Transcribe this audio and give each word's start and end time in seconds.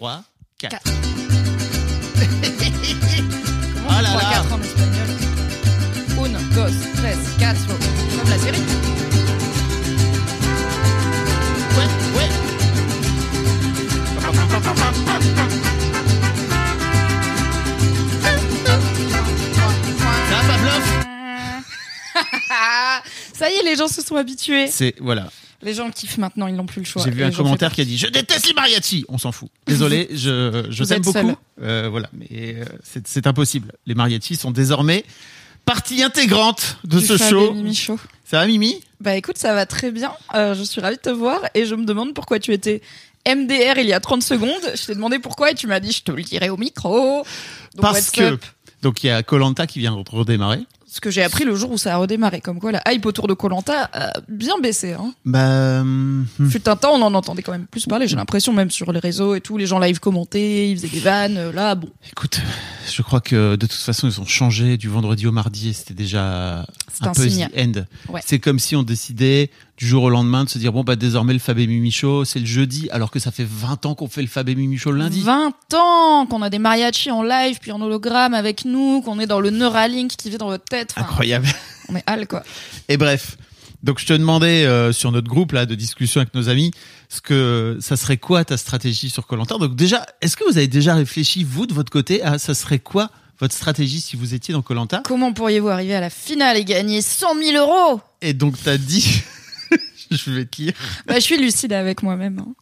3, 0.00 0.24
4. 0.56 0.70
Quatre. 0.70 0.92
Ah 3.86 4.00
là 4.02 4.08
3, 4.08 4.22
là 4.22 4.30
4 4.30 4.52
en 4.54 4.62
espagnol. 4.62 5.08
Uno, 6.16 6.38
dos, 6.54 6.72
tres, 6.96 7.18
cuatro. 7.38 7.74
Comme 8.18 8.30
la 8.30 8.38
série. 8.38 8.62
Ouais, 11.76 11.88
ouais. 12.16 12.28
Ça 20.30 20.38
Pavlov? 20.48 20.84
Ça 23.34 23.50
y 23.50 23.54
est, 23.54 23.62
les 23.64 23.76
gens 23.76 23.88
se 23.88 24.00
sont 24.00 24.16
habitués. 24.16 24.68
C'est, 24.68 24.94
voilà. 24.98 25.28
Les 25.62 25.74
gens 25.74 25.90
kiffent 25.90 26.18
maintenant, 26.18 26.46
ils 26.46 26.54
n'ont 26.54 26.66
plus 26.66 26.80
le 26.80 26.86
choix. 26.86 27.02
J'ai 27.04 27.10
vu 27.10 27.22
un 27.22 27.30
commentaire 27.30 27.72
qui 27.72 27.82
a 27.82 27.84
dit 27.84 27.98
Je 27.98 28.06
déteste 28.06 28.46
les 28.48 28.54
mariachis 28.54 29.04
On 29.08 29.18
s'en 29.18 29.32
fout. 29.32 29.50
Désolé, 29.66 30.08
je, 30.12 30.66
je 30.70 30.84
t'aime 30.84 31.02
beaucoup. 31.02 31.36
Euh, 31.60 31.88
voilà, 31.90 32.08
mais 32.12 32.26
euh, 32.30 32.64
c'est 32.82 33.06
c'est 33.06 33.26
impossible. 33.26 33.72
Les 33.86 33.94
mariachis 33.94 34.36
sont 34.36 34.50
désormais 34.50 35.04
partie 35.66 36.02
intégrante 36.02 36.78
de 36.84 36.98
ce 36.98 37.16
show. 37.16 37.52
Mimi 37.52 37.74
Show. 37.74 37.98
Ça 38.24 38.38
va, 38.38 38.46
Mimi? 38.46 38.80
Bah 39.00 39.16
écoute, 39.16 39.38
ça 39.38 39.54
va 39.54 39.66
très 39.66 39.90
bien. 39.90 40.12
Euh, 40.34 40.54
je 40.54 40.62
suis 40.62 40.80
ravie 40.80 40.96
de 40.96 41.02
te 41.02 41.10
voir 41.10 41.40
et 41.54 41.66
je 41.66 41.74
me 41.74 41.84
demande 41.84 42.14
pourquoi 42.14 42.38
tu 42.38 42.52
étais 42.52 42.80
MDR 43.26 43.78
il 43.78 43.86
y 43.86 43.92
a 43.92 44.00
30 44.00 44.22
secondes. 44.22 44.62
Je 44.74 44.86
t'ai 44.86 44.94
demandé 44.94 45.18
pourquoi 45.18 45.50
et 45.50 45.54
tu 45.54 45.66
m'as 45.66 45.80
dit 45.80 45.92
je 45.92 46.02
te 46.02 46.12
le 46.12 46.22
dirai 46.22 46.48
au 46.48 46.56
micro. 46.56 47.24
Donc, 47.74 47.82
Parce 47.82 48.10
que. 48.10 48.22
up? 48.22 48.44
Donc, 48.82 49.04
il 49.04 49.08
y 49.08 49.10
a 49.10 49.22
Colanta 49.22 49.66
qui 49.66 49.78
vient 49.78 49.94
de 49.94 50.10
redémarrer. 50.10 50.60
Ce 50.92 51.00
que 51.00 51.08
j'ai 51.10 51.22
appris 51.22 51.44
le 51.44 51.54
jour 51.54 51.70
où 51.70 51.78
ça 51.78 51.94
a 51.94 51.96
redémarré. 51.98 52.40
Comme 52.40 52.58
quoi 52.58 52.72
la 52.72 52.82
hype 52.92 53.06
autour 53.06 53.28
de 53.28 53.34
Colanta 53.34 53.88
a 53.92 54.12
bien 54.28 54.58
baissé. 54.60 54.92
Hein. 54.94 55.14
Bah. 55.24 55.80
hum, 55.82 56.26
Fut 56.50 56.68
un 56.68 56.74
temps, 56.74 56.94
on 56.94 57.02
en 57.02 57.14
entendait 57.14 57.42
quand 57.42 57.52
même 57.52 57.66
plus 57.66 57.86
parler. 57.86 58.08
J'ai 58.08 58.16
l'impression 58.16 58.52
même 58.52 58.70
sur 58.72 58.90
les 58.92 58.98
réseaux 58.98 59.36
et 59.36 59.40
tout, 59.40 59.56
les 59.56 59.66
gens 59.66 59.78
live 59.78 60.00
commentaient, 60.00 60.68
ils 60.70 60.76
faisaient 60.76 60.88
des 60.88 60.98
vannes. 60.98 61.36
euh, 61.36 61.52
Là, 61.52 61.76
bon, 61.76 61.88
Écoute, 62.10 62.40
je 62.90 63.02
crois 63.02 63.20
que 63.20 63.54
de 63.54 63.66
toute 63.66 63.78
façon, 63.80 64.08
ils 64.08 64.20
ont 64.20 64.26
changé 64.26 64.76
du 64.76 64.88
vendredi 64.88 65.28
au 65.28 65.32
mardi 65.32 65.68
et 65.68 65.72
c'était 65.72 65.94
déjà 65.94 66.58
un, 66.62 66.66
un 67.02 67.12
peu 67.12 67.28
signe. 67.28 67.48
the 67.54 67.58
end. 67.78 68.12
Ouais. 68.12 68.20
C'est 68.26 68.40
comme 68.40 68.58
si 68.58 68.74
on 68.74 68.82
décidait 68.82 69.50
du 69.80 69.86
jour 69.86 70.02
au 70.02 70.10
lendemain 70.10 70.44
de 70.44 70.50
se 70.50 70.58
dire 70.58 70.72
bon 70.72 70.84
bah 70.84 70.94
désormais 70.94 71.32
le 71.32 71.38
Fab 71.38 71.58
et 71.58 71.66
Mimi 71.66 71.90
Show 71.90 72.26
c'est 72.26 72.38
le 72.38 72.44
jeudi 72.44 72.88
alors 72.90 73.10
que 73.10 73.18
ça 73.18 73.30
fait 73.30 73.46
20 73.48 73.86
ans 73.86 73.94
qu'on 73.94 74.08
fait 74.08 74.20
le 74.20 74.28
Fab 74.28 74.46
et 74.46 74.54
Mimi 74.54 74.76
Show 74.76 74.92
le 74.92 74.98
lundi. 74.98 75.22
20 75.22 75.54
ans 75.74 76.26
qu'on 76.26 76.42
a 76.42 76.50
des 76.50 76.58
mariachis 76.58 77.10
en 77.10 77.22
live 77.22 77.58
puis 77.62 77.72
en 77.72 77.80
hologramme 77.80 78.34
avec 78.34 78.66
nous, 78.66 79.00
qu'on 79.00 79.18
est 79.18 79.26
dans 79.26 79.40
le 79.40 79.48
Neuralink 79.48 80.10
qui 80.10 80.28
vit 80.28 80.36
dans 80.36 80.48
votre 80.48 80.66
tête. 80.66 80.92
Enfin, 80.96 81.06
Incroyable. 81.06 81.48
On 81.88 81.96
est 81.96 82.04
hal 82.06 82.28
quoi. 82.28 82.42
Et 82.90 82.98
bref, 82.98 83.38
donc 83.82 83.98
je 84.00 84.06
te 84.06 84.12
demandais 84.12 84.66
euh, 84.66 84.92
sur 84.92 85.12
notre 85.12 85.28
groupe 85.28 85.52
là 85.52 85.64
de 85.64 85.74
discussion 85.74 86.20
avec 86.20 86.34
nos 86.34 86.50
amis, 86.50 86.72
ce 87.08 87.22
que 87.22 87.78
ça 87.80 87.96
serait 87.96 88.18
quoi 88.18 88.44
ta 88.44 88.58
stratégie 88.58 89.08
sur 89.08 89.26
Colanta 89.26 89.56
Donc 89.56 89.76
déjà, 89.76 90.04
est-ce 90.20 90.36
que 90.36 90.44
vous 90.44 90.58
avez 90.58 90.68
déjà 90.68 90.94
réfléchi 90.94 91.42
vous 91.42 91.64
de 91.66 91.72
votre 91.72 91.90
côté 91.90 92.22
à 92.22 92.38
ça 92.38 92.52
serait 92.52 92.80
quoi 92.80 93.10
votre 93.38 93.54
stratégie 93.54 94.02
si 94.02 94.16
vous 94.16 94.34
étiez 94.34 94.52
dans 94.52 94.60
Colanta 94.60 95.00
Comment 95.06 95.32
pourriez-vous 95.32 95.70
arriver 95.70 95.94
à 95.94 96.00
la 96.00 96.10
finale 96.10 96.58
et 96.58 96.64
gagner 96.66 97.00
100 97.00 97.42
000 97.42 97.56
euros? 97.56 98.02
Et 98.20 98.34
donc 98.34 98.56
t'as 98.62 98.76
dit, 98.76 99.22
je 100.16 100.30
vais 100.30 100.44
te 100.44 100.60
lire, 100.62 100.72
Bah, 101.06 101.14
je 101.16 101.20
suis 101.20 101.38
lucide 101.38 101.72
avec 101.72 102.02
moi-même. 102.02 102.38
hein. 102.40 102.54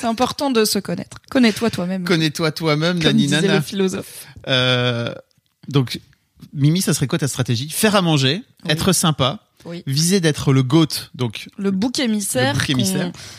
C'est 0.00 0.06
important 0.06 0.50
de 0.50 0.64
se 0.64 0.78
connaître. 0.78 1.18
Connais-toi 1.30 1.70
toi-même. 1.70 2.04
connais-toi 2.04 2.50
toi-même, 2.52 2.98
Nani 2.98 3.28
Nana. 3.28 3.56
le 3.56 3.60
philosophe. 3.60 4.26
Euh, 4.48 5.14
donc 5.68 6.00
Mimi, 6.52 6.80
ça 6.82 6.94
serait 6.94 7.06
quoi 7.06 7.18
ta 7.18 7.28
stratégie? 7.28 7.68
Faire 7.70 7.94
à 7.94 8.02
manger, 8.02 8.42
Oui. 8.64 8.70
être 8.70 8.92
sympa, 8.92 9.40
Oui. 9.66 9.82
viser 9.86 10.20
d'être 10.20 10.52
le 10.52 10.62
goat, 10.62 10.86
donc 11.14 11.48
Le 11.58 11.70
bouc 11.70 11.98
émissaire. 11.98 12.56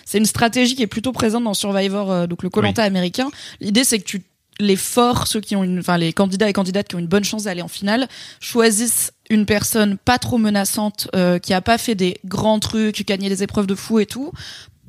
C'est 0.05 0.17
une 0.19 0.25
stratégie 0.25 0.75
qui 0.75 0.83
est 0.83 0.87
plutôt 0.87 1.11
présente 1.11 1.43
dans 1.43 1.53
Survivor, 1.55 2.11
euh, 2.11 2.27
donc 2.27 2.43
le 2.43 2.49
Colanta 2.49 2.83
américain. 2.83 3.29
L'idée, 3.59 3.83
c'est 3.83 3.99
que 3.99 4.05
tu 4.05 4.23
les 4.59 4.75
forts, 4.77 5.27
ceux 5.27 5.41
qui 5.41 5.55
ont 5.55 5.63
une, 5.63 5.79
enfin 5.79 5.97
les 5.97 6.13
candidats 6.13 6.47
et 6.49 6.53
candidates 6.53 6.87
qui 6.87 6.95
ont 6.95 6.99
une 6.99 7.07
bonne 7.07 7.25
chance 7.25 7.43
d'aller 7.43 7.61
en 7.61 7.67
finale, 7.67 8.07
choisissent 8.39 9.11
une 9.29 9.45
personne 9.45 9.97
pas 9.97 10.17
trop 10.19 10.37
menaçante, 10.37 11.07
euh, 11.15 11.39
qui 11.39 11.53
a 11.53 11.61
pas 11.61 11.77
fait 11.77 11.95
des 11.95 12.17
grands 12.25 12.59
trucs, 12.59 13.05
gagné 13.07 13.29
des 13.29 13.43
épreuves 13.43 13.67
de 13.67 13.75
fou 13.75 13.99
et 13.99 14.05
tout, 14.05 14.31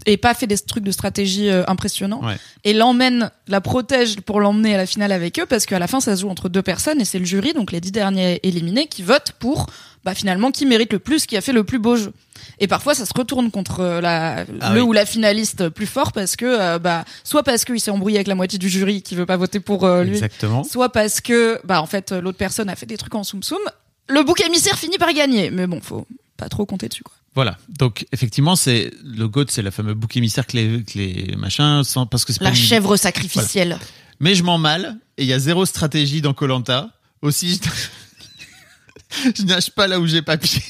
et 0.05 0.17
pas 0.19 0.35
fait 0.35 0.47
des 0.47 0.59
trucs 0.59 0.85
de 0.85 0.91
stratégie 0.93 1.49
euh, 1.49 1.65
impressionnants, 1.69 2.23
Ouais. 2.25 2.37
et 2.65 2.73
l'emmène, 2.75 3.31
la 3.49 3.61
protège 3.61 4.21
pour 4.21 4.41
l'emmener 4.41 4.75
à 4.75 4.77
la 4.77 4.87
finale 4.87 5.11
avec 5.11 5.39
eux, 5.41 5.47
parce 5.47 5.67
qu'à 5.67 5.79
la 5.79 5.87
fin, 5.89 6.01
ça 6.01 6.15
se 6.17 6.21
joue 6.21 6.29
entre 6.29 6.49
deux 6.49 6.63
personnes, 6.63 7.01
et 7.01 7.05
c'est 7.05 7.19
le 7.19 7.25
jury, 7.25 7.55
donc 7.55 7.73
les 7.73 7.81
dix 7.81 7.93
derniers 7.93 8.39
éliminés, 8.43 8.87
qui 8.87 9.03
votent 9.03 9.33
pour, 9.39 9.67
bah 10.05 10.15
finalement, 10.15 10.53
qui 10.53 10.67
mérite 10.67 10.93
le 10.93 11.01
plus, 11.01 11.27
qui 11.27 11.37
a 11.37 11.41
fait 11.41 11.53
le 11.53 11.65
plus 11.65 11.79
beau 11.81 11.97
jeu. 11.97 12.13
Et 12.61 12.69
parfois, 12.69 12.95
ça 12.95 13.05
se 13.07 13.13
retourne 13.17 13.51
contre 13.51 13.81
euh, 13.81 14.01
la, 14.01 14.45
Ah 14.61 14.73
le 14.75 14.83
oui. 14.83 14.89
ou 14.89 14.93
la 14.93 15.05
finaliste 15.07 15.69
plus 15.71 15.87
fort 15.87 16.13
parce 16.13 16.37
que, 16.37 16.45
euh, 16.47 16.79
bah, 16.79 17.05
soit 17.25 17.43
parce 17.43 17.65
qu'il 17.65 17.81
s'est 17.81 17.91
embrouillé 17.91 18.19
avec 18.19 18.29
la 18.29 18.35
moitié 18.37 18.59
du 18.59 18.69
jury 18.69 19.03
qui 19.03 19.17
veut 19.17 19.27
pas 19.27 19.37
voter 19.37 19.59
pour 19.59 19.85
euh, 19.85 20.05
lui, 20.05 20.13
exactement. 20.13 20.63
soit 20.63 20.91
parce 20.93 21.21
que, 21.21 21.59
bah, 21.65 21.83
en 21.83 21.87
fait, 21.87 22.13
l'autre 22.13 22.39
personne 22.39 22.69
a 22.69 22.77
fait 22.77 22.87
des 22.87 22.99
trucs 22.99 23.15
en 23.17 23.25
soum 23.25 23.43
soum. 23.43 23.59
Le 24.09 24.23
bouc 24.23 24.41
émissaire 24.41 24.79
finit 24.79 24.99
par 24.99 25.13
gagner, 25.13 25.51
mais 25.51 25.67
bon, 25.67 25.81
faut 25.81 26.07
pas 26.37 26.49
trop 26.49 26.65
compter 26.67 26.89
dessus, 26.89 27.03
quoi. 27.03 27.13
Voilà. 27.35 27.59
Donc 27.69 28.07
effectivement, 28.13 28.57
c'est 28.57 28.91
le 29.05 29.29
goat, 29.29 29.45
c'est 29.49 29.61
la 29.63 29.71
fameuse 29.71 29.95
bouc 29.95 30.17
émissaire 30.17 30.47
que 30.47 30.57
les, 30.57 30.83
que 30.85 30.97
les 30.97 31.35
machins, 31.37 31.83
sans, 31.85 32.07
parce 32.07 32.25
que 32.25 32.33
c'est 32.33 32.39
pas 32.39 32.45
La 32.47 32.51
une- 32.51 32.57
chèvre 32.57 32.97
sacrificielle. 32.97 33.79
Mais 34.21 34.35
je 34.35 34.43
m'en 34.43 34.57
mal 34.57 34.97
et 35.19 35.25
il 35.25 35.29
y 35.29 35.35
a 35.35 35.39
zéro 35.39 35.67
stratégie 35.67 36.23
dans 36.23 36.33
Colanta. 36.33 36.89
Aussi, 37.21 37.61
je, 37.63 39.31
je 39.37 39.43
nage 39.43 39.71
pas 39.71 39.87
là 39.87 40.01
où 40.01 40.07
j'ai 40.07 40.23
pas 40.23 40.39
pied. 40.39 40.63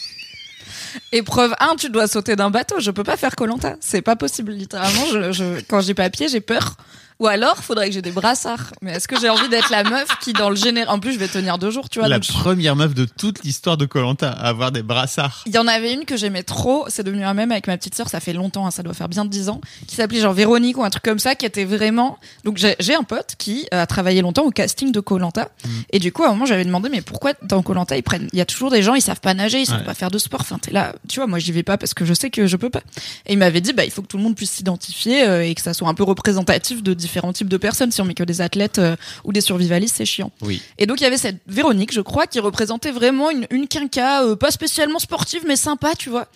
Épreuve 1.12 1.54
1, 1.60 1.76
tu 1.76 1.90
dois 1.90 2.08
sauter 2.08 2.34
d'un 2.36 2.50
bateau. 2.50 2.80
Je 2.80 2.90
peux 2.90 3.04
pas 3.04 3.16
faire 3.16 3.36
Colanta. 3.36 3.76
C'est 3.80 4.02
pas 4.02 4.16
possible, 4.16 4.52
littéralement. 4.52 5.04
Je, 5.12 5.32
je, 5.32 5.60
quand 5.68 5.80
j'ai 5.82 5.94
pas 5.94 6.10
pied, 6.10 6.28
j'ai 6.28 6.40
peur. 6.40 6.76
Ou 7.18 7.26
alors, 7.28 7.56
faudrait 7.64 7.88
que 7.88 7.94
j'ai 7.94 8.02
des 8.02 8.10
brassards. 8.10 8.72
Mais 8.82 8.92
est-ce 8.92 9.08
que 9.08 9.18
j'ai 9.18 9.30
envie 9.30 9.48
d'être 9.48 9.70
la 9.70 9.84
meuf 9.84 10.06
qui, 10.20 10.32
dans 10.34 10.50
le 10.50 10.56
général, 10.56 10.94
en 10.94 10.98
plus, 10.98 11.12
je 11.14 11.18
vais 11.18 11.28
tenir 11.28 11.56
deux 11.58 11.70
jours, 11.70 11.88
tu 11.88 11.98
vois. 11.98 12.08
La 12.08 12.18
donc 12.18 12.28
première 12.28 12.76
meuf 12.76 12.94
de 12.94 13.06
toute 13.06 13.42
l'histoire 13.42 13.76
de 13.78 13.86
Colanta 13.86 14.30
à 14.30 14.48
avoir 14.48 14.70
des 14.70 14.82
brassards. 14.82 15.42
Il 15.46 15.54
y 15.54 15.58
en 15.58 15.66
avait 15.66 15.94
une 15.94 16.04
que 16.04 16.16
j'aimais 16.16 16.42
trop, 16.42 16.84
c'est 16.88 17.02
devenu 17.04 17.24
un 17.24 17.32
même 17.32 17.52
avec 17.52 17.66
ma 17.68 17.76
petite 17.78 17.94
sœur, 17.94 18.08
ça 18.10 18.20
fait 18.20 18.32
longtemps, 18.34 18.66
hein, 18.66 18.70
ça 18.70 18.82
doit 18.82 18.92
faire 18.94 19.08
bien 19.08 19.24
10 19.24 19.48
ans, 19.48 19.60
qui 19.86 19.94
s'appelait 19.96 20.20
genre 20.20 20.34
Véronique 20.34 20.76
ou 20.76 20.84
un 20.84 20.90
truc 20.90 21.02
comme 21.04 21.18
ça, 21.18 21.34
qui 21.34 21.46
était 21.46 21.64
vraiment... 21.64 22.18
Donc 22.44 22.58
j'ai 22.58 22.94
un 22.94 23.02
pote 23.02 23.34
qui 23.38 23.66
a 23.70 23.86
travaillé 23.86 24.20
longtemps 24.20 24.44
au 24.44 24.50
casting 24.50 24.92
de 24.92 25.00
Colanta, 25.00 25.48
Mm. 25.64 25.68
et 25.92 25.98
du 26.00 26.12
coup 26.12 26.22
à 26.24 26.26
un 26.26 26.30
moment 26.32 26.44
j'avais 26.46 26.64
demandé 26.64 26.88
mais 26.90 27.00
pourquoi 27.00 27.32
dans 27.42 27.62
Colanta 27.62 27.96
ils 27.96 28.02
prennent... 28.02 28.28
Il 28.32 28.38
y 28.38 28.42
a 28.42 28.46
toujours 28.46 28.70
des 28.70 28.82
gens, 28.82 28.94
ils 28.94 29.00
savent 29.00 29.20
pas 29.20 29.32
nager, 29.34 29.60
ils 29.60 29.66
savent 29.66 29.78
Ouais. 29.78 29.84
pas 29.84 29.94
faire 29.94 30.10
de 30.10 30.18
sport, 30.18 30.40
enfin 30.42 30.58
t'es 30.58 30.70
là, 30.70 30.94
tu 31.08 31.18
vois, 31.20 31.26
moi 31.26 31.38
j'y 31.38 31.52
vais 31.52 31.62
pas 31.62 31.78
parce 31.78 31.94
que 31.94 32.04
je 32.04 32.12
sais 32.14 32.28
que 32.30 32.46
je 32.46 32.56
peux 32.56 32.70
pas. 32.70 32.82
Et 33.26 33.32
il 33.32 33.38
m'avait 33.38 33.60
dit 33.62 33.72
bah 33.72 33.84
il 33.84 33.90
faut 33.90 34.02
que 34.02 34.06
tout 34.06 34.16
le 34.18 34.22
monde 34.22 34.34
puisse 34.36 34.50
s'identifier 34.50 35.26
euh, 35.26 35.44
et 35.44 35.54
que 35.54 35.62
ça 35.62 35.72
soit 35.74 35.88
un 35.88 35.94
peu 35.94 36.02
représentatif 36.04 36.82
de 36.82 36.92
différents 37.06 37.32
types 37.32 37.48
de 37.48 37.56
personnes, 37.56 37.90
si 37.92 38.00
on 38.00 38.04
met 38.04 38.14
que 38.14 38.24
des 38.24 38.40
athlètes 38.40 38.78
euh, 38.78 38.96
ou 39.24 39.32
des 39.32 39.40
survivalistes 39.40 39.96
c'est 39.96 40.04
chiant. 40.04 40.32
Oui. 40.42 40.60
Et 40.78 40.86
donc 40.86 41.00
il 41.00 41.04
y 41.04 41.06
avait 41.06 41.16
cette 41.16 41.38
Véronique, 41.46 41.92
je 41.92 42.00
crois, 42.00 42.26
qui 42.26 42.40
représentait 42.40 42.90
vraiment 42.90 43.30
une, 43.30 43.46
une 43.50 43.68
quinca, 43.68 44.24
euh, 44.24 44.36
pas 44.36 44.50
spécialement 44.50 44.98
sportive, 44.98 45.44
mais 45.46 45.56
sympa, 45.56 45.94
tu 45.96 46.10
vois. 46.10 46.26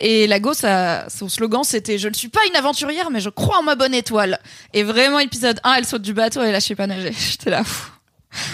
Et 0.00 0.26
la 0.26 0.40
go, 0.40 0.52
ça, 0.54 1.06
son 1.08 1.28
slogan, 1.28 1.62
c'était 1.64 1.98
Je 1.98 2.08
ne 2.08 2.14
suis 2.14 2.28
pas 2.28 2.40
une 2.48 2.56
aventurière, 2.56 3.10
mais 3.10 3.20
je 3.20 3.30
crois 3.30 3.58
en 3.58 3.62
ma 3.62 3.74
bonne 3.74 3.94
étoile. 3.94 4.38
Et 4.72 4.82
vraiment, 4.82 5.18
épisode 5.18 5.60
1, 5.64 5.74
elle 5.74 5.84
saute 5.84 6.02
du 6.02 6.14
bateau 6.14 6.42
et 6.42 6.50
là, 6.50 6.58
je 6.58 6.66
sais 6.66 6.74
pas 6.74 6.86
nager. 6.86 7.12
J'étais 7.30 7.50
là. 7.50 7.58
pff. 7.58 7.92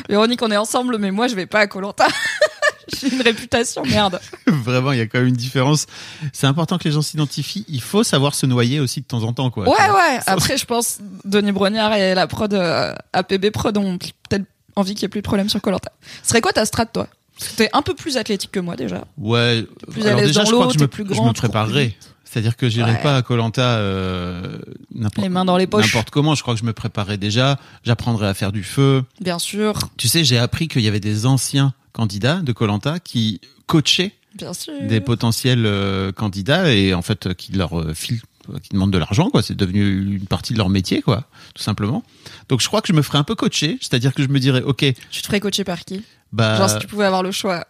Véronique, 0.08 0.42
on 0.42 0.50
est 0.50 0.56
ensemble, 0.56 0.98
mais 0.98 1.10
moi, 1.10 1.28
je 1.28 1.34
vais 1.34 1.46
pas 1.46 1.60
à 1.60 1.66
Colanta. 1.66 2.06
J'ai 3.00 3.14
une 3.14 3.22
réputation, 3.22 3.82
merde. 3.84 4.20
Vraiment, 4.46 4.92
il 4.92 4.98
y 4.98 5.00
a 5.00 5.06
quand 5.06 5.18
même 5.18 5.28
une 5.28 5.36
différence. 5.36 5.86
C'est 6.32 6.46
important 6.46 6.78
que 6.78 6.84
les 6.84 6.92
gens 6.92 7.02
s'identifient. 7.02 7.64
Il 7.68 7.80
faut 7.82 8.02
savoir 8.02 8.34
se 8.34 8.46
noyer 8.46 8.80
aussi 8.80 9.00
de 9.00 9.06
temps 9.06 9.22
en 9.22 9.32
temps, 9.32 9.50
quoi. 9.50 9.64
Ouais, 9.64 9.70
ouais. 9.70 10.18
Après, 10.26 10.56
je 10.56 10.64
pense 10.64 10.98
Denis 11.24 11.52
Brognard 11.52 11.94
et 11.94 12.14
la 12.14 12.26
prod 12.26 12.52
euh, 12.54 12.94
APB 13.12 13.50
Prod 13.50 13.76
ont 13.76 13.98
peut-être 13.98 14.44
envie 14.76 14.94
qu'il 14.94 15.02
y 15.02 15.04
ait 15.06 15.08
plus 15.08 15.20
de 15.20 15.26
problème 15.26 15.48
sur 15.48 15.60
Colanta. 15.60 15.92
Ce 16.22 16.30
serait 16.30 16.40
quoi 16.40 16.52
ta 16.52 16.64
strat, 16.64 16.86
toi? 16.86 17.08
T'es 17.56 17.68
un 17.72 17.82
peu 17.82 17.94
plus 17.94 18.16
athlétique 18.16 18.50
que 18.50 18.60
moi 18.60 18.74
déjà. 18.76 19.04
Ouais. 19.16 19.64
Plus 19.90 20.06
Alors 20.06 20.20
déjà, 20.20 20.44
je 20.44 20.50
crois 20.52 20.66
que 20.66 20.74
je 20.74 20.78
me, 20.80 20.88
plus 20.88 21.04
je 21.04 21.12
grand, 21.12 21.28
me 21.28 21.32
tu 21.32 21.40
cours 21.40 21.50
préparerai. 21.50 21.88
plus 21.90 22.08
C'est-à-dire 22.30 22.56
que 22.56 22.68
j'irai 22.68 22.92
Ouais. 22.92 23.02
pas 23.02 23.16
à 23.16 23.22
Colanta 23.22 23.62
euh, 23.78 24.58
n'importe 24.94 25.24
Les 25.24 25.28
mains 25.28 25.44
dans 25.44 25.56
les 25.56 25.66
poches. 25.66 25.86
n'importe 25.86 26.10
comment. 26.10 26.34
Je 26.34 26.42
crois 26.42 26.54
que 26.54 26.60
je 26.60 26.64
me 26.66 26.72
préparerai 26.72 27.16
déjà. 27.16 27.58
J'apprendrai 27.84 28.26
à 28.28 28.34
faire 28.34 28.52
du 28.52 28.62
feu. 28.62 29.02
Bien 29.20 29.38
sûr, 29.38 29.74
Tu 29.96 30.08
sais, 30.08 30.24
j'ai 30.24 30.38
appris 30.38 30.68
qu'il 30.68 30.82
y 30.82 30.88
avait 30.88 31.00
des 31.00 31.26
anciens 31.26 31.72
candidats 31.92 32.36
de 32.42 32.52
Colanta 32.52 32.98
qui 33.00 33.40
coachaient 33.66 34.12
bien 34.36 34.52
sûr. 34.52 34.72
des 34.88 35.00
potentiels 35.00 35.64
euh, 35.66 36.12
candidats 36.12 36.72
et 36.72 36.94
en 36.94 37.02
fait 37.02 37.26
euh, 37.28 37.34
qui 37.34 37.52
leur 37.52 37.78
euh, 37.80 37.92
filent 37.94 38.20
qui 38.62 38.70
demandent 38.70 38.92
de 38.92 38.98
l'argent 38.98 39.28
quoi 39.28 39.42
c'est 39.42 39.54
devenu 39.56 40.14
une 40.16 40.26
partie 40.26 40.54
de 40.54 40.58
leur 40.58 40.70
métier 40.70 41.02
quoi 41.02 41.24
tout 41.54 41.62
simplement 41.62 42.02
donc 42.48 42.62
je 42.62 42.66
crois 42.68 42.80
que 42.80 42.88
je 42.88 42.94
me 42.94 43.02
ferai 43.02 43.18
un 43.18 43.24
peu 43.24 43.34
coacher 43.34 43.76
c'est-à-dire 43.82 44.14
que 44.14 44.22
je 44.22 44.28
me 44.28 44.38
dirais 44.40 44.62
ok 44.62 44.86
Tu 45.10 45.20
te 45.20 45.26
ferais 45.26 45.40
coacher 45.40 45.64
par 45.64 45.84
qui? 45.84 46.02
Bah 46.32 46.56
Genre 46.56 46.70
si 46.70 46.78
tu 46.78 46.86
pouvais 46.86 47.04
avoir 47.04 47.22
le 47.22 47.30
choix. 47.30 47.66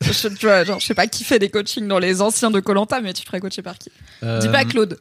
Je, 0.00 0.28
tu 0.28 0.46
vois, 0.46 0.64
genre, 0.64 0.80
je 0.80 0.86
sais 0.86 0.94
pas 0.94 1.06
qui 1.06 1.24
fait 1.24 1.38
des 1.38 1.48
coachings 1.50 1.86
dans 1.86 1.98
les 1.98 2.22
anciens 2.22 2.50
de 2.50 2.60
Colanta, 2.60 3.00
mais 3.00 3.12
tu 3.12 3.22
te 3.22 3.26
ferais 3.26 3.40
coacher 3.40 3.62
par 3.62 3.76
qui 3.78 3.90
euh, 4.22 4.40
Dis 4.40 4.48
pas 4.48 4.64
Claude. 4.64 4.98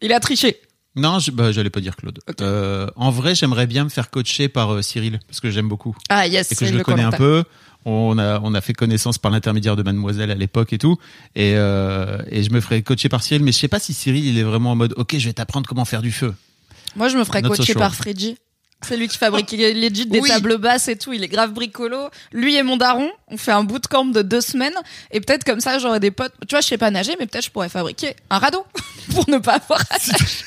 Il 0.00 0.12
a 0.12 0.20
triché. 0.20 0.60
non 0.96 1.18
je, 1.18 1.30
bah, 1.30 1.50
j'allais 1.52 1.70
pas 1.70 1.80
dire 1.80 1.96
Claude. 1.96 2.18
Euh, 2.40 2.86
en 2.96 3.10
vrai 3.10 3.34
j'aimerais 3.34 3.66
bien 3.66 3.84
me 3.84 3.88
faire 3.88 4.10
coacher 4.10 4.48
par 4.48 4.72
euh, 4.74 4.82
Cyril 4.82 5.18
parce 5.26 5.40
que 5.40 5.50
j'aime 5.50 5.68
beaucoup 5.68 5.96
Ah 6.08 6.26
yes, 6.26 6.52
et 6.52 6.54
que 6.56 6.64
je 6.66 6.72
le 6.72 6.78
le 6.78 6.84
connais 6.84 7.02
un 7.02 7.10
peu 7.10 7.44
on 7.84 8.18
a 8.18 8.40
on 8.42 8.54
a 8.54 8.60
fait 8.60 8.72
connaissance 8.74 9.18
par 9.18 9.30
l'intermédiaire 9.30 9.76
de 9.76 9.82
Mademoiselle 9.82 10.30
à 10.30 10.34
l'époque 10.34 10.72
et 10.72 10.78
tout 10.78 10.98
et 11.36 11.54
euh, 11.56 12.18
et 12.30 12.42
je 12.42 12.50
me 12.50 12.60
ferais 12.60 12.82
coacher 12.82 13.08
par 13.08 13.22
Cyril 13.22 13.42
mais 13.44 13.52
je 13.52 13.58
sais 13.58 13.68
pas 13.68 13.78
si 13.78 13.94
Cyril 13.94 14.26
il 14.26 14.38
est 14.38 14.42
vraiment 14.42 14.72
en 14.72 14.76
mode 14.76 14.94
ok 14.96 15.16
je 15.18 15.26
vais 15.26 15.32
t'apprendre 15.32 15.68
comment 15.68 15.84
faire 15.84 16.02
du 16.02 16.12
feu 16.12 16.34
Moi, 16.96 17.08
je 17.08 17.16
me 17.16 17.24
ferais 17.24 17.42
coacher 17.42 17.74
par 17.74 17.94
Freddy. 17.94 18.36
C'est 18.82 18.96
lui 18.96 19.08
qui 19.08 19.18
fabrique 19.18 19.50
legit 19.50 20.06
des 20.06 20.20
Oui. 20.20 20.28
tables 20.28 20.56
basses 20.56 20.88
et 20.88 20.96
tout. 20.96 21.12
Il 21.12 21.22
est 21.24 21.28
grave 21.28 21.52
bricolo. 21.52 22.08
Lui 22.32 22.54
et 22.56 22.62
mon 22.62 22.76
daron, 22.76 23.10
on 23.28 23.36
fait 23.36 23.50
un 23.52 23.64
bootcamp 23.64 24.06
de 24.06 24.22
deux 24.22 24.40
semaines. 24.40 24.74
Et 25.10 25.20
peut-être 25.20 25.42
comme 25.44 25.60
ça, 25.60 25.78
j'aurais 25.78 26.00
des 26.00 26.10
potes. 26.12 26.32
Tu 26.46 26.54
vois, 26.54 26.60
je 26.60 26.68
sais 26.68 26.78
pas 26.78 26.90
nager, 26.90 27.16
mais 27.18 27.26
peut-être 27.26 27.44
je 27.44 27.50
pourrais 27.50 27.68
fabriquer 27.68 28.14
un 28.30 28.38
radeau 28.38 28.64
pour 29.14 29.28
ne 29.28 29.38
pas 29.38 29.54
avoir 29.54 29.80
à 29.90 29.96
nager. 29.98 30.44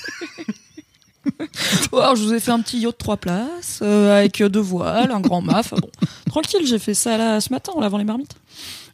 Alors, 1.93 2.15
je 2.15 2.23
vous 2.23 2.33
ai 2.33 2.39
fait 2.39 2.51
un 2.51 2.61
petit 2.61 2.79
yacht 2.79 2.97
trois 2.97 3.17
places 3.17 3.79
euh, 3.81 4.17
avec 4.17 4.41
deux 4.41 4.59
voiles, 4.59 5.11
un 5.11 5.19
grand 5.19 5.41
mât. 5.41 5.59
Enfin, 5.59 5.77
bon, 5.79 5.89
tranquille, 6.27 6.65
j'ai 6.65 6.79
fait 6.79 6.93
ça 6.93 7.17
là 7.17 7.39
ce 7.41 7.51
matin 7.51 7.73
en 7.75 7.81
lavant 7.81 7.97
les 7.97 8.03
marmites. 8.05 8.33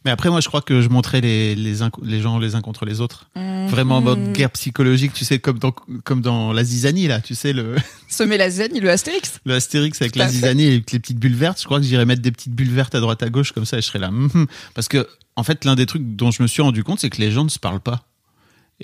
Mais 0.04 0.10
après, 0.10 0.30
moi, 0.30 0.40
je 0.40 0.48
crois 0.48 0.62
que 0.62 0.80
je 0.80 0.88
montrais 0.88 1.20
les, 1.20 1.54
les, 1.54 1.82
uns- 1.82 1.90
les 2.02 2.20
gens 2.20 2.38
les 2.38 2.54
uns 2.54 2.60
contre 2.60 2.84
les 2.84 3.00
autres. 3.00 3.28
Vraiment 3.68 3.98
en 3.98 4.00
mode 4.00 4.18
Mhm. 4.18 4.32
guerre 4.32 4.50
psychologique, 4.50 5.12
tu 5.12 5.24
sais, 5.24 5.38
comme 5.38 5.58
dans, 5.58 5.72
comme 6.04 6.20
dans 6.22 6.52
la 6.52 6.64
zizanie, 6.64 7.06
là, 7.08 7.20
tu 7.20 7.34
sais, 7.34 7.52
le, 7.52 7.76
Semer 8.08 8.38
la 8.38 8.48
il 8.48 8.80
le 8.82 8.90
Astérix. 8.90 9.40
le 9.44 9.54
Astérix 9.54 10.00
avec 10.00 10.12
Tout 10.12 10.18
la 10.20 10.28
zizanie 10.28 10.64
et 10.64 10.72
avec 10.74 10.90
les 10.92 10.98
petites 10.98 11.18
bulles 11.18 11.34
vertes. 11.36 11.60
Je 11.60 11.64
crois 11.66 11.78
que 11.78 11.84
j'irais 11.84 12.06
mettre 12.06 12.22
des 12.22 12.32
petites 12.32 12.54
bulles 12.54 12.70
vertes 12.72 12.94
à 12.94 13.00
droite 13.00 13.22
à 13.22 13.28
gauche, 13.28 13.52
comme 13.52 13.66
ça, 13.66 13.76
et 13.78 13.82
je 13.82 13.86
serais 13.86 13.98
là. 13.98 14.10
mhm. 14.10 14.46
Parce 14.74 14.88
que, 14.88 15.06
en 15.36 15.42
fait, 15.42 15.64
l'un 15.64 15.74
des 15.74 15.86
trucs 15.86 16.02
dont 16.16 16.30
je 16.30 16.42
me 16.42 16.48
suis 16.48 16.62
rendu 16.62 16.82
compte, 16.82 17.00
c'est 17.00 17.10
que 17.10 17.20
les 17.20 17.30
gens 17.30 17.44
ne 17.44 17.50
se 17.50 17.58
parlent 17.58 17.80
pas. 17.80 18.07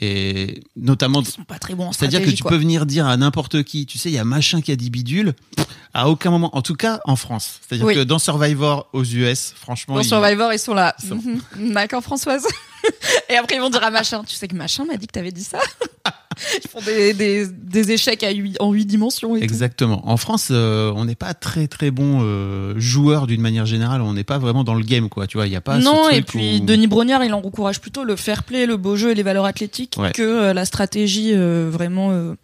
Et 0.01 0.63
notamment, 0.77 1.21
Ils 1.23 1.27
sont 1.29 1.45
pas 1.45 1.59
très 1.61 1.75
bons 1.77 1.87
en 1.87 1.93
c'est-à-dire 1.93 2.21
que 2.23 2.31
tu 2.31 2.43
quoi. 2.43 2.51
peux 2.51 2.57
venir 2.57 2.85
dire 2.85 3.07
à 3.07 3.17
n'importe 3.17 3.63
qui, 3.63 3.87
tu 3.87 3.97
sais, 3.97 4.11
il 4.11 4.15
y 4.15 4.19
a 4.19 4.25
machin 4.25 4.61
qui 4.61 4.73
a 4.73 4.77
dit 4.77 4.91
bidule, 4.91 5.35
à 5.93 6.09
aucun 6.09 6.31
moment, 6.31 6.57
en 6.57 6.63
tout 6.63 6.75
cas 6.75 7.01
en 7.05 7.15
France. 7.15 7.61
C'est-à-dire 7.69 7.87
Oui. 7.87 7.95
que 7.95 8.01
dans 8.03 8.19
Survivor 8.19 8.89
aux 8.93 9.05
US, 9.05 9.53
franchement, 9.57 9.95
Dans 9.95 10.01
ils- 10.01 10.09
Survivor, 10.09 10.53
ils 10.53 10.59
sont 10.59 10.75
là. 10.75 10.97
Ils 11.03 11.09
sont-. 11.09 11.23
D'accord, 11.73 12.03
Françoise. 12.03 12.45
Et 13.31 13.37
après, 13.37 13.55
ils 13.57 13.61
vont 13.61 13.71
dire 13.71 13.85
à 13.85 13.91
machin. 13.91 14.25
Tu 14.27 14.35
sais 14.35 14.49
que 14.49 14.57
machin 14.57 14.85
m'a 14.85 14.97
dit 14.97 15.07
que 15.07 15.13
t'avais 15.13 15.31
dit 15.33 15.45
ça. 15.45 15.59
Ils 16.65 16.69
font 16.71 16.81
des, 16.85 17.13
des, 17.15 17.47
des 17.47 17.93
échecs 17.93 18.23
à 18.23 18.31
huit- 18.31 18.57
en 18.61 18.73
huit 18.73 18.87
dimensions 18.87 19.37
et 19.37 19.41
tout. 19.41 19.45
Exactement. 19.45 20.09
En 20.09 20.17
France, 20.17 20.49
euh, 20.51 20.93
on 20.97 21.05
n'est 21.05 21.15
pas 21.15 21.35
très 21.35 21.67
très 21.67 21.91
bon 21.91 22.21
euh, 22.23 22.75
joueur 22.79 23.27
d'une 23.27 23.41
manière 23.41 23.67
générale. 23.67 24.01
On 24.03 24.13
n'est 24.15 24.25
pas 24.25 24.39
vraiment 24.39 24.65
dans 24.65 24.75
le 24.75 24.85
game, 24.85 25.09
quoi. 25.09 25.27
Tu 25.27 25.37
vois, 25.37 25.47
il 25.47 25.53
y 25.53 25.57
a 25.57 25.61
pas. 25.61 25.81
ce 25.81 25.85
Non, 25.85 26.09
et 26.11 26.23
puis 26.23 26.61
où- 26.63 26.65
Denis 26.65 26.87
Brognard, 26.87 27.25
il 27.25 27.33
en 27.35 27.39
encourage 27.39 27.81
plutôt 27.81 28.05
le 28.05 28.17
fair 28.17 28.43
play, 28.45 28.67
le 28.67 28.77
beau 28.77 28.97
jeu 28.97 29.11
et 29.11 29.15
les 29.15 29.23
valeurs 29.23 29.45
athlétiques 29.45 29.97
Ouais. 29.99 30.13
que 30.13 30.23
euh, 30.23 30.53
la 30.55 30.65
stratégie 30.65 31.35
vraiment 31.35 32.35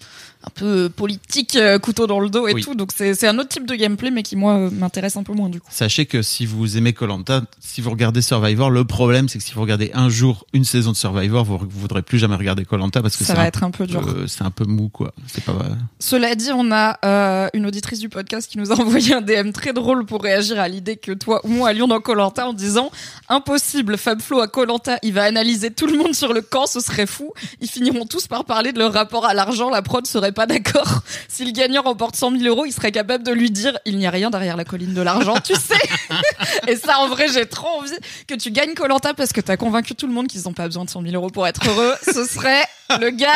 un 0.43 0.51
peu 0.55 0.89
politique, 0.89 1.57
euh, 1.57 1.79
couteau 1.79 2.07
dans 2.07 2.19
le 2.21 2.31
dos 2.31 2.49
et 2.49 2.55
Oui. 2.55 2.63
tout. 2.63 2.75
Donc 2.75 2.93
c'est 2.97 3.27
un 3.27 3.39
autre 3.39 3.49
type 3.51 3.67
de 3.67 3.75
gameplay, 3.75 4.11
mais 4.11 4.23
qui 4.23 4.37
moi 4.37 4.55
euh, 4.55 4.71
m'intéresse 4.71 5.17
un 5.17 5.23
peu 5.23 5.35
moins 5.35 5.49
du 5.51 5.61
coup. 5.61 5.69
Sachez 5.71 6.07
que 6.07 6.23
si 6.23 6.47
vous 6.47 6.79
aimez 6.79 6.93
Colanta, 6.95 7.43
si 7.61 7.81
vous 7.83 7.91
regardez 7.91 8.23
Survivor, 8.23 8.71
le 8.71 8.85
problème 8.85 9.29
c'est 9.29 9.39
que 9.39 9.45
si 9.45 9.53
vous 9.53 9.61
regardez 9.61 9.91
un 9.93 10.09
jour 10.09 10.47
une 10.55 10.65
saison 10.65 10.93
de 10.93 10.97
Survivor, 10.97 11.45
vous, 11.45 11.59
vous 11.59 11.69
voudrez 11.81 12.01
plus 12.03 12.19
jamais 12.19 12.37
regarder 12.37 12.65
Colanta 12.65 13.03
parce 13.03 13.17
que 13.17 13.25
Ça 13.25 13.33
c'est 13.35 13.37
va 13.37 13.43
un, 13.43 13.47
être 13.47 13.65
un 13.65 13.71
peu 13.71 13.87
dur. 13.87 14.03
c'est 14.29 14.43
un 14.43 14.51
peu 14.51 14.65
mou, 14.65 14.89
quoi. 14.89 15.13
C'est 15.27 15.45
pas. 15.45 15.57
Cela 15.99 16.35
dit, 16.35 16.51
on 16.55 16.73
a 16.73 16.99
euh, 17.05 17.49
une 17.53 17.67
auditrice 17.67 17.99
du 17.99 18.09
podcast 18.09 18.51
qui 18.51 18.57
nous 18.59 18.73
a 18.73 18.75
envoyé 18.81 19.15
un 19.15 19.21
DM 19.21 19.51
très 19.53 19.73
drôle 19.75 20.07
pour 20.07 20.23
réagir 20.23 20.59
à 20.59 20.69
l'idée 20.69 20.97
que 20.97 21.13
toi 21.13 21.41
ou 21.45 21.49
moi 21.49 21.69
allions 21.69 21.89
dans 21.89 22.01
Colanta 22.01 22.47
en 22.49 22.53
disant 22.55 22.91
impossible, 23.29 23.97
Fab 23.99 24.21
Flo 24.21 24.41
à 24.41 24.49
Colanta, 24.49 24.99
il 25.03 25.13
va 25.13 25.25
analyser 25.25 25.71
tout 25.71 25.87
le 25.87 25.99
monde 25.99 26.15
sur 26.15 26.33
le 26.33 26.41
camp, 26.41 26.67
ce 26.67 26.81
serait 26.81 27.07
fou. 27.07 27.33
Ils 27.61 27.69
finiront 27.69 28.07
tous 28.07 28.27
par 28.27 28.45
parler 28.45 28.73
de 28.73 28.79
leur 28.79 28.93
rapport 28.93 29.27
à 29.27 29.35
l'argent, 29.35 29.71
la 29.71 29.83
prod 29.83 30.07
serait 30.07 30.33
pas 30.41 30.47
d'accord. 30.47 31.03
Si 31.29 31.45
le 31.45 31.53
gagnant 31.53 31.83
remporte 31.83 32.17
100 32.17 32.33
000 32.39 32.45
euros, 32.45 32.67
il 32.67 32.73
serait 32.73 32.93
capable 32.93 33.25
de 33.25 33.31
lui 33.33 33.51
dire 33.51 33.79
il 33.87 33.97
n'y 33.99 34.07
a 34.07 34.11
rien 34.11 34.31
derrière 34.31 34.57
la 34.57 34.65
colline 34.65 34.93
de 34.95 35.01
l'argent, 35.03 35.35
tu 35.43 35.55
sais. 35.55 35.75
Et 36.69 36.77
ça, 36.77 36.99
en 36.99 37.09
vrai, 37.09 37.27
j'ai 37.33 37.47
trop 37.47 37.69
envie 37.81 37.91
que 38.27 38.35
tu 38.35 38.51
gagnes 38.51 38.75
Colanta 38.75 39.15
parce 39.15 39.33
que 39.33 39.41
t'as 39.41 39.57
convaincu 39.57 39.95
tout 39.95 40.07
le 40.07 40.13
monde 40.13 40.27
qu'ils 40.27 40.43
n'ont 40.43 40.53
pas 40.53 40.67
besoin 40.67 40.85
de 40.85 40.91
100 40.91 41.03
000 41.03 41.15
euros 41.15 41.31
pour 41.31 41.47
être 41.47 41.67
heureux. 41.69 41.95
Ce 42.05 42.25
serait 42.27 42.65
le 43.01 43.11
gars. 43.11 43.29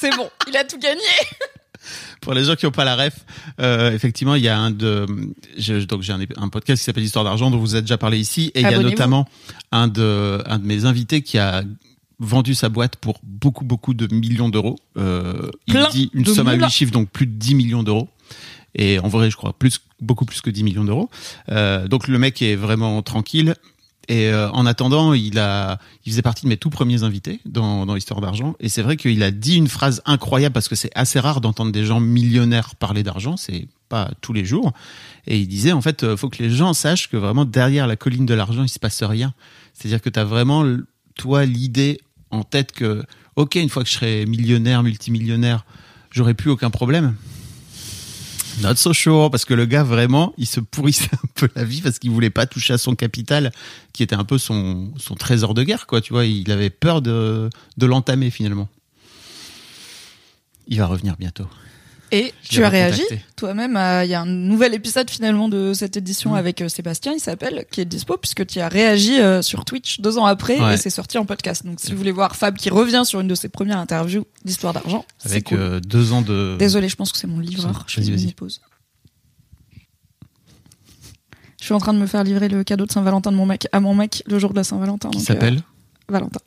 C'est 0.00 0.14
bon, 0.16 0.30
il 0.48 0.56
a 0.56 0.64
tout 0.64 0.78
gagné. 0.78 1.00
Pour 2.20 2.32
les 2.34 2.44
gens 2.44 2.54
qui 2.54 2.64
n'ont 2.66 2.70
pas 2.72 2.84
la 2.84 2.94
ref, 2.94 3.14
euh, 3.60 3.90
effectivement, 3.92 4.36
il 4.36 4.42
y 4.44 4.48
a 4.48 4.56
un 4.56 4.70
de, 4.70 5.06
je- 5.58 5.84
donc 5.84 6.02
j'ai 6.02 6.12
un, 6.12 6.20
un 6.36 6.48
podcast 6.48 6.80
qui 6.80 6.84
s'appelle 6.84 7.02
Histoire 7.02 7.24
d'argent 7.24 7.50
dont 7.50 7.58
vous 7.58 7.74
avez 7.74 7.82
déjà 7.82 7.98
parlé 7.98 8.18
ici, 8.18 8.52
et 8.54 8.60
il 8.60 8.62
y 8.62 8.66
a 8.66 8.78
notamment 8.90 9.26
un 9.72 9.88
de, 9.88 10.40
un 10.46 10.58
de 10.60 10.64
mes 10.66 10.84
invités 10.84 11.22
qui 11.22 11.38
a 11.38 11.62
vendu 12.18 12.54
sa 12.54 12.68
boîte 12.68 12.96
pour 12.96 13.20
beaucoup 13.22 13.64
beaucoup 13.64 13.94
de 13.94 14.12
millions 14.14 14.48
d'euros. 14.48 14.76
Euh, 14.96 15.50
il 15.66 15.86
dit 15.90 16.10
une 16.12 16.26
somme 16.26 16.48
à 16.48 16.52
moula. 16.54 16.66
huit 16.66 16.72
chiffres, 16.72 16.92
donc 16.92 17.10
plus 17.10 17.26
de 17.26 17.32
10 17.32 17.54
millions 17.54 17.82
d'euros. 17.82 18.08
Et 18.74 18.98
en 18.98 19.08
vrai, 19.08 19.30
je 19.30 19.36
crois 19.36 19.52
plus, 19.52 19.80
beaucoup 20.00 20.24
plus 20.24 20.40
que 20.40 20.50
10 20.50 20.64
millions 20.64 20.84
d'euros. 20.84 21.10
Euh, 21.50 21.88
donc 21.88 22.08
le 22.08 22.18
mec 22.18 22.40
est 22.42 22.56
vraiment 22.56 23.02
tranquille. 23.02 23.54
Et 24.08 24.28
euh, 24.28 24.50
en 24.50 24.66
attendant, 24.66 25.12
il 25.12 25.38
a, 25.38 25.78
il 26.04 26.10
faisait 26.12 26.22
partie 26.22 26.44
de 26.44 26.48
mes 26.48 26.56
tout 26.56 26.70
premiers 26.70 27.04
invités 27.04 27.40
dans, 27.46 27.86
dans 27.86 27.94
Histoire 27.94 28.20
d'argent. 28.20 28.56
Et 28.58 28.68
c'est 28.68 28.82
vrai 28.82 28.96
qu'il 28.96 29.22
a 29.22 29.30
dit 29.30 29.56
une 29.56 29.68
phrase 29.68 30.02
incroyable 30.06 30.52
parce 30.52 30.68
que 30.68 30.74
c'est 30.74 30.90
assez 30.94 31.20
rare 31.20 31.40
d'entendre 31.40 31.70
des 31.70 31.84
gens 31.84 32.00
millionnaires 32.00 32.74
parler 32.74 33.02
d'argent. 33.04 33.36
C'est 33.36 33.68
pas 33.88 34.10
tous 34.20 34.32
les 34.32 34.44
jours. 34.44 34.72
Et 35.26 35.38
il 35.38 35.46
disait, 35.46 35.72
en 35.72 35.82
fait, 35.82 36.16
faut 36.16 36.28
que 36.30 36.42
les 36.42 36.50
gens 36.50 36.72
sachent 36.72 37.08
que 37.08 37.16
vraiment 37.16 37.44
derrière 37.44 37.86
la 37.86 37.96
colline 37.96 38.26
de 38.26 38.34
l'argent, 38.34 38.64
il 38.64 38.68
se 38.68 38.80
passe 38.80 39.02
rien. 39.02 39.34
C'est-à-dire 39.72 40.02
que 40.02 40.10
tu 40.10 40.18
as 40.18 40.24
vraiment, 40.24 40.64
toi, 41.14 41.44
l'idée 41.44 42.00
en 42.30 42.42
tête 42.42 42.72
que, 42.72 43.04
ok, 43.36 43.56
une 43.56 43.68
fois 43.68 43.82
que 43.82 43.88
je 43.88 43.94
serai 43.94 44.26
millionnaire, 44.26 44.82
multimillionnaire, 44.82 45.64
j'aurai 46.10 46.34
plus 46.34 46.50
aucun 46.50 46.70
problème. 46.70 47.14
Not 48.60 48.76
so 48.76 48.92
sure, 48.92 49.30
parce 49.30 49.44
que 49.44 49.54
le 49.54 49.64
gars 49.64 49.82
vraiment, 49.82 50.34
il 50.36 50.46
se 50.46 50.60
pourrissait 50.60 51.08
un 51.12 51.28
peu 51.34 51.48
la 51.56 51.64
vie 51.64 51.80
parce 51.80 51.98
qu'il 51.98 52.10
voulait 52.10 52.30
pas 52.30 52.46
toucher 52.46 52.74
à 52.74 52.78
son 52.78 52.94
capital, 52.94 53.52
qui 53.92 54.02
était 54.02 54.14
un 54.14 54.24
peu 54.24 54.38
son, 54.38 54.92
trésor 55.18 55.54
de 55.54 55.62
guerre, 55.62 55.86
quoi. 55.86 56.00
Tu 56.00 56.12
vois, 56.12 56.26
il 56.26 56.50
avait 56.50 56.70
peur 56.70 57.02
de 57.02 57.50
l'entamer 57.80 58.30
finalement. 58.30 58.68
Il 60.68 60.78
va 60.78 60.86
revenir 60.86 61.16
bientôt. 61.16 61.46
Et 62.14 62.34
Je 62.42 62.48
tu 62.50 62.62
as 62.64 62.68
réagi 62.68 63.02
toi-même. 63.36 63.72
Il 64.04 64.10
y 64.10 64.14
a 64.14 64.20
un 64.20 64.26
nouvel 64.26 64.74
épisode 64.74 65.08
finalement 65.10 65.48
de 65.48 65.72
cette 65.72 65.96
édition 65.96 66.32
Mm. 66.32 66.34
avec 66.34 66.60
euh, 66.60 66.68
Sébastien, 66.68 67.14
il 67.14 67.20
s'appelle, 67.20 67.64
qui 67.70 67.80
est 67.80 67.84
dispo 67.86 68.18
puisque 68.18 68.46
tu 68.46 68.60
as 68.60 68.68
réagi 68.68 69.18
euh, 69.18 69.40
sur 69.40 69.64
Twitch 69.64 70.00
deux 70.00 70.18
ans 70.18 70.26
après 70.26 70.60
Ouais. 70.60 70.74
et 70.74 70.76
c'est 70.76 70.90
sorti 70.90 71.16
en 71.16 71.24
podcast. 71.24 71.64
Donc 71.64 71.80
si 71.80 71.90
vous 71.90 71.96
voulez 71.96 72.12
voir 72.12 72.36
Fab 72.36 72.56
qui 72.58 72.68
revient 72.68 73.02
sur 73.06 73.20
une 73.20 73.28
de 73.28 73.34
ses 73.34 73.48
premières 73.48 73.78
interviews 73.78 74.26
d'histoire 74.44 74.74
d'argent, 74.74 75.04
Avec 75.24 75.46
cool. 75.48 75.58
euh, 75.58 75.80
deux 75.80 76.12
ans 76.12 76.20
de. 76.22 76.56
Désolé, 76.58 76.88
je 76.90 76.96
pense 76.96 77.12
que 77.12 77.18
c'est 77.18 77.26
mon 77.26 77.38
livreur. 77.40 77.84
Je 77.88 77.94
fais 77.94 78.06
une 78.06 78.14
mini-pause. 78.14 78.60
Je 81.60 81.64
suis 81.64 81.74
en 81.74 81.78
train 81.78 81.94
de 81.94 81.98
me 81.98 82.06
faire 82.06 82.24
livrer 82.24 82.48
le 82.48 82.64
cadeau 82.64 82.86
de 82.86 82.92
Saint-Valentin 82.92 83.30
de 83.32 83.36
mon 83.36 83.46
mec 83.46 83.68
à 83.72 83.80
mon 83.80 83.94
mec 83.94 84.22
le 84.26 84.38
jour 84.38 84.50
de 84.50 84.56
la 84.56 84.64
Saint-Valentin. 84.64 85.10
Qui 85.10 85.20
s'appelle 85.20 85.58
euh, 85.58 86.12
Valentin. 86.12 86.40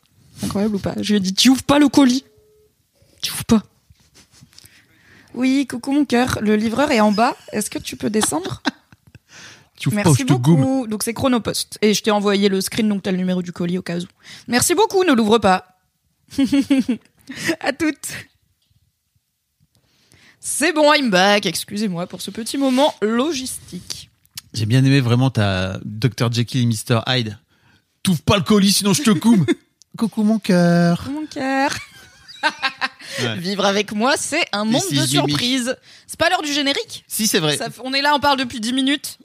Incroyable 0.44 0.75
ou 0.75 0.79
pas? 0.79 0.94
Je 1.01 1.09
lui 1.13 1.18
ai 1.18 1.19
dit 1.21 1.33
tu 1.33 1.50
ouvres 1.50 1.63
pas 1.63 1.79
le 1.79 1.88
colis? 1.88 2.23
Tu 3.21 3.31
ouvres 3.31 3.45
pas? 3.45 3.63
Oui, 5.35 5.67
coucou 5.67 5.91
mon 5.91 6.05
cœur. 6.05 6.39
Le 6.41 6.55
livreur 6.55 6.91
est 6.91 7.01
en 7.01 7.11
bas. 7.11 7.35
Est-ce 7.51 7.69
que 7.69 7.79
tu 7.79 7.95
peux 7.97 8.09
descendre? 8.09 8.61
Tu 9.77 9.89
Merci 9.89 10.23
goum. 10.23 10.37
beaucoup. 10.37 10.87
Donc 10.87 11.04
c'est 11.04 11.13
Chronopost. 11.13 11.77
Et 11.81 11.94
je 11.94 12.01
t'ai 12.01 12.09
envoyé 12.09 12.47
le 12.47 12.61
screen, 12.61 12.87
donc 12.87 13.04
t'as 13.04 13.11
le 13.11 13.18
numéro 13.18 13.42
du 13.42 13.51
colis 13.51 13.77
au 13.77 13.81
cas 13.81 13.99
où. 13.99 14.06
Merci 14.47 14.73
beaucoup, 14.73 15.04
ne 15.04 15.11
l'ouvre 15.11 15.37
pas. 15.37 15.77
à 17.59 17.73
toutes. 17.73 18.13
C'est 20.39 20.71
bon, 20.71 20.94
I'm 20.94 21.09
back. 21.09 21.45
Excusez-moi 21.45 22.07
pour 22.07 22.21
ce 22.21 22.31
petit 22.31 22.57
moment 22.57 22.95
logistique. 23.01 24.09
J'ai 24.54 24.65
bien 24.65 24.81
aimé 24.85 25.01
vraiment 25.01 25.30
ta 25.30 25.77
Dr. 25.83 26.31
Jekyll 26.31 26.61
et 26.61 26.65
Mr. 26.68 27.01
Hyde. 27.07 27.37
T'ouvres 28.01 28.21
pas 28.21 28.37
le 28.37 28.44
colis 28.44 28.71
sinon 28.71 28.94
je 28.94 29.04
te 29.04 29.11
coume. 29.11 29.45
Coucou 29.97 30.23
mon 30.23 30.39
cœur. 30.39 31.06
Mon 31.11 31.25
cœur. 31.25 31.75
Ouais. 33.19 33.38
Vivre 33.38 33.66
avec 33.66 33.92
moi, 33.94 34.16
c'est 34.18 34.45
un 34.52 34.66
monde 34.66 34.81
de 34.92 35.06
surprises. 35.06 35.76
C'est 36.07 36.19
pas 36.19 36.30
l'heure 36.30 36.42
du 36.42 36.52
générique 36.54 37.04
Si 37.07 37.28
c'est 37.28 37.40
vrai. 37.40 37.57
Ça 37.57 37.68
On 37.84 37.94
est 37.94 38.02
là, 38.02 38.14
on 38.16 38.19
parle 38.19 38.38
depuis 38.38 38.60
10 38.60 38.74
minutes. 38.74 39.18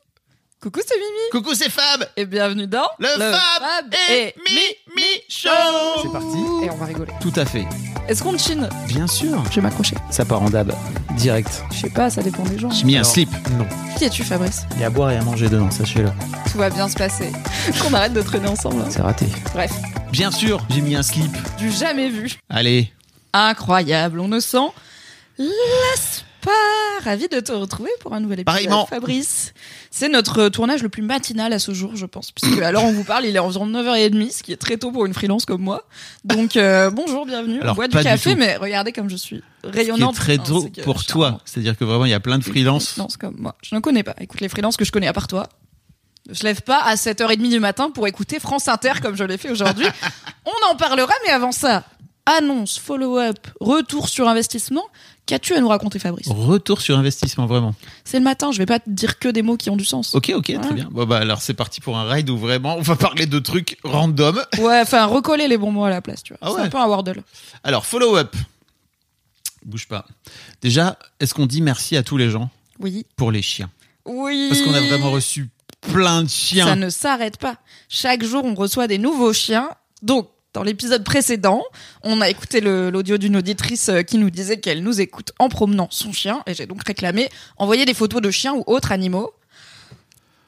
Coucou, 0.62 0.80
c'est 0.86 0.94
Mimi. 0.96 1.30
Coucou 1.32 1.54
c'est 1.54 1.70
Fab. 1.70 2.06
Et 2.18 2.26
bienvenue 2.26 2.66
dans 2.66 2.86
Le, 2.98 3.06
Fab, 3.08 3.94
et 4.10 4.34
Mimi 4.46 5.02
Show. 5.26 5.48
C'est 6.02 6.12
parti. 6.12 6.36
Et 6.66 6.70
on 6.70 6.76
va 6.76 6.84
rigoler. 6.84 7.12
Tout 7.18 7.32
à 7.36 7.46
fait. 7.46 7.64
Est-ce 8.08 8.22
qu'on 8.22 8.36
chine? 8.36 8.68
Bien 8.86 9.06
sûr. 9.06 9.42
Je 9.50 9.54
vais 9.56 9.62
m'accrocher. 9.62 9.96
Ça 10.10 10.26
part 10.26 10.42
en 10.42 10.50
dab, 10.50 10.70
direct. 11.16 11.62
Je 11.72 11.78
sais 11.78 11.88
pas, 11.90 12.10
ça 12.10 12.22
dépend 12.22 12.42
des 12.42 12.58
gens. 12.58 12.68
J'ai 12.70 12.84
mis 12.84 12.98
un 12.98 13.04
slip. 13.04 13.30
Non. 13.56 13.66
Qui 13.96 14.04
es-tu, 14.04 14.22
Fabrice? 14.22 14.64
Il 14.74 14.80
y 14.80 14.84
a 14.84 14.88
à 14.88 14.90
boire 14.90 15.10
et 15.10 15.16
à 15.16 15.22
manger 15.22 15.48
dedans, 15.48 15.70
sachez-le. 15.70 16.10
Tout 16.52 16.58
va 16.58 16.68
bien 16.68 16.88
se 16.90 16.94
passer. 16.96 17.32
Qu'on 17.80 17.94
arrête 17.94 18.12
de 18.12 18.20
traîner 18.20 18.48
ensemble. 18.48 18.82
hein. 18.82 18.88
C'est 18.90 19.00
raté. 19.00 19.26
Bref, 19.54 19.72
Bien 20.12 20.30
sûr, 20.30 20.60
j'ai 20.68 20.82
mis 20.82 20.94
un 20.94 21.02
slip. 21.02 21.32
du 21.56 21.70
jamais 21.72 22.10
vu. 22.10 22.32
Allez. 22.50 22.92
Incroyable, 23.32 24.20
on 24.20 24.28
ne 24.28 24.40
sent 24.40 24.58
lasse 25.40 26.24
pas. 26.40 26.50
Ravi 27.04 27.28
de 27.28 27.40
te 27.40 27.52
retrouver 27.52 27.90
pour 28.00 28.14
un 28.14 28.20
nouvel 28.20 28.40
épisode, 28.40 28.46
Pareillement. 28.46 28.86
Fabrice. 28.86 29.54
C'est 29.90 30.08
notre 30.08 30.48
tournage 30.48 30.82
le 30.82 30.88
plus 30.88 31.02
matinal 31.02 31.52
à 31.52 31.58
ce 31.58 31.72
jour, 31.72 31.96
je 31.96 32.06
pense, 32.06 32.30
puisque 32.30 32.58
alors 32.62 32.84
on 32.84 32.92
vous 32.92 33.04
parle, 33.04 33.26
il 33.26 33.36
est 33.36 33.38
environ 33.38 33.66
9h30, 33.66 34.30
ce 34.32 34.42
qui 34.42 34.52
est 34.52 34.56
très 34.56 34.76
tôt 34.76 34.90
pour 34.90 35.06
une 35.06 35.14
freelance 35.14 35.44
comme 35.44 35.62
moi. 35.62 35.84
Donc 36.24 36.56
euh, 36.56 36.90
bonjour, 36.90 37.26
bienvenue. 37.26 37.60
Alors, 37.60 37.72
on 37.72 37.76
boit 37.76 37.88
du 37.88 37.98
café, 37.98 38.34
mais 38.34 38.56
regardez 38.56 38.92
comme 38.92 39.08
je 39.08 39.16
suis 39.16 39.42
Ce 39.64 39.70
qui 39.70 39.76
est 39.76 39.80
rayonnante. 39.80 40.14
très 40.14 40.38
hein, 40.38 40.42
tôt 40.44 40.68
c'est 40.74 40.82
pour 40.82 41.04
toi. 41.04 41.40
C'est-à-dire 41.44 41.76
que 41.76 41.84
vraiment, 41.84 42.04
il 42.04 42.10
y 42.10 42.14
a 42.14 42.20
plein 42.20 42.38
de 42.38 42.44
freelances. 42.44 42.90
freelance 42.90 43.16
comme 43.16 43.36
moi. 43.38 43.56
Je 43.62 43.74
ne 43.74 43.80
connais 43.80 44.02
pas. 44.02 44.14
Écoute, 44.20 44.40
les 44.40 44.48
freelances 44.48 44.76
que 44.76 44.84
je 44.84 44.92
connais 44.92 45.08
à 45.08 45.12
part 45.12 45.28
toi. 45.28 45.48
Je 46.30 46.44
lève 46.44 46.62
pas 46.62 46.80
à 46.80 46.94
7h30 46.94 47.48
du 47.48 47.60
matin 47.60 47.90
pour 47.90 48.06
écouter 48.06 48.38
France 48.40 48.68
Inter 48.68 48.92
comme 49.02 49.16
je 49.16 49.24
l'ai 49.24 49.38
fait 49.38 49.50
aujourd'hui. 49.50 49.86
On 50.46 50.72
en 50.72 50.76
parlera, 50.76 51.12
mais 51.26 51.32
avant 51.32 51.50
ça, 51.50 51.84
annonce, 52.26 52.78
follow-up, 52.78 53.38
retour 53.60 54.08
sur 54.08 54.28
investissement. 54.28 54.84
Qu'as-tu 55.26 55.54
à 55.54 55.60
nous 55.60 55.68
raconter, 55.68 55.98
Fabrice? 56.00 56.26
Retour 56.28 56.80
sur 56.80 56.98
investissement, 56.98 57.46
vraiment. 57.46 57.74
C'est 58.04 58.18
le 58.18 58.24
matin, 58.24 58.50
je 58.50 58.58
vais 58.58 58.66
pas 58.66 58.80
te 58.80 58.90
dire 58.90 59.18
que 59.20 59.28
des 59.28 59.42
mots 59.42 59.56
qui 59.56 59.70
ont 59.70 59.76
du 59.76 59.84
sens. 59.84 60.14
Ok, 60.14 60.32
ok, 60.34 60.60
très 60.60 60.74
bien. 60.74 60.88
Bon, 60.90 61.06
bah, 61.06 61.18
alors, 61.18 61.40
c'est 61.40 61.54
parti 61.54 61.80
pour 61.80 61.96
un 61.98 62.10
ride 62.10 62.28
où 62.30 62.36
vraiment, 62.36 62.76
on 62.76 62.80
va 62.82 62.96
parler 62.96 63.26
de 63.26 63.38
trucs 63.38 63.78
random. 63.84 64.42
Ouais, 64.58 64.80
enfin, 64.80 65.06
recoller 65.06 65.46
les 65.46 65.56
bons 65.56 65.70
mots 65.70 65.84
à 65.84 65.90
la 65.90 66.00
place, 66.02 66.22
tu 66.24 66.32
vois. 66.32 66.38
Ah 66.42 66.48
C'est 66.50 66.56
ouais. 66.56 66.66
un 66.66 66.70
peu 66.70 66.78
un 66.78 66.86
Wordle. 66.86 67.22
Alors, 67.62 67.86
follow-up. 67.86 68.34
Bouge 69.64 69.86
pas. 69.86 70.06
Déjà, 70.62 70.98
est-ce 71.20 71.34
qu'on 71.34 71.46
dit 71.46 71.60
merci 71.62 71.96
à 71.96 72.02
tous 72.02 72.16
les 72.16 72.30
gens 72.30 72.50
Oui. 72.80 73.06
pour 73.16 73.30
les 73.30 73.42
chiens? 73.42 73.70
Oui. 74.06 74.46
Parce 74.48 74.62
qu'on 74.62 74.74
a 74.74 74.80
vraiment 74.80 75.10
reçu 75.12 75.48
plein 75.92 76.22
de 76.24 76.28
chiens. 76.28 76.66
Ça 76.66 76.76
ne 76.76 76.88
s'arrête 76.90 77.36
pas. 77.36 77.56
Chaque 77.88 78.24
jour, 78.24 78.44
on 78.44 78.54
reçoit 78.54 78.86
des 78.88 78.98
nouveaux 78.98 79.32
chiens. 79.32 79.70
Donc, 80.02 80.28
dans 80.52 80.62
l'épisode 80.62 81.04
précédent, 81.04 81.62
on 82.02 82.20
a 82.20 82.28
écouté 82.28 82.60
l'audio 82.60 83.18
d'une 83.18 83.36
auditrice 83.36 83.88
euh, 83.88 84.02
qui 84.02 84.18
nous 84.18 84.30
disait 84.30 84.58
qu'elle 84.58 84.82
nous 84.82 85.00
écoute 85.00 85.32
en 85.38 85.48
promenant 85.48 85.88
son 85.90 86.12
chien. 86.12 86.42
Et 86.46 86.54
j'ai 86.54 86.66
donc 86.66 86.82
réclamé 86.84 87.28
envoyer 87.56 87.84
des 87.84 87.94
photos 87.94 88.20
de 88.20 88.30
chiens 88.30 88.54
ou 88.54 88.64
autres 88.66 88.90
animaux. 88.92 89.32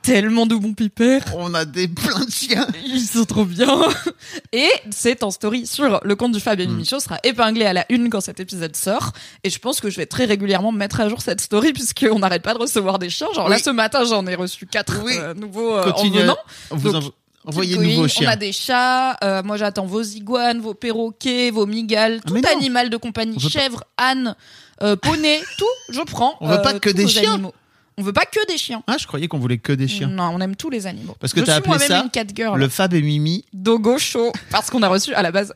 Tellement 0.02 0.46
de 0.46 0.56
bons 0.56 0.74
pipères. 0.74 1.22
On 1.36 1.54
a 1.54 1.64
des 1.64 1.86
plein 1.86 2.24
de 2.24 2.30
chiens. 2.30 2.66
Ils 2.84 3.00
sont 3.06 3.24
trop 3.24 3.44
bien. 3.44 3.68
Et 4.52 4.68
c'est 4.90 5.22
en 5.22 5.30
story 5.30 5.64
sur 5.64 6.00
le 6.02 6.16
compte 6.16 6.32
du 6.32 6.40
Fab 6.40 6.58
et 6.58 6.66
Show 6.84 6.98
sera 6.98 7.18
épinglé 7.22 7.64
à 7.66 7.72
la 7.72 7.86
une 7.88 8.10
quand 8.10 8.20
cet 8.20 8.40
épisode 8.40 8.74
sort. 8.74 9.12
Et 9.44 9.50
je 9.50 9.60
pense 9.60 9.80
que 9.80 9.90
je 9.90 9.96
vais 9.98 10.06
très 10.06 10.24
régulièrement 10.24 10.72
mettre 10.72 11.00
à 11.00 11.08
jour 11.08 11.22
cette 11.22 11.40
story 11.40 11.72
puisqu'on 11.72 12.18
n'arrête 12.18 12.42
pas 12.42 12.54
de 12.54 12.58
recevoir 12.58 12.98
des 12.98 13.10
chiens. 13.10 13.28
Genre 13.32 13.48
là, 13.48 13.58
ce 13.60 13.70
matin, 13.70 14.02
j'en 14.04 14.26
ai 14.26 14.34
reçu 14.34 14.66
quatre 14.66 15.04
Oui. 15.04 15.12
euh, 15.16 15.34
nouveaux 15.34 15.76
euh, 15.76 15.84
en 15.84 15.92
Continuez. 15.92 16.22
venant. 16.22 16.38
Vous 16.70 16.90
Donc, 16.90 17.12
envo- 17.44 17.48
envoyez 17.50 17.72
Keep 17.74 17.80
de 17.80 17.86
nouveaux 17.86 17.96
going. 18.02 18.08
chiens. 18.08 18.28
On 18.28 18.32
a 18.32 18.36
des 18.36 18.52
chats. 18.52 19.16
euh, 19.24 19.42
moi, 19.42 19.56
j'attends 19.56 19.86
vos 19.86 20.02
iguanes, 20.02 20.60
vos 20.60 20.74
perroquets, 20.74 21.50
vos 21.50 21.66
migales, 21.66 22.20
Ah, 22.24 22.28
tout 22.28 22.42
animal 22.50 22.90
de 22.90 22.96
compagnie, 22.96 23.34
On 23.36 23.40
veut 23.40 23.48
pas- 23.50 23.58
chèvre, 23.60 23.84
âne, 23.98 24.34
euh, 24.82 24.96
poney, 24.96 25.40
tout. 25.58 25.64
Je 25.94 26.00
prends. 26.02 26.34
On 26.40 26.48
veut 26.48 26.62
pas 26.62 26.74
que 26.78 26.90
tous 26.90 26.94
des 26.96 27.02
vos 27.04 27.08
chiens. 27.08 27.34
animaux. 27.34 27.54
On 27.98 28.02
veut 28.02 28.12
pas 28.14 28.24
que 28.24 28.46
des 28.48 28.56
chiens. 28.56 28.82
Ah, 28.86 28.96
je 28.98 29.06
croyais 29.06 29.28
qu'on 29.28 29.38
voulait 29.38 29.58
que 29.58 29.72
des 29.72 29.86
chiens. 29.86 30.08
Non, 30.08 30.30
on 30.34 30.40
aime 30.40 30.56
tous 30.56 30.70
les 30.70 30.86
animaux. 30.86 31.14
Parce 31.20 31.34
que 31.34 31.40
t'as 31.40 31.60
suis 31.60 31.70
appelé 31.70 31.86
ça 31.86 32.00
une 32.02 32.10
cat 32.10 32.24
girl. 32.34 32.58
Le 32.58 32.68
Fab 32.70 32.94
et 32.94 33.02
Mimi. 33.02 33.44
Dogo 33.52 33.98
Show. 33.98 34.32
Parce 34.50 34.70
qu'on 34.70 34.82
a 34.82 34.88
reçu 34.88 35.12
à 35.14 35.20
la 35.22 35.30
base 35.30 35.52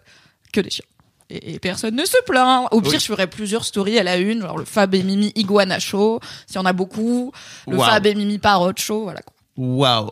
que 0.52 0.60
des 0.60 0.68
chiens. 0.70 0.84
Et, 1.30 1.54
et 1.54 1.58
personne 1.58 1.96
ne 1.96 2.04
se 2.04 2.16
plaint. 2.26 2.68
Au 2.72 2.80
pire, 2.82 2.92
Oui. 2.92 2.98
je 3.00 3.06
ferai 3.06 3.26
plusieurs 3.26 3.64
stories 3.64 3.98
à 3.98 4.02
la 4.04 4.16
une, 4.18 4.42
genre 4.42 4.58
le 4.58 4.64
Fab 4.66 4.94
et 4.94 5.02
Mimi 5.02 5.32
Iguana 5.34 5.78
Show, 5.80 6.20
s'il 6.46 6.56
y 6.56 6.58
en 6.58 6.66
a 6.66 6.72
beaucoup. 6.74 7.32
Le. 7.66 7.78
Fab 7.78 8.04
et 8.06 8.14
Mimi 8.14 8.38
Parrot 8.38 8.72
Show, 8.76 9.04
voilà 9.04 9.22
quoi. 9.22 9.32
Waouh. 9.56 10.10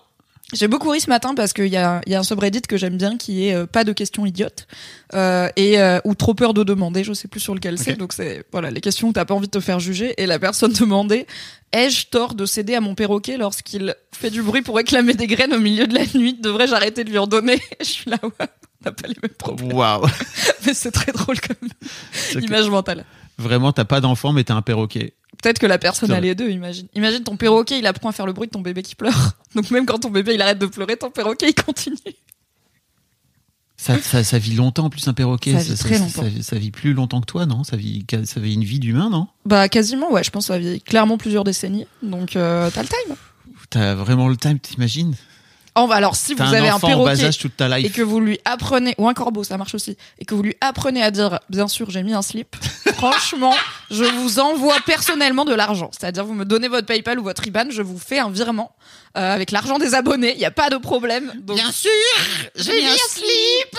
J'ai 0.54 0.68
beaucoup 0.68 0.90
ri 0.90 1.00
ce 1.00 1.11
matin 1.11 1.34
parce 1.34 1.52
qu'il 1.52 1.66
y 1.66 1.76
a, 1.76 2.00
y 2.06 2.14
a 2.14 2.20
un 2.20 2.23
subreddit 2.23 2.62
que 2.62 2.76
j'aime 2.76 2.96
bien 2.96 3.16
qui 3.16 3.49
est 3.49 3.54
euh, 3.54 3.66
pas 3.66 3.82
de 3.82 3.92
questions 3.92 4.25
idiotes 4.25 4.68
euh, 5.12 5.49
et 5.56 5.80
euh, 5.80 5.99
ou 6.04 6.14
trop 6.14 6.34
peur 6.34 6.54
de 6.54 6.62
demander, 6.62 7.02
je 7.02 7.12
sais 7.12 7.26
plus 7.26 7.40
sur 7.40 7.54
lequel 7.54 7.76
c'est. 7.76 7.96
Donc 7.96 8.12
c'est 8.12 8.44
voilà 8.52 8.70
les 8.70 8.80
questions 8.80 9.08
où 9.08 9.12
t'as 9.12 9.25
pas 9.25 9.34
envie 9.34 9.46
de 9.46 9.50
te 9.50 9.61
faire 9.61 9.80
juger 9.80 10.14
et 10.16 10.26
la 10.26 10.38
personne 10.38 10.73
demandait 10.80 11.26
ai-je 11.73 12.06
tort 12.06 12.34
de 12.34 12.46
céder 12.46 12.75
à 12.75 12.80
mon 12.80 12.94
perroquet 12.94 13.37
lorsqu'il 13.37 13.96
fait 14.12 14.30
du 14.30 14.42
bruit 14.42 14.62
pour 14.62 14.76
réclamer 14.76 15.14
des 15.14 15.26
graines 15.26 15.52
au 15.52 15.61
milieu 15.61 15.88
de 15.88 15.94
la 15.94 16.06
nuit? 16.14 16.38
Devrais-je 16.40 16.73
arrêter 16.73 17.02
de 17.02 17.11
lui 17.11 17.18
en 17.18 17.26
donner? 17.26 17.61
Je 17.80 17.87
suis 17.87 18.11
là 18.11 18.18
ouais, 18.23 18.30
on 18.40 18.84
n'a 18.84 18.92
pas 18.92 19.08
les 19.08 19.16
mêmes 19.20 19.34
problèmes, 19.37 19.73
Waouh. 19.73 20.06
mais 20.66 20.75
c'est 20.75 20.92
très 20.92 21.11
drôle 21.11 21.40
comme 21.40 21.68
image 22.40 22.70
mentale. 22.70 23.04
Vraiment, 23.38 23.73
t'as 23.73 23.84
pas 23.84 24.00
d'enfant, 24.00 24.32
mais 24.32 24.44
t'as 24.44 24.54
un 24.54 24.62
perroquet. 24.62 25.14
Peut-être 25.44 25.58
que 25.58 25.66
la 25.66 25.76
personne 25.76 26.10
a 26.10 26.20
les 26.20 26.34
deux, 26.34 26.48
imagine. 26.48 26.88
Imagine 26.94 27.22
ton 27.22 27.36
perroquet, 27.36 27.78
il 27.78 27.86
apprend 27.86 28.08
à 28.08 28.12
faire 28.12 28.24
le 28.24 28.32
bruit 28.32 28.46
de 28.46 28.52
ton 28.52 28.62
bébé 28.62 28.82
qui 28.82 28.94
pleure. 28.94 29.32
Donc 29.54 29.70
même 29.70 29.84
quand 29.84 29.98
ton 29.98 30.08
bébé 30.08 30.32
il 30.32 30.40
arrête 30.40 30.58
de 30.58 30.64
pleurer, 30.64 30.96
ton 30.96 31.10
perroquet 31.10 31.50
il 31.50 31.54
continue. 31.54 31.98
Ça, 33.76 34.00
ça, 34.00 34.24
ça 34.24 34.38
vit 34.38 34.54
longtemps 34.54 34.86
en 34.86 34.90
plus 34.90 35.06
un 35.06 35.12
perroquet. 35.12 35.52
Ça 35.52 35.58
vit 35.58 35.74
très 35.78 35.98
longtemps. 35.98 36.22
Ça, 36.22 36.42
ça 36.42 36.56
vit 36.56 36.70
plus 36.70 36.94
longtemps 36.94 37.20
que 37.20 37.26
toi, 37.26 37.44
non? 37.44 37.62
Ça 37.62 37.76
vit, 37.76 38.06
ça 38.24 38.40
vit 38.40 38.54
une 38.54 38.64
vie 38.64 38.78
d'humain, 38.78 39.10
non? 39.10 39.28
Bah 39.44 39.68
quasiment 39.68 40.10
ouais, 40.10 40.24
je 40.24 40.30
pense 40.30 40.46
que 40.46 40.54
ça 40.54 40.58
vit 40.58 40.80
clairement 40.80 41.18
plusieurs 41.18 41.44
décennies. 41.44 41.86
Donc 42.02 42.36
euh, 42.36 42.70
t'as 42.72 42.80
le 42.80 42.88
time. 42.88 43.14
T'as 43.68 43.94
vraiment 43.94 44.28
le 44.28 44.38
time, 44.38 44.58
t'imagines? 44.58 45.14
Alors 45.75 46.14
si 46.14 46.35
vous 46.35 46.43
avez 46.43 46.69
un 46.69 46.76
en 46.76 46.81
perroquet 46.81 47.25
âge 47.25 47.38
toute 47.38 47.57
ta 47.57 47.78
et 47.81 47.90
que 47.90 48.02
vous 48.02 48.21
lui 48.21 48.38
apprenez 48.45 48.95
ou 48.97 49.09
un 49.09 49.14
corbeau, 49.14 49.43
ça 49.43 49.59
marche 49.59 49.75
aussi, 49.75 49.97
et 50.19 50.25
que 50.25 50.35
vous 50.35 50.43
lui 50.43 50.57
apprenez 50.61 51.02
à 51.02 51.11
dire 51.11 51.40
bien 51.49 51.66
sûr 51.66 51.90
j'ai 51.90 52.02
mis 52.02 52.14
un 52.14 52.23
slip. 52.23 52.54
franchement, 52.95 53.54
je 53.90 54.04
vous 54.04 54.38
envoie 54.38 54.76
personnellement 54.87 55.45
de 55.45 55.52
l'argent. 55.52 55.90
C'est-à-dire 55.93 56.25
vous 56.25 56.35
me 56.35 56.45
donnez 56.45 56.69
votre 56.69 56.87
PayPal 56.87 57.19
ou 57.19 57.25
votre 57.25 57.47
IBAN, 57.47 57.71
je 57.71 57.83
vous 57.83 57.99
fais 57.99 58.21
un 58.21 58.31
virement 58.31 58.76
euh, 59.16 59.35
avec 59.35 59.50
l'argent 59.50 59.78
des 59.78 59.95
abonnés. 59.95 60.35
Il 60.35 60.40
y 60.40 60.45
a 60.45 60.52
pas 60.52 60.71
de 60.71 60.76
problème. 60.76 61.33
Donc 61.43 61.59
sûr 61.59 61.90
j'ai 62.54 62.81
mis 62.81 62.88
un 62.88 62.97
slip. 63.09 63.78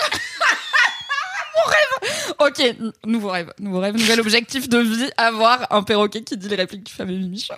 Mon 1.56 1.70
rêve. 1.70 1.94
Ok, 2.40 2.76
nouveau 3.06 3.30
rêve, 3.30 3.54
nouveau 3.58 3.80
rêve, 3.80 3.96
nouvel 3.96 4.20
objectif 4.20 4.68
de 4.68 4.78
vie 4.78 5.10
avoir 5.16 5.66
un 5.72 5.82
perroquet 5.82 6.22
qui 6.22 6.36
dit 6.36 6.48
les 6.48 6.56
répliques 6.56 6.84
du 6.84 6.92
fameux 6.92 7.16
Mimi 7.16 7.40
Show. 7.40 7.54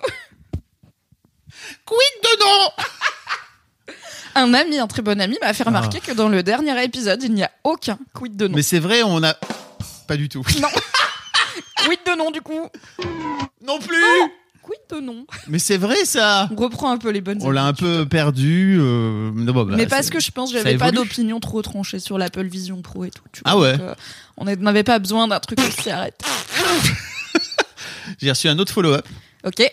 Quid 1.85 2.23
de 2.23 2.39
non? 2.39 2.69
Un 4.39 4.53
ami, 4.53 4.79
un 4.79 4.87
très 4.87 5.01
bon 5.01 5.19
ami, 5.19 5.37
m'a 5.41 5.53
fait 5.53 5.63
remarquer 5.63 5.99
que 5.99 6.11
dans 6.13 6.29
le 6.29 6.43
dernier 6.43 6.81
épisode, 6.83 7.21
il 7.23 7.33
n'y 7.33 7.43
a 7.43 7.51
aucun 7.63 7.97
quid 8.13 8.35
de 8.37 8.47
nom. 8.47 8.55
Mais 8.55 8.61
c'est 8.61 8.79
vrai, 8.79 9.03
on 9.03 9.21
a. 9.23 9.35
Pas 10.07 10.15
du 10.17 10.29
tout. 10.29 10.43
Non. 10.61 10.67
quid 11.85 11.99
de 12.05 12.17
nom 12.17 12.31
du 12.31 12.41
coup 12.41 12.67
Non 13.65 13.79
plus 13.79 13.95
Quid 14.61 14.79
de 14.91 14.99
nom 15.05 15.25
Mais 15.47 15.59
c'est 15.59 15.77
vrai 15.77 16.03
ça 16.05 16.49
On 16.51 16.55
reprend 16.61 16.91
un 16.91 16.97
peu 16.97 17.09
les 17.09 17.21
bonnes 17.21 17.39
On 17.41 17.49
l'a 17.51 17.65
un 17.65 17.73
peu 17.73 18.05
perdu. 18.07 18.77
euh, 18.79 19.31
non, 19.33 19.51
bon, 19.53 19.63
bah, 19.65 19.73
Mais 19.75 19.87
parce 19.87 20.07
c'est- 20.07 20.11
que 20.13 20.19
je 20.19 20.31
pense 20.31 20.51
que 20.51 20.57
ça 20.57 20.63
j'avais 20.63 20.77
pas 20.77 20.89
évolue. 20.89 21.07
d'opinion 21.07 21.39
trop 21.39 21.61
tranchée 21.61 21.99
sur 21.99 22.17
l'Apple 22.17 22.45
Vision 22.45 22.81
Pro 22.81 23.05
et 23.05 23.09
tout. 23.11 23.23
tu 23.31 23.41
Ah 23.45 23.57
ouais. 23.57 23.73
Donc, 23.77 23.81
euh, 23.87 23.95
on 24.37 24.47
est- 24.47 24.57
n'avait 24.57 24.83
pas 24.83 24.99
besoin 24.99 25.27
d'un 25.27 25.39
truc 25.39 25.59
aussi 25.59 25.89
arrête. 25.89 26.21
J'ai 28.21 28.29
reçu 28.29 28.49
un 28.49 28.59
autre 28.59 28.73
follow-up. 28.73 29.07
Ok. 29.45 29.63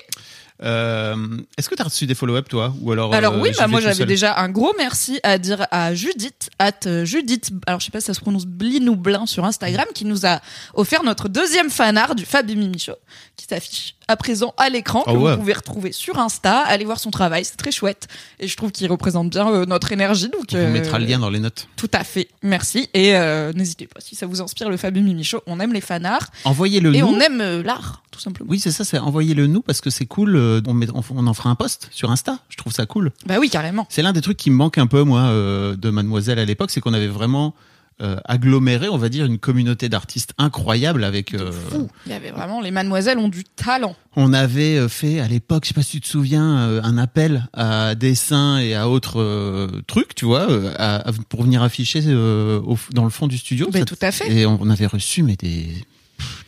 Euh, 0.63 1.17
Est-ce 1.59 1.69
que 1.69 1.75
t'as 1.75 1.85
reçu 1.85 2.07
des 2.07 2.15
follow-up 2.15 2.49
toi 2.49 2.75
Ou 2.81 2.93
alors, 2.93 3.13
Alors 3.13 3.35
euh, 3.35 3.41
oui, 3.41 3.51
bah 3.57 3.67
moi 3.67 3.81
j'avais 3.81 4.07
déjà 4.07 4.39
un 4.39 4.49
gros 4.49 4.73
merci 4.79 5.21
à 5.23 5.39
dire 5.39 5.67
à 5.71 5.95
Judith, 5.95 6.49
at 6.59 6.73
euh, 6.87 7.05
Judith, 7.05 7.51
alors 7.67 7.81
je 7.81 7.87
sais 7.87 7.91
pas 7.91 8.01
si 8.01 8.07
ça 8.07 8.15
se 8.15 8.21
prononce 8.21 8.47
Blin 8.47 8.87
ou 8.89 8.97
Blin 8.97 9.27
sur 9.27 9.45
Instagram, 9.45 9.87
qui 9.95 10.05
nous 10.05 10.25
a 10.25 10.41
offert 10.75 11.03
notre 11.03 11.29
deuxième 11.29 11.71
fanart 11.71 12.15
du 12.15 12.25
Fab 12.25 12.49
et 12.49 12.55
Mimi 12.55 12.79
Show, 12.79 12.97
qui 13.37 13.47
s'affiche 13.47 13.96
à 14.09 14.17
présent 14.17 14.55
à 14.57 14.69
l'écran, 14.69 15.03
que 15.03 15.11
Ah 15.11 15.15
ouais. 15.15 15.33
vous 15.33 15.39
pouvez 15.41 15.53
retrouver 15.53 15.93
sur 15.93 16.19
Insta, 16.19 16.61
allez 16.61 16.85
voir 16.85 16.99
son 17.01 17.11
travail, 17.11 17.45
c'est 17.45 17.57
très 17.57 17.73
chouette, 17.73 18.07
et 18.39 18.47
je 18.49 18.57
trouve 18.57 18.71
qu'il 18.73 18.89
représente 18.91 19.31
bien 19.31 19.49
euh, 19.51 19.67
notre 19.67 19.91
énergie, 19.93 20.29
donc 20.29 20.45
On 20.53 20.57
euh, 20.57 20.71
mettra 20.73 20.99
le 20.99 21.07
lien 21.07 21.19
dans 21.19 21.31
les 21.31 21.41
notes. 21.41 21.69
Tout 21.77 21.91
à 21.93 22.05
fait, 22.05 22.29
merci, 22.43 22.89
et 22.95 23.17
euh, 23.17 23.53
n'hésitez 23.53 23.87
pas, 23.87 24.01
si 24.01 24.15
ça 24.15 24.27
vous 24.27 24.41
inspire 24.41 24.71
le 24.71 24.77
Fab 24.77 24.97
et 24.97 25.01
Mimi 25.01 25.25
Show, 25.25 25.41
on 25.47 25.59
aime 25.61 25.73
les 25.73 25.81
fanarts, 25.81 26.29
Envoyez-le 26.45 26.95
et 26.95 27.01
nous. 27.01 27.07
on 27.09 27.19
aime 27.21 27.63
l'art, 27.63 28.03
tout 28.11 28.21
simplement. 28.21 28.51
Oui, 28.51 28.61
c'est 28.61 28.71
ça, 28.71 28.85
c'est 28.85 28.99
envoyez-le 28.99 29.47
nous 29.47 29.61
parce 29.63 29.81
que 29.81 29.91
c'est 29.91 30.07
cool. 30.07 30.37
On, 30.67 30.73
met- 30.75 30.89
on, 30.95 31.03
on 31.15 31.27
en 31.27 31.35
fera 31.35 31.51
un 31.51 31.55
post 31.55 31.89
sur 31.91 32.11
Insta. 32.11 32.39
Je 32.49 32.57
trouve 32.57 32.73
ça 32.73 32.87
cool. 32.87 33.11
Bah 33.27 33.37
oui, 33.39 33.51
carrément. 33.51 33.87
C'est 33.91 34.01
l'un 34.03 34.13
des 34.15 34.23
trucs 34.23 34.39
qui 34.39 34.51
me 34.51 34.57
manque 34.57 34.79
un 34.79 34.87
peu, 34.87 35.03
moi, 35.03 35.31
de 35.31 35.91
Mademoiselle 35.91 36.39
à 36.39 36.45
l'époque, 36.47 36.71
c'est 36.71 36.81
qu'on 36.81 36.95
avait 36.95 37.09
vraiment 37.09 37.55
euh, 38.03 38.17
aggloméré, 38.26 38.88
on 38.88 38.99
va 38.99 39.09
dire, 39.09 39.25
une 39.25 39.38
communauté 39.38 39.88
d'artistes 39.88 40.33
incroyable 40.38 41.03
avec. 41.05 41.33
euh, 41.35 41.50
Fou. 41.53 41.88
Il 42.07 42.12
y 42.12 42.15
avait 42.15 42.31
vraiment, 42.31 42.61
les 42.61 42.71
mademoiselles 42.71 43.19
ont 43.19 43.29
du 43.29 43.45
talent. 43.45 43.97
on 44.17 44.33
avait 44.35 44.76
euh, 44.76 44.88
fait 44.88 45.19
à 45.21 45.29
l'époque, 45.29 45.65
je 45.65 45.69
sais 45.69 45.75
pas 45.75 45.83
si 45.83 45.93
tu 45.93 46.00
te 46.03 46.07
souviens, 46.09 46.59
euh, 46.59 46.81
un 46.83 46.99
appel 46.99 47.49
à 47.55 47.95
dessin 47.95 48.59
et 48.59 48.75
à 48.75 48.88
autres 48.91 49.21
euh, 49.21 49.83
trucs, 49.87 50.15
tu 50.15 50.25
vois, 50.26 50.50
euh, 50.50 50.75
à- 50.79 51.11
pour 51.29 51.43
venir 51.45 51.62
afficher 51.62 52.00
euh, 52.07 52.61
au 52.61 52.79
dans 52.93 53.05
le 53.05 53.11
fond 53.11 53.26
du 53.29 53.38
studio. 53.38 53.69
Ben, 53.73 53.79
Ça- 53.81 53.85
tout 53.87 53.99
à 54.03 54.12
fait. 54.12 54.31
Et 54.31 54.45
on 54.47 54.69
avait 54.69 54.87
reçu 54.87 55.23
mais 55.23 55.37
des, 55.37 55.69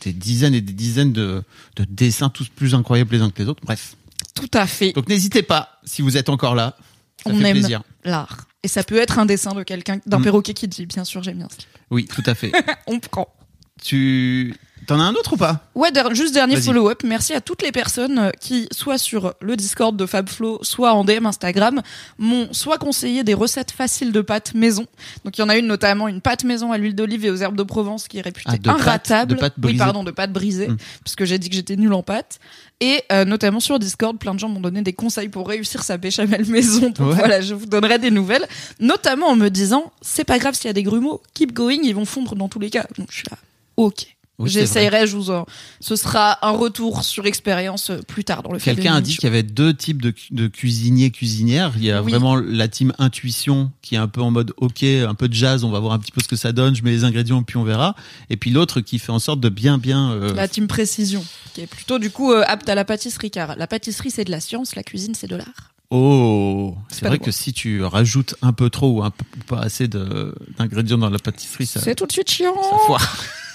des 0.03 0.13
dizaines 0.13 0.53
et 0.53 0.61
des 0.61 0.73
dizaines 0.73 1.13
de, 1.13 1.43
de 1.77 1.83
dessins, 1.89 2.29
tous 2.29 2.47
plus 2.47 2.75
incroyables 2.75 3.11
les 3.15 3.21
uns 3.21 3.29
que 3.31 3.41
les 3.41 3.49
autres. 3.49 3.61
Bref. 3.65 3.95
Tout 4.35 4.49
à 4.53 4.67
fait. 4.67 4.93
Donc 4.93 5.09
n'hésitez 5.09 5.41
pas, 5.41 5.79
si 5.83 6.01
vous 6.03 6.15
êtes 6.15 6.29
encore 6.29 6.53
là. 6.55 6.75
Ça 7.23 7.31
On 7.31 7.37
fait 7.39 7.47
aime. 7.49 7.57
plaisir. 7.57 7.81
l'art. 8.05 8.45
Et 8.63 8.67
ça 8.67 8.83
peut 8.83 8.97
être 8.97 9.19
un 9.19 9.25
dessin 9.25 9.53
de 9.53 9.63
quelqu'un, 9.63 9.99
d'un 10.05 10.19
Mm. 10.19 10.23
perroquet 10.23 10.53
qui 10.53 10.67
dit, 10.67 10.85
bien 10.85 11.05
sûr, 11.05 11.23
j'aime 11.23 11.37
bien 11.37 11.47
ça. 11.49 11.57
Oui, 11.91 12.05
tout 12.05 12.23
à 12.25 12.35
fait. 12.35 12.51
On 12.87 12.99
prend. 12.99 13.33
tu 13.81 14.53
t'en 14.89 14.99
as 14.99 15.03
un 15.03 15.13
autre 15.13 15.33
ou 15.33 15.37
pas? 15.37 15.61
Ouais, 15.75 15.91
der- 15.91 16.13
juste 16.13 16.33
dernier 16.33 16.59
follow-up. 16.61 17.01
Merci 17.03 17.33
à 17.33 17.41
toutes 17.41 17.61
les 17.61 17.71
personnes 17.71 18.19
euh, 18.19 18.29
qui, 18.39 18.67
soit 18.71 18.97
sur 18.97 19.33
le 19.41 19.55
Discord 19.55 19.95
de 19.95 20.05
Fabflow, 20.05 20.59
soit 20.63 20.93
en 20.93 21.03
DM 21.05 21.25
Instagram, 21.25 21.81
m'ont 22.17 22.49
soit 22.51 22.77
conseillé 22.77 23.23
des 23.23 23.33
recettes 23.33 23.71
faciles 23.71 24.11
de 24.11 24.21
pâtes 24.21 24.53
maison. 24.53 24.85
Donc 25.23 25.37
il 25.37 25.41
y 25.41 25.43
en 25.43 25.49
a 25.49 25.57
une 25.57 25.67
notamment, 25.67 26.07
une 26.07 26.21
pâte 26.21 26.43
maison 26.43 26.71
à 26.71 26.77
l'huile 26.77 26.95
d'olive 26.95 27.25
et 27.25 27.31
aux 27.31 27.37
herbes 27.37 27.55
de 27.55 27.63
Provence 27.63 28.07
qui 28.07 28.17
est 28.17 28.21
réputée 28.21 28.49
Ah, 28.53 28.57
de 28.57 28.69
inratable. 28.69 29.35
de 29.35 29.39
pâtes 29.39 29.53
oui, 29.57 29.61
brisées. 29.63 29.77
pardon, 29.79 30.03
de 30.03 30.11
pâtes 30.11 30.33
brisées, 30.33 30.67
Mm. 30.69 30.77
puisque 31.03 31.23
j'ai 31.25 31.37
dit 31.39 31.49
que 31.49 31.55
j'étais 31.55 31.75
nulle 31.75 31.93
en 31.93 32.03
pâtes. 32.03 32.39
Et 32.81 33.03
euh, 33.11 33.25
notamment 33.25 33.59
sur 33.59 33.77
Discord, 33.79 34.17
plein 34.17 34.33
de 34.33 34.39
gens 34.39 34.47
m'ont 34.49 34.61
donné 34.61 34.81
des 34.81 34.93
conseils 34.93 35.27
pour 35.29 35.47
réussir 35.49 35.83
sa 35.83 35.97
béchamel 35.97 36.45
maison. 36.49 36.89
Donc 36.89 37.09
Ouais. 37.09 37.15
voilà, 37.15 37.41
je 37.41 37.53
vous 37.53 37.65
donnerai 37.65 37.99
des 37.99 38.11
nouvelles. 38.11 38.47
Notamment 38.79 39.27
en 39.27 39.35
me 39.35 39.49
disant, 39.49 39.91
c'est 40.01 40.23
pas 40.23 40.39
grave 40.39 40.55
s'il 40.55 40.67
y 40.67 40.69
a 40.69 40.73
des 40.73 40.83
grumeaux, 40.83 41.21
keep 41.33 41.53
going, 41.53 41.79
ils 41.83 41.93
vont 41.95 42.05
fondre 42.05 42.35
dans 42.35 42.47
tous 42.49 42.59
les 42.59 42.69
cas. 42.69 42.85
Donc 42.97 43.07
je 43.11 43.17
suis 43.17 43.27
là, 43.29 43.37
ok. 43.77 44.15
Oui. 44.39 44.49
J'essayerai, 44.49 45.05
je 45.05 45.15
vous 45.17 45.31
en... 45.31 45.45
Ce 45.81 45.95
sera 45.97 46.43
un 46.47 46.51
retour 46.51 47.03
sur 47.03 47.25
expérience 47.25 47.89
euh, 47.89 47.99
plus 48.07 48.23
tard 48.23 48.41
dans 48.41 48.51
le 48.53 48.59
film. 48.59 48.75
Quelqu'un 48.77 48.95
a 48.95 49.01
dit 49.01 49.15
qu'il 49.15 49.25
y 49.25 49.27
avait 49.27 49.43
deux 49.43 49.73
types 49.73 50.01
de, 50.01 50.11
cu- 50.11 50.33
de 50.33 50.47
cuisiniers 50.47 51.11
cuisinières. 51.11 51.73
Il 51.75 51.83
y 51.83 51.91
a 51.91 52.01
Oui. 52.01 52.09
vraiment 52.11 52.37
la 52.37 52.67
team 52.69 52.93
intuition 52.99 53.71
qui 53.81 53.95
est 53.95 53.97
un 53.97 54.07
peu 54.07 54.21
en 54.21 54.31
mode 54.31 54.53
ok, 54.57 54.81
un 54.83 55.13
peu 55.13 55.27
de 55.27 55.33
jazz, 55.33 55.63
on 55.65 55.69
va 55.71 55.79
voir 55.79 55.91
un 55.93 55.99
petit 55.99 56.11
peu 56.13 56.21
ce 56.21 56.27
que 56.29 56.37
ça 56.37 56.51
donne, 56.53 56.73
je 56.75 56.83
mets 56.83 56.91
les 56.91 57.03
ingrédients 57.03 57.43
puis 57.43 57.57
on 57.57 57.63
verra. 57.63 57.95
Et 58.29 58.37
puis 58.37 58.49
l'autre 58.49 58.79
qui 58.81 58.97
fait 58.97 59.11
en 59.11 59.19
sorte 59.19 59.41
de 59.41 59.49
bien 59.49 59.77
bien. 59.77 60.11
euh, 60.13 60.33
La 60.33 60.47
team 60.47 60.67
précision, 60.67 61.23
qui 61.53 61.61
est 61.61 61.67
plutôt 61.67 61.99
du 61.99 62.09
coup 62.09 62.31
euh, 62.31 62.43
apte 62.47 62.69
à 62.69 62.75
la 62.75 62.85
pâtisserie, 62.85 63.31
car 63.31 63.55
la 63.57 63.67
pâtisserie 63.67 64.09
c'est 64.11 64.23
de 64.23 64.31
la 64.31 64.39
science, 64.39 64.75
la 64.75 64.83
cuisine 64.83 65.15
c'est 65.15 65.27
de 65.27 65.35
l'art. 65.35 65.73
Oh, 65.91 66.75
c'est 66.89 67.05
vrai 67.07 67.17
que 67.17 67.31
si 67.31 67.51
tu 67.51 67.83
rajoutes 67.83 68.35
un 68.43 68.53
peu 68.53 68.69
trop 68.69 68.99
ou 68.99 69.03
un 69.03 69.09
peu 69.09 69.25
ou 69.37 69.43
pas 69.45 69.59
assez 69.59 69.87
d'ingrédients 69.87 70.99
dans 70.99 71.09
la 71.09 71.17
pâtisserie, 71.19 71.65
ça, 71.65 71.79
ça 71.79 71.85
C'est 71.85 71.95
tout 71.95 72.05
de 72.05 72.11
suite 72.11 72.29
chiant. 72.29 72.53
foire. 72.85 73.17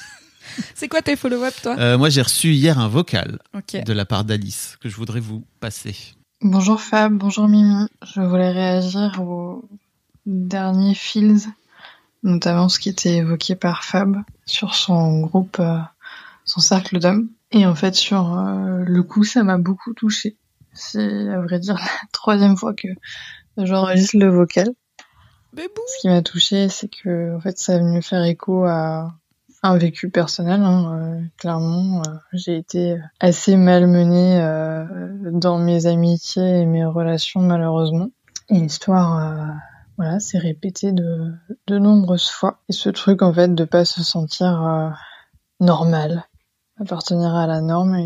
C'est 0.74 0.88
quoi 0.88 1.02
tes 1.02 1.16
follow-up 1.16 1.54
toi 1.62 1.76
Euh, 1.78 1.98
moi, 1.98 2.08
j'ai 2.08 2.22
reçu 2.22 2.52
hier 2.52 2.78
un 2.78 2.88
vocal 2.88 3.38
de 3.72 3.92
la 3.92 4.04
part 4.04 4.24
d'Alice 4.24 4.76
que 4.80 4.88
je 4.88 4.96
voudrais 4.96 5.20
vous 5.20 5.44
passer. 5.60 5.94
Bonjour 6.40 6.80
Fab, 6.80 7.12
bonjour 7.12 7.48
Mimi. 7.48 7.86
Je 8.14 8.20
voulais 8.20 8.50
réagir 8.50 9.20
aux 9.22 9.68
derniers 10.26 10.94
feels, 10.94 11.48
notamment 12.22 12.68
ce 12.68 12.78
qui 12.78 12.88
était 12.88 13.16
évoqué 13.16 13.54
par 13.54 13.84
Fab 13.84 14.16
sur 14.44 14.74
son 14.74 15.20
groupe, 15.20 15.58
euh, 15.60 15.78
son 16.44 16.60
cercle 16.60 16.98
d'hommes. 16.98 17.28
Et 17.50 17.66
en 17.66 17.74
fait, 17.74 17.94
sur 17.94 18.38
euh, 18.38 18.84
le 18.84 19.02
coup, 19.02 19.24
ça 19.24 19.42
m'a 19.42 19.58
beaucoup 19.58 19.94
touchée. 19.94 20.36
C'est 20.72 21.28
à 21.28 21.40
vrai 21.40 21.60
dire 21.60 21.74
la 21.78 22.08
troisième 22.12 22.56
fois 22.56 22.74
que 22.74 22.88
j'enregistre 23.56 24.18
le 24.18 24.28
vocal. 24.28 24.68
Bébou. 25.54 25.80
Ce 25.86 26.00
qui 26.00 26.08
m'a 26.08 26.20
touchée, 26.22 26.68
c'est 26.68 26.88
que 26.88 27.36
en 27.36 27.40
fait, 27.40 27.58
ça 27.58 27.76
a 27.76 27.78
venu 27.78 28.02
faire 28.02 28.24
écho 28.24 28.64
à 28.64 29.14
un 29.64 29.78
vécu 29.78 30.10
personnel. 30.10 30.60
hein, 30.62 30.98
euh, 31.00 31.20
clairement, 31.38 32.02
euh, 32.06 32.10
j'ai 32.34 32.56
été 32.56 32.98
assez 33.18 33.56
malmenée 33.56 34.40
euh, 34.40 34.84
dans 35.32 35.58
mes 35.58 35.86
amitiés 35.86 36.60
et 36.60 36.66
mes 36.66 36.84
relations, 36.84 37.40
malheureusement. 37.40 38.10
Et 38.50 38.60
l'histoire, 38.60 39.18
euh, 39.18 39.52
voilà, 39.96 40.20
s'est 40.20 40.38
répétée 40.38 40.92
de, 40.92 41.32
de 41.66 41.78
nombreuses 41.78 42.28
fois. 42.28 42.60
Et 42.68 42.72
ce 42.72 42.90
truc, 42.90 43.22
en 43.22 43.32
fait, 43.32 43.54
de 43.54 43.64
pas 43.64 43.86
se 43.86 44.02
sentir 44.02 44.62
euh, 44.62 44.90
normal, 45.60 46.24
appartenir 46.78 47.34
à 47.34 47.46
la 47.46 47.62
norme, 47.62 47.96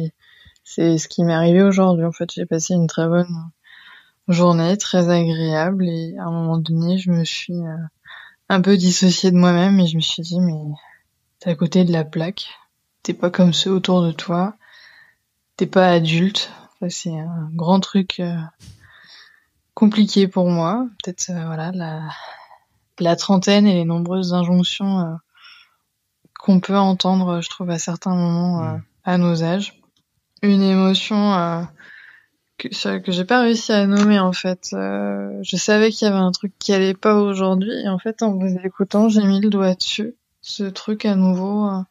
c'est 0.62 0.96
ce 0.96 1.08
qui 1.08 1.24
m'est 1.24 1.34
arrivé 1.34 1.62
aujourd'hui. 1.62 2.04
En 2.04 2.12
fait, 2.12 2.30
j'ai 2.32 2.46
passé 2.46 2.74
une 2.74 2.86
très 2.86 3.08
bonne 3.08 3.34
journée, 4.28 4.76
très 4.76 5.08
agréable, 5.08 5.88
et 5.88 6.14
à 6.18 6.26
un 6.26 6.30
moment 6.30 6.58
donné, 6.58 6.98
je 6.98 7.10
me 7.10 7.24
suis 7.24 7.54
euh, 7.56 7.76
un 8.48 8.60
peu 8.60 8.76
dissociée 8.76 9.32
de 9.32 9.36
moi-même 9.36 9.80
et 9.80 9.88
je 9.88 9.96
me 9.96 10.02
suis 10.02 10.22
dit, 10.22 10.38
mais 10.38 10.54
t'es 11.40 11.50
à 11.50 11.54
côté 11.54 11.84
de 11.84 11.92
la 11.92 12.04
plaque, 12.04 12.48
t'es 13.02 13.14
pas 13.14 13.30
comme 13.30 13.52
ceux 13.52 13.70
autour 13.70 14.02
de 14.02 14.12
toi, 14.12 14.54
t'es 15.56 15.66
pas 15.66 15.88
adulte. 15.90 16.50
C'est 16.88 17.18
un 17.18 17.50
grand 17.54 17.80
truc 17.80 18.20
euh, 18.20 18.36
compliqué 19.74 20.28
pour 20.28 20.48
moi. 20.48 20.86
Peut-être, 21.02 21.30
euh, 21.30 21.44
voilà, 21.46 21.72
la, 21.72 22.02
la 23.00 23.16
trentaine 23.16 23.66
et 23.66 23.74
les 23.74 23.84
nombreuses 23.84 24.32
injonctions 24.32 25.00
euh, 25.00 25.14
qu'on 26.38 26.60
peut 26.60 26.76
entendre, 26.76 27.40
je 27.40 27.48
trouve, 27.48 27.70
à 27.70 27.78
certains 27.78 28.14
moments 28.14 28.62
euh, 28.62 28.76
Mm. 28.76 28.82
à 29.04 29.18
nos 29.18 29.42
âges. 29.42 29.80
Une 30.42 30.62
émotion 30.62 31.34
euh, 31.34 31.62
que, 32.58 32.98
que 32.98 33.10
j'ai 33.10 33.24
pas 33.24 33.40
réussi 33.40 33.72
à 33.72 33.86
nommer 33.86 34.20
en 34.20 34.32
fait. 34.32 34.68
Euh, 34.72 35.36
je 35.42 35.56
savais 35.56 35.90
qu'il 35.90 36.06
y 36.06 36.10
avait 36.10 36.20
un 36.20 36.30
truc 36.30 36.52
qui 36.60 36.72
allait 36.72 36.94
pas 36.94 37.14
aujourd'hui 37.16 37.72
et 37.72 37.88
en 37.88 37.98
fait 37.98 38.22
en 38.22 38.34
vous 38.34 38.56
écoutant 38.64 39.08
j'ai 39.08 39.24
mis 39.24 39.40
le 39.40 39.50
doigt 39.50 39.74
dessus. 39.74 40.14
Ce 40.48 40.64
truc 40.64 41.04
à 41.04 41.14
nouveau 41.14 41.68
euh, 41.68 41.82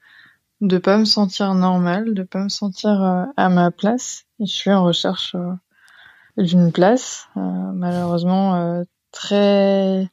de 0.62 0.78
pas 0.80 0.98
me 0.98 1.06
sentir 1.06 1.54
normal, 1.54 2.16
de 2.16 2.24
pas 2.24 2.44
me 2.44 2.50
sentir 2.50 3.04
euh, 3.04 3.26
à 3.38 3.50
ma 3.50 3.70
place. 3.70 4.26
Et 4.40 4.48
je 4.48 4.52
suis 4.52 4.72
en 4.72 4.84
recherche 4.84 5.36
euh, 5.36 5.54
d'une 6.42 6.72
place, 6.72 7.30
malheureusement 7.36 8.84
très 9.12 10.10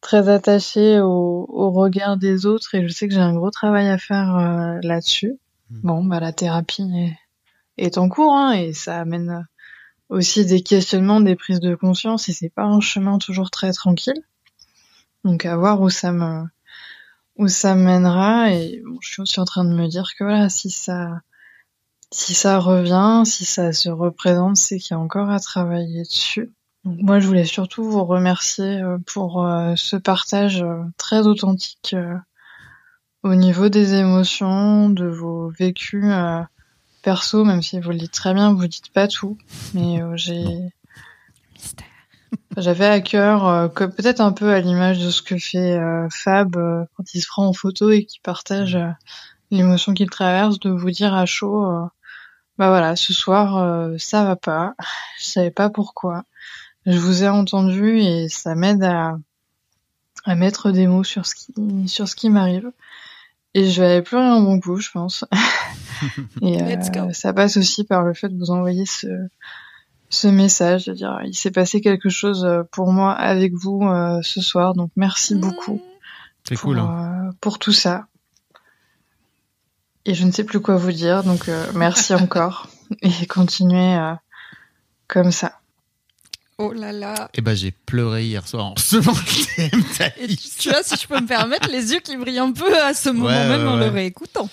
très 0.00 0.28
attachée 0.28 1.00
au, 1.00 1.46
au 1.48 1.70
regard 1.70 2.16
des 2.16 2.46
autres 2.46 2.74
et 2.74 2.86
je 2.86 2.92
sais 2.92 3.08
que 3.08 3.14
j'ai 3.14 3.20
un 3.20 3.34
gros 3.34 3.50
travail 3.50 3.88
à 3.88 3.98
faire 3.98 4.36
euh, 4.36 4.78
là-dessus. 4.82 5.38
Mm. 5.70 5.80
Bon 5.82 6.04
bah 6.04 6.20
la 6.20 6.32
thérapie 6.32 6.88
est, 6.94 7.16
est 7.84 7.98
en 7.98 8.08
cours 8.08 8.32
hein, 8.32 8.52
et 8.52 8.72
ça 8.72 9.00
amène 9.00 9.46
aussi 10.08 10.46
des 10.46 10.62
questionnements, 10.62 11.20
des 11.20 11.36
prises 11.36 11.60
de 11.60 11.74
conscience 11.74 12.28
et 12.28 12.32
c'est 12.32 12.48
pas 12.48 12.64
un 12.64 12.80
chemin 12.80 13.18
toujours 13.18 13.50
très 13.50 13.72
tranquille. 13.72 14.22
Donc 15.24 15.44
à 15.44 15.56
voir 15.56 15.80
où 15.80 15.90
ça 15.90 16.12
me 16.12 16.44
où 17.40 17.48
ça 17.48 17.74
mènera 17.74 18.52
et 18.52 18.82
bon, 18.84 18.98
je 19.00 19.12
suis 19.12 19.22
aussi 19.22 19.40
en 19.40 19.46
train 19.46 19.64
de 19.64 19.74
me 19.74 19.88
dire 19.88 20.12
que 20.16 20.24
voilà 20.24 20.50
si 20.50 20.70
ça 20.70 21.22
si 22.12 22.34
ça 22.34 22.58
revient, 22.58 23.22
si 23.24 23.44
ça 23.44 23.72
se 23.72 23.88
représente, 23.88 24.56
c'est 24.56 24.78
qu'il 24.78 24.94
y 24.94 24.98
a 24.98 25.00
encore 25.00 25.30
à 25.30 25.40
travailler 25.40 26.02
dessus. 26.02 26.52
Donc 26.84 26.98
moi 27.00 27.18
je 27.18 27.26
voulais 27.26 27.46
surtout 27.46 27.82
vous 27.84 28.04
remercier 28.04 28.82
euh, 28.82 28.98
pour 29.06 29.44
euh, 29.44 29.74
ce 29.76 29.96
partage 29.96 30.62
euh, 30.62 30.82
très 30.98 31.26
authentique 31.26 31.96
au 33.22 33.34
niveau 33.34 33.70
des 33.70 33.94
émotions, 33.94 34.90
de 34.90 35.06
vos 35.06 35.48
vécus 35.50 36.12
perso, 37.02 37.44
même 37.44 37.62
si 37.62 37.80
vous 37.80 37.90
le 37.90 37.98
dites 37.98 38.12
très 38.12 38.34
bien, 38.34 38.52
vous 38.52 38.66
dites 38.66 38.92
pas 38.92 39.08
tout, 39.08 39.38
mais 39.74 40.00
j'ai. 40.14 40.72
J'avais 42.56 42.86
à 42.86 43.00
cœur, 43.00 43.46
euh, 43.46 43.68
que 43.68 43.84
peut-être 43.84 44.20
un 44.20 44.32
peu 44.32 44.52
à 44.52 44.60
l'image 44.60 44.98
de 44.98 45.10
ce 45.10 45.22
que 45.22 45.38
fait 45.38 45.78
euh, 45.78 46.08
Fab 46.10 46.56
euh, 46.56 46.84
quand 46.96 47.14
il 47.14 47.20
se 47.20 47.26
prend 47.26 47.46
en 47.46 47.52
photo 47.52 47.90
et 47.90 48.04
qu'il 48.04 48.20
partage 48.22 48.76
euh, 48.76 48.90
l'émotion 49.50 49.94
qu'il 49.94 50.10
traverse, 50.10 50.58
de 50.58 50.70
vous 50.70 50.90
dire 50.90 51.14
à 51.14 51.26
chaud, 51.26 51.64
euh, 51.64 51.86
bah 52.58 52.68
voilà, 52.68 52.96
ce 52.96 53.12
soir 53.12 53.58
euh, 53.58 53.96
ça 53.98 54.24
va 54.24 54.36
pas, 54.36 54.74
je 55.20 55.26
savais 55.26 55.50
pas 55.50 55.70
pourquoi, 55.70 56.24
je 56.86 56.98
vous 56.98 57.24
ai 57.24 57.28
entendu 57.28 57.98
et 58.00 58.28
ça 58.28 58.54
m'aide 58.54 58.82
à 58.82 59.18
à 60.26 60.34
mettre 60.34 60.70
des 60.70 60.86
mots 60.86 61.04
sur 61.04 61.24
ce 61.24 61.34
qui 61.34 61.88
sur 61.88 62.06
ce 62.06 62.14
qui 62.14 62.28
m'arrive 62.28 62.70
et 63.54 63.68
je 63.68 63.80
vais 63.80 63.92
aller 63.92 64.02
pleurer 64.02 64.26
un 64.26 64.40
bon 64.40 64.60
coup, 64.60 64.76
je 64.78 64.90
pense. 64.90 65.24
et 66.42 66.62
euh, 66.62 66.66
Let's 66.66 66.90
go. 66.90 67.12
ça 67.12 67.32
passe 67.32 67.56
aussi 67.56 67.84
par 67.84 68.02
le 68.02 68.14
fait 68.14 68.28
de 68.28 68.38
vous 68.38 68.50
envoyer 68.50 68.86
ce 68.86 69.06
ce 70.10 70.26
message, 70.28 70.86
de 70.86 70.92
dire 70.92 71.20
il 71.24 71.34
s'est 71.34 71.50
passé 71.52 71.80
quelque 71.80 72.08
chose 72.10 72.44
euh, 72.44 72.62
pour 72.72 72.92
moi 72.92 73.12
avec 73.12 73.54
vous 73.54 73.82
euh, 73.86 74.20
ce 74.22 74.40
soir, 74.40 74.74
donc 74.74 74.90
merci 74.96 75.34
beaucoup 75.36 75.80
C'est 76.46 76.56
pour, 76.56 76.70
cool. 76.70 76.78
Hein. 76.80 77.28
euh, 77.28 77.32
pour 77.40 77.58
tout 77.58 77.72
ça. 77.72 78.06
Et 80.06 80.14
je 80.14 80.24
ne 80.24 80.32
sais 80.32 80.44
plus 80.44 80.60
quoi 80.60 80.76
vous 80.76 80.92
dire, 80.92 81.22
donc 81.22 81.48
euh, 81.48 81.64
merci 81.74 82.12
encore 82.14 82.68
et 83.02 83.26
continuez 83.26 83.94
euh, 83.96 84.14
comme 85.06 85.30
ça. 85.30 85.52
Oh 86.58 86.72
là 86.72 86.92
là. 86.92 87.30
Eh 87.34 87.40
ben, 87.40 87.54
j'ai 87.54 87.70
pleuré 87.70 88.26
hier 88.26 88.46
soir 88.46 88.66
en 88.66 88.74
recevant 88.74 89.12
le 89.12 90.26
tu, 90.28 90.36
tu 90.58 90.68
vois, 90.68 90.82
si 90.82 90.94
je 90.96 91.06
peux 91.06 91.18
me 91.18 91.26
permettre, 91.26 91.70
les 91.70 91.92
yeux 91.94 92.00
qui 92.00 92.16
brillent 92.18 92.38
un 92.38 92.52
peu 92.52 92.78
à 92.82 92.92
ce 92.92 93.08
moment 93.08 93.28
Ouais, 93.28 93.48
même 93.48 93.62
ouais, 93.62 93.68
en 93.68 93.78
ouais. 93.78 93.86
le 93.86 93.90
réécoutant. 93.90 94.48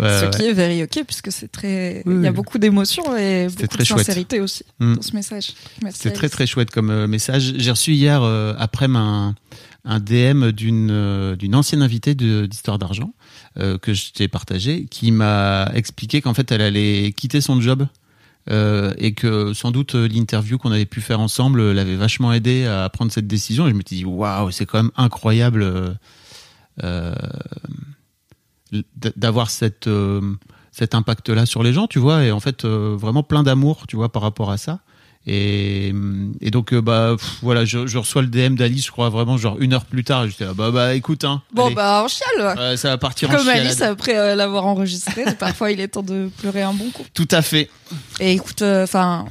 Ouais, 0.00 0.20
Ce 0.20 0.24
ouais. 0.24 0.30
qui 0.30 0.42
est 0.44 0.52
very 0.52 0.82
ok, 0.82 1.04
puisque 1.06 1.30
c'est 1.30 1.50
très. 1.52 2.02
Oui, 2.06 2.14
Il 2.16 2.22
y 2.22 2.26
a 2.26 2.30
oui. 2.30 2.34
beaucoup 2.36 2.58
d'émotions 2.58 3.16
et 3.16 3.48
beaucoup 3.48 3.66
très 3.66 3.78
de 3.80 3.84
chouette. 3.84 3.98
sincérité 4.06 4.40
aussi 4.40 4.64
Mm. 4.80 4.94
dans 4.94 5.02
ce 5.02 5.14
message. 5.14 5.52
C'était 5.92 6.12
très 6.12 6.28
très 6.28 6.46
chouette 6.46 6.70
comme 6.70 6.90
euh, 6.90 7.06
message. 7.06 7.54
J'ai 7.56 7.70
reçu 7.70 7.92
hier 7.92 8.22
euh, 8.22 8.54
après 8.58 8.86
un, 8.86 9.34
un 9.84 10.00
DM 10.00 10.52
d'une 10.52 10.88
euh, 10.90 11.36
d'une 11.36 11.54
ancienne 11.54 11.82
invitée 11.82 12.14
de- 12.14 12.46
d'Histoire 12.46 12.78
d'argent 12.78 13.12
euh, 13.58 13.78
que 13.78 13.92
je 13.94 14.12
t'ai 14.12 14.28
partagé, 14.28 14.86
qui 14.90 15.10
m'a 15.12 15.70
expliqué 15.74 16.20
qu'en 16.22 16.34
fait 16.34 16.50
elle 16.52 16.62
allait 16.62 17.12
quitter 17.16 17.40
son 17.40 17.60
job 17.60 17.86
euh, 18.50 18.94
et 18.96 19.12
que 19.12 19.52
sans 19.52 19.70
doute 19.70 19.94
l'interview 19.94 20.56
qu'on 20.56 20.72
avait 20.72 20.86
pu 20.86 21.00
faire 21.02 21.20
ensemble 21.20 21.72
l'avait 21.72 21.96
vachement 21.96 22.32
aidé 22.32 22.64
à 22.64 22.88
prendre 22.88 23.12
cette 23.12 23.26
décision. 23.26 23.66
Et 23.66 23.70
je 23.70 23.74
me 23.74 23.82
suis 23.86 23.96
dit 23.98 24.04
waouh, 24.06 24.50
c'est 24.50 24.64
quand 24.66 24.78
même 24.82 24.92
incroyable 24.96 25.62
euh, 26.82 27.14
d'avoir 29.16 29.50
cette 29.50 29.86
euh, 29.86 30.20
cet 30.72 30.94
impact-là 30.94 31.46
sur 31.46 31.62
les 31.62 31.72
gens, 31.72 31.86
tu 31.86 31.98
vois, 31.98 32.24
et 32.24 32.30
en 32.30 32.40
fait 32.40 32.64
euh, 32.64 32.94
vraiment 32.98 33.22
plein 33.22 33.42
d'amour, 33.42 33.86
tu 33.88 33.96
vois, 33.96 34.10
par 34.10 34.22
rapport 34.22 34.50
à 34.50 34.56
ça. 34.58 34.80
Et, 35.26 35.92
et 36.40 36.50
donc 36.50 36.72
euh, 36.72 36.80
bah 36.80 37.14
pff, 37.18 37.38
voilà, 37.42 37.66
je, 37.66 37.86
je 37.86 37.98
reçois 37.98 38.22
le 38.22 38.28
DM 38.28 38.54
d'Alice, 38.54 38.86
je 38.86 38.90
crois 38.90 39.10
vraiment 39.10 39.36
genre 39.36 39.56
une 39.60 39.74
heure 39.74 39.84
plus 39.84 40.02
tard. 40.02 40.26
J'étais 40.26 40.44
là, 40.46 40.54
bah 40.54 40.70
bah 40.70 40.94
écoute 40.94 41.24
hein, 41.24 41.42
Bon, 41.52 41.66
allez. 41.66 41.74
bah, 41.74 42.02
on 42.04 42.08
chiale. 42.08 42.78
Ça 42.78 42.88
va 42.88 42.96
partir 42.98 43.28
en 43.30 43.36
Comme. 43.36 43.48
Alice 43.48 43.82
après 43.82 44.34
l'avoir 44.34 44.64
enregistré, 44.66 45.24
parfois 45.38 45.72
il 45.72 45.80
est 45.80 45.88
temps 45.88 46.02
de 46.02 46.30
pleurer 46.38 46.62
un 46.62 46.72
bon 46.72 46.88
coup. 46.90 47.04
Tout 47.12 47.28
à 47.32 47.42
fait. 47.42 47.68
Et 48.18 48.32
écoute, 48.32 48.62
enfin, 48.62 49.26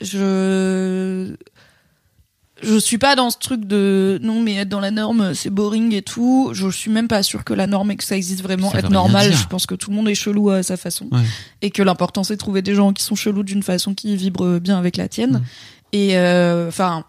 je 0.00 1.32
je 2.62 2.78
suis 2.78 2.98
pas 2.98 3.14
dans 3.14 3.30
ce 3.30 3.38
truc 3.38 3.64
de 3.64 4.18
non 4.22 4.40
mais 4.42 4.56
être 4.56 4.68
dans 4.68 4.80
la 4.80 4.90
norme 4.90 5.34
c'est 5.34 5.50
boring 5.50 5.94
et 5.94 6.02
tout. 6.02 6.50
Je 6.52 6.68
suis 6.70 6.90
même 6.90 7.08
pas 7.08 7.22
sûre 7.22 7.44
que 7.44 7.54
la 7.54 7.66
norme 7.66 7.90
et 7.90 7.96
que 7.96 8.04
ça 8.04 8.16
existe 8.16 8.42
vraiment. 8.42 8.70
Ça 8.70 8.78
être 8.80 8.90
normal, 8.90 9.32
je 9.32 9.46
pense 9.46 9.66
que 9.66 9.74
tout 9.74 9.90
le 9.90 9.96
monde 9.96 10.08
est 10.08 10.14
chelou 10.14 10.50
à 10.50 10.62
sa 10.62 10.76
façon 10.76 11.06
Ouais. 11.12 11.22
et 11.62 11.70
que 11.70 11.82
l'important 11.82 12.24
c'est 12.24 12.34
de 12.34 12.38
trouver 12.38 12.62
des 12.62 12.74
gens 12.74 12.92
qui 12.92 13.02
sont 13.04 13.14
chelous 13.14 13.42
d'une 13.42 13.62
façon 13.62 13.94
qui 13.94 14.16
vibre 14.16 14.58
bien 14.58 14.78
avec 14.78 14.96
la 14.96 15.08
tienne. 15.08 15.42
Et 15.92 16.16
euh, 16.18 16.68
enfin. 16.68 17.04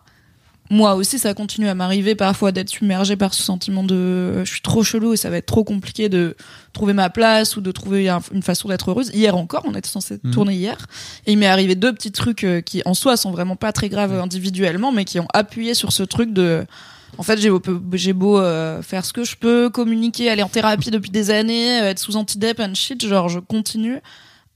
Moi 0.69 0.93
aussi, 0.95 1.17
ça 1.17 1.33
continue 1.33 1.67
à 1.67 1.73
m'arriver 1.73 2.13
parfois 2.15 2.51
d'être 2.51 2.69
submergée 2.69 3.15
par 3.15 3.33
ce 3.33 3.41
sentiment 3.41 3.83
de 3.83 3.95
euh, 3.95 4.45
je 4.45 4.51
suis 4.51 4.61
trop 4.61 4.83
chelou 4.83 5.13
et 5.13 5.17
ça 5.17 5.29
va 5.29 5.37
être 5.37 5.47
trop 5.47 5.63
compliqué 5.63 6.09
de 6.09 6.35
trouver 6.73 6.93
ma 6.93 7.09
place 7.09 7.57
ou 7.57 7.61
de 7.61 7.71
trouver 7.71 8.07
un- 8.07 8.21
une 8.33 8.43
façon 8.43 8.67
d'être 8.69 8.91
heureuse. 8.91 9.09
Hier 9.13 9.35
encore, 9.35 9.63
on 9.65 9.73
était 9.73 9.89
censé 9.89 10.19
Mhm. 10.23 10.31
tourner 10.31 10.53
hier 10.53 10.77
et 11.25 11.31
il 11.31 11.37
m'est 11.39 11.47
arrivé 11.47 11.73
deux 11.75 11.91
petits 11.93 12.11
trucs 12.11 12.43
euh, 12.43 12.61
qui 12.61 12.81
en 12.85 12.93
soi 12.93 13.17
sont 13.17 13.31
vraiment 13.31 13.55
pas 13.55 13.71
très 13.71 13.89
graves 13.89 14.13
individuellement, 14.19 14.91
mais 14.91 15.05
qui 15.05 15.19
ont 15.19 15.27
appuyé 15.33 15.73
sur 15.73 15.91
ce 15.91 16.03
truc 16.03 16.33
de 16.33 16.65
en 17.17 17.23
fait, 17.23 17.39
j'ai 17.41 17.49
beau, 17.49 17.59
j'ai 17.93 18.13
beau 18.13 18.37
euh, 18.39 18.83
faire 18.83 19.03
ce 19.03 19.11
que 19.13 19.23
je 19.23 19.35
peux, 19.35 19.71
communiquer, 19.71 20.29
aller 20.29 20.43
en 20.43 20.47
thérapie 20.47 20.91
depuis 20.91 21.09
des 21.09 21.31
années, 21.31 21.79
être 21.79 21.97
sous 21.97 22.15
antidep 22.15 22.59
and 22.59 22.75
shit, 22.75 23.03
genre 23.05 23.27
je 23.29 23.39
continue 23.39 23.99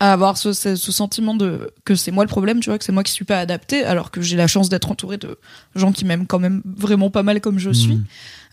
à 0.03 0.11
avoir 0.11 0.37
ce, 0.37 0.51
ce, 0.51 0.75
ce 0.75 0.91
sentiment 0.91 1.33
de 1.33 1.71
que 1.85 1.95
c'est 1.95 2.11
moi 2.11 2.25
le 2.25 2.27
problème, 2.27 2.59
tu 2.59 2.69
vois, 2.69 2.77
que 2.77 2.83
c'est 2.83 2.91
moi 2.91 3.03
qui 3.03 3.13
suis 3.13 3.23
pas 3.23 3.39
adapté, 3.39 3.85
alors 3.85 4.11
que 4.11 4.21
j'ai 4.21 4.35
la 4.35 4.47
chance 4.47 4.67
d'être 4.67 4.91
entourée 4.91 5.15
de 5.15 5.37
gens 5.75 5.93
qui 5.93 6.03
m'aiment 6.03 6.27
quand 6.27 6.39
même 6.39 6.61
vraiment 6.65 7.09
pas 7.09 7.23
mal 7.23 7.39
comme 7.39 7.57
je 7.57 7.69
suis. 7.69 7.95
Mhm. 7.95 8.05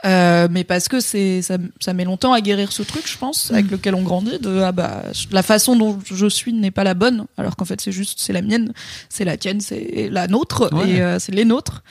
Euh, 0.04 0.48
mais 0.48 0.62
parce 0.62 0.86
que 0.86 1.00
c'est 1.00 1.42
ça, 1.42 1.58
ça 1.80 1.92
met 1.92 2.04
longtemps 2.04 2.32
à 2.32 2.40
guérir 2.40 2.70
ce 2.70 2.84
truc, 2.84 3.02
je 3.10 3.18
pense, 3.18 3.50
avec 3.50 3.68
lequel 3.68 3.96
on 3.96 4.02
grandit. 4.02 4.38
De 4.38 4.60
ah 4.60 4.70
bah 4.70 5.02
la 5.32 5.42
façon 5.42 5.74
dont 5.74 5.98
je 6.04 6.26
suis 6.28 6.52
n'est 6.52 6.70
pas 6.70 6.84
la 6.84 6.94
bonne, 6.94 7.26
alors 7.36 7.56
qu'en 7.56 7.64
fait 7.64 7.80
c'est 7.80 7.92
juste 7.92 8.20
c'est 8.20 8.32
la 8.32 8.42
mienne, 8.42 8.72
c'est 9.08 9.24
la 9.24 9.36
tienne, 9.36 9.60
c'est 9.60 10.08
la 10.08 10.28
nôtre 10.28 10.72
Ouais. 10.72 10.88
et 10.88 11.02
euh, 11.02 11.18
c'est 11.18 11.32
les 11.34 11.44
nôtres. 11.44 11.82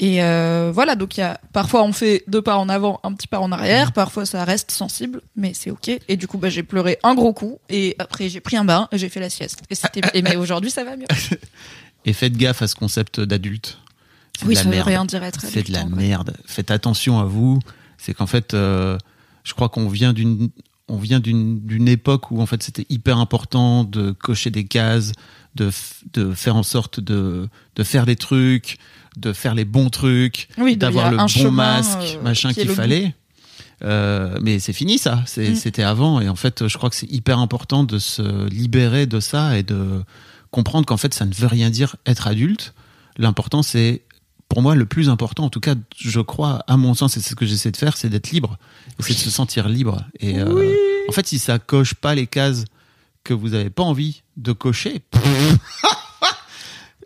Et 0.00 0.22
euh, 0.24 0.72
voilà, 0.74 0.96
donc 0.96 1.16
il 1.16 1.20
y 1.20 1.22
a 1.22 1.40
parfois 1.52 1.84
on 1.84 1.92
fait 1.92 2.24
deux 2.26 2.42
pas 2.42 2.56
en 2.56 2.68
avant, 2.68 2.98
un 3.04 3.12
petit 3.12 3.28
pas 3.28 3.38
en 3.38 3.52
arrière, 3.52 3.92
parfois 3.92 4.26
ça 4.26 4.44
reste 4.44 4.72
sensible, 4.72 5.20
mais 5.36 5.52
c'est 5.54 5.70
ok. 5.70 5.88
Et 6.08 6.16
du 6.16 6.26
coup, 6.26 6.36
bah, 6.36 6.48
j'ai 6.48 6.64
pleuré 6.64 6.98
un 7.04 7.14
gros 7.14 7.32
coup 7.32 7.58
et 7.68 7.94
après 8.00 8.28
j'ai 8.28 8.40
pris 8.40 8.56
un 8.56 8.64
bain 8.64 8.88
et 8.90 8.98
j'ai 8.98 9.08
fait 9.08 9.20
la 9.20 9.30
sieste. 9.30 9.62
Et 9.70 9.76
c'était 9.76 10.00
et 10.14 10.22
mais 10.22 10.34
aujourd'hui 10.36 10.70
ça 10.70 10.82
va 10.84 10.96
mieux. 10.96 11.06
Et 12.06 12.12
faites 12.12 12.36
gaffe 12.36 12.60
à 12.60 12.66
ce 12.68 12.74
concept 12.74 13.18
d'adulte. 13.20 13.78
C'est 14.38 14.44
Oui, 14.46 14.54
de 14.54 14.58
la 14.58 14.62
ça 14.64 14.68
veut 14.68 14.74
merde. 14.74 14.88
rien 14.88 15.04
dire 15.06 15.22
être 15.24 15.40
C'est 15.40 15.66
de 15.68 15.72
la 15.72 15.86
merde. 15.86 16.36
Faites 16.44 16.70
attention 16.70 17.18
à 17.18 17.24
vous. 17.24 17.60
C'est 17.96 18.12
qu'en 18.12 18.26
fait, 18.26 18.52
euh, 18.52 18.98
je 19.42 19.54
crois 19.54 19.70
qu'on 19.70 19.88
vient 19.88 20.12
d'une, 20.12 20.50
on 20.88 20.98
vient 20.98 21.18
d'une, 21.20 21.60
d'une 21.64 21.88
époque 21.88 22.30
où 22.30 22.42
en 22.42 22.46
fait 22.46 22.62
c'était 22.62 22.84
hyper 22.90 23.16
important 23.18 23.84
de 23.84 24.10
cocher 24.10 24.50
des 24.50 24.64
cases, 24.64 25.12
de, 25.54 25.70
f- 25.70 26.02
de 26.12 26.34
faire 26.34 26.56
en 26.56 26.62
sorte 26.62 27.00
de, 27.00 27.48
de 27.76 27.84
faire 27.84 28.04
des 28.04 28.16
trucs, 28.16 28.76
de 29.16 29.32
faire 29.32 29.54
les 29.54 29.64
bons 29.64 29.90
trucs, 29.90 30.48
Oui, 30.58 30.76
d'avoir 30.76 31.10
le 31.10 31.16
bon 31.16 31.26
chemin, 31.28 31.50
masque, 31.50 32.16
euh, 32.18 32.22
machin 32.22 32.52
qu'il 32.52 32.68
fallait. 32.68 33.14
Euh, 33.82 34.38
mais 34.40 34.58
c'est 34.58 34.72
fini 34.72 34.98
ça. 34.98 35.24
Mm. 35.36 35.54
C'était 35.54 35.82
avant 35.82 36.20
et 36.20 36.28
en 36.28 36.36
fait, 36.36 36.68
je 36.68 36.76
crois 36.76 36.90
que 36.90 36.96
c'est 36.96 37.10
hyper 37.10 37.38
important 37.38 37.84
de 37.84 37.98
se 37.98 38.48
libérer 38.48 39.06
de 39.06 39.20
ça 39.20 39.58
et 39.58 39.62
de 39.62 40.02
comprendre 40.50 40.86
qu'en 40.86 40.96
fait, 40.96 41.12
ça 41.14 41.26
ne 41.26 41.34
veut 41.34 41.46
rien 41.46 41.70
dire 41.70 41.96
être 42.06 42.26
adulte. 42.26 42.74
L'important, 43.18 43.62
c'est 43.62 44.02
pour 44.48 44.62
moi 44.62 44.74
le 44.74 44.86
plus 44.86 45.08
important, 45.08 45.44
en 45.44 45.50
tout 45.50 45.60
cas, 45.60 45.74
je 45.96 46.20
crois, 46.20 46.62
à 46.68 46.76
mon 46.76 46.94
sens, 46.94 47.16
et 47.16 47.20
c'est 47.20 47.30
ce 47.30 47.34
que 47.34 47.46
j'essaie 47.46 47.70
de 47.70 47.76
faire, 47.76 47.96
c'est 47.96 48.08
d'être 48.08 48.30
libre, 48.30 48.56
Et 48.98 49.02
c'est 49.02 49.14
de 49.14 49.18
se 49.18 49.30
sentir 49.30 49.68
libre. 49.68 50.04
Et 50.20 50.38
euh, 50.38 50.72
en 51.08 51.12
fait, 51.12 51.26
si 51.26 51.38
ça 51.38 51.58
coche 51.58 51.94
pas 51.94 52.14
les 52.14 52.26
cases 52.26 52.64
que 53.24 53.34
vous 53.34 53.50
n'avez 53.50 53.70
pas 53.70 53.82
envie 53.82 54.22
de 54.36 54.52
cocher, 54.52 55.02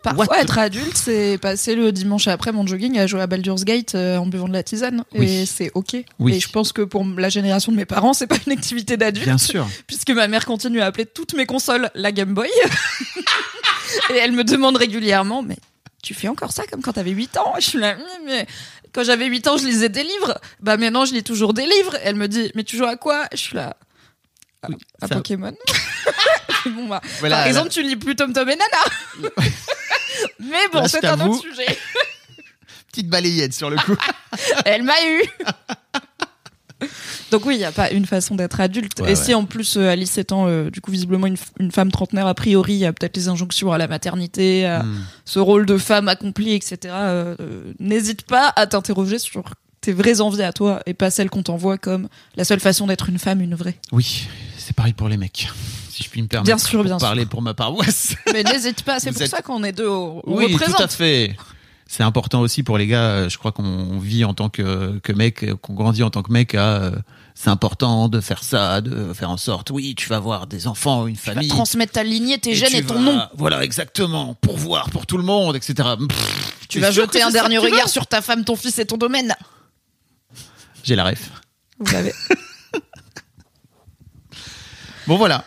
Parfois, 0.03 0.27
What? 0.29 0.37
être 0.41 0.57
adulte, 0.57 0.95
c'est 0.95 1.37
passer 1.41 1.75
le 1.75 1.91
dimanche 1.91 2.27
après 2.27 2.51
mon 2.51 2.65
jogging 2.65 2.97
à 2.97 3.05
jouer 3.07 3.21
à 3.21 3.27
Baldur's 3.27 3.65
Gate 3.65 3.95
euh, 3.95 4.17
en 4.17 4.25
buvant 4.27 4.47
de 4.47 4.53
la 4.53 4.63
tisane. 4.63 5.03
Oui. 5.13 5.25
Et 5.41 5.45
c'est 5.45 5.71
ok. 5.73 5.97
Oui. 6.19 6.35
Et 6.35 6.39
je 6.39 6.49
pense 6.49 6.71
que 6.71 6.81
pour 6.81 7.03
la 7.05 7.29
génération 7.29 7.71
de 7.71 7.77
mes 7.77 7.85
parents, 7.85 8.13
c'est 8.13 8.27
pas 8.27 8.37
une 8.47 8.53
activité 8.53 8.95
d'adulte. 8.97 9.25
bien 9.25 9.37
sûr. 9.37 9.67
Puisque 9.87 10.11
ma 10.11 10.27
mère 10.27 10.45
continue 10.45 10.79
à 10.81 10.85
appeler 10.85 11.05
toutes 11.05 11.33
mes 11.33 11.45
consoles 11.45 11.89
la 11.95 12.11
Game 12.11 12.33
Boy. 12.33 12.49
et 14.13 14.17
elle 14.17 14.31
me 14.31 14.43
demande 14.43 14.77
régulièrement, 14.77 15.41
mais 15.41 15.57
tu 16.01 16.13
fais 16.13 16.27
encore 16.29 16.51
ça 16.53 16.63
comme 16.65 16.81
quand 16.81 16.93
t'avais 16.93 17.11
8 17.11 17.37
ans? 17.37 17.53
Je 17.59 17.65
suis 17.65 17.79
là, 17.79 17.97
mais- 18.25 18.47
quand 18.93 19.03
j'avais 19.03 19.27
8 19.27 19.47
ans, 19.47 19.57
je 19.57 19.65
lisais 19.65 19.89
des 19.89 20.03
livres. 20.03 20.39
Bah 20.61 20.75
maintenant, 20.77 21.05
je 21.05 21.13
lis 21.13 21.23
toujours 21.23 21.53
des 21.53 21.65
livres. 21.65 21.95
Elle 22.03 22.15
me 22.15 22.27
dit, 22.27 22.51
mais 22.55 22.63
tu 22.63 22.75
joues 22.77 22.85
à 22.85 22.95
quoi? 22.95 23.25
Je 23.33 23.37
suis 23.37 23.55
là, 23.55 23.75
à, 24.63 24.69
Oui, 24.69 24.77
à 25.01 25.07
ça- 25.07 25.15
Pokémon. 25.15 25.53
bon, 26.65 26.87
bah, 26.87 26.99
Voilà, 27.19 27.35
par 27.35 27.43
là- 27.45 27.47
exemple, 27.49 27.69
tu 27.69 27.83
lis 27.83 27.95
plus 27.95 28.15
Tom 28.15 28.33
Tom 28.33 28.49
et 28.49 28.55
Nana. 28.55 29.29
Mais 30.39 30.67
bon, 30.73 30.87
c'est 30.87 31.05
un 31.05 31.19
autre 31.27 31.41
sujet. 31.41 31.77
petite 32.91 33.07
balayette 33.09 33.53
sur 33.53 33.69
le 33.69 33.77
coup. 33.77 33.95
Elle 34.65 34.83
m'a 34.83 34.93
eu. 35.07 35.23
Donc 37.31 37.45
oui, 37.45 37.55
il 37.55 37.57
n'y 37.59 37.65
a 37.65 37.71
pas 37.71 37.91
une 37.91 38.05
façon 38.05 38.35
d'être 38.35 38.59
adulte. 38.59 38.99
Ouais, 39.01 39.07
et 39.07 39.09
ouais. 39.09 39.15
si 39.15 39.33
en 39.33 39.45
plus 39.45 39.77
euh, 39.77 39.89
Alice 39.89 40.17
étant 40.17 40.47
euh, 40.47 40.71
du 40.71 40.81
coup 40.81 40.91
visiblement 40.91 41.27
une, 41.27 41.71
femme 41.71 41.91
trentenaire, 41.91 42.25
a 42.25 42.33
priori, 42.33 42.73
il 42.73 42.79
y 42.79 42.85
a 42.85 42.93
peut-être 42.93 43.15
les 43.17 43.27
injonctions 43.27 43.71
à 43.71 43.77
la 43.77 43.87
maternité, 43.87 44.65
à 44.65 44.83
Hmm. 44.83 45.03
ce 45.25 45.39
rôle 45.39 45.65
de 45.65 45.77
femme 45.77 46.07
accomplie, 46.07 46.53
etc. 46.53 46.77
euh, 46.85 47.35
N'hésite 47.79 48.23
pas 48.23 48.51
à 48.55 48.65
t'interroger 48.65 49.19
sur 49.19 49.43
tes 49.81 49.91
vraies 49.93 50.21
envies 50.21 50.41
à 50.41 50.53
toi 50.53 50.81
et 50.85 50.93
pas 50.93 51.11
celles 51.11 51.29
qu'on 51.29 51.43
t'envoie 51.43 51.77
comme 51.77 52.07
la 52.35 52.43
seule 52.45 52.59
façon 52.59 52.87
d'être 52.87 53.09
une 53.09 53.19
femme, 53.19 53.41
une 53.41 53.55
vraie. 53.55 53.77
Oui, 53.91 54.27
c'est 54.57 54.75
pareil 54.75 54.93
pour 54.93 55.09
les 55.09 55.17
mecs. 55.17 55.49
Si 55.99 56.05
je 56.05 56.09
puis 56.09 56.21
me 56.21 56.27
permettre. 56.27 56.45
Bien 56.55 56.57
sûr, 56.57 56.79
pour 56.79 56.83
bien 56.85 56.97
sûr. 56.97 57.05
parler 57.07 57.25
pour 57.25 57.41
ma 57.41 57.53
paroisse. 57.53 58.15
Mais 58.33 58.43
n'hésite 58.43 58.83
pas, 58.83 58.99
c'est 59.01 59.11
pour 59.11 59.21
êtes- 59.21 59.27
ça 59.29 59.41
qu'on 59.41 59.63
est 59.65 59.73
deux 59.73 59.89
Oui, 59.89 60.21
tout 60.23 60.39
à 60.63 60.65
représente. 60.65 60.91
fait. 60.93 61.35
C'est 61.87 62.03
important 62.03 62.39
aussi 62.39 62.63
pour 62.63 62.77
les 62.77 62.87
gars. 62.87 63.01
euh, 63.01 63.29
Je 63.29 63.37
crois 63.37 63.51
qu'on 63.51 63.99
vit 63.99 64.23
en 64.23 64.33
tant 64.33 64.47
que, 64.47 64.97
que 64.99 65.11
mec, 65.11 65.43
euh, 65.43 65.55
qu'on 65.57 65.73
grandit 65.73 66.03
en 66.03 66.09
tant 66.09 66.21
que 66.23 66.31
mec. 66.31 66.55
à, 66.55 66.75
euh, 66.77 66.91
c'est 67.35 67.49
important 67.49 68.07
de 68.07 68.21
faire 68.21 68.43
ça, 68.43 68.79
de 68.79 69.11
faire 69.13 69.29
en 69.29 69.35
sorte. 69.37 69.71
Oui, 69.71 69.93
tu 69.95 70.07
vas 70.07 70.17
avoir 70.17 70.45
des 70.47 70.67
enfants, 70.67 71.05
une 71.07 71.17
Tu 71.17 71.25
vas 71.27 71.33
famille. 71.33 71.49
transmettre 71.49 71.91
ta 71.93 72.03
lignée, 72.03 72.37
tes 72.37 72.53
gènes 72.55 72.75
et 72.75 72.83
ton 72.85 72.93
vas- 72.93 72.99
nom. 73.01 73.21
Voilà, 73.35 73.63
exactement. 73.63 74.35
Pourvoir 74.35 74.89
pour 74.91 75.05
tout 75.05 75.17
le 75.17 75.23
monde, 75.23 75.55
etc. 75.57 75.73
Pff, 76.07 76.67
Tu 76.69 76.79
vas 76.79 76.91
jeter 76.91 77.21
un 77.23 77.31
dernier 77.31 77.57
regard 77.57 77.89
sur 77.89 78.07
ta 78.07 78.21
femme, 78.21 78.45
ton 78.45 78.55
fils 78.55 78.77
et 78.79 78.85
ton 78.85 78.97
domaine. 78.97 79.35
J'ai 80.83 80.95
la 80.95 81.03
ref. 81.05 81.29
Vous 81.79 81.91
l'avez. 81.91 82.13
Bon 85.07 85.17
voilà. 85.17 85.43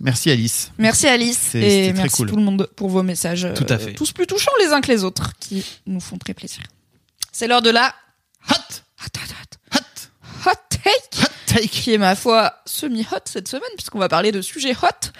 Merci 0.00 0.30
Alice. 0.30 0.70
Merci 0.78 1.06
Alice 1.06 1.54
et 1.54 1.92
merci 1.92 2.16
cool. 2.16 2.28
tout 2.28 2.36
le 2.36 2.42
monde 2.42 2.68
pour 2.76 2.88
vos 2.88 3.02
messages. 3.02 3.48
Tout 3.54 3.66
à 3.68 3.74
euh, 3.74 3.78
fait. 3.78 3.92
tous 3.94 4.12
plus 4.12 4.26
touchants 4.26 4.52
les 4.60 4.72
uns 4.72 4.80
que 4.80 4.92
les 4.92 5.04
autres, 5.04 5.32
qui 5.40 5.64
nous 5.86 6.00
font 6.00 6.18
très 6.18 6.34
plaisir. 6.34 6.62
C'est 7.32 7.48
l'heure 7.48 7.62
de 7.62 7.70
la 7.70 7.94
Hot, 8.48 8.54
hot, 8.54 9.18
hot, 9.18 9.74
hot, 9.74 9.78
hot, 9.78 10.50
hot 10.50 10.60
take, 10.70 11.22
hot 11.22 11.32
take. 11.46 11.68
qui 11.68 11.94
est 11.94 11.98
ma 11.98 12.14
foi 12.14 12.54
semi-hot 12.64 13.24
cette 13.24 13.48
semaine, 13.48 13.62
puisqu'on 13.76 13.98
va 13.98 14.08
parler 14.08 14.30
de 14.30 14.40
sujets 14.40 14.76
hot, 14.82 15.10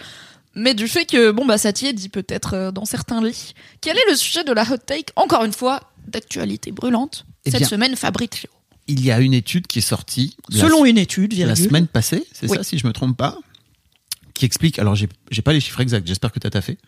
mais 0.55 0.75
du 0.75 0.87
fait 0.87 1.07
que 1.07 1.31
bon 1.33 1.45
bah 1.45 1.59
ça 1.59 1.73
t'y 1.73 1.87
est 1.87 1.93
dit 1.93 2.09
peut-être 2.09 2.55
euh, 2.55 2.71
dans 2.71 2.85
certains 2.85 3.23
lits. 3.23 3.55
Quel 3.81 3.97
est 3.97 4.11
le 4.11 4.17
sujet 4.17 4.45
de 4.45 4.53
la 4.53 4.62
hot 4.62 4.77
take 4.79 5.12
Encore 5.17 5.45
une 5.45 5.53
fois, 5.53 5.81
d'actualité 6.07 6.71
brûlante. 6.73 7.27
Eh 7.45 7.51
cette 7.51 7.61
bien, 7.61 7.69
semaine, 7.69 7.97
Fabrizio. 7.97 8.49
Il 8.89 9.05
y 9.05 9.11
a 9.11 9.19
une 9.19 9.35
étude 9.35 9.67
qui 9.67 9.81
est 9.81 9.83
sortie 9.83 10.37
la 10.49 10.61
Selon 10.61 10.85
une 10.85 10.99
étude, 10.99 11.33
la 11.33 11.47
virgule, 11.47 11.65
semaine 11.65 11.87
passée, 11.89 12.25
c'est 12.33 12.49
Oui. 12.49 12.57
ça 12.57 12.62
si 12.62 12.79
je 12.79 12.87
me 12.87 12.93
trompe 12.93 13.17
pas, 13.17 13.37
qui 14.38 14.46
explique. 14.46 14.79
Alors 14.79 14.94
j'ai 14.94 15.42
pas 15.42 15.53
les 15.53 15.61
chiffres 15.61 15.81
exacts. 15.81 16.07
J'espère 16.07 16.33
que 16.33 16.38
t'as 16.38 16.57
as 16.57 16.62
fait. 16.62 16.79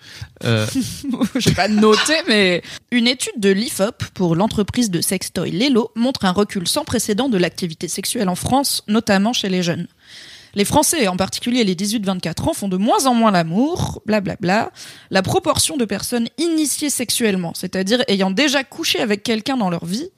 Euh, 0.44 0.66
j'ai 1.36 1.52
pas 1.52 1.68
noté, 1.68 2.14
mais 2.28 2.62
une 2.90 3.06
étude 3.06 3.38
de 3.38 3.50
l'IFOP 3.50 4.04
pour 4.14 4.36
l'entreprise 4.36 4.90
de 4.90 5.00
sextoy 5.00 5.50
Lelo 5.50 5.90
montre 5.94 6.24
un 6.24 6.32
recul 6.32 6.66
sans 6.68 6.84
précédent 6.84 7.28
de 7.28 7.38
l'activité 7.38 7.88
sexuelle 7.88 8.28
en 8.28 8.34
France, 8.34 8.84
notamment 8.88 9.32
chez 9.32 9.48
les 9.48 9.62
jeunes. 9.62 9.88
Les 10.54 10.64
Français, 10.64 11.08
en 11.08 11.16
particulier 11.16 11.62
les 11.62 11.74
18-24 11.74 12.48
ans, 12.48 12.54
font 12.54 12.68
de 12.68 12.76
moins 12.76 13.06
en 13.06 13.14
moins 13.14 13.30
l'amour, 13.30 14.02
blablabla. 14.06 14.72
La 15.10 15.22
proportion 15.22 15.76
de 15.76 15.84
personnes 15.84 16.28
initiées 16.38 16.90
sexuellement, 16.90 17.52
c'est-à-dire 17.54 18.02
ayant 18.08 18.30
déjà 18.30 18.64
couché 18.64 19.00
avec 19.00 19.22
quelqu'un 19.22 19.56
dans 19.56 19.70
leur 19.70 19.84
vie, 19.84 20.08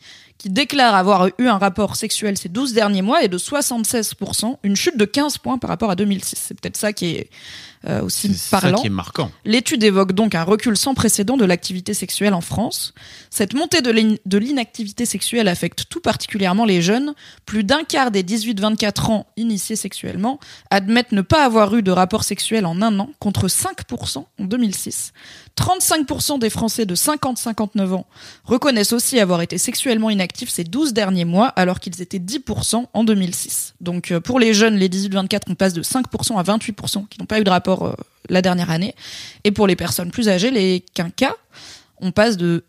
qui 0.41 0.49
déclarent 0.49 0.95
avoir 0.95 1.29
eu 1.37 1.49
un 1.49 1.59
rapport 1.59 1.97
sexuel 1.97 2.39
ces 2.39 2.49
12 2.49 2.73
derniers 2.73 3.03
mois 3.03 3.23
est 3.23 3.29
de 3.29 3.37
76%, 3.37 4.57
une 4.63 4.75
chute 4.75 4.97
de 4.97 5.05
15 5.05 5.37
points 5.37 5.59
par 5.59 5.69
rapport 5.69 5.91
à 5.91 5.97
2006. 5.97 6.35
C'est 6.35 6.59
peut-être 6.59 6.79
ça 6.79 6.95
qui 6.95 7.17
est 7.17 7.31
euh, 7.89 8.03
aussi 8.03 8.29
c'est 8.29 8.35
ça 8.35 8.61
parlant. 8.61 8.79
qui 8.79 8.89
est 8.89 8.91
marquant. 8.91 9.31
L'étude 9.45 9.83
évoque 9.83 10.13
donc 10.13 10.35
un 10.35 10.45
recul 10.45 10.77
sans 10.77 10.95
précédent 10.95 11.39
de 11.39 11.47
l'activité 11.47 11.95
sexuelle 11.95 12.35
en 12.35 12.43
France. 12.43 12.93
Cette 13.31 13.55
montée 13.55 13.81
de 13.81 14.39
l'inactivité 14.39 15.07
sexuelle 15.07 15.49
affecte 15.49 15.87
tout 15.89 16.01
particulièrement 16.01 16.67
les 16.67 16.83
jeunes. 16.83 17.15
Plus 17.47 17.65
d'un 17.65 17.85
quart 17.85 18.11
des 18.11 18.23
18-24 18.23 19.11
ans 19.11 19.27
initiés 19.37 19.77
sexuellement 19.77 20.41
admettent 20.71 21.13
ne 21.13 21.23
pas 21.23 21.45
avoir 21.45 21.75
eu 21.75 21.83
de 21.83 21.91
rapport 21.91 22.25
sexuel 22.25 22.67
en 22.67 22.83
un 22.83 22.99
an, 22.99 23.11
contre 23.19 23.49
5% 23.49 24.19
en 24.19 24.45
2006. 24.45 25.13
35% 25.57 26.39
des 26.39 26.51
Français 26.51 26.87
de 26.87 26.95
50-59 26.95 27.93
ans 27.93 28.07
reconnaissent 28.45 28.93
aussi 28.93 29.21
avoir 29.21 29.43
été 29.43 29.59
sexuellement 29.59 30.11
inactifs 30.11 30.49
ces 30.49 30.65
12 30.65 30.93
derniers 30.93 31.25
mois, 31.25 31.49
alors 31.49 31.81
qu'ils 31.81 32.01
étaient 32.01 32.19
10% 32.19 32.87
en 32.93 33.05
2006. 33.05 33.75
Donc 33.81 34.11
euh, 34.11 34.21
pour 34.21 34.39
les 34.39 34.55
jeunes, 34.55 34.77
les 34.77 34.89
18-24, 34.89 35.41
on 35.49 35.55
passe 35.55 35.73
de 35.73 35.83
5% 35.83 36.39
à 36.39 36.43
28% 36.43 37.09
qui 37.09 37.21
n'ont 37.21 37.27
pas 37.27 37.41
eu 37.41 37.45
de 37.45 37.51
rapport 37.51 37.70
euh, 37.73 37.95
la 38.29 38.43
dernière 38.43 38.71
année. 38.71 38.95
Et 39.45 39.51
pour 39.51 39.67
les 39.67 39.77
personnes 39.77 40.11
plus 40.11 40.29
âgées, 40.29 40.51
les 40.51 40.85
quinquas, 40.95 41.35
on 42.01 42.13
passe 42.13 42.37
de 42.37 42.65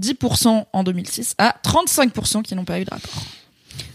10% 0.00 0.66
en 0.72 0.84
2006 0.84 1.34
à 1.38 1.56
35% 1.64 2.42
qui 2.42 2.54
n'ont 2.54 2.64
pas 2.64 2.80
eu 2.80 2.84
de 2.84 2.90
rapport. 2.90 3.22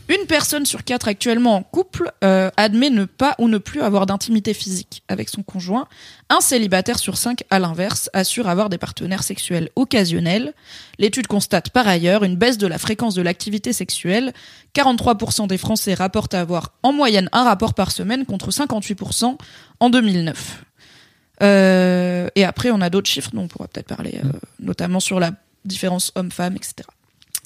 Une 0.10 0.26
personne 0.28 0.66
sur 0.66 0.84
quatre 0.84 1.08
actuellement 1.08 1.56
en 1.56 1.64
couple 1.64 2.12
euh, 2.26 2.52
admet 2.58 2.90
ne 2.90 3.06
pas 3.06 3.36
ou 3.40 3.48
ne 3.48 3.58
plus 3.58 3.82
avoir 3.82 4.06
d'intimité 4.06 4.54
physique 4.54 5.02
avec 5.08 5.30
son 5.30 5.44
conjoint. 5.44 5.88
Un 6.30 6.42
célibataire 6.42 7.00
sur 7.00 7.16
cinq, 7.16 7.44
à 7.50 7.60
l'inverse, 7.60 8.10
assure 8.12 8.50
avoir 8.50 8.70
des 8.70 8.78
partenaires 8.78 9.24
sexuels 9.24 9.70
occasionnels. 9.78 10.54
L'étude 11.00 11.28
constate 11.28 11.70
par 11.70 11.88
ailleurs 11.88 12.26
une 12.26 12.36
baisse 12.36 12.58
de 12.58 12.68
la 12.68 12.78
fréquence 12.78 13.16
de 13.16 13.22
l'activité 13.22 13.72
sexuelle. 13.72 14.34
43% 14.76 15.48
des 15.48 15.58
Français 15.58 15.94
rapportent 15.94 16.34
avoir 16.34 16.74
en 16.84 16.92
moyenne 16.92 17.30
un 17.32 17.46
rapport 17.46 17.74
par 17.74 17.92
semaine 17.92 18.26
contre 18.26 18.52
58% 18.52 19.38
en 19.80 19.90
2009. 19.90 20.66
Euh, 21.42 22.28
et 22.36 22.44
après, 22.44 22.72
on 22.72 22.82
a 22.82 22.90
d'autres 22.90 23.10
chiffres 23.10 23.32
dont 23.34 23.44
on 23.44 23.48
pourra 23.48 23.70
peut-être 23.70 23.88
parler, 23.88 24.20
euh, 24.24 24.28
notamment 24.60 25.00
sur 25.00 25.22
la 25.22 25.32
différence 25.64 26.12
homme-femme, 26.16 26.58
etc. 26.58 26.88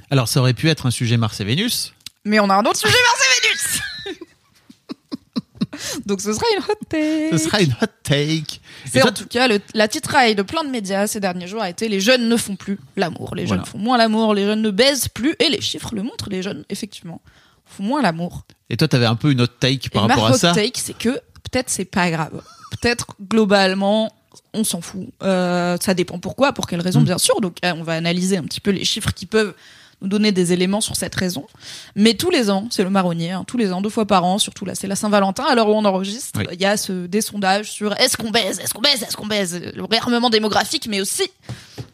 Alors, 0.09 0.27
ça 0.27 0.39
aurait 0.39 0.53
pu 0.53 0.69
être 0.69 0.87
un 0.87 0.91
sujet 0.91 1.17
Mars-Vénus. 1.17 1.93
Mais 2.27 2.39
on 2.39 2.49
a 2.49 2.55
un 2.55 2.65
autre 2.65 2.77
sujet, 2.77 2.93
et 2.93 3.47
Vénus 3.47 4.17
Donc 6.05 6.21
ce 6.21 6.33
sera 6.33 6.45
une 6.55 6.63
hot 6.63 6.79
take. 6.89 7.29
Ce 7.31 7.37
sera 7.37 7.61
une 7.61 7.71
hot 7.81 7.85
take. 8.03 8.59
C'est 8.91 9.03
en 9.03 9.11
tout 9.11 9.27
cas 9.27 9.47
le- 9.47 9.59
la 9.73 9.87
titraille 9.87 10.33
de 10.35 10.41
plein 10.41 10.63
de 10.63 10.69
médias 10.69 11.07
ces 11.07 11.19
derniers 11.19 11.47
jours 11.47 11.61
a 11.61 11.69
été 11.69 11.87
les 11.87 11.99
jeunes 11.99 12.27
ne 12.27 12.37
font 12.37 12.55
plus 12.55 12.79
l'amour. 12.95 13.35
Les 13.35 13.45
Voilà. 13.45 13.61
jeunes 13.63 13.71
font 13.71 13.77
moins 13.77 13.97
l'amour, 13.97 14.33
les 14.33 14.45
jeunes 14.45 14.61
ne 14.61 14.71
baisent 14.71 15.07
plus 15.09 15.35
et 15.39 15.49
les 15.49 15.61
chiffres 15.61 15.93
le 15.93 16.03
montrent. 16.03 16.29
Les 16.29 16.41
jeunes 16.41 16.63
effectivement 16.69 17.21
font 17.65 17.83
moins 17.83 18.01
l'amour. 18.01 18.43
Et 18.69 18.77
toi, 18.77 18.87
t'avais 18.87 19.05
un 19.05 19.15
peu 19.15 19.31
une 19.31 19.41
hot 19.41 19.47
take 19.47 19.89
par 19.89 20.05
et 20.05 20.07
rapport 20.07 20.23
ma 20.25 20.29
à 20.31 20.33
hot 20.35 20.37
ça. 20.39 20.51
take 20.53 20.79
c'est 20.81 20.97
que 20.97 21.09
peut-être 21.09 21.69
c'est 21.69 21.85
pas 21.85 22.09
grave. 22.09 22.41
Peut-être 22.71 23.07
globalement 23.21 24.11
on 24.53 24.63
s'en 24.63 24.81
fout. 24.81 25.07
Euh, 25.23 25.77
ça 25.81 25.93
dépend 25.93 26.17
pourquoi, 26.19 26.53
pour 26.53 26.65
quelles 26.67 26.81
raisons 26.81 27.01
Mm. 27.01 27.05
bien 27.05 27.17
sûr. 27.19 27.39
Donc 27.41 27.57
euh, 27.63 27.73
on 27.75 27.83
va 27.83 27.93
analyser 27.93 28.37
un 28.37 28.43
petit 28.43 28.61
peu 28.61 28.71
les 28.71 28.85
chiffres 28.85 29.11
qui 29.13 29.25
peuvent 29.27 29.53
nous 30.01 30.07
donner 30.07 30.31
des 30.31 30.53
éléments 30.53 30.79
sur 30.81 30.95
cette 30.95 31.15
raison. 31.15 31.47
Mais 31.95 32.13
tous 32.13 32.29
les 32.29 32.49
ans, 32.51 32.67
c'est 32.69 32.83
le 32.83 32.89
marronnier, 32.89 33.31
hein, 33.31 33.43
tous 33.47 33.57
les 33.57 33.71
ans, 33.71 33.81
deux 33.81 33.89
fois 33.89 34.05
par 34.05 34.23
an, 34.23 34.37
surtout 34.37 34.63
là, 34.65 34.75
c'est 34.75 34.85
la 34.87 34.95
Saint-Valentin, 34.95 35.43
à 35.43 35.55
l'heure 35.55 35.69
où 35.69 35.73
on 35.73 35.85
enregistre, 35.85 36.39
Oui. 36.39 36.45
il 36.53 36.61
y 36.61 36.65
a 36.65 36.77
ce, 36.77 37.07
des 37.07 37.21
sondages 37.21 37.71
sur 37.71 37.93
est-ce 37.99 38.15
qu'on 38.15 38.29
baise, 38.29 38.59
est-ce 38.59 38.73
qu'on 38.73 38.81
baise, 38.81 39.01
est-ce 39.03 39.17
qu'on 39.17 39.25
baise, 39.25 39.59
le 39.75 39.83
réarmement 39.85 40.29
démographique, 40.29 40.87
mais 40.87 41.01
aussi 41.01 41.23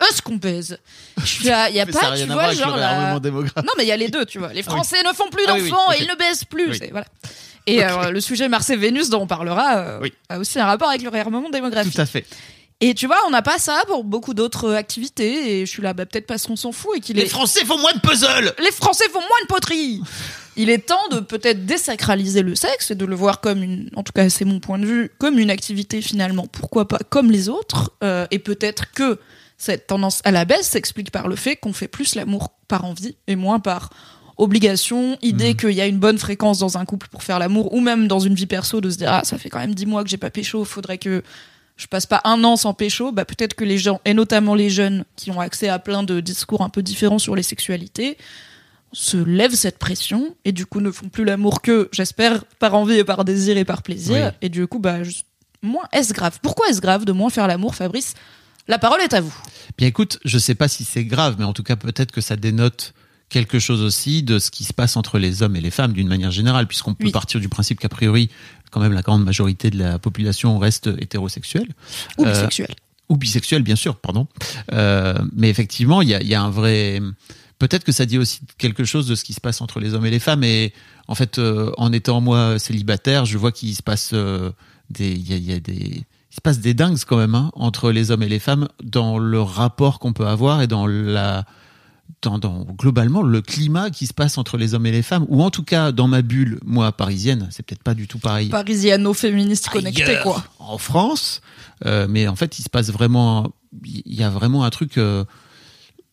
est-ce 0.09 0.21
qu'on 0.21 0.35
baise? 0.35 0.77
Je 1.17 1.25
suis 1.25 1.45
là, 1.45 1.69
il 1.69 1.75
y 1.75 1.79
a 1.79 1.85
Mais 1.85 1.91
pas, 1.93 2.17
tu 2.17 2.25
vois, 2.25 2.51
genre 2.53 2.75
la- 2.75 3.13
non, 3.21 3.71
mais 3.77 3.83
il 3.83 3.87
y 3.87 3.91
a 3.91 3.97
les 3.97 4.09
deux, 4.09 4.25
tu 4.25 4.37
vois. 4.39 4.51
Les 4.51 4.61
Ah 4.61 4.63
oui. 4.67 4.73
Français 4.75 5.01
ne 5.07 5.13
font 5.13 5.29
plus 5.29 5.43
Ah 5.47 5.53
oui, 5.53 5.69
d'enfants 5.69 5.91
et 5.93 6.01
ils 6.01 6.07
ne 6.07 6.15
baissent 6.15 6.43
plus. 6.45 6.79
Voilà. 6.91 7.05
Et 7.67 7.81
euh, 7.85 8.11
le 8.11 8.19
sujet 8.19 8.49
Mars-Vénus 8.49 9.09
dont 9.09 9.21
on 9.21 9.27
parlera 9.27 9.77
euh, 9.77 10.09
a 10.27 10.39
aussi 10.39 10.59
un 10.59 10.65
rapport 10.65 10.89
avec 10.89 11.01
le 11.03 11.07
réarmement 11.09 11.49
démographique. 11.49 11.93
Tout 11.93 12.01
à 12.01 12.05
fait. 12.05 12.25
Et 12.81 12.93
tu 12.93 13.07
vois, 13.07 13.17
on 13.27 13.29
n'a 13.29 13.41
pas 13.41 13.59
ça 13.59 13.83
pour 13.87 14.03
beaucoup 14.03 14.33
d'autres 14.33 14.73
activités. 14.73 15.61
Et 15.61 15.65
je 15.65 15.71
suis 15.71 15.81
là, 15.81 15.93
bah, 15.93 16.05
peut-être 16.05 16.27
parce 16.27 16.45
qu'on 16.47 16.55
s'en 16.57 16.71
fout 16.71 16.97
et 16.97 16.99
qu'il 16.99 17.15
Les 17.15 17.23
est. 17.23 17.27
Français 17.27 17.63
font 17.65 17.77
moins 17.79 17.93
de 17.93 17.99
puzzles 17.99 18.53
Les 18.61 18.71
Français 18.71 19.05
font 19.09 19.19
moins 19.19 19.41
de 19.43 19.47
poterie. 19.47 20.01
Il 20.55 20.69
est 20.69 20.85
temps 20.85 21.07
de 21.11 21.19
peut-être 21.19 21.65
désacraliser 21.65 22.43
le 22.43 22.53
sexe 22.55 22.91
et 22.91 22.95
de 22.95 23.05
le 23.05 23.15
voir 23.15 23.41
comme 23.41 23.63
une, 23.63 23.89
en 23.95 24.03
tout 24.03 24.11
cas 24.13 24.29
c'est 24.29 24.45
mon 24.45 24.59
point 24.59 24.77
de 24.77 24.85
vue, 24.85 25.11
comme 25.17 25.39
une 25.39 25.49
activité 25.49 25.99
finalement, 25.99 26.45
pourquoi 26.45 26.87
pas 26.87 26.99
comme 27.09 27.31
les 27.31 27.49
autres. 27.49 27.91
Euh, 28.03 28.27
et 28.29 28.37
peut-être 28.37 28.91
que 28.91 29.19
cette 29.57 29.87
tendance 29.87 30.21
à 30.25 30.31
la 30.31 30.45
baisse 30.45 30.67
s'explique 30.69 31.09
par 31.09 31.27
le 31.27 31.35
fait 31.35 31.55
qu'on 31.55 31.73
fait 31.73 31.87
plus 31.87 32.13
l'amour 32.13 32.49
par 32.67 32.85
envie 32.85 33.15
et 33.25 33.35
moins 33.35 33.59
par 33.59 33.89
obligation, 34.37 35.17
idée 35.23 35.49
Mhm. 35.51 35.55
qu'il 35.57 35.71
y 35.71 35.81
a 35.81 35.87
une 35.87 35.99
bonne 35.99 36.17
fréquence 36.17 36.59
dans 36.59 36.77
un 36.77 36.85
couple 36.85 37.07
pour 37.07 37.23
faire 37.23 37.39
l'amour 37.39 37.73
ou 37.73 37.79
même 37.79 38.07
dans 38.07 38.19
une 38.19 38.35
vie 38.35 38.45
perso 38.45 38.81
de 38.81 38.89
se 38.89 38.97
dire 38.97 39.09
ah 39.11 39.21
ça 39.23 39.37
fait 39.37 39.49
quand 39.49 39.59
même 39.59 39.73
dix 39.73 39.85
mois 39.85 40.03
que 40.03 40.09
j'ai 40.09 40.17
pas 40.17 40.29
pécho, 40.29 40.65
faudrait 40.65 40.97
que 40.97 41.23
je 41.75 41.87
passe 41.87 42.05
pas 42.05 42.21
un 42.23 42.43
an 42.43 42.55
sans 42.55 42.73
pécho, 42.73 43.11
bah 43.11 43.25
peut-être 43.25 43.55
que 43.55 43.63
les 43.63 43.77
gens, 43.77 43.99
et 44.05 44.13
notamment 44.13 44.55
les 44.55 44.69
jeunes 44.69 45.05
qui 45.15 45.31
ont 45.31 45.39
accès 45.39 45.69
à 45.69 45.79
plein 45.79 46.03
de 46.03 46.19
discours 46.19 46.61
un 46.61 46.69
peu 46.69 46.83
différents 46.83 47.19
sur 47.19 47.35
les 47.35 47.43
sexualités, 47.43 48.17
se 48.91 49.17
lèvent 49.17 49.55
cette 49.55 49.79
pression 49.79 50.35
et 50.45 50.51
du 50.51 50.65
coup 50.65 50.79
ne 50.79 50.91
font 50.91 51.09
plus 51.09 51.25
l'amour 51.25 51.61
que, 51.61 51.89
j'espère, 51.91 52.45
par 52.59 52.75
envie 52.75 52.99
et 52.99 53.03
par 53.03 53.25
désir 53.25 53.57
et 53.57 53.65
par 53.65 53.81
plaisir. 53.81 54.27
Oui. 54.27 54.37
Et 54.43 54.49
du 54.49 54.67
coup, 54.67 54.79
bah, 54.79 54.97
moins 55.63 55.85
est-ce 55.91 56.13
grave? 56.13 56.39
Pourquoi 56.43 56.67
est-ce 56.69 56.79
grave 56.79 57.05
de 57.05 57.11
moins 57.11 57.31
faire 57.31 57.47
l'amour, 57.47 57.73
Fabrice 57.73 58.13
La 58.67 58.77
parole 58.77 59.01
est 59.01 59.13
à 59.13 59.21
vous. 59.21 59.35
Bien 59.77 59.87
écoute, 59.87 60.19
je 60.23 60.37
sais 60.37 60.55
pas 60.55 60.67
si 60.67 60.83
c'est 60.83 61.05
grave, 61.05 61.37
mais 61.39 61.45
en 61.45 61.53
tout 61.53 61.63
cas 61.63 61.75
peut-être 61.75 62.11
que 62.11 62.21
ça 62.21 62.35
dénote 62.35 62.93
quelque 63.33 63.59
chose 63.59 63.81
aussi 63.81 64.23
de 64.23 64.39
ce 64.39 64.49
qui 64.51 64.63
se 64.63 64.73
passe 64.73 64.95
entre 64.95 65.17
les 65.19 65.41
hommes 65.41 65.55
et 65.55 65.61
les 65.61 65.71
femmes 65.71 65.91
d'une 65.93 66.07
manière 66.07 66.31
générale, 66.31 66.67
puisqu'on 66.67 66.93
peut 66.93 67.05
Oui. 67.07 67.11
partir 67.11 67.39
du 67.41 67.49
principe 67.49 67.79
qu'a 67.79 67.89
priori, 67.89 68.29
quand 68.71 68.79
même, 68.79 68.93
la 68.93 69.01
grande 69.01 69.23
majorité 69.25 69.69
de 69.69 69.77
la 69.79 69.97
population 69.99 70.57
reste 70.59 70.89
hétérosexuelle. 70.99 71.69
Ou 72.17 72.25
Euh, 72.25 72.31
bisexuel. 72.31 72.73
ou 73.09 73.17
bisexuel 73.17 73.63
bien 73.63 73.75
sûr 73.75 73.97
pardon 73.97 74.27
Euh, 74.71 75.15
mais 75.35 75.49
effectivement 75.49 76.01
il 76.01 76.09
y 76.09 76.15
a, 76.15 76.23
y 76.23 76.33
a 76.35 76.41
un 76.41 76.49
vrai 76.49 77.01
peut-être 77.59 77.83
que 77.83 77.91
ça 77.91 78.05
dit 78.05 78.17
aussi 78.17 78.39
quelque 78.57 78.83
chose 78.85 79.07
de 79.07 79.15
ce 79.15 79.23
qui 79.23 79.33
se 79.33 79.41
passe 79.41 79.59
entre 79.61 79.79
les 79.79 79.93
hommes 79.93 80.05
et 80.05 80.09
les 80.11 80.19
femmes 80.19 80.43
et 80.43 80.73
en 81.07 81.15
fait 81.15 81.37
euh, 81.37 81.71
en 81.77 81.91
étant 81.91 82.21
moi 82.21 82.57
célibataire 82.59 83.25
je 83.25 83.37
vois 83.37 83.51
qu'il 83.51 83.75
se 83.75 83.83
passe 83.83 84.13
des 84.89 85.11
il 85.11 85.29
y 85.29 85.33
a, 85.33 85.37
il 85.37 85.43
y 85.51 85.53
a 85.53 85.59
des 85.59 86.05
il 86.31 86.35
se 86.35 86.41
passe 86.41 86.59
des 86.59 86.73
dingues 86.73 86.97
quand 87.07 87.17
même 87.17 87.35
hein, 87.35 87.51
entre 87.53 87.91
les 87.91 88.09
hommes 88.09 88.23
et 88.23 88.29
les 88.29 88.39
femmes 88.39 88.67
dans 88.83 89.17
le 89.19 89.41
rapport 89.41 89.99
qu'on 89.99 90.13
peut 90.13 90.27
avoir 90.27 90.61
et 90.63 90.67
dans 90.67 90.87
la 90.87 91.45
dans, 92.21 92.39
dans 92.39 92.63
globalement 92.63 93.21
le 93.21 93.41
climat 93.41 93.89
qui 93.89 94.07
se 94.07 94.13
passe 94.13 94.37
entre 94.37 94.57
les 94.57 94.73
hommes 94.73 94.85
et 94.85 94.91
les 94.91 95.01
femmes 95.01 95.25
ou 95.29 95.43
en 95.43 95.49
tout 95.49 95.63
cas 95.63 95.91
dans 95.91 96.07
ma 96.07 96.21
bulle 96.21 96.59
moi 96.63 96.91
parisienne 96.91 97.47
c'est 97.51 97.63
peut-être 97.65 97.83
pas 97.83 97.93
du 97.93 98.07
tout 98.07 98.19
pareil 98.19 98.49
Parisiano-féministe 98.49 99.69
connecté, 99.69 100.19
quoi. 100.23 100.43
En 100.59 100.77
France, 100.77 101.41
Euh, 101.85 102.07
mais 102.09 102.27
en 102.29 102.35
fait, 102.37 102.59
il 102.59 102.63
se 102.63 102.69
passe 102.69 102.91
vraiment, 102.91 103.51
il 103.83 104.13
y 104.13 104.23
a 104.23 104.29
vraiment 104.29 104.63
un 104.63 104.69
truc 104.69 104.97
euh, 104.97 105.25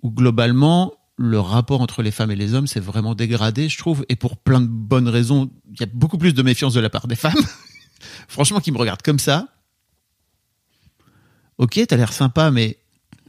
où 0.02 0.10
globalement 0.10 0.94
le 1.16 1.38
rapport 1.38 1.80
entre 1.80 2.02
les 2.02 2.10
femmes 2.10 2.32
et 2.32 2.36
les 2.36 2.54
hommes 2.54 2.66
s'est 2.66 2.80
vraiment 2.80 3.14
dégradé, 3.14 3.68
je 3.68 3.78
trouve, 3.78 4.04
et 4.08 4.16
pour 4.16 4.36
plein 4.36 4.60
de 4.60 4.66
bonnes 4.66 5.06
raisons. 5.08 5.48
Il 5.72 5.78
y 5.78 5.84
a 5.84 5.86
beaucoup 5.92 6.18
plus 6.18 6.34
de 6.34 6.42
méfiance 6.42 6.74
de 6.74 6.80
la 6.80 6.90
part 6.90 7.06
des 7.06 7.14
femmes. 7.14 7.34
Franchement, 8.26 8.58
qui 8.58 8.72
me 8.72 8.78
regardent 8.78 9.02
comme 9.02 9.20
ça. 9.20 9.46
Ok, 11.58 11.78
t'as 11.86 11.96
l'air 11.96 12.12
sympa, 12.12 12.50
mais 12.50 12.78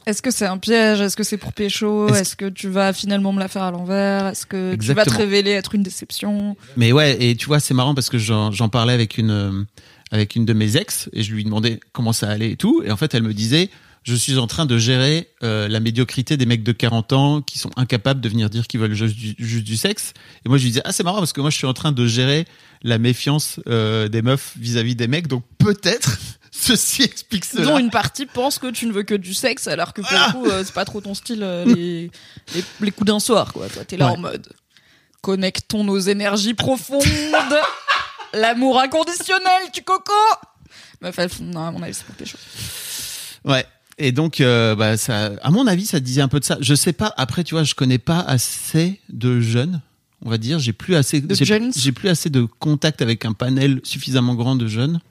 Est-ce 0.06 0.22
que 0.22 0.32
c'est 0.32 0.46
un 0.46 0.58
piège? 0.58 1.00
Est-ce 1.02 1.16
que 1.16 1.24
c'est 1.24 1.38
pour 1.38 1.54
pécho? 1.54 2.08
Est-ce- 2.14 2.36
que 2.36 2.50
tu 2.50 2.70
vas 2.70 2.92
finalement 2.94 3.34
me 3.34 3.40
la 3.40 3.48
faire 3.48 3.64
à 3.64 3.72
l'envers? 3.72 4.28
Est-ce 4.28 4.46
que 4.46 4.72
tu 4.76 4.88
vas 4.88 4.94
te 4.96 5.10
Exactement. 5.10 5.18
révéler 5.20 5.52
être 5.52 5.76
une 5.76 5.84
déception? 5.84 6.56
Mais 6.78 6.92
ouais, 6.92 7.18
et 7.24 7.36
tu 7.36 7.46
vois, 7.48 7.60
c'est 7.60 7.74
marrant 7.74 7.94
parce 7.94 8.10
que 8.10 8.18
j'en 8.18 8.52
j'en 8.52 8.70
parlais 8.70 8.94
avec 8.94 9.18
une 9.18 9.30
euh, 9.32 9.64
avec 10.12 10.36
une 10.36 10.46
de 10.46 10.54
mes 10.54 10.76
ex 10.78 11.10
et 11.14 11.24
je 11.24 11.34
lui 11.34 11.44
demandais 11.44 11.80
comment 11.94 12.14
ça 12.14 12.30
allait 12.30 12.52
et 12.52 12.56
tout, 12.58 12.82
et 12.86 12.92
en 12.92 12.98
fait, 12.98 13.14
elle 13.14 13.24
me 13.24 13.34
disait 13.34 13.70
je 14.04 14.16
suis 14.16 14.40
en 14.40 14.48
train 14.48 14.66
de 14.66 14.80
gérer 14.80 15.28
euh, 15.44 15.68
la 15.68 15.80
médiocrité 15.80 16.36
des 16.36 16.48
mecs 16.48 16.64
de 16.64 16.72
40 16.72 17.14
ans 17.14 17.42
qui 17.42 17.60
sont 17.60 17.70
incapables 17.76 18.20
de 18.20 18.28
venir 18.30 18.50
dire 18.50 18.66
qu'ils 18.66 18.80
veulent 18.80 18.96
juste 18.96 19.16
du, 19.16 19.36
juste 19.38 19.64
du 19.64 19.78
sexe. 19.78 20.14
Et 20.44 20.50
moi, 20.50 20.58
je 20.58 20.64
lui 20.64 20.72
disais 20.72 20.82
ah 20.86 20.92
c'est 20.92 21.04
marrant 21.04 21.20
parce 21.20 21.34
que 21.34 21.42
moi, 21.42 21.52
je 21.52 21.58
suis 21.58 21.68
en 21.68 21.74
train 21.74 21.92
de 21.92 22.08
gérer 22.08 22.46
la 22.82 22.98
méfiance 22.98 23.60
euh, 23.68 24.08
des 24.08 24.24
meufs 24.24 24.54
vis-à-vis 24.58 24.96
des 24.96 25.08
mecs, 25.08 25.28
donc 25.28 25.44
peut-être 25.60 26.18
ceci 26.52 27.04
explique 27.04 27.46
cela. 27.46 27.64
dont 27.66 27.78
une 27.78 27.90
partie 27.90 28.26
pense 28.26 28.60
que 28.60 28.68
tu 28.72 28.86
ne 28.86 28.92
veux 28.92 29.04
que 29.04 29.16
du 29.16 29.34
sexe 29.34 29.68
alors 29.68 29.94
que 29.94 30.02
pour 30.02 30.12
le 30.12 30.32
coup 30.34 30.46
euh, 30.50 30.64
c'est 30.66 30.74
pas 30.74 30.84
trop 30.86 31.00
ton 31.02 31.14
style 31.14 31.44
euh, 31.44 31.64
les, 31.66 32.12
les, 32.56 32.64
les 32.82 32.92
coups 32.92 33.08
d'un 33.08 33.20
soir 33.22 33.54
quoi 33.54 33.70
toi 33.70 33.86
t'es 33.86 33.96
là 33.98 34.08
Ouais. 34.08 34.14
en 34.14 34.18
mode 34.18 34.48
connectons 35.22 35.84
nos 35.84 36.00
énergies 36.00 36.54
profondes 36.54 37.04
l'amour 38.34 38.80
inconditionnel 38.80 39.64
tu 39.74 39.82
coco 39.84 40.12
Meuf, 41.02 41.18
non 41.40 41.66
à 41.68 41.72
mon 41.72 41.82
avis 41.84 41.94
c'est 41.94 42.04
pour 42.06 42.16
pécho 42.16 42.38
Ouais. 43.44 43.66
Et 43.98 44.12
donc, 44.12 44.40
euh, 44.42 44.76
bah, 44.76 44.98
ça, 44.98 45.32
à 45.42 45.50
mon 45.52 45.66
avis, 45.68 45.86
ça 45.86 46.00
disait 46.00 46.22
un 46.22 46.28
peu 46.28 46.40
de 46.40 46.46
ça. 46.46 46.58
Je 46.62 46.74
sais 46.76 46.94
pas. 46.94 47.14
Après, 47.18 47.44
tu 47.44 47.54
vois, 47.56 47.64
je 47.64 47.74
connais 47.76 47.98
pas 47.98 48.20
assez 48.20 49.00
de 49.10 49.42
jeunes. 49.42 49.82
On 50.24 50.30
va 50.30 50.38
dire, 50.38 50.60
j'ai 50.60 50.74
plus 50.74 50.96
assez, 50.96 51.22
De 51.22 51.34
j'ai 51.36 51.92
plus 51.92 52.10
assez 52.10 52.30
de 52.30 52.44
contact 52.60 53.02
avec 53.02 53.26
un 53.26 53.34
panel 53.34 53.82
suffisamment 53.84 54.36
grand 54.36 54.56
de 54.56 54.68
jeunes 54.68 55.02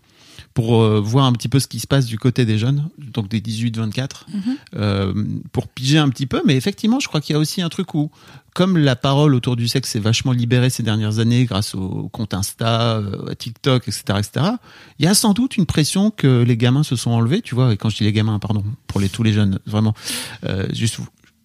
pour 0.54 0.82
euh, 0.82 1.00
voir 1.00 1.26
un 1.26 1.32
petit 1.32 1.48
peu 1.48 1.60
ce 1.60 1.68
qui 1.68 1.78
se 1.80 1.86
passe 1.86 2.06
du 2.06 2.18
côté 2.18 2.44
des 2.44 2.58
jeunes, 2.58 2.88
donc 2.98 3.28
des 3.28 3.40
18-24, 3.40 4.26
Mhm. 4.32 4.56
euh, 4.76 5.24
pour 5.52 5.68
piger 5.68 5.98
un 5.98 6.08
petit 6.08 6.26
peu. 6.26 6.42
Mais 6.44 6.56
effectivement, 6.56 6.98
je 7.00 7.06
crois 7.08 7.20
qu'il 7.20 7.34
y 7.34 7.36
a 7.36 7.38
aussi 7.38 7.62
un 7.62 7.68
truc 7.68 7.94
où, 7.94 8.10
comme 8.54 8.76
la 8.76 8.96
parole 8.96 9.34
autour 9.34 9.54
du 9.54 9.68
sexe 9.68 9.90
s'est 9.90 10.00
vachement 10.00 10.32
libérée 10.32 10.68
ces 10.70 10.82
dernières 10.82 11.20
années 11.20 11.44
grâce 11.44 11.74
au 11.76 12.08
compte 12.12 12.34
Insta, 12.34 12.96
euh, 12.98 13.30
à 13.30 13.34
TikTok, 13.36 13.86
etc., 13.86 14.02
etc., 14.18 14.46
il 14.98 15.04
y 15.04 15.08
a 15.08 15.14
sans 15.14 15.34
doute 15.34 15.56
une 15.56 15.66
pression 15.66 16.10
que 16.10 16.42
les 16.42 16.56
gamins 16.56 16.82
se 16.82 16.96
sont 16.96 17.12
enlevés, 17.12 17.42
tu 17.42 17.54
vois. 17.54 17.72
Et 17.72 17.76
quand 17.76 17.88
je 17.88 17.96
dis 17.98 18.04
les 18.04 18.12
gamins, 18.12 18.38
pardon, 18.40 18.64
pour 18.88 19.00
les 19.00 19.08
tous 19.08 19.22
les 19.22 19.32
jeunes, 19.32 19.60
vraiment, 19.66 19.94
juste, 20.72 20.98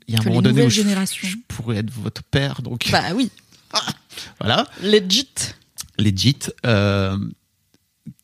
il 0.07 0.15
y 0.15 0.17
a 0.17 0.21
un 0.21 0.23
moment 0.25 0.41
donné 0.41 0.65
où 0.65 0.69
je, 0.69 0.81
je 0.81 1.35
pourrais 1.47 1.77
être 1.77 1.91
votre 1.91 2.23
père, 2.23 2.61
donc 2.61 2.87
bah 2.91 3.01
oui 3.15 3.29
voilà 4.39 4.65
legit 4.83 5.27
legit. 5.97 6.37
Euh, 6.65 7.17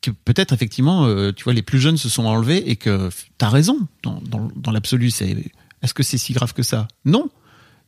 que 0.02 0.10
peut-être 0.10 0.52
effectivement, 0.52 1.06
euh, 1.06 1.32
tu 1.32 1.44
vois, 1.44 1.52
les 1.54 1.62
plus 1.62 1.78
jeunes 1.80 1.96
se 1.96 2.08
sont 2.08 2.24
enlevés 2.26 2.68
et 2.70 2.76
que 2.76 3.08
t'as 3.38 3.48
raison. 3.48 3.78
Dans, 4.02 4.20
dans, 4.28 4.50
dans 4.56 4.70
l'absolu, 4.70 5.10
c'est 5.10 5.36
est-ce 5.82 5.94
que 5.94 6.02
c'est 6.02 6.18
si 6.18 6.32
grave 6.34 6.52
que 6.52 6.62
ça? 6.62 6.88
Non. 7.04 7.30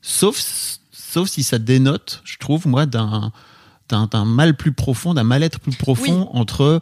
Sauf 0.01 0.43
sauf 0.93 1.29
si 1.29 1.43
ça 1.43 1.59
dénote, 1.59 2.23
je 2.25 2.39
trouve 2.39 2.67
moi, 2.67 2.87
d'un 2.87 3.33
d'un 3.89 4.07
d'un 4.07 4.25
mal 4.25 4.57
plus 4.57 4.73
profond, 4.73 5.13
d'un 5.15 5.25
mal-être 5.25 5.61
plus 5.61 5.77
profond 5.77 6.29
entre 6.33 6.81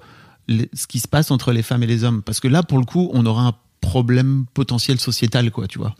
les- 0.49 0.71
ce 0.73 0.87
qui 0.87 1.01
se 1.01 1.09
passe 1.09 1.31
entre 1.31 1.53
les 1.53 1.63
femmes 1.63 1.83
et 1.83 1.87
les 1.87 2.05
hommes. 2.05 2.23
Parce 2.23 2.39
que 2.41 2.49
là, 2.49 2.63
pour 2.63 2.79
le 2.79 2.85
coup, 2.85 3.11
on 3.13 3.27
aura 3.27 3.47
un 3.49 3.55
problème 3.81 4.45
potentiel 4.55 5.01
sociétal, 5.01 5.51
quoi, 5.51 5.67
tu 5.67 5.79
vois. 5.79 5.95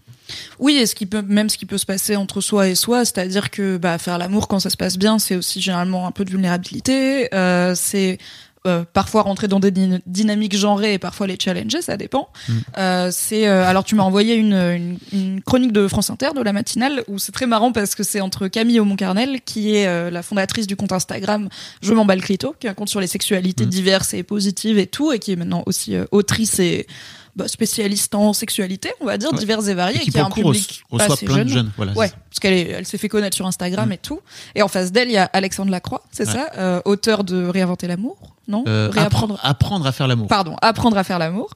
Oui, 0.61 0.75
et 0.75 0.87
ce 0.87 0.95
qui 0.95 1.05
peut, 1.07 1.21
même 1.23 1.49
ce 1.49 1.59
qui 1.59 1.67
peut 1.67 1.79
se 1.79 1.85
passer 1.85 2.17
entre 2.17 2.41
soi 2.41 2.69
et 2.69 2.75
soi, 2.75 3.05
c'est-à-dire 3.05 3.51
que 3.51 3.77
bah, 3.77 3.99
faire 3.99 4.19
l'amour 4.19 4.47
quand 4.49 4.61
ça 4.61 4.71
se 4.71 4.77
passe 4.77 4.97
bien, 4.97 5.19
c'est 5.19 5.37
aussi 5.37 5.61
généralement 5.61 6.07
un 6.07 6.13
peu 6.13 6.25
de 6.25 6.31
vulnérabilité. 6.31 7.29
Euh, 7.35 7.75
c'est 7.75 8.19
euh, 8.67 8.85
parfois 8.93 9.23
rentrer 9.23 9.49
dans 9.49 9.59
des 9.59 9.71
dyna- 9.73 10.01
dynamiques 10.07 10.57
genrées 10.57 10.95
et 10.95 10.99
parfois 10.99 11.27
les 11.27 11.37
challenger, 11.39 11.83
ça 11.83 11.97
dépend. 11.97 12.29
Mm. 12.49 12.53
Euh, 12.79 13.09
c'est 13.13 13.49
euh, 13.49 13.65
alors 13.67 13.83
tu 13.83 13.95
m'as 13.97 14.05
envoyé 14.05 14.35
une, 14.37 14.53
une, 14.55 14.99
une 15.13 15.41
chronique 15.43 15.73
de 15.73 15.89
France 15.89 16.11
Inter 16.11 16.29
de 16.37 16.43
la 16.43 16.53
matinale 16.53 17.03
où 17.09 17.19
c'est 17.19 17.33
très 17.33 17.47
marrant 17.47 17.73
parce 17.73 17.95
que 17.97 18.03
c'est 18.05 18.21
entre 18.21 18.47
Camille 18.49 18.79
Aumont-Carnel 18.81 19.41
qui 19.45 19.75
est 19.75 19.87
euh, 19.89 20.11
la 20.11 20.23
fondatrice 20.23 20.67
du 20.69 20.77
compte 20.77 20.93
Instagram 20.93 21.49
Je 21.83 21.93
m'emballe 21.93 22.21
clito, 22.23 22.55
qui 22.61 22.67
est 22.69 22.71
un 22.71 22.75
compte 22.75 22.89
sur 22.89 23.01
les 23.01 23.07
sexualités 23.09 23.67
Mm. 23.67 23.69
diverses 23.69 24.15
et 24.15 24.23
positives 24.23 24.79
et 24.79 24.87
tout, 24.87 25.13
et 25.13 25.19
qui 25.19 25.33
est 25.33 25.37
maintenant 25.37 25.63
aussi 25.67 25.97
euh, 25.97 26.05
autrice 26.13 26.59
et 26.61 26.87
bah, 27.35 27.49
spécialiste 27.49 28.15
en 28.15 28.33
sexualité, 28.33 28.93
on 29.01 29.07
va 29.07 29.17
dire, 29.17 29.33
Ouais. 29.33 29.39
diverses 29.39 29.67
et 29.69 29.75
variées, 29.75 29.97
Et 29.97 30.01
qui 30.01 30.11
qui 30.11 30.19
a 30.19 30.27
un 30.27 30.31
public 30.31 30.83
reçoit 30.91 31.15
assez 31.15 31.25
plein 31.27 31.37
jeune. 31.37 31.45
de 31.47 31.53
jeunes. 31.53 31.71
Voilà, 31.77 31.93
Ouais, 31.93 32.11
parce 32.29 32.41
qu'elle 32.41 32.53
elle 32.53 32.85
s'est 32.87 32.99
fait 32.99 33.09
connaître 33.09 33.35
sur 33.35 33.47
Instagram 33.47 33.89
Mm. 33.89 33.93
et 33.93 33.99
tout. 33.99 34.21
Et 34.55 34.63
en 34.63 34.69
face 34.69 34.93
d'elle, 34.93 35.09
il 35.09 35.15
y 35.15 35.17
a 35.17 35.31
Alexandre 35.33 35.71
Lacroix, 35.71 36.03
c'est 36.13 36.27
Ouais. 36.27 36.33
ça, 36.35 36.51
euh, 36.59 36.81
auteur 36.85 37.25
de 37.25 37.47
Réinventer 37.47 37.87
l'amour, 37.87 38.17
non 38.49 38.65
Euh, 38.69 38.91
Réapprendre. 38.93 39.37
appre- 39.37 39.41
apprendre 39.49 39.87
à 39.87 39.93
faire 39.93 40.09
l'amour. 40.09 40.27
Pardon, 40.29 40.57
apprendre 40.61 40.97
à 40.99 41.05
faire 41.05 41.19
l'amour. 41.19 41.51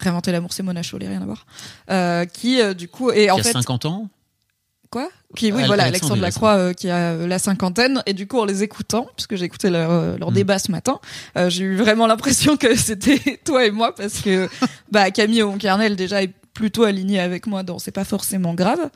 Réinventer 0.00 0.32
l'amour, 0.32 0.52
c'est 0.52 0.62
Mona 0.62 0.82
Chollet, 0.82 1.08
rien 1.08 1.20
à 1.20 1.26
voir. 1.26 1.44
Euh, 1.90 2.24
qui 2.24 2.60
euh, 2.62 2.72
du 2.74 2.88
coup 2.88 3.10
et 3.10 3.30
en 3.30 3.34
qui 3.34 3.40
a 3.40 3.44
fait 3.44 3.52
50 3.52 3.84
ans. 3.84 4.08
Quoi 4.90 5.08
Qui 5.36 5.52
oui 5.52 5.60
Al- 5.62 5.66
voilà 5.66 5.84
Alexandre, 5.84 6.22
Lacroix 6.22 6.56
euh, 6.56 6.72
qui 6.72 6.88
a 6.90 7.12
euh, 7.12 7.26
la 7.26 7.38
cinquantaine 7.38 8.02
et 8.06 8.12
du 8.14 8.26
coup 8.26 8.38
en 8.38 8.44
les 8.44 8.62
écoutant 8.62 9.06
puisque 9.16 9.36
j'ai 9.36 9.44
écouté 9.44 9.70
leur, 9.70 9.90
euh, 9.90 10.16
leur 10.18 10.30
Mm. 10.30 10.34
débat 10.34 10.58
ce 10.58 10.70
matin, 10.70 10.98
euh, 11.36 11.50
j'ai 11.50 11.64
eu 11.64 11.76
vraiment 11.76 12.06
l'impression 12.12 12.56
que 12.56 12.74
c'était 12.76 13.40
toi 13.44 13.64
et 13.66 13.70
moi 13.70 13.94
parce 13.94 14.20
que 14.20 14.48
bah 14.90 15.10
Camille 15.10 15.42
Oncarnel 15.42 15.96
déjà 15.96 16.22
est 16.22 16.32
plutôt 16.58 16.82
alignée 16.82 17.20
avec 17.20 17.46
moi 17.46 17.62
dans 17.62 17.78
c'est 17.78 17.92
pas 17.92 18.04
forcément 18.04 18.52
grave. 18.52 18.90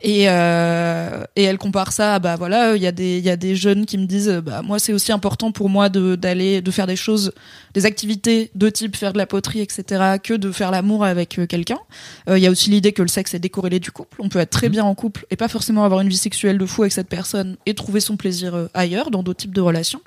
Et 0.00 0.28
euh, 0.28 1.24
et 1.34 1.42
elle 1.42 1.58
compare 1.58 1.90
ça 1.90 2.14
à, 2.14 2.18
bah 2.20 2.36
voilà 2.36 2.76
il 2.76 2.82
y 2.82 2.86
a 2.86 2.92
des 2.92 3.18
il 3.18 3.24
y 3.24 3.30
a 3.30 3.36
des 3.36 3.56
jeunes 3.56 3.84
qui 3.84 3.98
me 3.98 4.06
disent 4.06 4.30
bah 4.46 4.62
moi 4.62 4.78
c'est 4.78 4.92
aussi 4.92 5.10
important 5.10 5.50
pour 5.50 5.68
moi 5.68 5.88
de 5.88 6.14
d'aller 6.14 6.62
de 6.62 6.70
faire 6.70 6.86
des 6.86 6.94
choses 6.94 7.32
des 7.74 7.84
activités 7.84 8.52
de 8.54 8.70
type 8.70 8.94
faire 8.94 9.12
de 9.12 9.18
la 9.18 9.26
poterie 9.26 9.60
etc 9.60 10.18
que 10.22 10.34
de 10.34 10.52
faire 10.52 10.70
l'amour 10.70 11.04
avec 11.04 11.40
euh, 11.40 11.46
quelqu'un. 11.46 11.80
Euh, 12.28 12.38
il 12.38 12.44
y 12.44 12.46
a 12.46 12.50
aussi 12.52 12.70
l'idée 12.70 12.92
que 12.92 13.02
le 13.02 13.08
sexe 13.08 13.34
est 13.34 13.40
décorrélé 13.40 13.80
du 13.80 13.90
couple. 13.90 14.16
On 14.20 14.28
peut 14.28 14.38
être 14.38 14.50
très 14.50 14.68
Mhm. 14.68 14.72
bien 14.72 14.84
en 14.84 14.94
couple 14.94 15.26
et 15.32 15.36
pas 15.36 15.48
forcément 15.48 15.84
avoir 15.84 16.00
une 16.00 16.08
vie 16.08 16.16
sexuelle 16.16 16.58
de 16.58 16.66
fou 16.66 16.82
avec 16.82 16.92
cette 16.92 17.08
personne 17.08 17.56
et 17.66 17.74
trouver 17.74 17.98
son 17.98 18.16
plaisir 18.16 18.68
ailleurs 18.74 19.10
dans 19.10 19.24
d'autres 19.24 19.40
types 19.40 19.54
de 19.54 19.60
relations. 19.60 20.00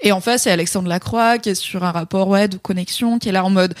Et 0.00 0.10
en 0.10 0.20
face 0.20 0.46
il 0.46 0.48
y 0.48 0.50
a 0.50 0.54
Alexandre 0.54 0.88
Lacroix 0.88 1.38
qui 1.38 1.50
est 1.50 1.54
sur 1.54 1.84
un 1.84 1.92
rapport 1.92 2.26
ouais 2.26 2.48
de 2.48 2.56
connexion 2.56 3.20
qui 3.20 3.28
est 3.28 3.32
là 3.32 3.44
en 3.44 3.50
mode 3.50 3.74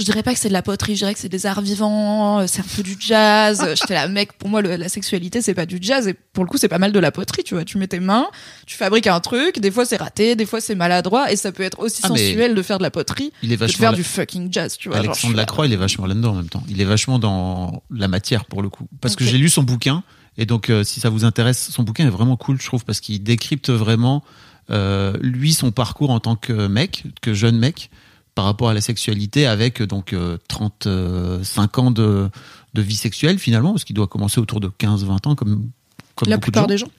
je 0.00 0.04
dirais 0.04 0.22
pas 0.22 0.32
que 0.34 0.38
c'est 0.40 0.48
de 0.48 0.52
la 0.52 0.62
poterie, 0.62 0.94
je 0.94 1.00
dirais 1.00 1.14
que 1.14 1.20
c'est 1.20 1.28
des 1.28 1.46
arts 1.46 1.60
vivants, 1.60 2.40
euh, 2.40 2.46
c'est 2.46 2.60
un 2.60 2.64
peu 2.76 2.82
du 2.82 2.96
jazz. 2.98 3.64
J'étais 3.74 3.94
là, 3.94 4.08
mec, 4.08 4.32
pour 4.34 4.48
moi, 4.48 4.62
le- 4.62 4.76
la 4.76 4.88
sexualité, 4.88 5.42
c'est 5.42 5.54
pas 5.54 5.66
du 5.66 5.78
jazz. 5.80 6.08
Et 6.08 6.14
pour 6.14 6.44
le 6.44 6.50
coup, 6.50 6.56
c'est 6.58 6.68
pas 6.68 6.78
mal 6.78 6.92
de 6.92 6.98
la 6.98 7.10
poterie, 7.12 7.44
tu 7.44 7.54
vois. 7.54 7.64
Tu 7.64 7.78
mets 7.78 7.86
tes 7.86 8.00
mains, 8.00 8.26
tu 8.66 8.76
fabriques 8.76 9.06
un 9.06 9.20
truc, 9.20 9.58
des 9.60 9.70
fois 9.70 9.84
c'est 9.84 9.96
raté, 9.96 10.36
des 10.36 10.46
fois 10.46 10.60
c'est 10.60 10.74
maladroit, 10.74 11.30
et 11.32 11.36
ça 11.36 11.52
peut 11.52 11.62
être 11.62 11.80
aussi 11.80 12.00
Ah, 12.04 12.08
sensuel 12.08 12.54
de 12.54 12.62
faire 12.62 12.78
de 12.78 12.82
la 12.82 12.90
poterie 12.90 13.32
Il 13.42 13.52
est 13.52 13.56
que 13.56 13.60
de 13.60 13.66
vachement. 13.66 13.80
faire 13.80 13.92
du 13.92 14.04
fucking 14.04 14.52
jazz, 14.52 14.76
tu 14.78 14.88
vois. 14.88 14.98
Genre, 14.98 15.06
Alexandre 15.06 15.34
là, 15.34 15.42
Lacroix, 15.42 15.66
il 15.66 15.72
est 15.72 15.76
vachement 15.76 16.06
là-dedans 16.06 16.30
en 16.32 16.36
même 16.36 16.48
temps. 16.48 16.62
Il 16.68 16.80
est 16.80 16.84
vachement 16.84 17.18
dans 17.18 17.82
la 17.90 18.08
matière 18.08 18.44
pour 18.46 18.62
le 18.62 18.68
coup. 18.68 18.86
Parce 19.00 19.16
que 19.16 19.24
j'ai 19.24 19.38
lu 19.38 19.48
son 19.48 19.62
bouquin 19.62 20.02
et 20.36 20.46
donc 20.46 20.68
euh, 20.70 20.82
si 20.82 20.98
ça 21.00 21.10
vous 21.10 21.24
intéresse, 21.24 21.70
son 21.70 21.84
bouquin 21.84 22.06
est 22.06 22.10
vraiment 22.10 22.36
cool, 22.36 22.60
je 22.60 22.66
trouve, 22.66 22.84
parce 22.84 23.00
qu'il 23.00 23.22
décrypte 23.22 23.70
vraiment 23.70 24.24
euh, 24.70 25.14
lui 25.20 25.52
son 25.52 25.70
parcours 25.70 26.10
en 26.10 26.20
tant 26.20 26.36
que 26.36 26.66
mec, 26.66 27.04
que 27.22 27.34
jeune 27.34 27.58
mec, 27.58 27.90
par 28.34 28.44
rapport 28.44 28.68
à 28.68 28.74
la 28.74 28.80
sexualité, 28.80 29.46
avec 29.46 29.80
euh, 29.80 29.86
donc 29.86 30.12
euh, 30.12 30.38
35 30.48 31.78
ans 31.78 31.90
de, 31.90 32.28
de 32.74 32.82
vie 32.82 32.96
sexuelle 32.96 33.38
finalement, 33.38 33.72
parce 33.72 33.84
qu'il 33.84 33.94
doit 33.96 34.08
commencer 34.08 34.40
autour 34.40 34.60
de 34.60 34.68
15-20 34.68 35.28
ans 35.28 35.34
comme 35.34 35.70
comme 36.14 36.28
La 36.28 36.36
de 36.36 36.42
plupart 36.42 36.64
gens. 36.64 36.68
des 36.68 36.78
gens. 36.78 36.90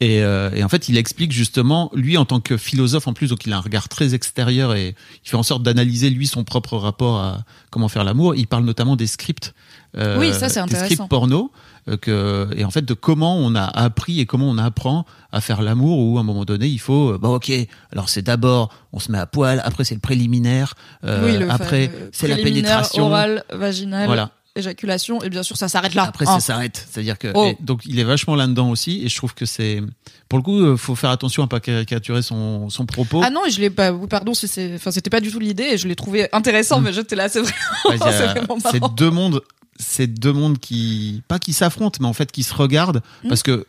Et, 0.00 0.22
euh, 0.22 0.50
et 0.54 0.64
en 0.64 0.68
fait, 0.68 0.88
il 0.88 0.96
explique 0.96 1.32
justement, 1.32 1.90
lui 1.94 2.16
en 2.16 2.24
tant 2.24 2.40
que 2.40 2.56
philosophe 2.56 3.06
en 3.06 3.12
plus, 3.12 3.28
donc 3.28 3.44
il 3.46 3.52
a 3.52 3.58
un 3.58 3.60
regard 3.60 3.88
très 3.88 4.14
extérieur 4.14 4.74
et 4.74 4.94
il 5.24 5.28
fait 5.28 5.36
en 5.36 5.42
sorte 5.42 5.62
d'analyser 5.62 6.10
lui 6.10 6.26
son 6.26 6.44
propre 6.44 6.76
rapport 6.76 7.20
à 7.20 7.44
comment 7.70 7.88
faire 7.88 8.04
l'amour. 8.04 8.34
Il 8.34 8.46
parle 8.46 8.64
notamment 8.64 8.96
des 8.96 9.06
scripts, 9.06 9.48
euh, 9.50 9.54
Oui, 9.94 10.32
ça, 10.32 10.48
c'est 10.48 10.54
des 10.54 10.60
intéressant. 10.60 10.86
scripts 10.94 11.08
porno, 11.10 11.50
euh, 11.88 11.96
que, 11.96 12.48
et 12.56 12.64
en 12.64 12.70
fait 12.70 12.82
de 12.84 12.94
comment 12.94 13.36
on 13.36 13.54
a 13.54 13.64
appris 13.64 14.20
et 14.20 14.26
comment 14.26 14.48
on 14.48 14.56
apprend 14.58 15.04
à 15.32 15.40
faire 15.40 15.60
l'amour. 15.62 15.98
Où 15.98 16.16
à 16.18 16.20
un 16.20 16.24
moment 16.24 16.44
donné, 16.44 16.66
il 16.66 16.78
faut, 16.78 17.12
euh, 17.14 17.18
bah 17.18 17.28
ok, 17.28 17.52
alors 17.92 18.08
c'est 18.08 18.22
d'abord 18.22 18.70
on 18.92 18.98
se 19.00 19.10
met 19.12 19.18
à 19.18 19.26
poil, 19.26 19.60
après 19.64 19.84
c'est 19.84 19.94
le 19.94 20.00
préliminaire, 20.00 20.74
euh, 21.04 21.24
oui, 21.26 21.38
le 21.38 21.50
après 21.50 21.90
c'est 22.12 22.28
la 22.28 22.36
pénétration, 22.36 23.06
oral, 23.06 23.44
vaginal, 23.52 24.06
voilà. 24.06 24.30
éjaculation, 24.56 25.22
et 25.22 25.28
bien 25.30 25.42
sûr, 25.42 25.56
ça 25.56 25.68
s'arrête 25.68 25.94
là. 25.94 26.04
Après, 26.04 26.26
hein. 26.28 26.34
ça 26.34 26.40
s'arrête. 26.40 26.86
C'est-à-dire 26.90 27.18
que 27.18 27.28
Oh. 27.34 27.46
et 27.46 27.56
donc 27.60 27.82
il 27.86 27.98
est 27.98 28.04
vachement 28.04 28.34
là-dedans 28.36 28.70
aussi, 28.70 29.02
et 29.04 29.08
je 29.08 29.16
trouve 29.16 29.34
que 29.34 29.44
c'est 29.46 29.82
pour 30.28 30.38
le 30.38 30.42
coup, 30.42 30.58
euh, 30.58 30.76
faut 30.76 30.94
faire 30.94 31.10
attention 31.10 31.42
à 31.42 31.46
pas 31.48 31.60
caricaturer 31.60 32.22
son 32.22 32.70
son 32.70 32.86
propos. 32.86 33.20
Ah 33.24 33.30
non, 33.30 33.42
je 33.50 33.60
l'ai 33.60 33.70
pas. 33.70 33.92
Pardon, 34.08 34.32
si 34.34 34.48
c'est. 34.48 34.74
Enfin, 34.76 34.90
c'était 34.90 35.10
pas 35.10 35.20
du 35.20 35.30
tout 35.30 35.38
l'idée, 35.40 35.64
et 35.72 35.78
je 35.78 35.88
l'ai 35.88 35.96
trouvé 35.96 36.28
intéressant, 36.32 36.80
Mm. 36.80 36.84
mais 36.84 36.92
j'étais 36.92 37.16
là, 37.16 37.28
c'est 37.28 37.40
vrai. 37.40 37.52
Ouais, 37.88 37.96
il 37.96 38.00
y 38.00 38.02
a- 38.02 38.12
c'est 38.12 38.26
vraiment 38.40 38.56
c'est 38.70 38.80
deux 38.94 39.10
mondes, 39.10 39.40
c'est 39.78 40.06
deux 40.06 40.32
mondes 40.32 40.58
qui 40.58 41.22
pas 41.28 41.38
qui 41.38 41.52
s'affrontent, 41.52 41.98
mais 42.00 42.06
en 42.08 42.12
fait 42.12 42.30
qui 42.32 42.42
se 42.42 42.54
regardent 42.54 43.02
Mm. 43.24 43.28
parce 43.28 43.42
que 43.42 43.66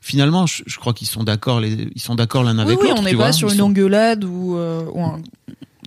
finalement, 0.00 0.46
je, 0.46 0.62
je 0.66 0.78
crois 0.78 0.92
qu'ils 0.92 1.08
sont 1.08 1.24
d'accord, 1.24 1.60
les, 1.60 1.88
ils 1.94 2.00
sont 2.00 2.14
d'accord 2.14 2.44
l'un 2.44 2.54
Oui, 2.56 2.60
avec 2.60 2.78
oui, 2.80 2.88
l'autre. 2.88 3.00
on 3.00 3.04
tu 3.04 3.10
n'est 3.12 3.16
pas 3.16 3.32
sur 3.32 3.48
ils 3.48 3.52
une 3.52 3.58
sont- 3.58 3.64
engueulade 3.66 4.24
ou, 4.24 4.56
euh, 4.56 4.84
ou 4.92 5.02
un 5.02 5.20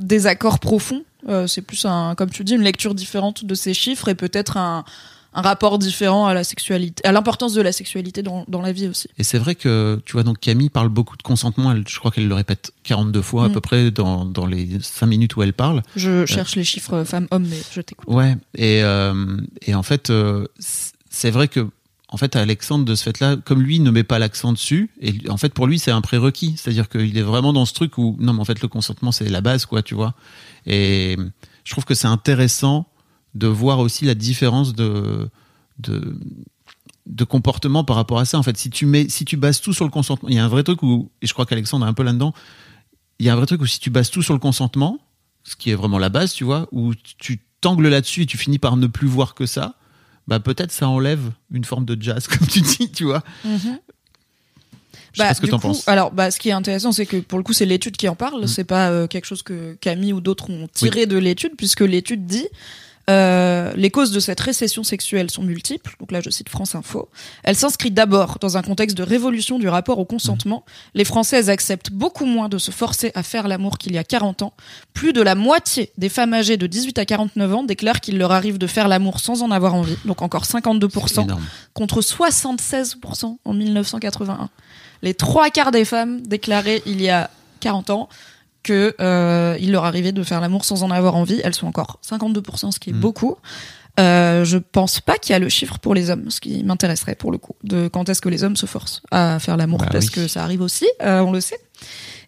désaccord 0.01 0.59
profond. 0.59 1.03
Euh, 1.27 1.47
c'est 1.47 1.61
plus 1.61 1.85
un, 1.85 2.15
comme 2.15 2.29
tu 2.29 2.43
dis, 2.43 2.53
une 2.53 2.61
lecture 2.61 2.95
différente 2.95 3.45
de 3.45 3.53
ces 3.55 3.73
chiffres 3.73 4.07
et 4.09 4.15
peut-être 4.15 4.57
un, 4.57 4.83
un 5.39 5.41
rapport 5.41 5.79
différent 5.79 6.27
à 6.27 6.33
la 6.33 6.43
sexualité, 6.43 7.05
à 7.07 7.11
l'importance 7.11 7.53
de 7.53 7.61
la 7.61 7.71
sexualité 7.71 8.21
dans, 8.21 8.45
dans 8.47 8.61
la 8.61 8.71
vie 8.71 8.87
aussi. 8.87 9.07
Et 9.17 9.23
c'est 9.23 9.39
vrai 9.39 9.55
que, 9.55 10.01
tu 10.05 10.13
vois, 10.13 10.23
donc 10.23 10.39
Camille 10.39 10.69
parle 10.69 10.89
beaucoup 10.89 11.17
de 11.17 11.23
consentement. 11.23 11.71
Elle, 11.71 11.83
je 11.87 11.97
crois 11.99 12.11
qu'elle 12.11 12.27
le 12.27 12.35
répète 12.35 12.71
42 12.83 13.21
fois 13.21 13.45
à 13.45 13.49
Mm. 13.49 13.53
peu 13.53 13.61
près 13.61 13.91
dans, 13.91 14.25
dans 14.25 14.45
les 14.45 14.67
5 14.81 15.05
minutes 15.05 15.35
où 15.35 15.43
elle 15.43 15.53
parle. 15.53 15.81
Je 15.95 16.25
cherche 16.25 16.55
les 16.55 16.63
chiffres 16.63 17.03
femmes-hommes, 17.03 17.47
mais 17.49 17.59
je 17.71 17.81
t'écoute. 17.81 18.07
Ouais. 18.07 18.35
Et, 18.55 18.83
euh, 18.83 19.37
et 19.65 19.73
en 19.75 19.83
fait, 19.83 20.09
euh, 20.09 20.45
c'est 21.09 21.31
vrai 21.31 21.47
que, 21.47 21.67
en 22.09 22.17
fait, 22.17 22.35
Alexandre, 22.35 22.85
de 22.85 22.95
ce 22.95 23.03
fait-là, 23.03 23.35
comme 23.37 23.61
lui, 23.61 23.79
ne 23.79 23.91
met 23.91 24.03
pas 24.03 24.19
l'accent 24.19 24.51
dessus, 24.51 24.89
et 25.01 25.13
en 25.29 25.37
fait, 25.37 25.53
pour 25.53 25.67
lui, 25.67 25.77
c'est 25.79 25.91
un 25.91 26.01
prérequis. 26.01 26.55
C'est-à-dire 26.57 26.89
qu'il 26.89 27.17
est 27.17 27.21
vraiment 27.21 27.53
dans 27.53 27.65
ce 27.65 27.73
truc 27.73 27.97
où, 27.97 28.15
non, 28.19 28.33
mais 28.33 28.41
en 28.41 28.45
fait, 28.45 28.61
le 28.61 28.67
consentement, 28.67 29.11
c'est 29.11 29.29
la 29.29 29.41
base, 29.41 29.65
quoi, 29.65 29.81
tu 29.83 29.95
vois. 29.95 30.13
Et 30.65 31.17
je 31.63 31.71
trouve 31.71 31.85
que 31.85 31.93
c'est 31.93 32.07
intéressant 32.07 32.87
de 33.39 33.47
voir 33.47 33.79
aussi 33.79 34.05
la 34.05 34.15
différence 34.15 34.73
de, 34.73 35.29
de, 35.79 36.19
de 37.05 37.23
comportement 37.23 37.83
par 37.83 37.95
rapport 37.95 38.19
à 38.19 38.25
ça. 38.25 38.37
En 38.37 38.43
fait, 38.43 38.57
si 38.57 38.69
tu 38.69 38.85
mets, 38.85 39.07
si 39.07 39.25
tu 39.25 39.37
bases 39.37 39.61
tout 39.61 39.73
sur 39.73 39.85
le 39.85 39.91
consentement, 39.91 40.29
il 40.29 40.35
y 40.35 40.39
a 40.39 40.43
un 40.45 40.49
vrai 40.49 40.63
truc 40.63 40.83
où, 40.83 41.09
et 41.21 41.27
je 41.27 41.33
crois 41.33 41.45
qu'Alexandre 41.45 41.85
est 41.85 41.89
un 41.89 41.93
peu 41.93 42.03
là-dedans, 42.03 42.33
il 43.19 43.25
y 43.25 43.29
a 43.29 43.33
un 43.33 43.35
vrai 43.37 43.45
truc 43.45 43.61
où 43.61 43.65
si 43.65 43.79
tu 43.79 43.89
bases 43.89 44.09
tout 44.09 44.21
sur 44.21 44.33
le 44.33 44.39
consentement, 44.39 44.99
ce 45.43 45.55
qui 45.55 45.71
est 45.71 45.75
vraiment 45.75 45.97
la 45.99 46.09
base, 46.09 46.33
tu 46.33 46.43
vois, 46.43 46.67
où 46.71 46.93
tu 47.17 47.39
t'angles 47.61 47.87
là-dessus 47.87 48.23
et 48.23 48.25
tu 48.25 48.37
finis 48.37 48.59
par 48.59 48.75
ne 48.75 48.87
plus 48.87 49.07
voir 49.07 49.33
que 49.35 49.45
ça, 49.45 49.75
bah 50.27 50.39
peut-être 50.39 50.71
ça 50.71 50.87
enlève 50.89 51.31
une 51.51 51.63
forme 51.63 51.85
de 51.85 51.97
jazz, 51.99 52.27
comme 52.27 52.47
tu 52.47 52.61
dis, 52.61 52.91
tu 52.91 53.05
vois. 53.05 53.23
Je 55.13 55.21
sais 55.21 55.27
pas 55.27 55.33
ce 55.33 55.41
que 55.41 55.45
Bah, 55.45 55.47
du 55.47 55.51
t'en 55.51 55.57
coup, 55.59 55.67
penses. 55.67 55.87
Alors, 55.87 56.11
bah, 56.11 56.29
ce 56.29 56.39
qui 56.39 56.49
est 56.49 56.53
intéressant, 56.53 56.91
c'est 56.91 57.05
que 57.05 57.17
pour 57.17 57.39
le 57.39 57.43
coup, 57.43 57.53
c'est 57.53 57.65
l'étude 57.65 57.97
qui 57.97 58.07
en 58.07 58.15
parle. 58.15 58.43
Mm. 58.43 58.47
C'est 58.47 58.63
pas 58.63 58.89
euh, 58.89 59.07
quelque 59.07 59.25
chose 59.25 59.41
que 59.41 59.73
Camille 59.81 60.13
ou 60.13 60.21
d'autres 60.21 60.49
ont 60.49 60.67
tiré 60.71 61.05
de 61.07 61.17
l'étude, 61.17 61.53
puisque 61.57 61.81
l'étude 61.81 62.25
dit 62.25 62.47
euh, 63.09 63.73
les 63.75 63.89
causes 63.89 64.11
de 64.11 64.19
cette 64.19 64.39
récession 64.39 64.83
sexuelle 64.83 65.31
sont 65.31 65.41
multiples. 65.41 65.95
Donc 65.99 66.11
là, 66.11 66.21
je 66.23 66.29
cite 66.29 66.47
France 66.47 66.75
Info. 66.75 67.09
Elle 67.43 67.55
s'inscrit 67.55 67.89
d'abord 67.91 68.37
dans 68.39 68.55
un 68.55 68.61
contexte 68.61 68.95
de 68.95 69.03
révolution 69.03 69.57
du 69.57 69.67
rapport 69.67 69.97
au 69.97 70.05
consentement. 70.05 70.63
Les 70.93 71.05
Françaises 71.05 71.49
acceptent 71.49 71.91
beaucoup 71.91 72.25
moins 72.25 72.49
de 72.49 72.57
se 72.57 72.71
forcer 72.71 73.11
à 73.15 73.23
faire 73.23 73.47
l'amour 73.47 73.77
qu'il 73.79 73.93
y 73.93 73.97
a 73.97 74.03
40 74.03 74.43
ans. 74.43 74.53
Plus 74.93 75.11
de 75.11 75.21
la 75.21 75.33
moitié 75.33 75.91
des 75.97 76.09
femmes 76.09 76.33
âgées 76.33 76.57
de 76.57 76.67
18 76.67 76.99
à 76.99 77.05
49 77.05 77.53
ans 77.55 77.63
déclarent 77.63 77.99
qu'il 77.99 78.17
leur 78.17 78.31
arrive 78.31 78.57
de 78.59 78.67
faire 78.67 78.87
l'amour 78.87 79.19
sans 79.19 79.41
en 79.41 79.49
avoir 79.51 79.73
envie. 79.73 79.97
Donc 80.05 80.21
encore 80.21 80.43
52% 80.43 81.07
C'est 81.07 81.21
énorme. 81.21 81.43
contre 81.73 82.01
76% 82.01 83.37
en 83.43 83.53
1981. 83.53 84.49
Les 85.01 85.13
trois 85.13 85.49
quarts 85.49 85.71
des 85.71 85.85
femmes 85.85 86.21
déclaraient 86.21 86.83
il 86.85 87.01
y 87.01 87.09
a 87.09 87.29
40 87.61 87.89
ans 87.89 88.09
que 88.63 88.95
euh, 88.99 89.57
il 89.59 89.71
leur 89.71 89.85
arrivait 89.85 90.11
de 90.11 90.23
faire 90.23 90.41
l'amour 90.41 90.65
sans 90.65 90.83
en 90.83 90.91
avoir 90.91 91.15
envie. 91.15 91.39
Elles 91.43 91.55
sont 91.55 91.67
encore 91.67 91.99
52%, 92.07 92.71
ce 92.71 92.79
qui 92.79 92.89
est 92.89 92.93
Mm. 92.93 92.99
beaucoup. 92.99 93.35
Euh, 93.99 94.45
je 94.45 94.57
pense 94.57 95.01
pas 95.01 95.17
qu'il 95.17 95.33
y 95.33 95.35
a 95.35 95.39
le 95.39 95.49
chiffre 95.49 95.77
pour 95.79 95.93
les 95.93 96.09
hommes, 96.09 96.29
ce 96.29 96.39
qui 96.39 96.63
m'intéresserait 96.63 97.15
pour 97.15 97.31
le 97.31 97.37
coup, 97.37 97.55
de 97.63 97.87
quand 97.89 98.07
est-ce 98.07 98.21
que 98.21 98.29
les 98.29 98.43
hommes 98.45 98.55
se 98.55 98.65
forcent 98.65 99.01
à 99.11 99.39
faire 99.39 99.57
l'amour, 99.57 99.79
Bah 99.79 99.87
parce 99.91 100.05
oui. 100.05 100.11
que 100.11 100.27
ça 100.27 100.43
arrive 100.43 100.61
aussi, 100.61 100.87
euh, 101.01 101.19
on 101.19 101.31
le 101.33 101.41
sait. 101.41 101.59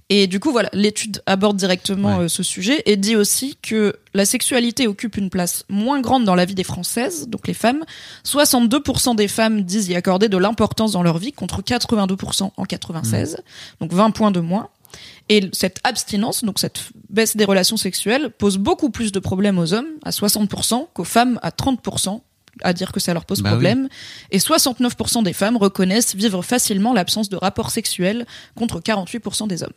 Et 0.10 0.28
du 0.28 0.41
coup, 0.41 0.52
voilà, 0.52 0.70
l'étude 0.74 1.22
aborde 1.26 1.56
directement 1.56 2.17
Ouais. 2.17 2.24
euh, 2.26 2.28
ce 2.28 2.44
sujet 2.44 2.84
et 2.86 2.98
dit 2.98 3.15
aussi 3.15 3.58
que 3.62 3.96
la 4.13 4.26
sexualité 4.26 4.86
occupe 4.88 5.15
une 5.15 5.30
place 5.30 5.63
moins 5.70 6.02
grande 6.02 6.26
dans 6.26 6.36
la 6.36 6.44
vie 6.44 6.56
des 6.56 6.65
Françaises, 6.65 7.30
donc 7.30 7.48
les 7.48 7.54
femmes. 7.54 7.86
62% 8.26 9.15
des 9.15 9.30
femmes 9.30 9.62
disent 9.62 9.88
y 9.88 9.96
accorder 9.96 10.28
de 10.28 10.38
l'importance 10.38 10.91
dans 10.91 11.04
leur 11.04 11.17
vie, 11.17 11.32
contre 11.32 11.62
82% 11.62 12.52
en 12.58 12.65
96, 12.65 13.38
donc 13.80 13.94
20 13.94 14.12
points 14.12 14.32
de 14.32 14.41
moins. 14.41 14.67
Et 15.30 15.50
cette 15.54 15.79
abstinence, 15.83 16.44
donc 16.44 16.60
cette 16.60 16.89
baisse 17.10 17.37
des 17.37 17.46
relations 17.46 17.77
sexuelles, 17.77 18.31
pose 18.37 18.58
beaucoup 18.58 18.89
plus 18.89 19.12
de 19.12 19.19
problèmes 19.19 19.58
aux 19.60 19.73
hommes, 19.73 19.87
à 20.04 20.10
60%, 20.12 20.87
qu'aux 20.94 21.04
femmes, 21.04 21.39
à 21.42 21.50
30%, 21.52 22.21
à 22.63 22.73
dire 22.73 22.92
que 22.92 23.00
ça 23.00 23.13
leur 23.13 23.25
pose 23.25 23.42
Bah 23.42 23.52
problème. 23.52 23.87
Et 24.31 24.39
69% 24.39 25.23
des 25.23 25.33
femmes 25.33 25.56
reconnaissent 25.58 26.15
vivre 26.15 26.42
facilement 26.44 26.94
l'absence 26.94 27.29
de 27.29 27.37
rapport 27.37 27.69
sexuel 27.71 28.25
contre 28.56 28.79
48% 28.81 29.48
des 29.48 29.63
hommes. 29.63 29.71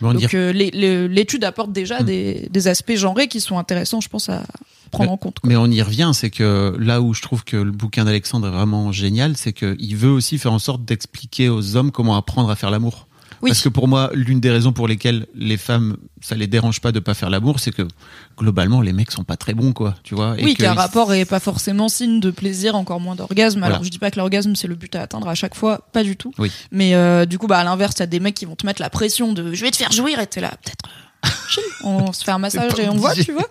Bon, 0.00 0.12
Donc 0.12 0.34
euh, 0.34 0.52
l'étude 0.52 1.44
apporte 1.44 1.70
déjà 1.72 2.00
Mm. 2.02 2.06
des, 2.06 2.48
des 2.50 2.68
aspects 2.68 2.96
genrés 2.96 3.28
qui 3.28 3.40
sont 3.40 3.58
intéressants, 3.58 4.00
je 4.00 4.08
pense, 4.08 4.28
à 4.28 4.42
prendre 4.90 5.10
Mais- 5.10 5.14
en 5.14 5.16
compte. 5.16 5.38
quoi. 5.38 5.48
Mais 5.48 5.54
on 5.56 5.66
y 5.70 5.80
revient, 5.82 6.10
c'est 6.14 6.30
que 6.30 6.74
là 6.80 7.00
où 7.00 7.14
je 7.14 7.22
trouve 7.22 7.44
que 7.44 7.56
le 7.56 7.70
bouquin 7.70 8.04
d'Alexandre 8.04 8.48
est 8.48 8.50
vraiment 8.50 8.90
génial, 8.90 9.36
c'est 9.36 9.52
qu'il 9.52 9.96
veut 9.96 10.10
aussi 10.10 10.38
faire 10.38 10.52
en 10.52 10.58
sorte 10.58 10.84
d'expliquer 10.84 11.48
aux 11.48 11.76
hommes 11.76 11.92
comment 11.92 12.16
apprendre 12.16 12.50
à 12.50 12.56
faire 12.56 12.70
l'amour. 12.72 13.06
Oui. 13.42 13.50
Parce 13.50 13.62
que 13.62 13.68
pour 13.68 13.88
moi, 13.88 14.10
l'une 14.14 14.40
des 14.40 14.50
raisons 14.50 14.72
pour 14.72 14.88
lesquelles 14.88 15.26
les 15.34 15.56
femmes, 15.56 15.96
ça 16.20 16.34
les 16.34 16.46
dérange 16.46 16.80
pas 16.80 16.92
de 16.92 17.00
pas 17.00 17.14
faire 17.14 17.30
l'amour, 17.30 17.60
c'est 17.60 17.72
que 17.72 17.86
globalement, 18.38 18.80
les 18.80 18.92
mecs 18.92 19.10
sont 19.10 19.24
pas 19.24 19.36
très 19.36 19.54
bons, 19.54 19.72
quoi. 19.72 19.94
Tu 20.02 20.14
vois. 20.14 20.34
et 20.38 20.44
Oui, 20.44 20.54
qu'un 20.54 20.74
rapport 20.74 21.12
est 21.12 21.24
pas 21.24 21.40
forcément 21.40 21.88
signe 21.88 22.20
de 22.20 22.30
plaisir, 22.30 22.74
encore 22.76 23.00
moins 23.00 23.14
d'orgasme. 23.16 23.58
Voilà. 23.58 23.74
Alors 23.74 23.84
je 23.84 23.90
dis 23.90 23.98
pas 23.98 24.10
que 24.10 24.18
l'orgasme 24.18 24.54
c'est 24.54 24.68
le 24.68 24.74
but 24.74 24.94
à 24.96 25.02
atteindre 25.02 25.28
à 25.28 25.34
chaque 25.34 25.54
fois, 25.54 25.86
pas 25.92 26.02
du 26.04 26.16
tout. 26.16 26.32
Oui. 26.38 26.50
Mais 26.72 26.94
euh, 26.94 27.26
du 27.26 27.38
coup, 27.38 27.46
bah 27.46 27.58
à 27.58 27.64
l'inverse, 27.64 27.94
t'as 27.96 28.06
des 28.06 28.20
mecs 28.20 28.34
qui 28.34 28.44
vont 28.44 28.56
te 28.56 28.64
mettre 28.66 28.80
la 28.80 28.90
pression 28.90 29.32
de 29.32 29.52
je 29.52 29.62
vais 29.64 29.70
te 29.70 29.76
faire 29.76 29.92
jouir 29.92 30.18
et 30.20 30.26
t'es 30.26 30.40
là 30.40 30.50
peut-être. 30.62 30.84
euh, 31.56 31.60
on 31.84 32.12
se 32.12 32.22
fait 32.22 32.30
un 32.30 32.38
massage 32.38 32.72
et 32.78 32.88
on 32.88 32.94
voit, 32.96 33.14
tu 33.14 33.32
vois. 33.32 33.46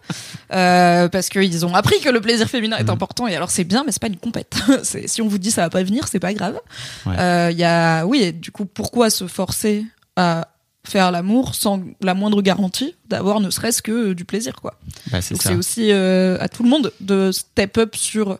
Euh, 0.54 1.10
parce 1.10 1.28
qu'ils 1.30 1.66
ont 1.66 1.76
appris 1.76 2.00
que 2.00 2.10
le 2.10 2.22
plaisir 2.22 2.48
féminin 2.50 2.78
est 2.78 2.84
Mhm. 2.84 2.90
important 2.92 3.28
et 3.28 3.36
alors 3.36 3.52
c'est 3.52 3.66
bien, 3.66 3.84
mais 3.86 3.92
c'est 3.92 4.02
pas 4.02 4.08
une 4.08 4.16
compète. 4.18 4.56
Si 5.06 5.22
on 5.22 5.28
vous 5.28 5.38
dit 5.38 5.52
ça 5.52 5.64
va 5.64 5.70
pas 5.70 5.84
venir, 5.84 6.08
c'est 6.08 6.20
pas 6.20 6.34
grave. 6.34 6.60
Ouais. 7.06 7.16
Euh, 7.20 7.50
Il 7.52 7.58
y 7.58 7.64
a, 7.66 8.06
oui, 8.06 8.20
et 8.22 8.32
du 8.32 8.52
coup, 8.52 8.66
pourquoi 8.66 9.10
se 9.10 9.28
forcer 9.28 9.86
à 10.16 10.48
faire 10.88 11.12
l'amour 11.12 11.56
sans 11.56 11.82
la 12.02 12.14
moindre 12.14 12.42
garantie 12.42 12.96
d'avoir 13.08 13.40
ne 13.40 13.50
serait-ce 13.50 13.82
que 13.82 14.14
du 14.14 14.26
plaisir, 14.26 14.56
quoi. 14.56 14.80
Bah, 15.12 15.22
c'est 15.22 15.36
Donc 15.36 15.44
c'est 15.44 15.56
aussi 15.56 15.92
euh, 15.92 16.38
à 16.40 16.50
tout 16.50 16.64
le 16.64 16.70
monde 16.70 16.92
de 17.02 17.32
step 17.32 17.78
up 17.78 17.96
sur 17.96 18.40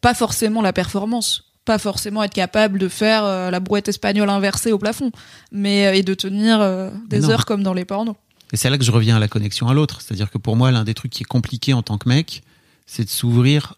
pas 0.00 0.14
forcément 0.14 0.62
la 0.62 0.72
performance, 0.72 1.44
pas 1.64 1.78
forcément 1.78 2.22
être 2.22 2.34
capable 2.34 2.78
de 2.78 2.88
faire 2.88 3.24
euh, 3.24 3.50
la 3.50 3.60
brouette 3.60 3.88
espagnole 3.88 4.30
inversée 4.30 4.72
au 4.72 4.78
plafond, 4.78 5.10
mais 5.50 5.86
euh, 5.86 5.94
et 5.94 6.02
de 6.02 6.14
tenir 6.14 6.60
euh, 6.60 6.90
des 7.08 7.28
heures 7.28 7.44
comme 7.44 7.62
dans 7.62 7.74
les 7.74 7.84
pornos. 7.84 8.14
Et 8.52 8.56
c'est 8.56 8.70
là 8.70 8.78
que 8.78 8.84
je 8.84 8.92
reviens 8.92 9.16
à 9.16 9.18
la 9.18 9.28
connexion 9.28 9.68
à 9.68 9.74
l'autre. 9.74 10.00
C'est-à-dire 10.00 10.30
que 10.30 10.38
pour 10.38 10.56
moi, 10.56 10.70
l'un 10.70 10.84
des 10.84 10.94
trucs 10.94 11.10
qui 11.10 11.24
est 11.24 11.26
compliqué 11.26 11.74
en 11.74 11.82
tant 11.82 11.98
que 11.98 12.08
mec, 12.08 12.42
c'est 12.86 13.04
de 13.04 13.10
s'ouvrir 13.10 13.74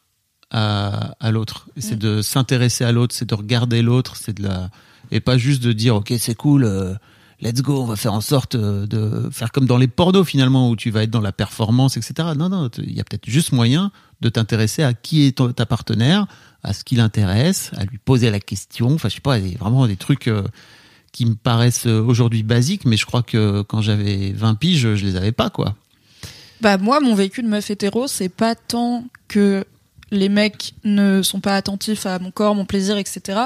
à, 0.50 1.14
à 1.20 1.30
l'autre. 1.30 1.68
C'est 1.78 1.96
Mm. 1.96 1.98
de 1.98 2.22
s'intéresser 2.22 2.84
à 2.84 2.92
l'autre, 2.92 3.14
c'est 3.14 3.28
de 3.28 3.34
regarder 3.34 3.80
l'autre, 3.82 4.16
c'est 4.16 4.34
de 4.34 4.42
la 4.42 4.70
et 5.10 5.20
pas 5.20 5.38
juste 5.38 5.62
de 5.62 5.72
dire 5.72 5.96
ok 5.96 6.12
c'est 6.18 6.34
cool, 6.34 6.64
euh, 6.64 6.94
let's 7.40 7.62
go, 7.62 7.82
on 7.82 7.86
va 7.86 7.96
faire 7.96 8.14
en 8.14 8.20
sorte 8.20 8.54
euh, 8.54 8.86
de 8.86 9.28
faire 9.30 9.52
comme 9.52 9.66
dans 9.66 9.78
les 9.78 9.88
pornos 9.88 10.26
finalement 10.26 10.70
où 10.70 10.76
tu 10.76 10.90
vas 10.90 11.02
être 11.04 11.10
dans 11.10 11.20
la 11.20 11.32
performance, 11.32 11.96
etc. 11.96 12.30
Non 12.36 12.48
non, 12.48 12.70
il 12.78 12.92
y 12.92 13.00
a 13.00 13.04
peut-être 13.04 13.28
juste 13.28 13.52
moyen 13.52 13.92
de 14.20 14.28
t'intéresser 14.28 14.82
à 14.82 14.94
qui 14.94 15.26
est 15.26 15.40
ta 15.54 15.66
partenaire, 15.66 16.26
à 16.62 16.72
ce 16.72 16.84
qui 16.84 16.96
l'intéresse, 16.96 17.70
à 17.76 17.84
lui 17.84 17.98
poser 17.98 18.30
la 18.30 18.40
question. 18.40 18.94
Enfin 18.94 19.08
je 19.08 19.14
sais 19.14 19.20
pas, 19.20 19.38
vraiment 19.38 19.86
des 19.86 19.96
trucs. 19.96 20.28
euh, 20.28 20.42
qui 21.12 21.26
me 21.26 21.34
paraissent 21.34 21.86
euh, 21.86 22.00
aujourd'hui 22.00 22.42
basiques, 22.42 22.84
mais 22.84 22.96
je 22.96 23.06
crois 23.06 23.22
que 23.22 23.62
quand 23.62 23.80
j'avais 23.80 24.32
20 24.32 24.54
piges, 24.54 24.94
je 24.94 25.04
les 25.04 25.16
avais 25.16 25.32
pas, 25.32 25.50
quoi. 25.50 25.74
Bah 26.60 26.76
moi, 26.76 27.00
mon 27.00 27.14
vécu 27.14 27.42
de 27.42 27.48
meuf 27.48 27.70
hétéro, 27.70 28.06
c'est 28.06 28.28
pas 28.28 28.54
tant 28.54 29.04
que 29.28 29.64
les 30.10 30.28
mecs 30.28 30.74
ne 30.84 31.22
sont 31.22 31.40
pas 31.40 31.54
attentifs 31.54 32.06
à 32.06 32.18
mon 32.18 32.30
corps, 32.30 32.54
mon 32.54 32.64
plaisir, 32.64 32.96
etc. 32.96 33.40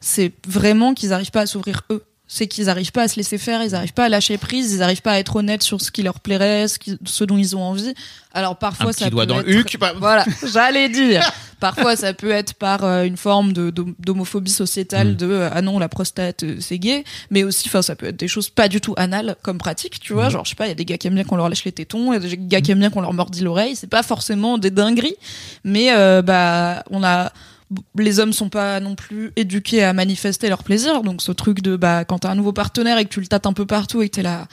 C'est 0.00 0.32
vraiment 0.46 0.94
qu'ils 0.94 1.12
arrivent 1.12 1.30
pas 1.30 1.42
à 1.42 1.46
s'ouvrir 1.46 1.82
eux. 1.90 2.02
C'est 2.34 2.46
qu'ils 2.46 2.70
arrivent 2.70 2.92
pas 2.92 3.02
à 3.02 3.08
se 3.08 3.16
laisser 3.16 3.36
faire, 3.36 3.62
ils 3.62 3.74
arrivent 3.74 3.92
pas 3.92 4.06
à 4.06 4.08
lâcher 4.08 4.38
prise, 4.38 4.72
ils 4.72 4.82
arrivent 4.82 5.02
pas 5.02 5.12
à 5.12 5.18
être 5.18 5.36
honnêtes 5.36 5.62
sur 5.62 5.82
ce 5.82 5.90
qui 5.90 6.02
leur 6.02 6.18
plairait, 6.18 6.66
ce, 6.66 6.78
qui- 6.78 6.96
ce 7.04 7.24
dont 7.24 7.36
ils 7.36 7.54
ont 7.56 7.62
envie. 7.62 7.92
Alors 8.32 8.56
parfois 8.56 8.88
Un 8.88 8.92
ça 8.92 9.04
petit 9.04 9.10
doigt 9.10 9.24
peut 9.24 9.34
dans 9.34 9.40
être... 9.40 9.46
le 9.46 9.56
huc, 9.58 9.76
bah- 9.78 9.92
Voilà, 9.98 10.24
j'allais 10.50 10.88
dire. 10.88 11.30
Parfois 11.60 11.94
ça 11.94 12.14
peut 12.14 12.30
être 12.30 12.54
par 12.54 12.84
euh, 12.84 13.04
une 13.04 13.18
forme 13.18 13.52
de 13.52 13.68
d'hom- 13.70 13.94
d'homophobie 13.98 14.50
sociétale 14.50 15.08
Mm. 15.12 15.16
de 15.16 15.26
euh, 15.30 15.50
ah 15.52 15.60
non 15.60 15.78
la 15.78 15.90
prostate 15.90 16.42
euh, 16.44 16.56
c'est 16.58 16.78
gay, 16.78 17.04
mais 17.30 17.44
aussi 17.44 17.68
enfin 17.68 17.82
ça 17.82 17.96
peut 17.96 18.06
être 18.06 18.16
des 18.16 18.28
choses 18.28 18.48
pas 18.48 18.68
du 18.68 18.80
tout 18.80 18.94
anales 18.96 19.36
comme 19.42 19.58
pratique, 19.58 20.00
tu 20.00 20.14
vois, 20.14 20.28
Mm. 20.28 20.30
genre 20.30 20.44
je 20.46 20.50
sais 20.50 20.56
pas, 20.56 20.64
il 20.64 20.70
y 20.70 20.72
a 20.72 20.74
des 20.74 20.86
gars 20.86 20.96
qui 20.96 21.08
aiment 21.08 21.14
bien 21.16 21.24
qu'on 21.24 21.36
leur 21.36 21.50
lèche 21.50 21.64
les 21.66 21.72
tétons, 21.72 22.12
il 22.12 22.14
y 22.14 22.16
a 22.16 22.28
des 22.30 22.38
gars 22.38 22.62
qui 22.62 22.70
aiment 22.70 22.78
bien 22.80 22.88
qu'on 22.90 23.02
leur 23.02 23.12
mordit 23.12 23.42
l'oreille, 23.42 23.76
c'est 23.76 23.86
pas 23.90 24.02
forcément 24.02 24.56
des 24.56 24.70
dingueries, 24.70 25.16
mais 25.64 25.90
bah 26.22 26.82
on 26.90 27.04
a 27.04 27.30
les 27.96 28.20
hommes 28.20 28.32
sont 28.32 28.48
pas 28.48 28.80
non 28.80 28.94
plus 28.94 29.32
éduqués 29.36 29.82
à 29.82 29.92
manifester 29.92 30.48
leur 30.48 30.62
plaisir, 30.62 31.02
donc 31.02 31.22
ce 31.22 31.32
truc 31.32 31.62
de 31.62 31.76
bah 31.76 32.04
quand 32.04 32.20
t'as 32.20 32.30
un 32.30 32.34
nouveau 32.34 32.52
partenaire 32.52 32.98
et 32.98 33.04
que 33.04 33.10
tu 33.10 33.20
le 33.20 33.26
tâtes 33.26 33.46
un 33.46 33.52
peu 33.52 33.66
partout 33.66 34.02
et 34.02 34.08
que 34.08 34.16
t'es 34.16 34.22
là 34.22 34.46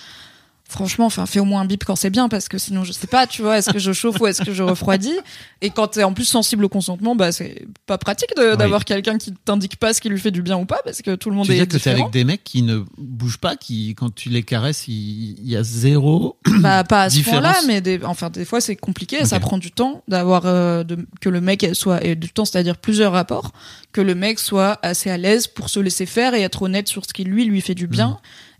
franchement, 0.69 1.07
enfin, 1.07 1.25
fais 1.25 1.39
au 1.39 1.45
moins 1.45 1.61
un 1.61 1.65
bip 1.65 1.83
quand 1.83 1.95
c'est 1.95 2.11
bien, 2.11 2.29
parce 2.29 2.47
que 2.47 2.57
sinon, 2.57 2.83
je 2.83 2.91
sais 2.93 3.07
pas, 3.07 3.25
tu 3.27 3.41
vois, 3.41 3.57
est-ce 3.57 3.71
que 3.71 3.79
je 3.79 3.91
chauffe 3.91 4.21
ou 4.21 4.27
est-ce 4.27 4.43
que 4.43 4.53
je 4.53 4.61
refroidis? 4.63 5.17
Et 5.61 5.71
quand 5.71 5.87
t'es 5.87 6.03
en 6.03 6.13
plus 6.13 6.25
sensible 6.25 6.63
au 6.63 6.69
consentement, 6.69 7.15
bah, 7.15 7.31
c'est 7.31 7.65
pas 7.87 7.97
pratique 7.97 8.29
Oui. 8.37 8.55
d'avoir 8.57 8.85
quelqu'un 8.85 9.17
qui 9.17 9.33
t'indique 9.33 9.77
pas 9.77 9.93
ce 9.93 9.99
qui 9.99 10.07
lui 10.09 10.19
fait 10.19 10.31
du 10.31 10.41
bien 10.43 10.57
ou 10.57 10.65
pas, 10.65 10.79
parce 10.85 11.01
que 11.01 11.15
tout 11.15 11.29
le 11.31 11.35
monde 11.35 11.47
Tu 11.47 11.53
est 11.53 11.55
dire 11.55 11.67
que 11.67 11.77
t'es 11.77 11.89
avec 11.89 12.11
des 12.11 12.23
mecs 12.23 12.43
qui 12.43 12.61
ne 12.61 12.83
bougent 12.97 13.39
pas, 13.39 13.55
qui, 13.55 13.95
quand 13.95 14.13
tu 14.13 14.29
les 14.29 14.43
caresses, 14.43 14.87
il, 14.87 15.39
il 15.39 15.49
y 15.49 15.57
a 15.57 15.63
zéro. 15.63 16.37
Bah, 16.59 16.83
pas 16.83 17.03
à 17.03 17.09
ce 17.09 17.19
point-là, 17.21 17.55
mais 17.67 17.81
des, 17.81 17.99
enfin, 18.03 18.29
des 18.29 18.45
fois, 18.45 18.61
c'est 18.61 18.75
compliqué, 18.75 19.25
ça 19.25 19.39
prend 19.39 19.57
du 19.57 19.71
temps 19.71 20.03
d'avoir, 20.07 20.43
euh, 20.45 20.83
que 21.19 21.29
le 21.29 21.41
mec 21.41 21.65
soit, 21.73 22.03
et 22.05 22.15
du 22.15 22.29
temps, 22.29 22.45
c'est-à-dire 22.45 22.77
plusieurs 22.77 23.11
rapports, 23.13 23.51
que 23.91 24.01
le 24.01 24.13
mec 24.15 24.39
soit 24.39 24.77
assez 24.83 25.09
à 25.09 25.17
l'aise 25.17 25.47
pour 25.47 25.69
se 25.69 25.79
laisser 25.79 26.05
faire 26.05 26.35
et 26.35 26.41
être 26.41 26.61
honnête 26.61 26.87
sur 26.87 27.05
ce 27.05 27.13
qui 27.13 27.23
lui, 27.23 27.45
lui 27.45 27.61
fait 27.61 27.75
du 27.75 27.87
bien, 27.87 28.09
Mhm. 28.09 28.15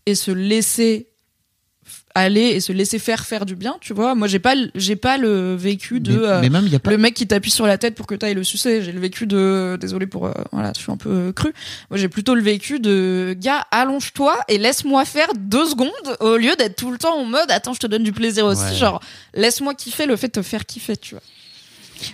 et 0.08 0.16
se 0.16 0.32
laisser 0.32 1.08
aller 2.16 2.42
et 2.42 2.60
se 2.60 2.72
laisser 2.72 2.98
faire 3.00 3.26
faire 3.26 3.46
du 3.46 3.56
bien, 3.56 3.78
tu 3.82 3.94
vois. 3.94 4.16
Moi, 4.16 4.28
j'ai 4.28 4.40
pas, 4.40 4.56
le- 4.56 4.72
j'ai 4.76 4.96
pas 4.96 5.18
le 5.18 5.56
vécu 5.56 6.00
de, 6.00 6.12
mais, 6.18 6.26
euh, 6.28 6.42
mais 6.42 6.50
même, 6.50 6.66
il 6.66 6.72
y 6.72 6.76
a 6.76 6.80
pas. 6.80 6.90
le 6.92 6.98
mec 6.98 7.14
qui 7.14 7.28
t'appuie 7.28 7.52
sur 7.52 7.68
la 7.68 7.78
tête 7.78 7.96
pour 7.96 8.08
que 8.08 8.16
t'ailles 8.16 8.34
le 8.34 8.44
sucer. 8.44 8.82
J'ai 8.84 8.92
le 8.92 9.00
vécu 9.00 9.28
de, 9.28 9.78
désolé 9.80 10.08
pour, 10.08 10.26
euh, 10.28 10.32
voilà, 10.52 10.72
je 10.76 10.82
suis 10.82 10.92
un 10.92 10.98
peu 10.98 11.10
euh, 11.10 11.32
cru. 11.32 11.54
Moi, 11.90 11.98
j'ai 12.00 12.10
plutôt 12.10 12.36
le 12.36 12.42
vécu 12.42 12.80
de, 12.80 13.36
gars, 13.40 13.66
allonge-toi 13.72 14.38
et 14.48 14.58
laisse-moi 14.58 15.06
faire 15.06 15.28
deux 15.38 15.66
secondes 15.68 15.90
au 16.20 16.38
lieu 16.38 16.56
d'être 16.58 16.76
tout 16.76 16.92
le 16.92 16.98
temps 16.98 17.16
en 17.18 17.26
mode, 17.26 17.50
attends, 17.52 17.74
je 17.74 17.80
te 17.80 17.88
donne 17.88 18.04
du 18.04 18.12
plaisir 18.12 18.46
aussi. 18.46 18.64
Ouais. 18.64 18.76
Genre, 18.76 19.00
laisse-moi 19.34 19.74
kiffer 19.76 20.06
le 20.06 20.16
fait 20.16 20.28
de 20.28 20.34
te 20.34 20.42
faire 20.42 20.66
kiffer, 20.66 20.98
tu 20.98 21.16
vois. 21.16 21.24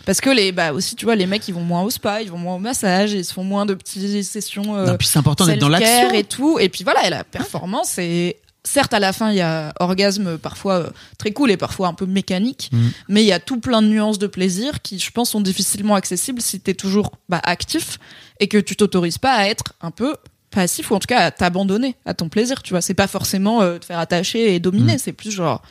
Parce 0.05 0.19
que 0.19 0.31
les, 0.31 0.51
bah 0.51 0.73
aussi, 0.73 0.95
tu 0.95 1.05
vois, 1.05 1.15
les 1.15 1.27
mecs, 1.27 1.47
ils 1.47 1.53
vont 1.53 1.61
moins 1.61 1.83
au 1.83 1.91
spa, 1.91 2.21
ils 2.23 2.31
vont 2.31 2.39
moins 2.39 2.55
au 2.55 2.59
massage, 2.59 3.11
ils 3.13 3.23
se 3.23 3.31
font 3.31 3.43
moins 3.43 3.67
de 3.67 3.75
petites 3.75 4.23
sessions, 4.23 4.75
euh, 4.75 4.87
Non, 4.87 4.97
puis 4.97 5.07
c'est 5.07 5.19
important 5.19 5.45
d'être 5.45 5.59
dans 5.59 5.69
l'action. 5.69 6.11
et 6.11 6.23
tout. 6.23 6.57
Et 6.59 6.69
puis 6.69 6.83
voilà, 6.83 7.05
et 7.05 7.11
la 7.11 7.23
performance, 7.23 7.99
et 7.99 8.37
certes, 8.65 8.93
à 8.93 8.99
la 8.99 9.13
fin, 9.13 9.31
il 9.31 9.37
y 9.37 9.41
a 9.41 9.73
orgasme 9.79 10.37
parfois 10.37 10.73
euh, 10.79 10.89
très 11.17 11.31
cool 11.31 11.51
et 11.51 11.57
parfois 11.57 11.87
un 11.87 11.93
peu 11.93 12.05
mécanique, 12.05 12.69
Mhm. 12.73 12.91
mais 13.07 13.23
il 13.23 13.27
y 13.27 13.31
a 13.31 13.39
tout 13.39 13.59
plein 13.61 13.81
de 13.81 13.87
nuances 13.87 14.19
de 14.19 14.27
plaisir 14.27 14.81
qui, 14.81 14.99
je 14.99 15.11
pense, 15.11 15.29
sont 15.29 15.39
difficilement 15.41 15.95
accessibles 15.95 16.41
si 16.41 16.59
t'es 16.59 16.73
toujours 16.73 17.11
bah, 17.29 17.39
actif 17.43 17.97
et 18.41 18.47
que 18.49 18.57
tu 18.57 18.75
t'autorises 18.75 19.17
pas 19.19 19.33
à 19.33 19.45
être 19.47 19.73
un 19.81 19.91
peu 19.91 20.15
passif 20.51 20.91
ou 20.91 20.95
en 20.95 20.99
tout 20.99 21.07
cas 21.07 21.19
à 21.19 21.31
t'abandonner 21.31 21.95
à 22.05 22.13
ton 22.13 22.27
plaisir, 22.29 22.61
tu 22.63 22.71
vois. 22.71 22.81
C'est 22.81 22.93
pas 22.93 23.07
forcément 23.07 23.61
euh, 23.61 23.77
te 23.77 23.85
faire 23.85 23.99
attacher 23.99 24.53
et 24.55 24.59
dominer, 24.59 24.93
Mhm. 24.93 24.99
c'est 24.99 25.13
plus 25.13 25.31
genre 25.31 25.61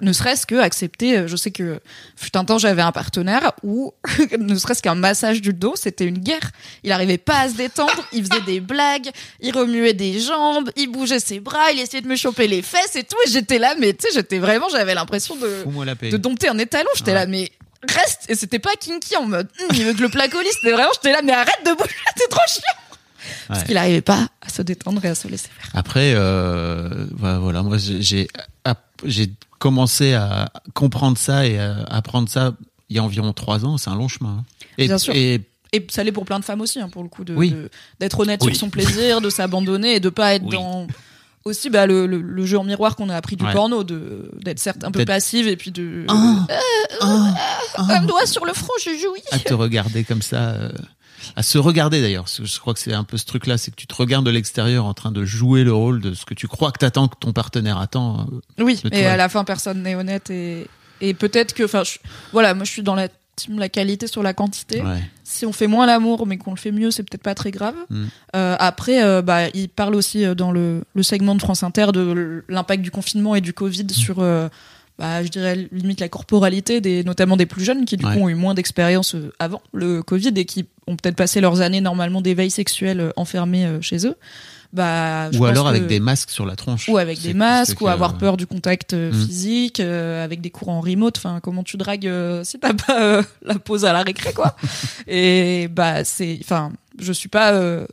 ne 0.00 0.12
serait-ce 0.12 0.46
que 0.46 0.54
accepter, 0.56 1.18
euh, 1.18 1.26
je 1.28 1.36
sais 1.36 1.50
que 1.50 1.80
fut 2.16 2.36
un 2.36 2.44
temps 2.44 2.58
j'avais 2.58 2.82
un 2.82 2.92
partenaire 2.92 3.52
où 3.62 3.92
ne 4.38 4.54
serait-ce 4.56 4.82
qu'un 4.82 4.94
massage 4.94 5.40
du 5.40 5.52
dos, 5.52 5.74
c'était 5.76 6.04
une 6.04 6.18
guerre. 6.18 6.50
Il 6.84 6.92
arrivait 6.92 7.18
pas 7.18 7.40
à 7.40 7.48
se 7.48 7.54
détendre, 7.54 8.06
il 8.12 8.24
faisait 8.26 8.42
des 8.42 8.60
blagues, 8.60 9.10
il 9.40 9.52
remuait 9.56 9.94
des 9.94 10.20
jambes, 10.20 10.70
il 10.76 10.88
bougeait 10.88 11.20
ses 11.20 11.40
bras, 11.40 11.70
il 11.72 11.80
essayait 11.80 12.00
de 12.02 12.08
me 12.08 12.16
choper 12.16 12.46
les 12.48 12.62
fesses 12.62 12.96
et 12.96 13.04
tout 13.04 13.16
et 13.26 13.30
j'étais 13.30 13.58
là 13.58 13.74
mais 13.78 13.92
tu 13.94 14.06
sais, 14.06 14.14
j'étais 14.14 14.38
vraiment 14.38 14.68
j'avais 14.68 14.94
l'impression 14.94 15.36
de 15.36 15.64
de 16.10 16.16
dompter 16.16 16.48
un 16.48 16.58
étalon, 16.58 16.88
j'étais 16.96 17.10
Ouais. 17.12 17.18
là 17.18 17.26
mais 17.26 17.50
reste 17.88 18.22
et 18.28 18.34
c'était 18.34 18.58
pas 18.58 18.74
kinky 18.78 19.16
en 19.16 19.26
mode 19.26 19.48
Hum, 19.60 19.68
il 19.74 19.84
veut 19.84 19.94
que 19.94 20.02
le 20.02 20.08
placolise, 20.08 20.52
c'était 20.52 20.72
vraiment 20.72 20.90
j'étais 20.94 21.12
là 21.12 21.22
mais 21.22 21.32
arrête 21.32 21.60
de 21.64 21.72
bouger, 21.72 21.94
t'es 22.16 22.26
trop 22.28 22.40
chiant. 22.48 22.62
Parce 23.46 23.60
Ouais. 23.60 23.66
qu'il 23.66 23.76
arrivait 23.76 24.00
pas 24.00 24.28
à 24.40 24.48
se 24.48 24.62
détendre 24.62 25.04
et 25.04 25.08
à 25.08 25.14
se 25.14 25.26
laisser 25.28 25.48
faire. 25.58 25.70
Après, 25.74 26.12
euh, 26.14 26.88
voilà, 27.12 27.38
voilà, 27.38 27.62
moi, 27.62 27.76
j'ai 27.78 28.26
commencé 29.58 30.14
à 30.14 30.50
comprendre 30.74 31.18
ça 31.18 31.46
et 31.46 31.58
à 31.58 31.82
apprendre 31.90 32.28
ça 32.28 32.54
il 32.90 32.96
y 32.96 32.98
a 32.98 33.02
environ 33.02 33.32
trois 33.32 33.64
ans. 33.66 33.76
C'est 33.78 33.90
un 33.90 33.96
long 33.96 34.08
chemin. 34.08 34.38
hein. 34.40 34.44
Et, 34.78 34.86
Bien 34.86 34.98
sûr. 34.98 35.14
Et 35.14 35.42
Et 35.72 35.86
ça 35.90 36.02
l'est 36.02 36.12
pour 36.12 36.24
plein 36.24 36.38
de 36.38 36.44
femmes 36.44 36.62
aussi, 36.62 36.80
hein, 36.80 36.88
pour 36.88 37.02
le 37.02 37.08
coup, 37.10 37.24
de, 37.24 37.34
Oui. 37.34 37.50
de- 37.50 37.68
d'être 38.00 38.18
honnête 38.20 38.40
Oui. 38.42 38.52
sur 38.54 38.60
son 38.60 38.70
plaisir, 38.70 39.20
de 39.20 39.28
s'abandonner 39.28 39.96
et 39.96 40.00
de 40.00 40.08
pas 40.08 40.34
être 40.34 40.44
Oui. 40.44 40.52
dans 40.56 40.86
aussi 41.44 41.68
bah, 41.70 41.86
le, 41.86 42.06
le, 42.06 42.20
le 42.20 42.46
jeu 42.46 42.58
en 42.58 42.64
miroir 42.64 42.94
qu'on 42.96 43.08
a 43.10 43.16
appris 43.16 43.36
du 43.36 43.44
Ouais. 43.44 43.52
porno, 43.52 43.84
de, 43.84 44.30
d'être 44.42 44.58
certes 44.58 44.84
un 44.84 44.90
peu 44.90 45.04
passive 45.04 45.46
et 45.48 45.56
puis 45.56 45.70
de 45.70 46.04
ah, 46.08 46.46
un 47.78 48.02
doigt 48.06 48.26
sur 48.26 48.44
le 48.44 48.52
front, 48.52 48.72
je 48.82 48.90
jouis. 48.90 49.22
à 49.30 49.38
te 49.38 49.54
regarder 49.54 50.04
comme 50.04 50.22
ça, 50.22 50.50
euh, 50.50 50.70
à 51.36 51.42
se 51.42 51.58
regarder 51.58 52.00
d'ailleurs. 52.00 52.26
Je 52.26 52.58
crois 52.60 52.74
que 52.74 52.80
c'est 52.80 52.92
un 52.92 53.04
peu 53.04 53.16
ce 53.16 53.26
truc-là, 53.26 53.58
c'est 53.58 53.70
que 53.70 53.76
tu 53.76 53.86
te 53.86 53.94
regardes 53.94 54.26
de 54.26 54.30
l'extérieur 54.30 54.84
en 54.84 54.94
train 54.94 55.12
de 55.12 55.24
jouer 55.24 55.64
le 55.64 55.72
rôle 55.72 56.00
de 56.00 56.14
ce 56.14 56.24
que 56.24 56.34
tu 56.34 56.48
crois 56.48 56.72
que 56.72 56.78
t'attends, 56.78 57.08
que 57.08 57.16
ton 57.18 57.32
partenaire 57.32 57.78
attend. 57.78 58.26
euh. 58.58 58.64
Oui, 58.64 58.80
et 58.92 59.06
à 59.06 59.16
la 59.16 59.28
fin, 59.28 59.44
personne 59.44 59.82
n'est 59.82 59.94
honnête 59.94 60.30
et, 60.30 60.66
et 61.00 61.14
peut-être 61.14 61.54
que, 61.54 61.64
enfin, 61.64 61.82
voilà, 62.32 62.54
moi 62.54 62.64
je 62.64 62.70
suis 62.70 62.82
dans 62.82 62.94
la 62.94 63.08
la 63.56 63.68
qualité 63.68 64.08
sur 64.08 64.24
la 64.24 64.34
quantité. 64.34 64.82
Ouais. 64.82 65.00
Si 65.22 65.46
on 65.46 65.52
fait 65.52 65.68
moins 65.68 65.86
l'amour, 65.86 66.26
mais 66.26 66.38
qu'on 66.38 66.50
le 66.50 66.56
fait 66.56 66.72
mieux, 66.72 66.90
c'est 66.90 67.04
peut-être 67.04 67.22
pas 67.22 67.36
très 67.36 67.52
grave. 67.52 67.76
Mm. 67.88 68.04
Euh, 68.34 68.56
après, 68.58 69.04
euh, 69.04 69.22
bah, 69.22 69.48
il 69.54 69.68
parle 69.68 69.94
aussi 69.94 70.26
dans 70.34 70.50
le, 70.50 70.82
le 70.92 71.02
segment 71.04 71.36
de 71.36 71.40
France 71.40 71.62
Inter 71.62 71.92
de 71.92 72.42
l'impact 72.48 72.82
du 72.82 72.90
confinement 72.90 73.36
et 73.36 73.40
du 73.40 73.52
Covid 73.52 73.86
sur 73.92 74.18
euh, 74.18 74.48
bah, 74.98 75.22
je 75.22 75.28
dirais 75.28 75.68
limite 75.72 76.00
la 76.00 76.08
corporalité 76.08 76.80
des, 76.80 77.04
notamment 77.04 77.36
des 77.36 77.46
plus 77.46 77.64
jeunes 77.64 77.84
qui 77.84 77.96
du 77.96 78.04
Ouais. 78.04 78.14
coup 78.14 78.20
ont 78.24 78.28
eu 78.28 78.34
moins 78.34 78.54
d'expérience 78.54 79.14
euh, 79.14 79.32
avant 79.38 79.62
le 79.72 80.02
Covid 80.02 80.32
et 80.36 80.44
qui 80.44 80.66
ont 80.86 80.96
peut-être 80.96 81.16
passé 81.16 81.40
leurs 81.40 81.60
années 81.60 81.80
normalement 81.80 82.20
d'éveil 82.20 82.50
sexuel 82.50 83.00
euh, 83.00 83.10
enfermés 83.16 83.64
euh, 83.66 83.80
chez 83.80 84.06
eux. 84.06 84.16
Bah, 84.72 85.30
je 85.32 85.38
Ou 85.38 85.40
pense 85.40 85.48
alors 85.50 85.68
avec 85.68 85.84
que- 85.84 85.88
des 85.88 85.98
masques 86.00 86.28
sur 86.30 86.44
la 86.44 86.54
tronche. 86.54 86.88
ou 86.90 86.98
avec 86.98 87.22
des 87.22 87.32
masques, 87.32 87.80
ou 87.80 87.88
avoir 87.88 88.18
peur 88.18 88.36
du 88.36 88.46
contact 88.46 88.92
Mm. 88.92 89.12
physique, 89.12 89.80
euh, 89.80 90.22
avec 90.22 90.42
des 90.42 90.50
cours 90.50 90.68
en 90.68 90.80
remote. 90.82 91.16
Enfin, 91.16 91.40
comment 91.42 91.62
tu 91.62 91.76
dragues 91.78 92.06
euh, 92.06 92.44
si 92.44 92.58
t'as 92.58 92.74
pas 92.74 93.00
euh, 93.00 93.22
la 93.42 93.58
pause 93.58 93.86
à 93.86 93.92
la 93.94 94.02
récré, 94.02 94.32
quoi. 94.34 94.56
Et 95.06 95.68
bah, 95.68 96.04
c'est, 96.04 96.38
enfin, 96.42 96.70
je 96.98 97.12
suis 97.14 97.30
pas 97.30 97.52
euh, 97.52 97.86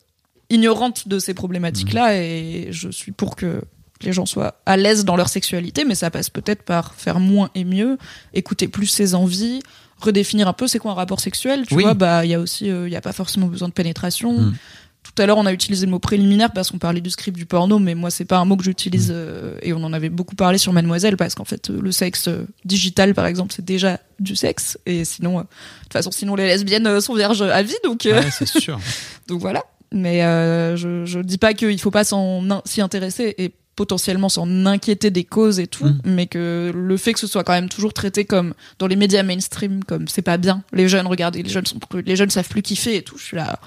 ignorante 0.49 1.07
de 1.07 1.17
ces 1.19 1.33
problématiques-là, 1.33 2.09
Mm. 2.09 2.17
et 2.21 2.67
je 2.71 2.89
suis 2.89 3.11
pour 3.13 3.35
que 3.37 3.61
les 4.05 4.13
gens 4.13 4.25
soient 4.25 4.55
à 4.65 4.77
l'aise 4.77 5.03
dans 5.05 5.15
leur 5.15 5.27
sexualité, 5.29 5.83
mais 5.85 5.95
ça 5.95 6.09
passe 6.11 6.29
peut-être 6.29 6.63
par 6.63 6.93
faire 6.95 7.19
moins 7.19 7.49
et 7.55 7.63
mieux, 7.65 7.97
écouter 8.33 8.67
plus 8.67 8.87
ses 8.87 9.15
envies, 9.15 9.61
redéfinir 9.99 10.47
un 10.47 10.53
peu 10.53 10.67
c'est 10.67 10.79
quoi 10.79 10.91
un 10.91 10.95
rapport 10.95 11.19
sexuel. 11.19 11.65
Tu 11.67 11.75
Oui. 11.75 11.83
vois, 11.83 11.93
bah, 11.93 12.25
il 12.25 12.31
y 12.31 12.33
a 12.33 12.39
aussi, 12.39 12.69
euh, 12.69 12.87
il 12.87 12.93
y 12.93 12.97
a 12.97 13.01
pas 13.01 13.13
forcément 13.13 13.47
besoin 13.47 13.67
de 13.67 13.73
pénétration. 13.73 14.33
Mm. 14.39 14.55
Tout 15.03 15.21
à 15.21 15.27
l'heure, 15.27 15.37
on 15.37 15.45
a 15.45 15.53
utilisé 15.53 15.85
le 15.85 15.91
mot 15.91 15.99
préliminaire 15.99 16.51
parce 16.51 16.71
qu'on 16.71 16.79
parlait 16.79 16.99
du 16.99 17.11
script 17.11 17.37
du 17.37 17.45
porno, 17.45 17.77
mais 17.77 17.93
moi, 17.93 18.09
c'est 18.09 18.25
pas 18.25 18.37
un 18.39 18.45
mot 18.45 18.57
que 18.57 18.63
j'utilise 18.63 19.11
euh, 19.13 19.55
et 19.61 19.71
on 19.71 19.83
en 19.83 19.93
avait 19.93 20.09
beaucoup 20.09 20.33
parlé 20.35 20.57
sur 20.57 20.73
Mademoiselle 20.73 21.15
parce 21.15 21.35
qu'en 21.35 21.45
fait, 21.45 21.69
euh, 21.69 21.79
le 21.79 21.91
sexe 21.91 22.27
euh, 22.27 22.47
digital, 22.65 23.13
par 23.13 23.27
exemple, 23.27 23.53
c'est 23.55 23.63
déjà 23.63 23.99
du 24.19 24.35
sexe 24.35 24.79
et 24.87 25.05
sinon, 25.05 25.37
euh, 25.37 25.41
de 25.43 25.47
toute 25.83 25.93
façon, 25.93 26.09
sinon 26.09 26.33
les 26.33 26.47
lesbiennes 26.47 26.87
euh, 26.87 27.01
sont 27.01 27.13
vierges 27.13 27.43
à 27.43 27.61
vie, 27.61 27.75
donc 27.83 28.07
euh, 28.07 28.19
Ouais, 28.19 28.31
c'est 28.31 28.47
sûr. 28.47 28.79
donc 29.27 29.41
voilà. 29.41 29.63
Mais 29.91 30.23
euh, 30.23 30.75
je 30.75 31.05
je 31.05 31.19
dis 31.19 31.37
pas 31.37 31.53
qu'il 31.53 31.79
faut 31.79 31.91
pas 31.91 32.03
s'en 32.03 32.43
s'y 32.65 32.81
intéresser 32.81 33.35
et 33.37 33.53
potentiellement 33.75 34.29
s'en 34.29 34.65
inquiéter 34.65 35.11
des 35.11 35.23
causes 35.25 35.59
et 35.59 35.67
tout, 35.67 35.85
Mm. 35.85 35.99
mais 36.05 36.27
que 36.27 36.71
le 36.73 36.97
fait 36.97 37.13
que 37.13 37.19
ce 37.19 37.27
soit 37.27 37.43
quand 37.43 37.53
même 37.53 37.67
toujours 37.69 37.93
traité 37.93 38.23
comme 38.25 38.53
dans 38.79 38.87
les 38.87 38.95
médias 38.95 39.21
mainstream 39.23 39.83
comme 39.83 40.07
c'est 40.07 40.21
pas 40.21 40.37
bien. 40.37 40.63
Les 40.71 40.87
jeunes, 40.87 41.07
regardez, 41.07 41.43
les 41.43 41.49
jeunes 41.49 41.65
sont 41.65 41.79
plus- 41.79 42.01
les 42.01 42.15
jeunes 42.15 42.29
savent 42.29 42.47
plus 42.47 42.61
kiffer 42.61 42.95
et 42.97 43.01
tout. 43.03 43.17
Je 43.17 43.23
suis 43.23 43.37
là. 43.37 43.59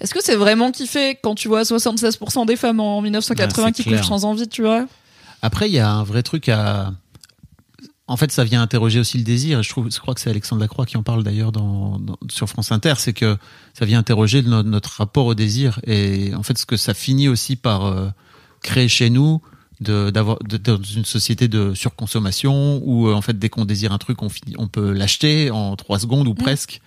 Est-ce 0.00 0.12
que 0.14 0.22
c'est 0.22 0.36
vraiment 0.36 0.70
kiffer 0.72 1.18
quand 1.22 1.34
tu 1.34 1.48
vois 1.48 1.64
76% 1.64 2.44
des 2.46 2.56
femmes 2.56 2.80
en 2.80 3.00
1980 3.02 3.66
Ouais, 3.66 3.72
c'est 3.74 3.82
qui 3.82 3.88
couchent 3.90 4.06
sans 4.06 4.24
envie, 4.24 4.46
tu 4.48 4.62
vois? 4.62 4.86
Après, 5.42 5.68
il 5.68 5.72
y 5.74 5.78
a 5.78 5.90
un 5.90 6.04
vrai 6.04 6.22
truc 6.22 6.48
à. 6.48 6.92
En 8.08 8.16
fait, 8.16 8.30
ça 8.30 8.44
vient 8.44 8.62
interroger 8.62 9.00
aussi 9.00 9.18
le 9.18 9.24
désir. 9.24 9.58
Et 9.58 9.62
je 9.64 9.68
trouve, 9.68 9.90
je 9.90 9.98
crois 9.98 10.14
que 10.14 10.20
c'est 10.20 10.30
Alexandre 10.30 10.60
Lacroix 10.62 10.86
qui 10.86 10.96
en 10.96 11.02
parle 11.02 11.24
d'ailleurs 11.24 11.50
dans, 11.50 11.98
dans- 11.98 12.16
sur 12.30 12.48
France 12.48 12.70
Inter. 12.70 12.94
C'est 12.98 13.12
que 13.12 13.36
ça 13.74 13.84
vient 13.84 13.98
interroger 13.98 14.42
no- 14.42 14.62
notre 14.62 14.90
rapport 14.98 15.26
au 15.26 15.34
désir 15.34 15.80
et 15.84 16.32
en 16.36 16.44
fait, 16.44 16.56
ce 16.56 16.66
que 16.66 16.76
ça 16.76 16.94
finit 16.94 17.26
aussi 17.28 17.56
par 17.56 17.86
euh, 17.86 18.08
créer 18.62 18.86
chez 18.88 19.10
nous, 19.10 19.40
d'avoir 19.80 20.38
dans 20.40 20.82
une 20.82 21.04
société 21.04 21.48
de 21.48 21.74
surconsommation 21.74 22.80
où 22.84 23.08
euh, 23.08 23.14
en 23.14 23.20
fait, 23.20 23.38
dès 23.38 23.48
qu'on 23.48 23.64
désire 23.64 23.92
un 23.92 23.98
truc, 23.98 24.22
on 24.22 24.28
finit, 24.28 24.54
on 24.58 24.68
peut 24.68 24.92
l'acheter 24.92 25.50
en 25.50 25.76
trois 25.76 25.98
secondes 25.98 26.28
ou 26.28 26.34
presque. 26.34 26.80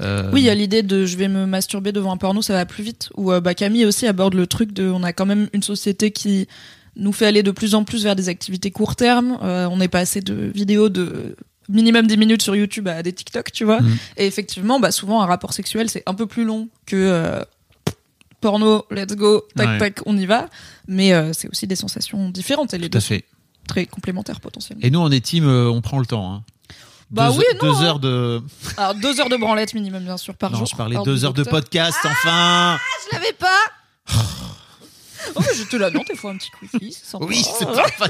Euh, 0.00 0.30
Oui, 0.32 0.42
il 0.42 0.44
y 0.44 0.50
a 0.50 0.54
l'idée 0.54 0.82
de 0.82 1.06
je 1.06 1.16
vais 1.16 1.28
me 1.28 1.46
masturber 1.46 1.92
devant 1.92 2.12
un 2.12 2.16
porno, 2.16 2.42
ça 2.42 2.52
va 2.52 2.66
plus 2.66 2.82
vite. 2.82 3.10
Ou 3.16 3.32
euh, 3.32 3.40
bah, 3.40 3.54
Camille 3.54 3.86
aussi 3.86 4.06
aborde 4.06 4.34
le 4.34 4.46
truc 4.46 4.72
de 4.72 4.88
on 4.88 5.02
a 5.02 5.12
quand 5.12 5.26
même 5.26 5.48
une 5.52 5.62
société 5.62 6.10
qui 6.10 6.48
nous 6.96 7.12
fait 7.12 7.26
aller 7.26 7.42
de 7.42 7.50
plus 7.50 7.74
en 7.74 7.84
plus 7.84 8.04
vers 8.04 8.16
des 8.16 8.28
activités 8.28 8.70
court 8.70 8.96
terme. 8.96 9.38
Euh, 9.42 9.68
on 9.70 9.80
est 9.80 9.88
passé 9.88 10.20
de 10.20 10.34
vidéos 10.34 10.88
de 10.88 11.36
minimum 11.68 12.06
10 12.06 12.16
minutes 12.18 12.42
sur 12.42 12.54
YouTube 12.54 12.88
à 12.88 13.02
des 13.02 13.12
TikTok, 13.12 13.50
tu 13.52 13.64
vois. 13.64 13.80
Mhm. 13.80 13.96
Et 14.18 14.26
effectivement, 14.26 14.80
bah, 14.80 14.90
souvent 14.90 15.22
un 15.22 15.26
rapport 15.26 15.52
sexuel 15.52 15.88
c'est 15.88 16.02
un 16.06 16.14
peu 16.14 16.26
plus 16.26 16.44
long 16.44 16.68
que 16.86 16.96
euh, 16.96 17.42
porno, 18.44 18.84
let's 18.90 19.16
go, 19.16 19.46
tac 19.56 19.66
Ouais. 19.66 19.78
tac, 19.78 20.00
on 20.04 20.18
y 20.18 20.26
va. 20.26 20.50
Mais 20.86 21.14
euh, 21.14 21.32
c'est 21.32 21.48
aussi 21.48 21.66
des 21.66 21.76
sensations 21.76 22.28
différentes 22.28 22.74
et 22.74 22.78
les 22.78 22.90
tout 22.90 22.98
à 22.98 23.00
fait. 23.00 23.24
très 23.66 23.86
complémentaires 23.86 24.38
potentiellement. 24.38 24.82
Et 24.84 24.90
nous, 24.90 25.00
on 25.00 25.10
est 25.10 25.24
team, 25.24 25.48
euh, 25.48 25.70
on 25.70 25.80
prend 25.80 25.98
le 25.98 26.04
temps. 26.04 26.30
Hein. 26.30 26.44
Bah 27.10 27.30
deux, 27.30 27.38
oui, 27.38 27.44
non, 27.54 27.70
deux 27.70 27.78
hein. 27.78 27.84
heures 27.84 27.98
de. 28.00 28.42
Alors 28.76 28.94
deux 28.96 29.18
heures 29.18 29.30
de 29.30 29.36
branlette 29.38 29.72
minimum 29.72 30.04
bien 30.04 30.18
sûr 30.18 30.34
par 30.34 30.50
non, 30.50 30.58
jour. 30.58 30.66
je 30.66 30.76
parlais 30.76 30.98
deux 31.06 31.24
heures 31.24 31.32
de 31.32 31.42
podcast. 31.42 31.96
Enfin. 32.04 32.78
Je 33.10 33.16
l'avais 33.16 33.32
pas. 33.32 33.60
Oh, 35.36 35.40
mais 35.40 35.54
j'étais 35.56 35.78
là, 35.78 35.90
non, 35.90 36.02
des 36.06 36.14
fois 36.16 36.32
un 36.32 36.36
petit 36.36 36.50
quickie, 36.60 36.92
sympa. 36.92 37.24
Oui, 37.24 37.42
c'est 37.58 37.64
pas. 37.64 37.86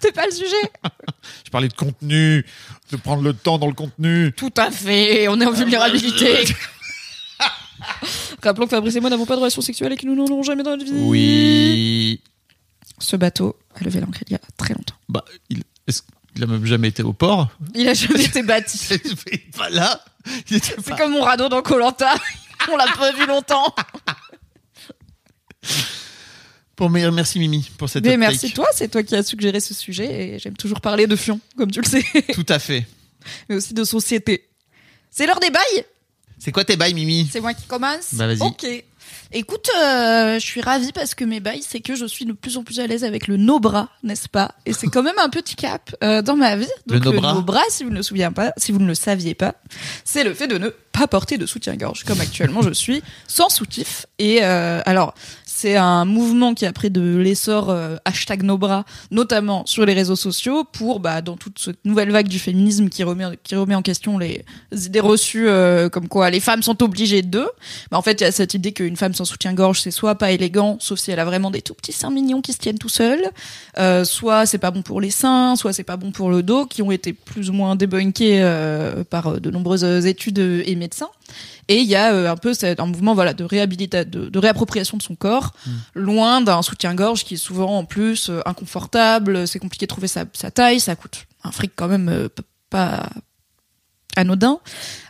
C'était 0.00 0.12
pas 0.12 0.24
le 0.24 0.30
sujet. 0.30 0.70
Je 1.44 1.50
parlais 1.50 1.66
de 1.66 1.74
contenu, 1.74 2.46
de 2.92 2.96
prendre 2.96 3.24
le 3.24 3.34
temps 3.34 3.58
dans 3.58 3.66
le 3.66 3.74
contenu. 3.74 4.32
Tout 4.36 4.54
à 4.56 4.70
fait, 4.70 5.26
on 5.26 5.40
est 5.40 5.46
en 5.46 5.50
vulnérabilité. 5.50 6.44
Rappelons 8.42 8.66
que 8.66 8.70
Fabrice 8.70 8.94
et 8.96 9.00
moi 9.00 9.10
n'avons 9.10 9.26
pas 9.26 9.34
de 9.34 9.40
relation 9.40 9.60
sexuelle 9.62 9.92
et 9.92 9.96
que 9.96 10.06
nous 10.06 10.14
n'en 10.14 10.24
aurons 10.26 10.42
jamais 10.42 10.62
dans 10.62 10.70
notre 10.76 10.84
vie. 10.84 10.92
Oui. 10.92 12.20
Ce 12.98 13.16
bateau 13.16 13.56
a 13.74 13.84
levé 13.84 14.00
l'ancre 14.00 14.20
il 14.26 14.32
y 14.32 14.36
a 14.36 14.40
très 14.56 14.74
longtemps. 14.74 14.94
Bah, 15.08 15.24
il, 15.50 15.62
est-ce 15.86 16.02
qu'il 16.34 16.42
a 16.42 16.46
même 16.46 16.64
jamais 16.66 16.88
été 16.88 17.02
au 17.02 17.12
port 17.12 17.48
Il 17.74 17.88
a 17.88 17.94
jamais 17.94 18.24
été 18.24 18.42
bâti. 18.42 18.78
Il 18.90 18.94
était 18.96 19.38
pas 19.56 19.70
là. 19.70 20.04
Il 20.50 20.56
était 20.56 20.74
C'est 20.76 20.84
pas- 20.90 20.96
comme 20.96 21.12
mon 21.12 21.22
radeau 21.22 21.48
dans 21.48 21.62
Colanta. 21.62 22.14
On 22.70 22.76
l'a 22.76 22.86
pas 22.96 23.12
vu 23.12 23.26
longtemps. 23.26 23.74
Bon, 26.76 26.88
mais 26.88 27.10
merci 27.10 27.40
Mimi 27.40 27.68
pour 27.76 27.88
cette 27.88 28.04
Mais 28.04 28.16
merci 28.16 28.52
toi, 28.52 28.66
c'est 28.72 28.88
toi 28.88 29.02
qui 29.02 29.16
as 29.16 29.24
suggéré 29.24 29.58
ce 29.58 29.74
sujet 29.74 30.34
et 30.34 30.38
j'aime 30.38 30.56
toujours 30.56 30.80
parler 30.80 31.06
de 31.08 31.16
fion, 31.16 31.40
comme 31.56 31.70
tu 31.72 31.80
le 31.80 31.86
sais, 31.86 32.04
Tout 32.34 32.46
à 32.48 32.60
fait. 32.60 32.86
mais 33.48 33.56
aussi 33.56 33.74
de 33.74 33.82
société. 33.82 34.48
C'est 35.10 35.26
l'heure 35.26 35.40
des 35.40 35.50
bails 35.50 35.84
C'est 36.38 36.52
quoi 36.52 36.64
tes 36.64 36.76
bails, 36.76 36.94
Mimi? 36.94 37.28
C'est 37.30 37.40
moi 37.40 37.54
qui 37.54 37.66
commence 37.66 38.14
Bah, 38.14 38.26
vas-y. 38.26 38.42
Ok. 38.42 38.66
Écoute, 39.30 39.68
euh, 39.76 40.38
je 40.38 40.44
suis 40.44 40.62
ravie 40.62 40.90
parce 40.92 41.14
que 41.14 41.22
mes 41.22 41.40
bails, 41.40 41.60
c'est 41.60 41.80
que 41.80 41.94
je 41.94 42.06
suis 42.06 42.24
de 42.24 42.32
plus 42.32 42.56
en 42.56 42.62
plus 42.62 42.80
à 42.80 42.86
l'aise 42.86 43.04
avec 43.04 43.26
le 43.26 43.36
no-bras, 43.36 43.90
n'est-ce 44.02 44.26
pas? 44.26 44.52
Et 44.64 44.72
c'est 44.72 44.86
quand 44.86 45.02
même 45.02 45.18
un 45.22 45.28
petit 45.28 45.54
cap 45.54 45.94
euh, 46.02 46.22
dans 46.22 46.34
ma 46.34 46.56
vie. 46.56 46.66
Le 46.86 46.98
no-bras 46.98 47.34
no-bras, 47.34 47.60
si 47.68 47.84
vous 47.84 47.90
ne 47.90 47.96
le 47.96 48.02
souvenez 48.02 48.30
pas, 48.30 48.54
si 48.56 48.72
vous 48.72 48.78
ne 48.78 48.86
le 48.86 48.94
saviez 48.94 49.34
pas, 49.34 49.56
c'est 50.02 50.24
le 50.24 50.32
fait 50.32 50.46
de 50.46 50.56
ne 50.56 50.70
pas 50.70 51.06
porter 51.06 51.36
de 51.36 51.44
soutien-gorge, 51.44 52.04
comme 52.04 52.22
actuellement 52.22 52.62
je 52.62 52.72
suis, 52.72 53.02
sans 53.26 53.50
soutif. 53.50 54.06
Et 54.18 54.38
euh, 54.42 54.80
alors, 54.86 55.12
c'est 55.44 55.76
un 55.76 56.06
mouvement 56.06 56.54
qui 56.54 56.64
a 56.64 56.72
pris 56.72 56.90
de 56.90 57.16
l'essor 57.16 57.76
hashtag 58.04 58.44
no 58.44 58.56
bras, 58.56 58.84
notamment 59.10 59.66
sur 59.66 59.84
les 59.84 59.92
réseaux 59.92 60.16
sociaux, 60.16 60.64
pour 60.64 61.00
bah, 61.00 61.20
dans 61.20 61.36
toute 61.36 61.58
cette 61.58 61.84
nouvelle 61.84 62.12
vague 62.12 62.28
du 62.28 62.38
féminisme 62.38 62.88
qui 62.88 63.02
remet 63.02 63.24
qui 63.42 63.56
remet 63.56 63.74
en 63.74 63.82
question 63.82 64.18
les 64.18 64.44
idées 64.72 65.00
reçues 65.00 65.48
comme 65.92 66.08
quoi 66.08 66.30
les 66.30 66.40
femmes 66.40 66.62
sont 66.62 66.82
obligées 66.82 67.22
d'eux. 67.22 67.48
Bah, 67.90 67.98
en 67.98 68.02
fait, 68.02 68.20
il 68.20 68.24
y 68.24 68.26
a 68.26 68.32
cette 68.32 68.54
idée 68.54 68.72
qu'une 68.72 68.96
femme 68.96 69.14
sans 69.18 69.24
soutien-gorge 69.24 69.80
c'est 69.80 69.90
soit 69.90 70.14
pas 70.14 70.30
élégant, 70.30 70.76
sauf 70.80 70.98
si 70.98 71.10
elle 71.10 71.18
a 71.18 71.24
vraiment 71.24 71.50
des 71.50 71.62
tout 71.62 71.74
petits 71.74 71.92
seins 71.92 72.10
mignons 72.10 72.40
qui 72.40 72.52
se 72.52 72.58
tiennent 72.58 72.78
tout 72.78 72.88
seuls, 72.88 73.30
euh, 73.78 74.04
soit 74.04 74.46
c'est 74.46 74.58
pas 74.58 74.70
bon 74.70 74.82
pour 74.82 75.00
les 75.00 75.10
seins, 75.10 75.56
soit 75.56 75.72
c'est 75.72 75.84
pas 75.84 75.96
bon 75.96 76.12
pour 76.12 76.30
le 76.30 76.42
dos, 76.42 76.66
qui 76.66 76.82
ont 76.82 76.90
été 76.90 77.12
plus 77.12 77.50
ou 77.50 77.52
moins 77.52 77.76
débunkés 77.76 78.40
euh, 78.42 79.04
par 79.04 79.26
euh, 79.26 79.40
de 79.40 79.50
nombreuses 79.50 80.06
études 80.06 80.38
et 80.38 80.74
médecins. 80.76 81.10
Et 81.68 81.78
il 81.78 81.86
y 81.86 81.96
a 81.96 82.12
euh, 82.12 82.30
un 82.30 82.36
peu 82.36 82.52
un 82.62 82.86
mouvement 82.86 83.14
voilà 83.14 83.34
de 83.34 83.44
réhabilitation, 83.44 84.08
de, 84.08 84.28
de 84.28 84.38
réappropriation 84.38 84.96
de 84.96 85.02
son 85.02 85.16
corps, 85.16 85.52
loin 85.94 86.40
d'un 86.40 86.62
soutien-gorge 86.62 87.24
qui 87.24 87.34
est 87.34 87.38
souvent 87.38 87.76
en 87.78 87.84
plus 87.84 88.30
inconfortable. 88.46 89.46
C'est 89.46 89.58
compliqué 89.58 89.86
de 89.86 89.88
trouver 89.88 90.08
sa, 90.08 90.24
sa 90.32 90.50
taille, 90.50 90.80
ça 90.80 90.96
coûte 90.96 91.26
un 91.44 91.52
fric 91.52 91.72
quand 91.76 91.88
même 91.88 92.28
pas 92.70 93.10
anodin. 94.18 94.60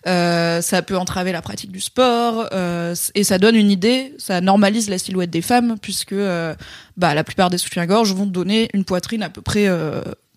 Euh, 0.06 0.61
ça 0.61 0.82
peut 0.82 0.96
entraver 0.96 1.32
la 1.32 1.42
pratique 1.42 1.72
du 1.72 1.80
sport 1.80 2.48
euh, 2.52 2.94
et 3.14 3.24
ça 3.24 3.38
donne 3.38 3.56
une 3.56 3.70
idée, 3.70 4.14
ça 4.18 4.40
normalise 4.40 4.88
la 4.88 4.98
silhouette 4.98 5.30
des 5.30 5.42
femmes 5.42 5.76
puisque 5.80 6.12
euh, 6.12 6.54
bah, 6.96 7.14
la 7.14 7.24
plupart 7.24 7.50
des 7.50 7.59
soutiens-gorge 7.59 8.14
vont 8.14 8.26
donner 8.26 8.68
une 8.72 8.84
poitrine 8.84 9.22
à 9.22 9.28
peu 9.28 9.42
près 9.42 9.68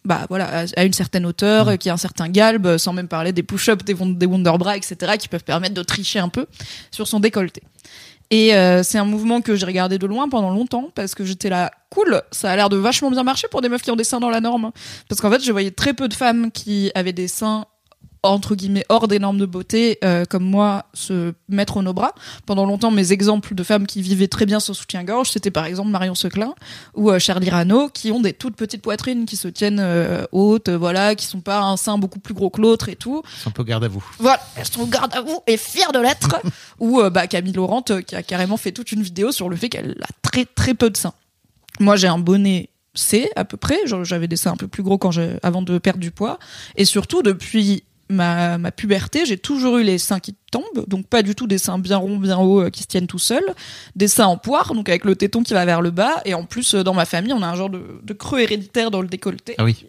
bah 0.03 0.25
voilà 0.29 0.65
à, 0.75 0.83
une 0.83 0.93
certaine 0.93 1.25
hauteur, 1.25 1.69
euh, 1.69 1.75
qui 1.75 1.89
a 1.89 1.93
un 1.93 1.97
certain 1.97 2.29
galbe, 2.29 2.77
sans 2.77 2.93
même 2.93 3.07
parler 3.07 3.33
des 3.33 3.43
push-ups, 3.43 3.85
des, 3.85 3.93
des 3.93 4.25
wonderbras, 4.25 4.77
etc., 4.77 5.13
qui 5.19 5.27
peuvent 5.27 5.43
permettre 5.43 5.75
de 5.75 5.83
tricher 5.83 6.19
un 6.19 6.29
peu 6.29 6.47
sur 6.91 7.07
son 7.07 7.19
décolleté. 7.19 7.61
Et 8.31 8.55
euh, 8.55 8.81
c'est 8.81 8.97
un 8.97 9.05
mouvement 9.05 9.41
que 9.41 9.55
j'ai 9.55 9.65
regardé 9.65 9.97
de 9.97 10.07
loin 10.07 10.29
pendant 10.29 10.51
longtemps 10.51 10.89
parce 10.95 11.15
que 11.15 11.25
j'étais 11.25 11.49
là, 11.49 11.69
cool, 11.89 12.21
ça 12.31 12.49
a 12.49 12.55
l'air 12.55 12.69
de 12.69 12.77
vachement 12.77 13.11
bien 13.11 13.23
marcher 13.23 13.49
pour 13.49 13.61
des 13.61 13.67
meufs 13.67 13.81
qui 13.81 13.91
ont 13.91 13.97
des 13.97 14.05
seins 14.05 14.21
dans 14.21 14.29
la 14.29 14.39
norme. 14.39 14.71
Parce 15.09 15.19
qu'en 15.19 15.29
fait, 15.29 15.43
je 15.43 15.51
voyais 15.51 15.71
très 15.71 15.93
peu 15.93 16.07
de 16.07 16.13
femmes 16.13 16.49
qui 16.49 16.91
avaient 16.95 17.11
des 17.11 17.27
seins 17.27 17.65
entre 18.23 18.55
guillemets 18.55 18.85
hors 18.89 19.07
des 19.07 19.19
normes 19.19 19.39
de 19.39 19.45
beauté 19.45 19.97
euh, 20.03 20.25
comme 20.25 20.43
moi 20.43 20.85
se 20.93 21.33
mettre 21.49 21.77
au 21.77 21.81
nos 21.81 21.93
bras. 21.93 22.13
Pendant 22.45 22.65
longtemps, 22.65 22.91
mes 22.91 23.11
exemples 23.11 23.55
de 23.55 23.63
femmes 23.63 23.87
qui 23.87 24.01
vivaient 24.01 24.27
très 24.27 24.45
bien 24.45 24.59
sans 24.59 24.73
soutien-gorge, 24.73 25.31
c'était 25.31 25.49
par 25.49 25.65
exemple 25.65 25.89
Marion 25.89 26.13
Seclin 26.13 26.53
ou 26.93 27.09
euh, 27.09 27.19
Charlie 27.19 27.49
Rano, 27.49 27.89
qui 27.89 28.11
ont 28.11 28.21
des 28.21 28.33
toutes 28.33 28.55
petites 28.55 28.81
poitrines 28.81 29.25
qui 29.25 29.37
se 29.37 29.47
tiennent 29.47 29.79
euh, 29.79 30.25
hautes, 30.31 30.69
voilà, 30.69 31.15
qui 31.15 31.25
sont 31.25 31.41
pas 31.41 31.61
un 31.61 31.77
sein 31.77 31.97
beaucoup 31.97 32.19
plus 32.19 32.33
gros 32.33 32.49
que 32.49 32.61
l'autre 32.61 32.89
et 32.89 32.95
tout. 32.95 33.23
C'est 33.41 33.47
un 33.47 33.51
peu 33.51 33.63
garde 33.63 33.83
à 33.83 33.87
vous. 33.87 34.03
Voilà, 34.19 34.39
elles 34.55 34.65
sont 34.65 34.81
au 34.81 34.87
garde 34.87 35.13
à 35.15 35.21
vous 35.21 35.39
et 35.47 35.57
fières 35.57 35.91
de 35.91 35.99
l'être. 35.99 36.39
Ou 36.79 37.01
bah, 37.09 37.27
Camille 37.27 37.53
Laurent 37.53 37.81
qui 37.81 38.15
a 38.15 38.23
carrément 38.23 38.57
fait 38.57 38.71
toute 38.71 38.91
une 38.91 39.01
vidéo 39.01 39.31
sur 39.31 39.49
le 39.49 39.55
fait 39.55 39.69
qu'elle 39.69 39.97
a 40.01 40.07
très 40.21 40.45
très 40.45 40.73
peu 40.73 40.89
de 40.89 40.97
seins. 40.97 41.13
Moi 41.79 41.95
j'ai 41.95 42.07
un 42.07 42.19
bonnet 42.19 42.69
C 42.93 43.29
à 43.35 43.45
peu 43.45 43.57
près, 43.57 43.77
j'avais 44.03 44.27
des 44.27 44.35
seins 44.35 44.51
un 44.51 44.57
peu 44.57 44.67
plus 44.67 44.83
gros 44.83 44.97
quand 44.97 45.11
avant 45.41 45.61
de 45.61 45.77
perdre 45.77 45.99
du 45.99 46.11
poids. 46.11 46.37
Et 46.75 46.85
surtout 46.85 47.23
depuis 47.23 47.83
ma, 48.11 48.57
ma 48.57 48.71
puberté, 48.71 49.25
j'ai 49.25 49.37
toujours 49.37 49.77
eu 49.77 49.83
les 49.83 49.97
seins 49.97 50.19
qui 50.19 50.35
tombent, 50.51 50.85
donc 50.87 51.07
pas 51.07 51.23
du 51.23 51.35
tout 51.35 51.47
des 51.47 51.57
seins 51.57 51.79
bien 51.79 51.97
ronds, 51.97 52.17
bien 52.17 52.37
hauts 52.37 52.61
euh, 52.61 52.69
qui 52.69 52.83
se 52.83 52.87
tiennent 52.87 53.07
tout 53.07 53.19
seuls, 53.19 53.55
des 53.95 54.07
seins 54.07 54.27
en 54.27 54.37
poire, 54.37 54.73
donc 54.73 54.89
avec 54.89 55.05
le 55.05 55.15
téton 55.15 55.43
qui 55.43 55.53
va 55.53 55.65
vers 55.65 55.81
le 55.81 55.91
bas, 55.91 56.21
et 56.25 56.33
en 56.33 56.45
plus 56.45 56.75
euh, 56.75 56.83
dans 56.83 56.93
ma 56.93 57.05
famille 57.05 57.33
on 57.33 57.41
a 57.41 57.47
un 57.47 57.55
genre 57.55 57.69
de, 57.69 58.01
de 58.03 58.13
creux 58.13 58.39
héréditaire 58.39 58.91
dans 58.91 59.01
le 59.01 59.07
décolleté. 59.07 59.55
Ah 59.57 59.63
oui. 59.63 59.85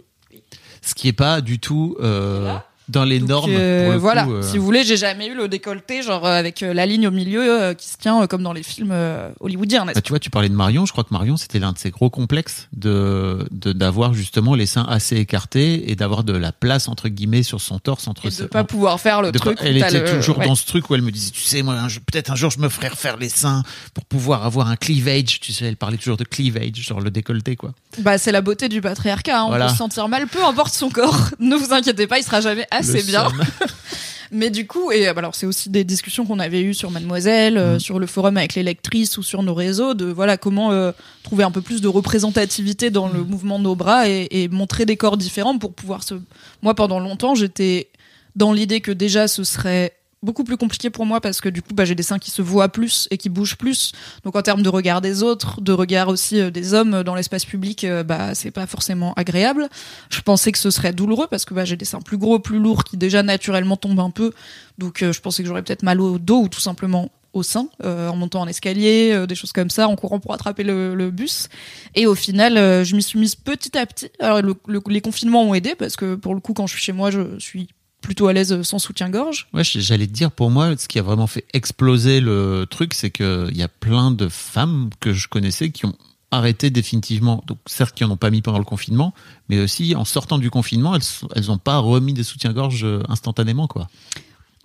ce 0.81 0.95
qui 0.95 1.09
est 1.09 1.13
pas 1.13 1.41
du 1.41 1.59
tout 1.59 1.97
euh, 2.01 2.41
Voilà. 2.43 2.67
Dans 2.93 3.05
les 3.05 3.19
Donc, 3.19 3.29
normes. 3.29 3.51
euh, 3.55 3.85
pour 3.85 3.93
le 3.93 3.99
voilà. 3.99 4.25
coup, 4.25 4.35
euh. 4.35 4.43
Si 4.43 4.59
vous 4.59 4.65
voulez, 4.65 4.85
j'ai 4.85 4.97
jamais 4.97 5.27
eu 5.27 5.35
le 5.35 5.49
décolleté, 5.49 6.03
genre 6.03 6.27
euh, 6.27 6.33
avec 6.39 6.63
euh, 6.63 6.73
la 6.75 6.87
ligne 6.87 7.09
au 7.09 7.11
milieu 7.11 7.75
qui 7.77 7.89
se 7.89 7.97
tient 7.97 8.27
comme 8.27 8.43
dans 8.43 8.53
les 8.53 8.63
films 8.63 8.95
hollywoodiens, 9.41 9.87
Bah, 9.87 10.01
tu 10.01 10.11
vois, 10.11 10.19
tu 10.19 10.31
parlais 10.31 10.49
de 10.49 10.55
Marion. 10.55 10.87
Je 10.87 10.93
crois 10.93 11.05
que 11.05 11.13
Marion, 11.13 11.37
c'était 11.37 11.59
l'un 11.59 11.73
de 11.73 11.79
ses 11.79 11.91
gros 11.91 12.11
complexes 12.11 12.69
de 12.73 13.47
de- 13.51 13.73
d'avoir 13.73 14.15
justement 14.15 14.55
les 14.55 14.67
seins 14.67 14.85
assez 14.89 15.17
écartés 15.17 15.91
et 15.91 15.97
d'avoir 15.97 16.25
de 16.25 16.33
la 16.37 16.53
place 16.53 16.89
entre 16.89 17.09
guillemets 17.09 17.43
sur 17.43 17.61
son 17.61 17.79
torse 17.79 18.07
entre 18.09 18.27
Et 18.27 18.31
ses- 18.31 18.43
de 18.45 18.49
pas 18.49 18.65
pouvoir 18.65 19.01
faire 19.01 19.23
le 19.23 19.33
de 19.33 19.39
truc. 19.39 19.59
pas- 19.59 19.65
elle 19.65 19.77
était 19.79 20.01
le- 20.01 20.17
toujours 20.17 20.39
ouais. 20.39 20.47
dans 20.47 20.55
ce 20.55 20.67
truc 20.67 20.89
où 20.91 20.95
elle 20.95 21.03
me 21.03 21.11
disait, 21.11 21.31
tu 21.31 21.41
sais, 21.43 21.63
moi, 21.63 21.77
peut-être 22.11 22.31
un 22.31 22.37
jour 22.37 22.51
je 22.51 22.59
me 22.59 22.69
ferai 22.69 22.89
refaire 22.89 23.17
les 23.17 23.29
seins 23.29 23.63
pour 23.95 24.05
pouvoir 24.05 24.45
avoir 24.45 24.69
un 24.69 24.77
cleavage. 24.77 25.41
Tu 25.41 25.53
sais, 25.53 25.65
elle 25.67 25.77
parlait 25.77 25.97
toujours 25.97 26.17
de 26.17 26.25
cleavage, 26.25 26.75
genre 26.77 27.01
le 27.01 27.11
décolleté, 27.11 27.57
quoi. 27.57 27.73
Bah, 27.99 28.19
c'est 28.19 28.33
la 28.33 28.41
beauté 28.41 28.69
du 28.69 28.81
patriarcat. 28.81 29.41
hein. 29.43 29.47
On 29.49 29.53
peut 29.59 29.69
se 29.69 29.77
sentir 29.77 30.09
mal, 30.09 30.27
peu 30.27 30.45
importe 30.45 30.75
son 30.75 30.91
corps. 30.91 31.17
ne 31.41 31.57
vous 31.57 31.73
inquiétez 31.73 32.07
pas, 32.07 32.19
il 32.19 32.25
sera 32.25 32.41
jamais 32.41 32.67
assez 32.71 32.82
Le 32.83 33.03
bien. 33.03 33.29
Mais 34.35 34.49
du 34.49 34.67
coup, 34.67 34.91
et 34.91 35.07
alors 35.09 35.35
c'est 35.35 35.45
aussi 35.45 35.69
des 35.69 35.85
discussions 35.85 36.25
qu'on 36.25 36.39
avait 36.39 36.63
eues 36.63 36.73
sur 36.73 36.91
Mademoiselle, 36.91 37.59
euh, 37.59 37.77
Mm. 37.77 37.81
sur 37.81 37.99
le 37.99 38.07
forum 38.07 38.39
avec 38.39 38.55
les 38.55 38.63
lectrices 38.63 39.19
ou 39.19 39.23
sur 39.23 39.43
nos 39.43 39.53
réseaux, 39.53 39.93
de 39.93 40.07
voilà 40.07 40.39
comment 40.39 40.73
euh, 40.73 40.91
trouver 41.23 41.45
un 41.45 41.51
peu 41.51 41.61
plus 41.61 41.83
de 41.83 41.89
représentativité 41.89 42.89
dans 42.89 43.09
Mm. 43.09 43.13
le 43.15 43.25
mouvement 43.25 43.59
de 43.59 43.65
nos 43.65 43.75
bras 43.77 44.09
et, 44.09 44.29
et 44.31 44.49
montrer 44.49 44.87
des 44.87 44.97
corps 44.97 45.19
différents 45.19 45.59
pour 45.59 45.75
pouvoir 45.75 46.03
se. 46.03 46.15
Moi, 46.63 46.75
pendant 46.75 46.99
longtemps, 46.99 47.35
j'étais 47.35 47.91
dans 48.35 48.55
l'idée 48.55 48.81
que 48.81 48.91
déjà 48.93 49.29
ce 49.29 49.45
serait 49.45 49.93
beaucoup 50.23 50.45
plus 50.45 50.57
compliqué 50.57 50.89
pour 50.91 51.05
moi 51.05 51.21
parce 51.21 51.41
que 51.41 51.49
du 51.49 51.63
coup 51.63 51.75
bah, 51.75 51.85
j'ai 51.85 51.95
des 51.95 52.03
seins 52.05 52.19
qui 52.19 52.31
se 52.31 52.43
voient 52.43 52.69
plus 52.69 53.09
et 53.11 53.19
qui 53.19 53.29
bougent 53.29 53.57
plus. 53.57 53.93
Donc 54.25 54.37
en 54.37 54.43
termes 54.43 54.63
de 54.63 54.69
regard 54.69 55.01
des 55.01 55.23
autres 55.23 55.61
de 55.61 55.73
regard 55.73 56.09
aussi 56.09 56.41
euh, 56.41 56.51
des 56.51 56.75
hommes 56.75 57.03
dans 57.03 57.15
l'espace 57.15 57.45
public 57.45 57.85
euh, 57.85 58.03
bah 58.05 58.35
c'est 58.35 58.51
pas 58.53 58.67
forcément 58.67 59.15
agréable. 59.15 59.69
Je 60.11 60.21
pensais 60.21 60.53
que 60.53 60.59
ce 60.59 60.71
serait 60.71 60.93
douloureux 60.93 61.27
parce 61.31 61.45
que 61.45 61.55
bah, 61.55 61.65
j'ai 61.65 61.77
des 61.77 61.85
seins 61.85 62.01
plus 62.01 62.19
gros 62.19 62.39
plus 62.39 62.59
lourds 62.59 62.85
qui 62.85 62.97
déjà 62.97 63.23
naturellement 63.23 63.77
tombent 63.77 64.01
un 64.01 64.11
peu. 64.11 64.33
Donc 64.79 65.03
euh, 65.03 65.13
je 65.13 65.21
pensais 65.21 65.43
que 65.43 65.49
j'aurais 65.49 65.63
peut-être 65.63 65.83
mal 65.83 66.01
au 66.01 66.19
dos 66.19 66.43
ou 66.43 66.49
tout 66.49 66.61
simplement 66.61 67.11
au 67.33 67.43
sein 67.43 67.69
euh, 67.83 68.09
en 68.09 68.17
montant 68.17 68.43
en 68.43 68.47
escalier 68.47 69.25
des 69.27 69.35
choses 69.35 69.53
comme 69.53 69.71
ça 69.71 69.89
en 69.89 69.97
courant 69.97 70.21
pour 70.21 70.35
attraper 70.35 70.65
le, 70.65 70.95
le 70.95 71.11
bus. 71.11 71.49
Et 71.95 72.07
au 72.07 72.15
final 72.15 72.85
je 72.85 72.95
m'y 72.95 73.03
suis 73.03 73.19
mise 73.19 73.35
petit 73.35 73.77
à 73.77 73.87
petit. 73.87 74.11
Alors 74.21 74.43
le- 74.43 74.55
le- 74.69 74.83
les 74.89 75.01
confinements 75.01 75.43
ont 75.43 75.55
aidé 75.55 75.75
parce 75.75 75.97
que 75.97 76.15
pour 76.15 76.35
le 76.35 76.41
coup 76.41 76.53
quand 76.53 76.67
je 76.67 76.75
suis 76.75 76.83
chez 76.85 76.93
moi 76.93 77.11
je 77.11 77.39
suis 77.39 77.69
plutôt 78.03 78.27
à 78.29 78.33
l'aise 78.35 78.61
sans 78.63 78.79
soutien-gorge 78.79 79.49
Ouais, 79.55 79.63
j'allais 79.65 80.07
te 80.07 80.13
dire, 80.13 80.31
pour 80.31 80.51
moi, 80.51 80.77
ce 80.77 80.89
qui 80.89 80.99
a 80.99 81.03
vraiment 81.03 81.27
fait 81.27 81.47
exploser 81.55 82.21
le 82.21 82.67
truc, 82.69 82.93
c'est 82.93 83.11
que 83.11 83.47
il 83.51 83.57
y 83.57 83.63
a 83.63 83.69
plein 83.69 84.11
de 84.11 84.29
femmes 84.29 84.91
que 85.01 85.13
je 85.15 85.29
connaissais 85.29 85.71
qui 85.71 85.87
ont 85.87 85.95
arrêté 86.31 86.71
définitivement. 86.71 87.43
Donc, 87.47 87.59
certes, 87.67 87.95
qui 87.95 88.05
en 88.05 88.11
ont 88.11 88.17
pas 88.17 88.31
mis 88.31 88.43
pendant 88.43 88.59
le 88.59 88.65
confinement, 88.65 89.13
mais 89.49 89.61
aussi 89.61 89.95
en 89.95 90.05
sortant 90.05 90.39
du 90.39 90.51
confinement, 90.51 90.95
elles, 90.95 91.03
sont- 91.03 91.29
elles 91.35 91.51
ont 91.51 91.59
pas 91.59 91.79
remis 91.79 92.13
des 92.15 92.23
soutiens-gorge 92.25 92.85
euh, 92.85 93.03
instantanément, 93.09 93.67
quoi. 93.69 93.89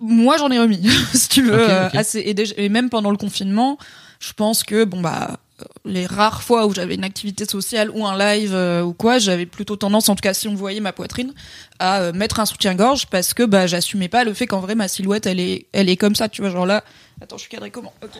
Moi, 0.00 0.36
j'en 0.38 0.50
ai 0.50 0.58
remis, 0.58 0.80
si 1.14 1.28
tu 1.28 1.42
veux, 1.42 1.52
euh, 1.54 1.88
assez. 1.98 2.22
Et, 2.24 2.34
déjà- 2.34 2.54
et 2.56 2.68
même 2.68 2.88
pendant 2.88 3.10
le 3.10 3.16
confinement, 3.16 3.78
je 4.20 4.32
pense 4.32 4.62
que 4.62 4.84
bon 4.84 5.00
bah 5.00 5.38
les 5.84 6.06
rares 6.06 6.42
fois 6.44 6.66
où 6.68 6.72
j'avais 6.74 6.94
une 6.94 7.02
activité 7.02 7.44
sociale 7.44 7.90
ou 7.90 8.06
un 8.06 8.16
live 8.16 8.52
euh, 8.54 8.82
ou 8.82 8.92
quoi, 8.92 9.18
j'avais 9.18 9.44
plutôt 9.46 9.74
tendance, 9.74 10.08
en 10.08 10.14
tout 10.14 10.20
cas 10.22 10.32
si 10.32 10.46
on 10.46 10.54
voyait 10.54 10.78
ma 10.78 10.92
poitrine, 10.92 11.32
à 11.78 12.00
euh, 12.00 12.12
mettre 12.12 12.40
un 12.40 12.46
soutien-gorge 12.46 13.06
parce 13.06 13.34
que 13.34 13.42
bah 13.42 13.66
j'assumais 13.66 14.08
pas 14.08 14.24
le 14.24 14.34
fait 14.34 14.46
qu'en 14.46 14.60
vrai 14.60 14.74
ma 14.74 14.88
silhouette 14.88 15.26
elle 15.26 15.40
est 15.40 15.66
elle 15.72 15.88
est 15.88 15.96
comme 15.96 16.14
ça, 16.14 16.28
tu 16.28 16.42
vois, 16.42 16.50
genre 16.50 16.66
là. 16.66 16.84
Attends, 17.20 17.36
je 17.36 17.42
suis 17.42 17.50
cadrée 17.50 17.70
comment? 17.70 17.92
Ok. 18.02 18.10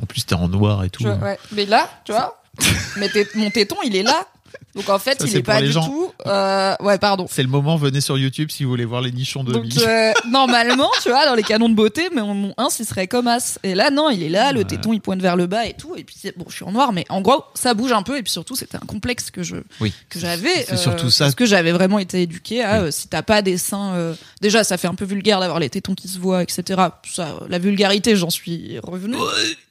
En 0.00 0.06
plus, 0.06 0.26
t'es 0.26 0.34
en 0.34 0.48
noir 0.48 0.84
et 0.84 0.90
tout. 0.90 1.04
Ouais. 1.04 1.38
Mais 1.52 1.66
là, 1.66 1.88
tu 2.04 2.12
vois, 2.12 2.42
mais 2.96 3.08
mon 3.34 3.50
téton 3.50 3.76
il 3.84 3.96
est 3.96 4.02
là. 4.02 4.26
Donc 4.74 4.88
en 4.88 4.98
fait, 4.98 5.20
Ça, 5.20 5.26
il 5.28 5.36
est 5.36 5.42
pas 5.42 5.60
du 5.62 5.70
gens. 5.70 5.86
tout. 5.86 6.10
euh, 6.26 6.74
ouais, 6.80 6.98
pardon. 6.98 7.26
C'est 7.30 7.42
le 7.42 7.48
moment, 7.48 7.76
venez 7.76 8.00
sur 8.00 8.18
YouTube 8.18 8.50
si 8.50 8.64
vous 8.64 8.70
voulez 8.70 8.84
voir 8.84 9.02
les 9.02 9.12
nichons 9.12 9.44
de 9.44 9.52
Donc 9.52 9.64
euh, 9.78 10.12
normalement, 10.28 10.90
tu 11.02 11.10
vois, 11.10 11.26
dans 11.26 11.34
les 11.34 11.42
canons 11.44 11.68
de 11.68 11.74
beauté, 11.74 12.08
mais 12.14 12.22
mon, 12.22 12.34
mon 12.34 12.54
1 12.58 12.68
il 12.80 12.84
serait 12.84 13.06
comme 13.06 13.28
as. 13.28 13.58
Et 13.62 13.74
là, 13.76 13.90
non, 13.90 14.10
il 14.10 14.22
est 14.22 14.28
là, 14.28 14.52
le 14.52 14.58
Ouais. 14.60 14.64
téton 14.64 14.92
il 14.92 15.00
pointe 15.00 15.20
vers 15.20 15.36
le 15.36 15.46
bas 15.46 15.66
et 15.66 15.74
tout. 15.74 15.94
Et 15.96 16.02
puis 16.04 16.16
bon, 16.36 16.44
je 16.48 16.54
suis 16.56 16.64
en 16.64 16.72
noir, 16.72 16.92
mais 16.92 17.04
en 17.08 17.20
gros, 17.20 17.44
ça 17.54 17.72
bouge 17.74 17.92
un 17.92 18.02
peu. 18.02 18.18
Et 18.18 18.22
puis 18.22 18.32
surtout, 18.32 18.56
c'était 18.56 18.76
un 18.76 18.86
complexe 18.86 19.30
que 19.30 19.42
je 19.44 19.56
Oui. 19.80 19.92
que 20.10 20.18
j'avais. 20.18 20.48
euh, 20.62 20.64
C'est 20.70 20.76
surtout 20.76 21.10
ça. 21.10 21.26
Parce 21.26 21.34
que 21.36 21.46
j'avais 21.46 21.72
vraiment 21.72 21.98
été 22.00 22.22
éduquée 22.22 22.62
à 22.64 22.80
Oui. 22.82 22.88
euh, 22.88 22.90
si 22.90 23.06
t'as 23.08 23.22
pas 23.22 23.42
des 23.42 23.58
seins, 23.58 23.94
euh, 23.94 24.14
déjà 24.40 24.64
ça 24.64 24.76
fait 24.76 24.88
un 24.88 24.94
peu 24.94 25.04
vulgaire 25.04 25.38
d'avoir 25.40 25.60
les 25.60 25.70
tétons 25.70 25.94
qui 25.94 26.08
se 26.08 26.18
voient, 26.18 26.42
etc. 26.42 26.82
Ça, 27.12 27.28
euh, 27.40 27.46
la 27.48 27.58
vulgarité, 27.60 28.16
j'en 28.16 28.30
suis 28.30 28.78
revenue. 28.82 29.16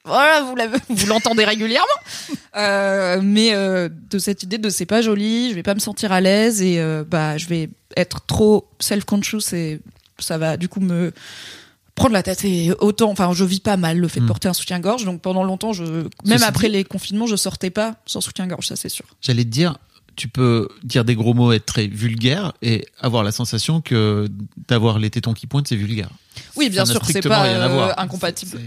Voilà, 0.05 0.41
vous 0.89 1.07
l'entendez 1.07 1.45
régulièrement. 1.45 1.87
Euh, 2.55 3.19
mais 3.23 3.55
euh, 3.55 3.89
de 4.11 4.19
cette 4.19 4.43
idée 4.43 4.59
de 4.59 4.69
c'est 4.69 4.85
pas 4.85 5.01
joli, 5.01 5.49
je 5.49 5.55
vais 5.55 5.63
pas 5.63 5.73
me 5.73 5.79
sentir 5.79 6.11
à 6.11 6.21
l'aise 6.21 6.61
et 6.61 6.79
euh, 6.79 7.03
bah 7.03 7.35
je 7.39 7.47
vais 7.47 7.67
être 7.97 8.23
trop 8.27 8.69
self-conscious 8.79 9.53
et 9.53 9.79
ça 10.19 10.37
va 10.37 10.55
du 10.55 10.69
coup 10.69 10.79
me 10.79 11.11
prendre 11.95 12.13
la 12.13 12.21
tête 12.21 12.45
et 12.45 12.71
autant 12.79 13.09
enfin 13.09 13.33
je 13.33 13.43
vis 13.43 13.59
pas 13.59 13.75
mal 13.75 13.97
le 13.97 14.07
fait 14.07 14.19
de 14.19 14.25
Mm. 14.25 14.27
porter 14.27 14.47
un 14.49 14.53
soutien-gorge 14.53 15.03
donc 15.03 15.21
pendant 15.23 15.43
longtemps 15.43 15.73
je 15.73 15.83
même 15.83 16.09
Ceci 16.37 16.43
après 16.43 16.67
dit- 16.67 16.73
les 16.73 16.83
confinements 16.83 17.25
je 17.25 17.35
sortais 17.35 17.71
pas 17.71 17.95
sans 18.05 18.21
soutien-gorge 18.21 18.67
ça 18.67 18.75
c'est 18.75 18.87
sûr. 18.89 19.05
J'allais 19.19 19.45
te 19.45 19.49
dire, 19.49 19.79
tu 20.15 20.27
peux 20.27 20.69
dire 20.83 21.05
des 21.05 21.15
gros 21.15 21.33
mots, 21.33 21.53
être 21.53 21.65
très 21.65 21.87
vulgaire 21.87 22.53
et 22.61 22.85
avoir 23.01 23.23
la 23.23 23.31
sensation 23.31 23.81
que 23.81 24.27
d'avoir 24.67 24.99
les 24.99 25.09
tétons 25.09 25.33
qui 25.33 25.47
pointent, 25.47 25.67
c'est 25.69 25.75
vulgaire. 25.75 26.09
Oui, 26.55 26.69
bien 26.69 26.85
sûr, 26.85 27.03
c'est 27.03 27.27
pas 27.27 27.41
rien 27.41 27.59
à 27.61 27.67
voir. 27.67 27.99
incompatible. 27.99 28.59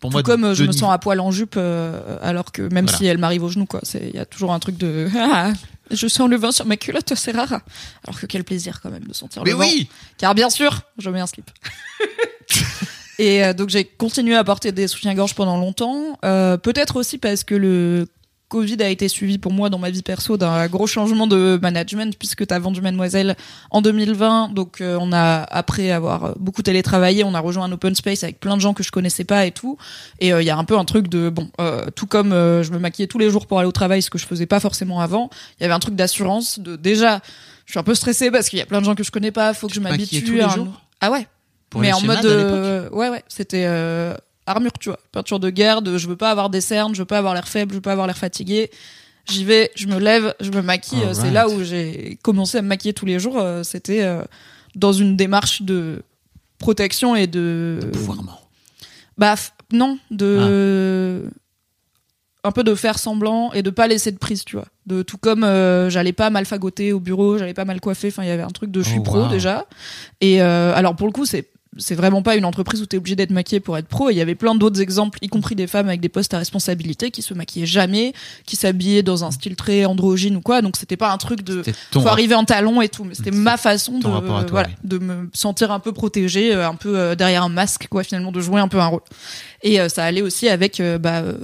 Pour 0.00 0.10
Tout 0.10 0.16
moi, 0.16 0.22
comme 0.22 0.44
euh, 0.44 0.54
je 0.54 0.64
me 0.64 0.72
sens 0.72 0.92
à 0.92 0.98
poil 0.98 1.18
en 1.20 1.30
jupe 1.32 1.54
euh, 1.56 2.18
alors 2.22 2.52
que 2.52 2.62
même 2.62 2.84
Voilà. 2.86 2.98
si 2.98 3.06
elle 3.06 3.18
m'arrive 3.18 3.42
au 3.42 3.48
genou 3.48 3.66
quoi, 3.66 3.80
c'est 3.82 4.08
il 4.08 4.14
y 4.14 4.18
a 4.18 4.24
toujours 4.24 4.52
un 4.52 4.58
truc 4.60 4.76
de 4.78 5.08
ah, 5.16 5.52
je 5.90 6.06
sens 6.06 6.28
le 6.28 6.36
vent 6.36 6.52
sur 6.52 6.66
ma 6.66 6.76
culotte, 6.76 7.14
c'est 7.16 7.32
rare. 7.32 7.60
Alors 8.06 8.20
que 8.20 8.26
quel 8.26 8.44
plaisir 8.44 8.80
quand 8.82 8.90
même 8.90 9.04
de 9.04 9.12
sentir 9.14 9.42
Mais 9.44 9.50
le 9.50 9.56
vent. 9.56 9.62
oui 9.62 9.88
Car 10.18 10.34
bien 10.34 10.50
sûr, 10.50 10.82
je 10.98 11.10
mets 11.10 11.20
un 11.20 11.26
slip. 11.26 11.50
Et 13.18 13.44
euh, 13.44 13.52
donc 13.52 13.68
j'ai 13.68 13.84
continué 13.84 14.36
à 14.36 14.44
porter 14.44 14.70
des 14.70 14.86
soutiens-gorge 14.86 15.34
pendant 15.34 15.56
longtemps. 15.56 16.18
Euh, 16.24 16.56
Peut-être 16.56 16.96
aussi 16.96 17.18
parce 17.18 17.42
que 17.42 17.54
le 17.56 18.06
Covid 18.48 18.82
a 18.82 18.88
été 18.88 19.08
suivi 19.08 19.38
pour 19.38 19.52
moi 19.52 19.68
dans 19.68 19.78
ma 19.78 19.90
vie 19.90 20.02
perso 20.02 20.36
d'un 20.36 20.66
gros 20.68 20.86
changement 20.86 21.26
de 21.26 21.58
management 21.60 22.16
puisque 22.18 22.46
tu 22.46 22.54
as 22.54 22.58
vendu 22.58 22.80
Mademoiselle 22.80 23.36
en 23.70 23.82
2020. 23.82 24.54
Donc 24.54 24.80
euh, 24.80 24.96
on 25.00 25.12
a 25.12 25.42
après 25.42 25.90
avoir 25.90 26.38
beaucoup 26.38 26.62
télétravaillé, 26.62 27.24
on 27.24 27.34
a 27.34 27.40
rejoint 27.40 27.64
un 27.64 27.72
open 27.72 27.94
space 27.94 28.24
avec 28.24 28.40
plein 28.40 28.56
de 28.56 28.60
gens 28.60 28.74
que 28.74 28.82
je 28.82 28.90
connaissais 28.90 29.24
pas 29.24 29.46
et 29.46 29.50
tout. 29.50 29.76
Et 30.20 30.32
euh, 30.32 30.42
il 30.42 30.46
y 30.46 30.50
a 30.50 30.56
un 30.56 30.64
peu 30.64 30.78
un 30.78 30.84
truc 30.84 31.08
de 31.08 31.28
bon, 31.28 31.50
euh, 31.60 31.86
tout 31.94 32.06
comme 32.06 32.32
euh, 32.32 32.62
je 32.62 32.72
me 32.72 32.78
maquillais 32.78 33.06
tous 33.06 33.18
les 33.18 33.30
jours 33.30 33.46
pour 33.46 33.58
aller 33.58 33.68
au 33.68 33.72
travail, 33.72 34.02
ce 34.02 34.10
que 34.10 34.18
je 34.18 34.26
faisais 34.26 34.46
pas 34.46 34.60
forcément 34.60 35.00
avant. 35.00 35.30
Il 35.58 35.62
y 35.62 35.66
avait 35.66 35.74
un 35.74 35.78
truc 35.78 35.94
d'assurance 35.94 36.58
de 36.58 36.76
déjà. 36.76 37.20
Je 37.66 37.72
suis 37.72 37.78
un 37.78 37.82
peu 37.82 37.94
stressée 37.94 38.30
parce 38.30 38.48
qu'il 38.48 38.58
y 38.58 38.62
a 38.62 38.66
plein 38.66 38.80
de 38.80 38.86
gens 38.86 38.94
que 38.94 39.04
je 39.04 39.10
connais 39.10 39.30
pas. 39.30 39.52
Faut 39.52 39.66
que 39.66 39.74
je 39.74 39.78
te 39.78 39.84
maquillais 39.84 40.20
m'habitue 40.20 40.40
à 40.40 40.56
Ah 41.02 41.10
ouais 41.10 41.26
Pour 41.68 41.82
mais 41.82 41.92
en 41.92 42.00
mode 42.00 42.24
euh, 42.24 42.88
ouais 42.90 43.10
ouais 43.10 43.22
c'était 43.28 43.64
euh, 43.66 44.14
armure 44.50 44.72
tu 44.80 44.88
vois 44.88 44.98
peinture 45.12 45.38
de 45.40 45.50
garde 45.50 45.96
je 45.96 46.06
veux 46.08 46.16
pas 46.16 46.30
avoir 46.30 46.50
des 46.50 46.60
cernes 46.60 46.94
je 46.94 47.00
veux 47.00 47.06
pas 47.06 47.18
avoir 47.18 47.34
l'air 47.34 47.46
faible 47.48 47.72
je 47.72 47.76
veux 47.76 47.82
pas 47.82 47.92
avoir 47.92 48.06
l'air 48.06 48.16
fatigué 48.18 48.70
j'y 49.30 49.44
vais 49.44 49.70
je 49.76 49.86
me 49.86 49.98
lève 49.98 50.34
je 50.40 50.50
me 50.50 50.62
maquille 50.62 51.00
Alright. 51.00 51.16
c'est 51.16 51.30
là 51.30 51.48
où 51.48 51.62
j'ai 51.62 52.18
commencé 52.22 52.58
à 52.58 52.62
me 52.62 52.68
maquiller 52.68 52.94
tous 52.94 53.06
les 53.06 53.18
jours 53.18 53.38
euh, 53.38 53.62
c'était 53.62 54.02
euh, 54.02 54.22
dans 54.74 54.92
une 54.92 55.16
démarche 55.16 55.62
de 55.62 56.02
protection 56.58 57.14
et 57.14 57.26
de, 57.26 57.78
de 57.82 57.86
pouvoirment. 57.88 58.40
bah 59.16 59.34
f- 59.34 59.50
non 59.72 59.98
de 60.10 61.22
Ah. 62.44 62.48
un 62.48 62.52
peu 62.52 62.64
de 62.64 62.74
faire 62.74 62.98
semblant 62.98 63.52
et 63.52 63.62
de 63.62 63.70
pas 63.70 63.86
laisser 63.86 64.12
de 64.12 64.18
prise 64.18 64.44
tu 64.44 64.56
vois 64.56 64.66
de 64.86 65.02
tout 65.02 65.18
comme 65.18 65.44
euh, 65.44 65.90
j'allais 65.90 66.12
pas 66.14 66.30
mal 66.30 66.46
fagoter 66.46 66.92
au 66.92 67.00
bureau 67.00 67.36
j'allais 67.38 67.54
pas 67.54 67.64
mal 67.66 67.80
coiffer 67.80 68.08
enfin 68.08 68.22
il 68.22 68.28
y 68.28 68.32
avait 68.32 68.42
un 68.42 68.48
truc 68.48 68.70
de 68.70 68.80
je 68.82 68.88
suis 68.88 68.98
Oh, 69.00 69.02
pro 69.02 69.18
wow. 69.22 69.28
déjà 69.28 69.66
et 70.20 70.40
euh, 70.40 70.72
alors 70.74 70.96
pour 70.96 71.06
le 71.06 71.12
coup 71.12 71.26
c'est 71.26 71.48
c'est 71.78 71.94
vraiment 71.94 72.22
pas 72.22 72.36
une 72.36 72.44
entreprise 72.44 72.82
où 72.82 72.86
t'es 72.86 72.96
obligé 72.96 73.16
d'être 73.16 73.30
maquillé 73.30 73.60
pour 73.60 73.78
être 73.78 73.86
pro. 73.88 74.10
Et 74.10 74.12
il 74.12 74.16
y 74.16 74.20
avait 74.20 74.34
plein 74.34 74.54
d'autres 74.54 74.80
exemples, 74.80 75.18
y 75.22 75.28
compris 75.28 75.54
des 75.54 75.66
femmes 75.66 75.88
avec 75.88 76.00
des 76.00 76.08
postes 76.08 76.34
à 76.34 76.38
responsabilité 76.38 77.10
qui 77.10 77.22
se 77.22 77.34
maquillaient 77.34 77.66
jamais, 77.66 78.12
qui 78.44 78.56
s'habillaient 78.56 79.02
dans 79.02 79.24
un 79.24 79.30
style 79.30 79.56
très 79.56 79.84
androgyne 79.84 80.36
ou 80.36 80.40
quoi. 80.40 80.62
Donc 80.62 80.76
c'était 80.76 80.96
pas 80.96 81.10
un 81.12 81.18
truc 81.18 81.42
de 81.42 81.62
faut 81.92 82.06
arriver 82.06 82.34
en 82.34 82.44
talon 82.44 82.82
et 82.82 82.88
tout, 82.88 83.04
mais 83.04 83.14
c'était 83.14 83.30
ma 83.30 83.56
façon 83.56 83.98
de 83.98 84.02
toi, 84.02 84.22
voilà, 84.48 84.68
oui. 84.68 84.88
de 84.88 84.98
me 84.98 85.30
sentir 85.32 85.72
un 85.72 85.80
peu 85.80 85.92
protégée, 85.92 86.54
euh, 86.54 86.68
un 86.68 86.74
peu 86.74 86.98
euh, 86.98 87.14
derrière 87.14 87.44
un 87.44 87.48
masque 87.48 87.86
quoi 87.88 88.02
finalement, 88.02 88.32
de 88.32 88.40
jouer 88.40 88.60
un 88.60 88.68
peu 88.68 88.80
un 88.80 88.86
rôle. 88.86 89.00
Et 89.62 89.80
euh, 89.80 89.88
ça 89.88 90.04
allait 90.04 90.22
aussi 90.22 90.48
avec 90.48 90.80
euh, 90.80 90.98
bah, 90.98 91.18
euh, 91.18 91.34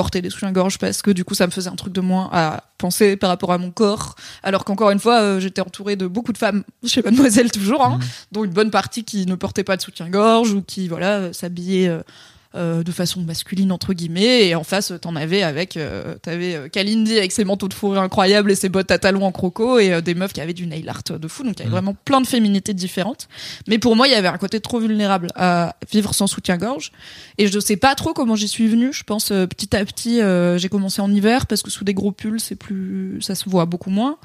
porter 0.00 0.22
des 0.22 0.30
soutiens-gorge 0.30 0.78
parce 0.78 1.02
que 1.02 1.10
du 1.10 1.24
coup 1.26 1.34
ça 1.34 1.46
me 1.46 1.52
faisait 1.52 1.68
un 1.68 1.76
truc 1.76 1.92
de 1.92 2.00
moins 2.00 2.30
à 2.32 2.64
penser 2.78 3.16
par 3.16 3.28
rapport 3.28 3.52
à 3.52 3.58
mon 3.58 3.70
corps. 3.70 4.14
Alors 4.42 4.64
qu'encore 4.64 4.90
une 4.90 4.98
fois, 4.98 5.20
euh, 5.20 5.40
j'étais 5.40 5.60
entourée 5.60 5.96
de 5.96 6.06
beaucoup 6.06 6.32
de 6.32 6.38
femmes 6.38 6.64
chez 6.86 7.02
Mademoiselle 7.02 7.50
toujours, 7.52 7.84
hein, 7.84 7.98
Mhm. 7.98 8.06
dont 8.32 8.44
une 8.44 8.52
bonne 8.52 8.70
partie 8.70 9.04
qui 9.04 9.26
ne 9.26 9.34
portait 9.34 9.64
pas 9.64 9.76
de 9.76 9.82
soutien-gorge 9.82 10.52
ou 10.54 10.62
qui 10.62 10.88
voilà 10.88 11.10
euh, 11.18 11.32
s'habillaient 11.34 11.88
euh, 12.56 12.82
de 12.82 12.90
façon 12.90 13.20
masculine 13.20 13.70
entre 13.70 13.92
guillemets 13.94 14.48
et 14.48 14.54
en 14.56 14.64
face 14.64 14.92
t'en 15.00 15.14
avais 15.14 15.42
avec 15.44 15.76
euh, 15.76 16.16
t'avais 16.20 16.56
euh, 16.56 16.68
Kalindi 16.68 17.16
avec 17.16 17.30
ses 17.30 17.44
manteaux 17.44 17.68
de 17.68 17.74
fourrure 17.74 18.00
incroyables 18.00 18.50
et 18.50 18.56
ses 18.56 18.68
bottes 18.68 18.90
à 18.90 18.98
talons 18.98 19.24
en 19.24 19.30
croco 19.30 19.78
et 19.78 19.92
euh, 19.92 20.00
des 20.00 20.14
meufs 20.14 20.32
qui 20.32 20.40
avaient 20.40 20.52
du 20.52 20.66
nail 20.66 20.88
art 20.88 21.02
de 21.18 21.28
fou 21.28 21.44
donc 21.44 21.54
il 21.54 21.58
y 21.60 21.62
avait 21.62 21.68
Mhm. 21.68 21.72
vraiment 21.72 21.94
plein 22.04 22.20
de 22.20 22.26
féminités 22.26 22.74
différentes. 22.74 23.28
Mais 23.68 23.78
pour 23.78 23.94
moi 23.94 24.08
il 24.08 24.10
y 24.10 24.16
avait 24.16 24.28
un 24.28 24.36
côté 24.38 24.58
trop 24.60 24.80
vulnérable 24.80 25.28
à 25.36 25.76
vivre 25.92 26.12
sans 26.14 26.26
soutien-gorge. 26.26 26.90
Et 27.38 27.46
je 27.46 27.60
sais 27.60 27.76
pas 27.76 27.94
trop 27.94 28.12
comment 28.14 28.34
j'y 28.34 28.48
suis 28.48 28.66
venue. 28.66 28.92
Je 28.92 29.04
pense 29.04 29.30
euh, 29.30 29.46
petit 29.46 29.76
à 29.76 29.84
petit 29.84 30.20
j'ai 30.58 30.68
commencé 30.68 31.00
en 31.00 31.12
hiver 31.12 31.46
parce 31.46 31.62
que 31.62 31.70
sous 31.70 31.84
des 31.84 31.94
gros 31.94 32.10
pulls 32.12 32.40
c'est 32.40 32.56
plus 32.56 33.18
ça 33.20 33.34
se 33.36 33.48
voit 33.48 33.66
beaucoup 33.66 33.90
moins. 33.90 34.16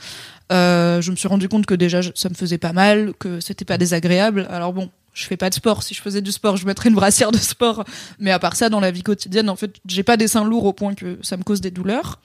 Euh, 0.52 1.02
je 1.02 1.12
me 1.12 1.16
suis 1.16 1.28
rendu 1.28 1.50
compte 1.50 1.66
que 1.66 1.74
déjà 1.74 2.02
ça 2.16 2.30
me 2.30 2.36
faisait 2.36 2.58
pas 2.58 2.74
mal 2.74 3.14
que 3.20 3.40
c'était 3.40 3.66
pas 3.66 3.78
désagréable. 3.78 4.48
Alors 4.50 4.74
bon 4.74 4.90
je 5.16 5.26
fais 5.26 5.38
pas 5.38 5.50
de 5.50 5.56
sport. 5.56 5.82
Si 5.82 5.96
je 5.96 6.02
faisais 6.02 6.22
du 6.22 6.32
sport, 6.32 6.58
je 6.58 6.68
mettrais 6.68 6.90
une 6.90 6.96
brassière 6.96 7.32
de 7.32 7.38
sport. 7.40 7.84
Mais 8.20 8.30
à 8.32 8.38
part 8.38 8.56
ça, 8.56 8.70
dans 8.70 8.80
la 8.80 8.92
vie 8.92 9.02
quotidienne, 9.02 9.50
en 9.50 9.56
fait, 9.56 9.74
j'ai 9.88 10.04
pas 10.04 10.18
des 10.18 10.28
seins 10.28 10.46
lourds 10.46 10.66
au 10.66 10.74
point 10.74 10.94
que 10.94 11.18
ça 11.24 11.38
me 11.38 11.44
cause 11.44 11.62
des 11.62 11.72
douleurs. 11.72 12.20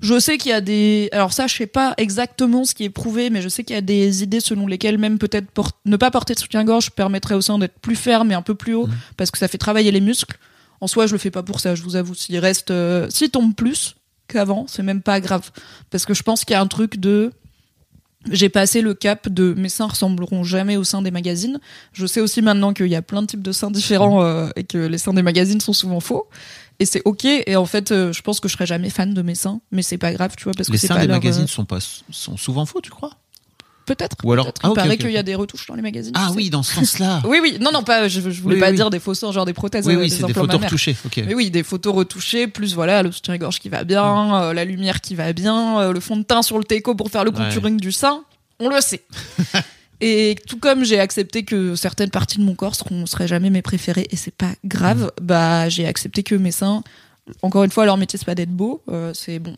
Je 0.00 0.16
sais 0.20 0.38
qu'il 0.38 0.50
y 0.50 0.54
a 0.54 0.60
des, 0.60 1.08
alors 1.10 1.32
ça, 1.32 1.48
je 1.48 1.56
sais 1.56 1.66
pas 1.66 1.94
exactement 1.96 2.64
ce 2.64 2.72
qui 2.72 2.84
est 2.84 2.90
prouvé, 2.90 3.30
mais 3.30 3.42
je 3.42 3.48
sais 3.48 3.64
qu'il 3.64 3.74
y 3.74 3.78
a 3.78 3.82
des 3.82 4.22
idées 4.22 4.38
selon 4.38 4.68
lesquelles 4.68 4.96
même 4.98 5.18
peut-être 5.18 5.48
ne 5.86 5.96
pas 5.96 6.12
porter 6.12 6.34
de 6.34 6.38
soutien-gorge 6.38 6.92
permettrait 6.92 7.34
au 7.34 7.40
sein 7.40 7.58
d'être 7.58 7.80
plus 7.80 7.96
ferme 7.96 8.30
et 8.30 8.34
un 8.34 8.42
peu 8.42 8.54
plus 8.54 8.74
haut, 8.74 8.86
Mhm. 8.86 8.94
parce 9.16 9.32
que 9.32 9.38
ça 9.38 9.48
fait 9.48 9.58
travailler 9.58 9.90
les 9.90 10.00
muscles. 10.00 10.38
En 10.80 10.86
soi, 10.86 11.08
je 11.08 11.12
le 11.14 11.18
fais 11.18 11.32
pas 11.32 11.42
pour 11.42 11.58
ça, 11.58 11.74
je 11.74 11.82
vous 11.82 11.96
avoue. 11.96 12.14
S'il 12.14 12.38
reste, 12.38 12.70
euh, 12.70 13.08
s'il 13.10 13.30
tombe 13.30 13.56
plus 13.56 13.96
qu'avant, 14.28 14.66
c'est 14.68 14.84
même 14.84 15.02
pas 15.02 15.20
grave, 15.20 15.50
parce 15.90 16.04
que 16.06 16.14
je 16.14 16.22
pense 16.22 16.44
qu'il 16.44 16.52
y 16.52 16.56
a 16.56 16.60
un 16.60 16.68
truc 16.68 17.00
de, 17.00 17.32
j'ai 18.30 18.48
passé 18.48 18.80
le 18.80 18.94
cap 18.94 19.28
de 19.28 19.54
mes 19.56 19.68
seins 19.68 19.86
ressembleront 19.86 20.44
jamais 20.44 20.76
aux 20.76 20.84
seins 20.84 21.02
des 21.02 21.10
magazines. 21.10 21.60
Je 21.92 22.06
sais 22.06 22.20
aussi 22.20 22.42
maintenant 22.42 22.72
qu'il 22.72 22.88
y 22.88 22.96
a 22.96 23.02
plein 23.02 23.22
de 23.22 23.26
types 23.26 23.42
de 23.42 23.52
seins 23.52 23.70
différents 23.70 24.22
euh, 24.22 24.48
et 24.56 24.64
que 24.64 24.78
les 24.78 24.98
seins 24.98 25.14
des 25.14 25.22
magazines 25.22 25.60
sont 25.60 25.72
souvent 25.72 26.00
faux. 26.00 26.28
Et 26.80 26.84
c'est 26.84 27.02
ok. 27.04 27.24
Et 27.24 27.56
en 27.56 27.66
fait, 27.66 27.90
euh, 27.90 28.12
je 28.12 28.22
pense 28.22 28.40
que 28.40 28.48
je 28.48 28.54
serai 28.54 28.66
jamais 28.66 28.90
fan 28.90 29.12
de 29.12 29.22
mes 29.22 29.34
seins, 29.34 29.60
mais 29.72 29.82
c'est 29.82 29.98
pas 29.98 30.12
grave, 30.12 30.34
tu 30.36 30.44
vois, 30.44 30.52
parce 30.54 30.68
Les 30.68 30.74
que 30.74 30.78
c'est 30.78 30.86
seins 30.86 30.94
pas 30.94 31.00
des 31.00 31.08
leur, 31.08 31.16
magazines 31.16 31.44
euh, 31.44 31.48
sont 31.48 31.64
pas 31.64 31.78
sont 32.10 32.36
souvent 32.36 32.66
faux, 32.66 32.80
tu 32.80 32.90
crois? 32.90 33.10
Peut-être. 33.88 34.16
Ou 34.22 34.32
alors- 34.32 34.52
ah, 34.62 34.68
Il 34.68 34.74
paraît 34.74 34.96
qu'il 34.98 35.10
y 35.10 35.16
a 35.16 35.22
des 35.22 35.34
retouches 35.34 35.66
dans 35.66 35.74
les 35.74 35.82
magazines. 35.82 36.12
Ah 36.14 36.28
sais. 36.28 36.34
oui, 36.36 36.50
dans 36.50 36.62
ce 36.62 36.74
sens-là. 36.74 37.22
Oui, 37.26 37.38
oui. 37.42 37.56
Non, 37.60 37.70
non, 37.72 37.82
pas. 37.82 38.06
Je, 38.06 38.20
je 38.20 38.42
voulais 38.42 38.54
Oui, 38.56 38.60
pas 38.60 38.68
oui. 38.70 38.76
dire 38.76 38.90
des 38.90 39.00
faux 39.00 39.14
seins, 39.14 39.32
genre 39.32 39.46
des 39.46 39.54
prothèses. 39.54 39.86
oui, 39.86 39.96
oui, 39.96 40.02
des 40.02 40.08
c'est 40.10 40.18
des 40.18 40.24
implants 40.30 40.42
photos 40.42 40.60
retouchées. 40.62 40.94
Ok. 41.06 41.22
Mais 41.26 41.34
oui, 41.34 41.50
des 41.50 41.62
photos 41.62 41.94
retouchées, 41.94 42.46
plus 42.46 42.74
voilà, 42.74 43.02
le 43.02 43.10
soutien-gorge 43.10 43.58
qui 43.60 43.68
va 43.70 43.84
bien, 43.84 44.42
euh, 44.42 44.52
la 44.52 44.64
lumière 44.64 45.00
qui 45.00 45.14
va 45.14 45.32
bien, 45.32 45.80
euh, 45.80 45.92
le 45.92 46.00
fond 46.00 46.16
de 46.16 46.22
teint 46.22 46.42
sur 46.42 46.58
le 46.58 46.64
teco 46.64 46.94
pour 46.94 47.10
faire 47.10 47.24
le 47.24 47.30
Ouais. 47.30 47.36
contouring 47.36 47.78
du 47.80 47.90
sein. 47.92 48.22
On 48.60 48.68
le 48.68 48.80
sait. 48.80 49.02
et 50.00 50.36
tout 50.46 50.58
comme 50.58 50.84
j'ai 50.84 51.00
accepté 51.00 51.44
que 51.44 51.74
certaines 51.74 52.10
parties 52.10 52.38
de 52.38 52.44
mon 52.44 52.54
corps 52.54 52.74
seront, 52.74 53.06
seraient 53.06 53.28
jamais 53.28 53.50
mes 53.50 53.62
préférées 53.62 54.06
et 54.10 54.16
c'est 54.16 54.34
pas 54.34 54.50
grave, 54.64 55.10
bah 55.20 55.68
j'ai 55.68 55.86
accepté 55.86 56.22
que 56.22 56.34
mes 56.34 56.52
seins, 56.52 56.82
encore 57.42 57.64
une 57.64 57.70
fois, 57.70 57.84
leur 57.84 57.96
métier 57.96 58.18
c'est 58.18 58.24
pas 58.26 58.34
d'être 58.34 58.50
beau, 58.50 58.82
euh, 58.90 59.12
c'est 59.14 59.38
bon. 59.38 59.56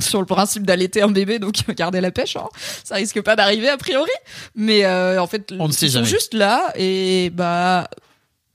Sur 0.00 0.20
le 0.20 0.26
principe 0.26 0.64
d'allaiter 0.64 1.02
un 1.02 1.10
bébé, 1.10 1.38
donc 1.38 1.54
garder 1.76 2.00
la 2.00 2.10
pêche, 2.10 2.36
hein. 2.36 2.48
ça 2.84 2.94
risque 2.96 3.20
pas 3.20 3.36
d'arriver 3.36 3.68
a 3.68 3.76
priori. 3.76 4.10
Mais 4.54 4.84
euh, 4.84 5.20
en 5.20 5.26
fait, 5.26 5.52
On 5.58 5.68
ne 5.68 5.72
sait 5.72 5.86
ils 5.86 5.90
sont 5.90 5.98
jamais. 5.98 6.06
juste 6.06 6.34
là 6.34 6.72
et 6.76 7.30
bah 7.30 7.88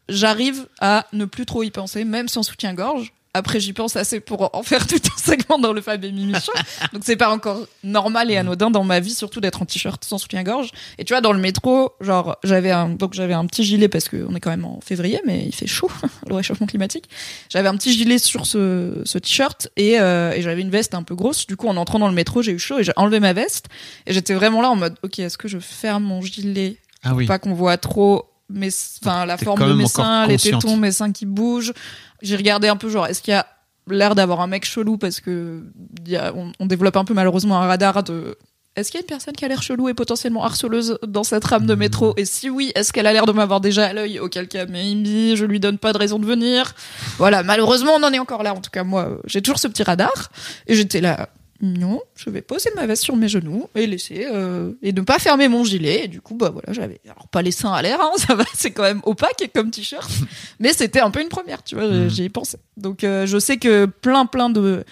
j'arrive 0.09 0.65
à 0.79 1.05
ne 1.13 1.25
plus 1.25 1.45
trop 1.45 1.61
y 1.63 1.71
penser, 1.71 2.03
même 2.03 2.27
sans 2.27 2.43
soutien-gorge. 2.43 3.13
Après, 3.39 3.59
j'y 3.61 3.73
pense 3.73 3.95
assez 3.95 4.19
pour 4.19 4.49
en 4.53 4.63
faire 4.63 4.85
tout 4.85 4.95
un 4.95 5.17
segment 5.17 5.57
dans 5.57 5.73
le 5.73 5.81
Fab 5.81 6.03
et 6.03 6.11
Mimi 6.11 6.33
Show. 6.35 6.51
Donc, 6.93 7.03
c'est 7.05 7.15
pas 7.15 7.29
encore 7.29 7.65
normal 7.83 8.29
et 8.29 8.37
anodin 8.37 8.69
dans 8.69 8.83
ma 8.83 8.99
vie, 8.99 9.13
surtout 9.13 9.39
d'être 9.39 9.61
en 9.61 9.65
t-shirt 9.65 10.03
sans 10.03 10.17
soutien-gorge. 10.17 10.71
Et 10.97 11.05
tu 11.05 11.13
vois, 11.13 11.21
dans 11.21 11.31
le 11.31 11.39
métro, 11.39 11.93
genre, 12.01 12.37
j'avais 12.43 12.71
un, 12.71 12.89
donc 12.89 13.13
j'avais 13.13 13.33
un 13.33 13.45
petit 13.45 13.63
gilet 13.63 13.87
parce 13.87 14.09
qu'on 14.09 14.35
est 14.35 14.39
quand 14.39 14.49
même 14.49 14.65
en 14.65 14.81
février, 14.81 15.21
mais 15.25 15.45
il 15.45 15.55
fait 15.55 15.67
chaud, 15.67 15.89
le 16.27 16.35
réchauffement 16.35 16.67
climatique. 16.67 17.09
J'avais 17.49 17.69
un 17.69 17.75
petit 17.77 17.93
gilet 17.93 18.17
sur 18.19 18.45
ce, 18.45 19.01
ce 19.05 19.17
t-shirt 19.17 19.69
et, 19.77 19.99
euh, 19.99 20.33
et 20.33 20.41
j'avais 20.41 20.61
une 20.61 20.69
veste 20.69 20.93
un 20.93 21.03
peu 21.03 21.15
grosse. 21.15 21.47
Du 21.47 21.55
coup, 21.55 21.67
en 21.67 21.77
entrant 21.77 21.99
dans 21.99 22.07
le 22.09 22.13
métro, 22.13 22.41
j'ai 22.41 22.51
eu 22.51 22.59
chaud 22.59 22.79
et 22.79 22.83
j'ai 22.83 22.93
enlevé 22.97 23.19
ma 23.19 23.33
veste. 23.33 23.67
Et 24.05 24.13
j'étais 24.13 24.33
vraiment 24.33 24.61
là 24.61 24.69
en 24.69 24.75
mode, 24.75 24.95
ok, 25.03 25.19
est-ce 25.19 25.37
que 25.37 25.47
je 25.47 25.59
ferme 25.59 26.03
mon 26.03 26.21
gilet 26.21 26.77
Ah 27.03 27.15
oui. 27.15 27.25
pas 27.25 27.39
qu'on 27.39 27.53
voit 27.53 27.77
trop 27.77 28.28
mes 28.49 28.69
enfin 29.03 29.25
la 29.25 29.37
forme 29.37 29.59
de 29.69 29.73
mes 29.73 29.85
seins, 29.87 30.25
les 30.27 30.37
tétons, 30.37 30.77
mes 30.77 30.91
seins 30.91 31.11
qui 31.11 31.25
bougent. 31.25 31.73
J'ai 32.21 32.35
regardé 32.35 32.67
un 32.67 32.75
peu 32.75 32.89
genre 32.89 33.07
est-ce 33.07 33.21
qu'il 33.21 33.31
y 33.33 33.37
a 33.37 33.45
l'air 33.87 34.13
d'avoir 34.15 34.41
un 34.41 34.47
mec 34.47 34.65
chelou 34.65 34.97
parce 34.97 35.19
que 35.19 35.63
il 36.05 36.11
y 36.11 36.15
a- 36.17 36.33
on, 36.35 36.51
on 36.59 36.65
développe 36.65 36.97
un 36.97 37.05
peu 37.05 37.13
malheureusement 37.13 37.61
un 37.61 37.67
radar 37.67 38.03
de 38.03 38.37
est-ce 38.75 38.91
qu'il 38.91 38.99
y 38.99 39.01
a 39.01 39.03
une 39.03 39.07
personne 39.07 39.33
qui 39.33 39.43
a 39.43 39.47
l'air 39.47 39.61
chelou 39.61 39.89
et 39.89 39.93
potentiellement 39.93 40.43
harceleuse 40.43 40.99
dans 41.05 41.23
cette 41.23 41.43
rame 41.43 41.65
de 41.65 41.75
métro? 41.75 42.13
Et 42.15 42.23
si 42.23 42.49
oui, 42.49 42.71
est-ce 42.75 42.93
qu'elle 42.93 43.07
a 43.07 43.13
l'air 43.13 43.25
de 43.25 43.31
m'avoir 43.33 43.59
déjà 43.59 43.87
à 43.87 43.93
l'œil? 43.93 44.19
Auquel 44.19 44.47
cas, 44.47 44.67
maybe, 44.67 45.35
je 45.35 45.43
lui 45.43 45.59
donne 45.59 45.77
pas 45.79 45.91
de 45.91 45.97
raison 45.97 46.17
de 46.17 46.25
venir. 46.25 46.75
Voilà, 47.17 47.43
malheureusement, 47.43 47.93
on 47.99 48.03
en 48.03 48.13
est 48.13 48.19
encore 48.19 48.41
là. 48.41 48.53
En 48.53 48.61
tout 48.61 48.69
cas, 48.69 48.83
moi, 48.85 49.17
j'ai 49.25 49.41
toujours 49.41 49.59
ce 49.59 49.67
petit 49.67 49.83
radar. 49.83 50.29
Et 50.67 50.75
j'étais 50.75 51.01
là, 51.01 51.27
non, 51.61 52.01
je 52.15 52.29
vais 52.29 52.41
poser 52.41 52.69
ma 52.75 52.85
veste 52.85 53.03
sur 53.03 53.17
mes 53.17 53.27
genoux 53.27 53.67
et 53.75 53.85
laisser 53.85 54.27
euh, 54.31 54.71
et 54.81 54.93
ne 54.93 55.01
pas 55.01 55.19
fermer 55.19 55.49
mon 55.49 55.65
gilet. 55.65 56.05
Et 56.05 56.07
du 56.07 56.21
coup, 56.21 56.35
bah 56.35 56.49
voilà, 56.51 56.71
j'avais 56.71 57.01
alors 57.05 57.27
pas 57.27 57.41
les 57.41 57.51
seins 57.51 57.73
à 57.73 57.81
l'air, 57.81 57.99
hein, 58.01 58.11
ça 58.17 58.35
va, 58.35 58.45
c'est 58.53 58.71
quand 58.71 58.83
même 58.83 59.01
opaque 59.03 59.49
comme 59.53 59.69
t-shirt, 59.69 60.09
mais 60.59 60.71
c'était 60.71 61.01
un 61.01 61.11
peu 61.11 61.21
une 61.21 61.27
première, 61.27 61.63
tu 61.63 61.75
vois, 61.75 62.07
j'y 62.07 62.23
ai 62.23 62.29
pensé. 62.29 62.57
Donc 62.77 63.03
euh, 63.03 63.25
je 63.25 63.37
sais 63.37 63.57
que 63.57 63.85
plein 63.85 64.25
plein 64.25 64.49
de 64.49 64.85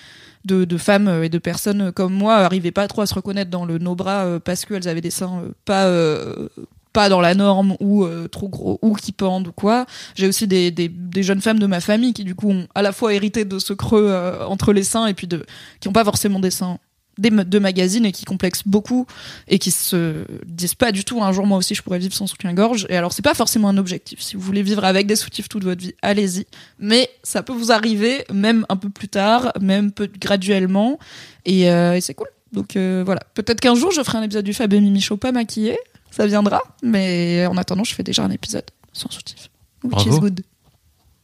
de, 0.44 0.66
de 0.66 0.78
femmes 0.78 1.08
euh, 1.08 1.24
et 1.24 1.30
de 1.30 1.38
personnes 1.38 1.92
comme 1.92 2.14
moi 2.14 2.36
arrivaient 2.36 2.72
pas 2.72 2.88
trop 2.88 3.02
à 3.02 3.06
se 3.06 3.14
reconnaître 3.14 3.52
dans 3.52 3.66
le 3.66 3.78
no 3.78 3.96
bras 3.96 4.40
parce 4.44 4.66
qu'elles 4.66 4.88
avaient 4.88 5.02
des 5.02 5.12
seins 5.12 5.44
pas 5.66 5.86
euh, 5.86 6.50
pas 6.98 7.10
dans 7.10 7.22
la 7.22 7.36
norme 7.36 7.78
ou 7.80 8.06
euh, 8.06 8.28
trop 8.28 8.50
gros 8.50 8.80
ou 8.82 8.96
qui 8.96 9.12
pendent 9.12 9.50
ou 9.50 9.52
quoi. 9.52 9.86
J'ai 10.16 10.28
aussi 10.28 10.48
des, 10.48 10.72
des, 10.72 11.22
jeunes 11.22 11.42
femmes 11.42 11.60
de 11.60 11.68
ma 11.68 11.80
famille 11.80 12.12
qui 12.12 12.24
du 12.24 12.34
coup 12.34 12.50
ont 12.50 12.68
à 12.74 12.82
la 12.82 12.92
fois 12.92 13.14
hérité 13.14 13.46
de 13.46 13.60
ce 13.60 13.74
creux 13.74 14.08
euh, 14.10 14.44
entre 14.48 14.74
les 14.74 14.82
seins 14.82 15.06
et 15.06 15.14
puis 15.14 15.28
de 15.28 15.46
qui 15.80 15.88
ont 15.90 15.94
pas 15.94 16.04
forcément 16.04 16.40
des 16.40 16.50
seins 16.50 16.80
des 17.20 17.30
de 17.30 17.60
magazines 17.60 18.04
et 18.04 18.12
qui 18.12 18.26
complexent 18.26 18.68
beaucoup 18.68 19.06
et 19.48 19.60
qui 19.60 19.70
se 19.70 20.26
disent 20.48 20.74
pas 20.74 20.92
du 20.92 21.06
tout 21.06 21.22
un 21.22 21.32
jour 21.32 21.46
moi 21.46 21.60
aussi 21.60 21.76
je 21.76 21.84
pourrais 21.84 22.00
vivre 22.00 22.16
sans 22.16 22.26
soutien-gorge. 22.26 22.88
Et 22.90 22.98
alors 22.98 23.14
c'est 23.14 23.22
pas 23.22 23.36
forcément 23.36 23.70
un 23.70 23.78
objectif. 23.78 24.20
Si 24.20 24.36
vous 24.36 24.42
voulez 24.42 24.64
vivre 24.64 24.84
avec 24.84 25.06
des 25.06 25.16
soutifs 25.16 25.50
toute 25.50 25.66
votre 25.66 25.82
vie 25.82 25.94
allez-y. 26.02 26.48
Mais 26.80 27.12
ça 27.22 27.44
peut 27.44 27.54
vous 27.54 27.72
arriver 27.72 28.26
même 28.34 28.66
un 28.70 28.76
peu 28.76 28.90
plus 28.90 29.08
tard 29.08 29.54
même 29.62 29.92
peu 29.92 30.10
graduellement. 30.20 30.98
Et, 31.46 31.70
euh, 31.70 32.02
c'est 32.02 32.16
cool. 32.16 32.30
Donc 32.54 32.76
voilà. 32.76 33.22
Peut-être 33.36 33.60
qu'un 33.60 33.76
jour 33.76 33.92
je 33.92 34.02
ferai 34.02 34.18
un 34.18 34.24
épisode 34.24 34.46
du 34.46 34.56
Fab 34.56 34.74
et 34.74 34.82
Mimi 34.82 35.00
Show 35.00 35.18
pas 35.18 35.32
maquillé 35.32 35.78
ça 36.12 36.26
viendra 36.26 36.62
mais 36.82 37.46
en 37.46 37.58
attendant 37.58 37.84
je 37.84 37.94
fais 37.94 38.04
déjà 38.04 38.24
un 38.24 38.32
épisode 38.32 38.66
sans 38.94 39.12
soutif 39.12 39.50
which 39.84 39.92
Bravo. 39.92 40.18
is 40.18 40.20
good. 40.20 40.42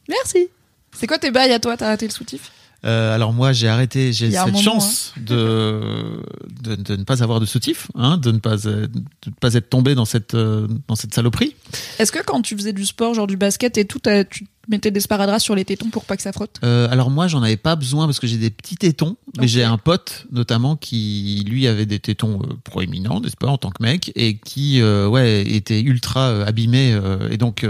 Merci. 0.10 0.48
C'est 0.96 1.08
quoi 1.08 1.18
tes 1.18 1.32
bails 1.32 1.52
à 1.52 1.60
toi? 1.60 1.78
T'as 1.78 1.88
arrêté 1.88 2.08
le 2.08 2.12
soutif? 2.12 2.52
Euh, 2.86 3.16
alors 3.16 3.32
moi, 3.32 3.54
j'ai 3.54 3.70
arrêté, 3.70 4.12
j'ai 4.12 4.30
cette 4.30 4.46
moment, 4.48 4.60
chance 4.60 5.14
de, 5.16 6.22
de 6.62 6.76
de 6.76 6.96
ne 6.98 7.04
pas 7.04 7.24
avoir 7.24 7.40
de 7.40 7.46
soutif, 7.46 7.88
hein, 7.96 8.18
de 8.18 8.32
ne 8.32 8.40
pas 8.40 8.68
euh, 8.68 8.88
de 8.88 9.02
ne 9.28 9.32
pas 9.40 9.54
être 9.54 9.70
tombé 9.70 9.96
dans 9.96 10.04
cette 10.04 10.34
euh, 10.34 10.68
dans 10.90 10.96
cette 10.96 11.14
saloperie. 11.14 11.56
Est-ce 11.98 12.12
que 12.12 12.22
quand 12.22 12.42
tu 12.42 12.58
faisais 12.58 12.74
du 12.74 12.86
sport, 12.86 13.14
genre 13.14 13.28
du 13.28 13.38
basket 13.38 13.78
et 13.78 13.86
tout, 13.86 14.02
tu 14.30 14.48
mettais 14.68 14.92
des 14.92 15.00
sparadraps 15.00 15.42
sur 15.44 15.56
les 15.56 15.66
tétons 15.66 15.90
pour 15.90 16.06
pas 16.06 16.16
que 16.16 16.22
ça 16.24 16.32
frotte 16.32 16.60
Euh, 16.64 16.88
alors 16.90 17.10
moi, 17.10 17.28
j'en 17.28 17.42
avais 17.44 17.58
pas 17.58 17.76
besoin 17.76 18.06
parce 18.06 18.20
que 18.20 18.28
j'ai 18.28 18.38
des 18.38 18.50
petits 18.50 18.78
tétons, 18.78 19.18
mais 19.40 19.48
j'ai 19.48 19.64
un 19.64 19.78
pote 19.78 20.26
notamment 20.32 20.76
qui 20.76 21.44
lui 21.48 21.68
avait 21.68 21.86
des 21.86 22.00
tétons 22.00 22.42
euh, 22.44 22.54
proéminents, 22.64 23.20
n'est-ce 23.20 23.36
pas, 23.38 23.48
en 23.48 23.58
tant 23.58 23.72
que 23.72 23.82
mec, 23.84 24.12
et 24.16 24.38
qui 24.38 24.82
euh, 24.82 25.08
ouais 25.08 25.42
était 25.48 25.82
ultra 25.82 26.44
abîmé 26.46 26.98
et 27.30 27.38
donc 27.38 27.66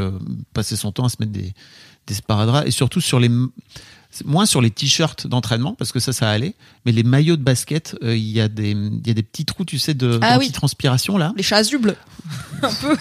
passait 0.53 0.75
son 0.75 0.91
temps 0.91 1.05
à 1.05 1.09
se 1.09 1.17
mettre 1.19 1.31
des 1.31 1.53
des 2.07 2.13
sparadraps 2.13 2.67
et 2.67 2.71
surtout 2.71 2.99
sur 3.01 3.19
les 3.19 3.29
moins 4.25 4.45
sur 4.45 4.61
les 4.61 4.69
t-shirts 4.69 5.25
d'entraînement 5.25 5.73
parce 5.73 5.91
que 5.91 5.99
ça 5.99 6.13
ça 6.13 6.29
allait 6.29 6.53
mais 6.85 6.91
les 6.91 7.01
maillots 7.03 7.37
de 7.37 7.41
basket 7.41 7.95
il 8.03 8.17
y 8.17 8.41
a 8.41 8.47
des 8.49 8.71
il 8.71 9.07
y 9.07 9.09
a 9.09 9.13
des 9.13 9.23
petits 9.23 9.45
trous 9.45 9.65
tu 9.65 9.79
sais 9.79 9.93
de 9.93 10.19
Ah 10.21 10.37
oui. 10.37 10.51
transpiration 10.51 11.17
là 11.17 11.33
Les 11.37 11.43
chasubles 11.43 11.95
Un 12.61 12.69
peu. 12.73 12.97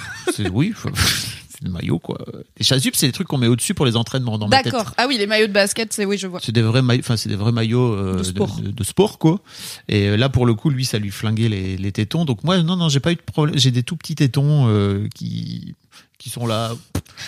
oui 0.52 0.72
des 1.62 1.70
maillots 1.70 1.98
quoi. 1.98 2.18
Les 2.58 2.64
chasubles 2.64 2.96
c'est 2.96 3.06
des 3.06 3.12
trucs 3.12 3.28
qu'on 3.28 3.38
met 3.38 3.46
au-dessus 3.46 3.74
pour 3.74 3.86
les 3.86 3.96
entraînements 3.96 4.38
dans 4.38 4.48
ma 4.48 4.62
tête. 4.62 4.72
D'accord. 4.72 4.94
Ah 4.96 5.06
oui, 5.08 5.18
les 5.18 5.26
maillots 5.26 5.46
de 5.46 5.52
basket, 5.52 5.92
c'est 5.92 6.04
oui, 6.04 6.18
je 6.18 6.26
vois. 6.26 6.40
c'est 6.42 6.52
des 6.52 6.62
vrais 6.62 6.82
maillots 6.82 7.00
enfin 7.02 7.16
c'est 7.16 7.28
des 7.28 7.36
vrais 7.36 7.52
maillots 7.52 7.94
euh, 7.94 8.16
De 8.18 8.22
sport. 8.22 8.60
de, 8.60 8.70
de 8.70 8.84
sport, 8.84 9.18
quoi. 9.18 9.40
Et 9.88 10.08
euh, 10.08 10.16
là 10.16 10.28
pour 10.28 10.46
le 10.46 10.54
coup 10.54 10.70
lui 10.70 10.84
ça 10.84 10.98
lui 10.98 11.10
flinguait 11.10 11.48
les, 11.48 11.76
les 11.76 11.92
tétons. 11.92 12.24
Donc 12.24 12.44
moi 12.44 12.62
non 12.62 12.76
non 12.76 12.88
j'ai 12.88 13.00
pas 13.00 13.12
eu 13.12 13.16
de 13.16 13.20
problème. 13.22 13.58
J'ai 13.58 13.70
des 13.70 13.82
tout 13.82 13.96
petits 13.96 14.14
tétons 14.14 14.68
euh, 14.68 15.08
qui 15.14 15.74
qui 16.18 16.30
sont 16.30 16.46
là. 16.46 16.72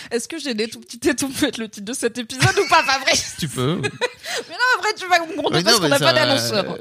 Est-ce 0.09 0.27
que 0.29 0.39
j'ai 0.39 0.53
des 0.53 0.67
tout 0.69 0.79
petits 0.79 0.99
tétons 0.99 1.27
pour 1.29 1.43
être 1.47 1.57
le 1.57 1.67
titre 1.67 1.85
de 1.85 1.93
cet 1.93 2.17
épisode 2.17 2.55
ou 2.57 2.69
pas? 2.69 2.81
Fabrice 2.83 3.35
tu 3.39 3.47
peux 3.49 3.75
Mais 3.81 3.89
non, 3.89 4.69
après, 4.77 4.89
tu 4.97 5.05
vas 5.07 5.49
Ouais, 5.51 5.63
parce 5.63 5.79
qu'on 5.79 5.89
n'a 5.89 5.99
pas 5.99 6.05
ça, 6.07 6.13
d'annonceur. 6.13 6.77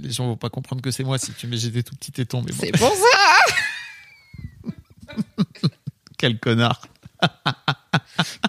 les 0.00 0.10
gens 0.10 0.26
vont 0.26 0.36
pas 0.36 0.48
comprendre 0.50 0.80
que 0.82 0.90
c'est 0.90 1.04
moi 1.04 1.18
si 1.18 1.32
tu 1.32 1.46
mets 1.46 1.56
j'ai 1.58 1.68
des 1.70 1.82
tout 1.82 1.94
petits 1.96 2.12
tétons 2.12 2.42
mais 2.42 2.52
bon. 2.52 2.58
C'est 2.60 2.72
pour 2.72 2.94
ça 2.94 3.18
quel 6.24 6.38
connard 6.38 6.80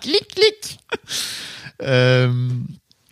Clic, 0.01 0.26
clic 0.34 0.80
euh, 1.82 2.32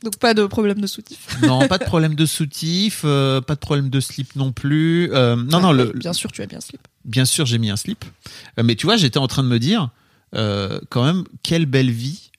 Donc 0.04 0.18
pas 0.20 0.34
de 0.34 0.46
problème 0.46 0.80
de 0.80 0.88
soutif. 0.88 1.36
non 1.42 1.68
pas 1.68 1.78
de 1.78 1.84
problème 1.94 2.16
de 2.16 2.26
soutif 2.26 3.02
euh, 3.04 3.42
pas 3.42 3.56
de 3.56 3.60
problème 3.60 3.90
de 3.90 4.00
slip 4.00 4.38
non 4.38 4.54
plus 4.54 5.12
euh, 5.14 5.36
non 5.36 5.60
non 5.60 5.74
le, 5.74 5.92
Bien 5.96 6.14
sûr, 6.14 6.32
tu 6.32 6.42
as 6.42 6.46
bien 6.46 6.62
slip. 6.62 6.80
bien 7.04 7.26
sûr 7.26 7.46
j'ai 7.46 7.58
mis 7.58 7.70
un 7.72 7.76
slip 7.76 8.06
Euh, 8.58 8.64
mais 8.64 8.76
tu 8.76 8.86
vois 8.86 8.96
j'étais 8.96 9.18
en 9.20 9.28
train 9.28 9.44
de 9.44 9.50
me 9.50 9.60
dire 9.60 9.90
euh, 10.34 10.80
quand 10.90 11.04
même 11.04 11.26
quelle 11.44 11.66
belle 11.66 11.92
vie 11.92 12.32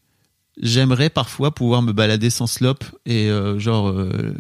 j'aimerais 0.63 1.11
parfois 1.11 1.55
pouvoir 1.55 1.83
me 1.83 1.93
balader 1.93 2.31
sans 2.31 2.47
slop 2.47 2.79
et 3.05 3.29
euh, 3.29 3.59
genre 3.59 3.91
euh, 3.91 4.35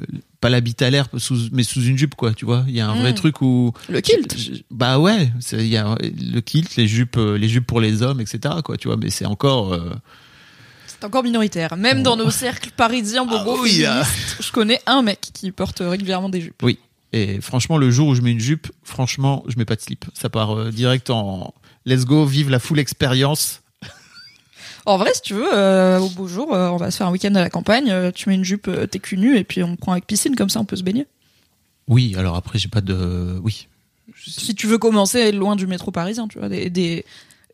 pas 0.45 0.51
la 0.51 0.61
bite 0.61 0.83
à 0.83 0.91
l'air 0.91 1.07
mais 1.53 1.63
sous 1.65 1.83
une 1.91 1.97
jupe 1.97 2.15
quoi 2.17 2.35
tu 2.35 2.45
vois 2.45 2.65
il 2.69 2.75
y 2.75 2.81
a 2.81 2.87
un 2.89 2.95
vrai 3.01 3.13
Mm. 3.13 3.15
truc 3.23 3.41
où 3.41 3.73
Le 3.89 4.01
kilt. 4.03 4.37
je- 4.37 4.55
je- 4.57 4.63
bah 4.71 4.99
ouais 4.99 5.33
il 5.53 5.67
y 5.67 5.77
a 5.79 5.95
le 6.03 6.41
kilt 6.41 6.77
les 6.77 6.87
jupes 6.87 7.17
euh, 7.17 7.39
les 7.39 7.49
jupes 7.49 7.67
pour 7.67 7.81
les 7.81 8.03
hommes 8.03 8.21
etc 8.21 8.57
quoi 8.63 8.77
tu 8.77 8.89
vois 8.89 8.99
mais 8.99 9.09
c'est 9.11 9.25
encore 9.27 9.73
euh, 9.73 9.91
C'est 10.87 11.05
encore 11.05 11.25
minoritaire. 11.25 11.77
Même 11.77 12.03
dans 12.03 12.17
nos 12.17 12.31
cercles 12.31 12.71
parisiens 12.77 13.25
bobo 13.33 13.57
Ah 13.57 13.63
oui, 13.63 13.71
féministes, 13.83 14.37
je 14.41 14.53
connais 14.53 14.81
un 14.87 15.03
mec 15.03 15.21
qui 15.33 15.51
porte 15.51 15.81
régulièrement 15.81 16.29
des 16.29 16.41
jupes. 16.43 16.63
et 17.13 17.41
franchement 17.41 17.79
le 17.79 17.91
jour 17.91 18.09
où 18.09 18.15
je 18.15 18.21
mets 18.23 18.33
une 18.33 18.41
jupe 18.51 18.69
franchement 18.85 19.45
je 19.49 19.57
mets 19.59 19.65
pas 19.65 19.77
de 19.77 19.81
slip 19.81 20.05
ça 20.15 20.29
part 20.29 20.51
euh, 20.57 20.71
direct 20.71 21.09
en 21.11 21.55
let's 21.87 22.05
go 22.05 22.25
vive 22.27 22.51
la 22.51 22.59
full 22.59 22.79
expérience 22.79 23.63
En 24.87 24.99
vrai, 24.99 25.11
si 25.15 25.23
tu 25.23 25.35
veux, 25.35 25.49
euh, 25.55 25.99
au 25.99 26.09
beau 26.11 26.27
jour, 26.29 26.55
euh, 26.55 26.69
on 26.69 26.77
va 26.77 26.91
se 26.91 26.99
faire 26.99 27.07
un 27.07 27.11
week-end 27.11 27.35
à 27.37 27.41
la 27.41 27.49
campagne, 27.51 27.91
euh, 27.91 28.11
tu 28.15 28.29
mets 28.29 28.35
une 28.35 28.45
jupe, 28.45 28.69
euh, 28.69 28.87
t'es 28.87 28.99
cul 28.99 29.17
nu, 29.17 29.37
et 29.39 29.45
puis 29.45 29.63
on 29.63 29.77
prend 29.77 29.93
avec 29.93 30.07
piscine, 30.07 30.37
comme 30.37 30.51
ça 30.51 30.61
on 30.61 30.65
peut 30.67 30.77
se 30.77 30.83
baigner. 30.83 31.07
oui 31.89 32.15
alors 32.19 32.37
après 32.37 32.59
j'ai 32.59 32.69
pas 32.69 32.83
de 32.83 33.39
oui 33.43 33.67
Si 34.27 34.55
tu 34.55 34.67
veux 34.67 34.77
commencer 34.79 35.33
loin 35.33 35.57
du 35.57 35.67
métro 35.67 35.91
parisien, 35.91 36.29
tu 36.29 36.39
vois, 36.39 36.49
des, 36.51 36.69
des, 36.69 37.05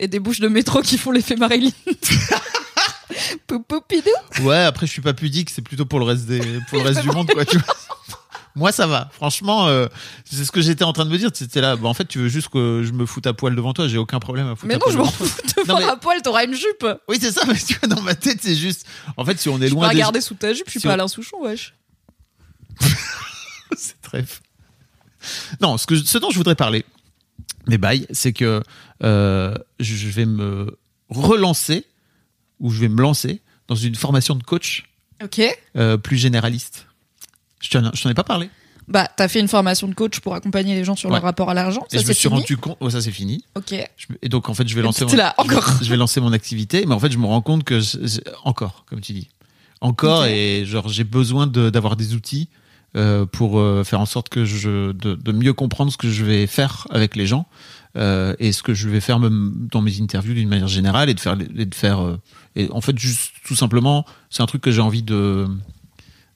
et 0.00 0.08
des 0.08 0.18
bouches 0.18 0.40
de 0.40 0.48
métro 0.48 0.82
qui 0.82 0.98
font 0.98 1.12
l'effet 1.12 1.36
Marilyn. 1.36 1.70
Poupoupidou. 3.46 4.10
Ouais, 4.42 4.62
après 4.64 4.86
je 4.86 4.92
suis 4.92 5.02
pas 5.02 5.14
pudique, 5.14 5.50
c'est 5.50 5.62
plutôt 5.62 5.84
pour 5.84 5.98
le 6.00 6.06
reste 6.06 6.26
des 6.26 6.40
pour 6.68 6.78
le 6.78 6.84
reste 6.84 7.02
du 7.02 7.08
monde 7.08 7.30
quoi, 7.30 7.44
tu 7.44 7.58
vois. 7.58 7.74
Moi 8.56 8.72
ça 8.72 8.86
va. 8.86 9.08
Franchement, 9.12 9.68
euh, 9.68 9.86
c'est 10.24 10.44
ce 10.44 10.50
que 10.50 10.60
j'étais 10.60 10.82
en 10.84 10.92
train 10.92 11.04
de 11.04 11.10
me 11.10 11.18
dire, 11.18 11.30
c'était 11.32 11.60
là, 11.60 11.76
bah, 11.76 11.88
en 11.88 11.94
fait, 11.94 12.06
tu 12.06 12.18
veux 12.18 12.28
juste 12.28 12.48
que 12.48 12.82
je 12.84 12.92
me 12.92 13.06
foute 13.06 13.26
à 13.26 13.32
poil 13.32 13.54
devant 13.54 13.72
toi, 13.72 13.86
j'ai 13.86 13.98
aucun 13.98 14.18
problème 14.18 14.48
à 14.48 14.56
foutre 14.56 14.66
Mais 14.66 14.74
à 14.74 14.78
non, 14.78 14.82
poil 14.84 14.92
je 14.94 14.98
m'en 14.98 15.04
fous. 15.04 15.24
Mais- 15.68 15.84
à 15.84 15.96
poil, 15.96 16.20
t'auras 16.22 16.44
une 16.44 16.54
jupe. 16.54 16.86
Oui, 17.08 17.18
c'est 17.20 17.30
ça, 17.32 17.42
mais 17.48 17.54
tu 17.54 17.74
vois 17.74 17.88
dans 17.94 18.02
ma 18.02 18.14
tête, 18.14 18.38
c'est 18.42 18.56
juste 18.56 18.86
en 19.16 19.24
fait, 19.24 19.38
si 19.38 19.48
on 19.48 19.56
est 19.60 19.66
Tu 19.66 19.70
peux 19.70 19.74
loin 19.76 19.88
des 19.88 19.94
regarder 19.94 20.20
sous 20.20 20.34
ta 20.34 20.52
jupe, 20.52 20.66
je 20.66 20.72
suis 20.72 20.80
si 20.80 20.86
pas 20.86 20.92
on- 20.92 20.94
Alain 20.94 21.08
Souchon, 21.08 21.36
wesh. 21.42 21.74
c'est 23.76 24.00
très 24.02 24.24
Non, 25.60 25.78
ce 25.78 25.86
que 25.86 25.96
ce 25.96 26.18
dont 26.18 26.30
je 26.30 26.36
voudrais 26.36 26.54
parler 26.54 26.84
mes 27.68 27.78
bails, 27.78 28.06
c'est 28.10 28.32
que 28.32 28.62
euh, 29.02 29.54
je 29.78 30.08
vais 30.08 30.26
me 30.26 30.76
relancer 31.08 31.84
ou 32.58 32.70
je 32.72 32.80
vais 32.80 32.88
me 32.88 33.00
lancer 33.00 33.40
dans 33.68 33.74
une 33.76 33.94
formation 33.94 34.34
de 34.34 34.42
coach 34.42 34.84
Ok. 35.22 35.40
euh, 35.76 35.96
plus 35.96 36.16
généraliste. 36.16 36.86
Je 37.60 37.68
t'en 37.78 38.10
ai 38.10 38.14
pas 38.14 38.24
parlé. 38.24 38.48
Bah, 38.88 39.08
t'as 39.16 39.28
fait 39.28 39.38
une 39.38 39.46
formation 39.48 39.86
de 39.86 39.94
coach 39.94 40.18
pour 40.18 40.34
accompagner 40.34 40.74
les 40.74 40.82
gens 40.82 40.96
sur 40.96 41.10
leur 41.10 41.18
Ouais. 41.20 41.24
rapport 41.24 41.48
à 41.50 41.54
l'argent. 41.54 41.84
Et 41.92 41.98
Ça, 41.98 42.02
je 42.02 42.08
me 42.08 42.12
suis 42.12 42.28
fini. 42.28 42.40
rendu 42.40 42.56
compte, 42.56 42.76
oh, 42.80 42.90
ça 42.90 43.00
c'est 43.00 43.12
fini. 43.12 43.44
Ok. 43.54 43.72
Je 43.96 44.06
Et 44.22 44.28
donc 44.28 44.48
en 44.48 44.54
fait 44.54 44.66
je 44.66 44.74
vais 44.74 44.80
Et 44.80 44.84
lancer 44.84 45.06
t'es 45.06 45.16
là, 45.16 45.34
je 45.44 45.48
vais- 45.48 45.56
encore. 45.56 45.72
Je 45.82 45.88
vais, 45.88 45.96
lancer 45.96 46.20
mon 46.20 46.32
activité, 46.32 46.84
mais 46.86 46.94
en 46.94 46.98
fait 46.98 47.12
je 47.12 47.18
me 47.18 47.26
rends 47.26 47.40
compte 47.42 47.62
que 47.62 47.80
encore, 48.44 48.84
comme 48.88 49.00
tu 49.00 49.12
dis, 49.12 49.28
encore 49.80 50.24
et 50.26 50.64
genre 50.66 50.88
j'ai 50.88 51.04
besoin 51.04 51.46
de- 51.46 51.70
d'avoir 51.70 51.94
des 51.94 52.14
outils 52.14 52.48
euh, 52.96 53.26
pour 53.26 53.60
euh, 53.60 53.84
faire 53.84 54.00
en 54.00 54.06
sorte 54.06 54.28
que 54.28 54.44
je 54.44 54.90
de, 54.90 55.14
de 55.14 55.32
mieux 55.32 55.52
comprendre 55.52 55.92
ce 55.92 55.96
que 55.96 56.10
je 56.10 56.24
vais 56.24 56.48
faire 56.48 56.88
avec 56.90 57.14
les 57.14 57.26
gens 57.26 57.46
euh, 57.96 58.34
et 58.40 58.50
ce 58.50 58.64
que 58.64 58.74
je 58.74 58.88
vais 58.88 59.00
faire 59.00 59.20
même 59.20 59.52
dans 59.70 59.82
mes 59.82 60.00
interviews 60.00 60.34
d'une 60.34 60.48
manière 60.48 60.66
générale 60.66 61.08
et 61.08 61.14
de 61.14 61.20
faire 61.20 61.36
et 61.56 61.64
de 61.66 61.74
faire 61.76 62.00
et 62.56 62.68
en 62.72 62.80
fait 62.80 62.98
juste 62.98 63.30
tout 63.46 63.54
simplement 63.54 64.04
c'est 64.30 64.42
un 64.42 64.46
truc 64.46 64.62
que 64.62 64.72
j'ai 64.72 64.80
envie 64.80 65.04
de 65.04 65.46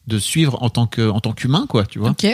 de 0.07 0.19
suivre 0.19 0.63
en 0.63 0.71
tant 0.71 0.87
que 0.87 1.09
en 1.09 1.21
tant 1.21 1.33
qu'humain 1.33 1.67
quoi 1.69 1.85
tu 1.87 1.99
vois 1.99 2.11
Ok. 2.11 2.27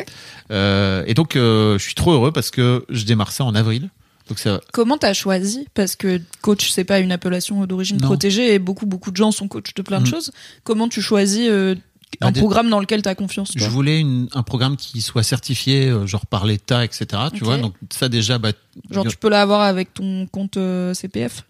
Euh, 0.50 1.04
et 1.06 1.14
donc 1.14 1.36
euh, 1.36 1.78
je 1.78 1.84
suis 1.84 1.94
trop 1.94 2.12
heureux 2.12 2.32
parce 2.32 2.50
que 2.50 2.84
je 2.88 3.04
démarre 3.04 3.32
ça 3.32 3.44
en 3.44 3.54
avril 3.54 3.90
donc 4.28 4.38
ça 4.38 4.60
Comment 4.72 4.96
t'as 4.98 5.12
choisi? 5.12 5.66
Parce 5.74 5.96
que 5.96 6.20
coach, 6.40 6.70
c'est 6.70 6.84
pas 6.84 7.00
une 7.00 7.10
appellation 7.10 7.64
d'origine 7.66 7.98
protégée 7.98 8.54
et 8.54 8.58
beaucoup, 8.60 8.86
beaucoup 8.86 9.10
de 9.10 9.16
gens 9.16 9.32
sont 9.32 9.48
coachs 9.48 9.74
de 9.74 9.82
plein 9.82 9.98
de 9.98 10.04
Mhm. 10.04 10.10
choses. 10.10 10.30
Comment 10.62 10.88
tu 10.88 11.02
choisis 11.02 11.48
euh, 11.48 11.74
un 12.20 12.30
programme 12.30 12.70
dans 12.70 12.78
lequel 12.78 13.02
t'as 13.02 13.16
confiance 13.16 13.50
toi? 13.50 13.60
Je 13.60 13.68
voulais 13.68 13.98
une, 13.98 14.28
un 14.32 14.44
programme 14.44 14.76
qui 14.76 15.00
soit 15.00 15.24
certifié, 15.24 15.88
euh, 15.88 16.06
genre 16.06 16.26
par 16.26 16.46
l'État, 16.46 16.84
etc. 16.84 17.06
Tu 17.34 17.42
vois, 17.42 17.56
donc 17.58 17.74
ça 17.92 18.08
déjà, 18.08 18.38
bah, 18.38 18.52
Genre, 18.90 19.04
tu 19.06 19.16
peux 19.16 19.28
l'avoir 19.30 19.62
avec 19.62 19.94
ton 19.94 20.26
compte 20.28 20.56
euh, 20.58 20.94
CPF 20.94 21.44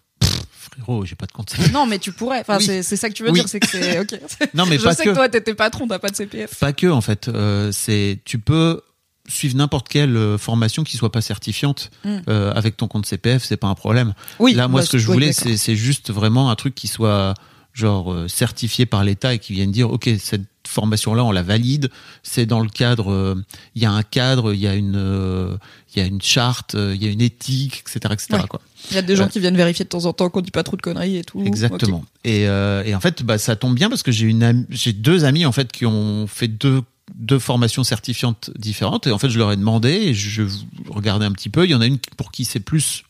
frérot, 0.71 1.05
j'ai 1.05 1.15
pas 1.15 1.25
de 1.25 1.31
compte. 1.31 1.53
Non, 1.73 1.85
mais 1.85 1.99
tu 1.99 2.11
pourrais. 2.11 2.39
Enfin, 2.41 2.57
Oui. 2.57 2.65
c'est 2.65 2.83
c'est 2.83 2.95
ça 2.97 3.09
que 3.09 3.13
tu 3.13 3.23
veux 3.23 3.29
Oui. 3.31 3.39
dire, 3.39 3.47
c'est 3.49 3.59
que 3.59 3.67
c'est. 3.67 3.99
Ok. 4.01 4.19
non, 4.53 4.65
mais 4.65 4.77
Je 4.77 4.83
pas 4.83 4.93
sais 4.95 5.03
que, 5.03 5.09
que 5.09 5.15
toi, 5.15 5.29
t'étais 5.29 5.53
patron, 5.53 5.87
t'as 5.87 5.99
pas 5.99 6.09
de 6.09 6.15
CPF. 6.15 6.55
pas 6.59 6.73
que 6.73 6.87
en 6.87 7.01
fait. 7.01 7.27
Euh, 7.27 7.71
c'est, 7.71 8.19
tu 8.25 8.39
peux 8.39 8.81
suivre 9.27 9.55
n'importe 9.55 9.87
quelle 9.87 10.17
euh, 10.17 10.37
formation 10.37 10.83
qui 10.83 10.97
soit 10.97 11.11
pas 11.11 11.21
certifiante 11.21 11.91
Mm. 12.03 12.17
euh, 12.27 12.51
avec 12.53 12.75
ton 12.77 12.87
compte 12.87 13.05
CPF, 13.05 13.43
c'est 13.43 13.55
pas 13.57 13.67
un 13.67 13.75
problème. 13.75 14.13
Oui. 14.39 14.53
Là, 14.53 14.67
moi, 14.67 14.81
bah, 14.81 14.85
ce 14.85 14.91
que 14.91 14.97
je 14.97 15.07
voulais, 15.07 15.31
c'est, 15.33 15.57
c'est 15.57 15.75
juste 15.75 16.11
vraiment 16.11 16.49
un 16.49 16.55
truc 16.55 16.73
qui 16.75 16.87
soit 16.87 17.33
genre 17.73 18.11
euh, 18.11 18.27
certifié 18.27 18.85
par 18.85 19.03
l'État 19.03 19.33
et 19.33 19.39
qui 19.39 19.53
vienne 19.53 19.71
dire, 19.71 19.89
ok, 19.89 20.09
cette 20.19 20.41
formation-là, 20.67 21.23
on 21.23 21.31
la 21.31 21.43
valide. 21.43 21.89
C'est 22.23 22.45
dans 22.45 22.61
le 22.61 22.69
cadre, 22.69 23.11
euh, 23.11 23.35
il 23.75 23.81
y 23.81 23.85
a 23.85 23.91
un 23.91 24.03
cadre, 24.03 24.53
il 24.53 24.59
y 24.59 24.67
a 24.67 24.75
une, 24.75 24.95
euh, 24.95 25.55
il 25.93 26.01
y 26.01 26.03
a 26.03 26.07
une 26.07 26.21
charte, 26.21 26.75
euh, 26.75 26.95
il 26.95 27.03
y 27.03 27.07
a 27.07 27.11
une 27.11 27.21
éthique, 27.21 27.83
etc., 27.85 27.99
etc. 28.13 28.27
Ouais. 28.33 28.47
Quoi. 28.47 28.61
Il 28.89 28.95
y 28.95 28.99
a 28.99 29.01
des 29.01 29.15
gens 29.15 29.27
qui 29.27 29.39
viennent 29.39 29.57
vérifier 29.57 29.85
de 29.85 29.89
temps 29.89 30.05
en 30.05 30.13
temps 30.13 30.29
qu'on 30.29 30.41
dit 30.41 30.51
pas 30.51 30.63
trop 30.63 30.77
de 30.77 30.81
conneries 30.81 31.17
et 31.17 31.23
tout. 31.23 31.43
Exactement. 31.45 32.03
Et, 32.23 32.43
et 32.43 32.95
en 32.95 32.99
fait, 32.99 33.23
bah, 33.23 33.37
ça 33.37 33.55
tombe 33.55 33.75
bien 33.75 33.89
parce 33.89 34.03
que 34.03 34.11
j'ai 34.11 34.27
une 34.27 34.65
j'ai 34.69 34.93
deux 34.93 35.25
amis 35.25 35.45
en 35.45 35.51
fait 35.51 35.71
qui 35.71 35.85
ont 35.85 36.27
fait 36.27 36.47
deux 36.47 36.81
deux 37.13 37.39
formations 37.39 37.83
certifiantes 37.83 38.51
différentes 38.57 39.05
et 39.05 39.11
en 39.11 39.17
fait 39.17 39.29
je 39.29 39.37
leur 39.37 39.51
ai 39.51 39.57
demandé 39.57 39.89
et 39.89 40.13
je 40.13 40.43
regardais 40.87 41.25
un 41.25 41.31
petit 41.31 41.49
peu. 41.49 41.65
Il 41.65 41.71
y 41.71 41.75
en 41.75 41.81
a 41.81 41.85
une 41.85 41.99
pour 42.17 42.31
qui 42.31 42.45
c'est 42.45 42.59
plus 42.59 43.03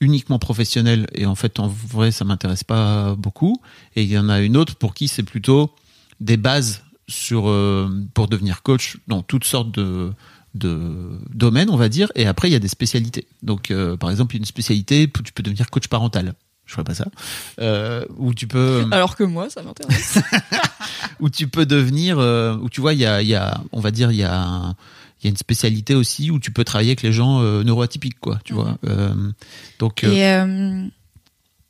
uniquement 0.00 0.38
professionnel 0.38 1.06
et 1.14 1.26
en 1.26 1.34
fait 1.34 1.58
en 1.58 1.66
vrai 1.68 2.10
ça 2.12 2.24
m'intéresse 2.24 2.64
pas 2.64 3.14
beaucoup. 3.16 3.60
Et 3.96 4.02
il 4.04 4.08
y 4.10 4.18
en 4.18 4.28
a 4.28 4.40
une 4.40 4.56
autre 4.56 4.76
pour 4.76 4.94
qui 4.94 5.08
c'est 5.08 5.22
plutôt 5.22 5.74
des 6.20 6.36
bases 6.36 6.82
sur 7.08 7.48
euh, 7.48 7.88
pour 8.14 8.28
devenir 8.28 8.62
coach 8.62 8.98
dans 9.08 9.22
toutes 9.22 9.44
sortes 9.44 9.70
de 9.72 10.12
de 10.54 11.18
domaines 11.34 11.70
on 11.70 11.76
va 11.76 11.88
dire. 11.88 12.10
Et 12.14 12.26
après 12.26 12.48
il 12.48 12.52
y 12.52 12.56
a 12.56 12.60
des 12.60 12.68
spécialités. 12.68 13.26
Donc 13.42 13.70
euh, 13.70 13.96
par 13.96 14.10
exemple 14.10 14.36
une 14.36 14.44
spécialité 14.44 15.10
tu 15.24 15.32
peux 15.32 15.42
devenir 15.42 15.68
coach 15.70 15.88
parental. 15.88 16.34
Je 16.66 16.74
ferais 16.74 16.84
pas 16.84 16.94
ça. 16.94 17.06
Euh, 17.60 18.04
ou 18.18 18.34
tu 18.34 18.46
peux 18.46 18.84
Alors 18.90 19.16
que 19.16 19.24
moi, 19.24 19.48
ça 19.48 19.62
m'intéresse. 19.62 20.18
où 21.20 21.30
tu 21.30 21.48
peux 21.48 21.64
devenir 21.64 22.18
où 22.18 22.68
tu 22.68 22.80
vois 22.82 22.92
il 22.92 23.00
y 23.00 23.06
a 23.06 23.22
il 23.22 23.28
y 23.28 23.34
a 23.34 23.60
on 23.72 23.80
va 23.80 23.90
dire 23.90 24.10
il 24.12 24.18
y 24.18 24.22
a 24.22 24.38
un- 24.42 24.74
il 25.20 25.24
y 25.24 25.28
a 25.28 25.30
une 25.30 25.36
spécialité 25.36 25.94
aussi 25.94 26.30
où 26.30 26.38
tu 26.38 26.50
peux 26.52 26.64
travailler 26.64 26.90
avec 26.90 27.02
les 27.02 27.12
gens 27.12 27.40
euh, 27.42 27.62
neuroatypiques 27.64 28.20
quoi 28.20 28.38
tu 28.44 28.54
vois 28.54 28.78
Euh, 28.86 29.14
donc 29.78 30.04
et. 30.04 30.24
euh, 30.24 30.84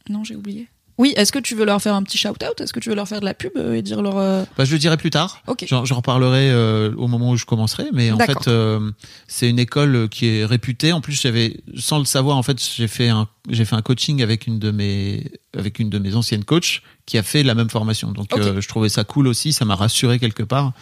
Non, 0.09 0.25
j'ai 0.25 0.37
oublié. 0.37 0.69
Oui, 1.01 1.13
est-ce 1.17 1.31
que 1.31 1.39
tu 1.39 1.55
veux 1.55 1.65
leur 1.65 1.81
faire 1.81 1.95
un 1.95 2.03
petit 2.03 2.19
shout-out? 2.19 2.61
Est-ce 2.61 2.73
que 2.73 2.81
tu 2.81 2.89
veux 2.89 2.97
leur 2.97 3.07
faire 3.07 3.21
de 3.21 3.25
la 3.25 3.33
pub 3.33 3.53
et 3.57 3.83
dire 3.83 4.03
leur. 4.03 4.17
bah, 4.17 4.65
je 4.65 4.73
le 4.73 4.79
dirai 4.81 4.97
plus 4.97 5.11
tard 5.11 5.43
Ok. 5.47 5.65
J'en 5.69 5.85
reparlerai 5.85 6.51
euh, 6.51 6.93
au 6.97 7.07
moment 7.07 7.31
où 7.31 7.37
je 7.37 7.45
commencerai, 7.45 7.85
mais 7.93 8.11
en 8.11 8.19
fait, 8.19 8.49
euh, 8.49 8.91
c'est 9.29 9.49
une 9.49 9.61
école 9.61 10.09
qui 10.09 10.27
est 10.27 10.45
réputée. 10.45 10.93
En 10.93 11.01
plus, 11.01 11.21
j'avais, 11.21 11.61
sans 11.77 12.01
le 12.01 12.05
savoir, 12.05 12.37
en 12.37 12.43
fait, 12.43 12.61
j'ai 12.77 12.89
fait 12.89 13.11
un, 13.11 13.29
j'ai 13.49 13.65
fait 13.65 13.77
un 13.77 13.83
coaching 13.83 14.23
avec 14.25 14.49
une 14.49 14.59
de 14.59 14.73
mes, 14.73 15.31
avec 15.57 15.79
une 15.79 15.89
de 15.89 16.01
mes 16.01 16.17
anciennes 16.17 16.43
coachs 16.45 16.83
qui 17.09 17.17
a 17.17 17.23
fait 17.23 17.43
la 17.43 17.55
même 17.55 17.71
formation. 17.71 18.13
Donc, 18.13 18.31
euh, 18.37 18.61
je 18.61 18.69
trouvais 18.69 18.91
ça 18.91 19.03
cool 19.03 19.29
aussi. 19.29 19.55
Ça 19.55 19.65
m'a 19.65 19.75
rassuré 19.75 20.19
quelque 20.19 20.43
part 20.43 20.75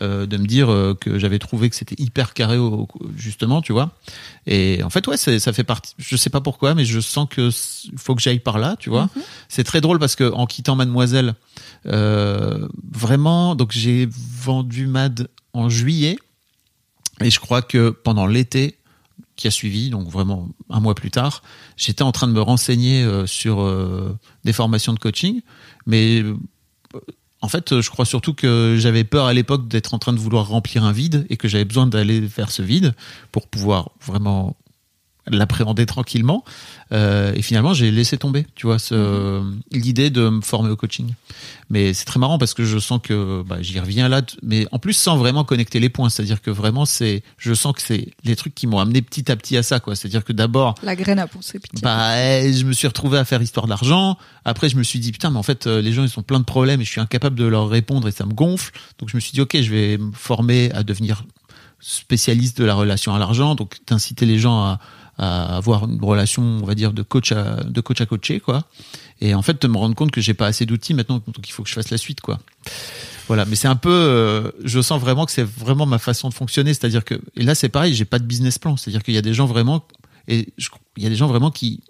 euh, 0.00 0.24
de 0.24 0.38
me 0.38 0.46
dire 0.46 0.72
euh, 0.72 0.96
que 0.98 1.18
j'avais 1.18 1.38
trouvé 1.38 1.68
que 1.68 1.76
c'était 1.76 1.94
hyper 1.98 2.32
carré, 2.32 2.56
au, 2.56 2.88
justement, 3.18 3.60
tu 3.60 3.74
vois. 3.74 3.90
Et 4.46 4.82
en 4.82 4.88
fait, 4.88 5.06
ouais, 5.06 5.18
ça 5.18 5.52
fait 5.52 5.62
partie. 5.62 5.94
Je 5.98 6.16
sais 6.16 6.30
pas 6.30 6.40
pourquoi, 6.40 6.74
mais 6.74 6.86
je 6.86 7.00
sens 7.00 7.28
que 7.28 7.50
faut 7.98 8.14
que 8.14 8.22
j'aille 8.22 8.38
par 8.38 8.56
là, 8.56 8.76
tu 8.78 8.88
vois. 8.88 9.10
Mhm. 9.14 9.22
C'est 9.50 9.64
très 9.64 9.82
drôle 9.82 9.98
parce 9.98 10.16
que 10.16 10.32
en 10.32 10.46
quittant 10.46 10.74
Mademoiselle, 10.74 11.34
vraiment, 11.84 13.54
donc 13.54 13.72
j'ai 13.72 14.08
vendu 14.10 14.86
Mad 14.86 15.28
en 15.52 15.68
juillet 15.68 16.16
et 17.22 17.30
je 17.30 17.40
crois 17.40 17.60
que 17.60 17.90
pendant 17.90 18.26
l'été 18.26 18.78
qui 19.36 19.48
a 19.48 19.50
suivi, 19.50 19.90
donc 19.90 20.08
vraiment 20.08 20.48
un 20.70 20.80
mois 20.80 20.94
plus 20.94 21.10
tard, 21.10 21.42
j'étais 21.76 22.02
en 22.02 22.12
train 22.12 22.28
de 22.28 22.32
me 22.32 22.40
renseigner 22.40 23.02
euh, 23.02 23.26
sur 23.26 23.60
euh, 23.60 24.16
des 24.44 24.52
formations 24.52 24.92
de 24.92 24.98
coaching, 24.98 25.40
mais 25.86 26.22
euh, 26.22 26.36
en 27.40 27.48
fait, 27.48 27.80
je 27.80 27.90
crois 27.90 28.06
surtout 28.06 28.32
que 28.32 28.76
j'avais 28.78 29.04
peur 29.04 29.26
à 29.26 29.34
l'époque 29.34 29.68
d'être 29.68 29.92
en 29.92 29.98
train 29.98 30.14
de 30.14 30.18
vouloir 30.18 30.48
remplir 30.48 30.84
un 30.84 30.92
vide 30.92 31.26
et 31.28 31.36
que 31.36 31.46
j'avais 31.46 31.66
besoin 31.66 31.86
d'aller 31.86 32.20
vers 32.20 32.50
ce 32.50 32.62
vide 32.62 32.94
pour 33.32 33.48
pouvoir 33.48 33.90
vraiment 34.00 34.56
l'appréhender 35.26 35.86
tranquillement. 35.86 36.44
Euh, 36.92 37.32
et 37.34 37.42
finalement, 37.42 37.74
j'ai 37.74 37.90
laissé 37.90 38.18
tomber, 38.18 38.46
tu 38.54 38.66
vois, 38.66 38.78
ce, 38.78 39.42
l'idée 39.72 40.10
de 40.10 40.28
me 40.28 40.40
former 40.42 40.70
au 40.70 40.76
coaching. 40.76 41.12
Mais 41.70 41.94
c'est 41.94 42.04
très 42.04 42.20
marrant 42.20 42.38
parce 42.38 42.52
que 42.52 42.64
je 42.64 42.78
sens 42.78 43.00
que 43.02 43.42
bah, 43.42 43.56
j'y 43.60 43.80
reviens 43.80 44.08
là, 44.08 44.20
mais 44.42 44.66
en 44.70 44.78
plus 44.78 44.92
sans 44.92 45.16
vraiment 45.16 45.44
connecter 45.44 45.80
les 45.80 45.88
points. 45.88 46.10
C'est-à-dire 46.10 46.42
que 46.42 46.50
vraiment, 46.50 46.84
c'est, 46.84 47.22
je 47.38 47.54
sens 47.54 47.72
que 47.74 47.82
c'est 47.82 48.08
les 48.24 48.36
trucs 48.36 48.54
qui 48.54 48.66
m'ont 48.66 48.78
amené 48.78 49.00
petit 49.02 49.30
à 49.32 49.36
petit 49.36 49.56
à 49.56 49.62
ça, 49.62 49.80
quoi. 49.80 49.96
C'est-à-dire 49.96 50.24
que 50.24 50.32
d'abord, 50.32 50.74
La 50.82 50.94
graine 50.94 51.18
à 51.18 51.26
pousser, 51.26 51.58
pitié. 51.58 51.80
bah, 51.82 52.16
eh, 52.18 52.52
je 52.52 52.64
me 52.64 52.72
suis 52.72 52.86
retrouvé 52.86 53.18
à 53.18 53.24
faire 53.24 53.40
histoire 53.40 53.66
d'argent. 53.66 54.18
Après, 54.44 54.68
je 54.68 54.76
me 54.76 54.82
suis 54.82 54.98
dit, 54.98 55.10
putain, 55.10 55.30
mais 55.30 55.38
en 55.38 55.42
fait, 55.42 55.66
euh, 55.66 55.80
les 55.80 55.92
gens, 55.92 56.04
ils 56.04 56.18
ont 56.18 56.22
plein 56.22 56.38
de 56.38 56.44
problèmes 56.44 56.80
et 56.80 56.84
je 56.84 56.90
suis 56.90 57.00
incapable 57.00 57.36
de 57.36 57.44
leur 57.46 57.68
répondre 57.68 58.06
et 58.08 58.12
ça 58.12 58.26
me 58.26 58.34
gonfle. 58.34 58.72
Donc, 58.98 59.08
je 59.08 59.16
me 59.16 59.20
suis 59.20 59.32
dit, 59.32 59.40
ok, 59.40 59.56
je 59.60 59.70
vais 59.70 59.98
me 59.98 60.12
former 60.12 60.70
à 60.72 60.82
devenir 60.82 61.24
spécialiste 61.80 62.58
de 62.58 62.64
la 62.64 62.74
relation 62.74 63.14
à 63.14 63.18
l'argent. 63.18 63.54
Donc, 63.54 63.76
d'inciter 63.86 64.26
les 64.26 64.38
gens 64.38 64.64
à, 64.64 64.78
à 65.18 65.56
avoir 65.56 65.84
une 65.88 66.02
relation, 66.02 66.42
on 66.42 66.64
va 66.66 66.74
dire, 66.74 66.92
de 66.92 67.02
coach 67.02 67.32
à, 67.32 67.62
de 67.62 67.80
coach 67.80 68.00
à 68.00 68.06
coacher, 68.06 68.40
quoi. 68.40 68.64
Et 69.20 69.34
en 69.34 69.42
fait, 69.42 69.62
de 69.62 69.68
me 69.68 69.76
rendre 69.76 69.94
compte 69.94 70.10
que 70.10 70.20
j'ai 70.20 70.34
pas 70.34 70.46
assez 70.46 70.66
d'outils 70.66 70.94
maintenant, 70.94 71.22
donc 71.26 71.48
il 71.48 71.52
faut 71.52 71.62
que 71.62 71.68
je 71.68 71.74
fasse 71.74 71.90
la 71.90 71.98
suite, 71.98 72.20
quoi. 72.20 72.40
Voilà, 73.26 73.44
mais 73.46 73.56
c'est 73.56 73.68
un 73.68 73.76
peu, 73.76 73.90
euh, 73.90 74.50
je 74.64 74.80
sens 74.82 75.00
vraiment 75.00 75.24
que 75.24 75.32
c'est 75.32 75.44
vraiment 75.44 75.86
ma 75.86 75.98
façon 75.98 76.28
de 76.28 76.34
fonctionner, 76.34 76.74
c'est-à-dire 76.74 77.04
que, 77.04 77.14
et 77.36 77.42
là 77.42 77.54
c'est 77.54 77.70
pareil, 77.70 77.94
j'ai 77.94 78.04
pas 78.04 78.18
de 78.18 78.24
business 78.24 78.58
plan, 78.58 78.76
c'est-à-dire 78.76 79.02
qu'il 79.02 79.14
y 79.14 79.18
a 79.18 79.22
des 79.22 79.32
gens 79.32 79.46
vraiment, 79.46 79.86
et 80.28 80.48
il 80.96 81.02
y 81.02 81.06
a 81.06 81.08
des 81.08 81.16
gens 81.16 81.26
vraiment 81.26 81.50
qui 81.50 81.80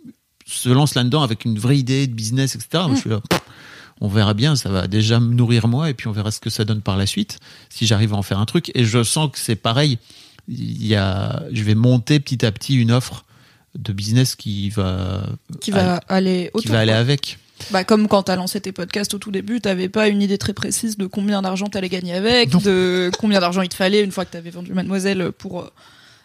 se 0.46 0.68
lancent 0.68 0.94
là-dedans 0.94 1.22
avec 1.22 1.44
une 1.44 1.58
vraie 1.58 1.78
idée 1.78 2.06
de 2.06 2.12
business, 2.12 2.54
etc. 2.54 2.84
Je 2.90 2.96
suis 2.96 3.10
là, 3.10 3.20
on 4.00 4.08
verra 4.08 4.34
bien, 4.34 4.54
ça 4.54 4.68
va 4.68 4.86
déjà 4.86 5.18
me 5.18 5.34
nourrir 5.34 5.66
moi, 5.66 5.90
et 5.90 5.94
puis 5.94 6.08
on 6.08 6.12
verra 6.12 6.30
ce 6.30 6.40
que 6.40 6.50
ça 6.50 6.64
donne 6.64 6.82
par 6.82 6.96
la 6.96 7.06
suite, 7.06 7.38
si 7.68 7.86
j'arrive 7.86 8.14
à 8.14 8.16
en 8.16 8.22
faire 8.22 8.38
un 8.38 8.44
truc. 8.44 8.70
Et 8.74 8.84
je 8.84 9.02
sens 9.02 9.30
que 9.32 9.38
c'est 9.38 9.56
pareil, 9.56 9.98
il 10.48 10.86
y 10.86 10.94
a, 10.94 11.42
je 11.52 11.62
vais 11.62 11.74
monter 11.74 12.20
petit 12.20 12.44
à 12.44 12.52
petit 12.52 12.76
une 12.76 12.92
offre 12.92 13.24
de 13.78 13.92
business 13.92 14.34
qui 14.36 14.70
va, 14.70 15.26
Qui 15.60 15.70
va 15.70 15.96
aller 16.08 16.50
qui 16.52 16.58
autour. 16.58 16.72
va 16.72 16.80
aller 16.80 16.92
avec. 16.92 17.38
Bah, 17.70 17.84
comme 17.84 18.08
quand 18.08 18.24
t'as 18.24 18.36
lancé 18.36 18.60
tes 18.60 18.72
podcasts 18.72 19.14
au 19.14 19.18
tout 19.18 19.30
début, 19.30 19.60
t'avais 19.60 19.88
pas 19.88 20.08
une 20.08 20.20
idée 20.22 20.38
très 20.38 20.52
précise 20.52 20.96
de 20.98 21.06
combien 21.06 21.40
d'argent 21.42 21.66
t'allais 21.68 21.88
gagner 21.88 22.12
avec, 22.14 22.52
Non. 22.52 22.60
de 22.60 23.10
combien 23.18 23.40
d'argent 23.40 23.62
il 23.62 23.68
te 23.68 23.74
fallait 23.76 24.02
une 24.02 24.10
fois 24.12 24.24
que 24.24 24.32
t'avais 24.32 24.50
vendu 24.50 24.72
Mademoiselle 24.74 25.30
pour 25.32 25.60
euh, 25.62 25.72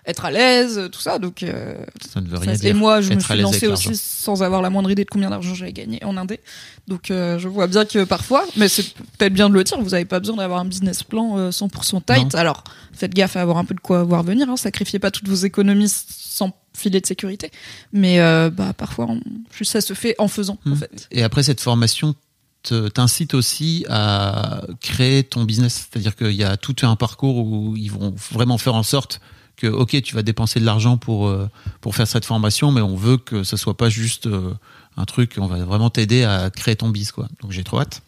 être 0.06 0.26
à 0.26 0.32
l'aise, 0.32 0.90
tout 0.92 1.00
ça. 1.02 1.20
Donc, 1.20 1.44
euh, 1.44 1.76
Ça 2.14 2.22
ne 2.22 2.28
veut 2.28 2.38
ça, 2.56 2.68
et 2.68 2.74
moi, 2.74 3.02
je 3.02 3.10
me 3.10 3.14
Être 3.16 3.26
suis 3.32 3.42
lancée 3.42 3.68
aussi 3.68 3.96
sans 3.96 4.42
avoir 4.44 4.62
la 4.62 4.70
moindre 4.70 4.90
idée 4.92 5.04
de 5.04 5.10
combien 5.10 5.30
d'argent 5.30 5.54
j'allais 5.54 5.74
gagner 5.74 6.04
en 6.04 6.18
indé. 6.18 6.40
Donc, 6.88 7.12
euh, 7.12 7.38
je 7.38 7.48
vois 7.48 7.68
bien 7.68 7.86
que 7.86 8.04
parfois, 8.06 8.46
mais 8.58 8.68
c'est 8.68 8.94
peut-être 9.18 9.34
bien 9.34 9.50
de 9.50 9.54
le 9.54 9.64
dire, 9.64 9.80
vous 9.82 9.94
avez 9.94 10.06
pas 10.06 10.20
besoin 10.20 10.38
d'avoir 10.38 10.60
un 10.62 10.66
business 10.66 11.04
plan 11.04 11.38
euh, 11.38 11.50
100% 11.52 12.02
tight. 12.06 12.34
Non. 12.34 12.40
Alors, 12.40 12.64
faites 12.94 13.14
gaffe 13.14 13.36
à 13.36 13.42
avoir 13.42 13.58
un 13.58 13.66
peu 13.66 13.76
de 13.76 13.80
quoi 13.80 14.04
voir 14.04 14.24
venir, 14.24 14.50
hein, 14.50 14.58
sacrifiez 14.58 15.00
pas 15.00 15.12
toutes 15.12 15.28
vos 15.28 15.36
économies 15.36 15.90
sans 15.90 16.54
filet 16.76 17.02
de 17.02 17.06
sécurité. 17.06 17.52
Mais 17.94 18.20
euh, 18.22 18.50
bah, 18.50 18.74
parfois, 18.74 19.06
on- 19.10 19.22
juste 19.56 19.74
ça 19.74 19.82
se 19.82 19.94
fait 19.94 20.16
en 20.18 20.28
faisant, 20.28 20.58
en 20.66 20.72
Hmm. 20.72 20.76
fait. 20.78 21.08
Et 21.12 21.22
après, 21.24 21.44
cette 21.44 21.60
formation 21.62 22.16
te- 22.64 22.88
t'incite 22.88 23.34
aussi 23.34 23.86
à 23.90 24.62
créer 24.82 25.24
ton 25.24 25.44
business. 25.44 25.88
C'est-à-dire 25.92 26.16
qu'il 26.16 26.32
y 26.32 26.44
a 26.44 26.58
tout 26.58 26.76
un 26.82 26.96
parcours 26.96 27.38
où 27.46 27.76
ils 27.78 27.92
vont 27.92 28.14
vraiment 28.32 28.58
faire 28.58 28.76
en 28.76 28.84
sorte 28.84 29.20
que, 29.60 29.68
ok, 29.68 30.02
tu 30.02 30.16
vas 30.16 30.24
dépenser 30.24 30.60
de 30.60 30.66
l'argent 30.66 30.98
pour, 30.98 31.28
euh, 31.28 31.50
pour 31.82 31.96
faire 31.96 32.08
cette 32.08 32.26
formation, 32.26 32.72
mais 32.72 32.82
on 32.82 32.96
veut 32.96 33.18
que 33.18 33.44
ça 33.44 33.58
soit 33.58 33.76
pas 33.76 33.90
juste 33.90 34.26
euh, 34.26 34.54
un 34.98 35.06
truc, 35.06 35.36
on 35.38 35.48
va 35.48 35.58
vraiment 35.66 35.90
t'aider 35.90 36.24
à 36.24 36.50
créer 36.50 36.78
ton 36.78 36.90
biz, 36.90 37.12
quoi. 37.12 37.28
Donc 37.42 37.52
j'ai 37.52 37.64
trop 37.64 37.82
hâte. 37.82 38.02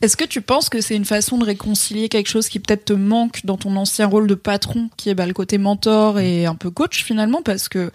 Est-ce 0.00 0.16
que 0.16 0.24
tu 0.24 0.40
penses 0.40 0.68
que 0.68 0.80
c'est 0.80 0.94
une 0.94 1.04
façon 1.04 1.38
de 1.38 1.44
réconcilier 1.44 2.08
quelque 2.08 2.28
chose 2.28 2.48
qui 2.48 2.60
peut-être 2.60 2.86
te 2.86 2.92
manque 2.92 3.44
dans 3.44 3.56
ton 3.56 3.76
ancien 3.76 4.06
rôle 4.06 4.28
de 4.28 4.34
patron, 4.34 4.90
qui 4.96 5.10
est 5.10 5.14
bah, 5.14 5.26
le 5.26 5.34
côté 5.34 5.58
mentor 5.58 6.20
et 6.20 6.46
un 6.46 6.54
peu 6.54 6.70
coach 6.70 7.04
finalement? 7.04 7.42
Parce 7.42 7.68
que, 7.68 7.90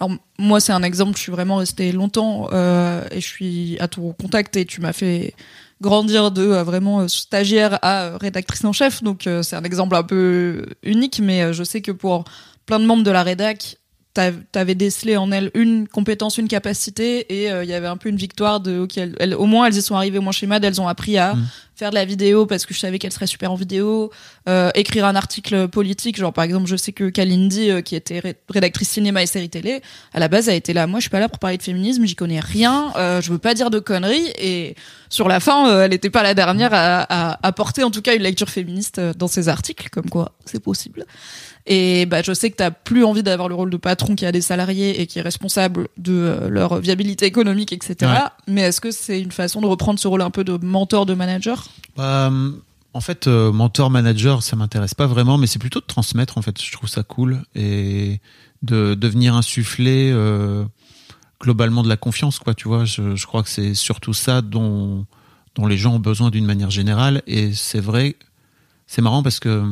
alors 0.00 0.18
moi 0.38 0.60
c'est 0.60 0.72
un 0.72 0.82
exemple, 0.82 1.16
je 1.16 1.22
suis 1.22 1.32
vraiment 1.32 1.56
restée 1.56 1.92
longtemps 1.92 2.48
euh, 2.52 3.04
et 3.12 3.20
je 3.20 3.26
suis 3.26 3.78
à 3.78 3.88
ton 3.88 4.12
contact 4.12 4.56
et 4.56 4.66
tu 4.66 4.80
m'as 4.80 4.92
fait 4.92 5.34
grandir 5.80 6.30
de 6.30 6.42
euh, 6.42 6.64
vraiment 6.64 7.00
euh, 7.00 7.08
stagiaire 7.08 7.78
à 7.82 8.04
euh, 8.04 8.16
rédactrice 8.16 8.64
en 8.64 8.72
chef, 8.72 9.02
donc 9.02 9.28
c'est 9.42 9.56
un 9.56 9.64
exemple 9.64 9.94
un 9.94 10.02
peu 10.02 10.66
unique, 10.82 11.20
mais 11.22 11.52
je 11.52 11.64
sais 11.64 11.80
que 11.80 11.92
pour 11.92 12.24
plein 12.64 12.80
de 12.80 12.86
membres 12.86 13.04
de 13.04 13.10
la 13.10 13.22
rédac, 13.22 13.76
t'avais 14.52 14.74
décelé 14.74 15.16
en 15.16 15.30
elle 15.32 15.50
une 15.54 15.86
compétence, 15.88 16.38
une 16.38 16.48
capacité, 16.48 17.42
et 17.42 17.50
euh, 17.50 17.64
il 17.64 17.70
y 17.70 17.74
avait 17.74 17.86
un 17.86 17.96
peu 17.96 18.08
une 18.08 18.16
victoire 18.16 18.60
de, 18.60 18.80
ok, 18.80 18.96
elles- 18.98 19.14
elles- 19.18 19.34
au 19.34 19.46
moins 19.46 19.66
elles 19.66 19.76
y 19.76 19.82
sont 19.82 19.94
arrivées 19.96 20.18
au 20.18 20.22
moins 20.22 20.32
chez 20.32 20.46
Mad, 20.46 20.64
elles 20.64 20.80
ont 20.80 20.88
appris 20.88 21.18
à 21.18 21.34
Mm. 21.34 21.46
faire 21.74 21.90
de 21.90 21.94
la 21.96 22.04
vidéo 22.06 22.46
parce 22.46 22.64
que 22.64 22.72
je 22.72 22.78
savais 22.78 22.98
qu'elle 22.98 23.12
serait 23.12 23.26
super 23.26 23.52
en 23.52 23.54
vidéo, 23.54 24.10
euh, 24.48 24.70
écrire 24.74 25.04
un 25.04 25.14
article 25.14 25.68
politique, 25.68 26.16
genre 26.16 26.32
par 26.32 26.44
exemple 26.44 26.66
je 26.66 26.76
sais 26.76 26.92
que 26.92 27.10
Kalindi, 27.10 27.70
euh, 27.70 27.80
qui 27.82 27.94
était 27.96 28.18
ré- 28.20 28.36
rédactrice 28.48 28.88
cinéma 28.88 29.22
et 29.22 29.26
série 29.26 29.50
télé, 29.50 29.82
à 30.14 30.20
la 30.20 30.28
base 30.28 30.48
a 30.48 30.54
été 30.54 30.72
là, 30.72 30.86
moi 30.86 31.00
je 31.00 31.02
suis 31.02 31.10
pas 31.10 31.20
là 31.20 31.28
pour 31.28 31.38
parler 31.38 31.58
de 31.58 31.62
féminisme, 31.62 32.04
j'y 32.06 32.14
connais 32.14 32.40
rien, 32.40 32.92
je 33.20 33.30
veux 33.30 33.38
pas 33.38 33.52
dire 33.54 33.70
de 33.70 33.78
conneries, 33.78 34.32
et 34.38 34.74
sur 35.10 35.28
la 35.28 35.38
fin, 35.40 35.82
elle 35.82 35.92
était 35.92 36.10
pas 36.10 36.22
la 36.22 36.34
dernière 36.34 36.70
à, 36.72 37.02
à 37.32 37.46
apporter 37.46 37.84
en 37.84 37.90
tout 37.90 38.02
cas 38.02 38.14
une 38.14 38.22
lecture 38.22 38.48
féministe 38.48 38.98
dans 39.18 39.28
ses 39.28 39.48
articles, 39.48 39.88
comme 39.90 40.08
quoi 40.08 40.32
c'est 40.46 40.60
possible. 40.62 41.04
Et 41.66 42.06
bah, 42.06 42.22
je 42.22 42.32
sais 42.32 42.50
que 42.50 42.56
t'as 42.56 42.70
plus 42.70 43.04
envie 43.04 43.22
d'avoir 43.22 43.48
le 43.48 43.54
rôle 43.54 43.70
de 43.70 43.76
patron 43.76 44.14
qui 44.14 44.24
a 44.24 44.32
des 44.32 44.40
salariés 44.40 45.00
et 45.00 45.06
qui 45.06 45.18
est 45.18 45.22
responsable 45.22 45.88
de 45.96 46.12
euh, 46.12 46.48
leur 46.48 46.78
viabilité 46.78 47.26
économique, 47.26 47.72
etc. 47.72 47.96
Ouais. 48.02 48.18
Mais 48.46 48.62
est-ce 48.62 48.80
que 48.80 48.92
c'est 48.92 49.20
une 49.20 49.32
façon 49.32 49.60
de 49.60 49.66
reprendre 49.66 49.98
ce 49.98 50.06
rôle 50.06 50.22
un 50.22 50.30
peu 50.30 50.44
de 50.44 50.56
mentor, 50.64 51.06
de 51.06 51.14
manager? 51.14 51.68
Euh, 51.98 52.52
en 52.96 53.00
fait, 53.00 53.26
euh, 53.26 53.52
mentor, 53.52 53.90
manager, 53.90 54.42
ça 54.42 54.56
m'intéresse 54.56 54.94
pas 54.94 55.06
vraiment, 55.06 55.38
mais 55.38 55.46
c'est 55.46 55.58
plutôt 55.58 55.80
de 55.80 55.86
transmettre. 55.86 56.38
En 56.38 56.42
fait, 56.42 56.62
je 56.62 56.72
trouve 56.72 56.88
ça 56.88 57.02
cool 57.02 57.42
et 57.54 58.20
de, 58.62 58.94
de 58.94 59.08
venir 59.08 59.34
insuffler 59.34 60.10
euh, 60.12 60.64
globalement 61.40 61.82
de 61.82 61.88
la 61.88 61.96
confiance, 61.96 62.38
quoi. 62.38 62.54
Tu 62.54 62.68
vois, 62.68 62.84
je, 62.84 63.16
je 63.16 63.26
crois 63.26 63.42
que 63.42 63.50
c'est 63.50 63.74
surtout 63.74 64.14
ça 64.14 64.40
dont 64.40 65.04
dont 65.56 65.66
les 65.66 65.78
gens 65.78 65.94
ont 65.94 65.98
besoin 65.98 66.30
d'une 66.30 66.46
manière 66.46 66.70
générale. 66.70 67.22
Et 67.26 67.52
c'est 67.54 67.80
vrai, 67.80 68.16
c'est 68.86 69.02
marrant 69.02 69.22
parce 69.22 69.40
que 69.40 69.64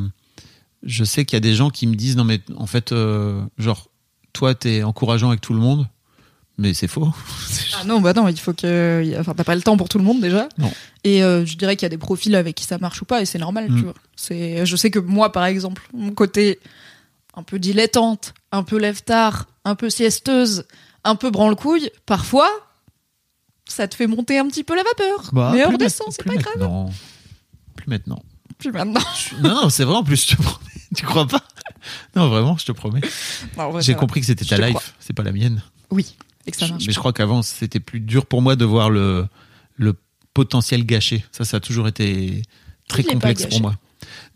je 0.85 1.05
sais 1.05 1.25
qu'il 1.25 1.37
y 1.37 1.39
a 1.39 1.41
des 1.41 1.55
gens 1.55 1.71
qui 1.71 1.87
me 1.87 1.95
disent 1.95 2.17
non 2.17 2.25
mais 2.25 2.41
en 2.57 2.67
fait, 2.67 2.93
euh, 2.93 3.43
genre 3.59 3.89
toi 4.33 4.55
t'es 4.55 4.83
encourageant 4.83 5.29
avec 5.29 5.41
tout 5.41 5.53
le 5.55 5.61
monde, 5.61 5.89
mais 6.59 6.75
c'est 6.75 6.89
faux. 6.89 7.11
Ah 7.77 7.83
non, 7.85 8.01
bah 8.01 8.13
non, 8.13 8.29
il 8.29 8.39
faut 8.39 8.53
que. 8.55 9.19
Enfin, 9.19 9.35
t'as 9.35 9.43
pas 9.43 9.57
le 9.57 9.61
temps 9.63 9.77
pour 9.77 9.89
tout 9.89 9.99
le 9.99 10.05
monde 10.05 10.21
déjà. 10.21 10.49
Non. 10.59 10.71
Et 11.03 11.25
euh, 11.25 11.45
je 11.45 11.57
dirais 11.57 11.75
qu'il 11.75 11.85
y 11.85 11.87
a 11.87 11.89
des 11.91 11.99
profils 11.99 12.35
avec 12.37 12.55
qui 12.55 12.65
ça 12.65 12.79
marche 12.79 13.03
ou 13.03 13.05
pas, 13.05 13.21
et 13.21 13.27
c'est 13.27 13.39
normal, 13.41 13.69
Mm. 13.69 13.77
tu 13.77 13.83
vois. 13.83 13.95
C'est, 14.15 14.65
je 14.65 14.77
sais 14.77 14.93
que 14.93 15.01
moi, 15.01 15.33
par 15.33 15.45
exemple, 15.45 15.83
mon 15.93 16.13
côté 16.13 16.61
un 17.37 17.43
peu 17.43 17.59
dilettante, 17.59 18.33
un 18.53 18.63
peu 18.63 18.79
lève-tard, 18.79 19.47
un 19.65 19.75
peu 19.75 19.91
siesteuse, 19.91 20.67
un 21.03 21.17
peu 21.17 21.31
branle-couille, 21.33 21.91
parfois, 22.07 22.49
ça 23.69 23.89
te 23.89 23.97
fait 23.97 24.07
monter 24.07 24.39
un 24.39 24.47
petit 24.47 24.63
peu 24.63 24.77
la 24.77 24.85
vapeur. 24.85 25.31
Bah, 25.33 25.51
Mais 25.53 25.65
plus 25.65 25.75
on 25.75 25.79
descend, 25.79 26.07
ma- 26.07 26.13
c'est 26.13 26.23
plus 26.23 26.37
pas 26.37 26.43
grave. 26.43 26.59
maintenant. 26.59 26.91
Plus 27.75 27.89
maintenant. 27.89 28.23
Puis 28.59 28.71
maintenant. 28.71 29.01
Non, 29.43 29.69
c'est 29.69 29.83
vrai 29.85 29.97
en 29.97 30.05
plus, 30.05 30.29
je 30.31 30.37
te 30.37 30.41
promets. 30.43 30.59
Tu 30.97 31.05
crois 31.05 31.27
pas 31.27 31.43
Non, 32.17 32.29
vraiment, 32.29 32.57
je 32.57 32.65
te 32.65 32.73
promets. 32.73 33.01
J'ai 33.81 33.95
compris 33.95 34.21
que 34.21 34.27
c'était 34.27 34.45
ta 34.45 34.59
life, 34.69 34.95
c'est 35.01 35.13
pas 35.13 35.23
la 35.23 35.33
mienne. 35.33 35.63
Oui, 35.91 36.17
et 36.47 36.51
que 36.51 36.57
ça 36.57 36.69
marche. 36.69 36.85
Mais 36.87 36.93
je 36.93 36.99
crois 36.99 37.13
qu'avant, 37.13 37.43
c'était 37.43 37.81
plus 37.81 38.01
dur 38.01 38.27
pour 38.27 38.43
moi 38.43 38.57
de 38.57 38.65
voir 38.65 38.91
le, 38.91 39.27
le 39.77 39.95
potentiel 40.33 40.85
gâché. 40.85 41.25
Ça, 41.33 41.45
ça 41.45 41.59
a 41.59 41.61
toujours 41.61 41.89
été 41.89 42.43
très 42.89 43.03
Il 43.03 43.07
complexe 43.07 43.47
pour 43.47 43.61
moi. 43.61 43.75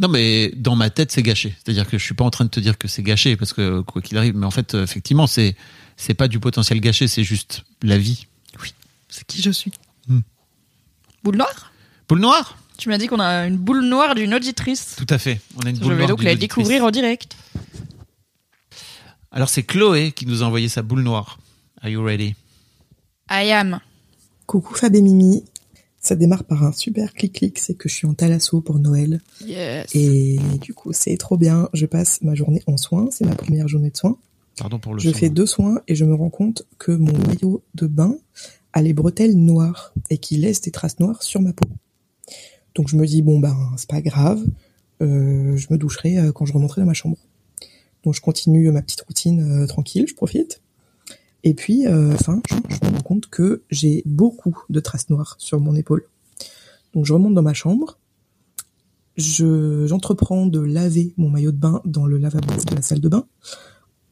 Non, 0.00 0.08
mais 0.08 0.52
dans 0.56 0.76
ma 0.76 0.90
tête, 0.90 1.10
c'est 1.10 1.22
gâché. 1.22 1.54
C'est-à-dire 1.56 1.88
que 1.88 1.98
je 1.98 2.04
suis 2.04 2.14
pas 2.14 2.24
en 2.24 2.30
train 2.30 2.44
de 2.44 2.50
te 2.50 2.60
dire 2.60 2.78
que 2.78 2.88
c'est 2.88 3.02
gâché 3.02 3.36
parce 3.36 3.52
que 3.52 3.80
quoi 3.80 4.00
qu'il 4.00 4.16
arrive, 4.16 4.36
mais 4.36 4.46
en 4.46 4.50
fait, 4.50 4.74
effectivement, 4.74 5.26
c'est 5.26 5.56
c'est 5.96 6.14
pas 6.14 6.28
du 6.28 6.38
potentiel 6.38 6.80
gâché, 6.80 7.08
c'est 7.08 7.24
juste 7.24 7.64
la 7.82 7.98
vie. 7.98 8.26
C'est 9.08 9.26
qui 9.26 9.42
je 9.42 9.50
suis. 9.50 9.72
Hmm. 10.06 10.20
Boule 11.24 11.36
noire? 11.36 11.72
Boule 12.08 12.20
noire? 12.20 12.58
Tu 12.78 12.88
m'as 12.88 12.96
dit 12.98 13.08
qu'on 13.08 13.18
a 13.20 13.46
une 13.46 13.56
boule 13.56 13.84
noire 13.84 14.14
d'une 14.14 14.32
auditrice. 14.34 14.94
Tout 14.96 15.06
à 15.10 15.18
fait. 15.18 15.40
On 15.56 15.66
a 15.66 15.70
une 15.70 15.76
Je 15.76 15.80
boule 15.82 15.90
vais 15.92 15.96
noire 15.98 16.08
donc 16.08 16.22
la 16.22 16.30
auditrice. 16.32 16.40
découvrir 16.48 16.84
en 16.84 16.90
direct. 16.90 17.36
Alors, 19.30 19.48
c'est 19.48 19.62
Chloé 19.64 20.12
qui 20.12 20.26
nous 20.26 20.42
a 20.42 20.46
envoyé 20.46 20.68
sa 20.68 20.82
boule 20.82 21.02
noire. 21.02 21.38
Are 21.82 21.88
you 21.90 22.02
ready? 22.02 22.34
I 23.30 23.50
am. 23.50 23.80
Coucou 24.46 24.74
Fab 24.74 24.94
et 24.94 25.02
Mimi. 25.02 25.44
Ça 26.00 26.14
démarre 26.16 26.44
par 26.44 26.62
un 26.62 26.72
super 26.72 27.12
clic-clic, 27.12 27.58
c'est 27.58 27.74
que 27.74 27.88
je 27.88 27.94
suis 27.94 28.06
en 28.06 28.14
thalasso 28.14 28.60
pour 28.60 28.78
Noël. 28.78 29.20
Yes. 29.44 29.94
Et 29.94 30.38
du 30.60 30.72
coup, 30.72 30.92
c'est 30.92 31.16
trop 31.18 31.36
bien. 31.36 31.68
Je 31.74 31.84
passe 31.86 32.22
ma 32.22 32.34
journée 32.36 32.62
en 32.66 32.76
soins. 32.76 33.08
C'est 33.10 33.26
ma 33.26 33.34
première 33.34 33.66
journée 33.68 33.90
de 33.90 33.96
soins. 33.96 34.16
Pardon 34.56 34.78
pour 34.78 34.94
le 34.94 35.00
Je 35.00 35.10
son. 35.10 35.18
fais 35.18 35.28
deux 35.28 35.44
soins 35.46 35.80
et 35.88 35.94
je 35.96 36.04
me 36.04 36.14
rends 36.14 36.30
compte 36.30 36.62
que 36.78 36.92
mon 36.92 37.12
maillot 37.26 37.62
de 37.74 37.86
bain 37.88 38.14
a 38.72 38.82
les 38.82 38.92
bretelles 38.94 39.36
noires 39.36 39.92
et 40.10 40.18
qui 40.18 40.36
laisse 40.36 40.60
des 40.60 40.70
traces 40.70 41.00
noires 41.00 41.22
sur 41.24 41.42
ma 41.42 41.52
peau. 41.52 41.68
Donc 42.78 42.86
je 42.86 42.94
me 42.94 43.04
dis, 43.06 43.22
bon 43.22 43.40
ben, 43.40 43.56
c'est 43.76 43.88
pas 43.88 44.00
grave. 44.00 44.40
Euh, 45.02 45.56
je 45.56 45.66
me 45.70 45.76
doucherai 45.76 46.16
euh, 46.16 46.32
quand 46.32 46.46
je 46.46 46.52
remonterai 46.52 46.80
dans 46.80 46.86
ma 46.86 46.94
chambre. 46.94 47.18
Donc 48.04 48.14
je 48.14 48.20
continue 48.20 48.70
ma 48.70 48.82
petite 48.82 49.00
routine 49.00 49.62
euh, 49.62 49.66
tranquille, 49.66 50.06
je 50.08 50.14
profite. 50.14 50.62
Et 51.42 51.54
puis, 51.54 51.86
enfin, 51.88 52.40
je, 52.48 52.54
je 52.68 52.88
me 52.88 52.96
rends 52.96 53.02
compte 53.02 53.26
que 53.28 53.62
j'ai 53.70 54.02
beaucoup 54.06 54.56
de 54.70 54.78
traces 54.78 55.08
noires 55.10 55.34
sur 55.38 55.60
mon 55.60 55.74
épaule. 55.74 56.04
Donc 56.94 57.04
je 57.04 57.12
remonte 57.12 57.34
dans 57.34 57.42
ma 57.42 57.54
chambre. 57.54 57.98
Je, 59.16 59.84
j'entreprends 59.86 60.46
de 60.46 60.60
laver 60.60 61.14
mon 61.16 61.30
maillot 61.30 61.52
de 61.52 61.56
bain 61.56 61.80
dans 61.84 62.06
le 62.06 62.16
lavabo 62.16 62.46
de 62.46 62.74
la 62.76 62.82
salle 62.82 63.00
de 63.00 63.08
bain 63.08 63.26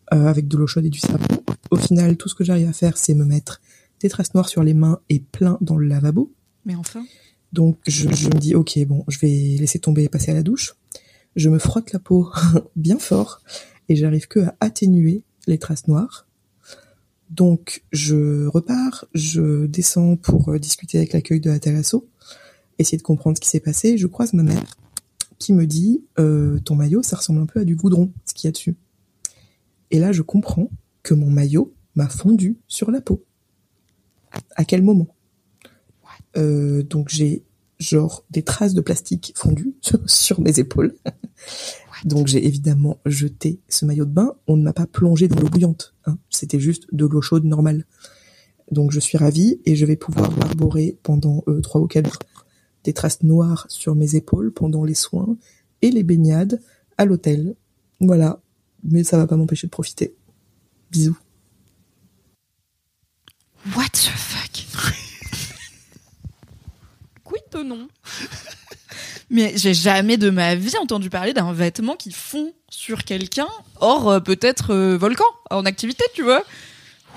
avec 0.09 0.49
de 0.49 0.57
l'eau 0.57 0.67
chaude 0.67 0.87
et 0.87 0.91
du 0.91 1.01
savon. 1.01 1.25
Au 1.71 1.77
final, 1.77 2.17
tout 2.17 2.29
ce 2.29 2.35
que 2.35 2.43
j'arrive 2.43 2.69
à 2.69 2.73
faire, 2.73 2.97
c'est 2.97 3.15
me 3.15 3.25
mettre 3.25 3.61
des 4.01 4.09
traces 4.09 4.35
noires 4.35 4.49
sur 4.49 4.63
les 4.63 4.75
mains 4.75 5.01
et 5.09 5.21
plein 5.21 5.59
dans 5.61 5.77
le 5.77 5.87
lavabo. 5.87 6.33
Mais 6.65 6.75
enfin. 6.75 7.05
Donc 7.57 7.79
je, 7.87 8.07
je 8.15 8.29
me 8.29 8.39
dis 8.39 8.55
ok 8.55 8.79
bon 8.87 9.03
je 9.09 9.19
vais 9.19 9.57
laisser 9.59 9.79
tomber 9.79 10.05
et 10.05 10.09
passer 10.11 10.31
à 10.31 10.35
la 10.35 10.43
douche. 10.43 10.77
Je 11.37 11.49
me 11.49 11.59
frotte 11.59 11.91
la 11.93 11.99
peau 11.99 12.31
bien 12.77 12.99
fort 12.99 13.41
et 13.89 13.97
j'arrive 13.97 14.29
que 14.29 14.41
à 14.41 14.57
atténuer 14.61 15.23
les 15.47 15.59
traces 15.59 15.89
noires. 15.89 16.27
Donc 17.31 17.83
je 17.93 18.47
repars, 18.47 19.07
je 19.15 19.65
descends 19.65 20.17
pour 20.17 20.51
euh, 20.51 20.59
discuter 20.59 20.99
avec 20.99 21.15
l'accueil 21.15 21.41
de 21.41 21.51
la 21.51 21.59
essayer 22.79 22.99
de 22.99 23.03
comprendre 23.03 23.39
ce 23.39 23.41
qui 23.41 23.49
s'est 23.49 23.61
passé. 23.61 23.97
Je 23.97 24.07
croise 24.07 24.35
ma 24.35 24.43
mère 24.43 24.77
qui 25.39 25.55
me 25.55 25.67
dit 25.67 26.05
euh, 26.19 26.59
ton 26.61 26.75
maillot 26.75 27.03
ça 27.03 27.17
ressemble 27.17 27.41
un 27.41 27.47
peu 27.47 27.61
à 27.61 27.65
du 27.65 27.75
goudron 27.75 28.13
ce 28.27 28.35
qu'il 28.35 28.49
y 28.49 28.51
a 28.51 28.53
dessus. 28.53 28.77
Et 29.91 29.99
là 29.99 30.13
je 30.13 30.21
comprends 30.21 30.69
que 31.03 31.15
mon 31.15 31.31
maillot 31.31 31.73
m'a 31.95 32.11
fondu 32.11 32.59
sur 32.69 32.91
la 32.91 33.01
peau. 33.01 33.25
À 34.57 34.67
quel 34.67 34.83
moment? 34.83 35.09
Euh, 36.37 36.83
Donc 36.83 37.09
j'ai 37.09 37.46
genre 37.79 38.25
des 38.31 38.43
traces 38.43 38.75
de 38.75 38.81
plastique 38.81 39.33
fondues 39.37 39.75
sur 40.07 40.41
mes 40.41 40.59
épaules. 40.59 40.95
Donc 42.05 42.27
j'ai 42.27 42.47
évidemment 42.47 42.99
jeté 43.07 43.61
ce 43.69 43.85
maillot 43.85 44.05
de 44.05 44.11
bain. 44.11 44.35
On 44.47 44.57
ne 44.57 44.63
m'a 44.63 44.73
pas 44.73 44.87
plongé 44.87 45.29
dans 45.29 45.41
l'eau 45.41 45.49
bouillante. 45.49 45.95
Hein. 46.07 46.19
C'était 46.31 46.61
juste 46.61 46.87
de 46.93 47.07
l'eau 47.07 47.23
chaude 47.23 47.45
normale. 47.45 47.85
Donc 48.71 48.91
je 48.91 49.01
suis 49.01 49.19
ravie 49.19 49.61
et 49.65 49.77
je 49.77 49.87
vais 49.87 49.97
pouvoir 49.97 50.31
arborer 50.43 50.99
pendant 51.03 51.45
euh, 51.49 51.61
trois 51.61 51.81
ou 51.81 51.87
quatre 51.87 52.11
jours 52.11 52.45
des 52.85 52.93
traces 52.93 53.23
noires 53.23 53.67
sur 53.69 53.97
mes 53.97 54.15
épaules 54.15 54.53
pendant 54.53 54.85
les 54.85 54.95
soins 54.95 55.37
et 55.83 55.91
les 55.91 56.05
baignades 56.05 56.61
à 56.99 57.05
l'hôtel. 57.05 57.57
Voilà. 58.01 58.41
Mais 58.85 59.03
ça 59.03 59.17
va 59.17 59.27
pas 59.27 59.37
m'empêcher 59.37 59.67
de 59.67 59.73
profiter. 59.73 60.15
Bisous. 60.93 61.19
What 63.75 63.97
non 67.65 67.89
Mais 69.31 69.53
j'ai 69.57 69.75
jamais 69.75 70.17
de 70.17 70.31
ma 70.31 70.55
vie 70.55 70.77
entendu 70.81 71.11
parler 71.11 71.33
d'un 71.33 71.53
vêtement 71.53 71.97
qui 71.97 72.13
fond 72.13 72.53
sur 72.71 73.05
quelqu'un, 73.05 73.49
hors 73.81 74.09
euh, 74.09 74.21
peut-être 74.21 74.73
euh, 74.73 74.97
volcan, 74.97 75.25
en 75.51 75.65
activité, 75.67 76.05
tu 76.15 76.23
vois. 76.23 76.43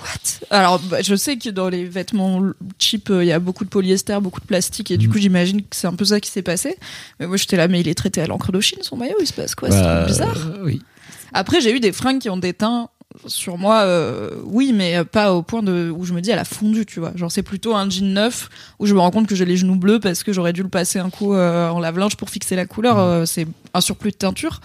What? 0.02 0.48
Alors, 0.50 0.80
bah, 0.80 1.02
je 1.02 1.14
sais 1.16 1.38
que 1.38 1.50
dans 1.50 1.70
les 1.70 1.86
vêtements 1.86 2.42
cheap, 2.80 3.10
euh, 3.12 3.24
il 3.24 3.28
y 3.28 3.32
a 3.32 3.40
beaucoup 3.40 3.64
de 3.66 3.70
polyester, 3.70 4.18
beaucoup 4.22 4.40
de 4.40 4.46
plastique, 4.46 4.90
et 4.92 4.98
du 4.98 5.08
Mm. 5.08 5.12
coup, 5.12 5.18
j'imagine 5.20 5.62
que 5.62 5.76
c'est 5.76 5.88
un 5.88 5.94
peu 5.96 6.06
ça 6.06 6.20
qui 6.20 6.32
s'est 6.32 6.42
passé. 6.42 6.78
Mais 7.20 7.28
moi, 7.28 7.38
j'étais 7.38 7.58
là, 7.58 7.68
mais 7.68 7.80
il 7.82 7.88
est 7.88 7.96
traité 7.96 8.22
à 8.22 8.26
l'encre 8.28 8.52
d'Ochine, 8.52 8.82
son 8.82 8.98
maillot, 8.98 9.18
il 9.20 9.28
se 9.28 9.34
passe 9.34 9.54
quoi? 9.56 9.70
C'est 9.70 9.80
Bah, 9.82 10.06
bizarre. 10.06 10.48
euh, 10.56 10.64
oui. 10.64 10.82
Après, 11.34 11.62
j'ai 11.62 11.72
eu 11.76 11.80
des 11.80 11.92
fringues 11.92 12.20
qui 12.22 12.30
ont 12.30 12.38
des 12.38 12.54
teints 12.54 12.90
sur 13.28 13.58
moi, 13.58 13.82
euh, 13.82 14.30
oui, 14.46 14.72
mais 14.74 15.04
pas 15.04 15.34
au 15.34 15.42
point 15.42 15.62
de 15.62 15.92
où 15.96 16.06
je 16.06 16.14
me 16.14 16.22
dis 16.22 16.32
elle 16.32 16.40
a 16.40 16.46
fondu, 16.46 16.86
tu 16.86 17.00
vois. 17.00 17.12
Genre 17.16 17.32
c'est 17.32 17.44
plutôt 17.44 17.76
un 17.76 17.90
jean 17.90 18.14
neuf 18.14 18.50
où 18.80 18.86
je 18.86 18.94
me 18.94 19.00
rends 19.00 19.12
compte 19.12 19.28
que 19.28 19.36
j'ai 19.36 19.46
les 19.46 19.58
genoux 19.58 19.76
bleus 19.76 20.00
parce 20.00 20.24
que 20.24 20.32
j'aurais 20.34 20.54
dû 20.54 20.64
le 20.64 20.70
passer 20.70 21.00
un 21.00 21.10
coup 21.10 21.34
euh, 21.34 21.70
en 21.70 21.80
lave-linge 21.80 22.16
pour 22.16 22.30
fixer 22.30 22.56
la 22.56 22.66
couleur. 22.66 22.98
Euh, 22.98 23.26
c'est 23.26 23.48
un 23.74 23.82
surplus 23.82 24.12
de 24.12 24.16
teinture. 24.18 24.62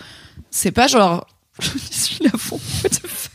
C'est 0.51 0.71
pas 0.73 0.87
genre 0.87 1.27
je 1.61 1.69
suis 1.91 2.23
la 2.25 2.31
fond. 2.39 2.61
What 2.83 2.91
the 2.91 3.07
fuck 3.07 3.31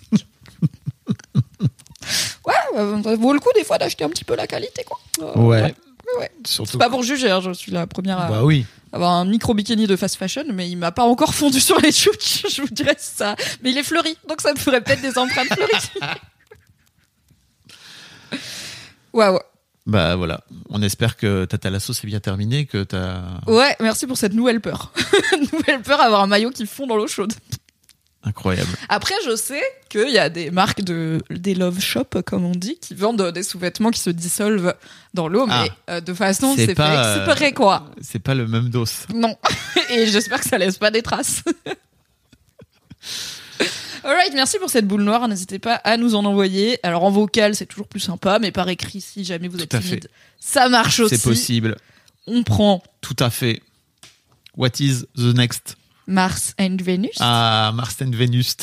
ouais, 2.48 3.02
ça 3.04 3.16
vaut 3.16 3.34
le 3.34 3.40
coup 3.40 3.50
des 3.56 3.64
fois 3.64 3.78
d'acheter 3.78 4.04
un 4.04 4.10
petit 4.10 4.24
peu 4.24 4.36
la 4.36 4.48
qualité, 4.48 4.84
quoi. 4.84 5.00
Euh, 5.22 5.40
Ouais. 5.40 5.74
ouais. 6.20 6.32
Surtout. 6.46 6.72
C'est 6.74 6.78
pas 6.78 6.90
pour 6.90 7.04
juger, 7.04 7.30
hein, 7.30 7.42
je 7.42 7.52
suis 7.52 7.72
la 7.72 7.88
première 7.88 8.20
à 8.20 8.28
Bah 8.30 8.44
oui. 8.44 8.66
Avoir 8.92 9.12
un 9.12 9.26
micro 9.26 9.54
bikini 9.54 9.88
de 9.88 9.96
fast 9.96 10.16
fashion, 10.16 10.46
mais 10.54 10.70
il 10.70 10.76
m'a 10.78 10.92
pas 10.92 11.04
encore 11.04 11.34
fondu 11.34 11.60
sur 11.70 11.80
les 11.80 11.92
shoots, 11.92 12.46
je 12.50 12.62
vous 12.62 12.70
dirais 12.70 12.96
ça. 12.98 13.36
Mais 13.62 13.72
il 13.72 13.78
est 13.78 13.84
fleuri, 13.84 14.18
donc 14.28 14.42
ça 14.42 14.54
me 14.54 14.60
ferait 14.60 14.82
peut-être 14.82 15.02
des 15.02 15.18
empreintes 15.18 15.54
fleuries. 15.54 15.90
Waouh. 19.14 19.40
Bah 19.86 20.16
voilà. 20.16 20.42
On 20.70 20.84
espère 20.84 21.18
que 21.18 21.46
Tata 21.46 21.72
Lasso 21.72 21.94
c'est 21.94 22.06
bien 22.06 22.20
terminé, 22.20 22.68
que 22.68 22.84
t'as. 22.84 23.42
Ouais, 23.48 23.76
merci 23.80 24.06
pour 24.06 24.18
cette 24.18 24.34
nouvelle 24.34 24.62
peur. 24.62 24.94
nouvelle 25.52 25.82
peur 25.82 26.00
avoir 26.00 26.22
un 26.22 26.28
maillot 26.28 26.52
qui 26.52 26.68
fond 26.68 26.86
dans 26.86 26.96
l'eau 26.96 27.08
chaude. 27.08 27.34
Incroyable. 28.30 28.70
Après, 28.90 29.16
je 29.26 29.36
sais 29.36 29.62
qu'il 29.90 30.10
y 30.10 30.20
a 30.20 30.30
des 30.30 30.52
marques 30.52 30.82
de 30.84 31.20
des 31.32 31.56
love 31.56 31.80
shop, 31.80 32.06
comme 32.26 32.46
on 32.46 32.52
dit, 32.52 32.78
qui 32.80 32.94
vendent 32.94 33.32
des 33.32 33.44
sous-vêtements 33.44 33.90
qui 33.92 34.00
se 34.00 34.10
dissolvent 34.12 34.74
dans 35.14 35.28
l'eau, 35.28 35.48
Ah. 35.50 35.64
mais 35.64 35.72
euh, 35.96 36.02
de 36.02 36.14
façon 36.14 36.54
C'est 36.56 36.68
fait 36.68 36.76
pas, 36.76 37.16
euh, 37.18 37.26
exprès, 37.26 37.52
quoi. 37.54 37.90
C'est 38.02 38.20
pas 38.20 38.36
le 38.36 38.48
même 38.48 38.70
dos. 38.70 38.86
Non. 39.14 39.36
Et 39.90 40.06
j'espère 40.08 40.40
que 40.42 40.48
ça 40.48 40.58
laisse 40.58 40.78
pas 40.78 40.92
des 40.92 41.02
traces. 41.02 41.44
Alright, 44.04 44.34
merci 44.34 44.58
pour 44.60 44.70
cette 44.70 44.88
boule 44.88 45.02
noire. 45.04 45.28
N'hésitez 45.28 45.60
pas 45.60 45.76
à 45.76 45.98
nous 45.98 46.16
en 46.16 46.24
envoyer. 46.26 46.80
Alors 46.84 47.04
en 47.04 47.12
vocal, 47.12 47.54
c'est 47.56 47.66
toujours 47.66 47.88
plus 47.88 48.00
sympa, 48.00 48.40
mais 48.40 48.52
par 48.52 48.70
écrit, 48.70 49.02
si 49.02 49.26
jamais 49.26 49.48
vous 49.50 49.62
êtes 49.62 49.74
fait. 49.76 49.82
timide, 49.82 50.10
ça 50.40 50.70
marche 50.70 51.00
aussi. 51.02 51.18
C'est 51.18 51.24
possible. 51.30 51.76
On 52.28 52.44
prend 52.44 52.82
Tout 53.02 53.16
à 53.20 53.30
fait. 53.30 53.62
What 54.56 54.70
is 54.80 55.06
the 55.16 55.34
next 55.36 55.76
Mars 56.10 56.54
and 56.60 56.78
Venus. 56.82 57.16
Ah, 57.20 57.72
Mars 57.74 57.96
and 58.02 58.12
Venus. 58.16 58.58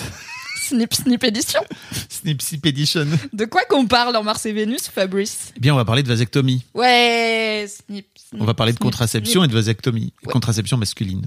Snip 0.60 0.92
Snip 0.94 1.22
Edition. 1.22 1.60
Snip 2.08 2.42
Snip 2.42 2.66
Edition. 2.66 3.06
De 3.32 3.44
quoi 3.44 3.62
qu'on 3.70 3.86
parle 3.86 4.16
en 4.16 4.24
Mars 4.24 4.44
et 4.46 4.52
Vénus, 4.52 4.88
Fabrice 4.88 5.52
Eh 5.56 5.60
bien, 5.60 5.72
on 5.72 5.76
va 5.76 5.84
parler 5.84 6.02
de 6.02 6.08
vasectomie. 6.08 6.64
Ouais, 6.74 7.66
Snip. 7.68 8.06
Snip, 8.18 8.42
On 8.42 8.44
va 8.44 8.54
parler 8.54 8.72
de 8.72 8.78
snip, 8.78 8.82
contraception 8.90 9.44
et 9.44 9.48
de 9.48 9.52
vasectomie. 9.52 10.12
Ouais. 10.24 10.32
Contraception 10.32 10.76
masculine. 10.76 11.26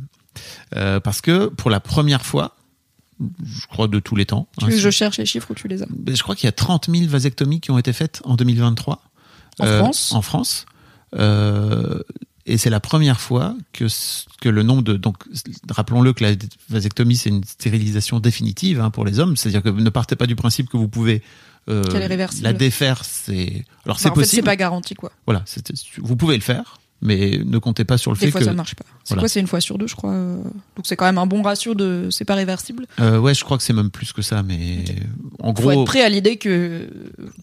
Euh, 0.75 0.99
parce 0.99 1.21
que 1.21 1.45
pour 1.47 1.69
la 1.69 1.79
première 1.79 2.25
fois, 2.25 2.57
je 3.21 3.65
crois 3.67 3.87
de 3.87 3.99
tous 3.99 4.17
les 4.17 4.25
temps, 4.25 4.49
Tu 4.57 4.65
hein, 4.65 4.67
veux 4.67 4.73
que 4.73 4.77
c'est- 4.77 4.83
je 4.83 4.89
cherche 4.89 5.17
les 5.19 5.25
chiffres 5.25 5.49
ou 5.51 5.53
tu 5.53 5.69
les 5.69 5.83
as 5.83 5.85
Ben, 5.89 6.13
je 6.17 6.21
crois 6.23 6.35
qu'il 6.35 6.47
y 6.47 6.49
a 6.49 6.53
30 6.53 6.89
000 6.93 7.07
vasectomies 7.09 7.61
qui 7.61 7.71
ont 7.71 7.77
été 7.77 7.93
faites 7.93 8.21
en 8.25 8.35
2023. 8.35 9.01
En 9.59 9.65
France 9.65 10.11
En 10.13 10.21
France. 10.21 10.65
Euh, 11.15 12.01
et 12.51 12.57
c'est 12.57 12.69
la 12.69 12.79
première 12.79 13.19
fois 13.21 13.55
que, 13.73 13.85
que 14.41 14.49
le 14.49 14.63
nombre 14.63 14.81
de... 14.83 14.97
Donc, 14.97 15.17
rappelons-le 15.69 16.13
que 16.13 16.23
la 16.23 16.31
vasectomie, 16.69 17.15
c'est 17.15 17.29
une 17.29 17.43
stérilisation 17.43 18.19
définitive 18.19 18.81
hein, 18.81 18.89
pour 18.89 19.05
les 19.05 19.19
hommes. 19.19 19.37
C'est-à-dire 19.37 19.61
que 19.63 19.69
ne 19.69 19.89
partez 19.89 20.15
pas 20.15 20.25
du 20.27 20.35
principe 20.35 20.69
que 20.69 20.77
vous 20.77 20.87
pouvez... 20.87 21.21
euh, 21.69 21.83
la 22.41 22.53
défaire, 22.53 23.03
c'est... 23.05 23.63
Alors, 23.85 23.97
Bah, 23.97 24.01
c'est 24.01 24.09
En 24.09 24.15
fait, 24.15 24.21
c'est 24.21 24.27
possible. 24.31 24.45
pas 24.45 24.55
garanti, 24.55 24.95
quoi. 24.95 25.11
Voilà, 25.25 25.43
vous 25.99 26.15
pouvez 26.15 26.35
le 26.35 26.41
faire, 26.41 26.79
mais 27.01 27.39
ne 27.45 27.57
comptez 27.59 27.85
pas 27.85 27.97
sur 27.97 28.11
le 28.11 28.17
Des 28.17 28.25
fait 28.25 28.31
fois, 28.31 28.39
que... 28.41 28.45
ça 28.45 28.53
marche 28.53 28.75
pas. 28.75 28.85
C'est 29.03 29.09
Voilà. 29.09 29.21
quoi 29.21 29.29
C'est 29.29 29.39
une 29.39 29.47
fois 29.47 29.61
sur 29.61 29.77
deux, 29.77 29.87
je 29.87 29.95
crois. 29.95 30.11
euh. 30.11 30.37
Donc 30.75 30.85
c'est 30.85 30.95
quand 30.95 31.05
même 31.05 31.17
un 31.19 31.27
bon 31.27 31.41
ratio 31.43 31.75
de. 31.75 32.07
C'est 32.11 32.25
pas 32.25 32.35
réversible. 32.35 32.87
Euh, 32.99 33.19
ouais, 33.19 33.33
je 33.33 33.43
crois 33.43 33.57
que 33.57 33.63
c'est 33.63 33.73
même 33.73 33.89
plus 33.91 34.11
que 34.13 34.21
ça, 34.21 34.41
mais 34.43 34.83
en 35.39 35.47
Faut 35.55 35.61
gros... 35.61 35.71
être 35.71 35.85
prêt 35.85 36.01
à 36.01 36.09
l'idée 36.09 36.37
que 36.37 36.89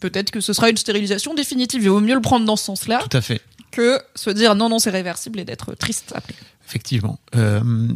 peut-être 0.01 0.31
que 0.31 0.41
ce 0.41 0.53
sera 0.53 0.69
une 0.71 0.77
stérilisation 0.77 1.33
définitive. 1.35 1.83
Il 1.83 1.89
vaut 1.91 2.01
mieux 2.01 2.15
le 2.15 2.21
prendre 2.21 2.45
dans 2.45 2.57
ce 2.57 2.65
sens-là 2.65 3.01
Tout 3.09 3.17
à 3.17 3.21
fait. 3.21 3.41
Que 3.77 4.01
se 4.14 4.31
dire 4.31 4.55
non, 4.55 4.68
non, 4.68 4.79
c'est 4.79 4.91
réversible 4.91 5.41
et 5.41 5.45
d'être 5.45 5.74
triste 5.74 6.12
après. 6.14 6.35
Effectivement. 6.66 7.18
Euh, 7.37 7.89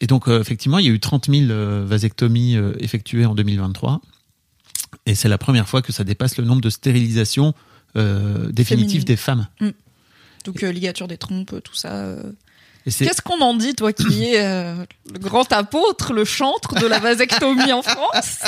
et 0.00 0.06
donc, 0.06 0.28
euh, 0.28 0.40
effectivement, 0.40 0.78
il 0.78 0.86
y 0.86 0.88
a 0.88 0.92
eu 0.92 1.00
30 1.00 1.28
000 1.30 1.50
euh, 1.50 1.84
vasectomies 1.86 2.56
effectuées 2.78 3.26
en 3.26 3.34
2023. 3.34 4.00
Et 5.06 5.14
c'est 5.14 5.28
la 5.28 5.38
première 5.38 5.68
fois 5.68 5.82
que 5.82 5.92
ça 5.92 6.04
dépasse 6.04 6.38
le 6.38 6.44
nombre 6.44 6.62
de 6.62 6.70
stérilisations 6.70 7.54
définitives 7.94 9.04
des 9.04 9.16
femmes. 9.16 9.48
Donc 10.44 10.62
euh, 10.62 10.70
ligature 10.70 11.08
des 11.08 11.18
trompes, 11.18 11.62
tout 11.62 11.74
ça. 11.74 12.16
Qu'est-ce 12.84 13.20
qu'on 13.20 13.40
en 13.40 13.54
dit, 13.54 13.74
toi 13.74 13.92
qui 13.92 14.24
es 14.24 14.40
euh, 14.40 14.74
le 15.12 15.18
grand 15.18 15.52
apôtre, 15.52 16.12
le 16.12 16.24
chantre 16.24 16.74
de 16.80 16.86
la 16.86 16.98
vasectomie 17.00 17.72
en 17.72 17.82
France? 17.82 18.38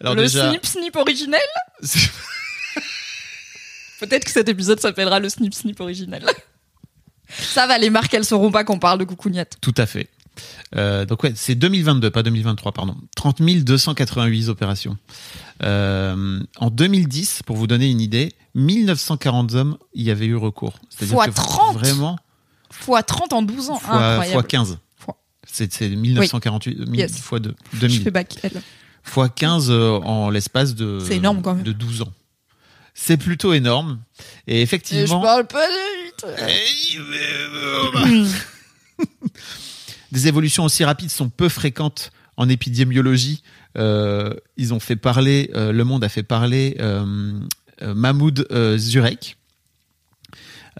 Alors 0.00 0.14
Le 0.14 0.22
déjà, 0.22 0.48
snip 0.48 0.64
snip 0.64 0.96
originel? 0.96 1.40
Peut-être 4.00 4.24
que 4.24 4.30
cet 4.30 4.48
épisode 4.48 4.80
s'appellera 4.80 5.20
le 5.20 5.28
snip 5.28 5.54
snip 5.54 5.78
originel. 5.80 6.24
Ça 7.28 7.66
va, 7.66 7.78
les 7.78 7.90
marques, 7.90 8.12
elles 8.14 8.24
sauront 8.24 8.50
pas 8.50 8.64
qu'on 8.64 8.78
parle 8.80 8.98
de 8.98 9.04
coucougnette. 9.04 9.56
tout 9.60 9.74
à 9.76 9.86
fait. 9.86 10.08
Euh, 10.76 11.04
donc 11.04 11.22
ouais, 11.22 11.32
c'est 11.36 11.54
2022, 11.54 12.10
pas 12.10 12.22
2023, 12.22 12.72
pardon. 12.72 12.96
30 13.14 13.40
288 13.42 14.48
opérations. 14.48 14.96
Euh, 15.62 16.40
en 16.58 16.70
2010, 16.70 17.42
pour 17.44 17.56
vous 17.56 17.66
donner 17.66 17.88
une 17.90 18.00
idée, 18.00 18.32
1940 18.54 19.54
hommes 19.54 19.76
y 19.94 20.10
avaient 20.10 20.26
eu 20.26 20.36
recours. 20.36 20.78
Fois 20.96 21.26
que 21.26 21.32
30. 21.32 21.74
Vraiment, 21.76 22.16
Fois 22.70 23.02
30 23.02 23.32
en 23.32 23.42
12 23.42 23.70
ans. 23.70 23.78
fois, 23.78 23.94
Incroyable. 23.96 24.32
fois 24.32 24.42
15. 24.44 24.78
Fois. 24.96 25.16
C'est 25.46 25.72
c'est 25.72 25.88
1948, 25.90 26.78
mille 26.88 27.00
Yes. 27.00 27.18
fois 27.18 27.38
2, 27.40 27.54
Je 27.74 27.78
2000. 27.80 28.02
fais 28.02 28.10
bac. 28.10 28.34
elle. 28.42 28.62
fois 29.02 29.28
15 29.28 29.70
euh, 29.70 29.98
en 29.98 30.30
l'espace 30.30 30.74
de 30.74 31.00
énorme, 31.10 31.42
quand 31.42 31.54
même. 31.54 31.64
de 31.64 31.72
12 31.72 32.02
ans. 32.02 32.12
C'est 32.94 33.16
plutôt 33.16 33.52
énorme 33.52 34.00
et 34.46 34.54
Et 34.54 34.56
je 34.58 34.62
effectivement 34.62 35.20
parle 35.20 35.46
pas 35.46 35.66
de 35.66 36.04
vite. 36.04 36.24
des 40.12 40.28
évolutions 40.28 40.64
aussi 40.64 40.84
rapides 40.84 41.10
sont 41.10 41.28
peu 41.28 41.48
fréquentes 41.48 42.10
en 42.36 42.48
épidémiologie. 42.48 43.42
Euh, 43.78 44.34
ils 44.56 44.74
ont 44.74 44.80
fait 44.80 44.96
parler, 44.96 45.50
euh, 45.54 45.72
Le 45.72 45.84
Monde 45.84 46.02
a 46.04 46.08
fait 46.08 46.22
parler 46.24 46.76
euh, 46.80 47.38
euh, 47.82 47.94
Mahmoud 47.94 48.46
euh, 48.50 48.76
Zurek. 48.76 49.36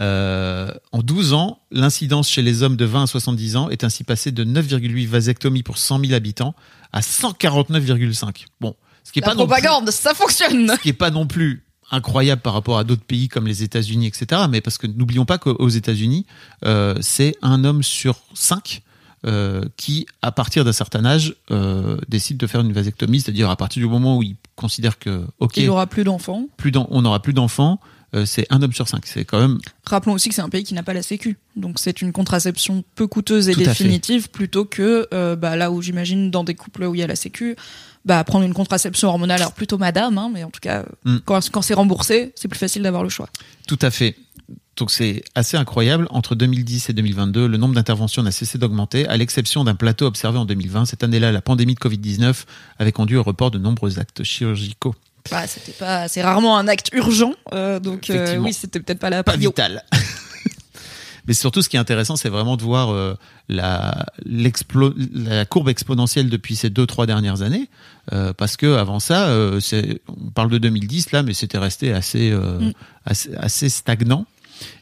Euh, 0.01 0.73
en 0.93 1.01
12 1.03 1.33
ans, 1.35 1.61
l'incidence 1.71 2.29
chez 2.29 2.43
les 2.43 2.63
hommes 2.63 2.77
de 2.77 2.85
20 2.85 3.05
à 3.05 3.07
70 3.07 3.57
ans 3.57 3.69
est 3.71 3.85
ainsi 3.85 4.05
passée 4.05 4.33
de 4.33 4.45
9,8 4.45 5.07
vasectomies 5.07 5.63
pour 5.63 5.79
100 5.79 6.01
000 6.01 6.13
habitants 6.15 6.55
à 6.93 7.01
149,5. 7.01 8.47
Bon, 8.61 8.75
ce 9.05 9.13
qui 9.13 9.19
est 9.19 9.23
La 9.23 9.29
pas 9.29 9.35
non 9.35 9.47
plus- 9.47 9.53
propagande, 9.63 9.91
ça 9.91 10.15
fonctionne. 10.15 10.73
ce 10.77 10.81
qui 10.83 10.89
est 10.91 10.93
pas 10.95 11.11
non 11.11 11.27
plus 11.27 11.65
incroyable 11.91 12.43
par 12.43 12.53
rapport 12.53 12.79
à 12.79 12.85
d'autres 12.85 13.05
pays 13.05 13.29
comme 13.29 13.47
les 13.47 13.63
États-Unis, 13.63 14.07
etc. 14.07 14.43
Mais 14.51 14.61
parce 14.61 14.79
que 14.79 14.87
n'oublions 14.87 15.25
pas 15.25 15.39
qu'aux 15.39 15.69
États-Unis, 15.69 16.27
euh, 16.65 16.95
c'est 17.01 17.37
un 17.43 17.65
homme 17.65 17.83
sur 17.83 18.21
cinq 18.35 18.83
euh, 19.27 19.65
qui, 19.77 20.07
à 20.23 20.33
partir 20.33 20.65
d'un 20.65 20.73
certain 20.73 21.05
âge, 21.05 21.35
euh, 21.51 21.99
décide 22.09 22.37
de 22.37 22.47
faire 22.47 22.61
une 22.61 22.73
vasectomie, 22.73 23.21
c'est-à-dire 23.21 23.51
à 23.51 23.57
partir 23.57 23.83
du 23.83 23.89
moment 23.89 24.17
où 24.17 24.23
il 24.23 24.37
considère 24.57 24.99
que 24.99 25.25
ok, 25.41 25.57
Il 25.57 25.69
aura 25.69 25.87
plus 25.87 26.05
d'enfants. 26.05 26.47
plus 26.57 26.73
on 26.75 27.03
n'aura 27.03 27.21
plus 27.21 27.33
d'enfants, 27.33 27.81
c'est 28.25 28.47
un 28.51 28.61
homme 28.61 28.73
sur 28.73 28.89
cinq. 28.89 29.07
C'est 29.07 29.25
quand 29.25 29.39
même 29.39 29.59
Rappelons 29.87 30.15
aussi 30.15 30.31
que 30.31 30.35
c'est 30.35 30.43
un 30.43 30.49
pays 30.49 30.65
qui 30.65 30.75
n'a 30.75 30.83
pas 30.83 30.95
la 30.95 31.03
sécu, 31.03 31.39
donc 31.55 31.79
c'est 31.79 32.03
une 32.03 32.13
contraception 32.13 32.83
peu 32.97 33.07
coûteuse 33.07 33.49
et 33.49 33.53
Tout 33.53 33.61
définitive 33.61 34.31
plutôt 34.31 34.65
que 34.65 35.07
bah, 35.35 35.55
là 35.57 35.71
où 35.71 35.81
j'imagine 35.81 36.31
dans 36.31 36.43
des 36.43 36.55
couples 36.55 36.85
où 36.85 36.95
il 36.95 36.99
y 36.99 37.05
a 37.05 37.07
la 37.07 37.15
sécu, 37.15 37.57
bah 38.05 38.23
prendre 38.25 38.45
une 38.45 38.55
contraception 38.55 39.09
hormonale. 39.09 39.41
Alors 39.41 39.53
plutôt 39.53 39.79
madame, 39.79 40.17
hein, 40.19 40.31
mais 40.33 40.45
en 40.45 40.51
tout 40.51 40.61
cas 40.61 40.85
Mm. 41.05 41.19
quand, 41.25 41.51
quand 41.51 41.63
c'est 41.63 41.75
remboursé, 41.75 42.33
c'est 42.35 42.49
plus 42.49 42.59
facile 42.59 42.83
d'avoir 42.83 43.03
le 43.03 43.09
choix. 43.09 43.29
Tout 43.67 43.79
à 43.83 43.91
fait. 43.91 44.17
Donc 44.77 44.91
c'est 44.91 45.23
assez 45.35 45.57
incroyable. 45.57 46.07
Entre 46.11 46.35
2010 46.35 46.89
et 46.89 46.93
2022, 46.95 47.47
le 47.47 47.57
nombre 47.59 47.75
d'interventions 47.75 48.23
n'a 48.23 48.31
cessé 48.31 48.57
d'augmenter, 48.57 49.07
à 49.09 49.17
l'exception 49.17 49.65
d'un 49.65 49.75
plateau 49.75 50.07
observé 50.07 50.39
en 50.39 50.45
2020. 50.47 50.87
Cette 50.87 51.05
année-là, 51.05 51.33
la 51.33 51.43
pandémie 51.43 51.75
de 51.75 51.81
Covid-19 51.81 52.45
avait 52.79 52.93
conduit 52.93 53.17
au 53.17 53.23
report 53.23 53.51
de 53.51 53.59
nombreux 53.59 53.99
actes 53.99 54.23
chirurgicaux. 54.23 54.95
Bah, 55.31 55.47
c'était 55.47 55.73
pas, 55.73 56.09
c'est 56.09 56.23
rarement 56.23 56.57
un 56.57 56.67
acte 56.67 56.89
urgent, 56.95 57.35
euh, 57.53 57.79
donc 57.79 58.09
euh, 58.09 58.39
oui, 58.39 58.55
c'était 58.55 58.81
peut-être 58.81 58.99
pas 58.99 59.11
la 59.11 59.23
Pas 59.23 59.33
prio. 59.35 59.53
Mais 61.31 61.35
surtout, 61.35 61.63
ce 61.63 61.69
qui 61.69 61.77
est 61.77 61.79
intéressant, 61.79 62.17
c'est 62.17 62.29
vraiment 62.29 62.57
de 62.57 62.63
voir 62.63 62.91
euh, 62.91 63.15
la, 63.49 64.05
courbe 65.49 65.69
exponentielle 65.69 66.29
depuis 66.29 66.57
ces 66.57 66.71
deux, 66.71 66.87
trois 66.87 67.07
dernières 67.07 67.43
années. 67.43 67.69
Euh, 68.13 68.33
parce 68.33 68.57
que 68.57 68.75
avant 68.75 68.99
ça, 68.99 69.29
euh, 69.29 69.61
on 70.09 70.31
parle 70.31 70.51
de 70.51 70.59
2010 70.59 71.13
là, 71.13 71.23
mais 71.23 71.33
c'était 71.33 71.59
resté 71.59 71.93
assez, 71.93 72.33
Mm. 72.33 72.73
assez, 73.05 73.33
assez 73.37 73.69
stagnant. 73.69 74.27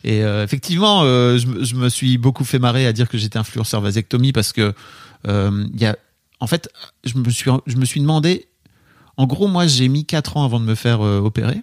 Et 0.05 0.21
effectivement, 0.21 1.03
je, 1.03 1.47
me- 1.47 1.65
je 1.65 1.75
me 1.75 1.91
suis 1.91 2.17
beaucoup 2.17 2.45
fait 2.45 2.59
marrer 2.59 2.87
à 2.87 2.95
dire 2.95 3.11
que 3.11 3.19
j'étais 3.19 3.39
influenceur 3.39 3.83
vasectomie 3.83 4.33
parce 4.33 4.55
que 4.55 4.73
il 5.27 5.79
y 5.79 5.85
a, 5.85 5.99
en 6.41 6.47
fait, 6.47 6.71
je 7.05 7.19
me 7.19 7.29
suis, 7.29 7.51
je 7.67 7.77
me 7.77 7.85
suis 7.85 8.01
demandé. 8.01 8.49
En 9.19 9.27
gros, 9.27 9.49
moi, 9.49 9.67
j'ai 9.67 9.89
mis 9.89 10.07
quatre 10.07 10.39
ans 10.39 10.47
avant 10.47 10.61
de 10.61 10.65
me 10.65 10.75
faire 10.75 11.01
opérer. 11.03 11.61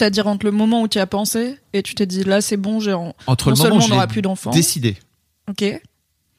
C'est-à-dire 0.00 0.28
entre 0.28 0.46
le 0.46 0.52
moment 0.52 0.80
où 0.80 0.88
tu 0.88 0.98
as 0.98 1.06
pensé 1.06 1.58
et 1.74 1.82
tu 1.82 1.94
t'es 1.94 2.06
dit 2.06 2.24
là 2.24 2.40
c'est 2.40 2.56
bon, 2.56 2.80
j'ai 2.80 2.94
en... 2.94 3.14
Entre 3.26 3.50
non 3.50 3.64
le 3.64 3.68
moment 3.68 3.82
où 3.82 3.84
on 3.84 3.88
n'aura 3.88 4.06
plus 4.06 4.22
d'enfants. 4.22 4.50
décidé 4.50 4.96
Ok, 5.46 5.60
et 5.60 5.82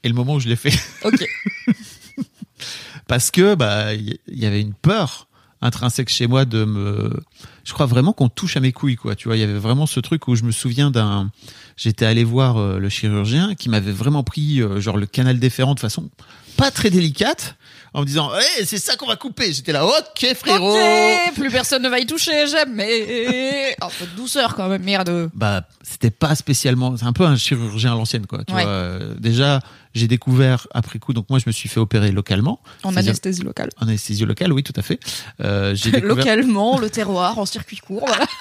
le 0.03 0.15
moment 0.15 0.33
où 0.33 0.39
je 0.39 0.49
l'ai 0.49 0.55
fait. 0.55 0.73
ok. 1.03 1.23
parce 3.07 3.29
que 3.29 3.53
bah 3.53 3.93
il 3.93 4.17
y, 4.27 4.39
y 4.39 4.45
avait 4.47 4.61
une 4.61 4.73
peur 4.73 5.27
intrinsèque 5.61 6.09
chez 6.09 6.25
moi 6.25 6.45
de 6.45 6.65
me 6.65 7.11
je 7.63 7.73
crois 7.73 7.85
vraiment 7.85 8.13
qu'on 8.13 8.29
touche 8.29 8.57
à 8.57 8.61
mes 8.61 8.71
couilles 8.71 8.95
quoi 8.95 9.15
tu 9.15 9.27
vois 9.27 9.37
il 9.37 9.41
y 9.41 9.43
avait 9.43 9.59
vraiment 9.59 9.85
ce 9.85 9.99
truc 9.99 10.27
où 10.27 10.33
je 10.33 10.41
me 10.41 10.51
souviens 10.51 10.89
d'un 10.89 11.29
j'étais 11.77 12.07
allé 12.07 12.23
voir 12.23 12.57
euh, 12.57 12.79
le 12.79 12.89
chirurgien 12.89 13.53
qui 13.53 13.69
m'avait 13.69 13.91
vraiment 13.91 14.23
pris 14.23 14.59
euh, 14.59 14.79
genre 14.79 14.97
le 14.97 15.05
canal 15.05 15.37
déférent 15.37 15.75
de 15.75 15.79
façon 15.79 16.09
pas 16.57 16.71
très 16.71 16.89
délicate 16.89 17.57
en 17.93 18.01
me 18.01 18.05
disant 18.05 18.31
hey, 18.33 18.65
c'est 18.65 18.77
ça 18.77 18.95
qu'on 18.95 19.07
va 19.07 19.15
couper 19.17 19.51
j'étais 19.51 19.71
là 19.73 19.85
ok 19.85 20.33
frérot 20.35 20.75
Ok, 20.77 21.33
plus 21.35 21.49
personne 21.51 21.81
ne 21.83 21.89
va 21.89 21.99
y 21.99 22.05
toucher, 22.05 22.47
jamais. 22.47 23.75
Un 23.81 23.87
peu 23.99 24.05
de 24.05 24.15
douceur 24.15 24.55
quand 24.55 24.67
même, 24.69 24.83
merde. 24.83 25.29
bah 25.33 25.63
c'était 25.83 26.11
pas 26.11 26.35
spécialement 26.35 26.95
c'est 26.97 27.05
un 27.05 27.13
peu 27.13 27.25
un 27.25 27.35
chirurgien 27.35 27.91
à 27.91 27.95
l'ancienne 27.95 28.25
quoi 28.27 28.43
tu 28.45 28.53
Ouais. 28.53 28.63
vois 28.63 28.99
déjà 29.19 29.59
j'ai 29.93 30.07
découvert 30.07 30.67
après 30.73 30.99
coup 30.99 31.11
donc 31.13 31.29
moi 31.29 31.37
je 31.39 31.43
me 31.47 31.51
suis 31.51 31.67
fait 31.67 31.79
opérer 31.81 32.11
localement 32.11 32.61
En 32.83 32.95
anesthésie 32.95 33.43
locale. 33.43 33.69
en 33.81 33.87
anesthésie 33.87 34.25
locale 34.25 34.53
oui 34.53 34.63
tout 34.63 34.73
à 34.77 34.81
fait 34.81 34.99
euh, 35.41 35.75
j'ai 35.75 35.91
découvert 35.91 36.15
Localement, 36.15 36.77
le 36.77 36.89
terroir, 36.89 37.37
en 37.39 37.45
circuit 37.45 37.77
court, 37.77 38.05
voilà. 38.07 38.25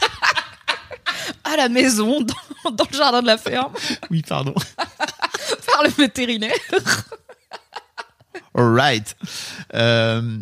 À 1.45 1.57
la 1.57 1.69
maison, 1.69 2.21
dans, 2.21 2.71
dans 2.71 2.85
le 2.91 2.97
jardin 2.97 3.23
de 3.23 3.27
la 3.27 3.37
ferme, 3.39 3.73
oui 4.11 4.23
pardon 4.27 4.55
par 5.67 5.83
le 5.83 5.91
vétérinaire. 5.91 6.55
Alright. 8.55 9.17
Euh, 9.75 10.39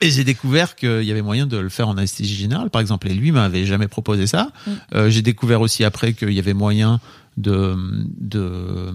et 0.00 0.10
j'ai 0.10 0.24
découvert 0.24 0.74
qu'il 0.74 1.04
y 1.04 1.10
avait 1.12 1.22
moyen 1.22 1.46
de 1.46 1.56
le 1.56 1.68
faire 1.68 1.88
en 1.88 1.96
anesthésie 1.96 2.34
générale, 2.34 2.70
par 2.70 2.80
exemple. 2.80 3.08
Et 3.08 3.14
lui 3.14 3.30
m'avait 3.30 3.64
jamais 3.66 3.88
proposé 3.88 4.26
ça. 4.26 4.50
Mm. 4.66 4.70
Euh, 4.94 5.10
j'ai 5.10 5.22
découvert 5.22 5.60
aussi 5.60 5.84
après 5.84 6.12
qu'il 6.12 6.32
y 6.32 6.38
avait 6.38 6.54
moyen 6.54 7.00
de, 7.36 7.76
de 8.18 8.92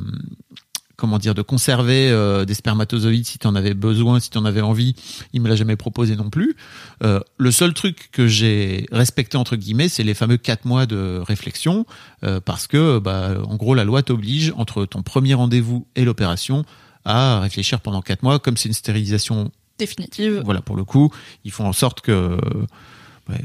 comment 0.97 1.19
dire, 1.19 1.35
de 1.35 1.43
conserver 1.43 2.09
euh, 2.09 2.43
des 2.43 2.55
spermatozoïdes 2.55 3.25
si 3.25 3.37
tu 3.37 3.47
en 3.47 3.55
avais 3.55 3.75
besoin, 3.75 4.19
si 4.19 4.31
tu 4.31 4.37
en 4.37 4.45
avais 4.45 4.61
envie. 4.61 4.95
Il 5.31 5.41
me 5.41 5.47
l'a 5.47 5.55
jamais 5.55 5.75
proposé 5.75 6.15
non 6.15 6.29
plus. 6.29 6.57
Euh, 7.03 7.19
le 7.37 7.51
seul 7.51 7.73
truc 7.73 8.09
que 8.11 8.27
j'ai 8.27 8.87
respecté 8.91 9.37
entre 9.37 9.55
guillemets, 9.55 9.89
c'est 9.89 10.03
les 10.03 10.15
fameux 10.15 10.37
quatre 10.37 10.65
mois 10.65 10.87
de 10.87 11.21
réflexion, 11.25 11.85
euh, 12.23 12.41
parce 12.43 12.65
que, 12.65 12.97
bah, 12.97 13.35
en 13.45 13.55
gros, 13.55 13.75
la 13.75 13.85
loi 13.85 14.01
t'oblige 14.01 14.53
entre 14.57 14.85
ton 14.85 15.03
premier 15.03 15.35
rendez-vous 15.35 15.85
et 15.95 16.03
l'opération 16.03 16.65
à 17.07 17.39
réfléchir 17.39 17.79
pendant 17.81 18.01
quatre 18.01 18.23
mois. 18.23 18.39
Comme 18.39 18.57
c'est 18.57 18.69
une 18.69 18.73
stérilisation, 18.73 19.51
Définitive. 19.79 20.41
voilà, 20.45 20.61
pour 20.61 20.75
le 20.75 20.83
coup, 20.83 21.11
ils 21.45 21.51
font 21.51 21.65
en 21.65 21.73
sorte 21.73 22.01
que 22.01 22.37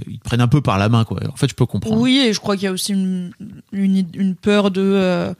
ils 0.06 0.18
te 0.20 0.22
prennent 0.24 0.40
un 0.40 0.46
peu 0.48 0.60
par 0.60 0.78
la 0.78 0.88
main, 0.88 1.04
quoi. 1.04 1.18
En 1.28 1.34
fait, 1.34 1.48
je 1.48 1.54
peux 1.56 1.66
comprendre. 1.66 2.00
Oui, 2.00 2.22
et 2.24 2.32
je 2.32 2.38
crois 2.38 2.54
qu'il 2.54 2.64
y 2.64 2.68
a 2.68 2.72
aussi 2.72 2.92
une, 2.92 3.32
une, 3.72 4.06
une 4.14 4.36
peur 4.36 4.70
de 4.70 4.80
euh, 4.80 5.34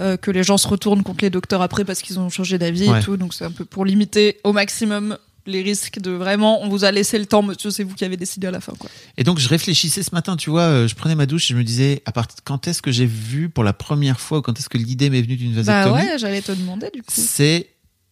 euh, 0.00 0.18
que 0.18 0.30
les 0.30 0.42
gens 0.42 0.58
se 0.58 0.68
retournent 0.68 1.02
contre 1.02 1.24
les 1.24 1.30
docteurs 1.30 1.62
après 1.62 1.82
parce 1.86 2.02
qu'ils 2.02 2.20
ont 2.20 2.28
changé 2.28 2.58
d'avis 2.58 2.90
Ouais. 2.90 3.00
et 3.00 3.02
tout. 3.02 3.16
Donc 3.16 3.32
c'est 3.32 3.46
un 3.46 3.50
peu 3.50 3.64
pour 3.64 3.86
limiter 3.86 4.38
au 4.44 4.52
maximum 4.52 5.16
les 5.46 5.62
risques 5.62 6.00
de 6.00 6.10
vraiment, 6.10 6.62
on 6.62 6.68
vous 6.68 6.84
a 6.84 6.90
laissé 6.90 7.18
le 7.18 7.26
temps, 7.26 7.42
monsieur, 7.42 7.70
c'est 7.70 7.84
vous 7.84 7.94
qui 7.94 8.04
avez 8.04 8.16
décidé 8.16 8.46
à 8.46 8.50
la 8.50 8.60
fin, 8.60 8.72
quoi. 8.78 8.90
Et 9.16 9.24
donc 9.24 9.38
je 9.38 9.48
réfléchissais 9.48 10.02
ce 10.02 10.14
matin, 10.14 10.36
tu 10.36 10.50
vois, 10.50 10.62
euh, 10.62 10.88
je 10.88 10.94
prenais 10.94 11.14
ma 11.14 11.26
douche 11.26 11.50
et 11.50 11.54
je 11.54 11.58
me 11.58 11.64
disais, 11.64 12.02
à 12.06 12.12
partir 12.12 12.38
quand 12.44 12.66
est-ce 12.68 12.82
que 12.82 12.90
j'ai 12.92 13.06
vu 13.06 13.48
pour 13.48 13.64
la 13.64 13.72
première 13.72 14.20
fois, 14.20 14.38
ou 14.38 14.42
quand 14.42 14.58
est-ce 14.58 14.68
que 14.68 14.78
l'idée 14.78 15.08
m'est 15.10 15.22
venue 15.22 15.36
d'une 15.36 15.54
Bah 15.54 15.62
vasectomie 15.62 16.10
ouais, 16.12 16.18
j'allais 16.18 16.42
te 16.42 16.52
demander 16.52 16.90
du 16.92 17.00
coup. 17.02 17.08
C'est 17.12 17.68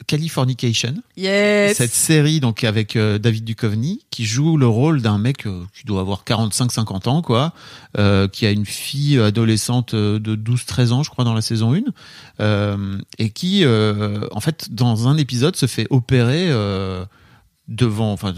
Californication, 0.06 0.94
Yes. 1.16 1.76
cette 1.78 1.92
série 1.94 2.38
donc 2.40 2.62
avec 2.64 2.94
euh, 2.94 3.18
David 3.18 3.44
Duchovny 3.44 4.04
qui 4.10 4.26
joue 4.26 4.56
le 4.56 4.66
rôle 4.66 5.00
d'un 5.00 5.18
mec 5.18 5.46
euh, 5.46 5.62
qui 5.74 5.84
doit 5.86 6.00
avoir 6.00 6.24
45-50 6.24 7.08
ans 7.08 7.22
quoi, 7.22 7.52
euh, 7.96 8.28
qui 8.28 8.44
a 8.44 8.50
une 8.50 8.66
fille 8.66 9.18
adolescente 9.18 9.94
de 9.94 10.36
12-13 10.36 10.92
ans 10.92 11.02
je 11.02 11.10
crois 11.10 11.24
dans 11.24 11.32
la 11.32 11.40
saison 11.40 11.74
1 11.74 11.80
euh, 12.40 12.98
et 13.18 13.30
qui 13.30 13.64
en 13.66 14.40
fait 14.40 14.74
dans 14.74 15.08
un 15.08 15.16
épisode 15.16 15.56
se 15.56 15.66
fait 15.66 15.86
opérer 15.90 16.48
devant 17.66 18.12
enfin 18.12 18.34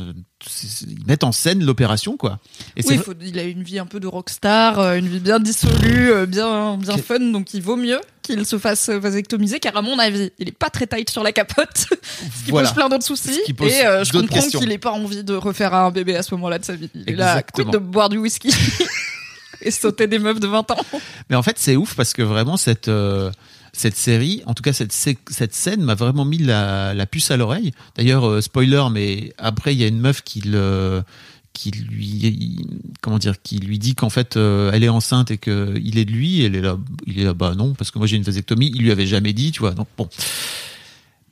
ils 0.87 1.05
mettent 1.07 1.25
en 1.25 1.33
scène 1.33 1.65
l'opération 1.65 2.17
quoi. 2.17 2.39
Et 2.77 2.83
Oui, 2.87 2.99
faut, 2.99 3.15
il 3.21 3.39
a 3.39 3.43
une 3.43 3.63
vie 3.65 3.79
un 3.79 3.87
peu 3.87 3.99
de 3.99 4.07
rockstar, 4.07 4.79
euh, 4.79 4.97
une 4.97 5.09
vie 5.09 5.19
bien 5.19 5.41
dissolue, 5.41 6.13
euh, 6.13 6.27
bien, 6.27 6.77
bien 6.77 6.97
fun, 6.97 7.19
donc 7.19 7.53
il 7.53 7.63
vaut 7.63 7.77
mieux 7.77 8.01
qu'il 8.23 8.45
se 8.47 8.59
fasse 8.59 8.89
vasectomiser, 8.89 9.59
car 9.59 9.77
à 9.77 9.83
mon 9.83 9.99
avis, 9.99 10.31
il 10.39 10.49
est 10.49 10.57
pas 10.57 10.71
très 10.71 10.87
tight 10.87 11.11
sur 11.11 11.23
la 11.23 11.33
capote, 11.33 11.69
ce 11.77 12.45
qui 12.45 12.51
voilà. 12.51 12.69
pose 12.69 12.75
plein 12.77 12.89
d'autres 12.89 13.05
soucis. 13.05 13.41
Et 13.49 13.87
euh, 13.87 14.05
je 14.05 14.13
comprends 14.13 14.41
qu'il 14.49 14.71
ait 14.71 14.79
pas 14.79 14.93
envie 14.93 15.25
de 15.25 15.35
refaire 15.35 15.75
un 15.75 15.91
bébé 15.91 16.17
à 16.17 16.23
ce 16.23 16.35
moment-là 16.35 16.59
de 16.59 16.65
sa 16.65 16.75
vie. 16.75 16.91
Il 16.95 17.11
est 17.11 17.17
là, 17.17 17.33
Exactement. 17.33 17.71
de 17.71 17.79
boire 17.79 18.09
du 18.09 18.19
whisky 18.19 18.53
et 19.63 19.71
sauter 19.71 20.07
des 20.07 20.19
meufs 20.19 20.41
de 20.41 20.47
20 20.47 20.71
ans. 20.73 20.77
Mais 21.31 21.37
en 21.37 21.43
fait, 21.43 21.57
c'est 21.59 21.77
ouf 21.77 21.95
parce 21.95 22.13
que 22.13 22.23
vraiment 22.23 22.57
cette 22.57 22.89
euh, 22.89 23.31
cette 23.77 23.97
série, 23.97 24.43
en 24.47 24.55
tout 24.55 24.63
cas 24.63 24.73
cette 24.73 24.93
cette 24.93 25.55
scène 25.55 25.83
m'a 25.83 25.95
vraiment 25.95 26.25
mis 26.25 26.39
la, 26.39 26.95
la 26.95 27.07
puce 27.07 27.31
à 27.31 27.37
l'oreille. 27.37 27.73
D'ailleurs, 27.97 28.29
euh, 28.29 28.41
spoiler, 28.41 28.85
mais 28.91 29.33
après 29.39 29.75
il 29.75 29.81
y 29.81 29.85
a 29.85 29.89
une 29.89 30.01
meuf 30.01 30.23
qui 30.23 30.41
le 30.41 31.03
qui 31.53 31.71
lui 31.71 32.67
comment 33.01 33.19
dire 33.19 33.41
qui 33.43 33.59
lui 33.59 33.79
dit 33.79 33.95
qu'en 33.95 34.11
fait 34.11 34.37
euh, 34.37 34.71
elle 34.75 34.85
est 34.85 34.91
enceinte 34.91 35.31
et 35.31 35.39
que 35.39 35.75
il 35.83 35.97
est 35.97 36.05
de 36.05 36.13
lui 36.13 36.45
elle 36.45 36.55
est 36.55 36.61
là 36.61 36.77
il 37.07 37.19
est 37.19 37.25
là 37.25 37.33
bah 37.33 37.55
non 37.57 37.73
parce 37.73 37.91
que 37.91 37.97
moi 37.97 38.07
j'ai 38.07 38.17
une 38.17 38.25
vasectomie 38.25 38.71
il 38.75 38.83
lui 38.83 38.91
avait 38.91 39.07
jamais 39.07 39.33
dit 39.33 39.53
tu 39.53 39.61
vois 39.61 39.71
donc 39.71 39.89
bon 39.97 40.07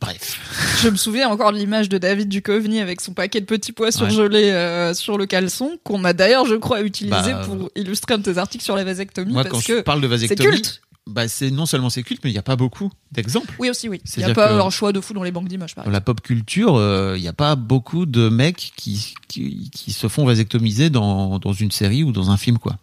bref 0.01 0.41
Je 0.83 0.91
me 0.91 0.97
souviens 0.97 1.29
encore 1.29 1.53
de 1.53 1.57
l'image 1.57 1.89
de 1.89 1.99
David 1.99 2.29
Duchovny 2.29 2.81
avec 2.81 3.01
son 3.01 3.12
paquet 3.15 3.41
de 3.41 3.47
petits 3.47 3.73
pois 3.73 3.91
surgelés 3.91 4.51
euh, 4.51 4.93
sur 4.93 5.16
le 5.16 5.25
caleçon, 5.25 5.79
qu'on 5.83 6.05
a 6.05 6.12
d'ailleurs, 6.12 6.45
je 6.45 6.57
crois, 6.57 6.83
utilisé 6.83 7.33
Bah, 7.33 7.43
pour 7.47 7.71
illustrer 7.75 8.15
un 8.15 8.19
de 8.19 8.23
tes 8.23 8.37
articles 8.37 8.62
sur 8.62 8.77
la 8.77 8.85
vasectomie, 8.85 9.33
moi 9.33 9.45
parce 9.45 9.55
quand 9.55 9.66
que 9.66 9.79
je 9.79 9.83
parle 9.83 10.03
de 10.03 10.07
c'est 10.09 10.27
vasectomie 10.27 10.51
culte. 10.51 10.83
Bah 11.10 11.28
c'est 11.28 11.51
non 11.51 11.66
seulement 11.66 11.90
c'est 11.90 12.02
culte 12.02 12.22
mais 12.24 12.31
il 12.31 12.32
n'y 12.32 12.39
a 12.39 12.43
pas 12.43 12.56
beaucoup 12.56 12.90
d'exemples 13.12 13.55
Oui, 13.59 13.68
aussi, 13.68 13.89
oui. 13.89 14.01
Il 14.16 14.24
n'y 14.24 14.31
a 14.31 14.35
pas 14.35 14.52
un 14.55 14.70
choix 14.70 14.93
de 14.93 15.01
fou 15.01 15.12
dans 15.12 15.22
les 15.22 15.31
banques 15.31 15.48
d'images, 15.48 15.74
dans 15.74 15.90
la 15.90 16.01
pop 16.01 16.20
culture, 16.20 16.81
il 17.14 17.20
n'y 17.20 17.28
a 17.28 17.32
pas 17.32 17.56
beaucoup 17.56 18.06
de 18.06 18.28
mecs 18.28 18.72
qui, 18.76 19.14
qui, 19.28 19.70
qui 19.70 19.93
se 19.93 20.09
font 20.09 20.24
vasectomiser 20.24 20.90
dans, 20.90 21.39
dans 21.39 21.52
une 21.52 21.70
série 21.70 22.05
ou 22.05 22.12
dans 22.12 22.31
un 22.31 22.36
film, 22.36 22.59
quoi. 22.59 22.76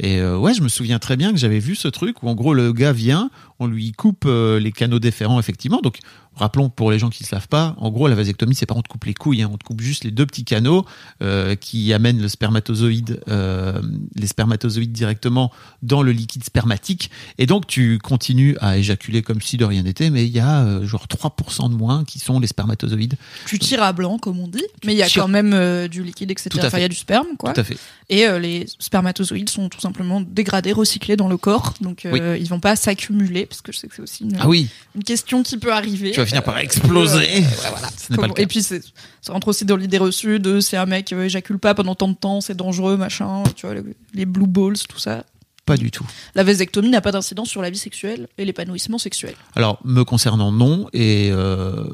Et 0.00 0.18
euh, 0.20 0.38
ouais, 0.38 0.54
je 0.54 0.62
me 0.62 0.68
souviens 0.68 0.98
très 0.98 1.16
bien 1.16 1.32
que 1.32 1.38
j'avais 1.38 1.58
vu 1.58 1.74
ce 1.74 1.88
truc 1.88 2.22
où 2.22 2.28
en 2.28 2.34
gros 2.34 2.54
le 2.54 2.72
gars 2.72 2.92
vient, 2.92 3.30
on 3.58 3.66
lui 3.66 3.92
coupe 3.92 4.24
euh, 4.26 4.58
les 4.60 4.72
canaux 4.72 4.98
déférents, 4.98 5.38
effectivement. 5.40 5.80
Donc, 5.82 5.98
rappelons 6.34 6.68
pour 6.68 6.90
les 6.90 6.98
gens 6.98 7.08
qui 7.08 7.22
ne 7.22 7.28
savent 7.28 7.48
pas, 7.48 7.74
en 7.78 7.90
gros 7.90 8.08
la 8.08 8.14
vasectomie, 8.14 8.54
c'est 8.54 8.66
pas 8.66 8.74
on 8.74 8.82
te 8.82 8.88
coupe 8.88 9.04
les 9.06 9.14
couilles, 9.14 9.40
hein, 9.40 9.48
on 9.50 9.56
te 9.56 9.64
coupe 9.64 9.80
juste 9.80 10.04
les 10.04 10.10
deux 10.10 10.26
petits 10.26 10.44
canaux 10.44 10.84
euh, 11.22 11.54
qui 11.54 11.94
amènent 11.94 12.20
le 12.20 12.28
spermatozoïde, 12.28 13.22
euh, 13.28 13.80
les 14.14 14.26
spermatozoïdes 14.26 14.92
directement 14.92 15.50
dans 15.82 16.02
le 16.02 16.12
liquide 16.12 16.44
spermatique. 16.44 17.10
Et 17.38 17.46
donc 17.46 17.66
tu 17.66 17.98
continues 17.98 18.54
à 18.60 18.76
éjaculer 18.76 19.22
comme 19.22 19.40
si 19.40 19.56
de 19.56 19.64
rien 19.64 19.82
n'était, 19.84 20.10
mais 20.10 20.26
il 20.26 20.30
y 20.32 20.40
a 20.40 20.82
genre 20.84 21.06
3% 21.06 21.70
de 21.70 21.74
moins 21.74 22.04
qui 22.04 22.18
sont 22.18 22.38
les 22.38 22.48
spermatozoïdes. 22.48 23.14
Tu 23.46 23.58
tires 23.58 23.82
à 23.82 23.94
blanc, 23.94 24.18
comme 24.18 24.38
on 24.38 24.48
dit, 24.48 24.62
mais 24.84 24.92
il 24.92 24.98
y 24.98 25.02
a 25.02 25.06
tires- 25.06 25.22
quand 25.22 25.28
même 25.28 25.88
du 25.88 26.02
liquide, 26.02 26.30
etc. 26.30 26.50
Enfin, 26.64 26.76
il 26.76 26.82
y 26.82 26.84
a 26.84 26.88
du 26.88 26.96
sperme, 26.96 27.28
quoi. 27.38 27.54
Tout 27.54 27.60
à 27.60 27.64
fait. 27.64 27.78
Et 28.10 28.26
les 28.38 28.66
spermatozoïdes 28.78 29.48
sont 29.48 29.70
tout 29.70 29.80
simplement 29.80 30.20
dégradés, 30.20 30.72
recyclés 30.72 31.16
dans 31.16 31.28
le 31.28 31.36
corps, 31.38 31.72
donc 31.80 32.04
euh, 32.04 32.36
ils 32.38 32.48
vont 32.48 32.60
pas 32.60 32.76
s'accumuler, 32.76 33.45
parce 33.46 33.62
que 33.62 33.72
je 33.72 33.78
sais 33.78 33.88
que 33.88 33.94
c'est 33.94 34.02
aussi 34.02 34.24
une, 34.24 34.36
Ah 34.40 34.48
oui, 34.48 34.68
une 34.94 35.04
question 35.04 35.42
qui 35.42 35.56
peut 35.58 35.72
arriver. 35.72 36.10
tu 36.12 36.20
vas 36.20 36.26
finir 36.26 36.42
par 36.42 36.58
exploser. 36.58 37.18
euh, 37.18 37.40
ouais, 37.40 37.44
voilà. 37.70 37.88
Ce 37.96 38.12
n'est 38.12 38.16
pas 38.16 38.22
le 38.22 38.28
Comment- 38.28 38.34
cas. 38.34 38.42
Et 38.42 38.46
puis 38.46 38.62
c'est- 38.62 38.82
ça 39.22 39.32
rentre 39.32 39.48
aussi 39.48 39.64
dans 39.64 39.76
l'idée 39.76 39.98
reçue 39.98 40.38
de 40.38 40.60
c'est 40.60 40.76
un 40.76 40.86
mec 40.86 41.12
euh, 41.12 41.24
éjacule 41.24 41.58
pas 41.58 41.74
pendant 41.74 41.94
tant 41.94 42.08
de 42.08 42.14
temps, 42.14 42.40
c'est 42.40 42.56
dangereux, 42.56 42.96
machin. 42.96 43.42
Tu 43.54 43.66
vois, 43.66 43.74
les 44.14 44.26
blue 44.26 44.46
balls, 44.46 44.76
tout 44.88 44.98
ça. 44.98 45.24
Pas 45.66 45.76
du 45.76 45.90
tout. 45.90 46.06
La 46.36 46.44
vasectomie 46.44 46.88
n'a 46.90 47.00
pas 47.00 47.10
d'incidence 47.12 47.48
sur 47.50 47.60
la 47.60 47.70
vie 47.70 47.78
sexuelle 47.78 48.28
et 48.38 48.44
l'épanouissement 48.44 48.98
sexuel. 48.98 49.34
Alors, 49.56 49.80
me 49.84 50.04
concernant, 50.04 50.52
non. 50.52 50.88
Et 50.92 51.28
euh, 51.32 51.84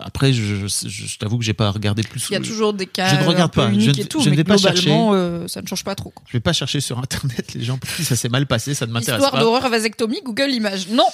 après, 0.00 0.32
je, 0.32 0.66
je, 0.66 0.88
je 0.88 1.18
t'avoue 1.18 1.36
que 1.38 1.44
j'ai 1.44 1.52
pas 1.52 1.70
regardé 1.70 2.02
plus. 2.02 2.26
Il 2.30 2.32
y 2.32 2.36
a 2.36 2.40
toujours 2.40 2.72
des 2.72 2.86
cas 2.86 3.08
Je 3.14 3.22
ne 3.22 3.28
regarde 3.28 3.52
pas, 3.52 3.70
je 3.70 3.90
ne- 3.90 3.98
et 4.00 4.04
tout, 4.06 4.20
je 4.20 4.26
ne 4.26 4.30
mais 4.30 4.36
vais 4.36 4.44
pas 4.44 4.56
globalement, 4.56 5.12
euh, 5.12 5.46
ça 5.46 5.60
ne 5.60 5.66
change 5.66 5.84
pas 5.84 5.94
trop. 5.94 6.08
quoi. 6.10 6.24
Je 6.26 6.32
vais 6.32 6.40
pas 6.40 6.54
chercher 6.54 6.80
sur 6.80 6.98
internet 6.98 7.52
les 7.54 7.64
gens 7.64 7.76
pour 7.76 7.90
qui 7.94 8.02
ça 8.04 8.16
s'est 8.16 8.30
mal 8.30 8.46
passé, 8.46 8.72
ça 8.74 8.86
ne 8.86 8.92
m'intéresse 8.92 9.18
Histoire 9.20 9.32
pas. 9.32 9.40
d'horreur 9.40 9.68
vasectomie, 9.68 10.22
Google 10.24 10.50
Images. 10.50 10.88
Non 10.88 11.04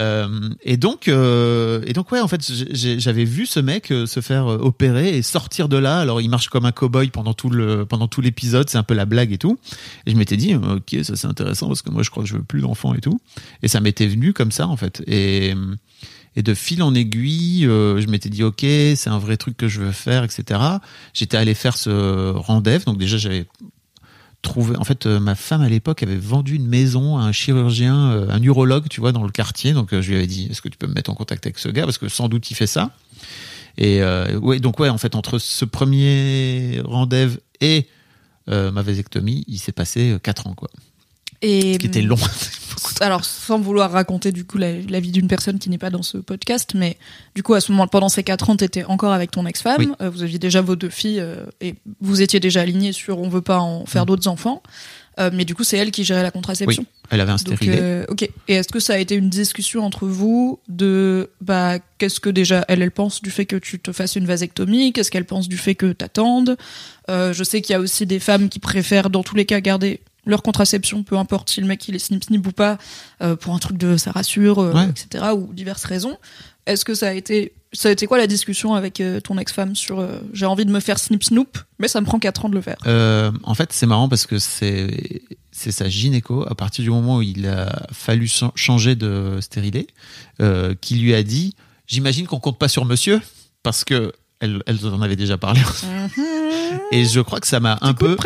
Euh, 0.00 0.50
et 0.62 0.76
donc, 0.76 1.08
euh, 1.08 1.82
et 1.86 1.92
donc 1.92 2.10
ouais, 2.12 2.20
en 2.20 2.28
fait, 2.28 2.40
j'avais 2.72 3.24
vu 3.24 3.46
ce 3.46 3.60
mec 3.60 3.90
euh, 3.90 4.06
se 4.06 4.20
faire 4.20 4.46
euh, 4.50 4.58
opérer 4.58 5.16
et 5.16 5.22
sortir 5.22 5.68
de 5.68 5.76
là. 5.76 6.00
Alors, 6.00 6.20
il 6.20 6.28
marche 6.28 6.48
comme 6.48 6.64
un 6.64 6.70
cow-boy 6.70 7.10
pendant 7.10 7.34
tout 7.34 7.50
le 7.50 7.84
pendant 7.84 8.08
tout 8.08 8.20
l'épisode. 8.20 8.68
C'est 8.70 8.78
un 8.78 8.82
peu 8.82 8.94
la 8.94 9.04
blague 9.04 9.32
et 9.32 9.38
tout. 9.38 9.58
Et 10.06 10.12
je 10.12 10.16
m'étais 10.16 10.36
dit, 10.36 10.54
ok, 10.54 10.96
ça 11.02 11.16
c'est 11.16 11.26
intéressant 11.26 11.68
parce 11.68 11.82
que 11.82 11.90
moi, 11.90 12.02
je 12.02 12.10
crois 12.10 12.22
que 12.22 12.28
je 12.28 12.36
veux 12.36 12.42
plus 12.42 12.62
d'enfants 12.62 12.94
et 12.94 13.00
tout. 13.00 13.20
Et 13.62 13.68
ça 13.68 13.80
m'était 13.80 14.06
venu 14.06 14.32
comme 14.32 14.52
ça 14.52 14.66
en 14.66 14.76
fait. 14.76 15.02
Et 15.06 15.54
de 16.36 16.54
fil 16.54 16.82
en 16.82 16.94
aiguille, 16.94 17.64
je 17.64 18.06
m'étais 18.06 18.30
dit, 18.30 18.42
ok, 18.42 18.60
c'est 18.60 19.08
un 19.08 19.18
vrai 19.18 19.36
truc 19.36 19.56
que 19.56 19.68
je 19.68 19.80
veux 19.80 19.92
faire, 19.92 20.24
etc. 20.24 20.60
J'étais 21.12 21.36
allé 21.36 21.54
faire 21.54 21.76
ce 21.76 22.30
rendez-vous. 22.30 22.84
Donc 22.86 22.98
déjà, 22.98 23.18
j'avais 23.18 23.46
trouvé. 24.42 24.76
En 24.76 24.84
fait, 24.84 25.06
euh, 25.06 25.20
ma 25.20 25.34
femme 25.34 25.62
à 25.62 25.68
l'époque 25.68 26.02
avait 26.02 26.16
vendu 26.16 26.56
une 26.56 26.66
maison 26.66 27.16
à 27.16 27.22
un 27.22 27.32
chirurgien, 27.32 28.10
euh, 28.10 28.28
un 28.28 28.42
urologue, 28.42 28.88
tu 28.88 29.00
vois, 29.00 29.12
dans 29.12 29.24
le 29.24 29.30
quartier. 29.30 29.72
Donc 29.72 29.92
euh, 29.92 30.02
je 30.02 30.10
lui 30.10 30.16
avais 30.16 30.26
dit, 30.26 30.48
est-ce 30.50 30.60
que 30.60 30.68
tu 30.68 30.76
peux 30.76 30.86
me 30.86 30.94
mettre 30.94 31.10
en 31.10 31.14
contact 31.14 31.46
avec 31.46 31.58
ce 31.58 31.68
gars? 31.68 31.84
Parce 31.84 31.98
que 31.98 32.08
sans 32.08 32.28
doute 32.28 32.50
il 32.50 32.54
fait 32.54 32.66
ça. 32.66 32.90
Et 33.78 34.02
euh, 34.02 34.38
ouais, 34.38 34.60
donc 34.60 34.78
ouais, 34.80 34.90
en 34.90 34.98
fait, 34.98 35.14
entre 35.14 35.38
ce 35.38 35.64
premier 35.64 36.82
rendez-vous 36.84 37.38
et 37.60 37.86
ma 38.48 38.82
vasectomie, 38.82 39.44
il 39.46 39.58
s'est 39.58 39.72
passé 39.72 40.10
euh, 40.10 40.18
quatre 40.18 40.46
ans, 40.46 40.54
quoi. 40.54 40.68
Et 41.42 41.74
Ce 41.74 41.78
qui 41.78 41.86
était 41.86 42.02
long. 42.02 42.16
alors 43.00 43.24
sans 43.24 43.58
vouloir 43.60 43.90
raconter 43.92 44.32
du 44.32 44.44
coup 44.44 44.58
la, 44.58 44.72
la 44.80 45.00
vie 45.00 45.12
d'une 45.12 45.28
personne 45.28 45.58
qui 45.58 45.70
n'est 45.70 45.78
pas 45.78 45.90
dans 45.90 46.02
ce 46.02 46.18
podcast, 46.18 46.72
mais 46.74 46.96
du 47.34 47.42
coup 47.42 47.54
à 47.54 47.60
ce 47.60 47.70
moment 47.72 47.86
pendant 47.86 48.08
ces 48.08 48.22
quatre 48.22 48.48
ans, 48.50 48.56
t'étais 48.56 48.84
encore 48.84 49.12
avec 49.12 49.30
ton 49.30 49.46
ex-femme, 49.46 49.76
Oui. 49.78 49.88
euh, 50.00 50.10
vous 50.10 50.22
aviez 50.22 50.38
déjà 50.38 50.60
vos 50.62 50.74
deux 50.76 50.88
filles 50.88 51.20
euh, 51.20 51.44
et 51.60 51.74
vous 52.00 52.22
étiez 52.22 52.40
déjà 52.40 52.60
alignés 52.60 52.92
sur 52.92 53.18
on 53.18 53.28
veut 53.28 53.40
pas 53.42 53.58
en 53.58 53.86
faire 53.86 54.02
Mm. 54.02 54.06
d'autres 54.06 54.28
enfants, 54.28 54.62
Euh, 55.20 55.30
mais 55.32 55.44
du 55.44 55.54
coup 55.54 55.62
c'est 55.62 55.76
elle 55.76 55.90
qui 55.90 56.04
gérait 56.04 56.22
la 56.22 56.30
contraception. 56.30 56.86
Elle 57.10 57.20
avait 57.20 57.32
un 57.32 57.38
stérilet. 57.38 58.06
ok. 58.08 58.22
Et 58.48 58.54
est-ce 58.54 58.68
que 58.68 58.80
ça 58.80 58.94
a 58.94 58.98
été 58.98 59.14
une 59.14 59.28
discussion 59.28 59.84
entre 59.84 60.06
vous 60.06 60.58
de 60.68 61.28
bah 61.42 61.78
qu'est-ce 61.98 62.18
que 62.18 62.30
déjà 62.30 62.64
elle 62.68 62.80
elle 62.82 62.90
pense 62.90 63.20
du 63.20 63.30
fait 63.30 63.44
que 63.44 63.56
tu 63.56 63.78
te 63.78 63.92
fasses 63.92 64.16
une 64.16 64.24
vasectomie, 64.26 64.92
qu'est-ce 64.94 65.10
qu'elle 65.10 65.26
pense 65.26 65.48
du 65.48 65.58
fait 65.58 65.74
que 65.74 65.92
t'attendes? 65.92 66.56
Je 67.08 67.44
sais 67.44 67.60
qu'il 67.60 67.74
y 67.74 67.76
a 67.76 67.80
aussi 67.80 68.06
des 68.06 68.18
femmes 68.20 68.48
qui 68.48 68.58
préfèrent 68.58 69.10
dans 69.10 69.22
tous 69.22 69.34
les 69.36 69.44
cas 69.44 69.60
garder 69.60 70.00
leur 70.24 70.42
contraception, 70.42 71.02
peu 71.02 71.16
importe 71.16 71.50
si 71.50 71.60
le 71.60 71.66
mec 71.66 71.86
il 71.88 71.94
est 71.96 71.98
snip 71.98 72.22
snip 72.24 72.46
ou 72.46 72.52
pas, 72.52 72.78
euh, 73.22 73.34
pour 73.36 73.54
un 73.54 73.58
truc 73.58 73.76
de 73.76 73.96
ça 73.96 74.12
rassure, 74.12 74.60
euh, 74.60 74.72
Ouais. 74.72 74.88
etc. 74.88 75.24
ou 75.36 75.52
diverses 75.52 75.84
raisons. 75.84 76.16
Est-ce 76.66 76.84
que 76.84 76.94
ça 76.94 77.08
a 77.08 77.12
été 77.12 77.52
ça 77.74 77.88
a 77.88 77.92
été 77.92 78.06
quoi 78.06 78.18
la 78.18 78.26
discussion 78.26 78.74
avec 78.74 79.00
euh, 79.00 79.18
ton 79.20 79.38
ex-femme 79.38 79.74
sur 79.74 80.06
j'ai 80.34 80.44
envie 80.46 80.66
de 80.66 80.70
me 80.70 80.78
faire 80.78 80.98
snip 80.98 81.24
snoop, 81.24 81.58
mais 81.78 81.88
ça 81.88 82.00
me 82.02 82.06
prend 82.06 82.18
4 82.18 82.44
ans 82.44 82.48
de 82.50 82.54
le 82.54 82.60
faire? 82.60 82.76
En 83.44 83.54
fait, 83.54 83.72
c'est 83.72 83.86
marrant 83.86 84.08
parce 84.08 84.26
que 84.26 84.38
c'est 84.38 85.22
c'est 85.50 85.72
sa 85.72 85.88
gynéco 85.88 86.46
à 86.48 86.54
partir 86.54 86.84
du 86.84 86.90
moment 86.90 87.16
où 87.16 87.22
il 87.22 87.46
a 87.48 87.86
fallu 87.92 88.26
cha- 88.28 88.52
changer 88.54 88.94
de 88.94 89.38
stérilet, 89.40 89.86
qui 90.80 90.96
lui 90.96 91.14
a 91.14 91.22
dit 91.22 91.54
j'imagine 91.86 92.26
qu'on 92.26 92.40
compte 92.40 92.58
pas 92.58 92.68
sur 92.68 92.84
Monsieur 92.84 93.20
parce 93.62 93.84
que 93.84 94.12
elle, 94.42 94.62
elle 94.66 94.86
en 94.86 95.00
avait 95.00 95.16
déjà 95.16 95.38
parlé 95.38 95.60
et 96.92 97.04
je 97.04 97.20
crois 97.20 97.40
que 97.40 97.46
ça 97.46 97.60
m'a 97.60 97.78
un 97.80 97.94
peu 97.94 98.16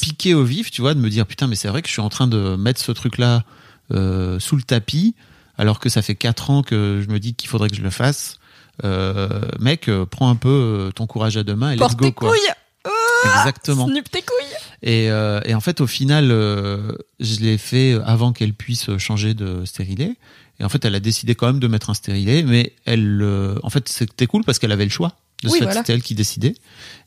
piqué 0.00 0.34
au 0.34 0.44
vif, 0.44 0.70
tu 0.70 0.80
vois, 0.80 0.94
de 0.94 1.00
me 1.00 1.10
dire 1.10 1.26
putain 1.26 1.46
mais 1.48 1.56
c'est 1.56 1.68
vrai 1.68 1.82
que 1.82 1.88
je 1.88 1.92
suis 1.92 2.00
en 2.02 2.08
train 2.08 2.26
de 2.28 2.54
mettre 2.56 2.80
ce 2.80 2.92
truc 2.92 3.18
là 3.18 3.42
sous 3.90 4.56
le 4.56 4.62
tapis 4.62 5.14
alors 5.58 5.80
que 5.80 5.88
ça 5.88 6.00
fait 6.02 6.14
quatre 6.14 6.50
ans 6.50 6.62
que 6.62 7.02
je 7.04 7.12
me 7.12 7.18
dis 7.18 7.34
qu'il 7.34 7.48
faudrait 7.48 7.68
que 7.68 7.76
je 7.76 7.82
le 7.82 7.90
fasse. 7.90 8.36
Euh, 8.84 9.28
mec, 9.60 9.88
euh, 9.88 10.06
prends 10.06 10.30
un 10.30 10.34
peu 10.34 10.48
euh, 10.48 10.90
ton 10.92 11.06
courage 11.06 11.36
à 11.36 11.42
deux 11.42 11.54
mains 11.54 11.72
et 11.72 11.74
let's 11.74 11.80
Porte 11.80 11.96
go 11.96 12.06
tes 12.06 12.12
quoi. 12.12 12.30
couilles, 12.30 12.90
Exactement. 13.38 13.86
snip 13.86 14.10
tes 14.10 14.22
couilles. 14.22 14.56
Et, 14.82 15.10
euh, 15.10 15.40
et 15.44 15.54
en 15.54 15.60
fait, 15.60 15.80
au 15.80 15.86
final, 15.86 16.28
euh, 16.30 16.92
je 17.20 17.40
l'ai 17.40 17.58
fait 17.58 17.96
avant 18.04 18.32
qu'elle 18.32 18.54
puisse 18.54 18.96
changer 18.96 19.34
de 19.34 19.64
stérilet. 19.66 20.16
Et 20.58 20.64
en 20.64 20.68
fait, 20.68 20.84
elle 20.84 20.94
a 20.94 21.00
décidé 21.00 21.34
quand 21.34 21.46
même 21.46 21.60
de 21.60 21.68
mettre 21.68 21.90
un 21.90 21.94
stérilet, 21.94 22.42
mais 22.42 22.72
elle, 22.84 23.20
euh, 23.22 23.56
en 23.62 23.70
fait, 23.70 23.88
c'était 23.88 24.26
cool 24.26 24.42
parce 24.44 24.58
qu'elle 24.58 24.72
avait 24.72 24.84
le 24.84 24.90
choix. 24.90 25.12
De 25.42 25.48
Oui, 25.48 25.54
ce 25.54 25.58
fait, 25.58 25.64
voilà. 25.64 25.80
c'était 25.80 25.92
elle 25.94 26.02
qui 26.02 26.14
décidait. 26.14 26.54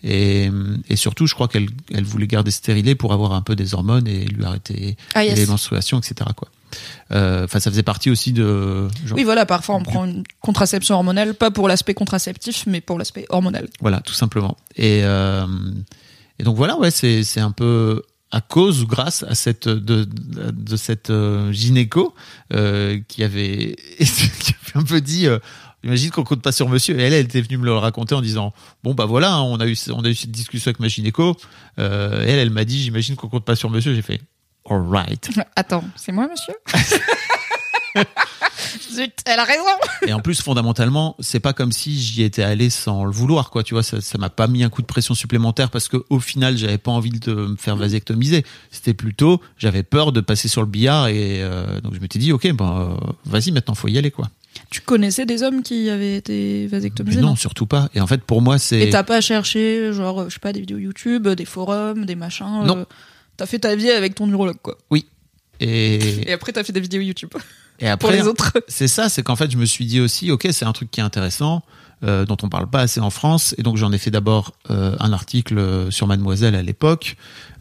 Et, 0.04 0.50
et 0.90 0.96
surtout, 0.96 1.26
je 1.28 1.34
crois 1.34 1.48
qu'elle 1.48 1.68
elle 1.94 2.04
voulait 2.04 2.28
garder 2.28 2.52
stérilet 2.52 2.94
pour 2.96 3.14
avoir 3.14 3.32
un 3.34 3.42
peu 3.42 3.56
des 3.56 3.74
hormones 3.74 4.08
et 4.08 4.26
lui 4.26 4.44
arrêter 4.44 4.98
Ah 5.14 5.24
yes. 5.24 5.38
les 5.38 5.46
menstruations, 5.46 6.00
etc. 6.00 6.30
Quoi. 6.36 6.50
Euh, 7.12 7.46
Enfin, 7.46 7.60
ça 7.62 7.72
faisait 7.72 7.84
partie 7.84 8.10
aussi 8.10 8.34
de. 8.34 8.88
genre, 9.06 9.18
Oui, 9.18 9.24
voilà, 9.24 9.46
parfois 9.46 9.76
on 9.76 9.80
Du- 9.80 9.86
prend 9.86 10.06
une 10.06 10.24
contraception 10.42 10.96
hormonale, 10.96 11.34
pas 11.34 11.50
pour 11.52 11.68
l'aspect 11.70 11.94
contraceptif, 11.94 12.66
mais 12.68 12.82
pour 12.82 12.98
l'aspect 13.00 13.26
hormonal. 13.30 13.70
Voilà, 13.80 14.02
tout 14.02 14.14
simplement. 14.14 14.58
Et, 14.76 15.02
euh, 15.04 15.46
et 16.40 16.44
donc 16.44 16.58
voilà, 16.58 16.78
ouais, 16.78 16.92
c'est 16.92 17.24
c'est 17.24 17.40
un 17.40 17.52
peu 17.52 18.02
à 18.32 18.42
cause 18.42 18.82
ou 18.82 18.88
grâce 18.88 19.24
à 19.24 19.36
cette 19.36 19.70
de, 19.70 20.04
de, 20.04 20.76
cette 20.76 21.10
euh, 21.10 21.54
gynéco 21.54 22.14
euh, 22.54 23.00
qui 23.08 23.24
avait 23.24 23.78
qui 24.00 24.54
avait 24.76 24.76
un 24.76 24.84
peu 24.84 25.00
dit. 25.00 25.28
Euh, 25.86 25.90
Imagine 25.90 26.12
qu'on 26.12 26.24
compte 26.24 26.42
pas 26.42 26.52
sur 26.52 26.70
monsieur. 26.70 27.00
Et 27.00 27.04
elle, 27.04 27.14
elle 27.14 27.26
était 27.26 27.42
venue 27.42 27.58
me 27.58 27.66
le 27.66 27.74
raconter 27.74 28.16
en 28.16 28.22
disant 28.22 28.54
bon 28.84 28.94
bah 28.94 29.06
voilà, 29.06 29.34
hein, 29.34 29.42
on 29.42 29.60
a 29.60 29.68
eu 29.68 29.78
on 29.90 30.04
a 30.04 30.10
eu 30.10 30.16
cette 30.16 30.32
discussion 30.32 30.70
avec 30.70 30.80
ma 30.80 30.88
gynéco. 30.88 31.36
Euh, 31.80 32.24
elle, 32.28 32.40
elle 32.40 32.50
m'a 32.50 32.66
dit 32.66 32.82
j'imagine 32.82 33.16
qu'on 33.16 33.30
compte 33.30 33.46
pas 33.46 33.56
sur 33.56 33.70
monsieur. 33.70 33.94
J'ai 33.94 34.02
fait 34.02 34.22
alright. 34.70 35.30
Attends, 35.56 35.84
c'est 35.96 36.12
moi, 36.12 36.28
monsieur? 36.28 36.54
Zut, 38.92 39.14
elle 39.26 39.40
a 39.40 39.44
raison 39.44 39.64
Et 40.06 40.14
en 40.14 40.20
plus, 40.20 40.42
fondamentalement, 40.42 41.16
c'est 41.20 41.40
pas 41.40 41.54
comme 41.54 41.72
si 41.72 42.00
j'y 42.00 42.24
étais 42.24 42.44
allé 42.44 42.70
sans 42.70 43.06
le 43.06 43.12
vouloir, 43.12 43.50
quoi. 43.50 43.64
Tu 43.64 43.74
vois, 43.74 43.84
ça, 43.84 44.02
ça 44.02 44.18
m'a 44.18 44.30
pas 44.30 44.48
mis 44.48 44.64
un 44.64 44.70
coup 44.70 44.82
de 44.82 44.88
pression 44.88 45.14
supplémentaire 45.14 45.70
parce 45.70 45.88
que 45.88 45.98
au 46.10 46.20
final, 46.20 46.58
j'avais 46.58 46.78
pas 46.78 46.92
envie 46.92 47.12
de 47.12 47.34
me 47.34 47.56
faire 47.56 47.76
vasectomiser. 47.76 48.46
C'était 48.72 48.94
plutôt, 48.94 49.42
j'avais 49.58 49.84
peur 49.84 50.12
de 50.12 50.22
passer 50.22 50.48
sur 50.48 50.62
le 50.62 50.68
billard 50.68 51.08
et 51.08 51.42
euh, 51.42 51.80
donc 51.82 51.94
je 51.94 52.00
m'étais 52.00 52.20
dit, 52.20 52.32
ok, 52.32 52.52
ben 52.54 52.98
euh, 53.02 53.12
vas-y, 53.26 53.52
maintenant 53.52 53.76
faut 53.76 53.88
y 53.88 53.98
aller, 53.98 54.12
quoi. 54.12 54.30
Tu 54.70 54.82
connaissais 54.82 55.26
des 55.26 55.44
hommes 55.44 55.64
qui 55.64 55.90
avaient 55.90 56.16
été 56.18 56.68
vasectomisés 56.68 57.20
non, 57.22 57.36
surtout 57.36 57.66
pas. 57.66 57.90
Et 57.94 58.02
en 58.02 58.08
fait, 58.08 58.22
pour 58.24 58.42
moi, 58.42 58.56
Et 58.56 58.60
c'est 58.60 58.90
t'as 58.90 59.04
pas 59.04 59.22
cherché, 59.22 59.92
genre, 59.94 60.30
je 60.30 60.34
sais 60.34 60.40
pas, 60.40 60.54
des 60.54 60.60
vidéos 60.62 60.78
YouTube, 60.78 61.28
des 61.28 61.46
forums, 61.46 62.06
des 62.06 62.16
machins 62.16 62.64
Non. 62.66 62.78
euh, 62.80 62.86
T'as 63.38 63.46
fait 63.46 63.60
ta 63.60 63.76
vie 63.76 63.92
avec 63.92 64.16
ton 64.16 64.30
urologue, 64.30 64.58
quoi. 64.62 64.78
et, 65.60 66.30
Et 66.30 66.34
après, 66.34 66.52
t'as 66.54 66.64
fait 66.64 66.74
des 66.74 66.80
vidéos 66.80 67.02
YouTube 67.02 67.30
et 67.80 67.86
pour 68.00 68.10
après, 68.10 68.18
les 68.18 68.28
autres. 68.28 68.54
c'est 68.70 68.88
ça, 68.88 69.10
c'est 69.10 69.24
qu'en 69.24 69.36
fait, 69.36 69.52
je 69.52 69.58
me 69.58 69.66
suis 69.66 69.86
dit 69.86 70.00
aussi, 70.00 70.32
ok, 70.32 70.48
c'est 70.52 70.66
un 70.66 70.72
truc 70.72 70.90
qui 70.92 71.02
est 71.02 71.04
intéressant, 71.04 71.62
euh, 72.04 72.26
dont 72.26 72.38
on 72.44 72.50
parle 72.50 72.68
pas 72.68 72.82
assez 72.82 73.00
en 73.00 73.10
France, 73.10 73.56
et 73.58 73.64
donc 73.64 73.78
j'en 73.78 73.92
ai 73.92 73.98
fait 73.98 74.12
d'abord 74.12 74.54
euh, 74.70 74.96
un 75.00 75.14
article 75.14 75.88
sur 75.90 76.08
Mademoiselle 76.08 76.56
à 76.56 76.62
l'époque, 76.62 77.16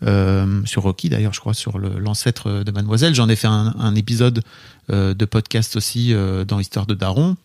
euh, 0.04 0.60
sur 0.64 0.82
Rocky 0.82 1.08
d'ailleurs, 1.08 1.32
je 1.32 1.40
crois, 1.40 1.54
sur 1.54 1.78
l'ancêtre 1.78 2.64
de 2.64 2.72
Mademoiselle. 2.72 3.14
J'en 3.14 3.28
ai 3.28 3.36
fait 3.36 3.46
un, 3.46 3.74
un 3.78 3.94
épisode 3.94 4.42
de 4.90 5.24
podcast 5.24 5.76
aussi 5.76 6.14
dans 6.46 6.60
Histoire 6.60 6.84
de 6.84 6.94
Daron. 6.94 7.36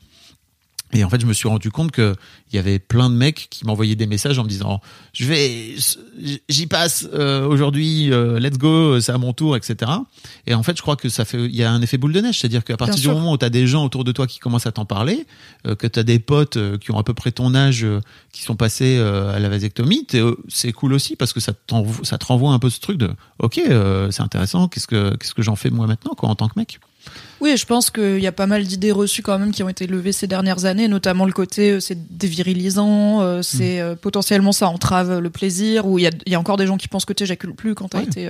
Et 0.94 1.04
en 1.04 1.10
fait, 1.10 1.22
je 1.22 1.26
me 1.28 1.34
suis 1.34 1.48
rendu 1.48 1.70
compte 1.72 1.92
que 1.92 2.16
il 2.52 2.56
y 2.56 2.60
avait 2.60 2.80
plein 2.80 3.10
de 3.12 3.16
mecs 3.16 3.48
qui 3.52 3.66
m'envoyaient 3.66 3.96
des 3.96 4.08
messages 4.08 4.40
en 4.40 4.44
me 4.44 4.50
disant 4.50 4.82
je 5.14 5.26
vais 5.26 5.76
j'y 6.50 6.66
passe 6.66 7.08
euh, 7.14 7.46
aujourd'hui 7.46 8.12
euh, 8.12 8.40
let's 8.40 8.58
go 8.58 9.00
c'est 9.00 9.12
à 9.12 9.20
mon 9.20 9.34
tour 9.34 9.56
etc 9.56 9.92
et 10.48 10.56
en 10.56 10.64
fait 10.64 10.76
je 10.76 10.82
crois 10.82 10.96
que 10.96 11.10
ça 11.10 11.26
fait 11.26 11.46
il 11.46 11.56
y 11.56 11.64
a 11.64 11.72
un 11.72 11.82
effet 11.82 11.98
boule 11.98 12.14
de 12.14 12.22
neige. 12.22 12.40
C'est 12.40 12.46
à 12.46 12.50
dire 12.50 12.64
qu'à 12.64 12.76
partir 12.76 12.96
du 12.96 13.02
sûr. 13.02 13.14
moment 13.14 13.34
où 13.34 13.38
tu 13.38 13.46
as 13.46 13.52
des 13.52 13.68
gens 13.68 13.86
autour 13.86 14.04
de 14.04 14.12
toi 14.12 14.26
qui 14.26 14.40
commencent 14.40 14.66
à 14.66 14.72
t'en 14.72 14.86
parler 14.86 15.28
euh, 15.68 15.76
que 15.76 15.86
tu 15.86 16.00
as 16.00 16.04
des 16.04 16.18
potes 16.18 16.58
euh, 16.58 16.78
qui 16.78 16.92
ont 16.92 16.98
à 16.98 17.04
peu 17.04 17.14
près 17.14 17.32
ton 17.32 17.54
âge 17.54 17.84
euh, 17.84 18.02
qui 18.32 18.42
sont 18.42 18.56
passés 18.56 18.98
euh, 18.98 19.36
à 19.36 19.40
la 19.40 19.50
vasectomie 19.50 20.08
euh, 20.16 20.36
c'est 20.48 20.72
cool 20.72 20.94
aussi 20.94 21.16
parce 21.16 21.34
que 21.34 21.40
ça 21.40 21.54
ça 22.04 22.18
te 22.18 22.26
renvoie 22.26 22.52
un 22.52 22.60
peu 22.60 22.70
ce 22.72 22.80
truc 22.80 22.98
de 22.98 23.12
ok 23.38 23.60
euh, 23.60 24.10
c'est 24.12 24.24
intéressant 24.24 24.68
qu'est-ce 24.68 24.88
que 24.88 25.16
qu'est-ce 25.18 25.36
que 25.36 25.44
j'en 25.44 25.56
fais 25.56 25.70
moi 25.70 25.86
maintenant 25.86 26.14
quoi 26.18 26.30
en 26.30 26.36
tant 26.36 26.48
que 26.48 26.58
mec? 26.58 26.80
Oui, 27.42 27.56
je 27.56 27.66
pense 27.66 27.90
qu'il 27.90 28.20
y 28.20 28.28
a 28.28 28.32
pas 28.34 28.48
mal 28.48 28.64
d'idées 28.66 28.92
reçues 28.92 29.22
quand 29.22 29.40
même 29.40 29.52
qui 29.52 29.64
ont 29.64 29.70
été 29.70 29.88
levées 29.88 30.12
ces 30.12 30.28
dernières 30.28 30.66
années, 30.66 30.88
notamment 30.90 31.26
le 31.26 31.32
côté 31.32 31.72
euh, 31.72 31.80
c'est 31.80 31.98
dévirilisant, 32.18 33.22
euh, 33.22 33.42
c'est 33.42 33.80
euh, 33.80 33.96
potentiellement 33.96 34.52
ça 34.52 34.68
entrave 34.68 35.20
le 35.20 35.30
plaisir, 35.30 35.86
ou 35.88 36.00
il 36.00 36.04
y 36.04 36.08
a, 36.08 36.12
il 36.26 36.32
y 36.32 36.36
a 36.36 36.40
encore 36.40 36.58
des 36.58 36.68
gens 36.68 36.76
qui 36.78 36.88
pensent 36.90 37.06
que 37.06 37.14
tu 37.14 37.24
éjacules 37.24 37.54
plus 37.56 37.76
quand 37.76 37.88
t'as 37.90 38.00
Ouais. 38.00 38.06
été 38.06 38.30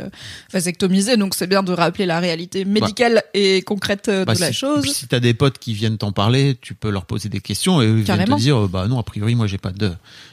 vasectomisé, 0.52 1.18
donc 1.18 1.36
c'est 1.36 1.48
bien 1.48 1.64
de 1.64 1.72
rappeler 1.74 2.06
la 2.06 2.20
réalité 2.20 2.66
médicale 2.66 3.24
et 3.34 3.62
concrète 3.62 4.10
Bah, 4.26 4.34
de 4.36 4.40
la 4.40 4.52
chose. 4.52 4.86
si 4.86 5.08
t'as 5.08 5.20
des 5.20 5.34
potes 5.34 5.58
qui 5.60 5.74
viennent 5.74 5.98
t'en 5.98 6.12
parler, 6.12 6.58
tu 6.62 6.74
peux 6.74 6.90
leur 6.90 7.06
poser 7.06 7.30
des 7.30 7.40
questions 7.42 7.82
et 7.82 7.86
ils 7.86 7.94
viennent 7.96 8.06
Carrément. 8.06 8.36
te 8.38 8.42
dire 8.42 8.68
bah 8.68 8.88
non 8.88 9.00
a 9.00 9.04
priori 9.04 9.36
moi 9.36 9.48
j'ai 9.48 9.58
pas 9.58 9.72
de 9.72 9.92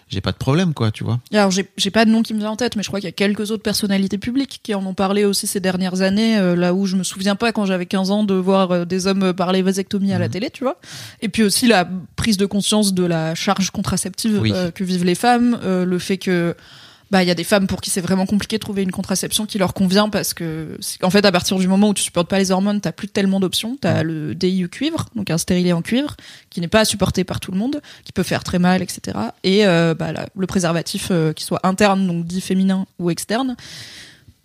j'ai 0.09 0.21
pas 0.21 0.31
de 0.33 0.37
problème 0.37 0.73
quoi 0.73 0.91
tu 0.93 1.03
vois. 1.05 1.19
Alors 1.33 1.51
j'ai 1.51 1.91
pas 1.91 2.05
de 2.05 2.11
nom 2.11 2.23
qui 2.23 2.33
me 2.35 2.39
vient 2.39 2.51
en 2.51 2.57
tête, 2.57 2.77
mais 2.77 2.83
je 2.83 2.89
crois 2.89 3.01
qu'il 3.01 3.09
y 3.09 3.11
a 3.11 3.13
quelques 3.13 3.51
autres 3.51 3.63
personnalités 3.63 4.19
publiques 4.19 4.61
qui 4.63 4.75
en 4.75 4.85
ont 4.87 4.95
parlé 4.95 5.25
aussi 5.25 5.47
ces 5.47 5.59
dernières 5.61 6.01
années, 6.03 6.39
euh, 6.39 6.55
là 6.55 6.73
où 6.75 6.87
je 6.87 6.97
me 6.97 7.03
souviens 7.03 7.35
pas 7.35 7.53
quand 7.53 7.65
j'avais 7.65 7.87
15 7.87 8.11
ans 8.13 8.23
de 8.25 8.35
voir 8.35 8.71
euh, 8.71 8.85
des 8.85 9.07
hommes 9.09 9.33
parler 9.33 9.63
vasectomie 9.63 10.13
à 10.13 10.19
la 10.19 10.27
Mhm. 10.27 10.33
télé, 10.33 10.51
tu 10.51 10.63
vois. 10.65 10.79
Et 11.23 11.29
puis 11.29 11.43
aussi 11.43 11.67
la 11.67 11.89
prise 12.17 12.37
de 12.37 12.47
conscience 12.47 12.95
de 12.95 13.05
la 13.05 13.35
charge 13.35 13.71
contraceptive 13.71 14.39
Oui. 14.41 14.53
euh, 14.55 14.71
que 14.71 14.85
vivent 14.85 15.05
les 15.05 15.15
femmes, 15.17 15.59
le 15.65 15.99
fait 15.99 16.19
que 16.19 16.55
bah 17.11 17.23
il 17.23 17.29
y 17.29 17.31
a 17.31 17.35
des 17.35 17.45
femmes 17.45 17.67
pour 17.67 17.81
qui 17.81 17.91
c'est 17.91 18.01
vraiment 18.01 18.27
compliqué 18.27 18.57
de 18.57 18.61
trouver 18.61 18.83
une 18.83 18.91
contraception 18.91 19.47
qui 19.47 19.59
leur 19.59 19.75
convient 19.75 20.09
parce 20.09 20.35
que 20.35 20.77
en 21.03 21.11
fait 21.11 21.25
à 21.25 21.31
partir 21.31 21.57
du 21.59 21.69
moment 21.69 21.91
où 21.91 21.95
tu 21.95 22.03
supportes 22.03 22.29
pas 22.29 22.39
les 22.39 22.51
hormones 22.51 22.81
t'as 22.81 22.93
plus 22.93 23.09
tellement 23.09 23.39
d'options. 23.39 23.79
T'as 23.81 24.03
le 24.03 24.35
DIU 24.35 24.69
cuivre 24.69 25.07
donc 25.15 25.31
un 25.31 25.39
stérilet 25.39 25.73
en 25.73 25.83
cuivre 25.83 26.17
qui 26.51 26.61
n'est 26.61 26.69
pas 26.69 26.85
supporté 26.85 27.23
par 27.23 27.39
tout 27.39 27.53
le 27.53 27.59
monde 27.59 27.81
qui 28.05 28.13
peut 28.13 28.25
faire 28.25 28.43
très 28.43 28.59
mal 28.59 28.83
etc 28.83 29.17
et 29.45 29.67
euh, 29.67 29.95
bah, 29.95 30.13
le 30.35 30.47
préservatif 30.47 31.09
euh, 31.11 31.33
qui 31.33 31.45
soit 31.45 31.61
interne 31.65 32.07
donc 32.07 32.27
dit 32.27 32.41
féminin 32.41 32.87
ou 32.99 33.11
externe. 33.11 33.57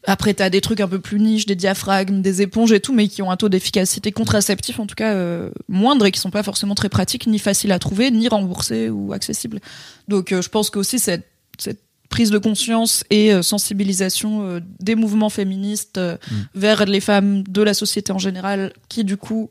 Après, 0.07 0.33
t'as 0.33 0.49
des 0.49 0.61
trucs 0.61 0.79
un 0.79 0.87
peu 0.87 0.99
plus 0.99 1.19
niches, 1.19 1.45
des 1.45 1.53
diaphragmes, 1.53 2.23
des 2.23 2.41
éponges 2.41 2.71
et 2.71 2.79
tout, 2.79 2.91
mais 2.91 3.07
qui 3.07 3.21
ont 3.21 3.29
un 3.29 3.37
taux 3.37 3.49
d'efficacité 3.49 4.11
contraceptif 4.11 4.79
en 4.79 4.87
tout 4.87 4.95
cas 4.95 5.13
euh, 5.13 5.51
moindre 5.69 6.07
et 6.07 6.11
qui 6.11 6.19
sont 6.19 6.31
pas 6.31 6.41
forcément 6.41 6.73
très 6.73 6.89
pratiques, 6.89 7.27
ni 7.27 7.37
faciles 7.37 7.71
à 7.71 7.77
trouver, 7.77 8.09
ni 8.09 8.27
remboursés 8.27 8.89
ou 8.89 9.13
accessibles. 9.13 9.59
Donc, 10.07 10.29
je 10.31 10.49
pense 10.49 10.71
qu'aussi 10.71 10.97
cette, 10.97 11.27
cette 11.59 11.81
prise 12.11 12.29
de 12.29 12.37
conscience 12.37 13.03
et 13.09 13.33
euh, 13.33 13.41
sensibilisation 13.41 14.43
euh, 14.43 14.59
des 14.79 14.93
mouvements 14.93 15.29
féministes 15.29 15.97
euh, 15.97 16.17
mm. 16.29 16.35
vers 16.53 16.85
les 16.85 16.99
femmes 16.99 17.41
de 17.43 17.63
la 17.63 17.73
société 17.73 18.11
en 18.11 18.19
général 18.19 18.73
qui 18.89 19.03
du 19.03 19.17
coup 19.17 19.49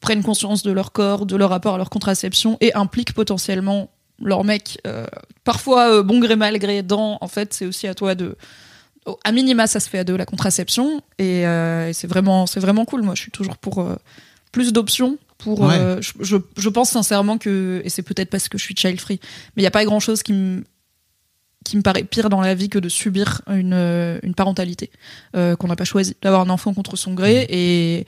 prennent 0.00 0.22
conscience 0.22 0.62
de 0.62 0.70
leur 0.70 0.92
corps, 0.92 1.26
de 1.26 1.34
leur 1.34 1.50
rapport 1.50 1.74
à 1.74 1.78
leur 1.78 1.90
contraception 1.90 2.58
et 2.60 2.72
impliquent 2.74 3.14
potentiellement 3.14 3.90
leur 4.20 4.44
mec 4.44 4.78
parfois 5.42 6.04
bon 6.04 6.20
gré 6.20 6.36
mal 6.36 6.56
gré 6.58 6.82
dans 6.84 7.18
en 7.20 7.26
fait 7.26 7.52
c'est 7.52 7.66
aussi 7.66 7.88
à 7.88 7.94
toi 7.94 8.14
de 8.14 8.36
à 9.24 9.32
minima 9.32 9.66
ça 9.66 9.80
se 9.80 9.88
fait 9.88 9.98
à 9.98 10.04
deux 10.04 10.16
la 10.16 10.24
contraception 10.24 11.00
et, 11.18 11.42
c'est 11.92 12.06
vraiment 12.06 12.46
c'est 12.46 12.60
vraiment 12.60 12.84
cool 12.84 13.02
moi 13.02 13.16
je 13.16 13.22
suis 13.22 13.32
toujours 13.32 13.56
pour 13.56 13.84
plus 14.52 14.72
d'options 14.72 15.18
pour 15.38 15.68
je, 15.68 16.36
je, 16.56 16.68
pense 16.68 16.90
sincèrement 16.90 17.38
que 17.38 17.82
et 17.84 17.88
c'est 17.88 18.02
peut-être 18.02 18.30
parce 18.30 18.48
que 18.48 18.56
je 18.56 18.62
suis 18.62 18.76
child 18.76 19.00
free 19.00 19.18
mais 19.56 19.62
il 19.62 19.64
n'y 19.64 19.66
a 19.66 19.72
pas 19.72 19.84
grand 19.84 20.00
chose 20.00 20.22
qui 20.22 20.32
me 20.32 20.62
qui 21.64 21.76
me 21.76 21.82
paraît 21.82 22.04
pire 22.04 22.28
dans 22.28 22.40
la 22.40 22.54
vie 22.54 22.68
que 22.68 22.78
de 22.78 22.88
subir 22.88 23.40
une, 23.48 23.72
euh, 23.72 24.18
une 24.22 24.34
parentalité 24.34 24.90
euh, 25.34 25.56
qu'on 25.56 25.66
n'a 25.66 25.76
pas 25.76 25.84
choisi, 25.84 26.14
d'avoir 26.22 26.42
un 26.42 26.50
enfant 26.50 26.74
contre 26.74 26.96
son 26.96 27.14
gré. 27.14 27.44
Mmh. 27.44 27.54
Et 27.54 28.06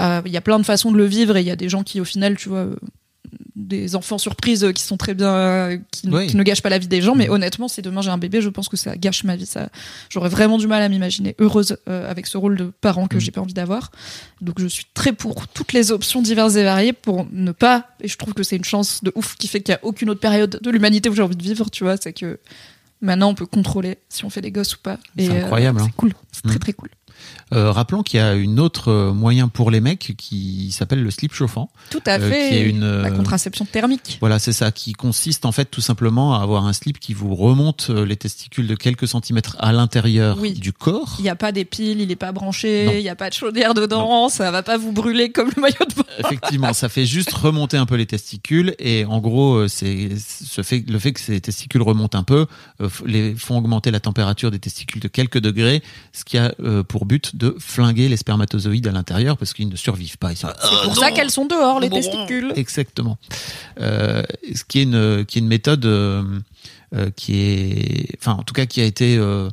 euh, 0.00 0.22
il 0.24 0.32
y 0.32 0.36
a 0.36 0.40
plein 0.40 0.58
de 0.58 0.64
façons 0.64 0.92
de 0.92 0.96
le 0.96 1.04
vivre 1.04 1.36
et 1.36 1.40
il 1.40 1.46
y 1.46 1.50
a 1.50 1.56
des 1.56 1.68
gens 1.68 1.82
qui, 1.82 2.00
au 2.00 2.04
final, 2.04 2.36
tu 2.36 2.48
vois, 2.48 2.68
des 3.56 3.96
enfants 3.96 4.18
surprises 4.18 4.70
qui 4.74 4.82
sont 4.82 4.96
très 4.96 5.14
bien, 5.14 5.80
qui, 5.90 6.06
ne 6.08 6.42
gâchent 6.42 6.62
pas 6.62 6.68
la 6.68 6.78
vie 6.78 6.86
des 6.86 7.00
gens. 7.00 7.16
Mais 7.16 7.28
honnêtement, 7.28 7.66
si 7.66 7.82
demain 7.82 8.00
j'ai 8.00 8.10
un 8.10 8.18
bébé, 8.18 8.40
je 8.40 8.48
pense 8.48 8.68
que 8.68 8.76
ça 8.76 8.96
gâche 8.96 9.24
ma 9.24 9.34
vie. 9.34 9.46
Ça, 9.46 9.70
j'aurais 10.08 10.28
vraiment 10.28 10.58
du 10.58 10.68
mal 10.68 10.82
à 10.82 10.88
m'imaginer 10.88 11.34
heureuse 11.40 11.76
avec 11.86 12.26
ce 12.26 12.36
rôle 12.36 12.56
de 12.56 12.72
parent 12.80 13.06
que 13.06 13.16
mmh. 13.16 13.20
j'ai 13.20 13.30
pas 13.32 13.40
envie 13.40 13.54
d'avoir. 13.54 13.90
Donc 14.40 14.60
je 14.60 14.66
suis 14.66 14.86
très 14.94 15.12
pour 15.12 15.48
toutes 15.48 15.72
les 15.72 15.90
options 15.90 16.22
diverses 16.22 16.56
et 16.56 16.64
variées 16.64 16.92
pour 16.92 17.26
ne 17.32 17.52
pas. 17.52 17.88
Et 18.00 18.08
je 18.08 18.16
trouve 18.16 18.34
que 18.34 18.42
c'est 18.42 18.56
une 18.56 18.64
chance 18.64 19.02
de 19.02 19.12
ouf 19.14 19.36
qui 19.36 19.48
fait 19.48 19.60
qu'il 19.60 19.72
y 19.72 19.76
a 19.76 19.80
aucune 19.82 20.10
autre 20.10 20.20
période 20.20 20.60
de 20.60 20.70
l'humanité 20.70 21.08
où 21.08 21.14
j'ai 21.14 21.22
envie 21.22 21.36
de 21.36 21.42
vivre. 21.42 21.70
Tu 21.70 21.84
vois, 21.84 21.96
c'est 21.96 22.12
que 22.12 22.38
Maintenant, 23.04 23.28
on 23.28 23.34
peut 23.34 23.46
contrôler 23.46 23.98
si 24.08 24.24
on 24.24 24.30
fait 24.30 24.40
des 24.40 24.50
gosses 24.50 24.76
ou 24.76 24.80
pas. 24.80 24.98
C'est 25.18 25.42
incroyable. 25.42 25.78
Euh, 25.78 25.84
c'est 25.84 25.90
hein. 25.90 25.94
cool. 25.96 26.12
C'est 26.32 26.42
très, 26.42 26.56
mmh. 26.56 26.58
très 26.58 26.72
cool. 26.72 26.88
Euh, 27.52 27.70
rappelons 27.70 28.02
qu'il 28.02 28.18
y 28.18 28.22
a 28.22 28.34
une 28.34 28.58
autre 28.58 28.90
euh, 28.90 29.12
moyen 29.12 29.48
pour 29.48 29.70
les 29.70 29.80
mecs 29.80 30.14
qui 30.16 30.72
s'appelle 30.72 31.02
le 31.02 31.10
slip 31.10 31.32
chauffant. 31.32 31.70
Tout 31.90 32.02
à 32.06 32.18
euh, 32.18 32.30
fait. 32.30 32.48
Qui 32.48 32.54
est 32.56 32.68
une 32.68 33.02
la 33.02 33.10
contraception 33.10 33.64
thermique. 33.64 34.18
Voilà, 34.20 34.38
c'est 34.38 34.52
ça, 34.52 34.72
qui 34.72 34.92
consiste 34.92 35.44
en 35.44 35.52
fait 35.52 35.66
tout 35.66 35.80
simplement 35.80 36.34
à 36.34 36.42
avoir 36.42 36.66
un 36.66 36.72
slip 36.72 36.98
qui 36.98 37.14
vous 37.14 37.34
remonte 37.34 37.90
les 37.90 38.16
testicules 38.16 38.66
de 38.66 38.74
quelques 38.74 39.08
centimètres 39.08 39.56
à 39.60 39.72
l'intérieur 39.72 40.38
du 40.38 40.72
corps. 40.72 41.16
Il 41.18 41.22
n'y 41.22 41.28
a 41.28 41.36
pas 41.36 41.52
des 41.52 41.64
piles, 41.64 42.00
il 42.00 42.08
n'est 42.08 42.16
pas 42.16 42.32
branché, 42.32 42.98
il 42.98 43.02
n'y 43.02 43.08
a 43.08 43.16
pas 43.16 43.28
de 43.28 43.34
chaudière 43.34 43.74
dedans, 43.74 44.28
ça 44.28 44.50
va 44.50 44.62
pas 44.62 44.76
vous 44.76 44.92
brûler 44.92 45.30
comme 45.30 45.50
le 45.54 45.60
maillot 45.60 45.74
de 45.88 45.94
bain. 45.94 46.04
Effectivement, 46.18 46.72
ça 46.72 46.88
fait 46.88 47.06
juste 47.06 47.32
remonter 47.32 47.76
un 47.76 47.86
peu 47.86 47.96
les 47.96 48.06
testicules 48.06 48.74
et 48.78 49.04
en 49.04 49.20
gros, 49.20 49.68
c'est 49.68 50.10
ce 50.18 50.62
fait, 50.62 50.84
le 50.88 50.98
fait 50.98 51.12
que 51.12 51.20
ces 51.20 51.40
testicules 51.40 51.82
remontent 51.82 52.18
un 52.18 52.24
peu 52.24 52.46
les 53.04 53.34
font 53.34 53.58
augmenter 53.58 53.90
la 53.90 54.00
température 54.00 54.50
des 54.50 54.58
testicules 54.58 55.00
de 55.00 55.08
quelques 55.08 55.38
degrés, 55.38 55.82
ce 56.12 56.24
qui 56.24 56.38
a 56.38 56.54
pour 56.88 57.06
but 57.06 57.13
de 57.34 57.56
flinguer 57.58 58.08
les 58.08 58.16
spermatozoïdes 58.16 58.86
à 58.86 58.92
l'intérieur 58.92 59.36
parce 59.36 59.52
qu'ils 59.52 59.68
ne 59.68 59.76
survivent 59.76 60.18
pas. 60.18 60.34
C'est 60.34 60.46
pour 60.84 60.96
ça 60.96 61.12
qu'elles 61.12 61.30
sont 61.30 61.46
dehors, 61.46 61.80
les 61.80 61.90
testicules. 61.90 62.52
Exactement. 62.56 63.18
Euh, 63.80 64.22
ce 64.54 64.64
qui 64.64 64.80
est 64.80 64.82
une, 64.84 65.24
qui 65.26 65.38
est 65.38 65.42
une 65.42 65.48
méthode 65.48 65.84
euh, 65.84 66.22
euh, 66.94 67.10
qui 67.14 67.40
est, 67.40 68.16
enfin, 68.18 68.32
en 68.32 68.42
tout 68.42 68.54
cas, 68.54 68.66
qui 68.66 68.80
a 68.80 68.84
été 68.84 69.16
euh, 69.16 69.48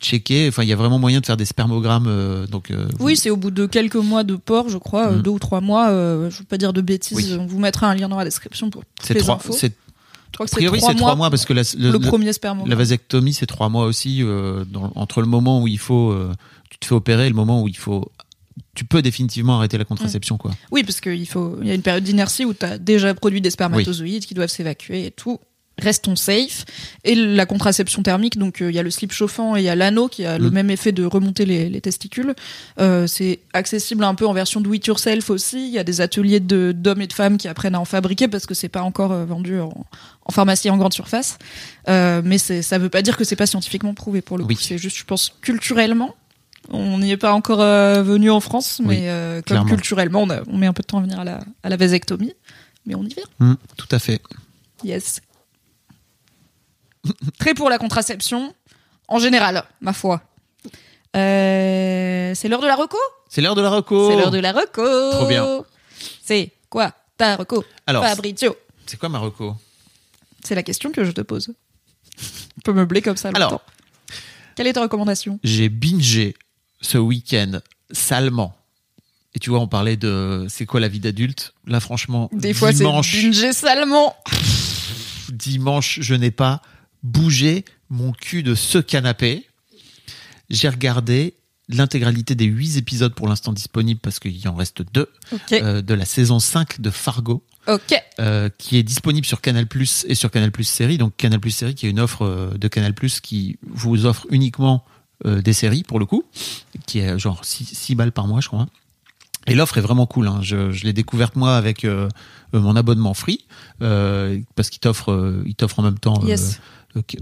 checké. 0.00 0.48
Enfin, 0.48 0.62
il 0.62 0.68
y 0.68 0.72
a 0.72 0.76
vraiment 0.76 0.98
moyen 0.98 1.20
de 1.20 1.26
faire 1.26 1.36
des 1.36 1.44
spermogrammes. 1.44 2.46
donc, 2.50 2.72
oui, 3.00 3.16
c'est 3.16 3.30
au 3.30 3.36
bout 3.36 3.50
de 3.50 3.66
quelques 3.66 3.96
mois 3.96 4.24
de 4.24 4.36
port, 4.36 4.68
je 4.68 4.78
crois, 4.78 5.10
mm. 5.10 5.22
deux 5.22 5.30
ou 5.30 5.38
trois 5.38 5.60
mois. 5.60 5.88
je 5.90 6.38
veux 6.38 6.44
pas 6.44 6.58
dire 6.58 6.72
de 6.72 6.80
bêtises. 6.80 7.36
On 7.38 7.46
vous 7.46 7.58
mettra 7.58 7.88
un 7.88 7.94
lien 7.94 8.08
dans 8.08 8.18
la 8.18 8.24
description 8.24 8.70
pour 8.70 8.82
toutes 8.84 9.08
les 9.10 9.20
trois, 9.20 9.36
infos. 9.36 9.52
Je 9.52 9.68
crois 10.32 10.46
que 10.46 10.52
c'est 10.52 10.64
trois, 10.66 10.94
trois, 10.94 11.14
mois 11.14 11.30
parce 11.30 11.44
que 11.44 11.52
la, 11.52 11.62
le, 11.78 11.98
premier 11.98 12.32
spermogramme. 12.32 12.68
La 12.70 12.76
vasectomie, 12.76 13.32
c'est 13.32 13.46
trois 13.46 13.68
mois 13.68 13.84
aussi, 13.84 14.22
dans, 14.22 14.92
entre 14.94 15.20
le 15.20 15.26
moment 15.26 15.62
où 15.62 15.68
il 15.68 15.78
faut 15.78 16.16
tu 16.74 16.80
te 16.80 16.86
fais 16.86 16.94
opérer 16.94 17.28
le 17.28 17.34
moment 17.34 17.62
où 17.62 17.68
il 17.68 17.76
faut 17.76 18.10
tu 18.74 18.84
peux 18.84 19.02
définitivement 19.02 19.58
arrêter 19.58 19.78
la 19.78 19.84
contraception, 19.84 20.36
quoi. 20.36 20.52
Oui, 20.70 20.82
parce 20.82 21.00
qu'il 21.00 21.26
faut, 21.28 21.58
il 21.62 21.68
y 21.68 21.70
a 21.70 21.74
une 21.74 21.82
période 21.82 22.04
d'inertie 22.04 22.44
où 22.44 22.54
tu 22.54 22.66
as 22.66 22.78
déjà 22.78 23.14
produit 23.14 23.40
des 23.40 23.50
spermatozoïdes 23.50 24.26
qui 24.26 24.34
doivent 24.34 24.50
s'évacuer 24.50 25.06
et 25.06 25.10
tout. 25.10 25.38
Restons 25.76 26.14
safe. 26.14 26.64
Et 27.02 27.16
la 27.16 27.46
contraception 27.46 28.04
thermique, 28.04 28.38
donc 28.38 28.62
euh, 28.62 28.70
il 28.70 28.76
y 28.76 28.78
a 28.78 28.82
le 28.84 28.92
slip 28.92 29.10
chauffant 29.10 29.56
et 29.56 29.60
il 29.60 29.64
y 29.64 29.68
a 29.68 29.74
l'anneau 29.74 30.06
qui 30.06 30.24
a 30.24 30.38
le 30.38 30.48
mm. 30.48 30.54
même 30.54 30.70
effet 30.70 30.92
de 30.92 31.04
remonter 31.04 31.44
les, 31.44 31.80
testicules. 31.80 32.32
Euh, 32.78 33.08
c'est 33.08 33.40
accessible 33.52 34.04
un 34.04 34.14
peu 34.14 34.24
en 34.24 34.32
version 34.32 34.60
do 34.60 34.72
it 34.72 34.86
yourself 34.86 35.30
aussi. 35.30 35.66
Il 35.66 35.72
y 35.72 35.78
a 35.78 35.82
des 35.82 36.00
ateliers 36.00 36.38
de 36.38 36.70
d'hommes 36.70 37.00
et 37.00 37.08
de 37.08 37.12
femmes 37.12 37.38
qui 37.38 37.48
apprennent 37.48 37.74
à 37.74 37.80
en 37.80 37.84
fabriquer 37.84 38.28
parce 38.28 38.46
que 38.46 38.54
c'est 38.54 38.68
pas 38.68 38.82
encore 38.82 39.10
euh, 39.10 39.24
vendu 39.24 39.58
en, 39.58 39.84
en, 40.24 40.32
pharmacie 40.32 40.70
en 40.70 40.76
grande 40.76 40.94
surface. 40.94 41.38
mais 41.88 42.38
ça 42.38 42.78
veut 42.78 42.88
pas 42.88 43.02
dire 43.02 43.16
que 43.16 43.24
c'est 43.24 43.34
pas 43.34 43.46
scientifiquement 43.46 43.94
prouvé 43.94 44.22
pour 44.22 44.38
le 44.38 44.44
coup. 44.44 44.54
C'est 44.60 44.78
juste, 44.78 44.96
je 44.96 45.04
pense, 45.04 45.34
culturellement 45.40 46.14
on 46.70 46.98
n'y 46.98 47.12
est 47.12 47.16
pas 47.16 47.32
encore 47.32 47.60
euh, 47.60 48.02
venu 48.02 48.30
en 48.30 48.40
France, 48.40 48.80
mais 48.82 49.08
euh, 49.10 49.42
comme 49.46 49.66
culturellement, 49.66 50.22
on, 50.22 50.56
met 50.56 50.66
un 50.66 50.72
peu 50.72 50.82
de 50.82 50.86
temps 50.86 50.98
à 50.98 51.02
venir 51.02 51.20
à 51.20 51.24
la, 51.24 51.76
vasectomie, 51.76 52.34
mais 52.86 52.94
on 52.94 53.04
y 53.04 53.14
vient. 53.14 53.24
Mmh, 53.38 53.54
tout 53.76 53.88
à 53.90 53.98
fait. 53.98 54.20
Yes. 54.82 55.20
Très 57.38 57.54
pour 57.54 57.68
la 57.68 57.78
contraception, 57.78 58.54
en 59.08 59.18
général, 59.18 59.64
ma 59.80 59.92
foi. 59.92 60.22
Euh, 61.16 62.34
c'est 62.34 62.48
l'heure 62.48 62.62
de 62.62 62.66
la 62.66 62.76
reco? 62.76 62.98
C'est 63.28 63.40
l'heure 63.40 63.54
de 63.54 63.62
la 63.62 63.70
reco 63.70 64.10
C'est 64.10 64.16
l'heure 64.16 64.30
de 64.30 64.38
la 64.38 64.52
reco 64.52 65.10
Trop 65.10 65.26
bien. 65.26 65.64
C'est 66.22 66.52
quoi 66.70 66.92
ta 67.16 67.36
reco? 67.36 67.64
Alors, 67.86 68.04
Fabrizio 68.04 68.56
C'est 68.86 68.98
quoi 68.98 69.08
ma 69.08 69.18
reco? 69.18 69.54
C'est 70.42 70.54
la 70.54 70.62
question 70.62 70.90
que 70.90 71.04
je 71.04 71.12
te 71.12 71.20
pose. 71.20 71.54
On 72.58 72.60
peut 72.62 72.72
meubler 72.72 73.02
comme 73.02 73.16
ça 73.16 73.28
longtemps. 73.28 73.46
Alors, 73.46 73.64
quelle 74.56 74.66
est 74.66 74.72
ta 74.72 74.82
recommandation? 74.82 75.38
J'ai 75.42 75.68
bingé 75.68 76.34
ce 76.84 76.98
week-end 76.98 77.60
salement. 77.90 78.56
Et 79.34 79.40
tu 79.40 79.50
vois, 79.50 79.58
on 79.60 79.66
parlait 79.66 79.96
de 79.96 80.46
c'est 80.48 80.66
quoi 80.66 80.80
la 80.80 80.88
vie 80.88 81.00
d'adulte? 81.00 81.54
Là, 81.66 81.80
franchement, 81.80 82.30
des 82.32 82.54
fois 82.54 82.72
c'est 82.72 82.84
binger 82.84 83.52
salement. 83.52 84.14
dimanche, 85.32 85.98
je 86.00 86.14
n'ai 86.14 86.30
pas 86.30 86.62
bougé 87.02 87.64
mon 87.90 88.12
cul 88.12 88.42
de 88.42 88.54
ce 88.54 88.78
canapé. 88.78 89.46
J'ai 90.50 90.68
regardé 90.68 91.34
l'intégralité 91.68 92.34
des 92.34 92.44
huit 92.44 92.76
épisodes 92.76 93.14
pour 93.14 93.26
l'instant 93.26 93.52
disponibles 93.52 94.00
parce 94.00 94.20
qu'il 94.20 94.36
y 94.36 94.46
en 94.46 94.54
reste 94.54 94.82
deux 94.92 95.10
euh, 95.52 95.82
de 95.82 95.94
la 95.94 96.04
saison 96.04 96.38
5 96.38 96.80
de 96.80 96.90
Fargo. 96.90 97.42
Euh, 98.20 98.50
qui 98.58 98.76
est 98.76 98.82
disponible 98.82 99.26
sur 99.26 99.40
Canal 99.40 99.66
Plus 99.66 100.04
et 100.06 100.14
sur 100.14 100.30
Canal 100.30 100.52
Plus 100.52 100.64
série. 100.64 100.98
Donc 100.98 101.16
Canal 101.16 101.40
Plus 101.40 101.50
série 101.50 101.74
qui 101.74 101.86
est 101.86 101.90
une 101.90 102.00
offre 102.00 102.22
euh, 102.22 102.50
de 102.58 102.68
Canal 102.68 102.92
Plus 102.92 103.20
qui 103.20 103.58
vous 103.62 104.04
offre 104.04 104.26
uniquement 104.30 104.84
des 105.24 105.52
séries 105.52 105.82
pour 105.82 105.98
le 105.98 106.06
coup, 106.06 106.24
qui 106.86 107.00
est 107.00 107.18
genre 107.18 107.44
6, 107.44 107.94
balles 107.94 108.12
par 108.12 108.26
mois, 108.26 108.40
je 108.40 108.48
crois. 108.48 108.66
Et 109.46 109.54
l'offre 109.54 109.76
est 109.78 109.82
vraiment 109.82 110.06
cool. 110.06 110.28
Hein. 110.28 110.38
Je, 110.40 110.72
je 110.72 110.84
l'ai 110.84 110.92
découverte 110.92 111.36
moi 111.36 111.56
avec 111.56 111.84
euh, 111.84 112.08
mon 112.52 112.76
abonnement 112.76 113.14
free 113.14 113.44
euh, 113.82 114.38
parce 114.54 114.70
qu'il 114.70 114.80
t'offre, 114.80 115.42
il 115.44 115.54
t'offre 115.54 115.80
en 115.80 115.82
même 115.82 115.98
temps 115.98 116.22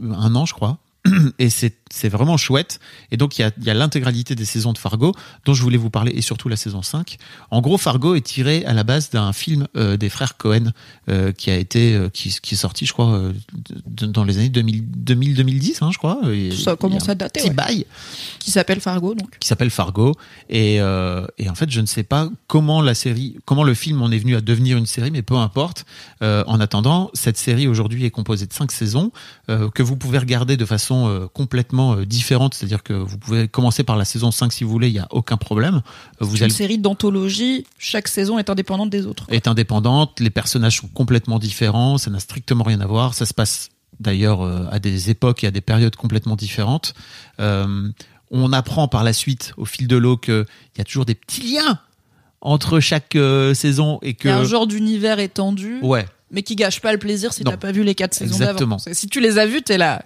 un 0.03 0.35
an, 0.35 0.47
je 0.47 0.55
crois. 0.55 0.79
et 1.39 1.51
c'est 1.51 1.75
vraiment 2.09 2.37
chouette. 2.37 2.81
Et 3.11 3.17
donc, 3.17 3.39
il 3.39 3.43
y 3.43 3.71
a, 3.71 3.75
l'intégralité 3.75 4.35
des 4.35 4.45
saisons 4.45 4.73
de 4.73 4.79
Fargo, 4.79 5.15
dont 5.45 5.55
je 5.55 5.63
voulais 5.63 5.77
vous 5.77 5.91
parler, 5.91 6.13
et 6.15 6.23
surtout 6.23 6.49
la 6.49 6.57
saison 6.57 6.83
5. 6.83 7.19
En 7.51 7.61
gros, 7.61 7.79
Fargo 7.79 8.15
est 8.15 8.23
tiré 8.23 8.65
à 8.65 8.73
la 8.73 8.85
base 8.85 9.11
d'un 9.11 9.33
film 9.33 9.69
euh, 9.77 9.97
des 9.97 10.09
frères 10.09 10.37
Cohen, 10.37 10.73
euh, 11.09 11.33
qui 11.33 11.51
a 11.51 11.57
été, 11.57 11.95
euh, 11.95 12.09
qui, 12.09 12.35
qui, 12.41 12.55
est 12.55 12.59
sorti, 12.59 12.87
je 12.87 12.93
crois, 12.93 13.21
dans 13.87 14.25
les 14.25 14.39
années 14.39 14.49
2000-2010, 14.49 15.79
hein, 15.83 15.91
je 15.93 15.99
crois. 15.99 16.21
Et, 16.33 16.51
Ça 16.53 16.77
commence 16.77 17.09
à 17.09 17.15
dater. 17.15 17.41
Petit 17.41 17.51
bail. 17.51 17.87
Qui 18.39 18.51
s'appelle 18.51 18.81
Fargo, 18.81 19.15
donc. 19.15 19.39
Qui 19.39 19.49
s'appelle 19.49 19.71
Fargo. 19.71 20.15
Et, 20.49 20.77
et 20.77 21.51
en 21.51 21.55
fait, 21.55 21.71
je 21.71 21.81
ne 21.81 21.87
sais 21.87 22.03
pas 22.03 22.29
comment 22.47 22.81
la 22.81 22.95
série, 22.95 23.37
comment 23.45 23.65
le 23.65 23.75
film 23.75 24.03
en 24.03 24.11
est 24.11 24.19
venu 24.19 24.37
à 24.37 24.41
devenir 24.41 24.77
une 24.79 24.87
série, 24.87 25.11
mais 25.11 25.23
peu 25.23 25.37
importe. 25.37 25.85
en 26.21 26.61
attendant, 26.61 27.11
cette 27.15 27.37
série 27.37 27.67
aujourd'hui 27.67 28.05
est 28.05 28.11
composée 28.11 28.47
de 28.47 28.53
5 28.53 28.73
saisons, 28.73 29.13
que 29.49 29.83
vous 29.83 29.97
pouvez 29.97 30.19
regarder 30.19 30.57
de 30.57 30.65
façon 30.65 31.29
complètement 31.35 31.82
euh, 31.91 32.07
différentes, 32.07 32.55
c'est-à-dire 32.55 32.83
que 32.83 32.93
vous 32.93 33.19
pouvez 33.19 33.49
commencer 33.49 33.83
par 33.83 33.97
la 33.97 34.05
saison 34.05 34.31
5 34.31 34.53
si 34.53 34.65
vous 34.65 34.71
voulez, 34.71 34.89
il 34.89 34.95
n'y 34.95 34.99
a 34.99 35.09
aucun 35.11 35.37
problème. 35.37 35.83
Euh, 36.21 36.25
vous 36.25 36.43
une 36.43 36.51
série 36.51 36.79
d'anthologie, 36.79 37.67
chaque 37.79 38.09
saison 38.09 38.39
est 38.39 38.49
indépendante 38.49 38.91
des 38.91 39.07
autres. 39.07 39.27
Est 39.29 39.49
indépendante, 39.49 40.21
les 40.21 40.31
personnages 40.31 40.79
sont 40.79 40.89
complètement 40.89 41.39
différents, 41.39 41.99
ça 41.99 42.11
n'a 42.11 42.21
strictement 42.21 42.65
rien 42.65 42.81
à 42.81 42.87
voir, 42.87 43.15
ça 43.15 43.27
se 43.27 43.35
passe 43.35 43.71
d'ailleurs 44.01 44.43
euh, 44.43 44.67
à 44.71 44.79
des 44.79 45.11
époques 45.11 45.45
et 45.45 45.47
à 45.47 45.51
des 45.51 45.61
périodes 45.61 45.97
complètement 45.97 46.37
différentes. 46.37 46.95
Euh, 47.41 47.89
on 48.31 48.53
apprend 48.53 48.89
par 48.89 49.05
la 49.05 49.13
suite, 49.13 49.53
au 49.57 49.65
fil 49.65 49.87
de 49.87 49.97
l'eau, 49.97 50.17
qu'il 50.17 50.47
y 50.79 50.81
a 50.81 50.85
toujours 50.85 51.05
des 51.05 51.15
petits 51.15 51.55
liens 51.55 51.79
entre 52.41 52.81
chaque 52.81 53.15
euh, 53.15 53.55
saison 53.55 53.99
et 54.03 54.15
que 54.15 54.29
Il 54.29 54.31
y 54.31 54.35
a 54.35 54.39
un 54.39 54.45
genre 54.45 54.67
d'univers 54.67 55.19
étendu, 55.19 55.79
ouais, 55.83 56.07
mais 56.31 56.43
qui 56.43 56.57
gâche 56.57 56.81
pas 56.81 56.93
le 56.93 56.99
plaisir 56.99 57.33
si 57.33 57.45
t'as 57.45 57.57
pas 57.57 57.73
vu 57.73 57.85
les 57.85 57.95
quatre 57.95 58.15
saisons 58.15 58.39
d'avant. 58.39 58.79
Si 58.79 59.07
tu 59.07 59.21
les 59.21 59.39
as 59.39 59.47
vus, 59.47 59.63
t'es 59.63 59.79
là. 59.79 60.03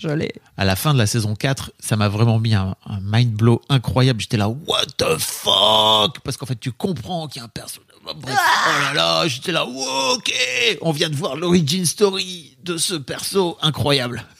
Je 0.00 0.08
à 0.56 0.64
la 0.64 0.76
fin 0.76 0.94
de 0.94 0.98
la 0.98 1.06
saison 1.06 1.34
4, 1.36 1.72
ça 1.78 1.94
m'a 1.96 2.08
vraiment 2.08 2.38
mis 2.38 2.54
un, 2.54 2.74
un 2.86 2.98
mind 3.02 3.32
blow 3.32 3.60
incroyable. 3.68 4.20
J'étais 4.20 4.38
là, 4.38 4.48
what 4.48 4.86
the 4.96 5.18
fuck? 5.18 6.20
Parce 6.24 6.36
qu'en 6.38 6.46
fait, 6.46 6.58
tu 6.58 6.72
comprends 6.72 7.28
qu'il 7.28 7.40
y 7.40 7.42
a 7.42 7.44
un 7.44 7.48
personnage. 7.48 7.86
Oh 8.06 8.14
là 8.26 8.92
là, 8.94 9.28
j'étais 9.28 9.52
là, 9.52 9.66
ok, 9.66 10.32
on 10.80 10.90
vient 10.92 11.10
de 11.10 11.14
voir 11.16 11.36
l'origin 11.36 11.84
story 11.84 12.56
de 12.64 12.78
ce 12.78 12.94
perso 12.94 13.58
incroyable. 13.62 14.24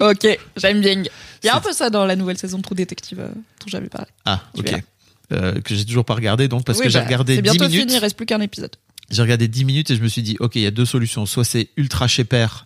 Ok, 0.00 0.26
j'aime 0.56 0.80
bien. 0.80 1.02
Il 1.42 1.46
y 1.46 1.48
a 1.50 1.54
un 1.56 1.60
C'est- 1.60 1.68
peu 1.68 1.72
ça 1.74 1.90
dans 1.90 2.06
la 2.06 2.16
nouvelle 2.16 2.38
saison 2.38 2.56
de 2.58 2.62
True 2.62 2.74
Detective 2.74 3.20
euh, 3.20 3.28
dont 3.28 3.66
j'avais 3.68 3.88
parlé. 3.90 4.08
Ah, 4.24 4.40
Tu 4.54 4.60
ok. 4.60 4.82
Euh, 5.32 5.60
que 5.60 5.74
j'ai 5.74 5.84
toujours 5.84 6.04
pas 6.06 6.14
regardé, 6.14 6.48
donc 6.48 6.64
parce 6.64 6.78
Oui, 6.78 6.84
que 6.84 6.90
j'ai 6.90 6.98
bah, 6.98 7.04
regardé 7.04 7.36
C'est 7.36 7.42
10 7.42 7.50
bientôt 7.50 7.64
minutes. 7.68 7.80
fini, 7.82 7.94
il 7.94 7.98
reste 7.98 8.16
plus 8.16 8.24
qu'un 8.26 8.40
épisode. 8.40 8.74
J'ai 9.10 9.20
regardé 9.22 9.48
10 9.48 9.64
minutes 9.66 9.90
et 9.90 9.96
je 9.96 10.02
me 10.02 10.08
suis 10.08 10.22
dit, 10.22 10.36
ok, 10.40 10.56
il 10.56 10.62
y 10.62 10.66
a 10.66 10.70
deux 10.70 10.86
solutions. 10.86 11.26
Soit 11.26 11.44
c'est 11.44 11.68
ultra 11.76 12.06
père 12.28 12.65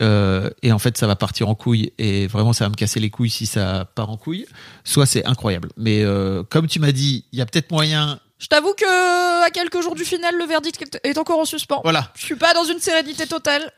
euh, 0.00 0.50
et 0.62 0.72
en 0.72 0.78
fait 0.78 0.96
ça 0.96 1.06
va 1.06 1.16
partir 1.16 1.48
en 1.48 1.54
couille 1.54 1.92
et 1.98 2.26
vraiment 2.26 2.52
ça 2.52 2.64
va 2.64 2.70
me 2.70 2.74
casser 2.74 3.00
les 3.00 3.10
couilles 3.10 3.30
si 3.30 3.46
ça 3.46 3.86
part 3.94 4.10
en 4.10 4.16
couille. 4.16 4.46
Soit 4.84 5.06
c'est 5.06 5.24
incroyable. 5.24 5.70
Mais 5.76 6.02
euh, 6.02 6.42
comme 6.48 6.66
tu 6.66 6.80
m'as 6.80 6.92
dit, 6.92 7.24
il 7.32 7.38
y 7.38 7.42
a 7.42 7.46
peut-être 7.46 7.70
moyen. 7.70 8.20
Je 8.38 8.46
t'avoue 8.46 8.72
que 8.74 9.44
à 9.44 9.50
quelques 9.50 9.80
jours 9.80 9.96
du 9.96 10.04
final, 10.04 10.36
le 10.38 10.44
verdict 10.44 11.00
est 11.02 11.18
encore 11.18 11.40
en 11.40 11.44
suspens. 11.44 11.80
Voilà. 11.82 12.12
Je 12.14 12.24
suis 12.24 12.36
pas 12.36 12.54
dans 12.54 12.64
une 12.64 12.78
sérénité 12.78 13.26
totale. 13.26 13.72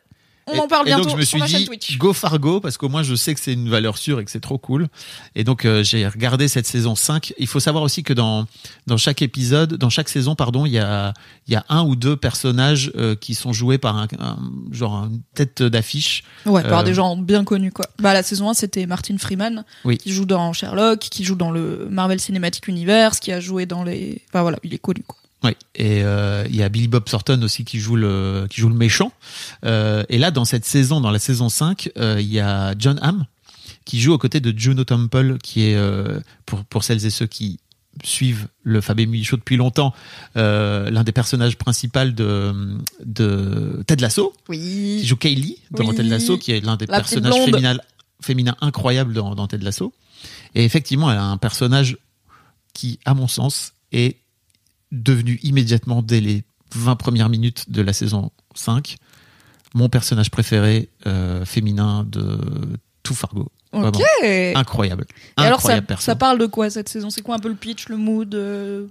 On 0.52 0.54
Et- 0.54 0.60
en 0.60 0.68
parle 0.68 0.86
et 0.88 0.90
bientôt 0.90 1.04
donc 1.04 1.12
je 1.12 1.16
me 1.18 1.24
sur 1.24 1.46
suis 1.46 1.56
dit, 1.58 1.64
Twitch. 1.66 1.98
go 1.98 2.12
Fargo 2.12 2.60
parce 2.60 2.76
qu'au 2.76 2.88
moins 2.88 3.02
je 3.02 3.14
sais 3.14 3.34
que 3.34 3.40
c'est 3.40 3.52
une 3.52 3.68
valeur 3.68 3.96
sûre 3.98 4.20
et 4.20 4.24
que 4.24 4.30
c'est 4.30 4.40
trop 4.40 4.58
cool. 4.58 4.88
Et 5.34 5.44
donc 5.44 5.64
euh, 5.64 5.82
j'ai 5.84 6.06
regardé 6.08 6.48
cette 6.48 6.66
saison 6.66 6.94
5. 6.94 7.32
Il 7.38 7.46
faut 7.46 7.60
savoir 7.60 7.82
aussi 7.84 8.02
que 8.02 8.12
dans 8.12 8.46
dans 8.86 8.96
chaque 8.96 9.22
épisode, 9.22 9.74
dans 9.74 9.90
chaque 9.90 10.08
saison, 10.08 10.34
pardon, 10.34 10.66
il 10.66 10.72
y 10.72 10.78
a 10.78 11.14
il 11.46 11.52
y 11.52 11.56
a 11.56 11.64
un 11.68 11.82
ou 11.84 11.96
deux 11.96 12.16
personnages 12.16 12.92
euh, 12.96 13.14
qui 13.14 13.34
sont 13.34 13.52
joués 13.52 13.78
par 13.78 13.96
un, 13.96 14.08
un- 14.18 14.38
genre 14.72 15.04
une 15.04 15.20
tête 15.34 15.62
d'affiche. 15.62 16.24
Ouais, 16.46 16.62
par 16.62 16.80
euh, 16.80 16.82
des 16.84 16.94
gens 16.94 17.16
bien 17.16 17.44
connus 17.44 17.72
quoi. 17.72 17.86
Bah 17.98 18.12
la 18.14 18.22
saison 18.22 18.50
1, 18.50 18.54
c'était 18.54 18.86
Martin 18.86 19.16
Freeman 19.18 19.64
Oui. 19.84 19.98
qui 19.98 20.12
joue 20.12 20.26
dans 20.26 20.52
Sherlock, 20.52 20.98
qui 21.00 21.24
joue 21.24 21.34
dans 21.36 21.50
le 21.50 21.86
Marvel 21.90 22.20
Cinematic 22.20 22.66
Universe, 22.68 23.20
qui 23.20 23.32
a 23.32 23.40
joué 23.40 23.66
dans 23.66 23.84
les 23.84 24.22
enfin 24.30 24.42
voilà, 24.42 24.58
il 24.64 24.72
est 24.74 24.78
connu 24.78 25.02
quoi. 25.06 25.16
Oui, 25.42 25.52
et 25.74 26.02
euh, 26.04 26.44
il 26.50 26.56
y 26.56 26.62
a 26.62 26.68
Billy 26.68 26.86
Bob 26.88 27.04
Thornton 27.04 27.40
aussi 27.42 27.64
qui 27.64 27.78
joue 27.78 27.96
le 27.96 28.46
qui 28.50 28.60
joue 28.60 28.68
le 28.68 28.74
méchant. 28.74 29.12
Euh, 29.64 30.04
et 30.08 30.18
là, 30.18 30.30
dans 30.30 30.44
cette 30.44 30.66
saison, 30.66 31.00
dans 31.00 31.10
la 31.10 31.18
saison 31.18 31.48
5, 31.48 31.90
euh, 31.96 32.20
il 32.20 32.30
y 32.30 32.40
a 32.40 32.74
John 32.78 32.98
Hamm 33.02 33.24
qui 33.86 34.00
joue 34.00 34.12
aux 34.12 34.18
côtés 34.18 34.40
de 34.40 34.56
Juno 34.56 34.84
Temple, 34.84 35.38
qui 35.42 35.62
est 35.64 35.76
euh, 35.76 36.20
pour 36.44 36.64
pour 36.66 36.84
celles 36.84 37.06
et 37.06 37.10
ceux 37.10 37.26
qui 37.26 37.58
suivent 38.04 38.48
le 38.62 38.80
Fabé 38.80 39.08
Show 39.24 39.36
depuis 39.36 39.56
longtemps, 39.56 39.92
euh, 40.36 40.90
l'un 40.90 41.04
des 41.04 41.12
personnages 41.12 41.56
principaux 41.56 42.04
de 42.04 42.78
de 43.04 43.82
Ted 43.86 44.02
Lasso, 44.02 44.32
qui 44.46 44.50
Oui. 44.50 45.02
joue 45.04 45.16
Kaylee 45.16 45.56
dans 45.70 45.86
Oui. 45.88 45.96
Ted 45.96 46.08
Lasso, 46.08 46.36
qui 46.38 46.52
est 46.52 46.60
l'un 46.64 46.76
des 46.76 46.86
La 46.86 46.98
personnages 46.98 47.44
féminins 47.44 47.78
féminins 48.20 48.56
incroyables 48.60 49.14
dans, 49.14 49.34
dans 49.34 49.46
Ted 49.46 49.64
Lasso. 49.64 49.92
Et 50.54 50.64
effectivement, 50.64 51.10
elle 51.10 51.18
a 51.18 51.24
un 51.24 51.38
personnage 51.38 51.96
qui, 52.74 52.98
à 53.06 53.14
mon 53.14 53.26
sens, 53.26 53.72
est 53.92 54.18
devenu 54.92 55.38
immédiatement 55.42 56.02
dès 56.02 56.20
les 56.20 56.44
20 56.74 56.96
premières 56.96 57.28
minutes 57.28 57.70
de 57.70 57.82
la 57.82 57.92
saison 57.92 58.30
5 58.54 58.96
mon 59.74 59.88
personnage 59.88 60.30
préféré 60.30 60.88
euh, 61.06 61.44
féminin 61.44 62.04
de 62.08 62.38
tout 63.02 63.14
Fargo. 63.14 63.50
Vraiment. 63.72 63.88
Ok. 63.88 64.02
Et 64.24 64.52
Incroyable. 64.56 65.06
alors 65.36 65.60
ça, 65.60 65.80
perso. 65.80 66.04
ça 66.04 66.16
parle 66.16 66.38
de 66.38 66.46
quoi 66.46 66.70
cette 66.70 66.88
saison? 66.88 67.08
C'est 67.10 67.22
quoi 67.22 67.36
un 67.36 67.38
peu 67.38 67.48
le 67.48 67.54
pitch, 67.54 67.88
le 67.88 67.96
mood 67.96 68.34
euh, 68.34 68.86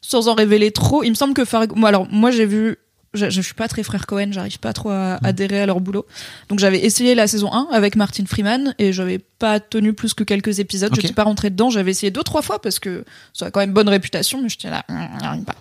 Sans 0.00 0.28
en 0.28 0.34
révéler 0.34 0.70
trop, 0.70 1.02
il 1.02 1.10
me 1.10 1.14
semble 1.14 1.34
que 1.34 1.44
Fargo. 1.44 1.74
Moi 1.74 1.88
alors 1.88 2.08
moi 2.10 2.30
j'ai 2.30 2.46
vu. 2.46 2.76
Je, 3.14 3.28
je 3.28 3.40
suis 3.42 3.52
pas 3.54 3.68
très 3.68 3.82
frère 3.82 4.06
Cohen, 4.06 4.28
j'arrive 4.30 4.58
pas 4.58 4.72
trop 4.72 4.88
à 4.90 5.18
Mm. 5.22 5.26
adhérer 5.26 5.60
à 5.60 5.66
leur 5.66 5.80
boulot. 5.80 6.06
Donc 6.48 6.58
j'avais 6.58 6.78
essayé 6.84 7.14
la 7.14 7.26
saison 7.26 7.52
1 7.52 7.68
avec 7.72 7.94
Martin 7.96 8.24
Freeman 8.26 8.74
et 8.78 8.92
j'avais 8.92 9.18
pas 9.18 9.60
tenu 9.60 9.92
plus 9.92 10.14
que 10.14 10.24
quelques 10.24 10.60
épisodes. 10.60 10.92
Ok. 10.92 11.00
J'étais 11.02 11.12
pas 11.14 11.24
rentrée 11.24 11.50
dedans. 11.50 11.68
J'avais 11.68 11.90
essayé 11.90 12.10
deux 12.10 12.22
trois 12.22 12.40
fois 12.42 12.60
parce 12.62 12.78
que 12.78 13.04
ça 13.34 13.46
a 13.46 13.50
quand 13.50 13.60
même 13.60 13.72
bonne 13.74 13.88
réputation, 13.90 14.40
mais 14.40 14.48
j'étais 14.48 14.70
là, 14.70 14.84
j'arrive 15.20 15.44
pas. 15.44 15.54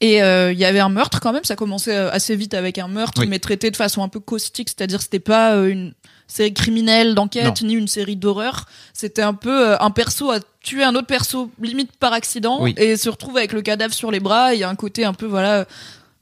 Et 0.00 0.22
euh, 0.22 0.52
il 0.52 0.58
y 0.58 0.64
avait 0.64 0.78
un 0.80 0.88
meurtre 0.90 1.18
quand 1.20 1.32
même. 1.32 1.42
Ça 1.44 1.56
commençait 1.56 1.96
euh, 1.96 2.10
assez 2.12 2.36
vite 2.36 2.54
avec 2.54 2.78
un 2.78 2.86
meurtre, 2.88 3.22
Oui. 3.22 3.26
mais 3.28 3.38
traité 3.40 3.70
de 3.72 3.76
façon 3.76 4.02
un 4.04 4.08
peu 4.08 4.20
caustique, 4.20 4.68
c'est-à-dire 4.68 5.02
c'était 5.02 5.18
pas 5.18 5.54
euh, 5.54 5.66
une 5.68 5.94
série 6.28 6.54
criminelle 6.54 7.14
d'enquête 7.16 7.62
ni 7.62 7.74
une 7.74 7.88
série 7.88 8.16
d'horreur. 8.16 8.66
C'était 8.94 9.22
un 9.22 9.34
peu 9.34 9.74
un 9.80 9.90
perso 9.90 10.30
a 10.30 10.38
tué 10.62 10.84
un 10.84 10.94
autre 10.94 11.08
perso 11.08 11.50
limite 11.60 11.90
par 11.98 12.12
accident 12.12 12.58
Oui. 12.62 12.74
et 12.76 12.96
se 12.96 13.08
retrouve 13.08 13.36
avec 13.36 13.52
le 13.52 13.60
cadavre 13.62 13.92
sur 13.92 14.10
les 14.12 14.20
bras. 14.20 14.54
Il 14.54 14.60
y 14.60 14.64
a 14.64 14.68
un 14.68 14.76
côté 14.76 15.04
un 15.04 15.12
peu 15.14 15.26
voilà 15.26 15.66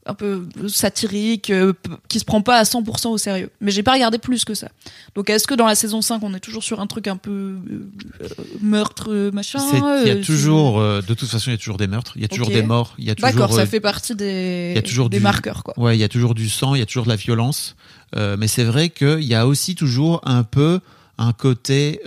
un 0.05 0.13
peu 0.15 0.47
satirique 0.67 1.51
euh, 1.51 1.73
qui 2.07 2.19
se 2.19 2.25
prend 2.25 2.41
pas 2.41 2.57
à 2.57 2.63
100% 2.63 3.09
au 3.09 3.17
sérieux. 3.17 3.51
Mais 3.61 3.71
j'ai 3.71 3.83
pas 3.83 3.93
regardé 3.93 4.17
plus 4.17 4.45
que 4.45 4.55
ça. 4.55 4.69
Donc 5.15 5.29
est-ce 5.29 5.45
que 5.45 5.53
dans 5.53 5.67
la 5.67 5.75
saison 5.75 6.01
5 6.01 6.21
on 6.23 6.33
est 6.33 6.39
toujours 6.39 6.63
sur 6.63 6.79
un 6.79 6.87
truc 6.87 7.07
un 7.07 7.17
peu 7.17 7.55
euh, 7.69 8.27
meurtre 8.61 9.11
euh, 9.11 9.31
machin 9.31 9.59
Il 10.01 10.07
y 10.07 10.11
a 10.11 10.15
euh, 10.15 10.23
toujours, 10.23 10.79
euh, 10.79 11.01
de 11.01 11.13
toute 11.13 11.29
façon, 11.29 11.51
il 11.51 11.53
y 11.53 11.55
a 11.55 11.59
toujours 11.59 11.77
des 11.77 11.87
meurtres, 11.87 12.13
il 12.15 12.21
y 12.21 12.25
a 12.25 12.27
toujours 12.27 12.49
des 12.49 12.63
morts, 12.63 12.95
il 12.97 13.05
y 13.05 13.11
a 13.11 13.15
toujours 13.15 13.31
D'accord, 13.31 13.53
ça 13.53 13.65
fait 13.67 13.79
partie 13.79 14.15
des 14.15 14.71
il 14.71 14.75
y 14.75 14.79
a 14.79 14.81
toujours 14.81 15.09
des 15.09 15.17
du- 15.17 15.23
marqueurs 15.23 15.63
quoi. 15.63 15.77
Ouais, 15.77 15.95
il 15.95 15.99
y 15.99 16.03
a 16.03 16.09
toujours 16.09 16.33
du 16.33 16.49
sang, 16.49 16.73
il 16.75 16.79
y 16.79 16.83
a 16.83 16.85
toujours 16.85 17.03
de 17.03 17.09
la 17.09 17.15
violence. 17.15 17.75
Mais 18.15 18.47
c'est 18.47 18.65
vrai 18.65 18.89
qu'il 18.89 19.23
y 19.23 19.35
a 19.35 19.47
aussi 19.47 19.75
toujours 19.75 20.19
un 20.25 20.43
peu 20.43 20.79
un 21.17 21.31
côté 21.31 22.01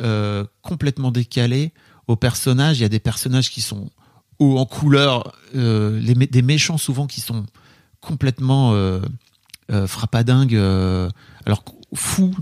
complètement 0.63 1.11
décalé 1.11 1.73
aux 2.09 2.17
personnages. 2.17 2.79
Il 2.79 2.83
y 2.83 2.87
a 2.87 2.91
des 2.91 2.99
personnages 2.99 3.51
qui 3.51 3.63
sont 3.63 3.89
hauts 4.39 4.59
en 4.59 4.67
couleur, 4.67 5.33
les 5.55 6.15
des 6.15 6.43
méchants 6.43 6.77
souvent 6.77 7.07
qui 7.07 7.21
sont 7.21 7.47
complètement 8.05 8.73
euh, 8.75 9.01
euh, 9.73 9.87
frappadingues, 9.87 10.55
euh, 10.55 11.09
alors 11.47 11.65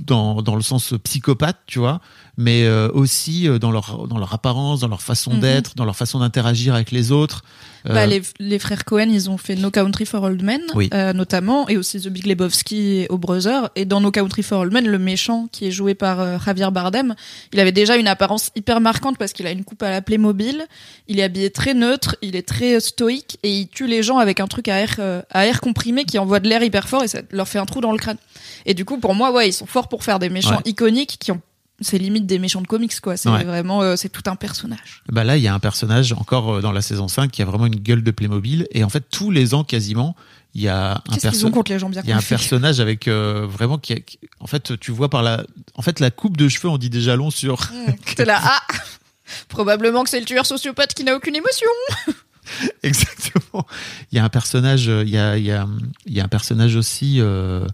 dans, 0.07 0.43
dans 0.43 0.57
le 0.57 0.63
sens 0.63 0.95
psychopathe, 1.05 1.59
tu 1.67 1.79
vois, 1.79 2.01
mais 2.39 2.65
euh, 2.65 2.89
aussi 2.95 3.47
euh, 3.49 3.59
dans 3.59 3.71
leur 3.71 4.07
dans 4.09 4.19
leur 4.19 4.33
apparence, 4.35 4.81
dans 4.81 4.89
leur 4.89 5.03
façon 5.03 5.35
Mhm. 5.35 5.41
d'être, 5.41 5.75
dans 5.77 5.85
leur 5.85 5.97
façon 5.97 6.19
d'interagir 6.21 6.75
avec 6.75 6.91
les 6.91 7.13
autres. 7.13 7.43
Euh, 7.89 7.95
Bah, 7.95 8.07
les, 8.07 8.23
les 8.39 8.59
frères 8.61 8.85
Cohen, 8.85 9.09
ils 9.11 9.29
ont 9.29 9.37
fait 9.39 9.57
No 9.57 9.71
Country 9.73 10.07
for 10.07 10.23
Old 10.23 10.41
Men, 10.43 10.61
Oui. 10.77 10.89
euh, 10.95 11.13
notamment, 11.13 11.69
et 11.69 11.77
aussi 11.77 12.01
The 12.01 12.09
Big 12.09 12.27
Lebowski 12.27 12.77
et 13.01 13.07
O 13.11 13.19
Brother. 13.19 13.71
Et 13.75 13.85
dans 13.85 14.01
No 14.01 14.13
Country 14.13 14.45
for 14.45 14.61
Old 14.61 14.73
Men, 14.73 14.87
le 14.87 14.99
méchant, 15.01 15.49
qui 15.51 15.67
est 15.67 15.73
joué 15.73 15.95
par 15.95 16.21
euh, 16.21 16.39
Javier 16.45 16.71
Bardem, 16.71 17.17
il 17.53 17.59
avait 17.59 17.73
déjà 17.73 17.97
une 17.97 18.07
apparence 18.07 18.51
hyper 18.55 18.81
marquante 18.81 19.19
parce 19.19 19.33
qu'il 19.33 19.47
a 19.49 19.51
une 19.51 19.65
coupe 19.65 19.83
à 19.83 19.91
la 19.91 20.01
Playmobil, 20.01 20.65
il 21.09 21.19
est 21.19 21.25
habillé 21.25 21.51
très 21.51 21.75
neutre, 21.75 22.15
il 22.23 22.37
est 22.37 22.47
très 22.47 22.79
stoïque, 22.79 23.39
et 23.43 23.51
il 23.53 23.67
tue 23.69 23.89
les 23.89 24.05
gens 24.05 24.19
avec 24.19 24.39
un 24.39 24.47
truc 24.47 24.69
à 24.69 24.79
air, 24.79 25.01
à 25.31 25.47
air 25.47 25.61
comprimé 25.61 26.05
qui 26.05 26.19
envoie 26.21 26.39
de 26.39 26.49
l'air 26.49 26.63
hyper 26.63 26.89
fort 26.89 27.03
et 27.03 27.09
ça 27.09 27.19
leur 27.33 27.49
fait 27.49 27.59
un 27.59 27.67
trou 27.67 27.81
dans 27.81 27.91
le 27.93 27.99
crâne. 27.99 28.17
Et 28.65 28.75
du 28.75 28.85
coup, 28.85 28.99
pour 28.99 29.15
moi, 29.17 29.33
ouais, 29.33 29.49
ils 29.49 29.53
sont 29.53 29.67
forts 29.67 29.89
pour 29.89 30.05
faire 30.05 30.21
des 30.21 30.29
méchants 30.31 30.51
Ouais. 30.57 30.63
iconiques 30.67 31.17
qui 31.19 31.33
ont 31.33 31.41
c'est 31.83 31.99
limite 31.99 32.27
des 32.27 32.39
méchants 32.39 32.61
de 32.63 32.67
comics 32.67 32.99
quoi 33.01 33.17
c'est 33.17 33.29
Ouais. 33.29 33.45
vraiment 33.45 33.83
euh, 33.83 33.97
c'est 33.97 34.09
tout 34.09 34.23
un 34.27 34.37
personnage 34.37 35.03
Bah 35.11 35.25
là, 35.25 35.37
il 35.37 35.43
y 35.43 35.49
a 35.49 35.55
un 35.55 35.59
personnage 35.61 36.13
encore 36.13 36.55
euh, 36.57 36.61
dans 36.61 36.73
la 36.73 36.83
saison 36.83 37.09
5 37.09 37.31
qui 37.31 37.43
a 37.43 37.45
vraiment 37.45 37.67
une 37.67 37.77
gueule 37.77 38.03
de 38.03 38.11
Playmobil. 38.11 38.67
Et 38.73 38.85
en 38.85 38.89
fait, 38.89 39.05
tous 39.11 39.31
les 39.31 39.55
ans, 39.55 39.65
quasiment, 39.65 40.15
il 40.55 40.63
y 40.63 40.69
a 40.69 41.03
un, 41.09 41.17
perso 41.17 41.51
contre 41.51 41.73
les 41.73 41.79
gens 41.79 41.89
bien 41.89 42.03
il 42.05 42.11
y 42.11 42.13
a 42.13 42.17
un 42.19 42.23
personnage 42.23 42.79
avec 42.81 43.09
euh, 43.09 43.47
vraiment 43.49 43.79
qui, 43.79 43.95
a- 43.95 44.01
qui- 44.01 44.19
en 44.41 44.47
fait, 44.47 44.79
tu 44.79 44.91
vois 44.93 45.09
par 45.09 45.23
la, 45.23 45.45
en 45.75 45.83
fait, 45.83 45.99
la 46.01 46.11
coupe 46.11 46.37
de 46.37 46.49
cheveux, 46.49 46.69
on 46.69 46.77
dit 46.79 46.91
déjà 46.91 47.17
long 47.17 47.31
sur. 47.31 47.59
T'es 48.17 48.25
là, 48.25 48.39
ah 48.43 48.61
Probablement 49.49 50.05
que 50.05 50.11
c'est 50.11 50.21
le 50.21 50.27
tueur 50.27 50.45
sociopathe 50.45 50.93
qui 50.95 51.05
n'a 51.05 51.15
aucune 51.17 51.37
émotion. 51.37 51.69
Exactement. 52.83 53.67
Il 54.11 54.17
y 54.17 54.19
a 54.19 54.25
un 54.25 54.29
personnage, 54.29 54.87
il 54.87 55.09
y 55.09 55.17
a, 55.17 55.39
il 55.39 55.45
y 55.45 55.53
a, 55.53 55.67
il 56.07 56.13
y 56.13 56.21
a 56.21 56.25
un 56.25 56.29
personnage 56.29 56.77
aussi 56.77 57.17
euh, 57.21 57.65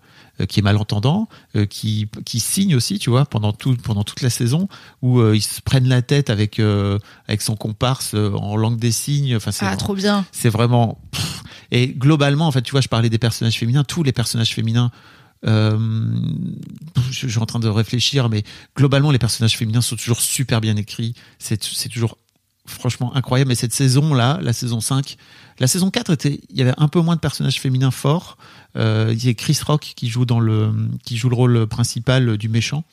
qui 0.46 0.60
est 0.60 0.62
malentendant, 0.62 1.28
euh, 1.56 1.66
qui, 1.66 2.08
qui 2.24 2.40
signe 2.40 2.74
aussi, 2.76 2.98
tu 2.98 3.10
vois, 3.10 3.24
pendant 3.24 3.52
tout, 3.52 3.76
pendant 3.76 4.04
toute 4.04 4.22
la 4.22 4.30
saison, 4.30 4.68
où 5.02 5.18
euh, 5.20 5.36
ils 5.36 5.40
se 5.42 5.60
prennent 5.60 5.88
la 5.88 6.02
tête 6.02 6.30
avec, 6.30 6.58
euh, 6.58 6.98
avec 7.26 7.42
son 7.42 7.56
comparse 7.56 8.12
euh, 8.14 8.32
en 8.32 8.56
langue 8.56 8.78
des 8.78 8.92
signes. 8.92 9.36
Enfin, 9.36 9.50
c'est 9.52 9.66
Ah, 9.66 9.76
trop 9.76 9.94
bien. 9.94 10.24
c'est 10.32 10.48
vraiment 10.50 10.98
pff. 11.10 11.42
et 11.70 11.88
globalement 11.88 12.46
en 12.46 12.52
fait 12.52 12.62
tu 12.62 12.70
vois 12.72 12.80
je 12.80 12.88
parlais 12.88 13.10
des 13.10 13.18
personnages 13.18 13.58
féminins 13.58 13.84
tous 13.84 14.02
les 14.02 14.12
personnages 14.12 14.54
féminins 14.54 14.90
euh, 15.46 15.78
je, 17.10 17.26
je 17.26 17.28
suis 17.28 17.38
en 17.38 17.46
train 17.46 17.58
de 17.60 17.68
réfléchir 17.68 18.28
mais 18.28 18.42
globalement 18.76 19.10
les 19.10 19.18
personnages 19.18 19.56
féminins 19.56 19.80
sont 19.80 19.96
toujours 19.96 20.20
super 20.20 20.60
bien 20.60 20.76
écrits 20.76 21.14
c'est 21.38 21.58
toujours 21.90 22.16
franchement 22.66 23.14
incroyable 23.14 23.48
mais 23.48 23.54
cette 23.54 23.72
saison 23.72 24.14
là 24.14 24.38
la 24.42 24.52
saison 24.52 24.80
5 24.80 25.16
la 25.58 25.66
saison 25.66 25.90
4 25.90 26.12
était 26.12 26.40
il 26.50 26.56
y 26.58 26.62
avait 26.62 26.74
un 26.76 26.88
peu 26.88 27.00
moins 27.00 27.14
de 27.16 27.20
personnages 27.20 27.60
féminins 27.60 27.90
forts 27.90 28.36
euh, 28.36 28.57
il 28.76 29.24
y 29.24 29.28
a 29.28 29.34
Chris 29.34 29.58
Rock 29.66 29.92
qui 29.96 30.08
joue 30.08 30.24
dans 30.24 30.40
le 30.40 30.70
qui 31.04 31.16
joue 31.16 31.28
le 31.28 31.36
rôle 31.36 31.66
principal 31.66 32.36
du 32.36 32.48
méchant 32.48 32.84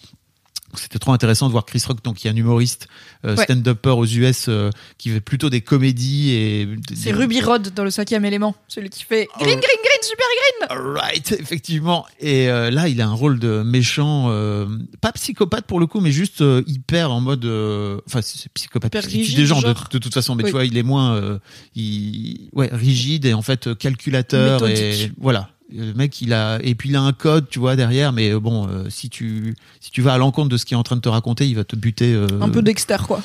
C'était 0.76 1.00
trop 1.00 1.14
intéressant 1.14 1.48
de 1.48 1.52
voir 1.52 1.66
Chris 1.66 1.82
Rock, 1.88 2.04
donc 2.04 2.18
qui 2.18 2.28
est 2.28 2.32
un 2.32 2.36
humoriste 2.36 2.88
euh, 3.24 3.36
Ouais. 3.38 3.44
stand-upper 3.46 3.92
aux 3.92 4.06
US, 4.06 4.48
euh, 4.50 4.70
qui 4.98 5.10
fait 5.10 5.22
plutôt 5.22 5.50
des 5.50 5.62
comédies 5.62 6.32
et. 6.32 6.68
C'est 6.96 7.12
Ruby 7.14 7.40
Rod 7.42 7.74
dans 7.74 7.84
le 7.86 7.92
cinquième 7.92 8.26
élément, 8.26 8.56
celui 8.68 8.90
qui 8.90 9.04
fait 9.04 9.28
Oh. 9.36 9.40
green, 9.44 9.56
green, 9.60 9.62
green, 9.62 10.02
super 10.04 10.26
green. 10.36 10.94
Right, 10.96 11.32
effectivement. 11.40 12.06
Et 12.20 12.50
euh, 12.50 12.72
là, 12.72 12.90
il 12.90 13.00
a 13.02 13.08
un 13.08 13.14
rôle 13.14 13.40
de 13.40 13.62
méchant, 13.64 14.26
euh, 14.32 14.66
pas 15.00 15.12
psychopathe 15.14 15.66
pour 15.66 15.80
le 15.80 15.88
coup, 15.88 16.02
mais 16.02 16.12
juste 16.12 16.42
euh, 16.42 16.62
hyper 16.68 17.10
en 17.12 17.22
mode, 17.22 17.46
euh, 17.46 18.02
enfin, 18.08 18.22
c'est 18.22 18.50
psychopathe. 18.54 18.94
Hyper 18.94 19.04
rigide, 19.10 19.36
des 19.38 19.46
gens 19.46 19.62
de, 19.62 19.74
toute 19.98 20.14
façon, 20.14 20.36
mais 20.36 20.44
Oui. 20.44 20.50
tu 20.50 20.56
vois, 20.56 20.66
il 20.66 20.76
est 20.78 20.84
moins, 20.84 21.16
euh, 21.16 21.40
il, 21.76 22.50
ouais, 22.54 22.70
rigide 22.72 23.26
et 23.26 23.34
en 23.34 23.42
fait 23.42 23.68
euh, 23.68 23.76
calculateur 23.76 24.66
et 24.68 24.74
Méthodique. 24.74 25.12
voilà. 25.18 25.50
Le 25.74 25.94
mec, 25.94 26.22
il 26.22 26.32
a 26.34 26.60
et 26.62 26.76
puis 26.76 26.90
il 26.90 26.96
a 26.96 27.02
un 27.02 27.14
code, 27.14 27.50
tu 27.50 27.58
vois, 27.60 27.76
derrière. 27.76 28.12
Mais 28.14 28.30
euh, 28.32 28.40
bon, 28.40 28.68
euh, 28.68 28.90
si 28.90 29.10
tu 29.10 29.56
si 29.80 29.90
tu 29.92 30.02
vas 30.02 30.14
à 30.14 30.18
l'encontre 30.18 30.50
de 30.50 30.58
ce 30.58 30.66
qu'il 30.66 30.76
est 30.76 30.80
en 30.80 30.84
train 30.84 30.96
de 30.96 31.02
te 31.02 31.10
raconter, 31.10 31.48
il 31.48 31.56
va 31.56 31.64
te 31.64 31.76
buter. 31.76 32.14
euh, 32.14 32.28
Un 32.42 32.50
peu 32.50 32.62
Dexter, 32.62 32.98
quoi. 33.08 33.22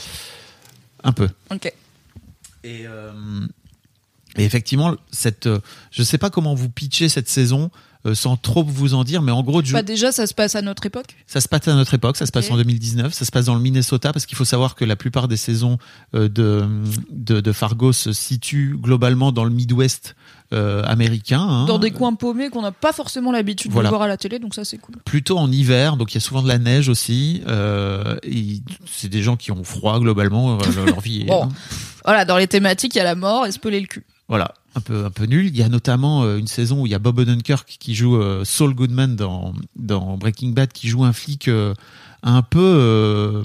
un 1.04 1.12
peu. 1.12 1.28
Ok. 1.50 1.66
Et, 2.64 2.86
euh, 2.86 3.12
et 4.36 4.44
effectivement, 4.44 4.94
cette, 5.10 5.48
je 5.90 6.02
sais 6.02 6.18
pas 6.18 6.30
comment 6.30 6.54
vous 6.54 6.68
pitcher 6.70 7.08
cette 7.08 7.28
saison 7.28 7.70
euh, 8.06 8.14
sans 8.14 8.36
trop 8.36 8.64
vous 8.64 8.94
en 8.94 9.04
dire, 9.04 9.22
mais 9.22 9.32
en 9.32 9.42
gros, 9.42 9.62
Ju- 9.62 9.72
Bah 9.74 9.82
déjà, 9.82 10.10
ça 10.12 10.26
se 10.26 10.34
passe 10.34 10.54
à 10.54 10.62
notre 10.62 10.86
époque. 10.86 11.16
ça 11.26 11.40
se 11.40 11.48
passe 11.48 11.68
à 11.68 11.74
notre 11.74 11.92
époque, 11.94 12.16
ça 12.16 12.26
se 12.26 12.32
passe 12.32 12.50
en 12.50 12.56
2019, 12.56 13.12
ça 13.12 13.24
se 13.24 13.30
passe 13.30 13.44
dans 13.46 13.54
le 13.54 13.60
Minnesota, 13.60 14.12
parce 14.12 14.26
qu'il 14.26 14.36
faut 14.38 14.44
savoir 14.44 14.74
que 14.74 14.84
la 14.84 14.96
plupart 14.96 15.28
des 15.28 15.36
saisons 15.36 15.78
euh, 16.14 16.28
de, 16.28 16.64
de, 17.10 17.40
de 17.40 17.52
Fargo 17.52 17.92
se 17.92 18.12
situent 18.12 18.76
globalement 18.80 19.32
dans 19.32 19.44
le 19.44 19.50
Midwest 19.50 20.14
euh, 20.52 20.82
américain. 20.84 21.40
hein. 21.40 21.66
Dans 21.66 21.78
des 21.78 21.90
coins 21.92 22.14
paumés 22.14 22.48
qu'on 22.50 22.62
n'a 22.62 22.72
pas 22.72 22.92
forcément 22.92 23.30
l'habitude 23.30 23.70
Voilà. 23.70 23.88
de 23.88 23.90
voir 23.94 24.02
à 24.02 24.08
la 24.08 24.16
télé, 24.16 24.38
donc 24.38 24.54
ça 24.54 24.64
c'est 24.64 24.78
cool. 24.78 24.96
Plutôt 25.04 25.38
en 25.38 25.50
hiver, 25.52 25.96
donc 25.96 26.12
il 26.12 26.14
y 26.14 26.18
a 26.18 26.20
souvent 26.20 26.42
de 26.42 26.48
la 26.48 26.58
neige 26.58 26.88
aussi. 26.88 27.42
Euh, 27.46 28.16
et 28.24 28.60
c'est 28.86 29.08
des 29.08 29.22
gens 29.22 29.36
qui 29.36 29.52
ont 29.52 29.62
froid 29.62 30.00
globalement, 30.00 30.56
leur- 30.58 30.86
leur 30.86 31.00
vie. 31.00 31.20
est- 31.22 31.26
Bon. 31.26 31.48
Voilà, 32.04 32.24
dans 32.24 32.36
les 32.38 32.46
thématiques, 32.48 32.94
il 32.94 32.98
y 32.98 33.00
a 33.00 33.04
la 33.04 33.14
mort 33.14 33.46
et 33.46 33.52
se 33.52 33.58
peler 33.58 33.78
le 33.80 33.86
cul. 33.86 34.04
Voilà, 34.28 34.54
un 34.74 34.80
peu 34.80 35.04
un 35.04 35.10
peu 35.10 35.24
nul. 35.24 35.46
Il 35.46 35.56
y 35.56 35.62
a 35.62 35.68
notamment 35.68 36.22
euh, 36.22 36.38
une 36.38 36.46
saison 36.46 36.82
où 36.82 36.86
il 36.86 36.92
y 36.92 36.94
a 36.94 36.98
Bob 36.98 37.18
Odenkirk 37.18 37.76
qui 37.78 37.94
joue 37.94 38.16
euh, 38.16 38.44
Saul 38.44 38.74
Goodman 38.74 39.16
dans 39.16 39.54
dans 39.76 40.16
Breaking 40.16 40.50
Bad, 40.50 40.72
qui 40.72 40.88
joue 40.88 41.04
un 41.04 41.12
flic 41.12 41.48
euh, 41.48 41.74
un 42.22 42.42
peu 42.42 43.42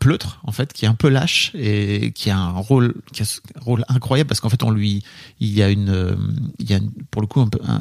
pleutre 0.00 0.40
en 0.44 0.52
fait, 0.52 0.72
qui 0.72 0.84
est 0.84 0.88
un 0.88 0.94
peu 0.94 1.08
lâche 1.08 1.52
et 1.54 2.12
qui 2.12 2.30
a 2.30 2.38
un 2.38 2.52
rôle 2.52 2.94
qui 3.12 3.22
a 3.22 3.26
un 3.56 3.60
rôle 3.60 3.84
incroyable 3.88 4.28
parce 4.28 4.40
qu'en 4.40 4.48
fait 4.48 4.62
on 4.62 4.70
lui 4.70 5.02
il 5.40 5.50
y 5.52 5.62
a 5.62 5.68
une 5.70 6.16
il 6.58 6.70
y 6.70 6.74
a 6.74 6.78
une- 6.78 6.90
pour 7.10 7.20
le 7.22 7.28
coup 7.28 7.40
un 7.40 7.80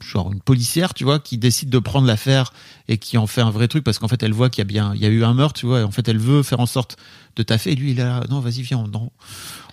genre 0.00 0.30
une 0.32 0.40
policière, 0.40 0.92
tu 0.92 1.04
vois, 1.04 1.18
qui 1.18 1.38
décide 1.38 1.70
de 1.70 1.78
prendre 1.78 2.06
l'affaire 2.06 2.52
et 2.88 2.98
qui 2.98 3.16
en 3.16 3.26
fait 3.26 3.40
un 3.40 3.50
vrai 3.50 3.68
truc 3.68 3.84
parce 3.84 3.98
qu'en 3.98 4.08
fait 4.08 4.22
elle 4.22 4.32
voit 4.34 4.50
qu'il 4.50 4.58
y 4.60 4.62
a 4.62 4.64
bien, 4.66 4.92
il 4.94 5.00
y 5.00 5.06
a 5.06 5.08
eu 5.08 5.24
un 5.24 5.32
meurtre, 5.34 5.58
tu 5.58 5.66
vois, 5.66 5.80
et 5.80 5.82
en 5.82 5.90
fait 5.90 6.06
elle 6.08 6.18
veut 6.18 6.42
faire 6.42 6.60
en 6.60 6.66
sorte 6.66 6.96
de 7.36 7.42
taffer 7.42 7.72
et 7.72 7.74
lui 7.74 7.92
il 7.92 7.96
là, 7.96 8.22
non 8.28 8.40
vas-y 8.40 8.62
viens, 8.62 8.84
on, 8.92 9.10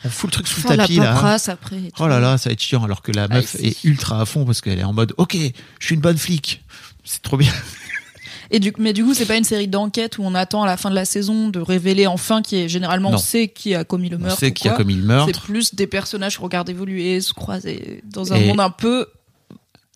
on, 0.03 0.07
on 0.07 0.09
fout 0.11 0.29
le 0.29 0.33
truc 0.33 0.47
sous 0.47 0.57
le 0.61 0.67
Faire 0.67 0.77
la 0.77 0.83
tapis 0.83 0.95
là. 0.97 1.13
paperasse 1.13 1.49
après. 1.49 1.77
Oh 1.99 2.07
là 2.07 2.19
là, 2.19 2.37
ça 2.37 2.49
va 2.49 2.53
être 2.53 2.61
chiant 2.61 2.83
alors 2.83 3.01
que 3.01 3.11
la 3.11 3.23
Ah, 3.29 3.35
meuf 3.35 3.55
est 3.55 3.83
ultra 3.83 4.21
à 4.21 4.25
fond 4.25 4.45
parce 4.45 4.61
qu'elle 4.61 4.79
est 4.79 4.83
en 4.83 4.93
mode 4.93 5.13
OK, 5.17 5.35
je 5.79 5.85
suis 5.85 5.95
une 5.95 6.01
bonne 6.01 6.17
flic. 6.17 6.63
C'est 7.03 7.21
trop 7.21 7.37
bien. 7.37 7.51
Et 8.53 8.59
du, 8.59 8.73
mais 8.77 8.91
du 8.91 9.05
coup, 9.05 9.13
c'est 9.13 9.25
pas 9.25 9.37
une 9.37 9.45
série 9.45 9.69
d'enquêtes 9.69 10.17
où 10.17 10.23
on 10.23 10.35
attend 10.35 10.63
à 10.63 10.65
la 10.65 10.75
fin 10.75 10.89
de 10.89 10.95
la 10.95 11.05
saison 11.05 11.47
de 11.47 11.59
révéler 11.61 12.05
enfin 12.05 12.41
qui 12.41 12.57
est 12.57 12.67
généralement 12.67 13.09
Non. 13.11 13.15
on 13.15 13.19
sait 13.19 13.47
qui 13.47 13.73
a 13.75 13.85
commis 13.85 14.09
le 14.09 14.17
On 14.17 14.21
meurtre. 14.21 14.39
sait 14.39 14.49
ou 14.49 14.53
qui 14.53 14.67
a 14.67 14.73
commis 14.73 14.95
le 14.95 15.01
C'est 15.01 15.07
meurtre. 15.07 15.41
plus 15.43 15.73
des 15.73 15.87
personnages 15.87 16.37
qu'on 16.37 16.43
regarde 16.43 16.69
évoluer, 16.69 17.21
se 17.21 17.31
croiser 17.33 18.01
dans 18.03 18.33
un 18.33 18.35
Et- 18.35 18.47
monde 18.47 18.59
un 18.59 18.69
peu 18.69 19.05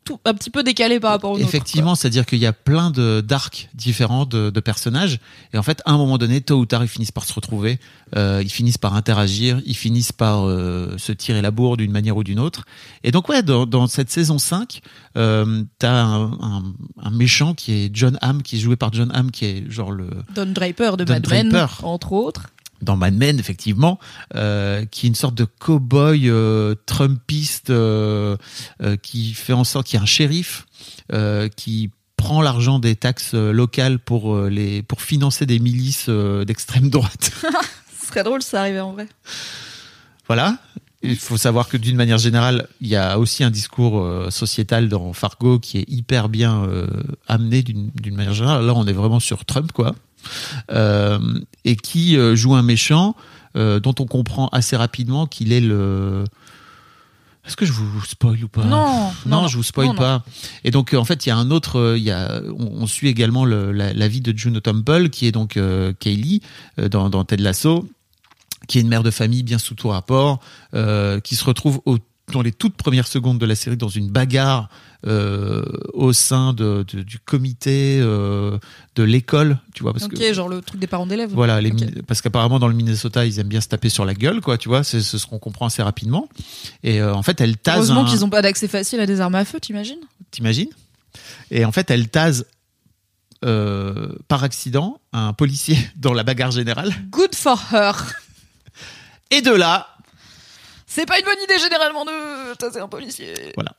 tout, 0.05 0.19
un 0.23 0.33
petit 0.35 0.49
peu 0.51 0.63
décalé 0.63 0.99
par 0.99 1.11
rapport 1.11 1.31
au 1.31 1.37
nôtre, 1.37 1.49
Effectivement, 1.49 1.95
c'est-à-dire 1.95 2.25
qu'il 2.25 2.37
y 2.39 2.45
a 2.45 2.53
plein 2.53 2.91
de 2.91 3.21
d'arcs 3.21 3.69
différents 3.73 4.25
de, 4.25 4.51
de 4.51 4.59
personnages 4.59 5.19
et 5.51 5.57
en 5.57 5.63
fait, 5.63 5.81
à 5.85 5.91
un 5.91 5.97
moment 5.97 6.17
donné, 6.17 6.41
tôt 6.41 6.57
ou 6.57 6.65
tard, 6.65 6.83
ils 6.83 6.87
finissent 6.87 7.11
par 7.11 7.25
se 7.25 7.33
retrouver, 7.33 7.79
euh, 8.15 8.41
ils 8.43 8.49
finissent 8.51 8.77
par 8.77 8.95
interagir, 8.95 9.61
ils 9.65 9.75
finissent 9.75 10.11
par 10.11 10.45
euh, 10.47 10.95
se 10.97 11.11
tirer 11.11 11.41
la 11.41 11.51
bourre 11.51 11.75
d'une 11.75 11.91
manière 11.91 12.15
ou 12.15 12.23
d'une 12.23 12.39
autre. 12.39 12.65
Et 13.03 13.11
donc 13.11 13.27
ouais, 13.29 13.41
dans, 13.41 13.65
dans 13.65 13.87
cette 13.87 14.11
saison 14.11 14.37
5, 14.37 14.81
euh, 15.17 15.63
t'as 15.79 15.91
un, 15.91 16.31
un, 16.33 16.63
un 17.01 17.09
méchant 17.09 17.53
qui 17.55 17.73
est 17.73 17.89
John 17.91 18.17
Hamm, 18.21 18.43
qui 18.43 18.57
est 18.57 18.59
joué 18.59 18.75
par 18.75 18.93
John 18.93 19.11
Hamm, 19.13 19.31
qui 19.31 19.45
est 19.45 19.71
genre 19.71 19.91
le. 19.91 20.07
Don 20.35 20.45
Draper 20.45 20.97
de 20.97 21.03
Don 21.03 21.13
Mad 21.13 21.29
Men, 21.29 21.67
entre 21.83 22.11
autres. 22.11 22.47
Dans 22.81 22.95
Mad 22.95 23.15
Men, 23.15 23.39
effectivement, 23.39 23.99
euh, 24.35 24.85
qui 24.85 25.05
est 25.05 25.09
une 25.09 25.15
sorte 25.15 25.35
de 25.35 25.45
cow-boy 25.45 26.29
euh, 26.29 26.75
trumpiste 26.85 27.69
euh, 27.69 28.37
qui 29.01 29.33
fait 29.33 29.53
en 29.53 29.63
sorte 29.63 29.87
qu'il 29.87 29.97
y 29.97 29.99
a 29.99 30.03
un 30.03 30.05
shérif 30.05 30.65
qui 31.55 31.91
prend 32.17 32.41
l'argent 32.41 32.79
des 32.79 32.95
taxes 32.95 33.33
locales 33.33 33.99
pour 33.99 34.37
les 34.45 34.81
pour 34.81 35.01
financer 35.01 35.45
des 35.45 35.59
milices 35.59 36.09
d'extrême 36.09 36.89
droite. 36.89 37.31
Ce 38.01 38.07
serait 38.07 38.23
drôle 38.23 38.41
ça 38.41 38.61
arrivait 38.61 38.79
en 38.79 38.93
vrai. 38.93 39.07
voilà. 40.27 40.57
Il 41.03 41.17
faut 41.17 41.37
savoir 41.37 41.69
que 41.69 41.77
d'une 41.77 41.95
manière 41.95 42.17
générale, 42.17 42.67
il 42.81 42.87
y 42.87 42.95
a 42.95 43.19
aussi 43.19 43.43
un 43.43 43.51
discours 43.51 44.31
sociétal 44.31 44.89
dans 44.89 45.13
Fargo 45.13 45.59
qui 45.59 45.77
est 45.77 45.85
hyper 45.87 46.29
bien 46.29 46.67
amené 47.27 47.61
d'une 47.61 48.15
manière 48.15 48.33
générale. 48.33 48.65
Là, 48.65 48.73
on 48.75 48.87
est 48.87 48.93
vraiment 48.93 49.19
sur 49.19 49.45
Trump, 49.45 49.71
quoi. 49.71 49.93
Euh, 50.71 51.19
et 51.63 51.75
qui 51.75 52.17
euh, 52.17 52.35
joue 52.35 52.55
un 52.55 52.61
méchant 52.63 53.15
euh, 53.55 53.79
dont 53.79 53.95
on 53.99 54.05
comprend 54.05 54.47
assez 54.49 54.75
rapidement 54.75 55.25
qu'il 55.27 55.51
est 55.53 55.61
le. 55.61 56.23
Est-ce 57.47 57.55
que 57.55 57.65
je 57.65 57.73
vous 57.73 58.03
spoil 58.05 58.43
ou 58.43 58.47
pas? 58.47 58.63
Non, 58.63 59.11
non, 59.27 59.43
non, 59.43 59.47
je 59.47 59.57
vous 59.57 59.63
spoil 59.63 59.87
non, 59.87 59.95
pas. 59.95 60.23
Et 60.63 60.71
donc 60.71 60.95
en 60.95 61.05
fait, 61.05 61.25
il 61.25 61.29
y 61.29 61.31
a 61.31 61.37
un 61.37 61.51
autre, 61.51 61.93
il 61.95 62.03
y 62.03 62.09
a, 62.11 62.41
on, 62.57 62.81
on 62.81 62.87
suit 62.87 63.07
également 63.07 63.45
le- 63.45 63.71
la, 63.71 63.93
la 63.93 64.07
vie 64.07 64.21
de 64.21 64.35
Juno 64.35 64.59
Temple, 64.59 65.09
qui 65.09 65.27
est 65.27 65.31
donc 65.31 65.55
euh, 65.57 65.93
Kaylee 65.99 66.41
dans, 66.89 67.09
dans 67.11 67.23
Ted 67.23 67.43
Lasso, 67.43 67.87
qui 68.67 68.79
est 68.79 68.81
une 68.81 68.87
mère 68.87 69.03
de 69.03 69.11
famille 69.11 69.43
bien 69.43 69.59
sous 69.59 69.75
tout 69.75 69.89
rapport, 69.89 70.39
euh, 70.73 71.19
qui 71.19 71.35
se 71.35 71.45
retrouve 71.45 71.81
au, 71.85 71.99
dans 72.33 72.41
les 72.41 72.51
toutes 72.51 72.77
premières 72.77 73.05
secondes 73.07 73.37
de 73.37 73.45
la 73.45 73.53
série 73.55 73.77
dans 73.77 73.89
une 73.89 74.09
bagarre 74.09 74.67
euh, 75.07 75.63
au 75.93 76.13
sein 76.13 76.53
de, 76.53 76.83
de- 76.91 77.03
du 77.03 77.19
comité 77.19 77.99
euh, 78.01 78.57
de 78.95 79.03
l'école, 79.03 79.59
tu 79.73 79.83
vois, 79.83 79.93
parce 79.93 80.05
ok, 80.05 80.13
que 80.15 80.33
genre 80.33 80.49
le 80.49 80.61
truc 80.61 80.79
des 80.79 80.87
parents 80.87 81.05
d'élèves. 81.05 81.31
voilà, 81.33 81.61
les 81.61 81.71
parce 82.07 82.21
qu'apparemment 82.21 82.57
dans 82.59 82.67
le 82.67 82.73
Minnesota, 82.73 83.25
ils 83.25 83.39
aiment 83.39 83.47
bien 83.47 83.61
se 83.61 83.67
taper 83.67 83.89
sur 83.89 84.03
la 84.05 84.13
gueule, 84.13 84.41
quoi, 84.41 84.57
tu 84.57 84.67
vois, 84.69 84.83
c'est 84.83 85.01
ce 85.01 85.25
qu'on 85.27 85.39
comprend 85.39 85.67
assez 85.67 85.83
rapidement. 85.83 86.27
Et 86.83 87.01
euh, 87.01 87.13
en 87.13 87.21
fait, 87.23 87.39
elle 87.41 87.57
tase 87.57 87.75
Heureusement 87.77 88.01
un- 88.05 88.09
qu'ils 88.09 88.25
ont 88.25 88.29
pas 88.29 88.41
d'accès 88.41 88.67
facile 88.67 88.99
à 88.99 89.05
des 89.05 89.21
armes 89.21 89.35
à 89.35 89.45
feu, 89.45 89.59
t'imagines? 89.59 89.99
T'imagines? 90.31 90.69
Et 91.51 91.65
en 91.65 91.71
fait, 91.71 91.91
elle 91.91 92.09
tase 92.09 92.45
par 94.27 94.43
accident 94.43 94.99
un 95.13 95.33
policier 95.33 95.77
dans 95.97 96.13
la 96.13 96.23
bagarre 96.23 96.49
générale. 96.51 96.91
Good 97.11 97.35
for 97.35 97.61
her. 97.71 97.93
Et 99.29 99.41
de 99.41 99.51
là, 99.51 99.87
C'est 100.87 101.05
pas 101.05 101.19
une 101.19 101.25
bonne 101.25 101.43
idée 101.43 101.59
généralement 101.61 102.05
de 102.05 102.55
tasser 102.55 102.79
un 102.79 102.87
policier. 102.87 103.33
Voilà. 103.55 103.73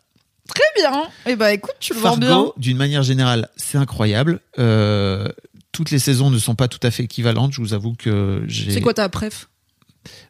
Très 0.48 0.82
bien. 0.82 1.02
Eh 1.26 1.36
ben 1.36 1.48
écoute, 1.48 1.74
tu 1.80 1.94
le 1.94 2.00
vends 2.00 2.16
bien. 2.16 2.28
Fargo, 2.28 2.54
d'une 2.56 2.76
manière 2.76 3.02
générale, 3.02 3.48
c'est 3.56 3.78
incroyable. 3.78 4.40
Euh, 4.58 5.28
toutes 5.72 5.90
les 5.90 5.98
saisons 5.98 6.30
ne 6.30 6.38
sont 6.38 6.54
pas 6.54 6.68
tout 6.68 6.78
à 6.82 6.90
fait 6.90 7.04
équivalentes. 7.04 7.52
Je 7.52 7.60
vous 7.60 7.74
avoue 7.74 7.94
que 7.94 8.42
j'ai. 8.46 8.70
C'est 8.70 8.80
quoi 8.80 8.94
ta 8.94 9.08
préf? 9.08 9.48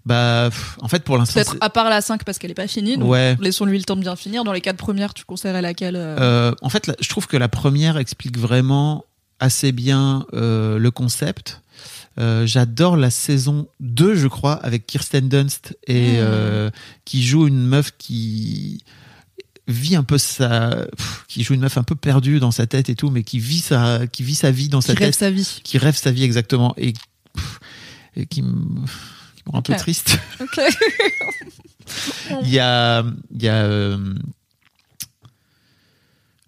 Bah, 0.07 0.47
pff, 0.51 0.79
en 0.81 0.89
fait, 0.89 1.05
pour 1.05 1.19
l'instant, 1.19 1.35
Peut-être 1.35 1.53
c'est- 1.53 1.59
à 1.65 1.69
part 1.69 1.91
la 1.91 2.01
5 2.01 2.25
parce 2.25 2.39
qu'elle 2.39 2.51
est 2.51 2.55
pas 2.55 2.67
finie. 2.67 2.97
Donc 2.97 3.11
ouais. 3.11 3.37
Laissons-lui 3.41 3.77
le 3.79 3.85
temps 3.85 3.97
de 3.97 4.01
bien 4.01 4.17
finir. 4.17 4.43
Dans 4.45 4.53
les 4.53 4.61
quatre 4.63 4.79
premières, 4.79 5.13
tu 5.15 5.25
conseillerais 5.25 5.61
laquelle 5.63 5.97
euh, 5.97 6.17
Euh, 6.19 6.55
en 6.63 6.69
fait, 6.71 6.91
je 7.01 7.09
trouve 7.09 7.27
que 7.27 7.37
la 7.37 7.49
première 7.49 7.99
explique 7.99 8.39
vraiment 8.39 9.05
assez 9.39 9.73
bien 9.73 10.25
le 10.33 10.89
concept. 10.91 11.61
Euh, 12.19 12.47
J'adore 12.47 12.97
la 12.97 13.11
saison 13.11 13.69
2, 13.81 14.15
je 14.15 14.27
crois, 14.29 14.55
avec 14.55 14.87
Kirsten 14.87 15.29
Dunst 15.29 15.77
et 15.87 16.13
Mm. 16.13 16.21
euh, 16.21 16.71
qui 17.05 17.23
joue 17.23 17.47
une 17.47 17.67
meuf 17.67 17.93
qui 17.99 18.83
vit 19.69 19.97
un 19.97 20.05
peu 20.05 20.17
sa, 20.19 20.87
pff, 20.97 21.25
qui 21.29 21.43
joue 21.43 21.55
une 21.55 21.61
meuf 21.61 21.77
un 21.79 21.83
peu 21.83 21.95
perdue 21.97 22.39
dans 22.39 22.51
sa 22.53 22.67
tête 22.67 22.89
et 22.89 22.95
tout, 22.95 23.11
mais 23.11 23.25
qui 23.25 23.39
vit 23.41 23.59
sa, 23.61 24.07
qui 24.07 24.23
vit 24.23 24.35
sa 24.37 24.51
vie 24.51 24.69
dans 24.69 24.81
qui 24.81 24.87
sa 24.89 24.93
rêve 24.95 25.09
tête, 25.09 25.15
sa 25.17 25.31
vie 25.31 25.61
qui 25.65 25.79
rêve 25.79 25.97
sa 25.97 26.11
vie 26.13 26.23
exactement 26.23 26.73
et, 26.77 26.93
pff, 27.35 27.59
et 28.17 28.27
qui 28.27 28.43
me, 28.43 28.55
qui 29.35 29.43
me 29.47 29.53
rend 29.53 29.59
un 29.59 29.63
peu 29.63 29.75
triste. 29.77 30.19
Il 32.43 32.49
y 32.51 32.59
a, 32.59 33.05
il 33.33 33.43
y 33.43 33.49
a 33.49 33.63
euh, 33.63 34.15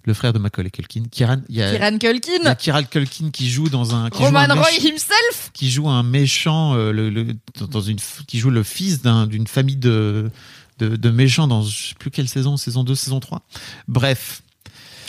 le 0.04 0.14
frère 0.14 0.32
de 0.32 0.38
Macaulay 0.38 0.70
Culkin, 0.70 1.04
Kieran. 1.10 1.42
Il 1.48 1.56
y 1.56 1.62
a, 1.62 1.70
Kieran 1.70 1.88
il 1.88 1.92
y 1.92 2.06
a 2.06 2.12
Culkin. 2.12 2.54
Kieran 2.54 2.82
Culkin 2.84 3.30
qui 3.30 3.50
joue 3.50 3.68
dans 3.68 3.94
un 3.94 4.08
qui 4.10 4.22
Roman 4.22 4.46
joue 4.46 4.52
un 4.52 4.54
Roy 4.54 4.70
méch- 4.70 4.82
himself. 4.86 5.50
qui 5.52 5.70
joue 5.70 5.88
un 5.88 6.02
méchant 6.02 6.74
euh, 6.74 6.92
le, 6.92 7.10
le- 7.10 7.36
dans 7.70 7.80
une 7.82 7.98
qui 8.26 8.38
joue 8.38 8.50
le 8.50 8.62
fils 8.62 9.02
d'un- 9.02 9.26
d'une 9.26 9.46
famille 9.46 9.76
de, 9.76 10.30
de 10.78 10.96
de 10.96 11.10
méchants 11.10 11.46
dans 11.48 11.62
je 11.62 11.88
sais 11.90 11.94
plus 11.98 12.10
quelle 12.10 12.28
saison 12.28 12.56
saison 12.56 12.84
2 12.84 12.94
saison 12.94 13.20
3 13.20 13.42
bref 13.88 14.42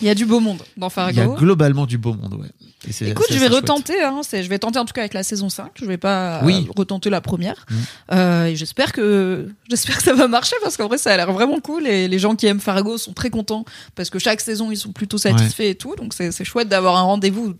Il 0.01 0.07
y 0.07 0.09
a 0.09 0.15
du 0.15 0.25
beau 0.25 0.39
monde 0.39 0.61
dans 0.77 0.87
il 0.87 0.91
y 0.91 1.19
a 1.19 1.23
Fargo. 1.25 1.35
globalement 1.35 1.85
du 1.85 1.97
beau 1.97 2.13
monde 2.13 2.33
ouais 2.35 2.47
Et 2.87 3.09
Écoute, 3.09 3.25
je 3.29 3.37
vais 3.37 3.47
retenter. 3.49 4.01
Hein, 4.01 4.21
c'est- 4.23 4.41
je 4.43 4.49
vais 4.49 4.57
tenter 4.59 4.79
en 4.79 4.85
tout 4.85 4.93
cas 4.93 5.01
avec 5.01 5.13
la 5.13 5.21
saison 5.23 5.49
5. 5.49 5.71
Je 5.75 5.83
vais 5.85 5.97
pas 5.97 6.39
Oui. 6.45 6.65
euh, 6.69 6.71
retenter 6.77 7.09
la 7.09 7.19
première. 7.19 7.65
Mm. 7.69 7.75
Euh, 8.13 8.45
et 8.45 8.55
j'espère 8.55 8.93
que 8.93 9.49
j'espère 9.69 9.97
que 9.97 10.03
ça 10.03 10.13
va 10.13 10.29
marcher 10.29 10.55
parce 10.63 10.77
qu'en 10.77 10.87
vrai, 10.87 10.97
ça 10.97 11.11
a 11.13 11.17
l'air 11.17 11.29
vraiment 11.33 11.59
cool. 11.59 11.85
Et 11.85 12.07
les 12.07 12.19
gens 12.19 12.35
qui 12.35 12.45
aiment 12.47 12.61
Fargo 12.61 12.97
sont 12.97 13.11
très 13.11 13.29
contents 13.29 13.65
parce 13.95 14.09
que 14.09 14.17
chaque 14.19 14.39
saison, 14.39 14.71
ils 14.71 14.77
sont 14.77 14.93
plutôt 14.93 15.17
satisfaits 15.17 15.63
et 15.63 15.75
tout. 15.75 15.95
Donc 15.97 16.13
c'est 16.13 16.31
c'est 16.31 16.45
chouette 16.45 16.69
d'avoir 16.69 16.95
un 16.95 17.01
rendez-vous 17.03 17.55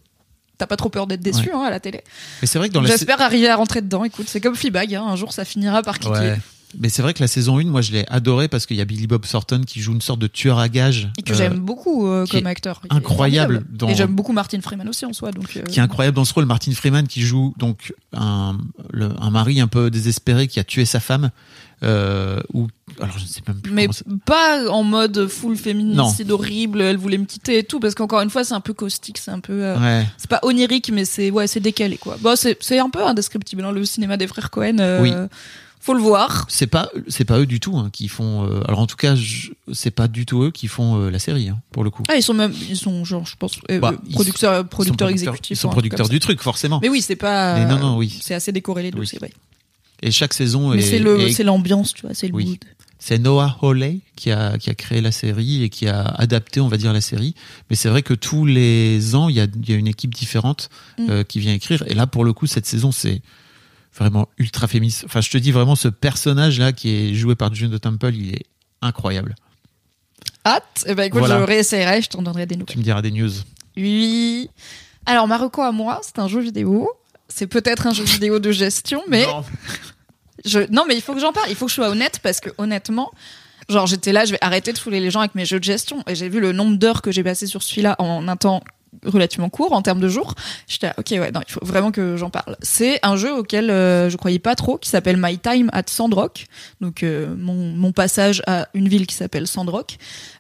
t'as 0.57 0.67
pas 0.67 0.75
trop 0.77 0.89
peur 0.89 1.07
d'être 1.07 1.21
déçu 1.21 1.49
hein, 1.53 1.61
à 1.61 1.69
la 1.69 1.79
télé. 1.79 2.01
Mais 2.41 2.47
c'est 2.47 2.57
vrai 2.59 2.67
que 2.69 2.73
dans 2.73 2.81
la. 2.81 2.87
J'espère 2.89 3.19
arriver 3.21 3.47
à 3.49 3.55
rentrer 3.57 3.81
dedans. 3.81 4.03
Écoute, 4.05 4.27
c'est 4.29 4.41
comme 4.41 4.55
Fleabag, 4.55 4.93
hein, 4.95 5.03
un 5.07 5.15
jour 5.17 5.31
ça 5.33 5.43
finira 5.45 5.81
par 5.83 5.99
cliquer. 5.99 6.17
Ouais. 6.19 6.39
Mais 6.77 6.89
c'est 6.89 7.01
vrai 7.01 7.13
que 7.15 7.19
la 7.21 7.27
saison 7.27 7.57
1, 7.57 7.63
moi 7.65 7.81
je 7.81 7.91
l'ai 7.91 8.05
adoré 8.09 8.47
parce 8.47 8.65
qu'il 8.67 8.77
y 8.77 8.81
a 8.81 8.85
Billy 8.85 9.07
Bob 9.07 9.25
Thornton 9.25 9.61
qui 9.65 9.81
joue 9.81 9.91
une 9.93 10.01
sorte 10.01 10.19
de 10.19 10.27
tueur 10.27 10.59
à 10.59 10.69
gages. 10.69 11.09
Et 11.17 11.23
que 11.23 11.31
euh, 11.33 11.35
j'aime 11.35 11.59
beaucoup 11.59 12.07
euh, 12.07 12.25
comme 12.27 12.45
acteur. 12.45 12.81
Incroyable 12.91 13.63
dans- 13.71 13.87
Et 13.89 13.95
j'aime 13.95 14.13
beaucoup 14.13 14.33
Martin 14.33 14.61
Freeman 14.61 14.87
aussi 14.87 15.05
en 15.05 15.13
soi. 15.13 15.31
Donc, 15.31 15.57
euh, 15.57 15.63
qui 15.63 15.79
est 15.79 15.81
incroyable 15.81 16.15
dans 16.15 16.25
ce 16.25 16.33
rôle. 16.33 16.45
Martin 16.45 16.71
Freeman 16.73 17.07
qui 17.07 17.21
joue 17.21 17.53
donc 17.57 17.93
un, 18.15 18.55
le- 18.91 19.09
un 19.19 19.29
mari 19.31 19.59
un 19.61 19.67
peu 19.67 19.89
désespéré 19.89 20.47
qui 20.47 20.59
a 20.59 20.63
tué 20.63 20.85
sa 20.85 20.99
femme. 20.99 21.31
Euh, 21.81 22.41
ou 22.53 22.67
alors 22.99 23.17
je 23.17 23.23
ne 23.23 23.29
sais 23.29 23.41
même 23.47 23.61
plus. 23.61 23.71
Mais 23.71 23.87
ça- 23.91 24.03
pas 24.25 24.69
en 24.69 24.83
mode 24.83 25.27
full 25.27 25.55
féminicide 25.55 26.29
horrible, 26.29 26.81
elle 26.81 26.97
voulait 26.97 27.17
me 27.17 27.23
quitter 27.25 27.57
et 27.59 27.63
tout, 27.63 27.79
parce 27.79 27.95
qu'encore 27.95 28.19
une 28.21 28.29
fois, 28.29 28.43
c'est 28.43 28.53
un 28.53 28.59
peu 28.59 28.73
caustique, 28.73 29.17
c'est 29.17 29.31
un 29.31 29.39
peu. 29.39 29.63
euh, 29.63 29.79
Ouais. 29.79 30.05
C'est 30.17 30.29
pas 30.29 30.41
onirique, 30.43 30.91
mais 30.93 31.05
c'est 31.05 31.31
ouais, 31.31 31.47
c'est 31.47 31.61
décalé 31.61 31.97
quoi. 31.97 32.17
Bon, 32.19 32.35
c'est 32.35 32.57
c'est 32.61 32.79
un 32.79 32.89
peu 32.89 33.01
indescriptible. 33.05 33.63
Hein, 33.63 33.71
le 33.71 33.85
cinéma 33.85 34.17
des 34.17 34.27
frères 34.27 34.49
Cohen. 34.51 34.77
euh, 34.79 35.01
Oui. 35.01 35.13
Faut 35.89 35.95
le 35.95 36.01
voir. 36.01 36.45
C'est 36.49 36.67
pas 36.67 36.91
c'est 37.07 37.25
pas 37.25 37.39
eux 37.39 37.47
du 37.47 37.59
tout 37.59 37.75
hein, 37.75 37.89
qui 37.91 38.07
font. 38.09 38.45
euh, 38.45 38.61
alors 38.67 38.79
en 38.79 38.85
tout 38.85 38.95
cas, 38.95 39.15
c'est 39.73 39.89
pas 39.89 40.07
du 40.07 40.27
tout 40.27 40.43
eux 40.43 40.51
qui 40.51 40.67
font 40.67 41.01
euh, 41.01 41.09
la 41.09 41.17
série 41.17 41.49
hein, 41.49 41.59
pour 41.71 41.83
le 41.83 41.89
coup. 41.89 42.03
Ah, 42.09 42.15
ils 42.15 42.21
sont 42.21 42.35
même, 42.35 42.53
ils 42.69 42.77
sont 42.77 43.03
genre, 43.05 43.25
je 43.25 43.35
pense, 43.37 43.57
euh, 43.71 43.79
Bah, 43.79 43.93
euh, 43.95 44.11
producteurs, 44.13 44.53
Ils 44.53 44.57
sont 44.61 44.67
producteurs 44.67 45.09
exécutifs. 45.09 45.57
Ils 45.57 45.59
sont 45.59 45.69
producteurs 45.69 46.07
du 46.07 46.19
truc 46.19 46.41
forcément. 46.41 46.79
Mais 46.83 46.89
oui, 46.89 47.01
c'est 47.01 47.15
pas. 47.15 47.55
Mais 47.57 47.65
non, 47.65 47.79
non, 47.79 47.97
oui. 47.97 48.19
C'est 48.21 48.35
assez 48.35 48.51
décorrélé, 48.51 48.91
donc 48.91 49.01
Oui. 49.01 49.07
c'est 49.07 49.17
vrai. 49.17 49.31
Et 50.03 50.11
chaque 50.11 50.35
saison 50.35 50.69
Mais 50.69 50.77
est, 50.77 50.81
c'est 50.81 50.99
le, 50.99 51.21
est- 51.21 51.31
c'est 51.33 51.43
l'ambiance, 51.43 51.93
tu 51.95 52.03
vois, 52.03 52.13
c'est 52.13 52.27
le 52.27 52.35
Oui. 52.35 52.45
mood. 52.45 52.57
c'est 52.99 53.17
Noah 53.17 53.57
Hawley 53.63 54.01
qui 54.15 54.29
a 54.31 54.59
qui 54.59 54.69
a 54.69 54.75
créé 54.75 55.01
la 55.01 55.11
série 55.11 55.63
et 55.63 55.69
qui 55.69 55.87
a 55.87 56.01
adapté, 56.03 56.59
on 56.61 56.67
va 56.67 56.77
dire, 56.77 56.93
la 56.93 57.01
série. 57.01 57.33
Mais 57.71 57.75
c'est 57.75 57.89
vrai 57.89 58.03
que 58.03 58.13
tous 58.13 58.45
les 58.45 59.15
ans, 59.15 59.27
il 59.27 59.37
y 59.37 59.41
a 59.41 59.47
il 59.61 59.67
y 59.67 59.73
a 59.73 59.75
une 59.75 59.87
équipe 59.87 60.13
différente 60.13 60.69
Mm. 60.99 61.23
qui 61.23 61.39
vient 61.39 61.53
écrire. 61.53 61.83
Et 61.87 61.95
là, 61.95 62.05
pour 62.05 62.23
le 62.25 62.31
coup, 62.33 62.45
cette 62.45 62.67
saison, 62.67 62.91
c'est 62.91 63.23
vraiment 63.97 64.27
ultra 64.37 64.67
féministe. 64.67 65.03
Enfin, 65.05 65.21
je 65.21 65.29
te 65.29 65.37
dis 65.37 65.51
vraiment, 65.51 65.75
ce 65.75 65.87
personnage 65.87 66.59
là 66.59 66.71
qui 66.71 66.89
est 66.95 67.13
joué 67.13 67.35
par 67.35 67.53
Juno 67.53 67.77
Temple, 67.79 68.13
il 68.15 68.35
est 68.35 68.45
incroyable. 68.81 69.35
Hâte? 70.45 70.85
Eh 70.87 70.95
ben, 70.95 71.03
écoute, 71.03 71.19
Voilà. 71.19 71.39
je 71.39 71.43
réessayerai, 71.43 72.01
je 72.01 72.09
t'en 72.09 72.21
donnerai 72.21 72.45
des 72.45 72.55
nouvelles. 72.55 72.71
Tu 72.73 72.77
me 72.77 72.83
diras 72.83 73.01
des 73.01 73.11
news. 73.11 73.29
Oui. 73.77 74.49
Alors, 75.05 75.27
Marocco 75.27 75.61
à 75.61 75.71
moi, 75.71 75.99
c'est 76.03 76.19
un 76.19 76.27
jeu 76.27 76.39
vidéo. 76.39 76.89
C'est 77.27 77.47
peut-être 77.47 77.87
un 77.87 77.93
jeu 77.93 78.03
vidéo 78.03 78.39
de 78.39 78.51
gestion, 78.51 79.01
mais 79.07 79.25
Non. 79.25 79.43
je... 80.45 80.59
non, 80.71 80.85
mais 80.87 80.95
il 80.95 81.01
faut 81.01 81.13
que 81.13 81.19
j'en 81.19 81.33
parle. 81.33 81.49
Il 81.49 81.55
faut 81.55 81.65
que 81.65 81.69
je 81.71 81.75
sois 81.75 81.89
honnête 81.89 82.19
parce 82.23 82.39
que 82.39 82.49
honnêtement, 82.57 83.11
genre 83.69 83.85
j'étais 83.85 84.11
là, 84.11 84.25
je 84.25 84.31
vais 84.31 84.37
arrêter 84.41 84.73
de 84.73 84.77
fouler 84.77 84.99
les 84.99 85.11
gens 85.11 85.19
avec 85.19 85.35
mes 85.35 85.45
jeux 85.45 85.59
de 85.59 85.63
gestion 85.63 86.03
et 86.07 86.15
j'ai 86.15 86.29
vu 86.29 86.39
le 86.39 86.51
nombre 86.53 86.77
d'heures 86.77 87.01
que 87.01 87.11
j'ai 87.11 87.23
passé 87.23 87.45
sur 87.47 87.61
celui-là 87.63 87.95
en 87.99 88.27
un 88.27 88.35
temps 88.37 88.63
relativement 89.05 89.49
court 89.49 89.73
en 89.73 89.81
termes 89.81 89.99
de 89.99 90.07
jours. 90.07 90.33
J'étais 90.67 90.87
là, 90.87 90.95
ok 90.97 91.07
ouais 91.11 91.31
non 91.31 91.41
il 91.47 91.51
faut 91.51 91.63
vraiment 91.63 91.91
que 91.91 92.17
j'en 92.17 92.29
parle. 92.29 92.55
C'est 92.61 92.99
un 93.03 93.15
jeu 93.15 93.33
auquel 93.33 93.69
euh, 93.69 94.09
je 94.09 94.17
croyais 94.17 94.39
pas 94.39 94.55
trop 94.55 94.77
qui 94.77 94.89
s'appelle 94.89 95.17
My 95.19 95.37
Time 95.37 95.69
at 95.73 95.83
Sandrock. 95.87 96.47
Donc 96.81 97.03
euh, 97.03 97.33
mon, 97.37 97.53
mon 97.53 97.91
passage 97.91 98.41
à 98.47 98.67
une 98.73 98.87
ville 98.87 99.07
qui 99.07 99.15
s'appelle 99.15 99.47
Sandrock 99.47 99.97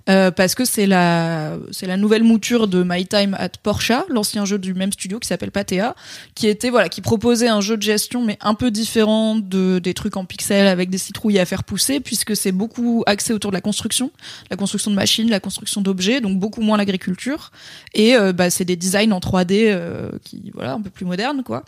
euh, 0.09 0.31
parce 0.31 0.55
que 0.55 0.65
c'est 0.65 0.87
la 0.87 1.57
c'est 1.71 1.85
la 1.85 1.95
nouvelle 1.95 2.23
mouture 2.23 2.67
de 2.67 2.83
My 2.83 3.05
Time 3.05 3.35
at 3.37 3.49
Porsche, 3.61 3.91
l'ancien 4.09 4.43
jeu 4.43 4.57
du 4.57 4.73
même 4.73 4.91
studio 4.91 5.19
qui 5.19 5.27
s'appelle 5.27 5.51
Patea, 5.51 5.93
qui 6.33 6.47
était 6.47 6.71
voilà 6.71 6.89
qui 6.89 7.01
proposait 7.01 7.47
un 7.47 7.61
jeu 7.61 7.77
de 7.77 7.83
gestion 7.83 8.25
mais 8.25 8.37
un 8.41 8.55
peu 8.55 8.71
différent 8.71 9.35
de 9.35 9.77
des 9.77 9.93
trucs 9.93 10.17
en 10.17 10.25
pixels 10.25 10.67
avec 10.67 10.89
des 10.89 10.97
citrouilles 10.97 11.37
à 11.37 11.45
faire 11.45 11.63
pousser 11.63 11.99
puisque 11.99 12.35
c'est 12.35 12.51
beaucoup 12.51 13.03
axé 13.05 13.33
autour 13.33 13.51
de 13.51 13.55
la 13.55 13.61
construction, 13.61 14.09
la 14.49 14.57
construction 14.57 14.89
de 14.89 14.95
machines, 14.95 15.29
la 15.29 15.39
construction 15.39 15.81
d'objets, 15.81 16.21
donc 16.21 16.39
beaucoup 16.39 16.61
moins 16.61 16.77
l'agriculture 16.77 17.51
et 17.93 18.15
euh, 18.15 18.33
bah, 18.33 18.49
c'est 18.49 18.65
des 18.65 18.75
designs 18.75 19.11
en 19.11 19.19
3D 19.19 19.65
euh, 19.67 20.09
qui 20.23 20.51
voilà 20.55 20.73
un 20.73 20.81
peu 20.81 20.89
plus 20.89 21.05
modernes 21.05 21.43
quoi. 21.43 21.63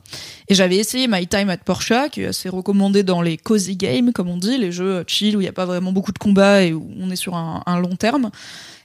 Et 0.47 0.55
j'avais 0.55 0.77
essayé 0.77 1.07
My 1.07 1.27
Time 1.27 1.49
at 1.51 1.57
Porsche 1.57 2.09
qui 2.11 2.23
est 2.23 2.27
assez 2.27 2.49
recommandé 2.49 3.03
dans 3.03 3.22
les 3.22 3.38
cozy 3.38 3.76
games 3.76 4.11
comme 4.13 4.30
on 4.30 4.38
dit, 4.38 4.57
les 4.57 4.72
jeux 4.72 5.03
chill 5.05 5.38
où 5.38 5.41
il 5.41 5.45
y 5.45 5.49
a 5.49 5.53
pas 5.53 5.65
vraiment 5.65 5.91
beaucoup 5.91 6.11
de 6.11 6.18
combats 6.18 6.63
et 6.63 6.73
où 6.73 6.89
on 6.99 7.11
est 7.11 7.15
sur 7.15 7.35
un 7.35 7.80
long 7.80 7.95
terme. 7.95 8.31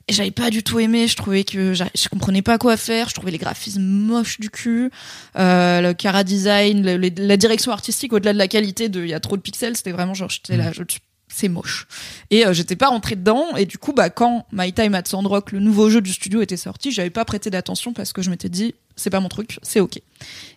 Et 0.08 0.12
j'avais 0.12 0.30
pas 0.30 0.50
du 0.50 0.62
tout 0.62 0.78
aimé, 0.78 1.08
je 1.08 1.16
trouvais 1.16 1.42
que 1.42 1.74
je 1.74 2.08
comprenais 2.08 2.40
pas 2.42 2.58
quoi 2.58 2.76
faire, 2.76 3.08
je 3.08 3.14
trouvais 3.14 3.32
les 3.32 3.38
graphismes 3.38 3.82
moches 3.82 4.38
du 4.38 4.50
cul, 4.50 4.90
euh, 5.36 5.80
le 5.80 5.94
cara 5.94 6.22
design, 6.22 6.84
le- 6.84 6.96
le- 6.96 7.10
la 7.16 7.36
direction 7.36 7.72
artistique 7.72 8.12
au-delà 8.12 8.32
de 8.32 8.38
la 8.38 8.46
qualité 8.46 8.88
de 8.88 9.02
il 9.02 9.08
y 9.08 9.14
a 9.14 9.18
trop 9.20 9.36
de 9.36 9.42
pixels, 9.42 9.76
c'était 9.76 9.90
vraiment 9.90 10.14
genre 10.14 10.30
j'étais 10.30 10.56
là, 10.56 10.70
je, 10.72 10.82
c'est 11.28 11.48
moche. 11.48 11.88
Et 12.30 12.46
euh, 12.46 12.52
j'étais 12.52 12.76
pas 12.76 12.86
rentrée 12.86 13.16
dedans 13.16 13.56
et 13.56 13.66
du 13.66 13.78
coup 13.78 13.92
bah 13.92 14.08
quand 14.08 14.46
My 14.52 14.72
Time 14.72 14.94
at 14.94 15.02
Sandrock, 15.06 15.50
le 15.50 15.58
nouveau 15.58 15.90
jeu 15.90 16.00
du 16.00 16.12
studio 16.12 16.40
était 16.40 16.56
sorti, 16.56 16.92
j'avais 16.92 17.10
pas 17.10 17.24
prêté 17.24 17.50
d'attention 17.50 17.92
parce 17.92 18.12
que 18.12 18.22
je 18.22 18.30
m'étais 18.30 18.48
dit 18.48 18.76
c'est 18.94 19.10
pas 19.10 19.18
mon 19.18 19.28
truc, 19.28 19.58
c'est 19.62 19.80
OK. 19.80 20.00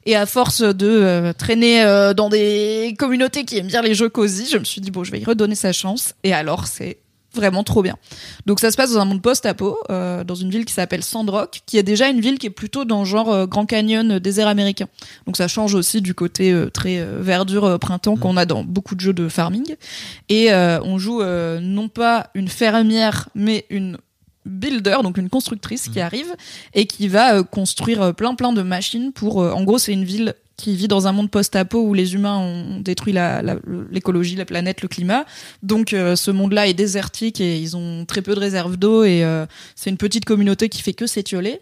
Et 0.06 0.16
à 0.16 0.28
force 0.28 0.62
de 0.62 0.88
euh, 0.88 1.34
traîner 1.34 1.82
euh, 1.84 2.14
dans 2.14 2.30
des 2.30 2.96
communautés 3.00 3.46
qui 3.46 3.58
aiment 3.58 3.66
bien 3.68 3.82
les 3.82 3.96
jeux 3.96 4.10
cosy, 4.10 4.48
je 4.50 4.60
me 4.60 4.64
suis 4.64 4.80
dit 4.80 4.92
bon, 4.92 5.04
je 5.04 5.12
vais 5.12 5.20
y 5.20 5.26
redonner 5.26 5.56
sa 5.56 5.74
chance 5.74 6.14
et 6.24 6.34
alors 6.34 6.68
c'est 6.68 7.00
vraiment 7.34 7.64
trop 7.64 7.84
bien. 7.84 7.96
Donc 8.46 8.60
ça 8.60 8.72
se 8.72 8.78
passe 8.78 8.94
dans 8.94 9.00
un 9.00 9.06
monde 9.06 9.22
post-apo, 9.22 9.78
euh, 9.90 10.24
dans 10.24 10.36
une 10.36 10.50
ville 10.50 10.66
qui 10.66 10.74
s'appelle 10.74 11.04
Sandrock, 11.04 11.62
qui 11.66 11.78
est 11.78 11.84
déjà 11.84 12.10
une 12.10 12.22
ville 12.22 12.40
qui 12.40 12.48
est 12.48 12.52
plutôt 12.52 12.86
dans 12.86 13.00
le 13.00 13.06
genre 13.06 13.32
euh, 13.32 13.46
Grand 13.46 13.66
Canyon, 13.66 14.14
euh, 14.14 14.20
désert 14.20 14.48
américain. 14.48 14.88
Donc 15.28 15.38
ça 15.38 15.48
change 15.48 15.76
aussi 15.76 16.02
du 16.02 16.14
côté 16.14 16.52
euh, 16.52 16.70
très 16.70 17.06
verdure 17.20 17.78
printemps 17.80 18.16
qu'on 18.16 18.36
a 18.38 18.46
dans 18.46 18.64
beaucoup 18.64 18.96
de 18.96 19.02
jeux 19.02 19.14
de 19.14 19.30
farming. 19.30 19.76
Et 20.30 20.52
euh, 20.52 20.82
on 20.84 20.98
joue 20.98 21.22
euh, 21.22 21.60
non 21.60 21.88
pas 21.88 22.30
une 22.34 22.48
fermière, 22.48 23.30
mais 23.36 23.66
une 23.70 23.98
builder, 24.46 24.98
donc 25.04 25.18
une 25.18 25.30
constructrice 25.30 25.90
qui 25.90 26.00
arrive 26.00 26.34
et 26.74 26.88
qui 26.88 27.08
va 27.08 27.44
construire 27.44 28.16
plein 28.16 28.34
plein 28.34 28.54
de 28.54 28.64
machines 28.64 29.12
pour. 29.12 29.44
euh, 29.44 29.52
en 29.52 29.64
gros, 29.64 29.78
c'est 29.78 29.94
une 29.94 30.06
ville 30.06 30.34
qui 30.60 30.76
vit 30.76 30.90
dans 30.90 31.08
un 31.08 31.14
monde 31.14 31.32
post-apo 31.32 31.80
où 31.82 31.94
les 31.94 32.16
humains 32.16 32.38
ont 32.38 32.82
détruit 32.82 33.14
la- 33.14 33.42
la- 33.42 33.56
l'écologie, 33.92 34.36
la, 34.36 34.44
planète, 34.46 34.82
le 34.82 34.90
climat. 34.90 35.26
Donc 35.64 35.94
euh, 35.94 36.18
ce 36.18 36.32
monde-là 36.32 36.68
est 36.68 36.74
désertique 36.74 37.40
et 37.40 37.58
ils 37.58 37.78
ont 37.78 38.04
très 38.06 38.22
peu 38.22 38.36
de 38.36 38.40
réserves 38.42 38.76
d'eau 38.76 39.06
et 39.06 39.24
euh, 39.24 39.46
c'est 39.76 39.90
une 39.90 39.98
petite 39.98 40.26
communauté 40.26 40.68
qui 40.68 40.82
fait 40.82 40.94
que 40.94 41.08
s'étioler. 41.08 41.62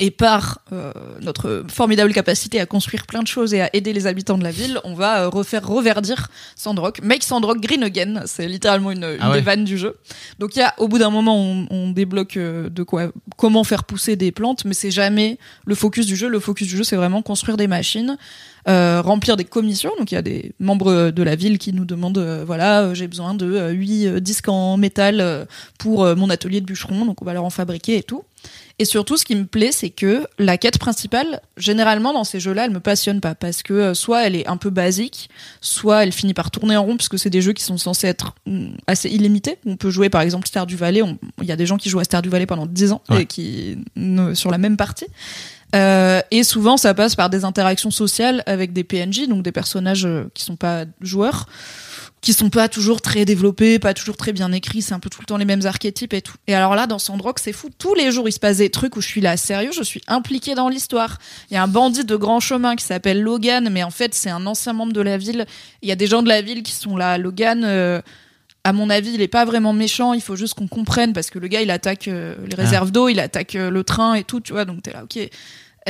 Et 0.00 0.10
par 0.10 0.60
euh, 0.70 0.92
notre 1.22 1.64
formidable 1.68 2.12
capacité 2.12 2.60
à 2.60 2.66
construire 2.66 3.06
plein 3.06 3.22
de 3.22 3.26
choses 3.26 3.54
et 3.54 3.62
à 3.62 3.74
aider 3.74 3.94
les 3.94 4.06
habitants 4.06 4.36
de 4.36 4.44
la 4.44 4.50
ville, 4.50 4.78
on 4.84 4.92
va 4.92 5.22
euh, 5.22 5.28
refaire 5.30 5.66
reverdir 5.66 6.28
Sandrock. 6.56 7.00
Make 7.02 7.22
Sandrock 7.24 7.58
green 7.58 7.82
again, 7.82 8.22
c'est 8.26 8.46
littéralement 8.48 8.90
une, 8.90 9.04
une 9.04 9.18
Ah 9.20 9.30
ouais. 9.30 9.38
des 9.38 9.40
vannes 9.42 9.64
du 9.64 9.78
jeu. 9.78 9.96
Donc 10.38 10.56
il 10.56 10.58
y 10.58 10.62
a, 10.62 10.74
au 10.76 10.88
bout 10.88 10.98
d'un 10.98 11.08
moment, 11.08 11.40
on, 11.40 11.66
on 11.70 11.90
débloque 11.90 12.36
euh, 12.36 12.68
de 12.68 12.82
quoi, 12.82 13.10
comment 13.38 13.64
faire 13.64 13.84
pousser 13.84 14.14
des 14.14 14.30
plantes, 14.30 14.66
mais 14.66 14.74
c'est 14.74 14.90
jamais 14.90 15.38
le 15.64 15.74
focus 15.74 16.04
du 16.04 16.16
jeu. 16.16 16.28
Le 16.28 16.38
focus 16.38 16.68
du 16.68 16.76
jeu, 16.76 16.84
c'est 16.84 16.96
vraiment 16.96 17.22
construire 17.22 17.56
des 17.56 17.66
machines, 17.66 18.18
euh, 18.68 19.00
remplir 19.00 19.38
des 19.38 19.44
commissions. 19.44 19.92
Donc 19.98 20.12
il 20.12 20.16
y 20.16 20.18
a 20.18 20.22
des 20.22 20.52
membres 20.60 21.10
de 21.10 21.22
la 21.22 21.34
ville 21.34 21.56
qui 21.56 21.72
nous 21.72 21.86
demandent, 21.86 22.42
voilà, 22.46 22.92
j'ai 22.92 23.08
besoin 23.08 23.32
de 23.32 23.46
euh, 23.46 23.70
8 23.70 24.20
disques 24.20 24.50
en 24.50 24.76
métal 24.76 25.46
pour 25.78 26.04
mon 26.14 26.28
atelier 26.28 26.60
de 26.60 26.66
bûcheron, 26.66 27.06
donc 27.06 27.22
on 27.22 27.24
va 27.24 27.32
leur 27.32 27.44
en 27.44 27.50
fabriquer 27.50 27.96
et 27.96 28.02
tout. 28.02 28.22
Et 28.80 28.84
surtout, 28.84 29.16
ce 29.16 29.24
qui 29.24 29.34
me 29.34 29.44
plaît, 29.44 29.72
c'est 29.72 29.90
que 29.90 30.24
la 30.38 30.56
quête 30.56 30.78
principale, 30.78 31.40
généralement 31.56 32.12
dans 32.12 32.22
ces 32.22 32.38
jeux-là, 32.38 32.66
elle 32.66 32.70
me 32.70 32.78
passionne 32.78 33.20
pas 33.20 33.34
parce 33.34 33.64
que 33.64 33.72
euh, 33.74 33.94
soit 33.94 34.24
elle 34.24 34.36
est 34.36 34.46
un 34.46 34.56
peu 34.56 34.70
basique, 34.70 35.30
soit 35.60 36.04
elle 36.04 36.12
finit 36.12 36.32
par 36.34 36.50
tourner 36.52 36.76
en 36.76 36.84
rond 36.84 36.96
puisque 36.96 37.18
c'est 37.18 37.28
des 37.30 37.42
jeux 37.42 37.52
qui 37.54 37.64
sont 37.64 37.76
censés 37.76 38.06
être 38.06 38.34
mm, 38.46 38.68
assez 38.86 39.08
illimités. 39.08 39.58
On 39.66 39.76
peut 39.76 39.90
jouer 39.90 40.10
par 40.10 40.20
exemple 40.20 40.46
Star 40.46 40.64
du 40.66 40.76
Valais. 40.76 41.02
Il 41.42 41.48
y 41.48 41.52
a 41.52 41.56
des 41.56 41.66
gens 41.66 41.76
qui 41.76 41.88
jouent 41.90 41.98
à 41.98 42.04
Star 42.04 42.22
du 42.22 42.28
Valais 42.28 42.46
pendant 42.46 42.66
10 42.66 42.92
ans 42.92 43.02
Ouais. 43.10 43.22
et 43.22 43.26
qui 43.26 43.78
ne- 43.96 44.34
sur 44.34 44.50
la 44.52 44.58
même 44.58 44.76
partie. 44.76 45.06
Euh, 45.74 46.22
et 46.30 46.44
souvent, 46.44 46.76
ça 46.76 46.94
passe 46.94 47.14
par 47.14 47.28
des 47.30 47.44
interactions 47.44 47.90
sociales 47.90 48.42
avec 48.46 48.72
des 48.72 48.84
PNJ, 48.84 49.28
donc 49.28 49.42
des 49.42 49.52
personnages 49.52 50.06
euh, 50.06 50.30
qui 50.34 50.42
sont 50.44 50.56
pas 50.56 50.84
joueurs, 51.02 51.46
qui 52.20 52.32
sont 52.32 52.50
pas 52.50 52.68
toujours 52.68 53.00
très 53.00 53.24
développés, 53.24 53.78
pas 53.78 53.94
toujours 53.94 54.16
très 54.16 54.32
bien 54.32 54.52
écrits. 54.52 54.82
C'est 54.82 54.94
un 54.94 54.98
peu 54.98 55.10
tout 55.10 55.20
le 55.20 55.26
temps 55.26 55.36
les 55.36 55.44
mêmes 55.44 55.64
archétypes 55.64 56.14
et 56.14 56.22
tout. 56.22 56.34
Et 56.46 56.54
alors 56.54 56.74
là, 56.74 56.86
dans 56.86 56.98
Sandrock, 56.98 57.38
c'est 57.38 57.52
fou. 57.52 57.68
Tous 57.78 57.94
les 57.94 58.10
jours, 58.10 58.28
il 58.28 58.32
se 58.32 58.40
passe 58.40 58.58
des 58.58 58.70
trucs 58.70 58.96
où 58.96 59.00
je 59.00 59.06
suis 59.06 59.20
là, 59.20 59.36
sérieux, 59.36 59.70
je 59.72 59.82
suis 59.82 60.02
impliquée 60.08 60.54
dans 60.54 60.68
l'histoire. 60.68 61.18
Il 61.50 61.54
y 61.54 61.56
a 61.56 61.62
un 61.62 61.68
bandit 61.68 62.04
de 62.04 62.16
grand 62.16 62.40
chemin 62.40 62.76
qui 62.76 62.84
s'appelle 62.84 63.20
Logan, 63.22 63.68
mais 63.70 63.82
en 63.82 63.90
fait, 63.90 64.14
c'est 64.14 64.30
un 64.30 64.46
ancien 64.46 64.72
membre 64.72 64.92
de 64.92 65.00
la 65.00 65.16
ville. 65.16 65.46
Il 65.82 65.88
y 65.88 65.92
a 65.92 65.96
des 65.96 66.06
gens 66.06 66.22
de 66.22 66.28
la 66.28 66.42
ville 66.42 66.62
qui 66.62 66.72
sont 66.72 66.96
là. 66.96 67.18
Logan. 67.18 67.64
euh, 67.64 68.00
à 68.64 68.72
mon 68.72 68.90
avis, 68.90 69.14
il 69.14 69.22
est 69.22 69.28
pas 69.28 69.44
vraiment 69.44 69.72
méchant. 69.72 70.12
Il 70.12 70.20
faut 70.20 70.36
juste 70.36 70.54
qu'on 70.54 70.68
comprenne 70.68 71.12
parce 71.12 71.30
que 71.30 71.38
le 71.38 71.48
gars, 71.48 71.62
il 71.62 71.70
attaque 71.70 72.08
euh, 72.08 72.34
les 72.46 72.54
réserves 72.54 72.90
d'eau, 72.90 73.08
il 73.08 73.18
attaque 73.18 73.54
euh, 73.54 73.70
le 73.70 73.84
train 73.84 74.14
et 74.14 74.24
tout, 74.24 74.40
tu 74.40 74.52
vois. 74.52 74.64
Donc 74.64 74.82
t'es 74.82 74.92
là, 74.92 75.04
ok. 75.04 75.18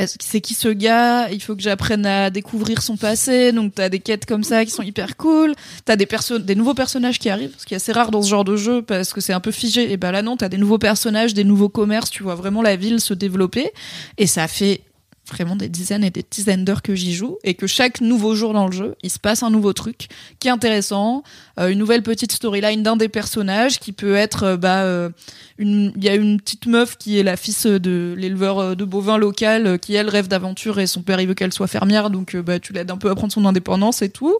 C'est 0.07 0.41
qui 0.41 0.53
ce 0.53 0.69
gars? 0.69 1.29
Il 1.29 1.41
faut 1.41 1.55
que 1.55 1.61
j'apprenne 1.61 2.05
à 2.05 2.29
découvrir 2.29 2.81
son 2.81 2.97
passé. 2.97 3.51
Donc 3.51 3.75
t'as 3.75 3.89
des 3.89 3.99
quêtes 3.99 4.25
comme 4.25 4.43
ça 4.43 4.65
qui 4.65 4.71
sont 4.71 4.83
hyper 4.83 5.17
cool. 5.17 5.53
T'as 5.85 5.95
des 5.95 6.05
perso 6.05 6.39
des 6.39 6.55
nouveaux 6.55 6.73
personnages 6.73 7.19
qui 7.19 7.29
arrivent, 7.29 7.53
ce 7.57 7.65
qui 7.65 7.73
est 7.73 7.77
assez 7.77 7.91
rare 7.91 8.11
dans 8.11 8.21
ce 8.21 8.29
genre 8.29 8.43
de 8.43 8.55
jeu 8.55 8.81
parce 8.81 9.13
que 9.13 9.21
c'est 9.21 9.33
un 9.33 9.39
peu 9.39 9.51
figé. 9.51 9.91
Et 9.91 9.97
ben 9.97 10.11
là 10.11 10.21
non, 10.21 10.37
t'as 10.37 10.49
des 10.49 10.57
nouveaux 10.57 10.77
personnages, 10.77 11.33
des 11.33 11.43
nouveaux 11.43 11.69
commerces. 11.69 12.09
Tu 12.09 12.23
vois 12.23 12.35
vraiment 12.35 12.61
la 12.61 12.75
ville 12.75 12.99
se 12.99 13.13
développer 13.13 13.71
et 14.17 14.27
ça 14.27 14.47
fait 14.47 14.81
vraiment 15.29 15.55
des 15.55 15.69
dizaines 15.69 16.03
et 16.03 16.09
des 16.09 16.25
dizaines 16.29 16.65
d'heures 16.65 16.81
que 16.81 16.95
j'y 16.95 17.13
joue 17.13 17.37
et 17.43 17.53
que 17.53 17.67
chaque 17.67 18.01
nouveau 18.01 18.35
jour 18.35 18.53
dans 18.53 18.67
le 18.67 18.71
jeu, 18.71 18.95
il 19.03 19.09
se 19.09 19.19
passe 19.19 19.43
un 19.43 19.49
nouveau 19.49 19.73
truc 19.73 20.07
qui 20.39 20.47
est 20.47 20.51
intéressant, 20.51 21.23
euh, 21.59 21.69
une 21.69 21.79
nouvelle 21.79 22.03
petite 22.03 22.31
storyline 22.31 22.83
d'un 22.83 22.95
des 22.95 23.09
personnages 23.09 23.79
qui 23.79 23.91
peut 23.91 24.15
être 24.15 24.43
euh, 24.43 24.57
bah 24.57 24.83
euh, 24.83 25.09
une 25.57 25.91
il 25.95 26.03
y 26.03 26.09
a 26.09 26.15
une 26.15 26.39
petite 26.39 26.67
meuf 26.67 26.97
qui 26.97 27.19
est 27.19 27.23
la 27.23 27.35
fils 27.35 27.65
de 27.65 28.15
l'éleveur 28.17 28.75
de 28.75 28.85
bovins 28.85 29.17
local 29.17 29.79
qui 29.79 29.93
elle 29.93 30.09
rêve 30.09 30.27
d'aventure 30.27 30.79
et 30.79 30.87
son 30.87 31.01
père 31.01 31.19
il 31.19 31.27
veut 31.27 31.33
qu'elle 31.33 31.53
soit 31.53 31.67
fermière 31.67 32.09
donc 32.09 32.35
bah 32.37 32.59
tu 32.59 32.73
l'aides 32.73 32.91
un 32.91 32.97
peu 32.97 33.09
à 33.09 33.15
prendre 33.15 33.33
son 33.33 33.45
indépendance 33.45 34.01
et 34.01 34.09
tout. 34.09 34.37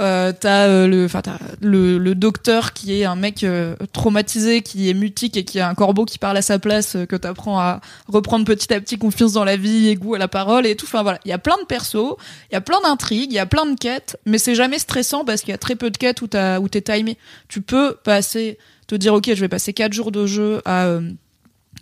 Euh, 0.00 0.32
t'as 0.38 0.86
le 0.86 1.06
enfin 1.06 1.22
le, 1.60 1.98
le 1.98 2.14
docteur 2.14 2.72
qui 2.72 3.00
est 3.00 3.04
un 3.04 3.16
mec 3.16 3.46
traumatisé 3.92 4.60
qui 4.60 4.90
est 4.90 4.94
mutique 4.94 5.36
et 5.36 5.44
qui 5.44 5.60
a 5.60 5.68
un 5.68 5.74
corbeau 5.74 6.04
qui 6.04 6.18
parle 6.18 6.36
à 6.36 6.42
sa 6.42 6.58
place 6.58 6.96
que 7.08 7.16
t'apprends 7.16 7.58
à 7.58 7.80
reprendre 8.06 8.44
petit 8.44 8.72
à 8.72 8.80
petit 8.80 8.98
confiance 8.98 9.32
dans 9.32 9.44
la 9.44 9.56
vie 9.56 9.88
et 9.88 9.94
goût 9.94 10.14
à 10.14 10.18
la 10.18 10.27
parole 10.28 10.66
et 10.66 10.76
tout. 10.76 10.86
Enfin 10.86 11.02
voilà, 11.02 11.18
il 11.24 11.28
y 11.28 11.32
a 11.32 11.38
plein 11.38 11.56
de 11.58 11.66
persos, 11.66 12.16
il 12.50 12.54
y 12.54 12.56
a 12.56 12.60
plein 12.60 12.80
d'intrigues, 12.80 13.32
il 13.32 13.36
y 13.36 13.40
a 13.40 13.46
plein 13.46 13.66
de 13.66 13.78
quêtes, 13.78 14.18
mais 14.26 14.38
c'est 14.38 14.54
jamais 14.54 14.78
stressant 14.78 15.24
parce 15.24 15.40
qu'il 15.40 15.50
y 15.50 15.54
a 15.54 15.58
très 15.58 15.76
peu 15.76 15.90
de 15.90 15.96
quêtes 15.96 16.22
où 16.22 16.26
t'as 16.26 16.60
où 16.60 16.68
t'es 16.68 16.82
timé. 16.82 17.16
Tu 17.48 17.60
peux 17.60 17.96
passer, 18.04 18.58
te 18.86 18.94
dire 18.94 19.14
ok, 19.14 19.26
je 19.26 19.40
vais 19.40 19.48
passer 19.48 19.72
quatre 19.72 19.92
jours 19.92 20.12
de 20.12 20.26
jeu 20.26 20.62
à 20.64 20.86
euh, 20.86 21.10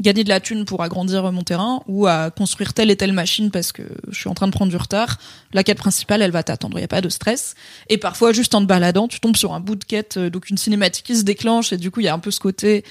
gagner 0.01 0.25
de 0.25 0.29
la 0.29 0.41
thune 0.41 0.65
pour 0.65 0.83
agrandir 0.83 1.31
mon 1.33 1.43
terrain 1.43 1.83
ou 1.87 2.07
à 2.07 2.31
construire 2.31 2.75
telle 2.75 2.91
et 2.91 2.97
telle 2.97 3.13
machine 3.13 3.51
parce 3.51 3.73
que 3.73 3.83
je 4.09 4.19
suis 4.19 4.29
en 4.29 4.35
train 4.35 4.47
de 4.47 4.53
prendre 4.53 4.71
du 4.71 4.77
retard. 4.77 5.19
La 5.53 5.65
quête 5.65 5.79
principale, 5.79 6.23
elle 6.23 6.31
va 6.31 6.43
t'attendre, 6.43 6.79
il 6.79 6.83
y 6.83 6.85
a 6.85 6.89
pas 6.89 7.01
de 7.01 7.09
stress. 7.09 7.55
Et 7.89 7.99
parfois, 7.99 8.33
juste 8.33 8.55
en 8.55 8.61
te 8.61 8.67
baladant, 8.67 9.09
tu 9.09 9.21
tombes 9.21 9.37
sur 9.37 9.55
un 9.55 9.61
bout 9.61 9.77
de 9.77 9.85
quête, 9.85 10.17
euh, 10.17 10.31
donc 10.31 10.51
une 10.51 10.59
cinématique 10.59 11.07
qui 11.07 11.17
se 11.17 11.25
déclenche 11.25 11.73
et 11.73 11.77
du 11.77 11.91
coup, 11.91 12.01
il 12.01 12.05
y 12.05 12.09
a 12.09 12.15
un 12.15 12.19
peu 12.19 12.31
ce 12.31 12.41
côté 12.41 12.85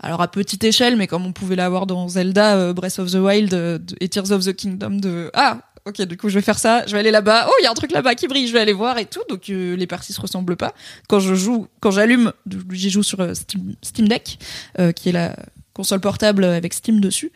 alors 0.00 0.20
à 0.20 0.28
petite 0.28 0.64
échelle, 0.64 0.96
mais 0.96 1.06
comme 1.06 1.24
on 1.24 1.32
pouvait 1.32 1.56
l'avoir 1.56 1.86
dans 1.86 2.08
Zelda, 2.08 2.56
euh, 2.56 2.72
Breath 2.72 2.98
of 2.98 3.10
the 3.10 3.16
Wild 3.16 3.54
euh, 3.54 3.78
et 4.00 4.08
Tears 4.08 4.32
of 4.32 4.44
the 4.44 4.54
Kingdom 4.54 4.90
de 4.90 5.30
ah 5.34 5.60
ok 5.86 6.02
du 6.02 6.16
coup 6.16 6.28
je 6.28 6.34
vais 6.34 6.42
faire 6.42 6.58
ça, 6.58 6.84
je 6.86 6.92
vais 6.92 6.98
aller 6.98 7.10
là-bas, 7.10 7.46
oh 7.48 7.52
il 7.60 7.64
y 7.64 7.66
a 7.66 7.70
un 7.70 7.74
truc 7.74 7.92
là-bas 7.92 8.14
qui 8.14 8.26
brille, 8.26 8.48
je 8.48 8.52
vais 8.52 8.60
aller 8.60 8.72
voir 8.72 8.98
et 8.98 9.06
tout, 9.06 9.22
donc 9.28 9.48
euh, 9.50 9.76
les 9.76 9.86
parties 9.86 10.12
se 10.12 10.20
ressemblent 10.20 10.56
pas. 10.56 10.74
Quand 11.08 11.20
je 11.20 11.34
joue, 11.34 11.68
quand 11.80 11.90
j'allume, 11.90 12.32
j'y 12.70 12.90
joue 12.90 13.02
sur 13.02 13.36
Steam, 13.36 13.74
Steam 13.82 14.08
Deck, 14.08 14.38
qui 14.96 15.08
est 15.08 15.12
la 15.12 15.36
console 15.74 16.00
portable 16.00 16.44
avec 16.44 16.74
Steam 16.74 17.00
dessus. 17.00 17.32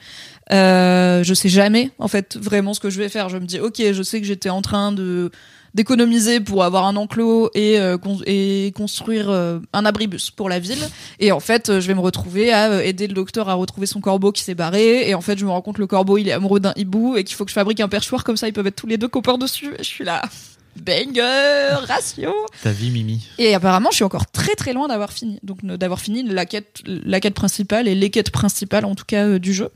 Je 0.51 1.33
sais 1.35 1.49
jamais 1.49 1.91
en 1.99 2.09
fait 2.09 2.37
vraiment 2.37 2.75
ce 2.75 2.81
que 2.81 2.91
je 2.91 2.99
vais 2.99 3.09
faire. 3.09 3.29
Je 3.29 3.39
me 3.39 3.47
dis 3.47 3.61
ok, 3.61 3.83
je 3.93 4.03
sais 4.03 4.21
que 4.21 4.27
j'étais 4.27 4.51
en 4.51 4.63
train 4.63 4.93
de 4.93 5.31
d'économiser 5.79 6.41
pour 6.41 6.65
avoir 6.65 6.87
un 6.87 6.97
enclos 6.97 7.51
et, 7.55 7.79
euh, 7.79 7.97
construire 8.75 9.31
euh, 9.31 9.61
un 9.73 9.85
abribus 9.85 10.33
pour 10.33 10.49
la 10.49 10.59
ville. 10.59 10.85
Et 11.21 11.31
en 11.31 11.39
fait, 11.39 11.69
euh, 11.69 11.81
je 11.81 11.87
vais 11.87 11.95
me 11.95 12.01
retrouver 12.01 12.53
à 12.53 12.85
aider 12.85 13.07
le 13.07 13.15
docteur 13.15 13.49
à 13.49 13.55
retrouver 13.55 13.87
son 13.87 14.01
corbeau 14.01 14.33
qui 14.33 14.43
s'est 14.43 14.57
barré. 14.57 15.09
Et 15.09 15.15
en 15.15 15.21
fait, 15.21 15.39
je 15.39 15.45
me 15.45 15.51
rends 15.51 15.63
compte 15.63 15.77
que 15.77 15.81
le 15.81 15.87
corbeau, 15.87 16.19
il 16.19 16.29
est 16.29 16.33
amoureux 16.33 16.59
d'un 16.59 16.73
hibou 16.75 17.17
et 17.17 17.23
qu'il 17.23 17.37
faut 17.37 17.45
que 17.45 17.51
je 17.51 17.55
fabrique 17.55 17.79
un 17.79 17.89
perchoir 17.89 18.25
comme 18.25 18.37
ça, 18.37 18.49
ils 18.49 18.53
peuvent 18.53 18.67
être 18.67 18.75
tous 18.75 18.89
les 18.89 18.99
deux 18.99 19.07
copains 19.07 19.39
dessus. 19.39 19.73
Et 19.79 19.85
je 19.85 19.89
suis 19.89 20.05
là. 20.05 20.23
Banger, 20.83 21.85
ratio. 21.87 22.33
Ta 22.63 22.71
vie, 22.73 22.91
Mimi. 22.91 23.27
Et 23.39 23.55
apparemment, 23.55 23.91
je 23.91 23.97
suis 23.97 24.05
encore 24.05 24.31
très 24.31 24.55
très 24.55 24.73
loin 24.73 24.89
d'avoir 24.89 25.13
fini. 25.13 25.39
Donc 25.43 25.65
d'avoir 25.65 26.01
fini 26.01 26.23
la 26.23 26.47
quête, 26.47 26.83
la 26.87 27.21
quête 27.21 27.35
principale 27.35 27.89
et 27.89 27.95
les 27.95 28.11
quêtes 28.11 28.31
principales 28.31 28.85
en 28.85 28.95
tout 28.95 29.05
cas 29.07 29.27
euh, 29.27 29.39
du 29.39 29.53
jeu. 29.53 29.71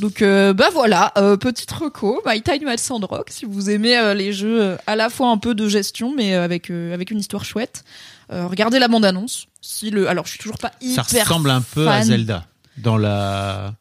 Donc 0.00 0.22
euh, 0.22 0.52
bah 0.52 0.68
voilà, 0.72 1.12
euh, 1.18 1.36
petite 1.36 1.70
reco, 1.70 2.22
My 2.26 2.42
Time 2.42 2.68
at 2.68 2.78
Sandrock. 2.78 3.30
Si 3.30 3.44
vous 3.44 3.70
aimez 3.70 3.96
euh, 3.96 4.14
les 4.14 4.32
jeux 4.32 4.62
euh, 4.62 4.76
à 4.86 4.96
la 4.96 5.10
fois 5.10 5.28
un 5.28 5.38
peu 5.38 5.54
de 5.54 5.68
gestion 5.68 6.14
mais 6.16 6.34
avec 6.34 6.70
avec 6.70 7.10
une 7.10 7.18
histoire 7.18 7.44
chouette, 7.44 7.84
regardez 8.30 8.78
la 8.78 8.88
bande 8.88 9.04
annonce. 9.04 9.46
Si 9.60 9.90
le, 9.90 10.08
alors 10.08 10.26
je 10.26 10.30
suis 10.30 10.38
toujours 10.38 10.58
pas 10.58 10.72
Ça 10.80 11.02
hyper 11.02 11.26
ressemble 11.28 11.50
un 11.50 11.62
peu 11.62 11.88
à. 11.88 12.02
Zelda. 12.02 12.46
Dans 12.78 12.98
la. 12.98 13.74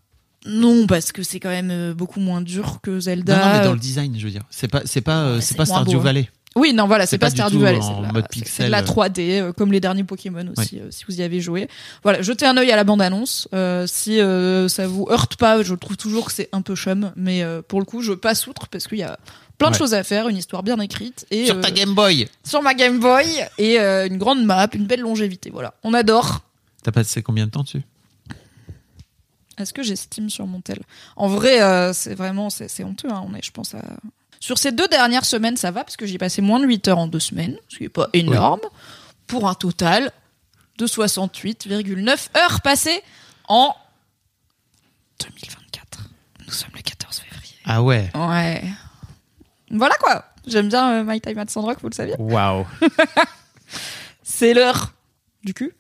Non, 0.48 0.86
parce 0.88 1.12
que 1.12 1.24
c'est 1.24 1.40
quand 1.40 1.50
même 1.50 1.94
beaucoup 1.94 2.20
moins 2.20 2.42
dur 2.42 2.80
que 2.82 3.00
Zelda. 3.00 3.36
Non, 3.36 3.46
non, 3.46 3.52
mais 3.58 3.66
dans 3.66 3.74
le 3.74 3.80
design, 3.80 4.16
je 4.18 4.26
veux 4.26 4.32
dire. 4.32 4.44
C'est 4.52 4.68
pas, 4.68 4.82
c'est 4.86 5.02
pas, 5.02 5.42
c'est 5.42 5.58
pas 5.58 5.66
Stardew 5.66 5.96
hein. 5.96 6.24
Oui, 6.58 6.72
non, 6.74 6.88
voilà, 6.88 7.06
c'est 7.06 7.18
pas, 7.18 7.26
pas 7.26 7.32
Stardew 7.32 7.58
Valley, 7.60 7.82
c'est 7.82 7.98
de 7.98 8.02
la- 8.02 8.12
mode 8.14 8.26
c'est- 8.32 8.40
c'est 8.40 8.46
pixel. 8.46 8.66
de 8.68 8.72
la 8.72 8.82
3D, 8.82 9.40
euh, 9.42 9.52
comme 9.52 9.74
les 9.74 9.82
derniers 9.82 10.06
Pokémon 10.06 10.46
aussi, 10.56 10.80
euh, 10.80 10.88
si 10.90 11.04
vous 11.06 11.20
y 11.20 11.22
avez 11.22 11.42
joué. 11.42 11.68
Voilà, 12.02 12.22
jetez 12.22 12.46
un 12.46 12.56
œil 12.56 12.72
à 12.72 12.78
la 12.78 12.86
bande-annonce. 12.86 13.50
Euh, 13.54 13.86
si 13.88 14.22
euh, 14.22 14.70
ça 14.70 14.88
vous 14.88 15.06
heurte 15.12 15.36
pas, 15.36 15.62
je 15.64 15.76
trouve 15.76 15.98
toujours 15.98 16.28
que 16.28 16.32
c'est 16.32 16.48
un 16.54 16.62
peu 16.62 16.76
chum, 16.76 17.12
mais 17.18 17.44
euh, 17.44 17.62
pour 17.62 17.80
le 17.80 17.86
coup, 17.86 18.02
je 18.02 18.14
passe 18.14 18.48
outre 18.48 18.70
parce 18.70 18.88
qu'il 18.88 19.00
y 19.00 19.04
a 19.04 19.20
plein 19.58 19.68
de 19.70 19.74
Ouais. 19.74 19.80
choses 19.80 19.94
à 19.94 20.04
faire, 20.04 20.30
une 20.30 20.38
histoire 20.38 20.64
bien 20.64 20.80
écrite 20.80 21.26
et 21.30 21.46
Sur 21.48 21.58
euh, 21.58 21.62
ta 21.62 21.72
Game 21.72 21.94
Boy. 21.94 22.28
sur 22.46 22.62
ma 22.62 22.74
Game 22.74 23.00
Boy 23.02 23.26
et 23.58 23.78
euh, 23.80 24.08
une 24.08 24.18
grande 24.18 24.46
map, 24.46 24.68
une 24.74 24.86
belle 24.86 25.02
longévité. 25.02 25.50
Voilà, 25.52 25.74
on 25.84 25.94
adore. 25.94 26.40
T'as 26.84 26.92
passé 26.92 27.22
combien 27.22 27.48
de 27.48 27.52
temps 27.52 27.64
dessus? 27.64 27.82
Est-ce 29.58 29.74
que 29.74 29.84
j'estime 29.84 30.30
sur 30.30 30.48
mon 30.48 30.60
tel? 30.62 30.80
En 31.16 31.28
vrai, 31.28 31.62
euh, 31.62 31.94
c'est 31.94 32.14
vraiment 32.16 32.50
c'est 32.50 32.68
c'est 32.70 32.84
honteux. 32.84 33.10
hein. 33.12 33.24
On 33.30 33.34
est, 33.36 33.44
je 33.44 33.52
pense 33.52 33.74
à 33.74 33.82
sur 34.46 34.60
ces 34.60 34.72
deux 34.72 34.88
dernières 34.88 35.26
semaines, 35.26 35.58
ça 35.58 35.72
va 35.72 35.84
parce 35.84 35.98
que 35.98 36.06
j'ai 36.06 36.20
passé 36.20 36.40
moins 36.40 36.60
de 36.60 36.68
8 36.68 36.88
heures 36.90 37.00
en 37.00 37.08
deux 37.08 37.20
semaines, 37.20 37.58
ce 37.68 37.80
qui 37.80 37.86
est 37.86 37.90
pas 37.90 38.10
énorme, 38.14 38.60
pour 39.26 39.50
un 39.50 39.56
total 39.56 40.12
de 40.78 40.86
68,9 40.86 42.38
heures 42.38 42.62
passées 42.62 43.02
en 43.48 43.76
2024. 45.20 46.10
Nous 46.46 46.54
sommes 46.54 46.70
le 46.76 46.82
14 46.84 47.22
février. 47.22 47.56
Ah 47.66 47.82
ouais. 47.82 48.12
Ouais. 48.14 48.64
Voilà 49.72 49.96
quoi. 49.96 50.26
J'aime 50.46 50.70
bien 50.70 51.00
euh, 51.00 51.04
My 51.04 51.20
Time 51.20 51.40
at 51.40 51.48
Sandrock, 51.48 51.80
vous 51.82 51.90
le 51.90 51.96
saviez. 51.96 52.14
Waouh. 52.20 52.68
C'est 54.22 54.54
l'heure 54.54 54.94
du 55.44 55.56
cul. 55.56 55.74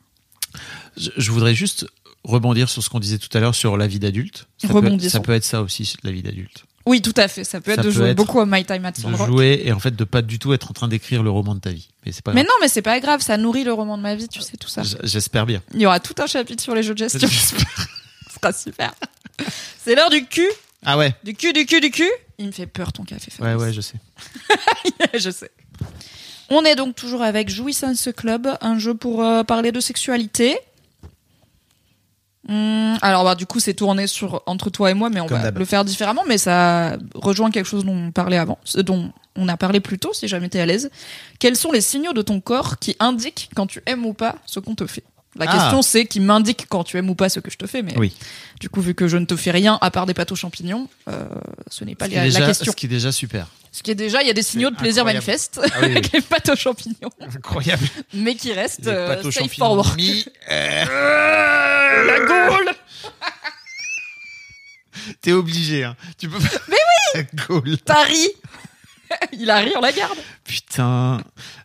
Je, 0.97 1.11
je 1.15 1.31
voudrais 1.31 1.53
juste 1.53 1.85
rebondir 2.23 2.67
sur 2.69 2.81
ce 2.81 2.89
qu'on 2.89 2.99
disait 2.99 3.19
tout 3.19 3.29
à 3.37 3.41
l'heure 3.41 3.53
sur 3.53 3.77
la 3.77 3.85
vie 3.85 3.99
d'adulte. 3.99 4.47
Ça, 4.57 4.69
peut, 4.69 4.73
Rebondissons. 4.73 5.11
ça 5.11 5.19
peut 5.19 5.33
être 5.33 5.45
ça 5.45 5.61
aussi, 5.61 5.95
la 6.01 6.11
vie 6.11 6.23
d'adulte. 6.23 6.65
Oui, 6.85 7.01
tout 7.01 7.13
à 7.17 7.27
fait. 7.27 7.43
Ça 7.43 7.61
peut 7.61 7.71
être 7.71 7.77
Ça 7.77 7.81
de 7.83 7.87
peut 7.87 7.93
jouer 7.93 8.09
être 8.09 8.17
beaucoup 8.17 8.39
à 8.39 8.45
My 8.45 8.63
Time 8.63 8.85
at 8.85 8.91
De 8.91 8.97
Sandrock. 8.97 9.27
jouer 9.27 9.61
et 9.65 9.71
en 9.71 9.79
fait 9.79 9.95
de 9.95 10.03
pas 10.03 10.21
du 10.21 10.37
tout 10.37 10.53
être 10.53 10.69
en 10.69 10.73
train 10.73 10.87
d'écrire 10.87 11.23
le 11.23 11.31
roman 11.31 11.55
de 11.55 11.59
ta 11.59 11.71
vie. 11.71 11.89
Mais 12.05 12.11
c'est 12.11 12.21
pas 12.23 12.33
Mais 12.33 12.43
non, 12.43 12.53
mais 12.61 12.67
c'est 12.67 12.81
pas 12.83 12.99
grave, 12.99 13.21
ça 13.21 13.37
nourrit 13.37 13.63
le 13.63 13.73
roman 13.73 13.97
de 13.97 14.03
ma 14.03 14.13
vie, 14.15 14.27
tu 14.27 14.41
sais 14.41 14.57
tout 14.57 14.67
ça. 14.67 14.83
J'espère 15.03 15.45
bien. 15.47 15.61
Il 15.73 15.81
y 15.81 15.85
aura 15.87 15.99
tout 15.99 16.13
un 16.21 16.27
chapitre 16.27 16.61
sur 16.61 16.75
les 16.75 16.83
jeux 16.83 16.93
de 16.93 16.99
gestion. 16.99 17.27
J'espère. 17.27 17.87
Ce 18.29 18.35
sera 18.35 18.53
super. 18.53 18.93
C'est 19.83 19.95
l'heure 19.95 20.09
du 20.11 20.25
cul, 20.27 20.47
Ah 20.85 20.97
ouais. 20.97 21.15
du 21.23 21.33
cul, 21.33 21.53
du 21.53 21.65
cul, 21.65 21.81
du 21.81 21.89
cul. 21.89 22.09
Il 22.37 22.47
me 22.47 22.51
fait 22.51 22.67
peur 22.67 22.93
ton 22.93 23.03
café. 23.03 23.31
Ouais, 23.39 23.47
Fabrice. 23.51 23.61
ouais, 23.67 23.73
je 23.73 23.81
sais. 23.81 23.95
je 25.17 25.29
sais. 25.31 25.51
On 26.49 26.63
est 26.63 26.75
donc 26.75 26.95
toujours 26.95 27.23
avec 27.23 27.49
Jouissance 27.49 28.09
Club, 28.15 28.47
un 28.61 28.77
jeu 28.77 28.93
pour 28.93 29.23
euh, 29.23 29.43
parler 29.43 29.71
de 29.71 29.79
sexualité. 29.79 30.57
Hum, 32.47 32.97
alors 33.01 33.23
bah 33.23 33.33
du 33.33 33.47
coup 33.47 33.59
c'est 33.59 33.73
tourné 33.73 34.05
sur 34.05 34.43
entre 34.45 34.69
toi 34.69 34.91
et 34.91 34.93
moi 34.93 35.09
mais 35.09 35.19
on 35.19 35.25
Comme 35.25 35.41
va 35.41 35.49
le 35.49 35.65
faire 35.65 35.83
différemment 35.83 36.21
mais 36.27 36.37
ça 36.37 36.95
rejoint 37.15 37.49
quelque 37.49 37.65
chose 37.65 37.85
dont 37.85 37.95
on 37.95 38.11
parlait 38.11 38.37
avant 38.37 38.59
ce 38.63 38.81
dont 38.81 39.11
on 39.35 39.47
a 39.47 39.57
parlé 39.57 39.79
plus 39.79 39.97
tôt 39.97 40.13
si 40.13 40.27
jamais 40.27 40.47
t'es 40.49 40.59
à 40.59 40.65
l'aise. 40.65 40.91
Quels 41.39 41.55
sont 41.55 41.71
les 41.71 41.81
signaux 41.81 42.13
de 42.13 42.21
ton 42.21 42.39
corps 42.41 42.77
qui 42.77 42.95
indiquent 42.99 43.49
quand 43.55 43.65
tu 43.65 43.81
aimes 43.87 44.05
ou 44.05 44.13
pas 44.13 44.35
ce 44.45 44.59
qu'on 44.59 44.75
te 44.75 44.85
fait? 44.85 45.03
La 45.37 45.45
Ah. 45.49 45.53
question 45.53 45.81
c'est 45.81 46.05
qui 46.05 46.19
m'indique 46.19 46.65
quand 46.69 46.83
tu 46.83 46.97
aimes 46.97 47.09
ou 47.09 47.15
pas 47.15 47.29
ce 47.29 47.39
que 47.39 47.51
je 47.51 47.57
te 47.57 47.67
fais 47.67 47.81
mais 47.81 47.97
Oui. 47.97 48.13
du 48.59 48.69
coup 48.69 48.81
vu 48.81 48.93
que 48.95 49.07
je 49.07 49.17
ne 49.17 49.25
te 49.25 49.35
fais 49.35 49.51
rien 49.51 49.77
à 49.81 49.91
part 49.91 50.05
des 50.05 50.13
pâtes 50.13 50.31
aux 50.31 50.35
champignons 50.35 50.87
euh, 51.09 51.25
ce 51.69 51.83
n'est 51.83 51.95
pas 51.95 52.05
Ce 52.07 52.11
la, 52.15 52.27
la 52.29 52.45
question 52.47 52.71
ce 52.71 52.75
qui 52.75 52.85
est 52.85 52.89
déjà 52.89 53.11
super. 53.11 53.47
ce 53.71 53.83
qui 53.83 53.91
est 53.91 53.95
déjà, 53.95 54.21
il 54.21 54.27
y 54.27 54.31
a 54.31 54.33
des 54.33 54.43
signaux 54.43 54.69
de 54.69 54.75
plaisir 54.75 55.01
incroyable. 55.03 55.25
manifestes 55.25 55.59
Ah 55.63 55.67
oui, 55.81 55.85
oui. 55.87 55.91
avec 55.91 56.11
les 56.13 56.21
pâtes 56.21 56.49
aux 56.49 56.55
champignons, 56.55 57.09
Incroyable. 57.19 57.85
mais 58.13 58.35
qui 58.35 58.53
restent 58.53 58.87
euh, 58.87 59.21
safe 59.31 59.55
for 59.57 59.75
work. 59.75 59.99
Euh, 60.49 60.85
La 62.07 62.19
Gaule 62.25 62.71
T'es 65.21 65.33
obligé, 65.33 65.83
hein. 65.83 65.95
Tu 66.17 66.29
peux 66.29 66.39
pas. 66.39 66.49
Mais 66.69 67.25
oui. 67.49 67.77
T'as 67.85 68.03
ri 68.03 68.27
Il 69.39 69.49
a 69.49 69.57
ri, 69.59 69.71
on 69.77 69.81
la 69.81 69.91
garde. 69.91 70.17
Putain. 70.43 71.21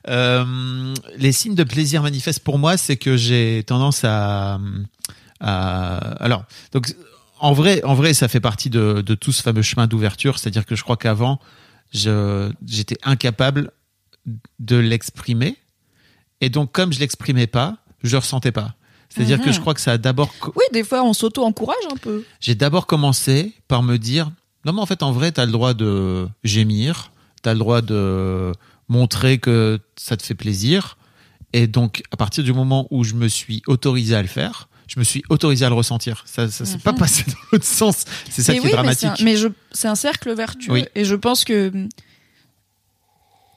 Euh, 0.09 0.95
les 1.17 1.33
signes 1.33 1.55
de 1.55 1.65
plaisir 1.65 2.03
manifestes 2.03 2.41
pour 2.41 2.59
moi, 2.59 2.77
c'est 2.77 2.97
que 2.97 3.17
j'ai 3.17 3.63
tendance 3.67 4.05
à, 4.05 4.59
à- 5.41 5.97
alors 6.23 6.45
donc 6.73 6.95
en 7.39 7.53
vrai, 7.53 7.83
en 7.85 7.95
vrai, 7.95 8.13
ça 8.15 8.29
fait 8.29 8.41
partie 8.41 8.69
de, 8.69 9.01
de 9.01 9.15
tout 9.15 9.33
ce 9.33 9.43
fameux 9.43 9.63
chemin 9.63 9.87
d'ouverture, 9.87 10.39
c'est-à-dire 10.39 10.67
que 10.67 10.77
je 10.77 10.83
crois 10.83 10.97
qu'avant, 10.99 11.41
j'étais 11.93 12.99
incapable 13.03 13.71
de 14.59 14.77
l'exprimer, 14.77 15.57
et 16.43 16.51
donc 16.51 16.71
comme 16.73 16.93
je 16.93 17.01
l'exprimais 17.01 17.47
pas, 17.47 17.79
je 18.03 18.13
le 18.13 18.19
ressentais 18.19 18.53
pas. 18.53 18.75
C'est-à-dire 19.09 19.41
que 19.41 19.51
je 19.51 19.59
crois 19.59 19.75
que 19.75 19.81
ça 19.81 19.93
a 19.93 19.99
d'abord 19.99 20.33
Oui, 20.55 20.63
des 20.73 20.85
fois, 20.85 21.03
on 21.03 21.13
s'auto-encourage 21.13 21.77
un 21.91 21.97
peu. 21.97 22.25
j'ai 22.41 22.55
d'abord 22.55 22.87
commencé 22.87 23.55
par 23.67 23.83
me 23.83 23.97
dire 23.97 24.31
non 24.65 24.73
mais 24.75 24.81
en 24.81 24.87
fait 24.87 25.03
en 25.03 25.11
vrai 25.11 25.33
t'as 25.33 25.47
le 25.47 25.53
droit 25.53 25.73
de 25.75 26.29
gémir 26.45 27.10
t'as 27.43 27.53
le 27.53 27.59
droit 27.59 27.81
de 27.83 28.53
montrer 28.89 29.39
que 29.39 29.79
ça 29.97 30.17
te 30.17 30.23
fait 30.23 30.35
plaisir 30.35 30.97
et 31.53 31.67
donc 31.67 32.03
à 32.13 32.17
partir 32.17 32.45
du 32.45 32.53
moment 32.53 32.87
où 32.91 33.05
je 33.05 33.15
me 33.15 33.29
suis 33.29 33.63
autorisé 33.67 34.15
à 34.15 34.23
le 34.23 34.29
faire 34.29 34.69
je 34.89 34.99
me 34.99 35.05
suis 35.05 35.23
autorisé 35.29 35.65
à 35.65 35.69
le 35.69 35.75
ressentir 35.77 36.23
ça 36.27 36.49
ça 36.51 36.65
s'est 36.65 36.75
Mhm. 36.77 36.81
pas 36.83 36.93
passé 36.93 37.25
dans 37.27 37.35
l'autre 37.53 37.65
sens 37.65 38.05
c'est 38.29 38.43
ça 38.43 38.53
qui 38.55 38.61
oui, 38.61 38.69
est 38.69 38.73
dramatique 38.73 39.11
Mais, 39.23 39.37
c'est 39.73 39.89
un 39.89 39.95
cercle 39.95 40.33
vertueux. 40.35 40.73
Oui. 40.73 40.85
Et 40.97 41.05
je 41.05 41.15
pense 41.15 41.45
que 41.45 41.73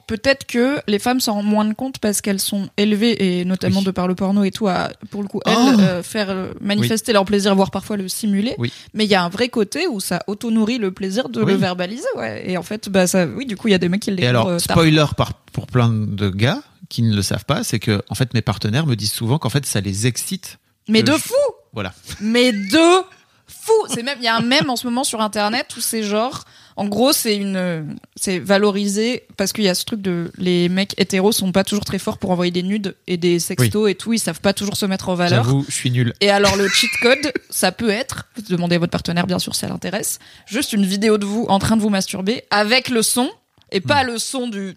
peut-être 0.07 0.45
que 0.45 0.79
les 0.87 0.99
femmes 0.99 1.19
s'en 1.19 1.33
rendent 1.33 1.45
moins 1.45 1.65
de 1.65 1.73
compte 1.73 1.97
parce 1.99 2.21
qu'elles 2.21 2.39
sont 2.39 2.69
élevées 2.77 3.39
et 3.39 3.45
notamment 3.45 3.79
Oui. 3.79 3.85
de 3.85 3.91
par 3.91 4.07
le 4.07 4.15
porno 4.15 4.43
et 4.43 4.51
tout 4.51 4.67
à 4.67 4.89
pour 5.09 5.21
le 5.21 5.27
coup 5.27 5.39
elles 5.45 5.53
Oh. 5.57 5.79
euh, 5.79 6.03
faire 6.03 6.29
euh, 6.29 6.51
manifester 6.61 7.13
leur 7.13 7.25
plaisir 7.25 7.55
voire 7.55 7.71
parfois 7.71 7.95
le 7.97 8.07
simuler 8.09 8.55
Oui. 8.57 8.71
mais 8.93 9.05
il 9.05 9.09
y 9.09 9.15
a 9.15 9.23
un 9.23 9.29
vrai 9.29 9.49
côté 9.49 9.87
où 9.87 9.99
ça 9.99 10.19
auto-nourrit 10.27 10.77
le 10.77 10.91
plaisir 10.91 11.29
de 11.29 11.41
Oui. 11.41 11.53
le 11.53 11.57
verbaliser 11.57 12.03
ouais 12.17 12.49
et 12.49 12.57
en 12.57 12.63
fait 12.63 12.89
bah 12.89 13.07
ça 13.07 13.25
oui 13.25 13.45
du 13.45 13.55
coup 13.55 13.67
il 13.69 13.71
y 13.71 13.75
a 13.75 13.77
des 13.79 13.89
mecs 13.89 14.01
qui 14.01 14.11
le 14.11 14.21
Et 14.21 14.27
alors, 14.27 14.47
euh, 14.47 14.59
spoiler 14.59 15.05
par, 15.15 15.33
pour 15.53 15.67
plein 15.67 15.89
de 15.89 16.29
gars 16.29 16.61
qui 16.89 17.01
ne 17.01 17.15
le 17.15 17.21
savent 17.23 17.45
pas, 17.45 17.63
c'est 17.63 17.79
que 17.79 18.03
en 18.09 18.15
fait 18.15 18.33
mes 18.33 18.41
partenaires 18.41 18.85
me 18.85 18.95
disent 18.95 19.13
souvent 19.13 19.39
qu'en 19.39 19.49
fait 19.49 19.65
ça 19.65 19.79
les 19.81 20.05
excite. 20.05 20.59
mais 20.89 21.01
de 21.01 21.13
je- 21.13 21.17
fou 21.17 21.33
Voilà. 21.71 21.93
mais 22.19 22.51
de 22.51 23.03
fou 23.47 23.71
c'est 23.87 24.03
même 24.03 24.17
il 24.19 24.25
y 24.25 24.27
a 24.27 24.35
un 24.35 24.41
mème 24.41 24.69
en 24.69 24.75
ce 24.75 24.85
moment 24.85 25.03
sur 25.03 25.21
internet 25.21 25.67
où 25.77 25.81
c'est 25.81 26.03
genre 26.03 26.43
en 26.75 26.87
gros 26.87 27.13
c'est 27.13 27.35
une 27.35 27.95
c'est 28.15 28.39
valorisé 28.39 29.23
parce 29.37 29.53
qu'il 29.53 29.63
y 29.63 29.69
a 29.69 29.75
ce 29.75 29.85
truc 29.85 30.01
de 30.01 30.31
les 30.37 30.69
mecs 30.69 30.93
hétéros 30.99 31.31
sont 31.31 31.51
pas 31.51 31.63
toujours 31.63 31.85
très 31.85 31.99
forts 31.99 32.17
pour 32.17 32.31
envoyer 32.31 32.51
des 32.51 32.63
nudes 32.63 32.95
et 33.07 33.17
des 33.17 33.39
sextos 33.39 33.89
et 33.89 33.95
tout 33.95 34.13
ils 34.13 34.19
savent 34.19 34.41
pas 34.41 34.53
toujours 34.53 34.75
se 34.77 34.85
mettre 34.85 35.09
en 35.09 35.15
valeur 35.15 35.43
J'avoue, 35.43 35.65
je 35.67 35.73
suis 35.73 35.91
nul. 35.91 36.13
et 36.21 36.29
alors 36.29 36.55
le 36.55 36.67
cheat 36.69 36.89
code 37.01 37.31
ça 37.49 37.71
peut 37.71 37.89
être 37.89 38.25
vous 38.35 38.55
demandez 38.55 38.75
à 38.75 38.79
votre 38.79 38.91
partenaire 38.91 39.27
bien 39.27 39.39
sûr 39.39 39.53
si 39.55 39.65
elle 39.65 39.71
intéresse 39.71 40.19
juste 40.47 40.73
une 40.73 40.85
vidéo 40.85 41.17
de 41.17 41.25
vous 41.25 41.45
en 41.49 41.59
train 41.59 41.77
de 41.77 41.81
vous 41.81 41.89
masturber 41.89 42.43
avec 42.49 42.89
le 42.89 43.01
son 43.03 43.29
et 43.71 43.81
pas 43.81 44.03
le 44.03 44.17
son 44.17 44.47
du 44.47 44.75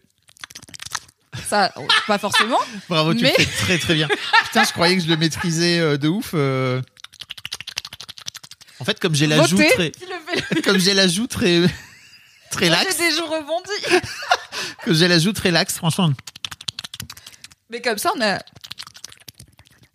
ça 1.49 1.73
pas 2.07 2.19
forcément 2.19 2.59
Bravo, 2.89 3.13
tu 3.15 3.23
Mais- 3.23 3.35
le 3.39 3.45
fais 3.45 3.51
très 3.65 3.79
très 3.79 3.95
bien. 3.95 4.09
Putain, 4.45 4.65
je 4.65 4.73
croyais 4.73 4.97
que 4.97 5.03
je 5.03 5.09
le 5.09 5.17
maîtrisais 5.19 5.79
euh, 5.79 5.99
de 5.99 6.09
ouf. 6.09 6.31
euh. 6.35 6.81
En 8.81 8.85
fait, 8.85 8.99
comme 9.01 9.15
j'ai 9.15 9.27
la 9.27 9.47
joue 9.47 9.57
très, 9.57 9.93
comme 10.63 10.79
j'ai 10.79 10.95
la 10.95 11.09
joue 11.09 11.27
très 11.27 11.63
très 12.51 12.69
laxe, 12.69 12.97
j'ai 12.99 13.11
des 13.11 13.17
jours 13.17 13.31
rebondis 13.31 14.03
que 14.83 14.93
j'ai 14.95 15.09
la 15.09 15.19
joue 15.19 15.33
très 15.33 15.51
laxe, 15.51 15.75
franchement. 15.75 16.13
Mais 17.71 17.81
comme 17.81 17.99
ça, 17.99 18.13
on 18.17 18.21
a. 18.21 18.39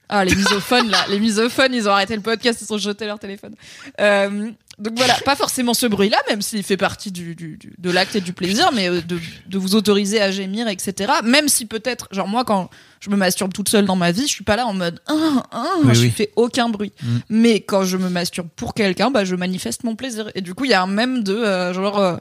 Ah, 0.09 0.25
les 0.25 0.35
misophones, 0.35 0.89
là. 0.89 1.05
Les 1.07 1.19
misophones, 1.19 1.73
ils 1.73 1.87
ont 1.87 1.91
arrêté 1.91 2.15
le 2.15 2.21
podcast, 2.21 2.61
ils 2.61 2.73
ont 2.73 2.77
jeté 2.77 3.05
leur 3.05 3.17
téléphone. 3.17 3.55
Euh, 4.01 4.51
donc 4.81 4.93
voilà, 4.97 5.13
pas 5.23 5.35
forcément 5.35 5.73
ce 5.73 5.85
bruit-là, 5.85 6.17
même 6.29 6.41
s'il 6.41 6.63
fait 6.63 6.75
partie 6.77 7.11
du, 7.11 7.35
du- 7.35 7.57
du- 7.57 7.73
de 7.77 7.89
l'acte 7.91 8.15
et 8.15 8.21
du 8.21 8.33
plaisir, 8.33 8.71
mais 8.73 8.89
euh, 8.89 8.99
de, 9.01 9.17
de 9.47 9.57
vous 9.57 9.75
autoriser 9.75 10.19
à 10.21 10.31
gémir, 10.31 10.67
etc. 10.67 11.11
Même 11.23 11.47
si 11.47 11.65
peut-être, 11.65 12.07
genre 12.11 12.27
moi, 12.27 12.43
quand 12.43 12.69
je 12.99 13.09
me 13.09 13.15
masturbe 13.15 13.53
toute 13.53 13.69
seule 13.69 13.85
dans 13.85 13.95
ma 13.95 14.11
vie, 14.11 14.23
je 14.23 14.31
suis 14.31 14.43
pas 14.43 14.55
là 14.55 14.65
en 14.67 14.73
mode, 14.73 14.99
ah, 15.07 15.43
ah, 15.51 15.65
Oui, 15.83 15.95
je 15.95 16.01
oui. 16.01 16.09
fais 16.11 16.31
aucun 16.35 16.69
bruit. 16.69 16.91
Mm. 17.01 17.07
Mais 17.29 17.59
quand 17.61 17.83
je 17.83 17.97
me 17.97 18.09
masturbe 18.09 18.49
pour 18.55 18.73
quelqu'un, 18.73 19.11
bah, 19.11 19.23
je 19.25 19.35
manifeste 19.35 19.83
mon 19.83 19.95
plaisir. 19.95 20.29
Et 20.35 20.41
du 20.41 20.53
coup, 20.53 20.65
il 20.65 20.71
y 20.71 20.73
a 20.73 20.81
un 20.81 20.87
même 20.87 21.23
de, 21.23 21.35
euh, 21.35 21.73
genre, 21.73 21.99
euh, 21.99 22.17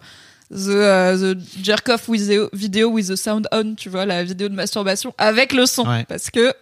The, 0.53 0.66
euh, 0.70 1.35
the 1.37 1.39
jerk 1.62 1.89
off 1.91 2.09
with 2.09 2.27
the 2.28 2.49
video 2.53 2.89
with 2.89 3.07
the 3.07 3.15
sound 3.15 3.47
on, 3.53 3.77
tu 3.77 3.89
vois, 3.89 4.05
la 4.05 4.24
vidéo 4.24 4.49
de 4.49 4.55
masturbation 4.55 5.15
avec 5.16 5.53
le 5.53 5.65
son. 5.65 5.87
Ouais. 5.89 6.05
Parce 6.09 6.28
que 6.28 6.53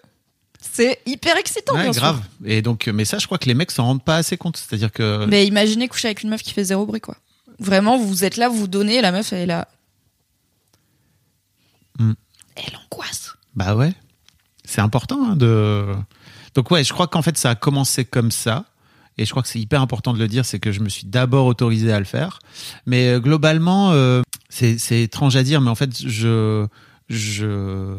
c'est 0.61 1.01
hyper 1.07 1.37
excitant, 1.37 1.75
Ouais, 1.75 1.85
bien 1.85 1.93
sûr. 1.93 2.03
grave. 2.03 2.21
Et 2.45 2.63
donc, 2.63 2.89
mais 2.89 3.05
ça, 3.05 3.19
je 3.19 3.27
crois 3.27 3.39
que 3.39 3.47
les 3.47 3.55
mecs 3.55 3.71
s'en 3.71 3.85
rendent 3.85 4.05
pas 4.05 4.17
assez 4.17 4.37
compte. 4.37 4.57
C'est-à-dire 4.57 4.93
que 4.93 5.25
Mais 5.27 5.47
imaginez 5.47 5.89
coucher 5.89 6.09
avec 6.09 6.23
une 6.23 6.31
meuf 6.31 6.43
qui 6.43 6.53
fait 6.53 6.65
zéro 6.65 6.87
bruit, 6.87 7.01
quoi. 7.01 7.17
Vraiment, 7.59 7.99
vous 7.99 8.25
êtes 8.25 8.37
là, 8.37 8.49
vous 8.49 8.57
vous 8.59 8.69
donnez, 8.69 9.01
la 9.01 9.13
meuf, 9.13 9.33
elle 9.33 9.41
est 9.41 9.47
là. 9.47 9.69
Hmm. 11.99 12.13
Elle 12.55 12.77
angoisse. 12.77 13.35
Bah 13.55 13.75
ouais, 13.75 13.93
c'est 14.65 14.81
important 14.81 15.31
hein, 15.31 15.37
de. 15.37 15.87
Donc 16.55 16.71
ouais, 16.71 16.85
je 16.85 16.93
crois 16.93 17.09
qu'en 17.09 17.23
fait 17.23 17.37
ça 17.37 17.51
a 17.51 17.55
commencé 17.55 18.05
comme 18.05 18.31
ça. 18.31 18.67
Et 19.17 19.25
je 19.25 19.31
crois 19.33 19.43
que 19.43 19.49
c'est 19.49 19.59
hyper 19.59 19.83
important 19.83 20.13
de 20.13 20.19
le 20.21 20.29
dire, 20.29 20.45
c'est 20.45 20.61
que 20.61 20.71
je 20.71 20.79
me 20.79 20.89
suis 20.89 21.05
d'abord 21.05 21.47
autorisé 21.47 21.93
à 21.93 21.99
le 21.99 22.05
faire. 22.05 22.39
Mais 22.87 23.09
euh, 23.09 23.19
globalement, 23.21 23.91
euh, 23.91 24.23
c'est 24.49 24.79
c'est 24.79 25.03
étrange 25.03 25.35
à 25.35 25.43
dire, 25.43 25.61
mais 25.61 25.71
en 25.71 25.75
fait, 25.75 25.91
je 26.07 26.69
je 27.09 27.97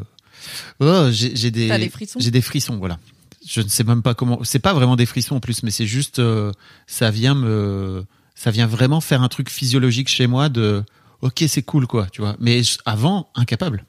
oh, 0.79 1.07
j'ai 1.11 1.51
des 1.51 1.69
des 1.77 1.89
frissons 1.89 2.19
j'ai 2.19 2.31
des 2.31 2.41
frissons, 2.41 2.77
voilà. 2.77 2.99
Je 3.47 3.61
ne 3.61 3.69
sais 3.69 3.83
même 3.83 4.01
pas 4.01 4.13
comment. 4.13 4.39
C'est 4.43 4.59
pas 4.59 4.73
vraiment 4.73 4.95
des 4.95 5.05
frissons 5.05 5.37
en 5.37 5.39
plus, 5.39 5.63
mais 5.63 5.71
c'est 5.71 5.85
juste 5.87 6.19
euh, 6.19 6.51
ça 6.87 7.09
vient 7.09 7.35
me 7.35 8.05
ça 8.35 8.51
vient 8.51 8.67
vraiment 8.67 9.01
faire 9.01 9.21
un 9.21 9.27
truc 9.29 9.49
physiologique 9.49 10.07
chez 10.09 10.27
moi 10.27 10.49
de 10.49 10.83
ok 11.21 11.43
c'est 11.47 11.63
cool 11.63 11.87
quoi, 11.87 12.07
tu 12.11 12.21
vois. 12.21 12.35
Mais 12.39 12.61
avant 12.85 13.29
incapable, 13.35 13.85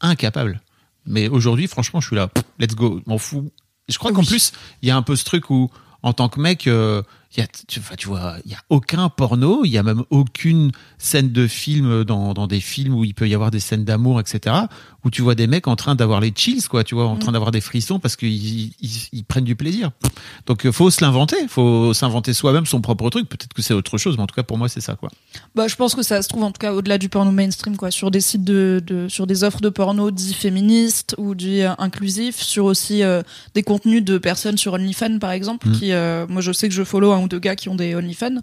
incapable. 0.00 0.60
Mais 1.06 1.28
aujourd'hui, 1.28 1.66
franchement, 1.66 2.00
je 2.00 2.06
suis 2.06 2.16
là, 2.16 2.30
let's 2.58 2.74
go, 2.74 3.02
m'en 3.06 3.18
fous. 3.18 3.50
Je 3.88 3.98
crois 3.98 4.12
qu'en 4.12 4.20
Oui. 4.22 4.26
plus, 4.26 4.52
il 4.80 4.88
y 4.88 4.90
a 4.90 4.96
un 4.96 5.02
peu 5.02 5.16
ce 5.16 5.24
truc 5.24 5.50
où, 5.50 5.70
en 6.02 6.14
tant 6.14 6.30
que 6.30 6.40
mec, 6.40 6.66
euh, 6.66 7.02
y 7.40 7.42
a, 7.44 7.48
tu, 7.66 7.80
enfin, 7.80 7.94
tu 7.96 8.08
vois, 8.08 8.36
il 8.44 8.52
y 8.52 8.54
a 8.54 8.58
aucun 8.70 9.08
porno, 9.08 9.64
il 9.64 9.70
y 9.70 9.78
a 9.78 9.82
même 9.82 10.02
aucune 10.10 10.70
scène 10.98 11.32
de 11.32 11.46
film 11.46 12.04
dans, 12.04 12.32
dans 12.34 12.46
des 12.46 12.60
films 12.60 12.94
où 12.94 13.04
il 13.04 13.14
peut 13.14 13.28
y 13.28 13.34
avoir 13.34 13.50
des 13.50 13.60
scènes 13.60 13.84
d'amour, 13.84 14.20
etc. 14.20 14.54
Où 15.04 15.10
tu 15.10 15.20
vois 15.22 15.34
des 15.34 15.46
mecs 15.46 15.66
en 15.68 15.76
train 15.76 15.94
d'avoir 15.94 16.20
les 16.20 16.32
chills, 16.34 16.62
quoi, 16.68 16.84
tu 16.84 16.94
vois, 16.94 17.06
en 17.06 17.16
Mm. 17.16 17.18
train 17.18 17.32
d'avoir 17.32 17.50
des 17.50 17.60
frissons 17.60 17.98
parce 17.98 18.16
qu'ils 18.16 18.32
ils, 18.32 18.72
ils 19.12 19.24
prennent 19.24 19.44
du 19.44 19.56
plaisir. 19.56 19.90
Donc, 20.46 20.64
euh, 20.66 20.72
faut 20.72 20.90
se 20.90 21.04
l'inventer, 21.04 21.36
faut 21.48 21.92
s'inventer 21.92 22.32
soi-même 22.32 22.66
son 22.66 22.80
propre 22.80 23.10
truc. 23.10 23.28
Peut-être 23.28 23.52
que 23.52 23.62
c'est 23.62 23.74
autre 23.74 23.98
chose, 23.98 24.16
mais 24.16 24.22
en 24.22 24.26
tout 24.26 24.34
cas, 24.34 24.42
pour 24.42 24.56
moi, 24.58 24.68
c'est 24.68 24.80
ça, 24.80 24.94
quoi. 24.96 25.10
Bah, 25.54 25.68
je 25.68 25.76
pense 25.76 25.94
que 25.94 26.02
ça 26.02 26.22
se 26.22 26.28
trouve 26.28 26.42
en 26.44 26.52
tout 26.52 26.58
cas 26.60 26.72
au-delà 26.72 26.98
du 26.98 27.08
porno 27.08 27.30
mainstream, 27.32 27.76
quoi, 27.76 27.90
sur 27.90 28.10
des 28.10 28.20
sites 28.20 28.44
de, 28.44 28.82
de 28.86 29.08
sur 29.08 29.26
des 29.26 29.44
offres 29.44 29.60
de 29.60 29.68
porno 29.68 30.10
dits 30.10 30.34
féministes 30.34 31.14
ou 31.18 31.34
dits 31.34 31.62
euh, 31.62 31.72
inclusifs, 31.78 32.40
sur 32.40 32.64
aussi 32.64 33.02
euh, 33.02 33.22
des 33.54 33.62
contenus 33.62 34.04
de 34.04 34.18
personnes 34.18 34.56
sur 34.56 34.72
OnlyFans 34.74 35.18
par 35.18 35.30
exemple, 35.32 35.68
Mm. 35.68 35.72
qui, 35.72 35.92
euh, 35.92 36.26
moi 36.28 36.40
je 36.42 36.52
sais 36.52 36.68
que 36.68 36.74
je 36.74 36.82
follow 36.84 37.12
un 37.12 37.18
ou 37.24 37.28
deux 37.28 37.38
gars 37.38 37.56
qui 37.56 37.68
ont 37.68 37.74
des 37.74 37.94
OnlyFans 37.94 38.36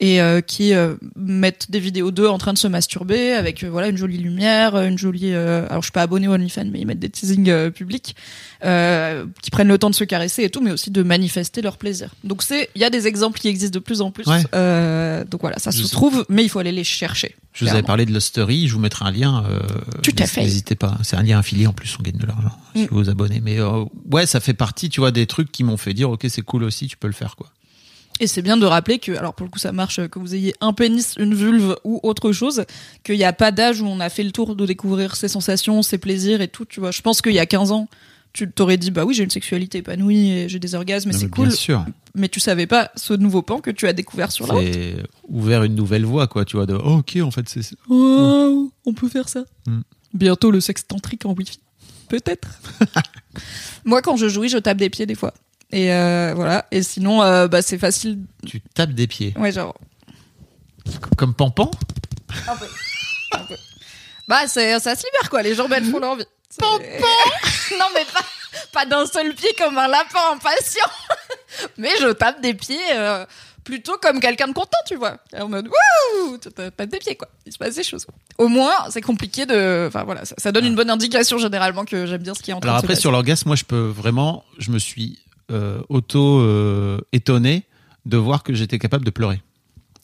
et 0.00 0.20
euh, 0.20 0.40
qui 0.40 0.72
euh, 0.74 0.94
mettent 1.16 1.70
des 1.70 1.80
vidéos 1.80 2.10
d'eux 2.10 2.28
en 2.28 2.38
train 2.38 2.52
de 2.52 2.58
se 2.58 2.68
masturber 2.68 3.32
avec 3.32 3.62
euh, 3.64 3.68
voilà 3.68 3.88
une 3.88 3.96
jolie 3.96 4.18
lumière, 4.18 4.76
une 4.76 4.96
jolie, 4.98 5.34
alors 5.34 5.82
je 5.82 5.86
suis 5.86 5.92
pas 5.92 6.02
abonné 6.02 6.28
OnlyFans, 6.28 6.66
mais 6.70 6.80
ils 6.80 6.86
mettent 6.86 6.98
des 6.98 7.10
teasings 7.10 7.70
publics, 7.70 8.14
qui 8.60 9.50
prennent 9.50 9.68
le 9.68 9.78
temps 9.78 9.90
de 9.90 9.94
se 9.94 10.04
caresser 10.04 10.44
et 10.44 10.50
tout, 10.50 10.60
mais 10.60 10.70
aussi 10.70 10.90
de 10.90 11.02
manifester 11.02 11.62
leur 11.62 11.76
plaisir. 11.78 12.10
Donc 12.24 12.42
c'est, 12.42 12.70
il 12.74 12.80
y 12.80 12.84
a 12.84 12.90
des 12.90 13.06
exemples 13.06 13.38
qui 13.38 13.48
existent 13.48 13.74
de 13.78 13.82
plus 13.82 14.00
en 14.00 14.10
plus. 14.10 14.24
Ouais. 14.26 14.42
Donc 15.30 15.40
voilà, 15.40 15.58
ça 15.58 15.70
Je 15.70 15.78
se 15.78 15.84
sais. 15.84 15.90
trouve, 15.92 16.24
mais 16.28 16.42
il 16.44 16.48
faut 16.48 16.58
aller 16.58 16.72
les 16.72 16.84
chercher. 16.84 17.34
Je 17.52 17.64
vous 17.64 17.70
avais 17.70 17.82
parlé 17.82 18.04
de 18.04 18.12
l'Hostery, 18.12 18.68
je 18.68 18.74
vous 18.74 18.80
mettrai 18.80 19.06
un 19.06 19.10
lien. 19.10 19.44
Tout 20.02 20.12
à 20.18 20.26
fait. 20.26 20.42
N'hésitez 20.42 20.74
pas. 20.74 20.98
C'est 21.02 21.16
un 21.16 21.22
lien 21.22 21.38
affilié 21.38 21.66
en 21.66 21.72
plus, 21.72 21.96
on 21.98 22.02
gagne 22.02 22.18
de 22.18 22.26
l'argent 22.26 22.52
si 22.74 22.82
Mm. 22.82 22.88
vous 22.90 22.96
vous 22.98 23.08
abonnez. 23.08 23.40
Mais 23.40 23.58
ouais, 24.10 24.26
ça 24.26 24.40
fait 24.40 24.52
partie, 24.54 24.88
tu 24.90 25.00
vois, 25.00 25.10
des 25.10 25.26
trucs 25.26 25.50
qui 25.50 25.64
m'ont 25.64 25.76
fait 25.78 25.94
dire, 25.94 26.10
ok, 26.10 26.26
c'est 26.28 26.42
cool 26.42 26.64
aussi, 26.64 26.86
tu 26.88 26.96
peux 26.98 27.06
le 27.06 27.14
faire, 27.14 27.34
quoi. 27.36 27.50
Et 28.20 28.26
c'est 28.26 28.42
bien 28.42 28.56
de 28.56 28.64
rappeler 28.64 28.98
que, 28.98 29.12
alors 29.12 29.34
pour 29.34 29.44
le 29.44 29.50
coup 29.50 29.58
ça 29.58 29.72
marche, 29.72 30.06
que 30.08 30.18
vous 30.18 30.34
ayez 30.34 30.54
un 30.60 30.72
pénis, 30.72 31.14
une 31.18 31.34
vulve 31.34 31.76
ou 31.84 32.00
autre 32.02 32.32
chose, 32.32 32.64
qu'il 33.04 33.16
n'y 33.16 33.24
a 33.24 33.32
pas 33.32 33.52
d'âge 33.52 33.80
où 33.82 33.86
on 33.86 34.00
a 34.00 34.08
fait 34.08 34.22
le 34.22 34.32
tour 34.32 34.56
de 34.56 34.66
découvrir 34.66 35.16
ses 35.16 35.28
sensations, 35.28 35.82
ses 35.82 35.98
plaisirs 35.98 36.40
et 36.40 36.48
tout, 36.48 36.64
tu 36.64 36.80
vois. 36.80 36.90
Je 36.90 37.02
pense 37.02 37.20
qu'il 37.20 37.34
y 37.34 37.38
a 37.38 37.46
15 37.46 37.72
ans, 37.72 37.88
tu 38.32 38.50
t'aurais 38.50 38.76
dit, 38.76 38.90
bah 38.90 39.04
oui, 39.04 39.14
j'ai 39.14 39.24
une 39.24 39.30
sexualité 39.30 39.78
épanouie 39.78 40.30
et 40.30 40.48
j'ai 40.48 40.58
des 40.58 40.74
orgasmes, 40.74 41.10
et 41.10 41.12
c'est 41.12 41.28
cool. 41.28 41.48
Bien 41.48 41.56
sûr. 41.56 41.84
Mais 42.14 42.28
tu 42.28 42.40
savais 42.40 42.66
pas 42.66 42.90
ce 42.96 43.14
nouveau 43.14 43.42
pan 43.42 43.60
que 43.60 43.70
tu 43.70 43.86
as 43.86 43.92
découvert 43.92 44.32
sur 44.32 44.46
la 44.46 44.54
route. 44.54 44.64
C'est 44.72 44.96
ouvert 45.28 45.64
une 45.64 45.74
nouvelle 45.74 46.04
voie, 46.04 46.26
quoi, 46.26 46.44
tu 46.44 46.56
vois, 46.56 46.66
de, 46.66 46.74
oh, 46.74 46.98
ok, 46.98 47.18
en 47.22 47.30
fait, 47.30 47.48
c'est. 47.48 47.62
Wow, 47.88 48.72
on 48.84 48.92
peut 48.94 49.08
faire 49.08 49.28
ça. 49.28 49.44
Mm. 49.66 49.80
Bientôt 50.14 50.50
le 50.50 50.60
sexe 50.60 50.86
tantrique 50.86 51.26
en 51.26 51.34
wifi. 51.34 51.60
Peut-être. 52.08 52.48
Moi, 53.84 54.02
quand 54.02 54.16
je 54.16 54.28
jouis, 54.28 54.48
je 54.48 54.58
tape 54.58 54.78
des 54.78 54.90
pieds 54.90 55.06
des 55.06 55.14
fois. 55.14 55.34
Et 55.72 55.92
euh, 55.92 56.32
voilà. 56.34 56.66
Et 56.70 56.82
sinon, 56.82 57.22
euh, 57.22 57.48
bah, 57.48 57.62
c'est 57.62 57.78
facile. 57.78 58.18
Tu 58.46 58.60
tapes 58.60 58.92
des 58.92 59.06
pieds. 59.06 59.34
Ouais, 59.36 59.52
genre. 59.52 59.74
Comme 61.16 61.34
Pampan 61.34 61.70
Un 62.48 62.56
peu. 62.56 62.66
Un 63.32 63.38
peu. 63.40 63.56
Bah, 64.28 64.46
c'est, 64.48 64.78
ça 64.80 64.94
se 64.94 65.04
libère, 65.04 65.30
quoi. 65.30 65.42
Les 65.42 65.54
jambes, 65.54 65.72
elles 65.72 65.84
font 65.84 65.98
leur 65.98 66.16
vie. 66.16 66.24
C'est- 66.48 66.62
non, 67.78 67.86
mais 67.94 68.04
pas, 68.12 68.24
pas 68.72 68.86
d'un 68.86 69.04
seul 69.06 69.34
pied 69.34 69.50
comme 69.58 69.76
un 69.78 69.88
lapin 69.88 70.20
impatient. 70.32 70.88
mais 71.76 71.90
je 72.00 72.12
tape 72.12 72.40
des 72.40 72.54
pieds 72.54 72.78
euh, 72.94 73.26
plutôt 73.64 73.96
comme 74.00 74.20
quelqu'un 74.20 74.48
de 74.48 74.52
content, 74.52 74.78
tu 74.86 74.94
vois. 74.96 75.18
En 75.38 75.48
mode, 75.48 75.68
wouh 75.68 76.38
Tu 76.38 76.50
tapes 76.50 76.82
des 76.84 76.98
pieds, 76.98 77.16
quoi. 77.16 77.28
Il 77.44 77.52
se 77.52 77.58
passe 77.58 77.74
des 77.74 77.82
choses. 77.84 78.06
Au 78.38 78.48
moins, 78.48 78.72
c'est 78.90 79.02
compliqué 79.02 79.44
de. 79.46 79.86
Enfin, 79.88 80.04
voilà, 80.04 80.24
ça, 80.24 80.34
ça 80.38 80.52
donne 80.52 80.64
une 80.66 80.76
bonne 80.76 80.90
indication 80.90 81.38
généralement 81.38 81.84
que 81.84 82.06
j'aime 82.06 82.22
bien 82.22 82.34
ce 82.34 82.42
qui 82.42 82.52
est 82.52 82.54
en 82.54 82.60
train 82.60 82.68
Alors 82.70 82.76
de 82.76 82.82
se 82.82 82.84
après, 82.86 82.92
passer. 82.94 83.00
sur 83.02 83.10
l'orgasme, 83.12 83.48
moi, 83.48 83.56
je 83.56 83.64
peux 83.64 83.88
vraiment, 83.88 84.44
je 84.58 84.70
me 84.70 84.78
suis 84.78 85.18
euh, 85.50 85.80
auto 85.88 86.40
euh, 86.40 86.98
étonné 87.12 87.64
de 88.04 88.16
voir 88.16 88.42
que 88.42 88.54
j'étais 88.54 88.78
capable 88.78 89.04
de 89.04 89.10
pleurer. 89.10 89.40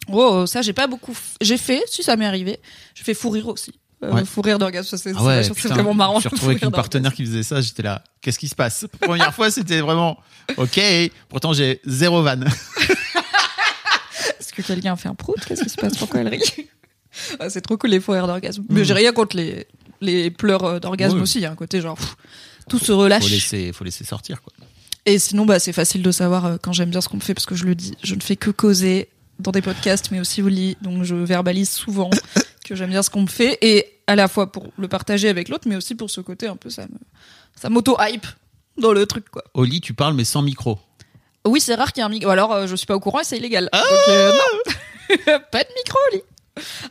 Oh, 0.09 0.47
ça, 0.47 0.63
j'ai 0.63 0.73
pas 0.73 0.87
beaucoup. 0.89 1.13
f- 1.13 1.37
J'ai 1.41 1.57
fait, 1.57 1.83
si 1.87 2.03
ça 2.03 2.17
m'est 2.17 2.27
arrivé, 2.27 2.59
j'ai 2.95 3.05
fait 3.05 3.15
fou 3.15 3.31
rire 3.31 3.49
aussi. 3.49 3.73
Euh, 4.05 4.11
Ouais. 4.13 4.25
Fou 4.25 4.43
rire 4.43 4.59
d'orgasme, 4.59 4.89
ça, 4.89 4.97
c'est 4.99 5.13
Ah 5.17 5.23
ouais, 5.23 5.43
vraiment 5.69 5.95
marrant. 5.95 6.19
Je 6.19 6.27
me 6.27 6.31
retrouvé 6.31 6.41
fou 6.41 6.51
avec 6.57 6.63
une 6.65 6.73
partenaire 6.73 7.15
qui 7.15 7.25
faisait 7.25 7.45
ça, 7.45 7.61
j'étais 7.61 7.83
là, 7.85 8.03
qu'est-ce 8.21 8.39
qui 8.41 8.49
se 8.49 8.55
passe? 8.57 8.85
Première 9.01 9.33
fois, 9.33 9.49
c'était 9.53 9.81
vraiment 9.81 10.19
ok. 10.57 10.81
Pourtant, 11.29 11.53
j'ai 11.53 11.81
zéro 11.87 12.21
vanne. 12.23 12.49
Est-ce 14.41 14.53
que 14.53 14.63
quelqu'un 14.63 14.93
a 14.93 14.97
fait 14.97 15.09
un 15.09 15.15
prout? 15.15 15.37
Qu'est-ce 15.47 15.63
qui 15.63 15.71
se 15.71 15.77
passe? 15.77 15.97
Pourquoi 15.97 16.21
elle 16.21 16.29
rit? 16.29 16.41
Ah, 17.39 17.51
C'est 17.51 17.61
trop 17.61 17.77
cool 17.77 17.91
les 17.91 18.01
faux 18.01 18.13
rires 18.13 18.27
d'orgasme. 18.27 18.65
Mais 18.71 18.85
j'ai 18.87 18.95
rien 18.95 19.13
contre 19.13 19.37
les, 19.37 19.67
les 20.01 20.31
pleurs 20.31 20.65
euh, 20.65 20.81
d'orgasme 20.81 21.17
Oui. 21.17 21.23
aussi. 21.23 21.39
Il 21.39 21.43
y 21.43 21.47
a 21.47 21.51
un 21.51 21.55
côté 21.55 21.83
genre 21.83 21.95
pff, 21.97 22.17
tout 22.71 22.79
se 22.79 22.87
Faut 22.87 22.99
relâche. 23.01 23.29
laisser, 23.31 23.71
faut 23.73 23.85
laisser 23.85 24.03
sortir, 24.05 24.41
quoi. 24.41 24.53
Et 25.07 25.19
sinon, 25.19 25.45
bah, 25.47 25.59
c'est 25.59 25.73
facile 25.73 26.03
de 26.03 26.11
savoir 26.13 26.45
euh, 26.47 26.57
quand 26.63 26.73
j'aime 26.73 26.91
bien 26.91 27.01
ce 27.01 27.09
qu'on 27.09 27.17
me 27.17 27.23
fait 27.23 27.35
parce 27.35 27.47
que 27.47 27.55
je 27.55 27.65
le 27.65 27.75
dis. 27.75 27.95
Je 28.03 28.15
ne 28.15 28.21
fais 28.21 28.37
que 28.37 28.51
causer 28.51 29.09
dans 29.41 29.51
des 29.51 29.63
podcasts, 29.63 30.11
mais 30.13 30.21
aussi 30.21 30.43
au 30.43 30.49
lit. 30.49 30.77
Donc 30.83 31.03
je 31.03 31.15
verbalise 31.17 31.71
souvent 31.71 32.11
que 32.65 32.75
j'aime 32.77 32.91
bien 32.91 33.03
ce 33.03 33.11
qu'on 33.11 33.23
me 33.23 33.27
fait. 33.29 33.59
Et 33.63 33.99
à 34.07 34.15
la 34.15 34.29
fois 34.29 34.53
pour 34.53 34.69
le 34.79 34.89
partager 34.89 35.29
avec 35.29 35.49
l'autre, 35.49 35.67
mais 35.69 35.77
aussi 35.77 35.95
pour 35.95 36.11
ce 36.11 36.21
côté 36.21 36.47
un 36.47 36.57
peu 36.57 36.71
ça 36.71 36.83
me, 36.83 36.99
ça 37.61 37.69
m'auto-hype 37.69 38.27
dans 38.79 38.93
le 38.93 39.05
truc, 39.07 39.29
quoi. 39.31 39.43
Au 39.55 39.65
lit, 39.65 39.81
tu 39.81 39.93
parles, 39.95 40.15
mais 40.15 40.25
sans 40.25 40.43
micro. 40.43 40.79
Oui, 41.45 41.61
c'est 41.61 41.75
rare 41.75 41.93
qu'il 41.93 42.01
y 42.01 42.05
ait 42.05 42.07
un 42.07 42.11
micro. 42.11 42.31
Alors, 42.31 42.53
euh, 42.53 42.67
je 42.69 42.77
suis 42.77 42.87
pas 42.87 42.95
au 42.95 43.01
courant 43.01 43.21
et 43.21 43.25
c'est 43.25 43.37
illégal. 43.37 43.69
Ah 43.73 43.83
Donc, 43.83 43.99
euh, 44.09 44.33
non. 44.33 45.17
pas 45.51 45.63
de 45.65 45.69
micro 45.77 45.99
au 46.11 46.15
lit. 46.17 46.23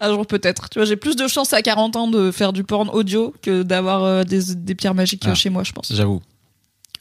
Un 0.01 0.09
jour 0.13 0.27
peut-être. 0.27 0.69
Tu 0.69 0.79
vois, 0.79 0.85
j'ai 0.85 0.95
plus 0.97 1.15
de 1.15 1.27
chance 1.27 1.53
à 1.53 1.61
40 1.61 1.95
ans 1.95 2.07
de 2.07 2.31
faire 2.31 2.51
du 2.51 2.63
porn 2.65 2.89
audio 2.89 3.33
que 3.41 3.63
d'avoir 3.63 4.03
euh, 4.03 4.23
des, 4.23 4.55
des 4.55 4.75
pierres 4.75 4.95
magiques 4.95 5.23
Ah. 5.25 5.33
chez 5.35 5.49
moi, 5.49 5.63
je 5.63 5.71
pense. 5.71 5.93
J'avoue. 5.93 6.21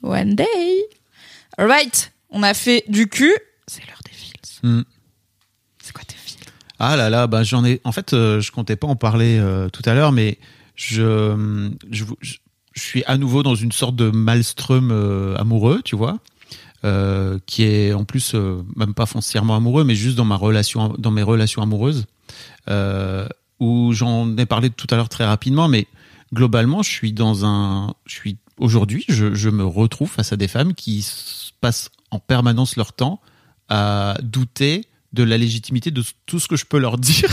One 0.03 0.35
day. 0.37 0.47
Alright. 1.59 2.13
On 2.31 2.43
a 2.43 2.55
fait 2.55 2.85
du 2.89 3.09
cul. 3.09 3.35
C'est 3.67 3.85
l'heure 3.87 4.01
des 4.05 4.13
fils. 4.13 4.61
Hmm. 4.63 4.83
C'est 5.83 5.93
quoi 5.93 6.05
tes 6.05 6.17
fils 6.17 6.37
Ah 6.79 6.97
là 6.97 7.11
là, 7.11 7.27
bah 7.27 7.43
j'en 7.43 7.65
ai. 7.65 7.81
En 7.85 7.93
fait, 7.93 8.13
euh, 8.13 8.41
je 8.41 8.53
comptais 8.53 8.77
pas 8.77 8.87
en 8.87 8.97
parler 8.97 9.39
euh, 9.39 9.69
tout 9.69 9.83
à 9.85 9.95
l'heure, 9.95 10.13
mais 10.13 10.39
je, 10.77 11.75
je, 11.91 12.05
je, 12.21 12.37
je 12.73 12.81
suis 12.81 13.05
à 13.05 13.19
nouveau 13.19 13.43
dans 13.43 13.55
une 13.55 13.73
sorte 13.73 13.97
de 13.97 14.11
maelstrom 14.11 14.91
euh, 14.93 15.37
amoureux, 15.37 15.83
tu 15.85 15.97
vois, 15.97 16.19
euh, 16.85 17.39
qui 17.47 17.65
est 17.65 17.93
en 17.93 18.05
plus 18.05 18.35
euh, 18.35 18.63
même 18.77 18.95
pas 18.95 19.07
foncièrement 19.07 19.57
amoureux, 19.57 19.85
mais 19.85 19.95
juste 19.95 20.17
dans 20.17 20.25
ma 20.25 20.37
relation, 20.37 20.95
dans 20.99 21.11
mes 21.11 21.23
relations 21.23 21.63
amoureuses, 21.63 22.07
euh, 22.69 23.27
où 23.59 23.93
j'en 23.93 24.37
ai 24.37 24.47
parlé 24.47 24.71
tout 24.71 24.87
à 24.91 24.97
l'heure 24.97 25.09
très 25.09 25.27
rapidement, 25.27 25.69
mais 25.69 25.87
globalement, 26.33 26.83
je 26.83 26.91
suis 26.91 27.13
dans 27.13 27.45
un, 27.45 27.95
je 28.07 28.15
suis 28.15 28.37
aujourd'hui, 28.61 29.05
je, 29.09 29.35
je 29.35 29.49
me 29.51 29.65
retrouve 29.65 30.09
face 30.11 30.33
à 30.33 30.37
des 30.37 30.49
femmes 30.49 30.75
qui 30.75 31.07
passent 31.61 31.91
en 32.11 32.19
permanence 32.19 32.77
leur 32.77 32.93
temps 32.93 33.21
à 33.69 34.17
douter 34.23 34.85
de 35.13 35.23
la 35.23 35.37
légitimité 35.39 35.91
de 35.91 36.05
tout 36.27 36.39
ce 36.39 36.47
que 36.49 36.57
je 36.57 36.65
peux 36.67 36.79
leur 36.79 36.97
dire, 36.99 37.31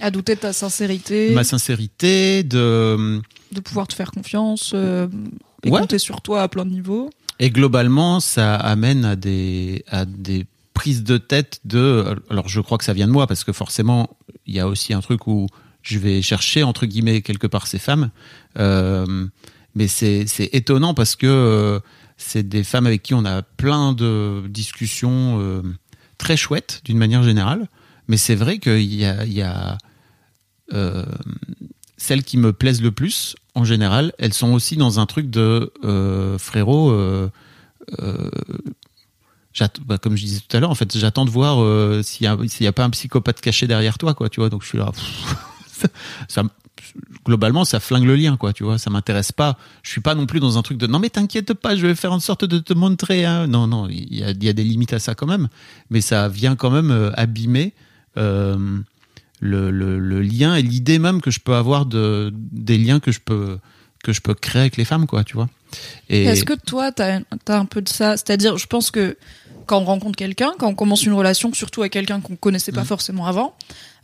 À 0.00 0.10
douter 0.10 0.34
de 0.36 0.40
ta 0.40 0.52
sincérité, 0.52 1.30
ma 1.34 1.44
sincérité, 1.44 2.42
de 2.42 3.20
de 3.52 3.60
pouvoir 3.60 3.86
te 3.88 3.94
faire 3.94 4.10
confiance 4.12 4.72
euh, 4.74 5.08
et 5.64 5.70
Ouais. 5.70 5.80
compter 5.80 5.98
sur 5.98 6.22
toi 6.22 6.42
à 6.42 6.48
plein 6.48 6.64
de 6.64 6.70
niveaux. 6.70 7.10
et 7.38 7.50
globalement 7.50 8.20
ça 8.20 8.54
amène 8.54 9.04
à 9.04 9.16
des 9.16 9.84
à 9.88 10.04
des 10.06 10.46
prises 10.72 11.02
de 11.04 11.18
tête 11.18 11.60
de 11.64 12.16
alors 12.30 12.48
je 12.48 12.60
crois 12.60 12.78
que 12.78 12.84
ça 12.84 12.94
vient 12.94 13.06
de 13.08 13.12
moi 13.12 13.26
parce 13.26 13.44
que 13.44 13.52
forcément 13.52 14.16
il 14.46 14.54
y 14.54 14.60
a 14.60 14.66
aussi 14.68 14.94
un 14.94 15.00
truc 15.02 15.26
où 15.26 15.48
je 15.82 15.98
vais 15.98 16.22
chercher 16.22 16.62
entre 16.62 16.86
guillemets 16.86 17.20
quelque 17.22 17.46
part 17.48 17.66
ces 17.66 17.78
femmes 17.78 18.10
Euh, 18.58 19.26
mais 19.74 19.88
c'est 19.88 20.26
étonnant 20.52 20.94
parce 20.94 21.16
que 21.16 21.26
euh, 21.26 21.80
c'est 22.16 22.48
des 22.48 22.64
femmes 22.64 22.86
avec 22.86 23.02
qui 23.02 23.14
on 23.14 23.24
a 23.24 23.42
plein 23.42 23.92
de 23.92 24.44
discussions 24.48 25.40
euh, 25.40 25.62
très 26.18 26.36
chouettes 26.36 26.82
d'une 26.84 26.98
manière 26.98 27.22
générale 27.22 27.68
mais 28.08 28.16
c'est 28.16 28.34
vrai 28.34 28.58
qu'il 28.58 28.94
y 28.94 29.04
a 29.04 29.24
y 29.24 29.42
a 29.42 29.78
euh, 30.72 31.04
celles 31.96 32.24
qui 32.24 32.38
me 32.38 32.52
plaisent 32.52 32.80
le 32.80 32.92
plus, 32.92 33.36
en 33.54 33.64
général, 33.64 34.12
elles 34.18 34.32
sont 34.32 34.52
aussi 34.52 34.76
dans 34.76 35.00
un 35.00 35.06
truc 35.06 35.28
de 35.28 35.70
frérot. 36.38 36.92
bah, 39.84 39.98
comme 39.98 40.16
je 40.16 40.24
disais 40.24 40.40
tout 40.40 40.56
à 40.56 40.60
l'heure, 40.60 40.70
en 40.70 40.74
fait, 40.74 40.96
j'attends 40.96 41.26
de 41.26 41.30
voir 41.30 41.58
s'il 42.02 42.24
y 42.24 42.66
a 42.66 42.72
pas 42.72 42.84
un 42.84 42.90
psychopathe 42.90 43.42
caché 43.42 43.66
derrière 43.66 43.98
toi, 43.98 44.14
quoi. 44.14 44.30
Tu 44.30 44.40
vois, 44.40 44.48
donc 44.48 44.62
je 44.62 44.68
suis 44.68 44.78
là. 44.78 44.92
globalement, 47.24 47.64
ça 47.64 47.80
flingue 47.80 48.04
le 48.04 48.16
lien, 48.16 48.36
quoi. 48.36 48.52
Tu 48.52 48.64
vois, 48.64 48.78
ça 48.78 48.90
m'intéresse 48.90 49.32
pas. 49.32 49.56
Je 49.82 49.90
suis 49.90 50.00
pas 50.00 50.14
non 50.14 50.26
plus 50.26 50.40
dans 50.40 50.58
un 50.58 50.62
truc 50.62 50.78
de 50.78 50.86
non 50.86 50.98
mais 50.98 51.10
t'inquiète 51.10 51.54
pas, 51.54 51.76
je 51.76 51.86
vais 51.86 51.94
faire 51.94 52.12
en 52.12 52.20
sorte 52.20 52.44
de 52.44 52.58
te 52.58 52.72
montrer. 52.72 53.24
hein. 53.24 53.46
Non, 53.46 53.66
non, 53.66 53.88
il 53.88 54.18
y 54.18 54.48
a, 54.48 54.52
des 54.52 54.64
limites 54.64 54.92
à 54.92 54.98
ça 54.98 55.14
quand 55.14 55.26
même, 55.26 55.48
mais 55.90 56.00
ça 56.00 56.28
vient 56.28 56.56
quand 56.56 56.70
même 56.70 56.90
euh, 56.90 57.10
abîmer. 57.14 57.72
euh, 58.16 58.78
le, 59.42 59.70
le, 59.70 60.20
lien 60.20 60.54
et 60.54 60.60
l'idée 60.60 60.98
même 60.98 61.22
que 61.22 61.30
je 61.30 61.40
peux 61.40 61.54
avoir 61.54 61.86
de 61.86 62.30
des 62.34 62.76
liens 62.76 63.00
que 63.00 63.10
je 63.10 63.20
peux 63.20 63.58
que 64.04 64.12
je 64.12 64.20
peux 64.20 64.34
créer 64.34 64.60
avec 64.60 64.76
les 64.76 64.84
femmes 64.84 65.06
quoi 65.06 65.24
tu 65.24 65.34
vois 65.34 65.48
et 66.08 66.24
Est-ce 66.24 66.44
que 66.44 66.54
toi, 66.54 66.92
t'as 66.92 67.20
as 67.48 67.56
un 67.56 67.64
peu 67.64 67.82
de 67.82 67.88
ça? 67.88 68.16
C'est-à-dire, 68.16 68.58
je 68.58 68.66
pense 68.66 68.90
que 68.90 69.16
quand 69.70 69.78
on 69.80 69.84
rencontre 69.84 70.16
quelqu'un, 70.16 70.52
quand 70.58 70.66
on 70.66 70.74
commence 70.74 71.04
une 71.04 71.12
relation, 71.12 71.54
surtout 71.54 71.82
avec 71.82 71.92
quelqu'un 71.92 72.20
qu'on 72.20 72.34
connaissait 72.34 72.72
pas 72.72 72.80
Mhm. 72.80 72.86
forcément 72.86 73.26
avant, 73.26 73.54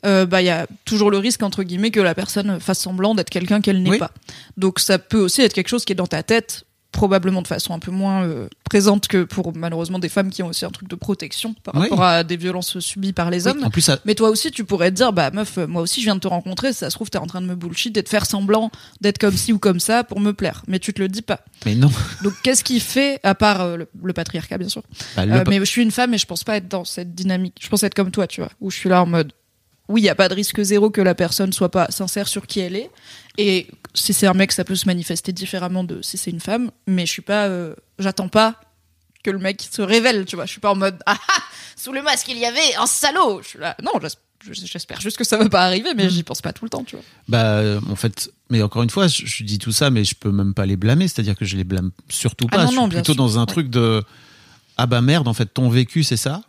euh, 0.05 0.25
bah 0.25 0.41
il 0.41 0.45
y 0.45 0.51
a 0.51 0.69
toujours 0.85 1.11
le 1.11 1.19
risque 1.19 1.43
entre 1.43 1.65
guillemets 1.65 1.91
que 1.91 1.99
la 1.99 2.15
personne 2.15 2.61
fasse 2.61 2.79
semblant 2.79 3.17
d'être 3.17 3.31
quelqu'un 3.31 3.61
qu'elle 3.61 3.83
n'est 3.83 3.91
Oui. 3.91 3.99
pas. 3.99 4.13
Donc 4.57 4.79
ça 4.79 5.01
peut 5.01 5.19
aussi 5.19 5.43
être 5.43 5.53
quelque 5.55 5.67
chose 5.69 5.85
qui 5.85 5.91
est 5.93 5.97
dans 5.97 6.07
ta 6.07 6.23
tête, 6.23 6.66
probablement 6.93 7.43
de 7.43 7.47
façon 7.47 7.75
un 7.75 7.79
peu 7.79 7.91
moins 7.91 8.25
euh, 8.25 8.49
présente 8.65 9.07
que 9.09 9.25
pour 9.25 9.55
malheureusement 9.55 9.99
des 9.99 10.09
femmes 10.09 10.31
qui 10.31 10.43
ont 10.43 10.49
aussi 10.49 10.65
un 10.65 10.71
truc 10.71 10.89
de 10.89 10.95
protection 10.95 11.55
par 11.63 11.75
Oui. 11.75 11.83
rapport 11.83 12.03
à 12.03 12.25
des 12.25 12.37
violences 12.37 12.79
subies 12.79 13.13
par 13.13 13.31
les 13.31 13.47
Oui, 13.47 13.53
hommes. 13.53 13.65
en 13.65 13.71
plus 13.71 13.83
ça, 13.83 13.99
Mais 14.07 14.15
toi 14.15 14.31
aussi, 14.31 14.51
tu 14.51 14.65
pourrais 14.65 14.91
te 14.91 14.97
dire, 14.97 15.13
bah 15.13 15.31
meuf, 15.31 15.59
euh, 15.59 15.67
moi 15.67 15.83
aussi, 15.83 16.01
je 16.01 16.07
viens 16.07 16.15
de 16.15 16.21
te 16.21 16.29
rencontrer. 16.29 16.73
Si 16.73 16.79
ça 16.79 16.91
se 16.91 16.95
trouve, 16.97 17.11
t'es 17.11 17.19
en 17.19 17.27
train 17.27 17.43
de 17.43 17.47
me 17.47 17.55
bullshit 17.55 17.97
et 17.97 18.03
de 18.03 18.09
faire 18.09 18.25
semblant 18.27 18.71
d'être 19.01 19.19
comme 19.19 19.37
ci 19.37 19.53
ou 19.53 19.59
comme 19.59 19.81
ça 19.81 20.05
pour 20.05 20.21
me 20.21 20.33
plaire. 20.33 20.63
Mais 20.69 20.79
tu 20.79 20.95
te 20.95 21.01
le 21.03 21.09
dis 21.09 21.23
pas. 21.23 21.41
mais 21.67 21.75
non 21.75 21.91
Donc, 22.23 22.33
qu'est-ce 22.43 22.65
qui 22.65 22.81
fait, 22.81 23.21
à 23.23 23.35
part 23.35 23.61
euh, 23.61 23.77
le, 23.77 23.89
le 24.03 24.13
patriarcat, 24.13 24.57
bien 24.59 24.69
sûr. 24.69 24.83
Bah, 25.17 25.27
le- 25.27 25.33
Euh, 25.35 25.45
mais 25.49 25.59
je 25.59 25.65
suis 25.65 25.83
une 25.83 25.91
femme 25.91 26.15
et 26.15 26.19
je 26.19 26.27
pense 26.27 26.45
pas 26.45 26.57
être 26.57 26.69
dans 26.69 26.85
cette 26.85 27.15
dynamique. 27.15 27.59
Je 27.61 27.69
pense 27.69 27.83
être 27.83 27.95
comme 27.95 28.11
toi, 28.11 28.27
tu 28.27 28.41
vois, 28.41 28.51
où 28.61 28.71
je 28.71 28.77
suis 28.77 28.89
là 28.89 29.03
en 29.03 29.07
mode, 29.07 29.33
oui, 29.89 30.01
il 30.03 30.05
y 30.05 30.09
a 30.09 30.15
pas 30.15 30.29
de 30.29 30.35
risque 30.35 30.61
zéro 30.63 30.91
que 30.91 31.01
la 31.01 31.15
personne 31.15 31.53
soit 31.53 31.71
pas 31.71 31.87
sincère 31.91 32.29
sur 32.29 32.47
qui 32.47 32.61
elle 32.61 32.77
est. 32.77 32.91
Et 33.39 33.69
si 33.95 34.13
c'est 34.13 34.27
un 34.27 34.35
mec, 34.35 34.51
ça 34.53 34.65
peut 34.65 34.75
se 34.77 34.87
manifester 34.87 35.33
différemment 35.33 35.85
de 35.85 36.01
si 36.03 36.17
c'est 36.19 36.31
une 36.31 36.41
femme. 36.41 36.71
Mais 36.87 37.07
je 37.07 37.13
suis 37.13 37.23
pas, 37.23 37.47
euh, 37.47 37.75
j'attends 37.99 38.29
pas 38.29 38.61
que 39.23 39.31
le 39.31 39.39
mec 39.39 39.67
se 39.71 39.83
révèle, 39.83 40.25
tu 40.25 40.37
vois. 40.37 40.47
Je 40.47 40.51
suis 40.53 40.61
pas 40.61 40.71
en 40.73 40.77
mode, 40.77 40.99
ah 41.07 41.17
ah, 41.29 41.43
sous 41.77 41.93
le 41.93 42.03
masque 42.03 42.29
il 42.29 42.39
y 42.39 42.45
avait 42.47 42.75
un 42.79 42.87
salaud. 42.87 43.41
Je 43.43 43.49
suis 43.49 43.59
là, 43.59 43.77
non, 43.83 43.93
j'es- 44.01 44.67
j'espère 44.67 45.01
juste 45.01 45.17
que 45.17 45.25
ça 45.25 45.37
va 45.37 45.49
pas 45.49 45.63
arriver, 45.65 45.93
mais 45.95 46.09
j'y 46.09 46.23
pense 46.23 46.41
pas 46.41 46.53
tout 46.53 46.65
le 46.65 46.71
temps, 46.71 46.85
tu 46.85 46.95
vois. 46.97 47.05
bah 47.29 47.45
euh, 47.59 47.81
en 47.91 47.97
fait 47.97 48.31
mais 48.49 48.63
encore 48.63 48.85
une 48.85 48.91
fois 48.91 49.09
je, 49.09 49.27
je 49.27 49.43
dis 49.43 49.59
tout 49.59 49.73
ça 49.73 49.91
mais 49.91 50.05
je 50.05 50.15
peux 50.15 50.31
même 50.31 50.55
pas 50.55 50.67
les 50.67 50.77
blâmer 50.77 51.09
c'est 51.09 51.19
à 51.19 51.25
dire 51.25 51.35
que 51.35 51.45
je 51.45 51.57
les 51.57 51.65
blâme 51.65 51.91
surtout 52.09 52.47
Ah 52.53 52.57
pas 52.57 52.63
non, 52.63 52.67
je 52.67 52.71
suis 52.73 52.77
non, 52.81 52.87
bien 52.87 52.99
plutôt 53.01 53.15
sûr. 53.15 53.23
dans 53.25 53.39
un 53.39 53.41
Ouais. 53.41 53.47
truc 53.47 53.71
de 53.71 54.05
ah 54.77 54.87
bah 54.87 55.01
merde 55.01 55.27
en 55.27 55.35
fait 55.35 55.47
ton 55.47 55.69
vécu 55.69 56.05
c'est 56.05 56.17
ça 56.17 56.43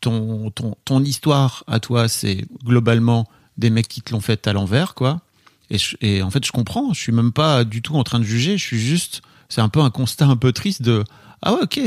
ton 0.00 0.50
ton 0.50 0.76
ton 0.84 1.02
histoire 1.02 1.64
à 1.66 1.80
toi 1.80 2.08
c'est 2.08 2.44
globalement 2.64 3.26
des 3.56 3.70
mecs 3.70 3.88
qui 3.88 4.02
te 4.02 4.12
l'ont 4.12 4.20
fait 4.20 4.46
à 4.46 4.52
l'envers 4.52 4.94
quoi. 4.94 5.20
Et, 6.00 6.22
en 6.22 6.30
fait 6.30 6.44
je 6.46 6.52
comprends. 6.52 6.94
Je 6.94 7.00
suis 7.00 7.12
même 7.12 7.32
pas 7.32 7.64
du 7.64 7.82
tout 7.82 7.94
en 7.96 8.04
train 8.04 8.18
de 8.18 8.24
juger. 8.24 8.56
Je 8.56 8.64
suis 8.64 8.78
juste 8.78 9.22
c'est 9.48 9.60
un 9.60 9.68
peu 9.68 9.80
un 9.80 9.90
constat 9.90 10.26
un 10.26 10.36
peu 10.36 10.52
triste 10.52 10.82
de 10.82 11.04
ah 11.42 11.54
ouais 11.54 11.62
ok. 11.62 11.80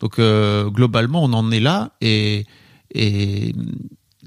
Donc 0.00 0.18
euh, 0.18 0.68
globalement 0.70 1.22
on 1.22 1.32
en 1.32 1.50
est 1.50 1.60
là 1.60 1.92
et 2.00 2.46
et 2.92 3.54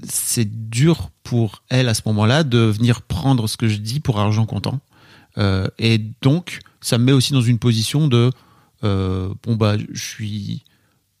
c'est 0.08 0.70
dur 0.70 1.10
pour 1.22 1.62
elle 1.68 1.88
à 1.88 1.94
ce 1.94 2.02
moment-là 2.06 2.44
de 2.44 2.58
venir 2.58 3.02
prendre 3.02 3.46
ce 3.48 3.56
que 3.56 3.68
je 3.68 3.76
dis 3.76 4.00
pour 4.00 4.20
argent 4.20 4.46
comptant. 4.46 4.80
Euh, 5.38 5.66
et 5.78 5.98
donc 6.22 6.60
ça 6.80 6.98
me 6.98 7.04
met 7.04 7.12
aussi 7.12 7.32
dans 7.32 7.42
une 7.42 7.58
position 7.58 8.08
de 8.08 8.30
euh, 8.84 9.32
bon 9.42 9.56
bah 9.56 9.76
je 9.90 10.02
suis 10.02 10.64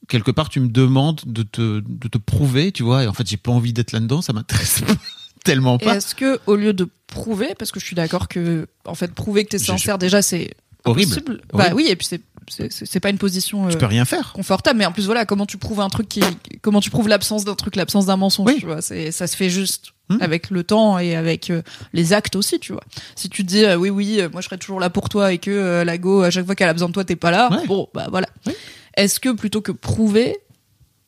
quelque 0.08 0.30
part 0.30 0.48
tu 0.48 0.60
me 0.60 0.68
demandes 0.68 1.20
de 1.26 1.42
te 1.42 1.80
de 1.86 2.08
te 2.08 2.18
prouver 2.18 2.72
tu 2.72 2.82
vois 2.82 3.04
et 3.04 3.06
en 3.06 3.12
fait 3.14 3.26
j'ai 3.28 3.36
pas 3.36 3.52
envie 3.52 3.72
d'être 3.72 3.92
là-dedans 3.92 4.20
ça 4.22 4.32
m'intéresse 4.32 4.82
tellement 5.44 5.76
Et 5.78 5.84
pas 5.84 5.96
est-ce 5.96 6.14
que, 6.14 6.40
au 6.46 6.56
lieu 6.56 6.72
de 6.72 6.88
prouver, 7.06 7.54
parce 7.58 7.70
que 7.70 7.78
je 7.78 7.84
suis 7.84 7.94
d'accord 7.94 8.28
que, 8.28 8.66
en 8.86 8.94
fait, 8.94 9.12
prouver 9.12 9.44
que 9.44 9.50
t'es 9.50 9.58
Je- 9.58 9.64
sincère, 9.66 9.98
déjà, 9.98 10.22
c'est 10.22 10.54
horrible. 10.86 11.40
Bah 11.52 11.68
oui, 11.74 11.86
et 11.88 11.96
puis 11.96 12.06
c'est, 12.08 12.22
c'est, 12.70 12.98
pas 13.00 13.10
une 13.10 13.18
position 13.18 13.68
je 13.68 13.76
euh, 13.76 13.78
peux 13.78 13.84
rien 13.86 14.06
faire 14.06 14.32
confortable, 14.32 14.78
mais 14.78 14.86
en 14.86 14.92
plus, 14.92 15.04
voilà, 15.04 15.26
comment 15.26 15.44
tu 15.44 15.58
prouves 15.58 15.80
un 15.80 15.90
truc 15.90 16.08
qui, 16.08 16.22
comment 16.62 16.80
tu 16.80 16.88
prouves 16.90 17.08
l'absence 17.08 17.44
d'un 17.44 17.54
truc, 17.56 17.76
l'absence 17.76 18.06
d'un 18.06 18.16
mensonge, 18.16 18.46
Oui. 18.48 18.56
tu 18.58 18.64
vois, 18.66 18.80
ça 18.80 19.26
se 19.26 19.36
fait 19.36 19.50
juste 19.50 19.90
Hmm. 20.10 20.18
avec 20.20 20.50
le 20.50 20.64
temps 20.64 20.98
et 20.98 21.16
avec 21.16 21.48
euh, 21.48 21.62
les 21.94 22.12
actes 22.12 22.36
aussi, 22.36 22.58
tu 22.60 22.72
vois. 22.74 22.82
Si 23.16 23.30
tu 23.30 23.42
dis, 23.42 23.64
euh, 23.64 23.76
oui, 23.76 23.88
oui, 23.88 24.20
euh, 24.20 24.28
moi 24.30 24.42
je 24.42 24.46
serai 24.48 24.58
toujours 24.58 24.78
là 24.78 24.90
pour 24.90 25.08
toi 25.08 25.32
et 25.32 25.38
que 25.38 25.82
la 25.82 25.96
go, 25.96 26.20
à 26.20 26.30
chaque 26.30 26.44
fois 26.44 26.54
qu'elle 26.54 26.68
a 26.68 26.74
besoin 26.74 26.88
de 26.88 26.92
toi, 26.94 27.04
t'es 27.04 27.16
pas 27.16 27.30
là, 27.30 27.50
Ouais. 27.50 27.66
bon, 27.66 27.88
bah 27.94 28.08
voilà. 28.10 28.28
Oui. 28.46 28.52
Est-ce 28.96 29.20
que 29.20 29.30
plutôt 29.30 29.60
que 29.60 29.72
prouver, 29.72 30.36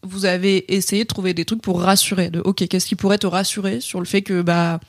vous 0.02 0.24
avez 0.24 0.74
essayé 0.74 1.04
de 1.04 1.08
trouver 1.08 1.34
des 1.34 1.44
trucs 1.44 1.62
pour 1.62 1.80
rassurer, 1.80 2.30
de, 2.30 2.40
ok, 2.40 2.66
qu'est-ce 2.68 2.86
qui 2.86 2.96
pourrait 2.96 3.18
te 3.18 3.26
rassurer 3.26 3.80
sur 3.80 3.98
le 4.00 4.06
fait 4.06 4.22
que, 4.22 4.42
bah, 4.42 4.80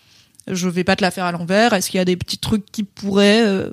je 0.50 0.68
vais 0.70 0.84
pas 0.84 0.96
te 0.96 1.02
la 1.02 1.12
faire 1.12 1.26
à 1.26 1.32
l'envers, 1.32 1.74
est-ce 1.74 1.90
qu'il 1.90 1.98
y 1.98 2.02
a 2.02 2.06
des 2.06 2.18
petits 2.18 2.38
trucs 2.38 2.66
qui 2.72 2.84
pourraient, 2.84 3.46
euh, 3.46 3.70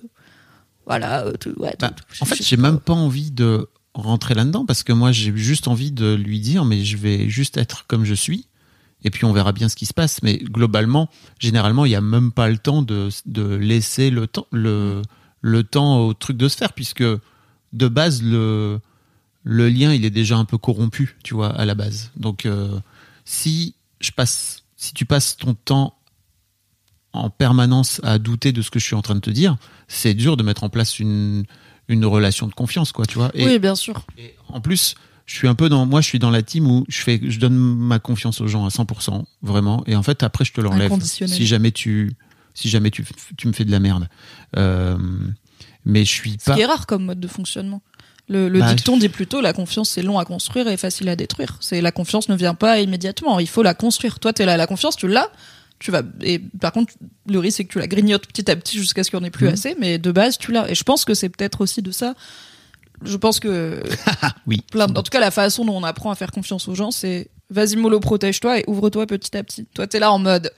voilà, 0.87 1.25
euh, 1.27 1.33
ouais, 1.57 1.75
Bah, 1.81 1.91
te- 1.91 2.03
en 2.21 2.25
fait 2.27 2.43
j'ai 2.43 2.57
même 2.57 2.79
pas 2.81 2.93
envie 2.93 3.31
de 3.31 3.69
rentrer 3.95 4.35
là-dedans 4.35 4.67
parce 4.67 4.83
que 4.83 4.93
moi 4.93 5.13
j'ai 5.13 5.33
juste 5.37 5.69
envie 5.69 5.93
de 5.93 6.15
lui 6.15 6.41
dire 6.41 6.65
mais 6.65 6.85
je 6.85 6.97
vais 6.97 7.29
juste 7.29 7.57
être 7.57 7.87
comme 7.87 8.05
je 8.05 8.13
suis 8.15 8.49
et 9.05 9.11
puis 9.11 9.25
on 9.25 9.33
verra 9.33 9.53
bien 9.53 9.69
ce 9.69 9.77
qui 9.77 9.87
se 9.87 9.95
passe. 9.95 10.21
Mais 10.25 10.37
globalement 10.39 11.09
généralement 11.39 11.85
il 11.85 11.93
y 11.93 11.95
a 11.95 12.01
même 12.01 12.33
pas 12.33 12.49
le 12.49 12.59
temps 12.59 12.83
de, 12.83 13.09
de 13.27 13.55
laisser 13.55 14.11
le 14.11 14.27
temps 14.27 14.47
le, 14.51 15.01
le 15.43 15.63
temps 15.63 16.05
au 16.07 16.13
truc 16.13 16.37
de 16.37 16.49
se 16.49 16.57
faire 16.57 16.73
puisque 16.73 17.05
de 17.05 17.89
base 17.89 18.21
le 18.23 18.81
le 19.45 19.69
lien 19.69 19.93
il 19.93 20.05
est 20.05 20.11
déjà 20.11 20.37
un 20.37 20.45
peu 20.45 20.59
corrompu 20.59 21.17
tu 21.23 21.35
vois 21.35 21.51
à 21.51 21.65
la 21.65 21.75
base 21.75 22.11
donc 22.17 22.47
euh, 22.47 22.79
si 23.25 23.75
je 24.01 24.11
passe 24.11 24.65
si 24.77 24.93
tu 24.95 25.05
passes 25.05 25.37
ton 25.37 25.55
temps 25.55 25.97
en 27.13 27.31
permanence 27.31 28.01
à 28.03 28.19
douter 28.19 28.53
de 28.53 28.61
ce 28.61 28.71
que 28.71 28.79
je 28.79 28.85
suis 28.85 28.97
en 28.97 29.03
train 29.03 29.15
de 29.15 29.21
te 29.21 29.31
dire 29.31 29.57
c'est 29.87 30.15
dur 30.15 30.37
de 30.37 30.43
mettre 30.43 30.65
en 30.65 30.69
place 30.69 30.99
une 30.99 31.45
une 31.89 32.05
relation 32.07 32.47
de 32.47 32.55
confiance 32.55 32.93
quoi 32.93 33.07
tu 33.07 33.19
vois 33.19 33.31
et, 33.35 33.45
Oui, 33.45 33.59
bien 33.59 33.75
sûr. 33.75 34.05
et 34.19 34.35
en 34.49 34.61
plus 34.61 34.95
je 35.27 35.35
suis 35.35 35.49
un 35.49 35.55
peu 35.55 35.69
dans 35.69 35.87
moi 35.87 36.01
je 36.01 36.09
suis 36.09 36.19
dans 36.19 36.31
la 36.31 36.43
team 36.43 36.67
où 36.67 36.85
je 36.89 37.03
fais 37.03 37.21
je 37.23 37.39
donne 37.39 37.57
ma 37.57 37.99
confiance 37.99 38.41
aux 38.41 38.47
gens 38.47 38.65
à 38.65 38.69
100% 38.69 39.25
vraiment 39.43 39.85
et 39.87 39.95
en 39.95 40.03
fait 40.03 40.23
après 40.23 40.45
je 40.45 40.53
te 40.53 40.61
l'enlève 40.61 40.93
si 41.03 41.47
jamais 41.47 41.71
tu 41.71 42.17
si 42.55 42.69
jamais 42.69 42.91
tu, 42.91 43.05
tu 43.37 43.49
me 43.49 43.53
fais 43.53 43.65
de 43.65 43.71
la 43.71 43.81
merde. 43.81 44.09
Euh, 44.57 44.97
mais 45.85 46.05
je 46.05 46.11
suis 46.11 46.37
pas. 46.39 46.55
qui 46.55 46.63
est 46.63 46.67
rare 46.67 46.87
comme 46.87 47.05
mode 47.05 47.21
de 47.21 47.29
fonctionnement. 47.29 47.83
Le, 48.29 48.49
le 48.49 48.61
Bah, 48.61 48.73
dicton 48.73 48.97
dit 48.97 49.09
plutôt 49.11 49.41
la 49.43 49.53
confiance 49.53 49.91
c'est 49.91 50.03
long 50.03 50.19
à 50.19 50.25
construire 50.25 50.67
et 50.69 50.77
facile 50.77 51.09
à 51.11 51.17
détruire. 51.17 51.59
C'est 51.61 51.81
la 51.83 51.93
confiance 51.93 52.29
ne 52.29 52.35
vient 52.37 52.55
pas 52.55 52.81
immédiatement, 52.81 53.39
il 53.39 53.49
faut 53.49 53.63
la 53.63 53.75
construire. 53.75 54.19
Toi 54.19 54.33
t'es 54.33 54.47
là, 54.47 54.57
la 54.57 54.67
confiance 54.67 54.97
tu 54.97 55.09
l'as, 55.09 55.31
tu 55.79 55.91
vas 55.91 56.03
et 56.23 56.39
par 56.61 56.73
contre 56.73 56.95
le 57.29 57.39
risque 57.39 57.59
c'est 57.59 57.65
que 57.65 57.73
tu 57.73 57.79
la 57.79 57.87
grignotes 57.87 58.27
petit 58.27 58.51
à 58.51 58.57
petit 58.57 58.79
jusqu'à 58.79 59.05
ce 59.05 59.11
qu'il 59.11 59.19
n'y 59.19 59.25
en 59.25 59.27
ait 59.27 59.31
plus 59.31 59.47
Mhm. 59.49 59.53
assez, 59.53 59.77
mais 59.79 59.99
de 59.99 60.11
base 60.11 60.39
tu 60.39 60.53
l'as. 60.53 60.71
Et 60.71 60.75
je 60.75 60.85
pense 60.85 61.05
que 61.05 61.13
c'est 61.13 61.29
peut-être 61.29 61.61
aussi 61.61 61.83
de 61.83 61.91
ça. 61.91 62.15
Je 63.05 63.17
pense 63.19 63.41
que 63.41 63.83
Oui. 64.47 64.63
plein, 64.71 64.87
en 64.87 65.03
tout 65.03 65.11
cas 65.11 65.21
la 65.21 65.31
façon 65.31 65.65
dont 65.67 65.77
on 65.77 65.85
apprend 65.85 66.11
à 66.11 66.15
faire 66.15 66.31
confiance 66.33 66.67
aux 66.69 66.75
gens 66.75 66.91
c'est 66.91 67.29
vas-y 67.51 67.77
mollo 67.77 68.01
protège-toi 68.01 68.61
et 68.61 68.65
ouvre-toi 68.69 69.07
petit 69.07 69.37
à 69.37 69.45
petit. 69.45 69.67
Toi 69.75 69.87
t'es 69.87 69.99
là 69.99 70.11
en 70.11 70.19
mode 70.19 70.51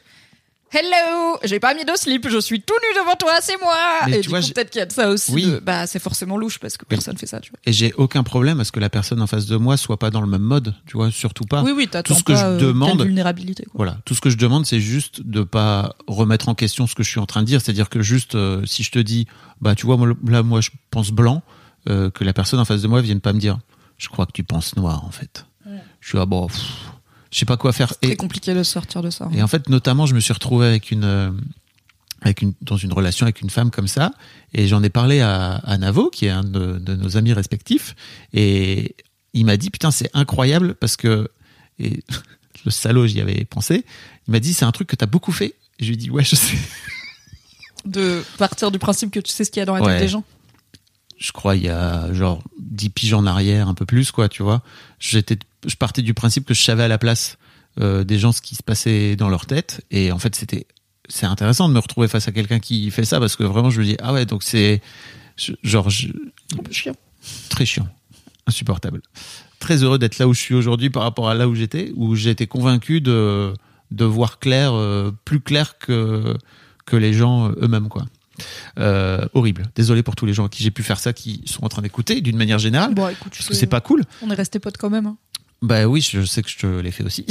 Hello, 0.73 1.39
j'ai 1.45 1.61
pas 1.61 1.75
mis 1.75 1.85
de 1.85 1.93
slip, 1.95 2.29
je 2.29 2.39
suis 2.39 2.61
tout 2.61 2.75
nu 2.83 3.01
devant 3.01 3.15
toi, 3.15 3.35
c'est 3.41 3.57
moi. 3.63 3.77
Mais 4.09 4.19
et 4.19 4.21
tu 4.21 4.29
vois, 4.31 4.41
peut-être 4.41 4.69
qu'il 4.71 4.81
y 4.81 4.83
a 4.83 4.87
de 4.87 4.93
ça 4.93 5.09
aussi. 5.11 5.33
Oui. 5.33 5.45
de- 5.47 5.59
bah, 5.61 5.87
c'est 5.87 6.01
forcément 6.01 6.37
louche 6.37 6.59
parce 6.59 6.77
que 6.77 6.85
personne 6.85 7.17
fait 7.17 7.27
ça, 7.27 7.41
tu 7.41 7.51
vois. 7.51 7.59
Et 7.65 7.73
j'ai 7.73 7.93
aucun 7.95 8.25
problème 8.25 8.59
à 8.59 8.65
ce 8.65 8.73
que 8.73 8.81
la 8.81 8.91
personne 8.91 9.23
en 9.23 9.29
face 9.29 9.47
de 9.47 9.57
moi 9.57 9.77
soit 9.77 9.97
pas 9.97 10.11
dans 10.11 10.21
le 10.21 10.27
même 10.27 10.43
mode, 10.43 10.75
tu 10.87 10.97
vois, 10.97 11.13
surtout 11.13 11.45
pas. 11.45 11.63
Oui, 11.63 11.71
oui, 11.75 11.89
Tout 12.05 12.15
ce 12.15 12.25
que 12.25 12.33
pas, 12.33 12.39
je 12.41 12.45
euh, 12.47 12.59
demande- 12.59 13.01
vulnérabilité. 13.03 13.63
Quoi. 13.65 13.73
Voilà, 13.77 13.99
tout 14.05 14.15
ce 14.15 14.21
que 14.21 14.29
je 14.29 14.37
demande, 14.37 14.67
c'est 14.67 14.81
juste 14.81 15.23
de 15.23 15.43
pas 15.45 15.95
remettre 16.09 16.49
en 16.49 16.55
question 16.57 16.89
ce 16.89 16.97
que 16.97 17.05
je 17.05 17.11
suis 17.11 17.21
en 17.21 17.27
train 17.27 17.43
de 17.43 17.47
dire. 17.47 17.61
C'est-à-dire 17.61 17.89
que 17.89 18.03
juste, 18.03 18.35
euh, 18.35 18.67
si 18.67 18.83
je 18.83 18.91
te 18.91 18.99
dis, 18.99 19.27
bah, 19.61 19.77
tu 19.77 19.87
vois, 19.87 19.97
moi, 19.97 20.09
là, 20.27 20.43
moi, 20.43 20.61
je 20.61 20.71
pense 20.91 21.11
blanc, 21.13 21.43
euh, 21.89 22.11
que 22.11 22.25
la 22.25 22.33
personne 22.33 22.59
en 22.59 22.65
face 22.65 22.83
de 22.83 22.89
moi 22.89 23.01
vienne 23.03 23.21
pas 23.21 23.33
me 23.33 23.39
dire, 23.39 23.59
je 23.99 24.09
crois 24.09 24.27
que 24.27 24.33
tu 24.33 24.43
penses 24.43 24.75
noir, 24.77 25.05
en 25.05 25.11
fait. 25.11 25.47
Ouais. 25.65 25.79
Je 26.01 26.09
suis 26.09 26.19
ah 26.19 26.27
bon, 26.27 26.49
pff, 26.49 26.61
je 27.37 27.41
sais 27.41 27.45
pas 27.45 27.59
quoi 27.59 27.75
faire. 27.75 27.93
Et, 28.01 28.17
compliqué 28.17 28.55
de 28.55 28.63
sortir 28.63 29.03
de 29.03 29.11
ça. 29.11 29.27
hein. 29.27 29.31
et 29.35 29.43
en 29.43 29.47
fait, 29.47 29.69
notamment, 29.69 30.07
je 30.07 30.15
me 30.15 30.21
suis 30.21 30.33
retrouvé 30.33 30.67
avec 30.69 30.91
une, 30.91 31.05
euh, 31.05 31.31
avec 32.23 32.41
une, 32.41 32.55
dans 32.63 32.79
une 32.79 32.95
relation 32.95 33.27
avec 33.27 33.43
une 33.43 33.51
femme 33.51 33.71
comme 33.71 33.89
ça, 33.89 34.13
et 34.55 34.67
j'en 34.67 34.83
ai 34.83 34.89
parlé 34.89 35.21
à, 35.21 35.57
à 35.57 35.77
Navo, 35.77 36.09
qui 36.09 36.25
est 36.25 36.31
un 36.31 36.43
de, 36.43 36.79
de 36.79 36.97
nos 36.97 37.19
amis 37.19 37.35
respectifs, 37.35 37.95
et 38.33 38.97
il 39.35 39.45
m'a 39.45 39.59
dit, 39.59 39.69
putain, 39.69 39.91
c'est 39.91 40.09
incroyable 40.15 40.77
parce 40.77 40.97
que, 40.97 41.29
et 41.79 42.03
le 42.65 42.71
salaud, 42.71 43.07
j'y 43.07 43.21
avais 43.21 43.45
pensé, 43.45 43.85
il 44.27 44.31
m'a 44.33 44.41
dit, 44.41 44.55
c'est 44.55 44.65
un 44.65 44.73
truc 44.73 44.89
que 44.89 44.97
t'as 44.97 45.05
beaucoup 45.05 45.33
fait. 45.33 45.55
Et 45.79 45.85
je 45.85 45.89
lui 45.89 45.95
ai 45.95 45.99
dit, 45.99 46.09
ouais, 46.11 46.25
je 46.25 46.37
sais. 46.37 46.57
De 47.85 48.25
partir 48.39 48.71
du 48.71 48.79
principe 48.79 49.11
que 49.13 49.21
tu 49.21 49.31
sais 49.31 49.45
ce 49.45 49.51
qu'il 49.51 49.61
y 49.61 49.63
a 49.63 49.67
dans 49.67 49.75
la 49.75 49.81
tête 49.81 49.89
Ouais. 49.91 50.01
des 50.01 50.09
gens. 50.09 50.25
Je 51.19 51.33
crois, 51.33 51.57
il 51.57 51.63
y 51.65 51.69
a 51.69 52.13
genre 52.13 52.43
10 52.61 52.91
piges 52.91 53.15
en 53.15 53.27
arrière, 53.27 53.69
un 53.69 53.75
peu 53.75 53.87
plus, 53.87 54.11
quoi, 54.13 54.29
tu 54.29 54.43
vois. 54.43 54.63
J'étais, 54.99 55.39
je 55.67 55.75
partais 55.77 56.03
du 56.03 56.13
principe 56.15 56.45
que 56.47 56.53
je 56.55 56.61
savais 56.63 56.83
à 56.85 56.89
la 56.89 56.99
place 56.99 57.39
euh, 57.81 58.05
des 58.05 58.19
gens 58.19 58.33
ce 58.33 58.43
qui 58.43 58.55
se 58.55 58.63
passait 58.63 59.17
dans 59.17 59.29
leur 59.29 59.47
tête. 59.47 59.85
Et 59.91 60.13
en 60.13 60.19
fait, 60.19 60.35
c'était, 60.35 60.67
c'est 61.09 61.27
intéressant 61.27 61.69
de 61.69 61.75
me 61.75 61.79
retrouver 61.79 62.09
face 62.09 62.29
à 62.29 62.33
quelqu'un 62.33 62.59
qui 62.59 62.91
fait 62.91 63.05
ça 63.07 63.19
parce 63.19 63.35
que 63.37 63.45
vraiment, 63.45 63.71
je 63.71 63.81
me 63.81 63.87
dis, 63.87 63.97
ah 64.03 64.13
ouais, 64.13 64.27
donc 64.27 64.43
c'est, 64.43 64.83
genre, 65.63 65.89
je- 65.89 66.09
Un 66.59 66.63
peu 66.63 66.73
chiant. 66.73 66.95
très 67.49 67.65
chiant, 67.65 67.89
insupportable. 68.47 69.01
Très 69.59 69.83
heureux 69.83 69.99
d'être 69.99 70.19
là 70.19 70.29
où 70.29 70.35
je 70.35 70.41
suis 70.41 70.55
aujourd'hui 70.55 70.91
par 70.91 71.03
rapport 71.03 71.31
à 71.31 71.35
là 71.35 71.49
où 71.49 71.55
j'étais, 71.55 71.93
où 71.97 72.15
été 72.15 72.47
convaincu 72.47 73.01
de, 73.01 73.55
de 73.91 74.05
voir 74.05 74.39
clair, 74.39 74.75
euh, 74.75 75.11
plus 75.25 75.41
clair 75.41 75.79
que, 75.79 76.37
que 76.85 76.97
les 76.97 77.15
gens 77.15 77.51
eux-mêmes, 77.63 77.89
quoi. 77.89 78.05
Euh, 78.79 79.27
horrible. 79.35 79.65
Désolé 79.75 80.03
pour 80.03 80.17
tous 80.17 80.27
les 80.27 80.33
gens 80.35 80.47
à 80.47 80.49
qui 80.49 80.63
j'ai 80.63 80.71
pu 80.71 80.83
faire 80.83 80.99
ça, 80.99 81.13
qui 81.13 81.43
sont 81.47 81.65
en 81.65 81.69
train 81.69 81.83
d'écouter 81.83 82.21
d'une 82.21 82.37
manière 82.37 82.59
générale, 82.59 82.95
Bon, 82.95 83.09
écoute, 83.09 83.33
parce 83.37 83.49
que 83.49 83.55
c'est 83.55 83.67
pas 83.67 83.81
cool. 83.81 84.03
On 84.23 84.31
est 84.31 84.35
resté 84.35 84.59
potes 84.59 84.77
quand 84.77 84.91
même. 84.91 85.07
hein. 85.07 85.17
Bah 85.63 85.87
oui, 85.87 86.03
je 86.03 86.23
sais 86.25 86.43
que 86.43 86.51
je 86.51 86.59
te 86.59 86.67
l'ai 86.67 86.91
fait 86.91 87.03
aussi. 87.05 87.25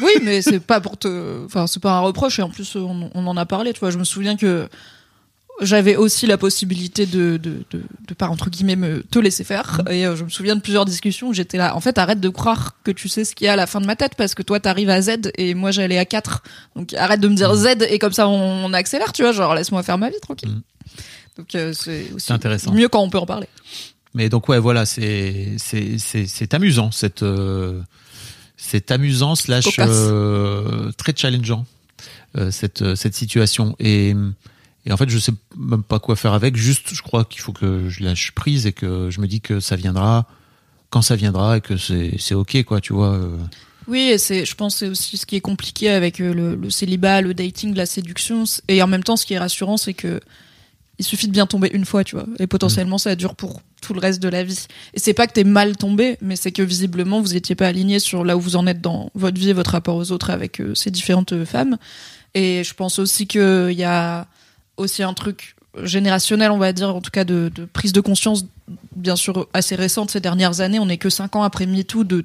Oui, 0.00 0.12
mais 0.22 0.42
c'est 0.42 0.60
pas 0.60 0.80
pour 0.80 0.96
te. 0.96 1.44
Enfin, 1.44 1.66
c'est 1.66 1.80
pas 1.82 1.92
un 1.96 2.00
reproche. 2.00 2.38
Et 2.38 2.42
en 2.42 2.48
plus, 2.48 2.76
on, 2.76 3.10
on 3.12 3.26
en 3.26 3.36
a 3.36 3.46
parlé. 3.46 3.72
Tu 3.72 3.80
vois, 3.80 3.90
je 3.90 3.98
me 3.98 4.04
souviens 4.04 4.36
que 4.36 4.68
j'avais 5.60 5.96
aussi 5.96 6.26
la 6.26 6.36
possibilité 6.36 7.06
de, 7.06 7.36
de, 7.36 7.64
de, 7.70 7.82
de 8.08 8.14
pas 8.14 8.28
entre 8.28 8.50
guillemets 8.50 8.76
me 8.76 9.02
te 9.02 9.18
laisser 9.18 9.44
faire. 9.44 9.80
Et 9.88 10.06
euh, 10.06 10.16
je 10.16 10.24
me 10.24 10.28
souviens 10.28 10.56
de 10.56 10.60
plusieurs 10.60 10.84
discussions 10.84 11.28
où 11.28 11.32
j'étais 11.32 11.58
là. 11.58 11.76
En 11.76 11.80
fait, 11.80 11.96
arrête 11.96 12.20
de 12.20 12.28
croire 12.28 12.76
que 12.82 12.90
tu 12.90 13.08
sais 13.08 13.24
ce 13.24 13.34
qu'il 13.34 13.44
y 13.46 13.48
a 13.48 13.52
à 13.52 13.56
la 13.56 13.66
fin 13.66 13.80
de 13.80 13.86
ma 13.86 13.94
tête 13.94 14.14
parce 14.16 14.34
que 14.34 14.42
toi, 14.42 14.58
t'arrives 14.58 14.90
à 14.90 15.00
Z 15.00 15.30
et 15.36 15.54
moi, 15.54 15.70
j'allais 15.70 15.98
à 15.98 16.04
4. 16.04 16.42
Donc, 16.74 16.92
arrête 16.94 17.20
de 17.20 17.28
me 17.28 17.34
dire 17.34 17.54
Z 17.54 17.82
et 17.88 17.98
comme 17.98 18.12
ça, 18.12 18.28
on, 18.28 18.64
on 18.64 18.72
accélère. 18.72 19.12
Tu 19.12 19.22
vois, 19.22 19.32
genre 19.32 19.54
laisse-moi 19.54 19.82
faire 19.82 19.98
ma 19.98 20.10
vie 20.10 20.20
tranquille. 20.20 20.50
Mm. 20.50 20.62
Donc, 21.38 21.54
euh, 21.54 21.72
c'est 21.72 22.10
aussi 22.14 22.32
intéressant. 22.32 22.72
mieux 22.72 22.88
quand 22.88 23.00
on 23.00 23.10
peut 23.10 23.18
en 23.18 23.26
parler. 23.26 23.48
Mais 24.16 24.28
donc 24.28 24.48
ouais, 24.48 24.60
voilà, 24.60 24.86
c'est 24.86 25.54
c'est 25.58 25.98
c'est 25.98 26.26
c'est 26.26 26.54
amusant 26.54 26.92
cette 26.92 27.24
euh, 27.24 27.80
c'est 28.56 28.92
amusant 28.92 29.34
slash 29.34 29.80
euh, 29.80 30.92
très 30.92 31.12
challengeant 31.16 31.66
cette 32.50 32.94
cette 32.94 33.14
situation 33.14 33.74
et 33.80 34.14
et 34.86 34.92
en 34.92 34.96
fait 34.96 35.08
je 35.08 35.18
sais 35.18 35.32
même 35.56 35.82
pas 35.82 35.98
quoi 35.98 36.16
faire 36.16 36.32
avec. 36.32 36.56
Juste, 36.56 36.94
je 36.94 37.02
crois 37.02 37.24
qu'il 37.24 37.40
faut 37.40 37.52
que 37.52 37.88
je 37.88 38.02
lâche 38.02 38.32
prise 38.32 38.66
et 38.66 38.72
que 38.72 39.10
je 39.10 39.20
me 39.20 39.26
dis 39.26 39.40
que 39.40 39.60
ça 39.60 39.76
viendra 39.76 40.26
quand 40.90 41.02
ça 41.02 41.16
viendra 41.16 41.56
et 41.56 41.60
que 41.60 41.76
c'est 41.76 42.34
ok 42.34 42.62
quoi, 42.64 42.80
tu 42.80 42.92
vois. 42.92 43.14
euh. 43.14 43.36
Oui, 43.86 44.14
c'est, 44.16 44.44
je 44.44 44.54
pense, 44.54 44.74
que 44.74 44.78
c'est 44.78 44.88
aussi 44.88 45.16
ce 45.16 45.26
qui 45.26 45.36
est 45.36 45.40
compliqué 45.40 45.90
avec 45.90 46.20
euh, 46.20 46.56
le, 46.56 46.70
célibat, 46.70 47.20
le 47.20 47.34
dating, 47.34 47.74
la 47.74 47.86
séduction. 47.86 48.44
Et 48.68 48.82
en 48.82 48.86
même 48.86 49.02
temps, 49.02 49.16
ce 49.16 49.26
qui 49.26 49.34
est 49.34 49.38
rassurant, 49.38 49.76
c'est 49.76 49.94
que 49.94 50.20
il 50.98 51.04
suffit 51.04 51.26
de 51.26 51.32
bien 51.32 51.46
tomber 51.46 51.70
une 51.72 51.84
fois, 51.84 52.04
tu 52.04 52.14
vois. 52.14 52.26
Et 52.38 52.46
potentiellement, 52.46 52.98
ça 52.98 53.16
dure 53.16 53.34
pour 53.34 53.60
tout 53.82 53.92
le 53.92 54.00
reste 54.00 54.22
de 54.22 54.28
la 54.28 54.44
vie. 54.44 54.66
Et 54.94 55.00
c'est 55.00 55.12
pas 55.12 55.26
que 55.26 55.32
t'es 55.32 55.42
mal 55.42 55.76
tombé, 55.76 56.16
mais 56.20 56.36
c'est 56.36 56.52
que 56.52 56.62
visiblement, 56.62 57.20
vous 57.20 57.34
étiez 57.34 57.56
pas 57.56 57.66
aligné 57.66 57.98
sur 57.98 58.24
là 58.24 58.36
où 58.36 58.40
vous 58.40 58.54
en 58.54 58.66
êtes 58.68 58.80
dans 58.80 59.10
votre 59.14 59.38
vie 59.38 59.50
et 59.50 59.52
votre 59.52 59.72
rapport 59.72 59.96
aux 59.96 60.12
autres 60.12 60.30
avec 60.30 60.60
euh, 60.60 60.74
ces 60.76 60.92
différentes 60.92 61.44
femmes. 61.44 61.76
Et 62.34 62.62
je 62.62 62.74
pense 62.74 63.00
aussi 63.00 63.26
qu'il 63.26 63.72
y 63.72 63.84
a 63.84 64.28
aussi 64.76 65.02
un 65.02 65.14
truc 65.14 65.56
générationnel, 65.82 66.50
on 66.50 66.58
va 66.58 66.72
dire, 66.72 66.94
en 66.94 67.00
tout 67.00 67.10
cas 67.10 67.24
de, 67.24 67.50
de 67.54 67.64
prise 67.64 67.92
de 67.92 68.00
conscience, 68.00 68.46
bien 68.94 69.16
sûr, 69.16 69.48
assez 69.52 69.74
récente 69.74 70.10
ces 70.10 70.20
dernières 70.20 70.60
années. 70.60 70.78
On 70.78 70.86
n'est 70.86 70.98
que 70.98 71.10
cinq 71.10 71.36
ans 71.36 71.42
après 71.42 71.66
MeToo 71.66 72.04
de 72.04 72.24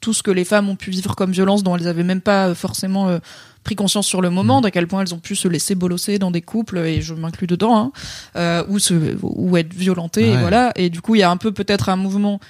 tout 0.00 0.12
ce 0.12 0.22
que 0.22 0.30
les 0.30 0.44
femmes 0.44 0.68
ont 0.68 0.76
pu 0.76 0.90
vivre 0.90 1.16
comme 1.16 1.32
violence 1.32 1.62
dont 1.62 1.76
elles 1.76 1.88
avaient 1.88 2.04
même 2.04 2.20
pas 2.20 2.48
euh, 2.48 2.54
forcément 2.54 3.08
euh, 3.08 3.18
pris 3.64 3.74
conscience 3.74 4.06
sur 4.06 4.20
le 4.20 4.28
moment, 4.28 4.60
d'à 4.60 4.70
quel 4.70 4.86
point 4.86 5.00
elles 5.00 5.14
ont 5.14 5.18
pu 5.18 5.34
se 5.34 5.48
laisser 5.48 5.74
bolosser 5.74 6.18
dans 6.18 6.30
des 6.30 6.42
couples, 6.42 6.78
et 6.78 7.00
je 7.00 7.14
m'inclus 7.14 7.46
dedans, 7.46 7.76
hein, 7.78 7.92
euh, 8.36 8.62
ou, 8.68 8.78
se, 8.78 9.16
ou 9.22 9.56
être 9.56 9.72
violentées, 9.72 10.32
et 10.32 10.36
voilà. 10.36 10.72
Et 10.76 10.90
du 10.90 11.00
coup, 11.00 11.14
il 11.14 11.20
y 11.20 11.22
a 11.22 11.30
un 11.30 11.38
peu 11.38 11.50
peut-être 11.50 11.88
un 11.88 11.96
mouvement 11.96 12.40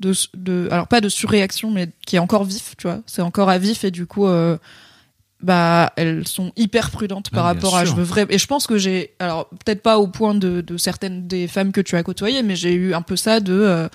de, 0.00 0.12
de, 0.36 0.66
alors 0.72 0.88
pas 0.88 1.00
de 1.00 1.08
surréaction, 1.08 1.70
mais 1.70 1.90
qui 2.04 2.16
est 2.16 2.18
encore 2.18 2.42
vif, 2.42 2.74
tu 2.76 2.88
vois. 2.88 2.98
C'est 3.06 3.22
encore 3.22 3.48
à 3.48 3.58
vif, 3.58 3.84
et 3.84 3.92
du 3.92 4.06
coup, 4.06 4.26
euh, 4.26 4.58
bah, 5.44 5.92
elles 5.96 6.26
sont 6.26 6.52
hyper 6.56 6.90
prudentes 6.90 7.30
par 7.30 7.44
bien 7.44 7.52
rapport 7.54 7.76
à 7.76 7.84
je 7.84 7.92
veux 7.94 8.02
vrai. 8.02 8.26
Et 8.30 8.38
je 8.38 8.46
pense 8.46 8.66
que 8.66 8.78
j'ai, 8.78 9.12
alors 9.18 9.48
peut-être 9.50 9.82
pas 9.82 9.98
au 9.98 10.08
point 10.08 10.34
de, 10.34 10.60
de 10.60 10.76
certaines 10.76 11.26
des 11.28 11.46
femmes 11.48 11.70
que 11.70 11.80
tu 11.80 11.96
as 11.96 12.02
côtoyées, 12.02 12.42
mais 12.42 12.56
j'ai 12.56 12.72
eu 12.72 12.94
un 12.94 13.02
peu 13.02 13.16
ça 13.16 13.40
de. 13.40 13.52
euh, 13.52 13.88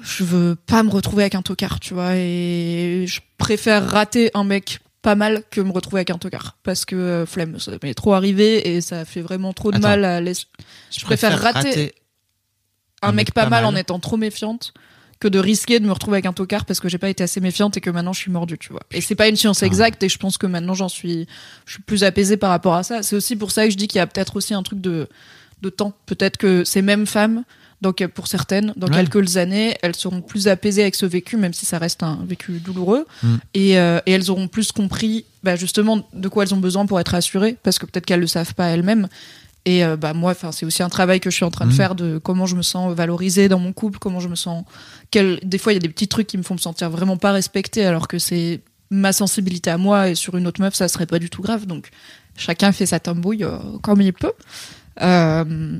je 0.00 0.24
veux 0.24 0.54
pas 0.54 0.82
me 0.82 0.90
retrouver 0.90 1.22
avec 1.22 1.34
un 1.34 1.42
tocard, 1.42 1.80
tu 1.80 1.94
vois, 1.94 2.16
et 2.16 3.06
je 3.08 3.20
préfère 3.38 3.88
rater 3.88 4.30
un 4.34 4.44
mec 4.44 4.80
pas 5.00 5.14
mal 5.14 5.42
que 5.50 5.60
me 5.60 5.70
retrouver 5.72 6.00
avec 6.00 6.10
un 6.10 6.18
tocard 6.18 6.56
parce 6.64 6.84
que 6.84 6.96
euh, 6.96 7.26
flemme, 7.26 7.58
ça 7.58 7.72
m'est 7.82 7.94
trop 7.94 8.12
arrivé 8.12 8.74
et 8.76 8.80
ça 8.80 9.04
fait 9.04 9.22
vraiment 9.22 9.52
trop 9.52 9.70
de 9.70 9.76
Attends. 9.76 9.88
mal 9.88 10.04
à 10.04 10.20
l'es- 10.20 10.46
Je 10.90 11.04
préfère 11.04 11.40
rater 11.40 11.94
un, 13.02 13.12
mec, 13.12 13.32
pas, 13.32 13.48
mal, 13.48 13.64
en 13.64 13.74
étant 13.76 13.98
trop 14.00 14.16
méfiante 14.16 14.74
que 15.18 15.28
de 15.28 15.38
risquer 15.38 15.80
de 15.80 15.86
me 15.86 15.92
retrouver 15.92 16.16
avec 16.16 16.26
un 16.26 16.32
tocard 16.32 16.64
parce 16.66 16.78
que 16.80 16.88
j'ai 16.88 16.98
pas 16.98 17.08
été 17.08 17.24
assez 17.24 17.40
méfiante 17.40 17.76
et 17.76 17.80
que 17.80 17.88
maintenant 17.90 18.12
je 18.12 18.20
suis 18.20 18.30
mordue, 18.30 18.58
tu 18.58 18.70
vois. 18.72 18.82
Et 18.90 19.00
c'est 19.00 19.14
pas 19.14 19.28
une 19.28 19.36
science 19.36 19.62
Ah. 19.62 19.66
exacte 19.66 20.02
et 20.02 20.08
je 20.08 20.18
pense 20.18 20.36
que 20.38 20.46
maintenant 20.46 20.74
j'en 20.74 20.88
suis, 20.90 21.26
je 21.64 21.72
suis 21.74 21.82
plus 21.82 22.04
apaisée 22.04 22.36
par 22.36 22.50
rapport 22.50 22.74
à 22.74 22.82
ça. 22.82 23.02
C'est 23.02 23.16
aussi 23.16 23.34
pour 23.36 23.50
ça 23.50 23.64
que 23.64 23.70
je 23.70 23.76
dis 23.76 23.88
qu'il 23.88 23.98
y 23.98 24.02
a 24.02 24.06
peut-être 24.06 24.36
aussi 24.36 24.52
un 24.54 24.62
truc 24.62 24.80
de, 24.80 25.08
de 25.62 25.70
temps. 25.70 25.94
Peut-être 26.06 26.36
que 26.36 26.64
ces 26.64 26.82
mêmes 26.82 27.06
femmes, 27.06 27.44
donc 27.82 28.06
pour 28.08 28.26
certaines, 28.26 28.72
dans 28.76 28.88
Ouais. 28.88 29.04
quelques 29.04 29.36
années, 29.38 29.76
elles 29.82 29.94
seront 29.96 30.20
plus 30.22 30.48
apaisées 30.48 30.82
avec 30.82 30.94
ce 30.94 31.06
vécu, 31.06 31.36
même 31.38 31.52
si 31.54 31.64
ça 31.66 31.78
reste 31.78 32.02
un 32.02 32.18
vécu 32.26 32.52
douloureux. 32.58 33.06
Mm. 33.22 33.34
Et, 33.54 33.78
euh, 33.78 34.00
et 34.06 34.12
elles 34.12 34.30
auront 34.30 34.48
plus 34.48 34.72
compris, 34.72 35.24
bah, 35.42 35.56
justement, 35.56 36.06
de 36.14 36.28
quoi 36.28 36.44
elles 36.44 36.54
ont 36.54 36.58
besoin 36.58 36.84
pour 36.86 37.00
être 37.00 37.10
rassurées, 37.10 37.56
parce 37.62 37.78
que 37.78 37.84
peut-être 37.86 38.06
qu'elles 38.06 38.20
le 38.20 38.26
savent 38.26 38.54
pas 38.54 38.66
elles-mêmes. 38.68 39.08
Et 39.66 39.84
euh, 39.84 39.96
bah 39.96 40.14
moi, 40.14 40.30
enfin, 40.30 40.52
c'est 40.52 40.64
aussi 40.64 40.82
un 40.84 40.88
travail 40.88 41.18
que 41.20 41.28
je 41.28 41.34
suis 41.34 41.44
en 41.44 41.50
train 41.50 41.66
de 41.66 41.70
Mhm. 41.72 41.76
faire 41.76 41.94
de 41.96 42.18
comment 42.18 42.46
je 42.46 42.54
me 42.56 42.62
sens 42.62 42.94
valorisée 42.94 43.48
dans 43.48 43.58
mon 43.58 43.72
couple, 43.72 43.98
comment 43.98 44.20
je 44.20 44.28
me 44.28 44.36
sens. 44.36 44.64
Quel... 45.10 45.40
Des 45.42 45.58
fois, 45.58 45.72
il 45.72 45.76
y 45.76 45.78
a 45.78 45.80
des 45.80 45.88
petits 45.88 46.06
trucs 46.08 46.28
qui 46.28 46.38
me 46.38 46.44
font 46.44 46.54
me 46.54 46.60
sentir 46.60 46.88
vraiment 46.88 47.16
pas 47.16 47.32
respectée, 47.32 47.84
alors 47.84 48.06
que 48.06 48.18
c'est 48.18 48.60
ma 48.90 49.12
sensibilité 49.12 49.68
à 49.70 49.76
moi 49.76 50.08
et 50.08 50.14
sur 50.14 50.36
une 50.36 50.46
autre 50.46 50.60
meuf, 50.60 50.74
ça 50.74 50.86
serait 50.86 51.06
pas 51.06 51.18
du 51.18 51.28
tout 51.30 51.42
grave. 51.42 51.66
Donc, 51.66 51.90
chacun 52.36 52.70
fait 52.70 52.86
sa 52.86 53.00
tambouille 53.00 53.42
euh, 53.42 53.58
comme 53.82 54.00
il 54.00 54.12
peut. 54.12 54.32
Euh, 55.02 55.78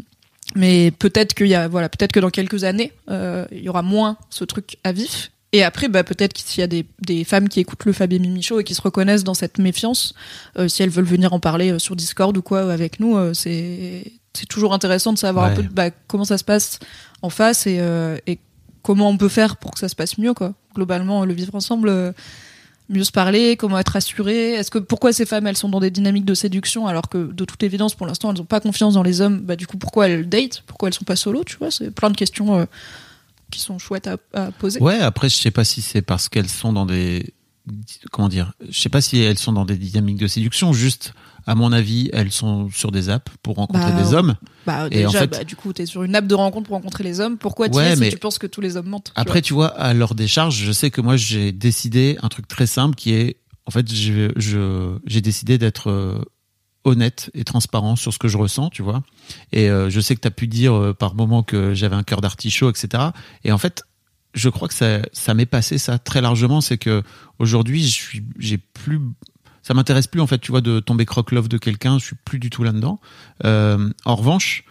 mais 0.57 0.91
peut-être 0.91 1.35
qu'il 1.35 1.47
y 1.47 1.55
a, 1.55 1.69
voilà, 1.69 1.89
peut-être 1.89 2.11
que 2.13 2.21
dans 2.21 2.31
quelques 2.31 2.65
années, 2.65 2.93
il 3.09 3.61
y 3.63 3.69
aura 3.69 3.83
moins 3.83 4.17
ce 4.31 4.45
truc 4.45 4.79
à 4.85 4.91
vif. 4.93 5.31
Et 5.53 5.63
après, 5.63 5.89
bah, 5.89 6.05
peut-être 6.05 6.33
qu'il 6.33 6.61
y 6.61 6.63
a 6.63 6.67
des, 6.67 6.87
des 7.01 7.25
femmes 7.25 7.49
qui 7.49 7.61
écoutent 7.61 7.85
le 7.85 7.93
Fabien 7.93 8.19
Mimi 8.19 8.43
Show 8.43 8.61
et 8.61 8.65
qui 8.65 8.75
se 8.75 8.83
reconnaissent 8.83 9.25
dans 9.25 9.35
cette 9.35 9.59
méfiance, 9.59 10.15
euh, 10.59 10.69
si 10.69 10.83
elles 10.83 10.91
veulent 10.91 11.05
venir 11.05 11.33
en 11.33 11.41
parler 11.41 11.73
euh, 11.73 11.79
sur 11.79 11.97
Discord 11.97 12.37
ou 12.37 12.43
quoi 12.43 12.59
euh, 12.59 12.71
avec 12.71 13.01
nous, 13.01 13.17
euh, 13.17 13.33
c'est 13.33 14.13
c'est 14.35 14.47
toujours 14.47 14.75
intéressant 14.75 15.15
de 15.15 15.19
savoir 15.19 15.47
un 15.47 15.55
peu 15.55 15.63
bah, 15.63 15.89
comment 16.09 16.27
ça 16.27 16.37
se 16.37 16.45
passe 16.45 16.79
en 17.23 17.31
face 17.31 17.67
et, 17.67 17.81
et 18.27 18.39
comment 18.83 19.09
on 19.09 19.17
peut 19.17 19.31
faire 19.31 19.57
pour 19.57 19.71
que 19.71 19.79
ça 19.79 19.89
se 19.89 19.97
passe 19.97 20.19
mieux. 20.19 20.35
Quoi. 20.35 20.53
Globalement, 20.75 21.25
le 21.25 21.33
vivre 21.33 21.55
ensemble, 21.55 22.13
mieux 22.91 23.05
se 23.05 23.13
parler, 23.13 23.57
comment 23.57 23.79
être 23.79 23.93
rassuré 23.93 24.51
Est-ce 24.53 24.71
que 24.71 24.79
pourquoi 24.79 25.15
ces 25.15 25.25
femmes 25.25 25.47
elles 25.47 25.57
sont 25.57 25.71
dans 25.71 25.81
des 25.81 25.91
dynamiques 25.91 26.27
de 26.27 26.35
séduction 26.35 26.87
alors 26.87 27.09
que 27.09 27.33
de 27.33 27.45
toute 27.47 27.63
évidence 27.63 27.95
pour 27.95 28.07
l'instant 28.07 28.31
elles 28.31 28.37
n'ont 28.37 28.45
pas 28.45 28.61
confiance 28.61 28.93
dans 28.93 29.03
les 29.03 29.23
hommes? 29.23 29.41
Bah 29.41 29.57
du 29.57 29.67
coup 29.67 29.79
pourquoi 29.79 30.07
elles 30.07 30.29
datent? 30.29 30.63
Pourquoi 30.67 30.91
elles 30.91 30.95
sont 30.95 31.07
pas 31.07 31.17
solo? 31.17 31.43
Tu 31.43 31.57
vois, 31.57 31.71
c'est 31.71 31.91
plein 31.91 32.11
de 32.11 32.17
questions 32.19 32.69
qui 33.51 33.61
sont 33.61 33.79
chouettes 33.79 34.07
à, 34.07 34.17
à 34.35 34.51
poser. 34.51 34.81
Ouais, 34.81 34.99
après, 34.99 35.29
je 35.29 35.37
sais 35.37 35.51
pas 35.51 35.65
si 35.65 35.83
c'est 35.83 36.03
parce 36.03 36.29
qu'elles 36.29 36.49
sont 36.49 36.73
dans 36.73 36.87
des. 36.87 37.33
Comment 38.13 38.29
dire 38.29 38.53
Je 38.69 38.79
sais 38.81 38.89
pas 38.89 39.01
si 39.01 39.19
elles 39.19 39.39
sont 39.39 39.53
dans 39.53 39.65
des 39.65 39.77
dynamiques 39.77 40.19
de 40.19 40.29
séduction. 40.29 40.73
Juste, 40.73 41.15
à 41.47 41.55
mon 41.57 41.73
avis, 41.73 42.09
elles 42.13 42.31
sont 42.31 42.71
sur 42.71 42.93
des 42.93 43.09
apps 43.09 43.33
pour 43.43 43.57
rencontrer 43.57 43.91
Bah, 43.93 44.03
des 44.03 44.15
hommes. 44.15 44.37
Bah 44.67 44.87
Et 44.93 45.05
en 45.05 45.09
déjà, 45.09 45.21
fait- 45.21 45.27
bah, 45.29 45.45
du 45.45 45.57
coup 45.57 45.73
t'es 45.73 45.85
sur 45.87 46.05
une 46.05 46.15
app 46.15 46.27
de 46.29 46.35
rencontre 46.37 46.67
pour 46.69 46.77
rencontrer 46.77 47.03
les 47.03 47.19
hommes. 47.19 47.39
Pourquoi 47.39 47.69
tu 47.69 47.77
Ouais, 47.77 47.93
es 47.93 47.97
si 47.97 48.09
tu 48.11 48.19
penses 48.19 48.39
que 48.39 48.47
tous 48.47 48.61
les 48.61 48.77
hommes 48.77 48.87
mentent 48.89 49.07
tu 49.15 49.21
Après, 49.21 49.43
tu 49.43 49.53
vois, 49.53 49.69
à 49.69 49.95
leur 49.95 50.15
décharge, 50.15 50.57
je 50.57 50.71
sais 50.71 50.91
que 50.93 51.01
moi, 51.01 51.17
j'ai 51.17 51.51
décidé 51.51 52.17
un 52.23 52.29
truc 52.29 52.47
très 52.47 52.67
simple 52.67 52.95
qui 52.95 53.13
est. 53.15 53.39
En 53.67 53.73
fait, 53.73 53.87
j'ai 53.93 55.21
décidé 55.21 55.59
d'être 55.59 55.91
euh, 55.91 56.21
honnête 56.87 57.31
et 57.35 57.45
transparent 57.45 57.97
sur 57.97 58.13
ce 58.15 58.19
que 58.19 58.29
je 58.29 58.39
ressens, 58.39 58.71
tu 58.71 58.83
vois. 58.83 59.03
Et 59.53 59.69
euh, 59.69 59.91
je 59.91 60.01
sais 60.01 60.15
que 60.15 60.21
tu 60.21 60.29
as 60.29 60.31
pu 60.31 60.47
dire 60.47 60.73
euh, 60.75 60.95
par 60.95 61.15
moment 61.15 61.43
que 61.43 61.75
j'avais 61.75 61.97
un 61.97 62.03
cœur 62.03 62.21
d'artichaut, 62.21 62.71
etc. 62.71 63.05
Et 63.45 63.53
en 63.53 63.59
fait, 63.59 63.83
je 64.35 64.49
crois 64.49 64.69
que 64.69 64.75
ça, 64.75 65.01
ça 65.13 65.35
m'est 65.35 65.47
passé 65.47 65.79
ça 65.79 65.99
très 65.99 66.21
largement. 66.21 66.61
C'est 66.61 66.79
que 66.79 67.03
aujourd'hui, 67.39 67.83
je 67.83 67.93
suis, 67.93 68.23
j'ai 68.39 68.59
plus, 68.59 69.01
ça 69.63 69.75
m'intéresse 69.75 70.07
plus 70.07 70.21
en 70.21 70.27
fait, 70.27 70.39
tu 70.39 70.51
vois, 70.53 70.61
de 70.61 70.81
tomber 70.81 71.05
croque-love 71.05 71.49
de 71.49 71.59
quelqu'un. 71.59 71.99
Je 71.99 72.05
suis 72.07 72.17
plus 72.25 72.39
du 72.39 72.51
tout 72.51 72.63
là-dedans. 72.63 73.01
Euh, 73.45 73.91
en 74.05 74.15
revanche, 74.17 74.65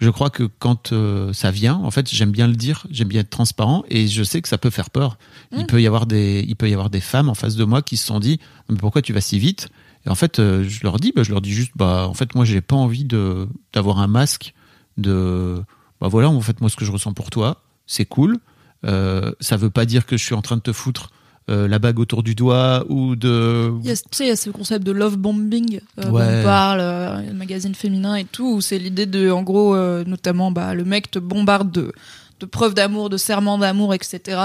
je 0.00 0.10
crois 0.10 0.30
que 0.30 0.44
quand 0.44 0.92
euh, 0.92 1.32
ça 1.32 1.50
vient, 1.50 1.74
en 1.74 1.90
fait, 1.90 2.08
j'aime 2.12 2.30
bien 2.30 2.46
le 2.46 2.54
dire, 2.54 2.86
j'aime 2.90 3.08
bien 3.08 3.22
être 3.22 3.30
transparent, 3.30 3.84
et 3.88 4.06
je 4.06 4.22
sais 4.22 4.40
que 4.40 4.48
ça 4.48 4.56
peut 4.58 4.70
faire 4.70 4.90
peur. 4.90 5.18
Il 5.52 5.62
Mm. 5.62 5.66
peut 5.66 5.82
y 5.82 5.86
avoir 5.88 6.06
des, 6.06 6.44
il 6.46 6.54
peut 6.54 6.70
y 6.70 6.72
avoir 6.72 6.88
des 6.88 7.00
femmes 7.00 7.28
en 7.28 7.34
face 7.34 7.56
de 7.56 7.64
moi 7.64 7.82
qui 7.82 7.96
se 7.96 8.06
sont 8.06 8.20
dit, 8.20 8.38
mais 8.68 8.76
pourquoi 8.76 9.02
tu 9.02 9.12
vas 9.12 9.20
si 9.20 9.38
vite? 9.40 9.68
Et 10.06 10.10
en 10.10 10.14
fait, 10.14 10.38
euh, 10.38 10.64
je 10.66 10.80
leur 10.82 10.98
dis, 10.98 11.12
bah, 11.14 11.22
je 11.22 11.30
leur 11.30 11.40
dis 11.40 11.52
juste, 11.52 11.72
bah, 11.76 12.06
en 12.08 12.14
fait, 12.14 12.34
moi, 12.34 12.44
j'ai 12.44 12.60
pas 12.60 12.76
envie 12.76 13.04
de 13.04 13.48
d'avoir 13.72 13.98
un 13.98 14.06
masque 14.06 14.54
de, 14.96 15.62
bah 16.00 16.08
voilà, 16.08 16.28
en 16.28 16.40
fait, 16.40 16.60
moi, 16.60 16.70
ce 16.70 16.76
que 16.76 16.84
je 16.84 16.92
ressens 16.92 17.12
pour 17.12 17.30
toi, 17.30 17.62
c'est 17.86 18.04
cool. 18.04 18.38
Euh, 18.84 19.32
ça 19.40 19.56
veut 19.56 19.70
pas 19.70 19.84
dire 19.84 20.06
que 20.06 20.16
je 20.16 20.24
suis 20.24 20.34
en 20.34 20.42
train 20.42 20.56
de 20.56 20.62
te 20.62 20.72
foutre 20.72 21.10
euh, 21.50 21.66
la 21.66 21.78
bague 21.78 21.98
autour 21.98 22.22
du 22.22 22.34
doigt 22.34 22.84
ou 22.90 23.16
de. 23.16 23.72
Il 23.80 23.86
y 23.88 23.90
a, 23.90 23.96
tu 23.96 24.02
sais, 24.12 24.24
il 24.26 24.28
y 24.28 24.32
a 24.32 24.36
ce 24.36 24.50
concept 24.50 24.84
de 24.84 24.92
love 24.92 25.16
bombing 25.16 25.80
euh, 25.98 26.10
Ouais. 26.10 26.40
on 26.40 26.44
parle, 26.44 26.80
euh, 26.80 27.22
le 27.22 27.32
magazine 27.32 27.74
féminin 27.74 28.16
et 28.16 28.24
tout, 28.24 28.56
où 28.56 28.60
c'est 28.60 28.78
l'idée 28.78 29.06
de, 29.06 29.30
en 29.30 29.42
gros, 29.42 29.74
notamment, 30.04 30.52
bah, 30.52 30.74
le 30.74 30.84
mec 30.84 31.10
te 31.10 31.18
bombarde 31.18 31.72
de, 31.72 31.92
de 32.40 32.46
preuves 32.46 32.74
d'amour, 32.74 33.08
de 33.08 33.16
serments 33.16 33.56
d'amour, 33.58 33.94
etc., 33.94 34.38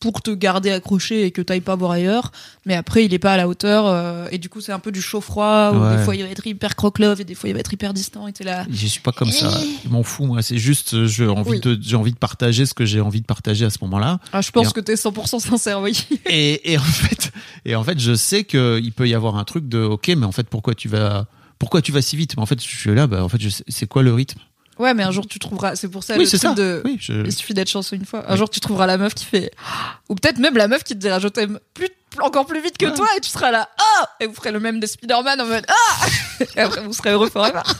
pour 0.00 0.22
te 0.22 0.30
garder 0.30 0.70
accroché 0.70 1.26
et 1.26 1.30
que 1.30 1.42
t'ailles 1.42 1.60
pas 1.60 1.76
voir 1.76 1.90
ailleurs. 1.92 2.32
Mais 2.66 2.74
après, 2.74 3.04
il 3.04 3.12
est 3.14 3.18
pas 3.18 3.34
à 3.34 3.36
la 3.36 3.46
hauteur, 3.48 3.84
euh, 3.86 4.26
et 4.30 4.38
du 4.38 4.48
coup, 4.48 4.60
c'est 4.62 4.72
un 4.72 4.78
peu 4.78 4.90
du 4.92 5.02
chaud-froid, 5.02 5.72
où 5.74 5.78
Ouais. 5.78 5.96
des 5.98 6.02
fois, 6.02 6.16
il 6.16 6.22
va 6.22 6.28
être 6.30 6.46
hyper 6.46 6.74
croque-love, 6.74 7.20
et 7.20 7.24
des 7.24 7.34
fois, 7.34 7.50
il 7.50 7.52
va 7.52 7.60
être 7.60 7.72
hyper 7.72 7.92
distant, 7.92 8.26
et 8.26 8.32
t'es 8.32 8.44
là. 8.44 8.64
Je 8.70 8.86
suis 8.86 9.00
pas 9.00 9.12
comme 9.12 9.30
ça. 9.30 9.50
Je 9.84 9.88
m'en 9.90 10.02
fous, 10.02 10.24
moi. 10.24 10.40
C'est 10.42 10.56
juste, 10.58 10.94
euh, 10.94 11.06
j'ai 11.06 11.26
envie, 11.28 11.50
Oui. 11.50 11.60
de, 11.60 11.78
j'ai 11.80 11.96
envie 11.96 12.12
de 12.12 12.18
partager 12.18 12.64
ce 12.66 12.72
que 12.74 12.84
j'ai 12.86 13.00
envie 13.00 13.20
de 13.20 13.26
partager 13.26 13.64
à 13.66 13.70
ce 13.70 13.76
moment-là. 13.82 14.18
Ah, 14.32 14.40
je 14.40 14.50
pense 14.50 14.72
que 14.72 14.80
t'es 14.80 14.94
100% 14.96 15.38
sincère, 15.38 15.80
oui. 15.80 15.92
Et, 16.26 16.72
et 16.72 16.78
en 16.78 16.82
fait, 16.82 17.30
et 17.66 17.74
en 17.76 17.84
fait, 17.84 17.98
je 18.00 18.14
sais 18.14 18.44
que 18.44 18.80
il 18.82 18.92
peut 18.92 19.06
y 19.08 19.14
avoir 19.14 19.36
un 19.36 19.44
truc 19.44 19.68
de, 19.68 19.80
ok, 19.82 20.08
mais 20.16 20.24
en 20.26 20.32
fait, 20.32 20.48
pourquoi 20.48 20.74
tu 20.74 20.88
vas, 20.88 21.26
pourquoi 21.58 21.82
tu 21.82 21.92
vas 21.92 22.00
si 22.00 22.16
vite? 22.16 22.36
Mais 22.36 22.42
en 22.42 22.46
fait, 22.46 22.62
je 22.62 22.66
suis 22.76 22.94
là, 22.94 23.06
bah, 23.06 23.22
en 23.22 23.28
fait, 23.28 23.40
je 23.40 23.50
sais- 23.50 23.64
c'est 23.68 23.86
quoi 23.86 24.02
le 24.02 24.14
rythme? 24.14 24.38
Ouais, 24.80 24.94
mais 24.94 25.02
un 25.02 25.10
jour, 25.10 25.26
tu 25.26 25.38
trouveras, 25.38 25.76
c'est 25.76 25.88
pour 25.88 26.02
ça 26.02 26.14
Oui, 26.16 26.24
le 26.24 26.28
truc 26.28 26.40
ça. 26.40 26.54
de, 26.54 26.80
Oui, 26.84 26.96
je, 27.00 27.12
Il 27.26 27.32
suffit 27.32 27.54
d'être 27.54 27.68
chanceux 27.70 27.96
une 27.96 28.04
fois. 28.06 28.24
Un 28.28 28.32
Oui. 28.32 28.38
jour, 28.38 28.48
tu 28.50 28.60
trouveras 28.60 28.86
la 28.86 28.96
meuf 28.98 29.14
qui 29.14 29.24
fait, 29.26 29.50
ou 30.08 30.14
peut-être 30.14 30.38
même 30.38 30.56
la 30.56 30.66
meuf 30.68 30.82
qui 30.84 30.94
te 30.94 30.98
dira 30.98 31.18
je 31.18 31.28
t'aime 31.28 31.58
plus, 31.74 31.88
encore 32.22 32.46
plus 32.46 32.60
vite 32.62 32.78
que 32.78 32.86
Ouais. 32.86 32.94
toi 32.94 33.06
et 33.16 33.20
tu 33.20 33.28
seras 33.30 33.50
là, 33.50 33.68
ah! 33.78 34.08
Et 34.20 34.26
vous 34.26 34.34
ferez 34.34 34.50
le 34.52 34.58
même 34.60 34.80
des 34.80 34.86
Spider-Man 34.88 35.40
en 35.40 35.46
mode, 35.46 35.64
ah! 35.68 36.06
Et 36.56 36.60
après, 36.60 36.82
vous 36.82 36.92
serez 36.92 37.10
heureux 37.10 37.28
forever. 37.30 37.60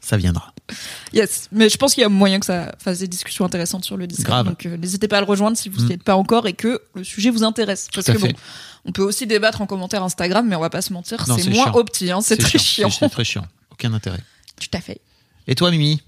ça 0.00 0.16
viendra. 0.16 0.52
Yes. 1.12 1.48
Mais 1.52 1.68
je 1.68 1.76
pense 1.76 1.94
qu'il 1.94 2.00
y 2.02 2.04
a 2.04 2.08
moyen 2.08 2.40
que 2.40 2.46
ça 2.46 2.74
fasse 2.78 2.98
des 2.98 3.08
discussions 3.08 3.44
intéressantes 3.44 3.84
sur 3.84 3.96
le 3.96 4.06
Discord. 4.06 4.28
Grave. 4.44 4.46
Donc, 4.46 4.66
euh, 4.66 4.76
n'hésitez 4.76 5.08
pas 5.08 5.18
à 5.18 5.20
le 5.20 5.26
rejoindre 5.26 5.56
si 5.56 5.68
vous 5.68 5.80
n'y 5.82 5.88
Mm. 5.88 5.92
êtes 5.92 6.02
pas 6.02 6.16
encore 6.16 6.46
et 6.46 6.52
que 6.52 6.80
le 6.94 7.04
sujet 7.04 7.30
vous 7.30 7.44
intéresse. 7.44 7.88
Parce 7.94 8.06
que 8.06 8.12
bon, 8.12 8.26
fait. 8.28 8.36
on 8.86 8.92
peut 8.92 9.02
aussi 9.02 9.26
débattre 9.26 9.60
en 9.62 9.66
commentaire 9.66 10.02
Instagram, 10.02 10.46
mais 10.48 10.56
on 10.56 10.60
va 10.60 10.70
pas 10.70 10.82
se 10.82 10.92
mentir, 10.92 11.24
c'est 11.26 11.48
moins 11.50 11.72
opti, 11.72 12.10
hein, 12.10 12.20
c'est 12.22 12.36
très 12.36 12.58
chiant. 12.58 12.90
C'est 12.90 13.08
très 13.08 13.24
chiant. 13.24 13.46
Aucun 13.84 13.94
intérêt. 13.94 14.20
Tout 14.60 14.68
à 14.72 14.80
fait. 14.80 15.00
Et 15.46 15.54
toi, 15.54 15.70
Mimi? 15.70 16.00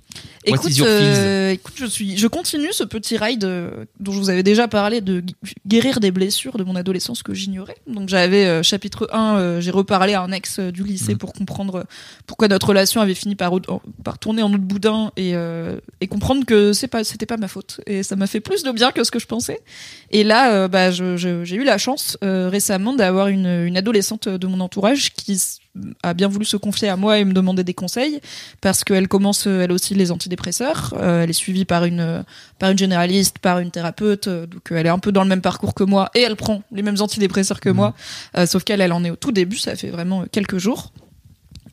Écoute, 0.46 0.72
euh, 0.80 1.50
écoute, 1.50 1.74
je 1.76 1.84
suis, 1.84 2.16
je 2.16 2.26
continue 2.26 2.72
ce 2.72 2.84
petit 2.84 3.18
ride 3.18 3.44
euh, 3.44 3.84
dont 4.00 4.12
je 4.12 4.18
vous 4.18 4.30
avais 4.30 4.42
déjà 4.42 4.66
parlé 4.66 5.02
de 5.02 5.20
gu- 5.20 5.34
guérir 5.66 6.00
des 6.00 6.10
blessures 6.10 6.56
de 6.56 6.64
mon 6.64 6.74
adolescence 6.74 7.22
que 7.22 7.34
j'ignorais. 7.34 7.76
Donc 7.86 8.08
j'avais 8.08 8.46
euh, 8.46 8.62
chapitre 8.62 9.10
1, 9.12 9.36
euh, 9.36 9.60
j'ai 9.60 9.72
reparlé 9.72 10.14
à 10.14 10.22
un 10.22 10.32
ex 10.32 10.58
du 10.58 10.84
lycée 10.84 11.12
Mhm. 11.12 11.18
pour 11.18 11.34
comprendre 11.34 11.84
pourquoi 12.26 12.48
notre 12.48 12.68
relation 12.68 13.02
avait 13.02 13.12
fini 13.14 13.34
par, 13.34 13.52
par 14.04 14.18
tourner 14.18 14.40
en 14.42 14.48
autre 14.54 14.62
boudin 14.62 15.12
et, 15.18 15.34
et 16.00 16.06
comprendre 16.06 16.46
que 16.46 16.72
c'est 16.72 16.88
pas, 16.88 17.04
c'était 17.04 17.26
pas 17.26 17.36
ma 17.36 17.48
faute. 17.48 17.82
Et 17.86 18.02
ça 18.02 18.16
m'a 18.16 18.26
fait 18.26 18.40
plus 18.40 18.62
de 18.62 18.70
bien 18.72 18.92
que 18.92 19.04
ce 19.04 19.10
que 19.10 19.18
je 19.18 19.26
pensais. 19.26 19.60
Et 20.12 20.24
là, 20.24 20.66
bah, 20.68 20.90
j'ai 20.92 21.56
eu 21.56 21.64
la 21.64 21.76
chance 21.76 22.16
récemment 22.22 22.94
d'avoir 22.94 23.26
une, 23.28 23.64
une 23.66 23.76
adolescente 23.76 24.28
de 24.30 24.46
mon 24.46 24.60
entourage 24.60 25.12
qui 25.12 25.38
a 26.02 26.14
bien 26.14 26.28
voulu 26.28 26.44
se 26.44 26.56
confier 26.56 26.88
à 26.88 26.96
moi 26.96 27.18
et 27.18 27.24
me 27.24 27.32
demander 27.32 27.64
des 27.64 27.74
conseils 27.74 28.20
parce 28.60 28.84
qu'elle 28.84 29.08
commence 29.08 29.46
euh, 29.46 29.62
elle 29.62 29.72
aussi 29.72 29.94
les 29.94 30.10
antidépresseurs. 30.12 30.94
Euh, 30.98 31.22
elle 31.22 31.30
est 31.30 31.34
suivie 31.34 31.64
par 31.64 31.84
une 31.84 32.00
euh, 32.00 32.22
par 32.58 32.70
une 32.70 32.78
généraliste, 32.78 33.38
par 33.38 33.58
une 33.58 33.70
thérapeute, 33.70 34.28
donc 34.28 34.62
elle 34.70 34.86
est 34.86 34.90
un 34.90 34.98
peu 34.98 35.12
dans 35.12 35.22
le 35.22 35.28
même 35.28 35.42
parcours 35.42 35.74
que 35.74 35.84
moi 35.84 36.10
et 36.14 36.20
elle 36.22 36.36
prend 36.36 36.62
les 36.72 36.82
mêmes 36.82 37.00
antidépresseurs 37.00 37.60
que 37.60 37.68
Mhm. 37.68 37.76
moi, 37.76 37.94
Euh, 38.36 38.46
sauf 38.46 38.64
qu'elle 38.64 38.80
elle 38.80 38.92
en 38.92 39.04
est 39.04 39.10
au 39.10 39.16
tout 39.16 39.32
début, 39.32 39.56
ça 39.58 39.76
fait 39.76 39.90
vraiment 39.90 40.24
quelques 40.30 40.58
jours. 40.58 40.92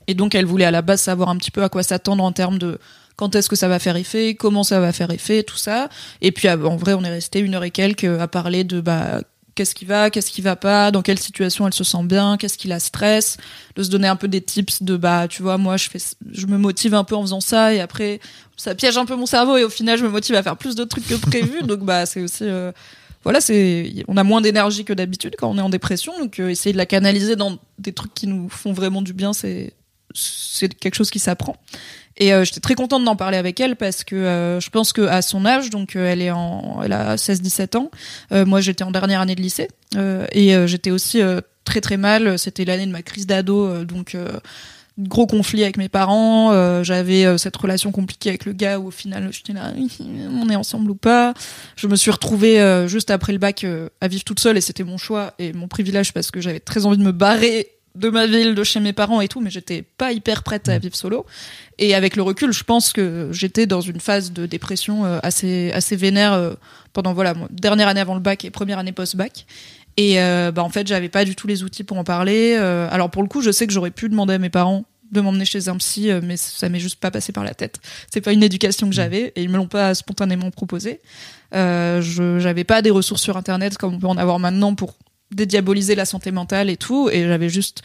Et 0.07 0.13
donc 0.15 0.35
elle 0.35 0.45
voulait 0.45 0.65
à 0.65 0.71
la 0.71 0.81
base 0.81 1.01
savoir 1.01 1.30
un 1.30 1.38
petit 1.38 1.51
peu 1.51 1.63
à 1.63 1.69
quoi 1.69 1.84
s'attendre 1.84 2.23
en 2.23 2.31
termes 2.34 2.57
de 2.57 2.80
quand 3.15 3.35
est-ce 3.35 3.47
que 3.47 3.55
ça 3.55 3.67
va 3.67 3.80
faire 3.80 3.95
effet, 3.95 4.35
comment 4.35 4.63
ça 4.63 4.80
va 4.80 4.91
faire 4.91 5.11
effet, 5.11 5.43
tout 5.43 5.55
ça. 5.57 5.88
Et 6.21 6.31
puis 6.31 6.47
ah, 6.47 6.57
en 6.57 6.75
vrai, 6.77 6.93
on 6.93 7.03
est 7.03 7.09
resté 7.11 7.39
une 7.39 7.53
heure 7.55 7.63
et 7.63 7.71
quelques 7.71 8.05
à 8.05 8.27
parler 8.27 8.63
de 8.63 8.81
bah 8.81 9.21
qu'est-ce 9.55 9.75
qui 9.75 9.85
va, 9.85 10.09
qu'est-ce 10.09 10.31
qui 10.31 10.41
va 10.41 10.55
pas, 10.55 10.91
dans 10.91 11.01
quelle 11.01 11.19
situation 11.19 11.67
elle 11.67 11.73
se 11.73 11.84
sent 11.84 12.03
bien, 12.03 12.38
qu'est-ce 12.38 12.57
qui 12.57 12.67
la 12.67 12.80
stresse, 12.80 13.38
de 13.75 13.84
se 13.84 13.89
donner 13.89 14.07
un 14.07 14.15
peu 14.15 14.27
des 14.27 14.41
tips 14.41 14.84
de 14.84 14.97
bah 14.97 15.27
tu 15.27 15.41
vois 15.41 15.57
moi 15.57 15.77
je 15.77 15.89
fais 15.89 15.99
je 16.31 16.45
me 16.47 16.57
motive 16.57 16.93
un 16.93 17.03
peu 17.03 17.15
en 17.15 17.21
faisant 17.21 17.41
ça 17.41 17.73
et 17.73 17.80
après 17.80 18.19
ça 18.57 18.75
piège 18.75 18.97
un 18.97 19.05
peu 19.05 19.15
mon 19.15 19.25
cerveau 19.25 19.57
et 19.57 19.63
au 19.63 19.69
final 19.69 19.97
je 19.97 20.05
me 20.05 20.09
motive 20.09 20.35
à 20.35 20.43
faire 20.43 20.57
plus 20.57 20.75
de 20.75 20.84
trucs 20.84 21.07
que 21.07 21.15
prévu. 21.15 21.61
Donc 21.63 21.80
bah 21.81 22.05
c'est 22.05 22.21
aussi 22.21 22.43
euh, 22.43 22.71
voilà 23.23 23.41
c'est 23.41 24.03
on 24.07 24.17
a 24.17 24.23
moins 24.23 24.41
d'énergie 24.41 24.85
que 24.85 24.93
d'habitude 24.93 25.35
quand 25.38 25.49
on 25.49 25.57
est 25.57 25.61
en 25.61 25.69
dépression. 25.69 26.17
Donc 26.19 26.39
euh, 26.39 26.49
essayer 26.49 26.73
de 26.73 26.77
la 26.77 26.85
canaliser 26.85 27.35
dans 27.35 27.57
des 27.80 27.93
trucs 27.93 28.13
qui 28.13 28.27
nous 28.27 28.49
font 28.49 28.73
vraiment 28.73 29.01
du 29.01 29.13
bien 29.13 29.34
c'est 29.34 29.73
c'est 30.13 30.73
quelque 30.73 30.95
chose 30.95 31.09
qui 31.09 31.19
s'apprend 31.19 31.57
et 32.18 32.34
euh, 32.34 32.44
j'étais 32.44 32.60
très 32.60 32.76
contente 32.76 33.03
d'en 33.03 33.15
parler 33.15 33.38
avec 33.38 33.60
elle 33.60 33.76
parce 33.76 34.03
que 34.03 34.15
euh, 34.15 34.60
je 34.60 34.69
pense 34.69 34.94
que 34.94 35.02
à 35.02 35.22
son 35.22 35.45
âge, 35.45 35.69
donc 35.69 35.95
euh, 35.95 36.11
elle 36.11 36.22
est 36.22 36.31
en, 36.31 36.81
elle 36.84 36.94
a 36.94 37.15
16-17 37.15 37.77
ans. 37.77 37.91
euh, 38.31 38.45
moi, 38.45 38.61
j'étais 38.61 38.84
en 38.84 38.91
dernière 38.91 39.22
année 39.22 39.35
de 39.35 39.41
lycée 39.41 39.68
euh, 39.95 40.26
et 40.31 40.56
j'étais 40.68 40.91
aussi 40.91 41.22
très 41.65 41.81
très 41.81 41.98
mal. 41.98 42.38
C'était 42.38 42.65
l'année 42.65 42.85
de 42.85 42.91
ma 42.91 43.02
crise 43.02 43.26
d'ado, 43.27 43.84
donc 43.85 44.15
gros 44.99 45.26
conflit 45.26 45.64
avec 45.64 45.77
mes 45.77 45.90
parents. 45.90 46.52
euh, 46.52 46.84
J'avais 46.84 47.26
euh, 47.26 47.38
cette 47.40 47.57
relation 47.57 47.91
compliquée 47.91 48.30
avec 48.30 48.45
le 48.45 48.53
gars 48.53 48.77
où 48.77 48.88
au 48.88 48.91
final 48.91 49.30
j'étais 49.31 49.53
là, 49.53 49.73
on 50.30 50.49
est 50.52 50.56
ensemble 50.56 50.91
ou 50.91 50.95
pas. 50.95 51.34
Je 51.76 51.88
me 51.88 51.95
suis 51.95 52.11
retrouvée 52.11 52.61
euh, 52.61 52.88
juste 52.88 53.10
après 53.10 53.34
le 53.34 53.40
bac 53.40 53.65
à 54.02 54.07
vivre 54.07 54.23
toute 54.23 54.40
seule 54.40 54.56
et 54.56 54.61
c'était 54.61 54.84
mon 54.84 54.99
choix 54.99 55.34
et 55.40 55.52
mon 55.52 55.68
privilège 55.68 56.14
parce 56.14 56.30
que 56.30 56.41
j'avais 56.41 56.60
très 56.60 56.85
envie 56.85 56.98
de 56.98 57.03
me 57.03 57.11
barrer 57.11 57.69
de 57.95 58.10
ma 58.10 58.26
ville, 58.26 58.56
de 58.56 58.64
chez 58.64 58.80
mes 58.80 58.94
parents 58.94 59.22
et 59.22 59.28
tout, 59.28 59.40
mais 59.40 59.49
j'étais 59.52 59.84
pas 59.84 60.11
hyper 60.11 60.44
prête 60.44 60.68
à 60.70 60.78
vivre 60.80 60.95
solo. 60.95 61.26
Et 61.78 61.94
avec 61.95 62.15
le 62.15 62.24
recul, 62.24 62.52
je 62.52 62.64
pense 62.64 62.91
que 62.91 63.30
j'étais 63.32 63.65
dans 63.68 63.82
une 63.82 63.99
phase 63.99 64.32
de 64.32 64.45
dépression 64.45 65.06
euh, 65.06 65.20
assez 65.24 65.72
assez 65.74 65.95
vénère 65.95 66.34
euh, 66.34 66.53
pendant 66.94 67.14
voilà 67.14 67.34
mon- 67.36 67.48
dernière 67.52 67.88
année 67.88 68.02
avant 68.02 68.15
le 68.15 68.20
bac 68.20 68.45
et 68.45 68.49
première 68.52 68.80
année 68.80 68.91
post-bac. 68.94 69.45
Et 69.98 70.20
euh, 70.20 70.52
bah 70.52 70.64
en 70.64 70.70
fait, 70.70 70.88
j'avais 70.88 71.10
pas 71.10 71.24
du 71.24 71.36
tout 71.36 71.45
les 71.48 71.64
outils 71.64 71.84
pour 71.84 71.98
en 71.99 72.03
parler. 72.03 72.56
Alors 72.56 73.11
pour 73.11 73.22
le 73.22 73.28
coup, 73.30 73.41
je 73.41 73.52
sais 73.52 73.68
que 73.68 73.74
j'aurais 73.74 73.91
pu 73.91 74.10
demander 74.10 74.34
à 74.34 74.40
mes 74.40 74.49
parents 74.49 74.86
de 75.11 75.22
m'emmener 75.22 75.45
chez 75.45 75.70
un 75.70 75.78
psy, 75.78 76.10
mais 76.24 76.38
ça 76.38 76.70
m'est 76.70 76.80
juste 76.80 76.99
pas 76.99 77.11
passé 77.11 77.32
par 77.32 77.44
la 77.44 77.53
tête. 77.53 77.78
C'est 78.11 78.22
pas 78.22 78.34
une 78.34 78.41
éducation 78.41 78.90
que 78.90 78.95
j'avais 78.95 79.32
et 79.36 79.44
ils 79.44 79.49
me 79.49 79.57
l'ont 79.57 79.68
pas 79.68 79.94
spontanément 79.94 80.49
proposé. 80.49 80.99
Euh, 81.53 82.02
je 82.02 82.40
j'avais 82.40 82.64
pas 82.64 82.82
des 82.82 82.90
ressources 82.90 83.22
sur 83.22 83.38
internet 83.38 83.78
comme 83.78 83.94
on 83.94 83.99
peut 83.99 84.07
en 84.07 84.18
avoir 84.18 84.40
maintenant 84.40 84.74
pour 84.74 84.95
dédiaboliser 85.34 85.95
la 85.95 86.05
santé 86.05 86.31
mentale 86.31 86.69
et 86.69 86.77
tout, 86.77 87.10
et 87.11 87.27
j'avais 87.27 87.49
juste 87.49 87.84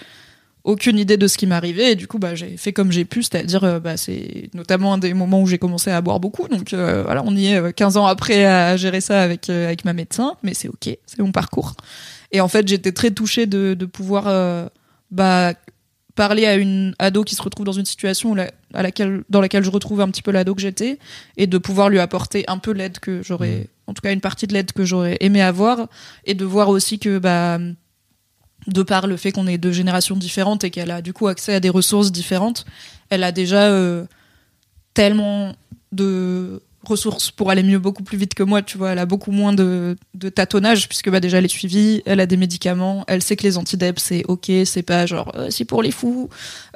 aucune 0.65 0.99
idée 0.99 1.17
de 1.17 1.27
ce 1.27 1.39
qui 1.39 1.47
m'arrivait 1.47 1.93
et 1.93 1.95
du 1.95 2.07
coup 2.07 2.19
bah 2.19 2.35
j'ai 2.35 2.57
fait 2.57 2.73
comme 2.73 2.93
j'ai 2.93 3.05
pu 3.05 3.23
c'est-à-dire 3.23 3.65
euh, 3.65 3.81
bah 3.81 3.97
c'est 3.97 4.51
notamment 4.55 4.93
un 4.93 4.99
des 4.99 5.15
moments 5.15 5.41
où 5.41 5.47
j'ai 5.47 5.59
commencé 5.59 5.91
à 5.91 6.01
boire 6.03 6.21
beaucoup 6.21 6.47
donc 6.49 6.75
euh, 6.75 7.03
voilà 7.05 7.23
on 7.25 7.35
y 7.35 7.47
est 7.47 7.57
euh, 7.57 7.73
15 7.73 7.97
ans 7.97 8.07
après 8.07 8.45
à 8.45 8.77
gérer 8.77 9.01
ça 9.01 9.23
avec 9.23 9.49
euh, 9.49 9.67
avec 9.67 9.85
ma 9.85 9.93
médecin 9.95 10.35
mais 10.43 10.55
c'est 10.55 10.69
OK 10.69 10.91
c'est 11.07 11.19
mon 11.21 11.33
parcours. 11.33 11.75
Et 12.33 12.41
en 12.43 12.49
fait 12.49 12.69
j'étais 12.69 12.93
très 12.93 13.11
touchée 13.11 13.47
de 13.47 13.75
pouvoir 13.87 14.25
euh, 14.27 14.67
bah 15.11 15.55
parler 16.15 16.47
à 16.47 16.57
une 16.57 16.95
ado 16.99 17.23
qui 17.23 17.35
se 17.35 17.43
retrouve 17.43 17.65
dans 17.65 17.73
une 17.73 17.87
situation 17.87 18.37
à 18.75 18.83
laquelle 18.83 19.23
dans 19.31 19.41
laquelle 19.41 19.63
je 19.63 19.71
retrouve 19.71 20.01
un 20.01 20.09
petit 20.09 20.23
peu 20.23 20.33
l'ado 20.33 20.55
que 20.55 20.61
j'étais 20.61 20.99
et 21.37 21.47
de 21.47 21.57
pouvoir 21.59 21.89
lui 21.89 22.01
apporter 22.01 22.45
un 22.49 22.59
peu 22.59 22.73
l'aide 22.73 22.99
que 22.99 23.23
j'aurais 23.23 23.69
en 23.89 23.95
tout 23.95 24.03
cas 24.03 24.13
une 24.13 24.21
partie 24.21 24.47
de 24.47 24.53
l'aide 24.53 24.71
que 24.73 24.85
j'aurais 24.85 25.17
aimé 25.21 25.43
avoir, 25.43 25.89
et 26.25 26.35
de 26.35 26.45
voir 26.45 26.69
aussi 26.69 27.01
que 27.01 27.19
bah 27.19 27.59
de 28.67 28.83
par 28.83 29.07
le 29.07 29.17
fait 29.17 29.33
qu'on 29.33 29.47
est 29.47 29.59
de 29.59 29.73
générations 29.73 30.17
différentes 30.17 30.63
et 30.63 30.71
qu'elle 30.71 30.91
a 30.91 31.01
du 31.01 31.13
coup 31.13 31.27
accès 31.27 31.55
à 31.55 31.61
des 31.61 31.71
ressources 31.71 32.13
différentes, 32.13 32.67
elle 33.09 33.25
a 33.25 33.33
déjà 33.33 33.69
euh, 33.69 34.05
tellement 34.95 35.55
de 35.91 36.61
ressources 36.85 37.31
pour 37.31 37.51
aller 37.51 37.63
mieux 37.63 37.79
beaucoup 37.79 38.03
plus 38.03 38.17
vite 38.17 38.35
que 38.35 38.43
moi, 38.43 38.63
tu 38.63 38.79
vois, 38.79 38.91
elle 38.93 38.99
a 38.99 39.07
beaucoup 39.07 39.31
moins 39.31 39.53
de, 39.53 39.97
de 40.15 40.29
tâtonnage 40.29 40.89
puisque 40.89 41.11
bah 41.11 41.21
déjà 41.21 41.39
elle 41.39 41.45
est 41.45 41.49
suivie, 41.49 42.03
elle 42.07 42.21
a 42.21 42.27
des 42.27 42.37
médicaments, 42.37 43.05
elle 43.09 43.23
sait 43.23 43.37
que 43.37 43.43
les 43.43 43.59
antidep 43.59 43.99
c'est 43.99 44.25
ok, 44.27 44.51
c'est 44.65 44.83
pas 44.83 45.07
genre 45.07 45.33
euh, 45.35 45.49
c'est 45.51 45.65
pour 45.65 45.83
les 45.83 45.91
fous, 45.91 46.29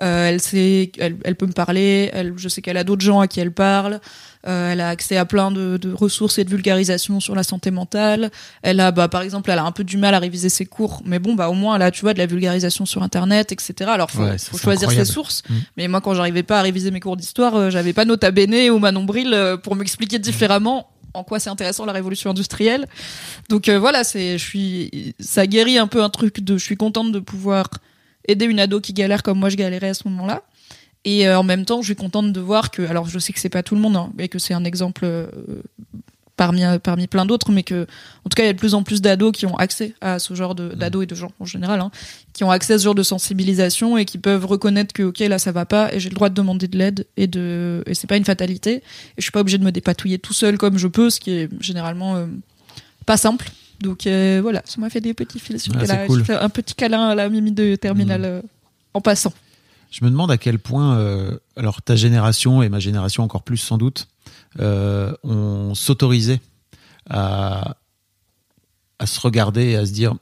Euh, 0.02 0.28
elle 0.28 0.40
sait, 0.40 0.90
elle, 0.98 1.36
peut 1.36 1.46
me 1.46 1.52
parler, 1.52 2.10
je 2.36 2.48
sais 2.48 2.62
qu'elle 2.62 2.76
a 2.76 2.84
d'autres 2.84 3.04
gens 3.04 3.20
à 3.20 3.28
qui 3.28 3.40
elle 3.40 3.52
parle, 3.52 4.00
elle 4.44 4.80
a 4.80 4.88
accès 4.88 5.16
à 5.16 5.24
plein 5.24 5.50
de, 5.50 5.76
de 5.76 5.92
ressources 5.92 6.38
et 6.38 6.44
de 6.44 6.50
vulgarisation 6.50 7.20
sur 7.20 7.34
la 7.34 7.42
santé 7.44 7.70
mentale, 7.70 8.30
elle 8.62 8.80
a 8.80 8.90
bah 8.90 9.06
par 9.08 9.22
exemple 9.22 9.50
elle 9.50 9.58
a 9.58 9.64
un 9.64 9.72
peu 9.72 9.84
du 9.84 9.96
mal 9.98 10.14
à 10.14 10.18
réviser 10.18 10.48
ses 10.48 10.66
cours, 10.66 11.00
mais 11.04 11.18
bon 11.18 11.34
bah 11.34 11.48
au 11.48 11.54
moins 11.54 11.76
elle 11.76 11.82
a 11.82 11.90
tu 11.90 12.00
vois 12.00 12.12
de 12.14 12.18
la 12.18 12.26
vulgarisation 12.26 12.84
sur 12.84 13.02
internet 13.02 13.52
etc. 13.52 13.90
Alors 13.92 14.10
faut, 14.10 14.22
Ouais, 14.22 14.38
faut 14.38 14.58
choisir 14.58 14.88
incroyable. 14.88 15.06
ses 15.06 15.12
sources, 15.12 15.42
Mm. 15.48 15.54
mais 15.76 15.88
moi 15.88 16.00
quand 16.00 16.14
j'arrivais 16.14 16.42
pas 16.42 16.58
à 16.58 16.62
réviser 16.62 16.90
mes 16.90 17.00
cours 17.00 17.16
d'histoire, 17.16 17.54
euh, 17.54 17.70
j'avais 17.70 17.92
pas 17.92 18.04
Nota 18.04 18.30
Bene 18.32 18.70
ou 18.70 18.78
Manon 18.78 19.04
Bril 19.04 19.32
euh, 19.32 19.56
pour 19.56 19.76
m'expliquer 19.76 20.18
différemment 20.18 20.88
en 21.14 21.24
quoi 21.24 21.38
c'est 21.38 21.50
intéressant 21.50 21.84
la 21.84 21.92
révolution 21.92 22.30
industrielle. 22.30 22.86
Donc 23.48 23.68
euh, 23.68 23.78
voilà, 23.78 24.02
c'est 24.02 24.38
je 24.38 24.44
suis 24.44 25.14
ça 25.20 25.46
guérit 25.46 25.78
un 25.78 25.86
peu 25.86 26.02
un 26.02 26.08
truc 26.10 26.40
de 26.40 26.56
je 26.56 26.64
suis 26.64 26.76
contente 26.76 27.12
de 27.12 27.18
pouvoir 27.18 27.68
aider 28.26 28.44
une 28.46 28.60
ado 28.60 28.80
qui 28.80 28.92
galère 28.92 29.22
comme 29.22 29.38
moi 29.38 29.48
je 29.50 29.56
galérais 29.56 29.90
à 29.90 29.94
ce 29.94 30.08
moment-là. 30.08 30.42
Et 31.04 31.26
euh, 31.28 31.38
en 31.38 31.42
même 31.42 31.64
temps, 31.64 31.80
je 31.82 31.86
suis 31.86 31.96
contente 31.96 32.32
de 32.32 32.40
voir 32.40 32.70
que 32.70 32.82
alors 32.82 33.08
je 33.08 33.18
sais 33.18 33.32
que 33.32 33.40
c'est 33.40 33.48
pas 33.48 33.62
tout 33.62 33.74
le 33.74 33.80
monde 33.80 33.96
hein, 33.96 34.12
et 34.18 34.28
que 34.28 34.38
c'est 34.38 34.54
un 34.54 34.64
exemple 34.64 35.04
euh, 35.04 35.26
parmi 36.36 36.62
parmi 36.82 37.06
plein 37.08 37.26
d'autres 37.26 37.52
mais 37.52 37.62
que 37.62 37.82
en 38.24 38.28
tout 38.30 38.34
cas 38.36 38.42
il 38.44 38.46
y 38.46 38.48
a 38.48 38.52
de 38.54 38.58
plus 38.58 38.74
en 38.74 38.82
plus 38.82 39.02
d'ados 39.02 39.32
qui 39.32 39.44
ont 39.44 39.56
accès 39.56 39.94
à 40.00 40.18
ce 40.18 40.32
genre 40.34 40.54
de 40.54 40.70
d'ados 40.70 41.02
et 41.02 41.06
de 41.06 41.14
gens 41.14 41.30
en 41.40 41.44
général 41.44 41.80
hein, 41.80 41.90
qui 42.32 42.42
ont 42.42 42.50
accès 42.50 42.72
à 42.74 42.78
ce 42.78 42.84
genre 42.84 42.94
de 42.94 43.02
sensibilisation 43.02 43.98
et 43.98 44.04
qui 44.06 44.16
peuvent 44.16 44.46
reconnaître 44.46 44.94
que 44.94 45.02
ok 45.02 45.18
là 45.20 45.38
ça 45.38 45.52
va 45.52 45.66
pas 45.66 45.92
et 45.92 46.00
j'ai 46.00 46.08
le 46.08 46.14
droit 46.14 46.30
de 46.30 46.34
demander 46.34 46.68
de 46.68 46.78
l'aide 46.78 47.06
et 47.18 47.26
de 47.26 47.82
et 47.86 47.94
c'est 47.94 48.06
pas 48.06 48.16
une 48.16 48.24
fatalité 48.24 48.76
et 48.76 48.82
je 49.18 49.22
suis 49.22 49.30
pas 49.30 49.40
obligée 49.40 49.58
de 49.58 49.64
me 49.64 49.72
dépatouiller 49.72 50.18
tout 50.18 50.32
seul 50.32 50.56
comme 50.56 50.78
je 50.78 50.88
peux 50.88 51.10
ce 51.10 51.20
qui 51.20 51.32
est 51.32 51.48
généralement 51.60 52.16
euh, 52.16 52.26
pas 53.04 53.18
simple 53.18 53.50
donc 53.80 54.06
euh, 54.06 54.38
voilà 54.42 54.62
ça 54.64 54.80
m'a 54.80 54.88
fait 54.88 55.00
des 55.02 55.12
petits 55.14 55.38
fils 55.38 55.62
sur 55.64 55.74
Ah, 55.78 55.84
c'est 55.86 56.06
cool. 56.06 56.24
un 56.30 56.48
petit 56.48 56.74
câlin 56.74 57.08
à 57.10 57.14
la 57.14 57.28
mimi 57.28 57.52
de 57.52 57.76
terminale 57.76 58.20
Mhm. 58.22 58.26
euh, 58.26 58.40
en 58.94 59.00
passant 59.02 59.34
Je 59.92 60.04
me 60.06 60.10
demande 60.10 60.30
à 60.30 60.38
quel 60.38 60.58
point, 60.58 60.96
euh, 60.96 61.38
alors 61.54 61.82
ta 61.82 61.96
génération 61.96 62.62
et 62.62 62.70
ma 62.70 62.78
génération 62.78 63.22
encore 63.22 63.42
plus 63.42 63.58
sans 63.58 63.76
doute, 63.76 64.08
euh, 64.58 65.12
on 65.22 65.74
s'autorisait 65.74 66.40
à, 67.10 67.76
à 68.98 69.06
se 69.06 69.20
regarder 69.20 69.72
et 69.72 69.76
à 69.76 69.84
se 69.84 69.92
dire 69.92 70.14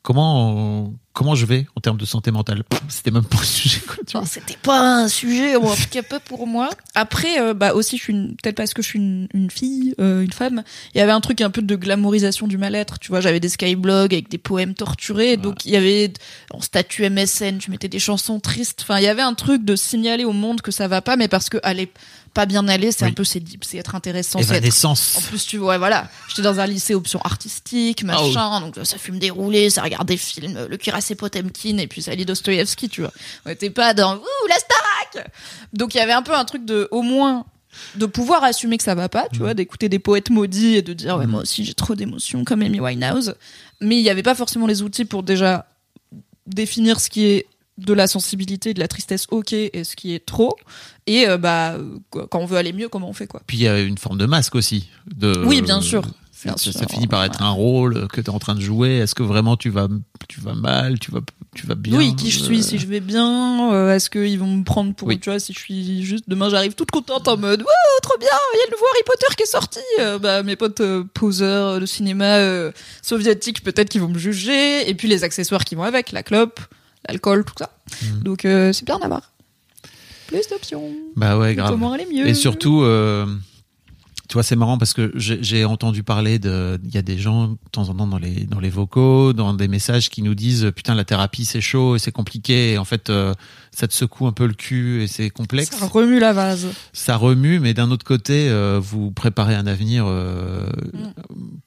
comment 0.00 0.94
comment 1.12 1.34
je 1.34 1.44
vais 1.46 1.66
en 1.76 1.80
termes 1.80 1.96
de 1.98 2.04
santé 2.04 2.30
mentale? 2.30 2.62
C'était 2.88 3.10
même 3.10 3.24
pas 3.24 3.38
un 3.38 3.44
sujet. 3.44 3.80
Quoi, 3.80 4.24
c'était 4.26 4.56
pas 4.62 5.02
un 5.02 5.08
sujet, 5.08 5.56
ou 5.56 5.66
en 5.66 5.74
tout 5.74 5.88
cas 5.90 6.02
pas 6.02 6.20
pour 6.20 6.46
moi. 6.46 6.70
Après, 6.94 7.40
euh, 7.40 7.54
bah 7.54 7.74
aussi, 7.74 7.96
je 7.98 8.02
suis 8.02 8.12
une- 8.12 8.36
peut-être 8.36 8.56
parce 8.56 8.74
que 8.74 8.82
je 8.82 8.88
suis 8.88 8.98
une, 8.98 9.28
une 9.34 9.50
fille, 9.50 9.94
euh, 10.00 10.22
une 10.22 10.32
femme. 10.32 10.62
Il 10.94 10.98
y 10.98 11.00
avait 11.00 11.12
un 11.12 11.20
truc 11.20 11.40
un 11.40 11.50
peu 11.50 11.62
de 11.62 11.76
glamourisation 11.76 12.46
du 12.46 12.58
mal-être. 12.58 12.98
Tu 12.98 13.08
vois, 13.08 13.20
j'avais 13.20 13.40
des 13.40 13.48
skyblogs 13.48 14.12
avec 14.12 14.28
des 14.28 14.38
poèmes 14.38 14.74
torturés. 14.74 15.36
Donc 15.36 15.64
il 15.64 15.72
y 15.72 15.76
avait 15.76 16.12
en 16.50 16.60
statut 16.60 17.04
MSN, 17.08 17.58
tu 17.58 17.70
mettais 17.70 17.88
des 17.88 17.98
chansons 17.98 18.40
tristes. 18.40 18.80
Enfin, 18.82 18.98
il 18.98 19.04
y 19.04 19.08
avait 19.08 19.22
un 19.22 19.34
truc 19.34 19.64
de 19.64 19.76
signaler 19.76 20.24
au 20.24 20.32
monde 20.32 20.60
que 20.60 20.70
ça 20.70 20.88
va 20.88 21.00
pas, 21.02 21.16
mais 21.16 21.28
parce 21.28 21.48
que 21.48 21.58
aller 21.62 21.90
pas 22.34 22.46
bien 22.46 22.66
aller, 22.66 22.92
c'est 22.92 23.04
Oui. 23.04 23.10
un 23.10 23.14
peu 23.14 23.24
c'est 23.24 23.42
c'est 23.60 23.76
être 23.76 23.94
intéressant, 23.94 24.38
c'est 24.42 24.54
être 24.56 24.86
en 25.18 25.20
plus, 25.28 25.44
tu 25.44 25.58
vois, 25.58 25.76
voilà, 25.76 26.08
j'étais 26.30 26.40
dans 26.40 26.60
un 26.60 26.66
lycée 26.66 26.94
option 26.94 27.20
artistique, 27.20 28.04
machin, 28.04 28.60
donc 28.62 28.78
ça 28.84 28.96
fume 28.96 29.18
des 29.18 29.28
roulés, 29.28 29.68
ça 29.68 29.82
regarde 29.82 30.08
des 30.08 30.16
films, 30.16 30.66
le 30.66 30.76
cuirassé 30.78 31.01
Potemkin, 31.14 31.78
et 31.78 31.86
puis 31.86 32.02
ça 32.02 32.14
lit 32.14 32.24
Dostoïevski, 32.24 32.88
tu 32.88 33.00
vois. 33.02 33.12
On 33.46 33.50
était 33.50 33.70
pas 33.70 33.94
dans, 33.94 34.16
ouh, 34.16 34.46
la 34.48 34.56
Starac! 34.56 35.30
Donc 35.72 35.94
il 35.94 35.98
y 35.98 36.00
avait 36.00 36.12
un 36.12 36.22
peu 36.22 36.34
un 36.34 36.44
truc 36.44 36.64
de, 36.64 36.88
au 36.90 37.02
moins, 37.02 37.44
de 37.96 38.06
pouvoir 38.06 38.44
assumer 38.44 38.76
que 38.78 38.84
ça 38.84 38.94
va 38.94 39.08
pas, 39.08 39.28
tu 39.32 39.38
vois, 39.38 39.54
d'écouter 39.54 39.88
des 39.88 39.98
poètes 39.98 40.30
maudits 40.30 40.76
et 40.76 40.82
de 40.82 40.92
dire, 40.92 41.16
ouais, 41.16 41.24
Mhm. 41.24 41.30
moi 41.30 41.40
aussi 41.42 41.64
j'ai 41.64 41.74
trop 41.74 41.94
d'émotions 41.94 42.44
comme 42.44 42.62
Amy 42.62 42.80
Winehouse. 42.80 43.34
Mais 43.80 43.96
il 43.98 44.02
y 44.02 44.10
avait 44.10 44.22
pas 44.22 44.34
forcément 44.34 44.66
les 44.66 44.82
outils 44.82 45.04
pour 45.04 45.22
déjà 45.22 45.66
définir 46.46 47.00
ce 47.00 47.08
qui 47.10 47.24
est 47.26 47.46
de 47.78 47.94
la 47.94 48.06
sensibilité, 48.06 48.74
de 48.74 48.80
la 48.80 48.86
tristesse, 48.88 49.26
ok, 49.30 49.52
et 49.54 49.84
ce 49.84 49.96
qui 49.96 50.14
est 50.14 50.24
trop. 50.24 50.54
Et 51.06 51.26
euh, 51.26 51.38
bah, 51.38 51.78
quand 52.10 52.38
on 52.40 52.44
veut 52.44 52.58
aller 52.58 52.72
mieux, 52.72 52.88
comment 52.88 53.08
on 53.08 53.12
fait, 53.14 53.26
quoi. 53.26 53.40
Puis 53.46 53.56
il 53.56 53.62
y 53.62 53.68
a 53.68 53.80
une 53.80 53.96
forme 53.98 54.18
de 54.18 54.26
masque 54.26 54.54
aussi. 54.54 54.88
De, 55.06 55.32
Oui, 55.46 55.62
bien 55.62 55.80
sûr. 55.80 56.02
Ça, 56.42 56.72
ça- 56.72 56.86
finit 56.88 57.06
par 57.06 57.22
être 57.24 57.40
un 57.42 57.50
rôle 57.50 58.08
que 58.08 58.20
tu 58.20 58.26
es 58.26 58.30
en 58.30 58.38
train 58.38 58.54
de 58.54 58.60
jouer. 58.60 58.96
Est-ce 58.98 59.14
que 59.14 59.22
vraiment 59.22 59.56
tu 59.56 59.70
vas, 59.70 59.88
tu 60.28 60.40
vas 60.40 60.54
mal, 60.54 60.98
tu 60.98 61.10
vas, 61.12 61.20
tu 61.54 61.66
vas 61.66 61.74
bien 61.76 61.96
Oui, 61.96 62.16
qui 62.16 62.30
je 62.30 62.40
suis, 62.42 62.58
Euh, 62.58 62.62
si 62.62 62.78
je 62.78 62.86
vais 62.86 63.00
bien, 63.00 63.72
euh, 63.72 63.94
est-ce 63.94 64.10
qu'ils 64.10 64.38
vont 64.38 64.46
me 64.56 64.64
prendre 64.64 64.92
pour, 64.94 65.06
Oui. 65.08 65.20
tu 65.20 65.30
vois, 65.30 65.38
si 65.38 65.52
je 65.52 65.58
suis 65.58 66.02
juste, 66.04 66.24
demain 66.28 66.48
j'arrive 66.48 66.74
toute 66.74 66.90
contente 66.90 67.28
en 67.28 67.36
mode, 67.36 67.60
wow, 67.60 67.66
trop 68.02 68.18
bien, 68.18 68.28
il 68.54 68.58
y 68.58 68.62
a 68.62 68.66
le 68.66 68.72
nouveau 68.72 68.86
Harry 68.92 69.02
Potter 69.06 69.34
qui 69.36 69.42
est 69.44 69.46
sorti, 69.46 69.78
Euh, 70.00 70.18
bah, 70.18 70.42
mes 70.42 70.56
potes 70.56 70.80
euh, 70.80 71.04
poseurs 71.14 71.78
de 71.80 71.86
cinéma 71.86 72.38
soviétique, 73.02 73.62
peut-être 73.62 73.88
qu'ils 73.88 74.00
vont 74.00 74.08
me 74.08 74.18
juger, 74.18 74.88
et 74.88 74.94
puis 74.94 75.08
les 75.08 75.22
accessoires 75.24 75.64
qui 75.64 75.74
vont 75.74 75.84
avec, 75.84 76.12
la 76.12 76.22
clope, 76.22 76.60
l'alcool, 77.08 77.44
tout 77.44 77.54
ça. 77.58 77.70
Mhm. 78.02 78.22
Donc, 78.22 78.40
c'est 78.42 78.84
bien 78.84 78.98
d'avoir 78.98 79.22
plus 80.26 80.48
d'options. 80.48 80.90
Bah 81.14 81.36
ouais, 81.36 81.54
grave. 81.54 81.70
Comment 81.70 81.92
aller 81.92 82.06
mieux. 82.10 82.26
Et 82.26 82.32
surtout, 82.34 82.82
tu 84.32 84.36
vois, 84.36 84.44
c'est 84.44 84.56
marrant 84.56 84.78
parce 84.78 84.94
que 84.94 85.12
j'ai 85.14 85.66
entendu 85.66 86.02
parler 86.02 86.38
de, 86.38 86.80
il 86.82 86.94
y 86.94 86.96
a 86.96 87.02
des 87.02 87.18
gens 87.18 87.48
de 87.48 87.56
temps 87.70 87.90
en 87.90 87.94
temps 87.94 88.06
dans 88.06 88.16
les 88.16 88.46
dans 88.46 88.60
les 88.60 88.70
vocaux, 88.70 89.34
dans 89.34 89.52
des 89.52 89.68
messages 89.68 90.08
qui 90.08 90.22
nous 90.22 90.34
disent 90.34 90.72
putain 90.74 90.94
la 90.94 91.04
thérapie 91.04 91.44
c'est 91.44 91.60
chaud 91.60 91.96
et 91.96 91.98
c'est 91.98 92.12
compliqué 92.12 92.72
et 92.72 92.78
en 92.78 92.86
fait 92.86 93.10
euh, 93.10 93.34
ça 93.72 93.88
te 93.88 93.92
secoue 93.92 94.26
un 94.26 94.32
peu 94.32 94.46
le 94.46 94.54
cul 94.54 95.02
et 95.02 95.06
c'est 95.06 95.28
complexe. 95.28 95.76
ça 95.76 95.86
remue 95.86 96.18
la 96.18 96.32
vase. 96.32 96.68
Ça 96.94 97.16
remue, 97.16 97.60
mais 97.60 97.74
d'un 97.74 97.90
autre 97.90 98.06
côté, 98.06 98.48
euh, 98.48 98.80
vous 98.82 99.10
préparez 99.10 99.54
un 99.54 99.66
avenir 99.66 100.04
euh, 100.06 100.66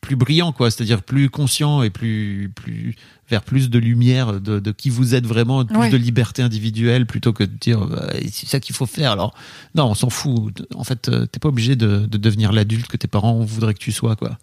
plus 0.02 0.16
brillant, 0.16 0.52
quoi. 0.52 0.72
C'est-à-dire 0.72 1.04
plus 1.04 1.30
conscient 1.30 1.84
et 1.84 1.92
plus 1.92 2.52
plus 2.56 2.96
vers 3.30 3.42
plus 3.42 3.70
de 3.70 3.80
lumière 3.80 4.40
de, 4.40 4.60
de 4.60 4.72
qui 4.72 4.90
vous 4.90 5.16
êtes 5.16 5.26
vraiment, 5.26 5.66
plus 5.66 5.76
Ouais. 5.78 5.90
de 5.90 5.98
liberté 5.98 6.42
individuelle, 6.44 7.06
plutôt 7.08 7.34
que 7.34 7.44
de 7.44 7.52
dire 7.60 7.80
bah, 7.86 8.08
c'est 8.32 8.48
ça 8.48 8.60
qu'il 8.60 8.76
faut 8.76 8.86
faire. 8.86 9.12
Alors 9.12 9.34
non, 9.74 9.86
on 9.86 9.96
s'en 9.96 10.10
fout. 10.10 10.66
En 10.76 10.84
fait, 10.84 11.10
euh, 11.10 11.26
t'es 11.26 11.40
pas 11.40 11.50
obligé 11.50 11.76
de, 11.76 12.06
de 12.06 12.18
devenir 12.18 12.52
l'adulte 12.52 12.88
que 12.88 12.98
tes 12.98 13.08
parents 13.08 13.40
voudraient 13.40 13.74
que 13.74 13.80
tu 13.80 13.92
sois, 13.92 14.16
quoi. 14.16 14.38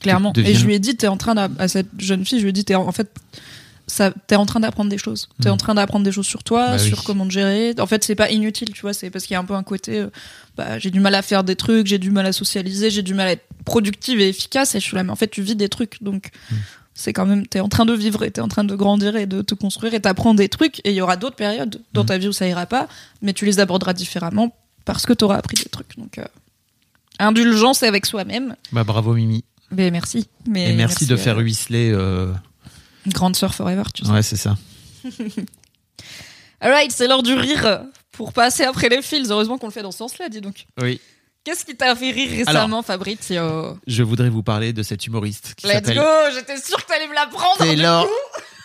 Clairement. 0.00 0.32
deviens- 0.32 0.50
Et 0.52 0.54
je 0.54 0.64
lui 0.64 0.74
ai 0.74 0.78
dit, 0.78 0.96
t'es 0.96 1.08
en 1.08 1.16
train 1.16 1.36
à 1.58 1.68
cette 1.68 1.88
jeune 1.98 2.24
fille, 2.24 2.38
je 2.38 2.44
lui 2.44 2.50
ai 2.50 2.52
dit, 2.52 2.64
t'es 2.64 2.74
en 2.76 2.92
fait, 2.92 3.10
ça, 3.86 4.12
t'es 4.26 4.36
en 4.36 4.46
train 4.46 4.60
d'apprendre 4.60 4.90
des 4.90 4.98
choses. 4.98 5.28
T'es 5.42 5.48
Mm. 5.48 5.52
en 5.52 5.56
train 5.56 5.74
d'apprendre 5.74 6.04
des 6.04 6.12
choses 6.12 6.26
sur 6.26 6.44
toi, 6.44 6.68
Bah 6.68 6.76
oui. 6.80 6.86
sur 6.88 7.04
comment 7.04 7.26
te 7.26 7.32
gérer. 7.32 7.74
En 7.78 7.86
fait, 7.86 8.04
c'est 8.04 8.14
pas 8.14 8.30
inutile, 8.30 8.70
tu 8.72 8.82
vois. 8.82 8.92
C'est 8.92 9.10
parce 9.10 9.24
qu'il 9.24 9.34
y 9.34 9.36
a 9.36 9.40
un 9.40 9.44
peu 9.44 9.54
un 9.54 9.62
côté, 9.62 9.98
euh, 10.00 10.08
bah, 10.56 10.78
j'ai 10.78 10.90
du 10.90 11.00
mal 11.00 11.14
à 11.14 11.22
faire 11.22 11.42
des 11.42 11.56
trucs, 11.56 11.86
j'ai 11.86 11.98
du 11.98 12.10
mal 12.10 12.26
à 12.26 12.32
socialiser, 12.32 12.90
j'ai 12.90 13.02
du 13.02 13.14
mal 13.14 13.28
à 13.28 13.32
être 13.32 13.44
productive 13.64 14.20
et 14.20 14.28
efficace. 14.28 14.74
Et 14.74 14.80
je 14.80 14.84
suis 14.84 14.94
là, 14.94 15.02
mais 15.04 15.10
en 15.10 15.16
fait, 15.16 15.28
tu 15.28 15.42
vis 15.42 15.56
des 15.56 15.68
trucs, 15.68 16.02
donc. 16.02 16.30
Mm. 16.50 16.54
C'est 17.00 17.12
quand 17.12 17.26
même, 17.26 17.46
t'es 17.46 17.60
en 17.60 17.68
train 17.68 17.86
de 17.86 17.92
vivre 17.92 18.24
et 18.24 18.30
t'es 18.32 18.40
en 18.40 18.48
train 18.48 18.64
de 18.64 18.74
grandir 18.74 19.14
et 19.14 19.26
de 19.26 19.40
te 19.40 19.54
construire 19.54 19.94
et 19.94 20.00
t'apprends 20.00 20.34
des 20.34 20.48
trucs 20.48 20.80
et 20.80 20.90
il 20.90 20.94
y 20.96 21.00
aura 21.00 21.16
d'autres 21.16 21.36
périodes 21.36 21.80
dans 21.92 22.02
Mm. 22.02 22.06
ta 22.06 22.18
vie 22.18 22.26
où 22.26 22.32
ça 22.32 22.48
ira 22.48 22.66
pas, 22.66 22.88
mais 23.22 23.32
tu 23.32 23.44
les 23.44 23.60
aborderas 23.60 23.92
différemment 23.92 24.52
parce 24.84 25.06
que 25.06 25.12
t'auras 25.12 25.36
appris 25.36 25.54
des 25.56 25.70
trucs. 25.70 25.96
Donc, 25.96 26.18
euh, 26.18 26.24
indulgence 27.20 27.84
avec 27.84 28.04
soi-même. 28.04 28.56
Bah 28.72 28.82
bravo 28.82 29.14
Mimi. 29.14 29.44
Mais 29.70 29.92
merci. 29.92 30.26
Mais 30.48 30.70
Et 30.72 30.74
merci, 30.74 31.06
de 31.06 31.14
euh, 31.14 31.16
faire 31.16 31.36
ruisseler. 31.36 31.92
Euh... 31.92 32.32
Grande 33.06 33.36
sœur 33.36 33.54
forever, 33.54 33.84
tu 33.94 34.04
sais. 34.04 34.10
Ouais, 34.10 34.22
c'est 34.24 34.36
ça. 34.36 34.56
Alright, 36.60 36.90
c'est 36.90 37.06
l'heure 37.06 37.22
du 37.22 37.34
rire. 37.34 37.82
Pour 38.12 38.32
passer 38.32 38.64
après 38.64 38.88
les 38.88 39.02
fils, 39.02 39.30
heureusement 39.30 39.58
qu'on 39.58 39.68
le 39.68 39.72
fait 39.72 39.82
dans 39.82 39.92
ce 39.92 39.98
sens-là, 39.98 40.28
dis 40.28 40.40
donc. 40.40 40.66
Oui. 40.82 41.00
Qu'est-ce 41.48 41.64
qui 41.64 41.74
t'a 41.74 41.96
fait 41.96 42.10
rire 42.10 42.44
récemment, 42.44 42.82
Fabrizio 42.82 43.78
Je 43.86 44.02
voudrais 44.02 44.28
vous 44.28 44.42
parler 44.42 44.74
de 44.74 44.82
cet 44.82 45.06
humoriste 45.06 45.54
qui 45.56 45.66
Let's 45.66 45.88
go 45.94 46.02
J'étais 46.34 46.58
sûre 46.58 46.76
que 46.84 46.86
t'allais 46.92 47.08
me 47.08 47.14
la 47.14 47.26
prendre. 47.26 47.56
Taylor. 47.56 48.06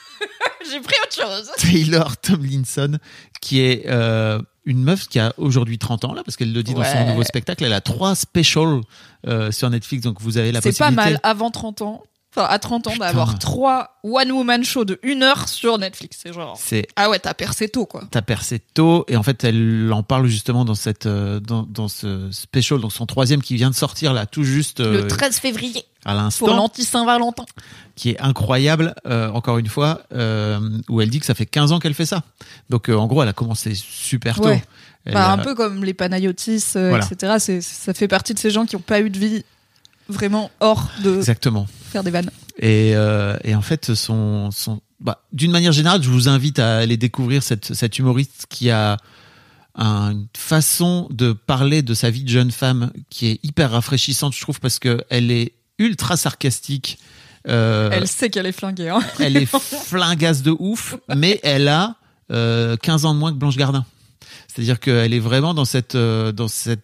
J'ai 0.70 0.82
pris 0.82 0.96
autre 1.02 1.16
chose. 1.16 1.50
Taylor 1.60 2.18
Tomlinson, 2.18 2.98
qui 3.40 3.62
est 3.62 3.84
euh, 3.88 4.38
une 4.66 4.84
meuf 4.84 5.08
qui 5.08 5.20
a 5.20 5.34
aujourd'hui 5.38 5.78
30 5.78 6.04
ans, 6.04 6.14
là, 6.14 6.24
parce 6.26 6.36
qu'elle 6.36 6.52
le 6.52 6.62
dit 6.62 6.74
dans 6.74 6.84
son 6.84 7.06
nouveau 7.08 7.24
spectacle. 7.24 7.64
Elle 7.64 7.72
a 7.72 7.80
trois 7.80 8.16
specials 8.16 8.82
euh, 9.28 9.50
sur 9.54 9.70
Netflix, 9.70 10.04
donc 10.04 10.20
vous 10.20 10.38
avez 10.38 10.52
la 10.52 10.60
C'est 10.60 10.78
pas 10.78 10.88
possibilité. 10.88 11.12
mal 11.12 11.20
avant 11.24 11.52
30 11.52 11.84
ans. 11.84 12.04
Enfin, 12.36 12.48
à 12.50 12.58
30 12.58 12.88
ans, 12.88 12.96
d'avoir 12.98 13.38
trois 13.38 14.00
one-woman 14.04 14.64
show 14.64 14.86
de 14.86 15.00
une 15.04 15.22
heure 15.22 15.48
sur 15.48 15.78
Netflix. 15.78 16.18
C'est 16.24 16.34
genre. 16.34 16.58
C'est 16.60 16.88
Ah 16.96 17.10
ouais, 17.12 17.20
t'as 17.20 17.36
percé 17.36 17.70
tôt, 17.70 17.86
quoi. 17.86 18.04
t'as 18.10 18.24
percé 18.24 18.60
tôt 18.74 19.06
et 19.08 19.16
en 19.18 19.22
fait 19.24 19.44
elle 19.44 19.92
en 19.94 20.02
parle 20.02 20.26
justement 20.28 20.66
dans 20.66 20.74
cette 20.76 21.06
euh, 21.06 21.40
dans, 21.40 21.62
dans 21.64 21.88
ce 21.88 22.30
special 22.32 22.80
donc 22.80 22.92
son 22.92 23.06
troisième 23.06 23.42
qui 23.44 23.56
vient 23.56 23.70
de 23.70 23.76
sortir 23.76 24.14
là 24.14 24.26
tout 24.26 24.44
juste 24.44 24.80
euh, 24.80 25.04
Le 25.04 25.08
13 25.08 25.38
février, 25.38 25.84
à 26.06 26.12
pour 26.14 26.22
l'instant 26.24 26.56
l'anti-Saint-Valentin. 26.56 27.46
qui 27.96 28.10
est 28.10 28.20
incroyable 28.20 28.96
euh, 29.06 29.30
encore 29.30 29.58
une 29.60 29.68
fois 29.68 30.02
euh, 30.14 30.60
où 30.90 31.02
elle 31.02 31.10
dit 31.12 31.20
que 31.20 31.26
ça 31.28 31.36
fait 31.36 31.46
15 31.46 31.72
ans 31.72 31.80
qu'elle 31.80 31.94
fait 31.94 32.06
ça 32.08 32.24
donc 32.70 32.90
euh, 32.90 32.96
en 32.96 33.06
gros 33.08 33.22
elle 33.22 33.30
a 33.30 33.34
commencé 33.34 33.74
super 33.76 34.38
tôt 34.38 34.48
Ouais. 34.50 34.64
Bah, 35.06 35.28
a- 35.30 35.34
un 35.34 35.38
peu 35.38 35.54
comme 35.54 35.84
les 35.84 35.94
Panayotis, 35.94 36.64
euh, 36.78 36.88
Voilà. 36.90 37.06
etc. 37.06 37.34
C'est, 37.38 37.62
ça 37.62 37.94
fait 37.94 38.08
partie 38.08 38.34
de 38.34 38.40
ces 38.40 38.50
gens 38.52 38.66
qui 38.66 38.76
n'ont 38.78 38.82
pas 38.82 39.02
eu 39.02 39.10
de 39.10 39.20
vie 39.20 39.44
vraiment 40.10 40.50
hors 40.62 40.90
de 41.04 41.18
Exactement. 41.18 41.68
Faire 41.94 42.04
des 42.04 42.12
vannes. 42.12 42.30
Et, 42.60 42.92
euh, 42.96 43.38
et 43.46 43.56
en 43.56 43.62
fait, 43.62 43.94
son, 43.94 44.52
son, 44.52 44.82
bah, 45.00 45.24
d'une 45.32 45.52
manière 45.52 45.72
générale, 45.72 46.04
je 46.04 46.10
vous 46.10 46.28
invite 46.28 46.60
à 46.60 46.78
aller 46.80 46.98
découvrir 46.98 47.42
cette, 47.44 47.74
cette 47.74 47.98
humoriste 47.98 48.46
qui 48.50 48.70
a 48.70 48.98
un- 49.76 50.12
une 50.12 50.28
façon 50.38 51.08
de 51.10 51.32
parler 51.34 51.82
de 51.82 51.94
sa 51.94 52.10
vie 52.10 52.24
de 52.24 52.30
jeune 52.30 52.52
femme 52.52 52.92
qui 53.10 53.28
est 53.28 53.40
hyper 53.44 53.72
rafraîchissante, 53.72 54.34
je 54.36 54.42
trouve, 54.42 54.60
parce 54.60 54.78
que 54.80 55.04
elle 55.10 55.32
est 55.32 55.54
ultra 55.80 56.18
sarcastique. 56.18 57.00
Euh, 57.48 57.90
Elle 57.92 58.08
sait 58.08 58.30
qu'elle 58.30 58.46
est 58.46 58.52
flinguée. 58.52 58.90
Hein. 58.90 59.00
elle 59.20 59.38
est 59.38 59.46
flingasse 59.86 60.42
de 60.44 60.56
ouf, 60.60 60.96
mais 61.16 61.40
elle 61.44 61.68
a 61.68 61.96
euh, 62.32 62.78
15 62.78 63.06
ans 63.06 63.14
de 63.14 63.20
moins 63.20 63.32
que 63.32 63.38
Blanche 63.38 63.58
Gardin. 63.58 63.86
C'est-à-dire 64.48 64.80
qu'elle 64.80 65.14
est 65.14 65.20
vraiment 65.20 65.54
dans 65.54 65.66
cette, 65.66 65.96
euh, 65.96 66.32
dans 66.32 66.48
cette 66.48 66.84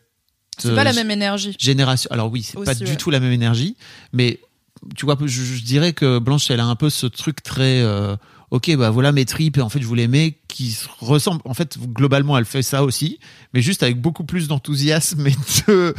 C'est 0.57 0.73
pas 0.75 0.83
la 0.83 0.89
euh, 0.91 0.95
même 0.95 1.11
énergie. 1.11 1.55
génération. 1.59 2.09
Alors 2.11 2.31
oui, 2.31 2.41
c'est 2.43 2.55
pas 2.61 2.71
Aussi, 2.71 2.83
du 2.83 2.91
ouais. 2.91 2.97
tout 2.97 3.11
la 3.11 3.19
même 3.19 3.31
énergie, 3.31 3.77
mais 4.11 4.39
tu 4.95 5.05
vois, 5.05 5.17
je, 5.25 5.61
dirais 5.63 5.93
que 5.93 6.19
Blanche, 6.19 6.49
elle 6.51 6.59
a 6.59 6.65
un 6.65 6.75
peu 6.75 6.89
ce 6.89 7.05
truc 7.05 7.43
très, 7.43 7.81
euh, 7.81 8.15
ok, 8.51 8.75
bah 8.75 8.89
voilà 8.89 9.11
mes 9.11 9.25
tripes 9.25 9.57
et 9.57 9.61
en 9.61 9.69
fait 9.69 9.81
je 9.81 9.85
vous 9.87 9.95
les 9.95 10.07
mets, 10.07 10.37
qui 10.47 10.71
se 10.71 10.87
ressemblent. 10.99 11.41
En 11.45 11.53
fait, 11.53 11.77
globalement, 11.79 12.37
elle 12.37 12.45
fait 12.45 12.61
ça 12.61 12.83
aussi, 12.83 13.19
mais 13.53 13.61
juste 13.61 13.83
avec 13.83 14.01
beaucoup 14.01 14.23
plus 14.23 14.47
d'enthousiasme 14.47 15.27
et 15.27 15.35
de 15.67 15.93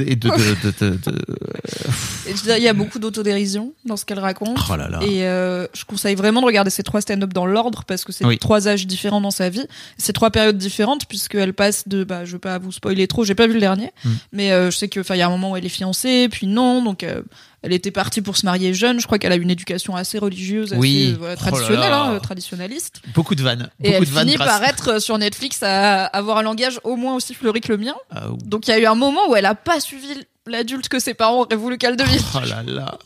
et 0.00 0.16
de, 0.16 0.28
de, 0.30 0.80
de, 0.90 2.56
Il 2.56 2.62
y 2.62 2.68
a 2.68 2.72
beaucoup 2.72 2.98
d'autodérision 2.98 3.72
dans 3.84 3.96
ce 3.96 4.04
qu'elle 4.04 4.18
raconte. 4.18 4.58
oh 4.70 4.76
là 4.76 4.88
là. 4.88 5.00
Et 5.02 5.24
euh, 5.24 5.66
je 5.74 5.84
conseille 5.84 6.14
vraiment 6.14 6.40
de 6.40 6.46
regarder 6.46 6.70
ces 6.70 6.82
trois 6.82 7.00
stand-up 7.00 7.32
dans 7.32 7.46
l'ordre 7.46 7.84
parce 7.86 8.04
que 8.04 8.12
c'est 8.12 8.24
Oui. 8.24 8.38
trois 8.38 8.68
âges 8.68 8.86
différents 8.86 9.20
dans 9.20 9.30
sa 9.30 9.48
vie. 9.48 9.66
C'est 9.98 10.12
trois 10.12 10.30
périodes 10.30 10.58
différentes 10.58 11.06
puisqu'elle 11.06 11.52
passe 11.54 11.88
de, 11.88 12.04
bah, 12.04 12.24
je 12.24 12.32
veux 12.32 12.38
pas 12.38 12.58
vous 12.58 12.72
spoiler 12.72 13.06
trop, 13.06 13.24
j'ai 13.24 13.34
pas 13.34 13.46
vu 13.46 13.54
le 13.54 13.60
dernier, 13.60 13.90
Mm. 14.04 14.10
mais 14.32 14.52
euh, 14.52 14.70
je 14.70 14.76
sais 14.76 14.88
que, 14.88 15.00
enfin, 15.00 15.14
il 15.14 15.18
y 15.18 15.22
a 15.22 15.26
un 15.26 15.30
moment 15.30 15.52
où 15.52 15.56
elle 15.56 15.64
est 15.64 15.68
fiancée, 15.70 16.28
puis 16.30 16.46
non, 16.46 16.82
donc 16.82 17.02
euh, 17.02 17.22
elle 17.62 17.72
était 17.72 17.90
partie 17.90 18.20
pour 18.22 18.36
se 18.36 18.44
marier 18.46 18.74
jeune. 18.74 19.00
Je 19.00 19.06
crois 19.06 19.18
qu'elle 19.18 19.32
a 19.32 19.36
une 19.36 19.50
éducation 19.50 19.96
assez 19.96 20.18
religieuse, 20.18 20.72
assez 20.72 20.80
Oui. 20.80 21.16
Oh 21.20 21.24
là 21.24 21.36
traditionnelle, 21.36 21.90
là. 21.90 22.02
hein, 22.04 22.18
traditionnaliste. 22.20 23.00
Beaucoup 23.14 23.34
de 23.34 23.42
vannes. 23.42 23.70
Et 23.82 23.90
beaucoup 23.90 24.02
elle 24.02 24.08
de 24.08 24.14
vannes 24.14 24.24
finit 24.28 24.36
grâce- 24.36 24.60
par 24.60 24.64
être 24.68 25.00
sur 25.02 25.18
Netflix 25.18 25.62
à 25.62 26.04
avoir 26.06 26.38
un 26.38 26.42
langage 26.42 26.78
au 26.84 26.96
moins 26.96 27.14
aussi 27.16 27.34
fleuri 27.34 27.60
que 27.60 27.72
le 27.72 27.78
mien. 27.78 27.94
Ah, 28.14 28.26
Donc 28.44 28.68
il 28.68 28.70
y 28.70 28.74
a 28.74 28.78
eu 28.78 28.86
un 28.86 28.94
moment 28.94 29.28
où 29.28 29.34
elle 29.36 29.46
a 29.46 29.54
pas 29.66 29.80
suivi 29.80 30.08
l'adulte 30.46 30.88
que 30.88 30.98
ses 30.98 31.12
parents 31.12 31.42
auraient 31.42 31.56
voulu 31.56 31.76
qu'elle 31.76 31.96
devienne. 31.96 32.22
Oh 32.34 32.40
là 32.40 32.62
là. 32.62 32.98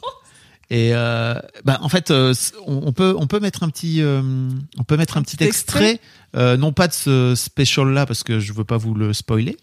Et 0.73 0.91
euh, 0.95 1.35
bah 1.65 1.79
en 1.83 1.89
fait, 1.89 2.13
euh, 2.13 2.33
on, 2.65 2.83
on 2.87 2.93
peut 2.93 3.17
on 3.19 3.27
peut 3.27 3.41
mettre 3.41 3.65
un 3.65 3.71
petit 3.71 4.03
euh, 4.03 4.23
on 4.79 4.85
peut 4.85 4.97
mettre 4.97 5.17
un, 5.17 5.23
petit 5.23 5.37
petit 5.37 5.45
extrait, 5.45 6.01
non 6.35 6.73
pas 6.73 6.87
de 6.87 6.93
ce 6.93 7.35
special 7.35 7.89
là 7.89 8.07
parce 8.07 8.23
que 8.23 8.39
je 8.39 8.53
veux 8.53 8.63
pas 8.63 8.77
vous 8.77 8.95
le 8.95 9.13
spoiler, 9.13 9.57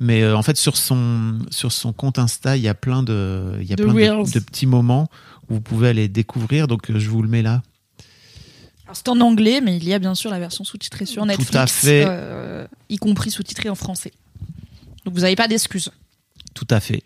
mais 0.00 0.26
en 0.26 0.42
fait 0.42 0.56
sur 0.56 0.78
son 0.78 1.40
sur 1.50 1.70
son 1.70 1.92
compte 1.92 2.18
Insta 2.18 2.56
il 2.56 2.62
y 2.62 2.68
a 2.68 2.74
plein 2.74 3.02
de 3.02 3.58
il 3.60 3.68
y 3.68 3.74
a 3.74 3.76
plein 3.76 3.92
de, 3.92 4.32
de 4.32 4.38
petits 4.38 4.66
moments 4.66 5.10
où 5.50 5.54
vous 5.54 5.60
pouvez 5.60 5.88
aller 5.88 6.08
découvrir. 6.08 6.66
Donc 6.66 6.90
je 6.96 7.10
vous 7.10 7.20
le 7.20 7.28
mets 7.28 7.42
là. 7.42 7.60
C'est 8.94 9.08
en 9.08 9.20
anglais, 9.20 9.60
mais 9.60 9.76
il 9.76 9.84
y 9.84 9.92
a 9.92 9.98
bien 9.98 10.14
sûr 10.14 10.30
la 10.30 10.38
version 10.38 10.62
sous-titrée 10.62 11.04
sur 11.04 11.22
Tout 11.22 11.28
Netflix, 11.28 11.56
à 11.56 11.66
fait. 11.66 12.68
y 12.88 12.96
compris 12.96 13.30
sous-titrée 13.30 13.68
en 13.68 13.74
français. 13.74 14.12
Donc 15.04 15.14
vous 15.14 15.22
n'avez 15.22 15.36
pas 15.36 15.48
d'excuses. 15.48 15.90
Tout 16.54 16.66
à 16.70 16.80
fait. 16.80 17.02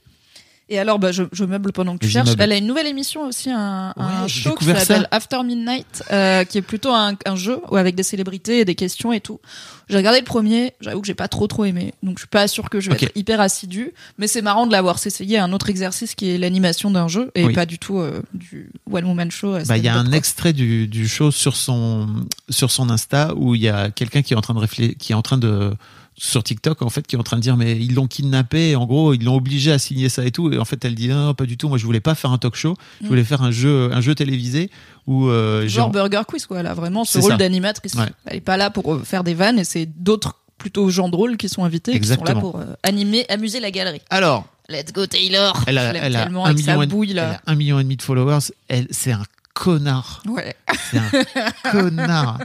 Et 0.71 0.79
alors, 0.79 0.99
bah, 0.99 1.13
je, 1.13 1.23
je 1.33 1.45
meuble 1.47 1.73
pendant 1.73 1.97
que 1.97 2.05
tu 2.05 2.11
cherches. 2.11 2.29
Elle 2.39 2.53
a 2.53 2.57
une 2.59 2.67
nouvelle 2.67 2.87
émission 2.89 3.23
aussi, 3.27 3.49
un, 3.51 3.95
Ouais, 3.97 4.29
show 4.29 4.55
qui 4.55 4.67
s'appelle. 4.67 5.09
After 5.11 5.43
Midnight, 5.43 6.05
euh, 6.13 6.45
qui 6.45 6.59
est 6.59 6.63
plutôt 6.63 6.93
un, 6.93 7.15
un 7.25 7.37
jeu 7.37 7.59
avec 7.75 7.95
des 7.95 8.03
célébrités 8.03 8.59
et 8.61 8.65
des 8.67 8.75
questions 8.75 9.11
et 9.15 9.21
tout. 9.23 9.41
J'ai 9.89 9.97
regardé 9.97 10.19
le 10.19 10.27
premier, 10.27 10.75
j'avoue 10.83 11.01
que 11.01 11.07
j'ai 11.07 11.15
pas 11.15 11.29
trop 11.29 11.47
trop 11.47 11.65
aimé, 11.65 11.95
donc 12.03 12.19
je 12.19 12.25
suis 12.25 12.29
pas 12.29 12.47
sûre 12.49 12.69
que 12.69 12.81
je 12.81 12.91
vais 12.91 12.97
être 13.03 13.17
hyper 13.17 13.41
assidue. 13.41 13.95
Mais 14.19 14.27
c'est 14.27 14.43
marrant 14.43 14.67
de 14.67 14.73
l'avoir 14.73 14.99
s'essayer 14.99 15.39
à 15.39 15.45
un 15.45 15.55
autre 15.55 15.71
exercice 15.71 16.15
qui 16.15 16.29
est 16.29 16.37
l'animation 16.37 16.91
d'un 16.91 17.09
jeu 17.09 17.31
et 17.35 17.47
Oui. 17.47 17.55
pas 17.55 17.65
du 17.65 17.79
tout 17.79 17.99
euh, 18.01 18.21
du 18.35 18.71
one 18.93 19.07
woman 19.07 19.31
show. 19.31 19.55
euh, 19.55 19.65
Bah, 19.67 19.79
il 19.79 19.85
y 19.85 19.89
a 19.89 19.97
un 19.97 20.13
extrait 20.13 20.53
du, 20.53 20.87
du 20.87 21.09
show 21.09 21.31
sur 21.31 21.57
son 21.57 22.27
sur 22.51 22.71
son 22.71 22.91
Insta 22.91 23.33
où 23.37 23.55
il 23.55 23.63
y 23.63 23.71
a 23.71 23.89
quelqu'un 23.91 24.21
qui 24.21 24.35
est 24.35 24.37
en 24.37 24.43
train 24.43 24.53
de 24.53 24.59
réfléchir, 24.59 24.95
qui 24.99 25.13
est 25.13 25.17
en 25.17 25.23
train 25.23 25.39
de 25.39 25.73
sur 26.21 26.43
TikTok 26.43 26.83
en 26.83 26.91
fait 26.91 27.07
qui 27.07 27.15
est 27.17 27.19
en 27.19 27.23
train 27.23 27.37
de 27.37 27.43
dire 27.43 27.57
mais 27.57 27.77
ils 27.77 27.95
l'ont 27.95 28.09
kidnappé 28.09 28.75
en 28.77 28.87
gros 28.87 29.15
ils 29.15 29.23
l'ont 29.25 29.37
obligé 29.37 29.71
à 29.73 29.79
signer 29.79 30.09
ça 30.09 30.25
et 30.27 30.33
tout 30.33 30.53
et 30.53 30.59
en 30.59 30.65
fait 30.65 30.85
elle 30.85 30.95
dit 30.97 31.09
non 31.09 31.33
pas 31.33 31.47
du 31.47 31.57
tout 31.57 31.69
moi 31.69 31.79
je 31.79 31.85
voulais 31.87 32.01
pas 32.01 32.15
faire 32.17 32.33
un 32.33 32.39
talk 32.39 32.57
show 32.57 32.75
je 33.01 33.07
Mm. 33.07 33.09
voulais 33.09 33.25
faire 33.25 33.43
un 33.43 33.51
jeu 33.53 33.91
un 33.93 34.01
jeu 34.01 34.15
télévisé 34.15 34.71
où 35.07 35.29
euh, 35.29 35.67
Genre 35.69 35.91
Burger 35.91 36.23
Quiz, 36.29 36.45
quoi. 36.47 36.61
Elle 36.61 36.67
a 36.67 36.75
vraiment 36.75 37.05
ce 37.05 37.19
rôle 37.19 37.37
d'animatrice. 37.39 37.95
Ouais. 37.95 38.05
Elle 38.27 38.37
est 38.37 38.41
pas 38.41 38.57
là 38.59 38.69
pour 38.69 38.93
euh, 38.93 39.03
faire 39.05 39.25
des 39.25 39.33
vannes 39.33 39.59
et 39.59 39.65
c'est 39.65 39.87
d'autres 39.87 40.35
plutôt 40.59 40.91
gens 40.91 41.09
drôles 41.09 41.37
qui 41.39 41.49
sont 41.49 41.65
invités 41.65 41.95
et 41.95 42.01
qui 42.01 42.07
sont 42.09 42.15
là 42.17 42.21
Exactement. 42.21 42.41
pour 42.41 42.61
euh, 42.61 42.65
animer, 42.83 43.25
amuser 43.31 43.61
la 43.61 43.71
galerie. 43.71 44.03
alors 44.11 44.45
Let's 44.69 44.93
go 44.93 45.07
Taylor. 45.07 45.55
elle 45.67 45.79
a, 45.79 45.95
elle 45.95 46.15
a 46.17 46.25
tellement 46.25 46.45
un 46.45 46.53
million 46.53 46.83
et, 46.83 47.11
elle 47.13 47.19
a 47.21 47.41
un 47.47 47.55
million 47.55 47.79
et 47.79 47.85
demi 47.85 47.97
de 47.97 48.03
followers 48.03 48.51
elle 48.69 48.87
c'est 48.91 49.13
un 49.13 49.23
connard 49.63 50.23
Ouais. 50.27 50.55
c'est 50.91 50.99
un 50.99 51.71
connard 51.73 52.39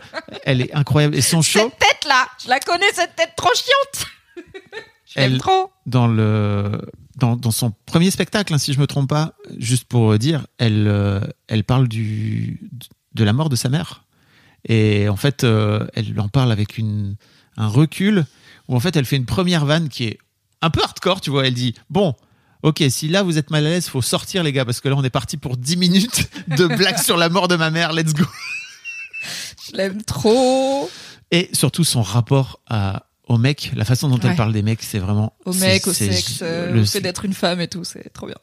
elle 0.44 0.61
est 0.61 0.73
incroyable 0.73 1.15
et 1.15 1.22
son 1.22 1.41
show 1.41 1.60
Cette 1.60 1.80
tête 1.80 2.06
là, 2.07 2.26
je 2.44 2.49
la 2.49 2.60
connais 2.60 2.91
cette 2.94 3.15
tête 3.15 3.34
trop 3.38 3.52
chiante. 3.53 4.07
je 5.06 5.14
Elle- 5.15 5.38
trop. 5.38 5.72
dans 5.85 6.07
le 6.07 6.81
dans, 7.15 7.35
dans 7.35 7.52
son 7.52 7.72
premier 7.85 8.10
spectacle, 8.10 8.52
hein, 8.53 8.57
si 8.57 8.73
je 8.73 8.80
me 8.80 8.88
trompe 8.88 9.07
pas, 9.10 9.34
juste 9.60 9.85
pour 9.85 10.18
dire, 10.18 10.48
elle 10.57 10.88
euh, 10.88 11.19
elle 11.48 11.64
parle 11.64 11.88
du 11.88 12.60
de 13.14 13.23
la 13.23 13.34
mort 13.34 13.49
de 13.49 13.56
sa 13.56 13.69
mère 13.69 14.03
et 14.68 15.07
en 15.10 15.15
fait 15.15 15.44
euh, 15.44 15.85
elle 15.94 16.19
en 16.19 16.30
parle 16.30 16.52
avec 16.52 16.77
une 16.80 17.15
un 17.57 17.68
recul 17.68 18.26
où 18.68 18.76
en 18.76 18.80
fait 18.80 18.95
elle 18.95 19.06
fait 19.06 19.18
une 19.18 19.27
première 19.27 19.65
vanne 19.65 19.90
qui 19.90 20.06
est 20.06 20.18
un 20.64 20.69
peu 20.72 20.81
hardcore, 20.81 21.22
tu 21.22 21.30
vois. 21.30 21.45
Elle 21.45 21.53
dit 21.53 21.76
bon. 21.90 22.15
Ok, 22.64 22.81
si 22.90 23.10
là 23.10 23.23
vous 23.23 23.38
êtes 23.38 23.49
mal 23.52 23.65
à 23.65 23.69
l'aise, 23.69 23.88
faut 23.88 24.02
sortir 24.02 24.41
les 24.44 24.52
gars 24.53 24.64
parce 24.65 24.80
que 24.81 24.88
là 24.90 24.95
on 24.98 25.03
est 25.03 25.10
parti 25.10 25.38
pour 25.38 25.57
10 25.57 25.77
minutes 25.77 26.30
de 26.48 26.65
blagues 26.68 26.98
sur 26.98 27.18
la 27.18 27.30
mort 27.30 27.48
de 27.48 27.56
ma 27.57 27.69
mère. 27.69 27.91
Let's 27.94 28.14
go. 28.14 28.23
Je 29.72 29.77
l'aime 29.77 30.02
trop. 30.03 30.90
Et 31.31 31.49
surtout 31.53 31.84
son 31.84 32.02
rapport 32.02 32.60
à 32.69 33.06
au 33.27 33.38
mec, 33.38 33.72
la 33.76 33.85
façon 33.85 34.10
dont 34.10 34.15
Ouais. 34.18 34.30
elle 34.31 34.35
parle 34.35 34.52
des 34.52 34.61
mecs, 34.61 34.81
c'est 34.84 34.99
vraiment 34.99 35.34
Au 35.45 35.53
mec, 35.53 35.88
au 35.88 35.94
sexe, 35.94 36.40
euh, 36.41 36.72
le- 36.72 36.84
fait 36.85 36.99
d'être 36.99 37.23
une 37.26 37.34
femme 37.34 37.61
et 37.61 37.68
tout, 37.69 37.84
c'est 37.85 38.11
trop 38.14 38.27
bien. 38.27 38.35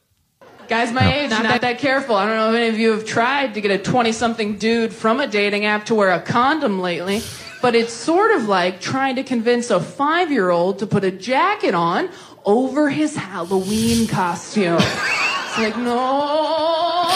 Guys 0.70 0.92
my 0.92 1.00
age, 1.06 1.30
not 1.30 1.58
that 1.60 1.74
careful. 1.74 2.14
I 2.14 2.24
don't 2.26 2.36
know 2.36 2.50
if 2.52 2.56
any 2.56 2.68
of 2.70 2.78
you 2.78 2.92
have 2.92 3.04
tried 3.04 3.52
to 3.54 3.60
get 3.60 3.70
a 3.72 3.78
20 3.78 4.12
something 4.12 4.56
dude 4.56 4.92
from 4.92 5.20
a 5.20 5.26
dating 5.26 5.66
app 5.66 5.84
to 5.86 5.94
wear 5.94 6.10
a 6.12 6.20
condom 6.20 6.80
lately, 6.80 7.20
but 7.60 7.74
it's 7.74 7.92
sort 7.92 8.30
of 8.36 8.48
like 8.48 8.80
trying 8.80 9.16
to 9.16 9.22
convince 9.24 9.70
a 9.70 9.80
five 9.80 10.30
year 10.30 10.50
old 10.50 10.78
to 10.78 10.86
put 10.86 11.04
a 11.04 11.10
jacket 11.10 11.74
on 11.74 12.08
over 12.44 12.90
his 12.90 13.16
Halloween 13.16 14.06
costume. 14.06 14.76
It's 14.76 15.58
like, 15.58 15.76
no, 15.76 17.08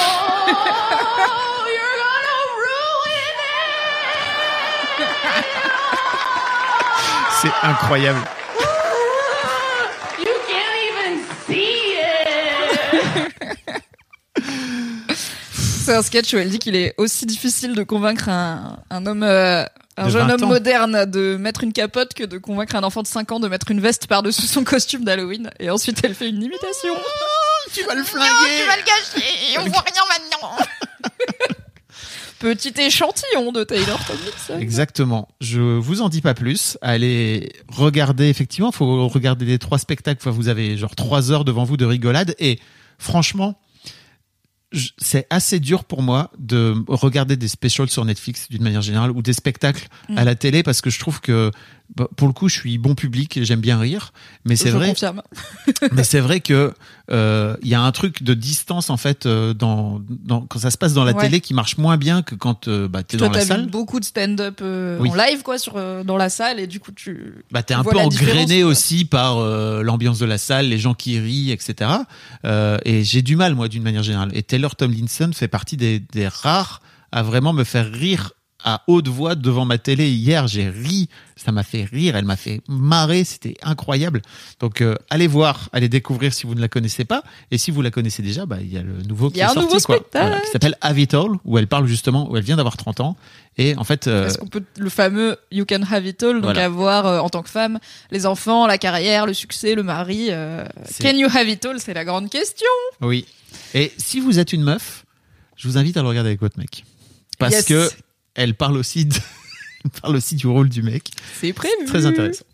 you're 1.67 1.99
gonna 2.03 2.41
ruin 2.61 3.35
c'est 7.41 7.53
incroyable. 7.63 8.21
it! 8.21 9.91
You 10.19 10.35
can't 10.49 10.77
even 10.89 11.25
see 11.47 11.99
it! 11.99 13.83
C'est 15.85 15.95
un 15.95 16.01
sketch 16.03 16.33
où 16.33 16.39
elle 16.39 16.49
dit 16.49 16.59
qu'il 16.59 16.77
est 16.77 16.95
aussi 16.97 17.27
difficile 17.27 17.75
de 17.75 17.83
convaincre 17.83 18.31
un, 18.31 18.79
un 18.89 19.05
homme, 19.05 19.23
euh, 19.23 19.65
un 19.99 20.07
De 20.07 20.11
jeune 20.11 20.29
20 20.29 20.35
homme 20.35 20.45
ans. 20.45 20.49
moderne 20.49 21.05
de 21.05 21.37
mettre 21.37 21.63
une 21.63 21.75
capote 21.75 22.15
que 22.15 22.25
de 22.25 22.39
convaincre 22.39 22.75
un 22.77 22.83
enfant 22.85 23.03
de 23.03 23.07
5 23.07 23.33
ans 23.33 23.39
de 23.39 23.49
mettre 23.49 23.71
une 23.71 23.81
veste 23.81 24.07
par-dessus 24.07 24.47
son 24.47 24.65
costume 24.65 25.05
d'Halloween. 25.05 25.51
Et 25.61 25.69
ensuite, 25.69 26.01
elle 26.03 26.15
fait 26.15 26.31
une 26.31 26.43
imitation. 26.43 26.95
Tu 27.75 27.85
vas 27.85 27.95
le 27.95 28.03
flinguer. 28.03 28.25
le 28.31 28.83
gâcher, 28.87 29.59
on 29.59 29.65
voit 29.69 29.85
rien 29.85 30.03
maintenant. 30.09 30.57
Petit 32.39 32.73
échantillon 32.81 33.53
de 33.53 33.63
Taylor 33.65 34.01
Tomlinson. 34.07 34.59
Exactement. 34.59 35.29
Je 35.43 35.61
vous 35.61 36.01
en 36.01 36.09
dis 36.09 36.23
pas 36.23 36.33
plus. 36.35 36.79
Allez 36.81 37.53
regarder. 37.69 38.29
Effectivement, 38.29 38.73
faut 38.73 39.07
regarder 39.09 39.45
les 39.45 39.59
trois 39.59 39.79
spectacles. 39.79 40.21
Enfin, 40.23 40.31
vous 40.31 40.49
avez 40.49 40.79
genre 40.79 40.95
trois 40.95 41.31
heures 41.31 41.45
devant 41.45 41.65
vous 41.65 41.77
de 41.77 41.85
rigolade. 41.85 42.35
Et 42.39 42.59
franchement, 42.99 43.59
c'est 44.99 45.27
assez 45.31 45.61
dur 45.61 45.85
pour 45.85 46.03
moi 46.03 46.31
de 46.39 46.75
regarder 46.89 47.37
des 47.37 47.49
specials 47.49 47.89
sur 47.89 48.05
Netflix 48.05 48.49
d'une 48.51 48.63
manière 48.63 48.83
générale 48.83 49.11
ou 49.11 49.23
des 49.23 49.33
spectacles 49.33 49.89
Mm. 50.09 50.19
à 50.19 50.25
la 50.25 50.35
télé 50.35 50.63
parce 50.63 50.81
que 50.81 50.91
je 50.91 50.99
trouve 50.99 51.21
que 51.21 51.51
bah, 51.97 52.09
pour 52.17 52.27
le 52.29 52.33
coup, 52.35 52.49
je 52.49 52.55
suis 52.59 52.79
bon 52.79 52.95
public 52.95 53.39
j'aime 53.43 53.61
bien 53.61 53.79
rire. 53.79 54.13
Mais 54.45 54.57
c'est 54.57 54.71
vrai, 54.71 54.89
confirme. 54.89 55.23
mais 55.93 56.03
c'est 56.03 56.21
vrai 56.21 56.41
que 56.41 56.73
euh, 57.11 57.57
il 57.63 57.69
y 57.69 57.75
a 57.75 57.83
un 57.83 57.93
truc 57.93 58.23
de 58.23 58.33
distance 58.35 58.89
en 58.91 58.97
fait 58.97 59.27
euh, 59.27 59.53
dans, 59.53 60.01
dans 60.09 60.41
quand 60.41 60.59
ça 60.59 60.71
se 60.71 60.79
passe 60.79 60.95
dans 60.95 61.05
la 61.05 61.13
Ouais. 61.13 61.21
télé 61.21 61.41
qui 61.41 61.53
marche 61.55 61.77
moins 61.77 61.97
bien 61.99 62.23
que 62.23 62.35
quand 62.35 62.67
euh, 62.69 62.89
bah, 62.89 63.03
t'es 63.03 63.19
Toi, 63.19 63.29
dans 63.29 63.35
la 63.35 63.45
salle. 63.45 63.61
vu 63.65 63.67
beaucoup 63.71 64.01
de 64.01 64.05
stand-up 64.05 64.61
euh, 64.63 64.99
Oui. 64.99 65.11
en 65.11 65.15
live, 65.15 65.43
quoi, 65.43 65.59
sur, 65.59 65.75
dans 66.05 66.17
la 66.17 66.31
salle, 66.31 66.59
et 66.59 66.67
du 66.67 66.81
coup, 66.81 66.93
tu. 66.93 67.35
Bah, 67.53 67.63
t'es 67.63 67.75
un 67.75 67.85
peu 67.85 67.97
engrainé 67.99 68.65
aussi 68.65 69.05
par 69.05 69.39
l'ambiance 69.83 70.19
de 70.19 70.27
la 70.27 70.39
salle, 70.39 70.69
les 70.69 70.79
gens 70.79 70.95
qui 70.95 71.19
rient, 71.21 71.51
etc. 71.53 71.91
Et 72.85 73.05
j'ai 73.05 73.23
du 73.23 73.37
mal, 73.37 73.55
moi, 73.55 73.69
d'une 73.69 73.83
manière 73.83 74.03
générale. 74.03 74.31
Et 74.35 74.43
Taylor 74.43 74.75
Tomlinson 74.77 75.31
fait 75.35 75.49
partie 75.49 75.77
des, 75.77 76.01
des 76.01 76.29
rares 76.29 76.81
à 77.13 77.23
vraiment 77.23 77.53
me 77.53 77.63
faire 77.65 77.91
rire 77.93 78.33
à 78.65 78.83
haute 78.89 79.07
voix 79.09 79.35
devant 79.35 79.65
ma 79.65 79.79
télé 79.79 80.11
hier. 80.11 80.47
J'ai 80.49 80.69
ri, 80.69 81.09
ça 81.37 81.53
m'a 81.53 81.63
fait 81.63 81.85
rire, 81.85 82.17
elle 82.17 82.25
m'a 82.25 82.37
fait 82.37 82.61
marrer, 82.69 83.23
c'était 83.25 83.57
incroyable. 83.63 84.23
Donc 84.61 84.81
euh, 84.81 84.95
allez 85.11 85.27
voir, 85.27 85.69
allez 85.73 85.89
découvrir 85.89 86.33
si 86.35 86.47
vous 86.47 86.55
ne 86.55 86.61
la 86.61 86.69
connaissez 86.69 87.05
pas. 87.05 87.23
Et 87.51 87.59
si 87.59 87.71
vous 87.71 87.83
la 87.83 87.91
connaissez 87.91 88.23
déjà, 88.23 88.47
bah 88.47 88.57
il 88.61 88.73
y 88.73 88.79
a 88.79 88.83
le 88.83 89.03
nouveau 89.03 89.31
qui 89.31 89.39
y 89.39 89.43
a 89.43 89.47
est 89.47 89.51
un 89.51 89.55
sorti, 89.55 89.75
nouveau 89.75 89.85
quoi. 89.85 89.97
spectacle. 89.97 90.41
qui 90.45 90.51
s'appelle 90.51 90.77
Have 90.81 90.99
It 90.99 91.15
All, 91.15 91.31
où 91.45 91.59
elle 91.59 91.67
parle 91.69 91.87
justement, 91.87 92.31
où 92.31 92.37
elle 92.37 92.43
vient 92.45 92.57
d'avoir 92.57 92.77
30 92.77 93.01
ans. 93.01 93.17
Et 93.57 93.77
en 93.77 93.85
fait, 93.85 94.09
euh, 94.09 94.27
Est-ce 94.27 94.39
qu'on 94.39 94.49
peut 94.49 94.65
le 94.79 94.89
fameux 94.91 95.37
you 95.53 95.65
can 95.65 95.83
have 95.89 96.05
it 96.07 96.21
all, 96.25 96.35
donc 96.35 96.45
Voilà. 96.45 96.65
avoir 96.65 97.07
euh, 97.07 97.19
en 97.21 97.29
tant 97.29 97.43
que 97.43 97.51
femme 97.51 97.79
les 98.11 98.27
enfants, 98.27 98.67
la 98.67 98.79
carrière, 98.79 99.27
le 99.27 99.35
succès, 99.35 99.75
le 99.77 99.83
mari. 99.85 100.29
euh, 100.31 100.65
can 101.01 101.15
you 101.17 101.29
have 101.33 101.49
it 101.49 101.65
all 101.65 101.79
C'est 101.79 101.95
la 101.95 102.05
grande 102.05 102.31
question. 102.31 102.67
oui. 103.01 103.27
Et 103.75 103.93
si 103.99 104.19
vous 104.19 104.41
êtes 104.41 104.53
une 104.53 104.63
meuf, 104.65 105.05
je 105.57 105.69
vous 105.69 105.79
invite 105.79 105.97
à 105.97 106.03
le 106.03 106.09
regarder 106.09 106.31
avec 106.31 106.41
votre 106.41 106.59
mec. 106.59 106.85
Parce 107.39 107.53
Yes. 107.55 107.65
que 107.67 107.89
elle 108.35 108.55
parle 108.55 108.77
aussi 108.77 109.05
de, 109.05 109.15
elle 109.85 109.91
parle 110.03 110.17
aussi 110.17 110.35
du 110.37 110.47
rôle 110.47 110.69
du 110.69 110.83
mec. 110.83 111.05
C'est 111.41 111.53
prévu. 111.53 111.87
Très 111.87 112.07
intéressant. 112.07 112.45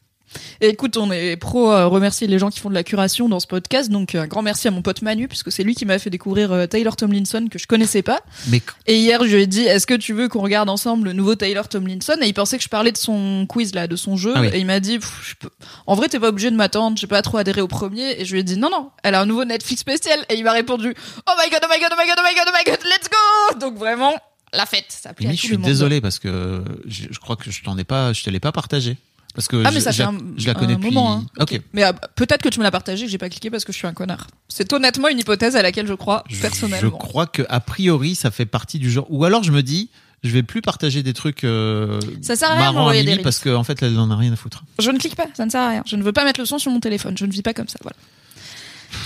Et 0.61 0.69
écoute, 0.69 0.97
on 0.97 1.11
est 1.11 1.37
pro 1.37 1.73
euh, 1.73 1.87
remercier 1.87 2.27
les 2.27 2.39
gens 2.39 2.51
qui 2.51 2.61
font 2.61 2.69
de 2.69 2.75
la 2.75 2.85
curation 2.85 3.29
dans 3.29 3.41
ce 3.41 3.47
podcast, 3.47 3.91
donc 3.91 4.15
un 4.15 4.27
grand 4.27 4.43
merci 4.43 4.69
à 4.69 4.71
mon 4.71 4.83
pote 4.83 5.03
Manu 5.03 5.29
puisque 5.29 5.51
c'est 5.51 5.65
lui 5.65 5.75
qui 5.75 5.87
m'a 5.87 5.99
fait 5.99 6.11
découvrir 6.11 6.53
euh, 6.53 6.67
Taylor 6.67 6.97
Tomlinson 6.97 7.47
que 7.51 7.59
je 7.59 7.67
connaissais 7.67 8.03
pas. 8.03 8.21
Mais 8.49 8.63
Et 8.87 8.99
hier, 8.99 9.25
je 9.25 9.35
lui 9.35 9.43
ai 9.43 9.47
dit, 9.47 9.63
est-ce 9.63 9.87
que 9.87 9.95
tu 9.95 10.13
veux 10.13 10.29
qu'on 10.29 10.41
regarde 10.41 10.69
ensemble 10.69 11.07
le 11.07 11.13
nouveau 11.13 11.35
Taylor 11.35 11.69
Tomlinson? 11.69 12.17
Et 12.23 12.29
il 12.29 12.35
pensait 12.35 12.59
que 12.59 12.65
je 12.65 12.69
parlais 12.69 12.93
de 12.93 12.97
son 12.97 13.47
quiz 13.49 13.75
là, 13.75 13.87
de 13.87 13.97
son 13.97 14.17
jeu. 14.17 14.33
Ah 14.37 14.43
oui. 14.43 14.51
Et 14.53 14.59
il 14.59 14.67
m'a 14.67 14.81
dit, 14.81 14.99
Pff, 14.99 15.29
je 15.31 15.35
peux... 15.35 15.51
en 15.87 15.95
vrai, 15.95 16.09
t'es 16.09 16.21
pas 16.21 16.29
obligé 16.29 16.51
de 16.51 16.57
m'attendre. 16.57 16.97
J'ai 16.97 17.07
pas 17.07 17.23
trop 17.23 17.39
adhéré 17.39 17.61
au 17.61 17.69
premier. 17.69 18.21
Et 18.21 18.25
je 18.25 18.33
lui 18.33 18.41
ai 18.41 18.45
dit, 18.45 18.57
non, 18.57 18.71
non, 18.71 18.91
elle 19.03 19.15
a 19.15 19.21
un 19.21 19.27
nouveau 19.27 19.45
Netflix 19.45 19.81
spécial. 19.81 20.25
Et 20.29 20.35
il 20.35 20.45
m'a 20.45 20.53
répondu, 20.53 20.95
oh 20.95 21.33
my 21.39 21.51
god, 21.51 21.61
oh 21.65 21.69
my 21.71 21.81
god, 21.81 21.91
oh 21.93 21.97
my 21.99 22.07
god, 22.07 22.19
oh 22.19 22.23
my 22.25 22.35
god, 22.35 22.47
oh 22.49 22.57
my 22.57 22.71
god, 22.71 22.79
let's 22.85 23.09
go 23.09 23.59
Donc 23.59 23.79
vraiment, 23.79 24.15
la 24.53 24.67
fête. 24.67 24.87
Ça 24.89 25.13
plaît 25.13 25.27
à 25.27 25.29
Mimi, 25.31 25.39
tout 25.39 25.47
je 25.47 25.49
le 25.49 25.55
suis 25.55 25.57
monde. 25.59 25.67
désolé 25.71 26.01
parce 26.01 26.19
que 26.19 26.65
je, 26.87 27.05
je 27.11 27.19
crois 27.19 27.37
que 27.37 27.51
je 27.51 27.63
t'en 27.63 27.77
ai 27.79 27.85
pas, 27.85 28.13
je 28.13 28.23
te 28.23 28.31
l'ai 28.31 28.41
pas 28.41 28.53
partagé. 28.53 28.97
Parce 29.35 29.47
que 29.47 29.63
Ah 29.65 29.71
mais 29.71 29.79
je, 29.79 29.85
ça 29.85 29.91
je 29.93 29.99
fait 29.99 30.03
la, 30.03 30.09
un, 30.09 30.19
je 30.37 30.47
la 30.47 30.51
un 30.53 30.55
connais 30.55 30.75
depuis. 30.75 30.91
moment. 30.91 31.13
hein. 31.19 31.25
Ok. 31.39 31.61
Mais 31.73 31.85
ah, 31.85 31.93
peut-être 31.93 32.43
que 32.43 32.49
tu 32.49 32.59
me 32.59 32.65
l'as 32.65 32.73
partagé, 32.73 33.05
que 33.07 33.11
j'ai 33.13 33.17
pas 33.19 33.29
cliqué 33.29 33.49
parce 33.49 33.65
que 33.65 33.73
je 33.73 33.79
suis 33.79 33.87
un 33.87 33.93
connard. 33.93 34.27
C'est 34.49 34.73
honnêtement 34.73 35.07
une 35.09 35.21
hypothèse 35.21 35.55
à 35.55 35.63
laquelle 35.63 35.87
je 35.87 35.95
crois 35.95 36.25
Je 36.29 36.41
personnellement. 36.41 36.91
crois 36.99 37.27
que 37.29 37.43
a 37.49 37.61
priori 37.61 38.17
ça 38.17 38.33
fait 38.33 38.45
partie 38.47 38.81
du 38.81 38.91
genre. 38.91 39.07
Ou 39.09 39.25
alors 39.25 39.45
je 39.45 39.53
me 39.53 39.63
dis, 39.63 39.89
je 40.25 40.31
vais 40.31 40.43
plus 40.43 40.63
partager 40.63 41.05
des 41.05 41.13
trucs 41.15 41.45
euh, 41.45 42.01
Ça 42.23 42.35
sert 42.35 42.51
à 42.51 42.55
rien 42.55 42.73
marrants 42.73 42.89
à 42.89 42.93
Mimi 42.95 43.05
des 43.19 43.23
parce 43.23 43.39
qu'en 43.39 43.63
fait 43.63 43.81
elle 43.85 43.97
en 44.01 44.11
a 44.11 44.17
rien 44.17 44.33
à 44.33 44.37
foutre. 44.37 44.65
Je 44.81 44.91
ne 44.91 44.99
clique 44.99 45.15
pas, 45.15 45.29
ça 45.37 45.47
ne 45.47 45.51
sert 45.51 45.61
à 45.61 45.69
rien. 45.69 45.83
Je 45.87 45.95
ne 45.95 46.03
veux 46.03 46.13
pas 46.13 46.25
mettre 46.25 46.41
le 46.41 46.47
son 46.47 46.59
sur 46.59 46.73
mon 46.73 46.81
téléphone. 46.81 47.17
Je 47.17 47.25
ne 47.25 47.31
vis 47.31 47.43
pas 47.43 47.55
comme 47.55 47.69
ça. 47.69 47.79
Voilà. 47.83 47.97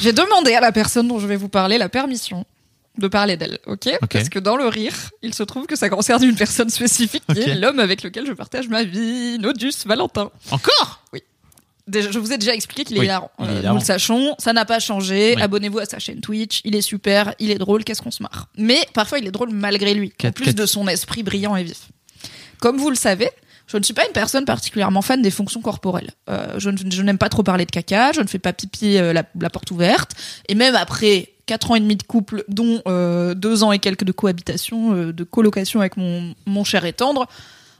J'ai 0.01 0.15
demandé 0.15 0.55
à 0.55 0.61
la 0.62 0.73
personne 0.73 1.07
dont 1.07 1.19
je 1.19 1.27
vais 1.27 1.37
vous 1.37 1.51
parler 1.51 1.77
la 1.77 1.91
permission 1.91 2.47
de 2.99 3.09
parler 3.09 3.37
d'elle, 3.37 3.59
ok, 3.66 3.89
Ok. 4.03 4.09
Parce 4.12 4.29
que 4.29 4.39
dans 4.39 4.57
le 4.57 4.66
rire, 4.69 4.95
il 5.23 5.35
se 5.35 5.43
trouve 5.43 5.66
que 5.66 5.75
ça 5.77 5.89
concerne 5.89 6.23
une 6.25 6.37
personne 6.37 6.71
spécifique 6.71 7.25
qui 7.33 7.41
est 7.41 7.55
l'homme 7.57 7.81
avec 7.81 8.03
lequel 8.03 8.27
je 8.27 8.33
partage 8.33 8.69
ma 8.69 8.85
vie, 8.85 9.39
Nodus 9.41 9.73
Valentin. 9.87 10.31
Encore? 10.51 11.03
Déjà, 11.87 12.11
je 12.11 12.19
vous 12.19 12.33
ai 12.33 12.39
déjà 12.39 12.55
expliqué 12.55 12.85
qu'il 12.85 12.97
est 12.97 13.01
Oui, 13.01 13.05
hilarant. 13.07 13.31
il 13.41 13.45
est 13.45 13.49
Euh, 13.49 13.59
hilarant. 13.59 13.75
nous 13.75 13.81
le 13.81 13.85
sachons, 13.85 14.35
ça 14.39 14.55
n'a 14.55 14.65
pas 14.65 14.79
changé. 14.79 15.35
Oui. 15.37 15.43
Abonnez-vous 15.43 15.81
à 15.81 15.85
sa 15.85 15.99
chaîne 15.99 16.21
Twitch. 16.21 16.62
Il 16.65 16.75
est 16.75 16.81
super, 16.81 17.35
il 17.39 17.51
est 17.51 17.59
drôle, 17.59 17.85
qu'est-ce 17.85 18.01
qu'on 18.01 18.11
se 18.11 18.23
marre? 18.23 18.49
Mais 18.57 18.79
parfois, 18.95 19.19
il 19.19 19.27
est 19.27 19.31
drôle 19.31 19.51
malgré 19.51 19.93
lui, 19.93 20.12
en 20.25 20.33
plus 20.33 20.55
de 20.55 20.65
son 20.65 20.89
esprit 20.89 21.23
brillant 21.23 21.57
et 21.57 21.62
vif. 21.65 21.89
Comme 22.61 22.79
vous 22.79 22.89
le 22.89 22.97
savez, 22.97 23.29
je 23.66 23.77
ne 23.77 23.83
suis 23.83 23.93
pas 23.93 24.07
une 24.07 24.12
personne 24.12 24.47
particulièrement 24.47 25.03
fan 25.03 25.21
des 25.21 25.31
fonctions 25.31 25.61
corporelles. 25.61 26.12
Euh, 26.31 26.55
je 26.59 27.03
n'aime 27.03 27.19
pas 27.19 27.29
trop 27.29 27.43
parler 27.43 27.66
de 27.66 27.71
caca, 27.71 28.12
je 28.12 28.23
ne 28.23 28.29
fais 28.29 28.39
pas 28.39 28.55
pipi 28.55 28.97
euh, 28.97 29.12
la, 29.12 29.25
la 29.39 29.51
porte 29.51 29.71
ouverte. 29.71 30.12
Et 30.49 30.55
même 30.55 30.77
après 30.77 31.34
quatre 31.47 31.71
ans 31.71 31.75
et 31.75 31.81
demi 31.81 31.97
de 31.97 32.03
couple, 32.03 32.45
dont 32.49 32.81
euh, 32.89 33.35
deux 33.35 33.62
ans 33.62 33.73
et 33.73 33.79
quelques 33.79 34.05
de 34.05 34.12
cohabitation, 34.12 34.95
euh, 34.95 35.12
de 35.12 35.25
colocation 35.25 35.81
avec 35.81 35.97
mon, 35.97 36.35
mon 36.47 36.65
cher 36.65 36.85
et 36.85 36.93
tendre, 36.93 37.27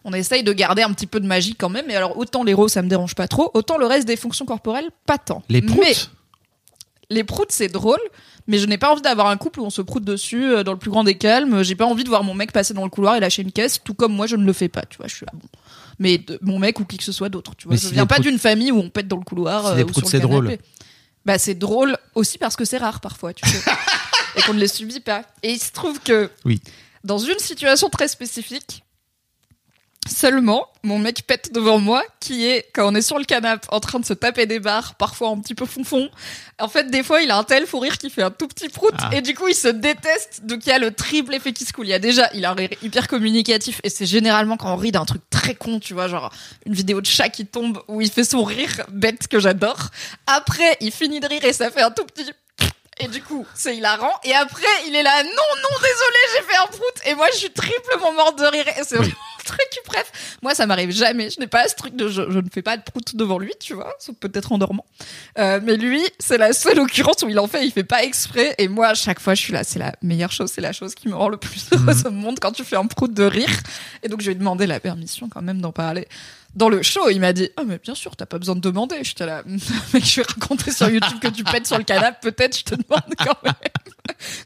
on 0.05 0.13
essaye 0.13 0.43
de 0.43 0.53
garder 0.53 0.83
un 0.83 0.93
petit 0.93 1.07
peu 1.07 1.19
de 1.21 1.27
magie 1.27 1.55
quand 1.55 1.71
même. 1.71 1.89
Et 1.91 1.97
alors, 1.97 2.19
autant 2.19 2.45
l'héros, 2.45 2.69
ça 2.69 2.83
me 2.83 2.89
dérange 2.89 3.15
pas 3.15 3.27
trop, 3.29 3.51
autant 3.55 3.79
le 3.79 3.87
reste 3.87 4.07
des 4.07 4.17
fonctions 4.17 4.45
corporelles, 4.45 4.91
pas 5.07 5.17
tant. 5.19 5.43
Les 5.49 5.63
proutes. 5.63 5.79
Mais 5.81 5.95
les 7.11 7.25
proutes, 7.25 7.53
c'est 7.53 7.69
drôle, 7.69 7.99
mais 8.47 8.59
je 8.59 8.67
n'ai 8.67 8.79
pas 8.79 8.91
envie 8.93 9.03
d'avoir 9.03 9.29
un 9.29 9.37
couple 9.37 9.61
où 9.61 9.65
on 9.65 9.71
se 9.71 9.83
proute 9.83 10.05
dessus 10.05 10.45
euh, 10.45 10.63
dans 10.65 10.73
le 10.73 10.79
plus 10.79 10.91
grand 10.91 11.05
des 11.05 11.17
calmes. 11.17 11.63
J'ai 11.63 11.75
pas 11.75 11.87
envie 11.87 12.05
de 12.05 12.09
voir 12.09 12.25
mon 12.25 12.35
mec 12.35 12.53
passer 12.53 12.75
dans 12.75 12.85
le 12.85 12.91
couloir 12.91 13.17
et 13.17 13.21
lâcher 13.21 13.43
une 13.43 13.53
caisse, 13.53 13.81
tout 13.83 13.95
comme 13.95 14.13
moi, 14.13 14.27
je 14.27 14.37
ne 14.37 14.45
le 14.45 14.53
fais 14.53 14.69
pas. 14.69 14.83
Tu 14.89 14.97
vois, 14.99 15.07
je 15.07 15.15
suis 15.15 15.27
là, 15.27 15.33
bon. 15.35 15.47
Mais 15.99 16.19
de- 16.19 16.39
mon 16.43 16.59
mec 16.59 16.81
ou 16.81 16.85
qui 16.85 16.97
que 16.99 17.05
ce 17.05 17.13
soit 17.13 17.29
d'autre, 17.29 17.55
tu 17.57 17.67
vois. 17.69 17.75
Mais 17.75 17.81
je 17.81 17.87
si 17.89 17.93
viens 17.95 18.05
pas 18.07 18.17
proutes- 18.17 18.27
d'une 18.27 18.39
famille 18.39 18.73
où 18.73 18.79
on 18.79 18.91
pète 18.91 19.07
dans 19.09 19.17
le 19.19 19.23
couloir 19.25 19.67
Si 19.69 19.73
euh, 19.73 19.77
les 19.77 19.83
ou 19.85 19.87
proutes, 19.87 20.07
c'est 20.07 20.19
drôle. 20.21 20.57
Bah, 21.25 21.39
c'est 21.39 21.55
drôle 21.55 21.97
aussi 22.15 22.39
parce 22.39 22.57
que 22.57 22.65
c'est 22.65 22.77
rare 22.79 23.01
parfois, 23.01 23.33
tu 23.33 23.49
sais. 23.49 23.59
et 24.37 24.43
qu'on 24.43 24.55
ne 24.55 24.61
les 24.61 24.69
subit 24.69 25.01
pas. 25.01 25.23
Et 25.43 25.53
il 25.53 25.59
se 25.61 25.73
trouve 25.73 26.01
que 26.01 26.31
Oui. 26.45 26.61
dans 27.03 27.19
une 27.19 27.39
situation 27.39 27.89
très 27.89 28.09
spécifique, 28.09 28.85
Seulement, 30.07 30.69
mon 30.83 30.99
mec 30.99 31.27
pète 31.27 31.51
devant 31.53 31.79
moi, 31.79 32.05
qui 32.21 32.45
est, 32.47 32.67
quand 32.75 32.87
on 32.87 32.95
est 32.95 33.01
sur 33.01 33.19
le 33.19 33.25
canapé, 33.25 33.67
en 33.71 33.81
train 33.81 33.99
de 33.99 34.05
se 34.05 34.13
taper 34.13 34.45
des 34.45 34.61
barres, 34.61 34.97
parfois 34.97 35.31
un 35.31 35.39
petit 35.39 35.55
peu 35.55 35.65
fonfon. 35.65 36.11
En 36.61 36.69
fait, 36.69 36.91
des 36.91 37.03
fois, 37.03 37.23
il 37.23 37.31
a 37.31 37.39
un 37.39 37.43
tel 37.45 37.67
fou 37.67 37.79
rire 37.79 37.97
qui 37.97 38.11
fait 38.11 38.23
un 38.23 38.31
tout 38.31 38.47
petit 38.47 38.69
prout, 38.69 38.93
Ah. 38.99 39.11
et 39.15 39.23
du 39.23 39.35
coup, 39.35 39.49
il 39.49 39.55
se 39.55 39.69
déteste. 39.69 40.43
Donc, 40.45 40.67
il 40.67 40.69
y 40.69 40.73
a 40.73 40.79
le 40.79 40.91
triple 40.93 41.35
effet 41.35 41.53
qui 41.55 41.65
se 41.65 41.73
coule. 41.73 41.87
Il 41.87 41.91
y 41.91 41.95
a 41.95 41.99
déjà, 41.99 42.29
il 42.35 42.45
a 42.45 42.51
un 42.51 42.55
rire 42.55 42.69
hyper 42.83 43.09
communicatif, 43.09 43.81
et 43.83 43.89
c'est 43.89 44.05
généralement 44.07 44.59
quand 44.59 44.73
on 44.73 44.77
rit 44.77 44.93
d'un 44.93 45.07
truc 45.07 45.23
très 45.31 45.55
con, 45.55 45.81
tu 45.81 45.95
vois, 45.95 46.07
genre 46.09 46.31
une 46.67 46.75
vidéo 46.75 47.01
de 47.01 47.07
chat 47.07 47.31
qui 47.31 47.47
tombe, 47.47 47.81
où 47.89 48.03
il 48.03 48.11
fait 48.11 48.25
son 48.25 48.45
rire 48.45 48.83
bête 48.91 49.27
que 49.27 49.39
j'adore. 49.41 49.89
Après, 50.27 50.77
il 50.81 50.93
finit 50.93 51.21
de 51.21 51.27
rire 51.27 51.45
et 51.45 51.53
ça 51.55 51.71
fait 51.71 51.83
un 51.83 51.91
tout 51.91 52.05
petit 52.05 52.31
et 53.01 53.09
du 53.09 53.23
coup, 53.23 53.47
c'est 53.55 53.77
hilarant. 53.77 54.13
Et 54.25 54.33
après, 54.35 54.63
il 54.87 54.95
est 54.95 55.03
là, 55.03 55.23
non, 55.23 55.31
non, 55.31 55.77
désolé, 55.81 56.19
j'ai 56.37 56.43
fait 56.43 56.57
un 56.63 56.67
prout. 56.67 56.95
Et 57.07 57.15
moi, 57.15 57.27
je 57.33 57.39
suis 57.39 57.51
triplement 57.51 58.13
morte 58.13 58.39
de 58.39 58.45
rire. 58.47 58.65
Et 58.69 58.85
c'est 58.85 58.99
Oui. 58.99 59.07
vraiment 59.07 59.19
le 59.39 59.45
truc 59.45 59.69
bref. 59.87 60.39
Moi, 60.43 60.55
ça 60.55 60.67
m'arrive 60.67 60.91
jamais. 60.91 61.29
Je 61.31 61.39
n'ai 61.41 61.47
pas 61.47 61.69
ce 61.69 61.75
truc 61.75 61.97
de, 61.97 62.09
je, 62.09 62.23
je 62.31 62.39
ne 62.39 62.49
fais 62.53 62.63
pas 62.63 62.77
de 62.77 62.83
prout 62.83 63.15
devant 63.17 63.39
lui, 63.39 63.53
tu 63.61 63.75
vois. 63.75 63.95
Sauf 63.99 64.15
peut-être 64.17 64.53
en 64.53 64.59
dormant. 64.59 64.87
Euh, 65.39 65.61
mais 65.63 65.77
lui, 65.77 66.03
c'est 66.19 66.39
la 66.39 66.53
seule 66.53 66.79
occurrence 66.81 67.23
où 67.25 67.29
il 67.29 67.39
en 67.39 67.47
fait, 67.47 67.65
il 67.67 67.73
fait 67.73 67.85
pas 67.85 68.03
exprès. 68.05 68.55
Et 68.59 68.69
moi, 68.69 68.89
à 68.89 68.95
chaque 68.95 69.21
fois, 69.21 69.35
je 69.35 69.43
suis 69.43 69.53
là, 69.53 69.65
c'est 69.65 69.79
la 69.79 69.93
meilleure 70.03 70.33
chose, 70.33 70.51
c'est 70.55 70.61
la 70.63 70.73
chose 70.73 70.95
qui 70.95 71.09
me 71.09 71.15
rend 71.15 71.29
le 71.29 71.37
plus 71.37 71.67
heureuse 71.73 72.07
au 72.07 72.11
monde 72.11 72.39
quand 72.41 72.53
tu 72.53 72.65
fais 72.65 72.77
un 72.77 72.87
prout 72.87 73.13
de 73.13 73.25
rire. 73.25 73.51
Et 74.03 74.09
donc, 74.09 74.21
je 74.21 74.27
lui 74.27 74.33
ai 74.33 74.39
demandé 74.39 74.67
la 74.67 74.81
permission 74.81 75.29
quand 75.29 75.43
même 75.43 75.61
d'en 75.61 75.73
parler. 75.73 76.07
Dans 76.55 76.69
le 76.69 76.83
show, 76.83 77.09
il 77.11 77.21
m'a 77.21 77.33
dit 77.33 77.51
Ah, 77.57 77.63
mais 77.65 77.79
bien 77.79 77.95
sûr, 77.95 78.15
t'as 78.17 78.27
pas 78.27 78.39
besoin 78.39 78.55
de 78.55 78.61
demander. 78.61 79.03
J'étais 79.03 79.27
là, 79.27 79.43
mec, 79.93 80.05
je 80.05 80.21
vais 80.21 80.27
raconter 80.27 80.71
sur 80.71 80.89
YouTube 80.89 81.19
que 81.21 81.29
tu 81.29 81.45
pètes 81.45 81.67
sur 81.67 81.79
le 81.79 81.85
canapé, 81.85 82.31
peut-être, 82.31 82.59
je 82.59 82.65
te 82.65 82.75
demande 82.75 83.15
quand 83.19 83.43
même. 83.43 83.55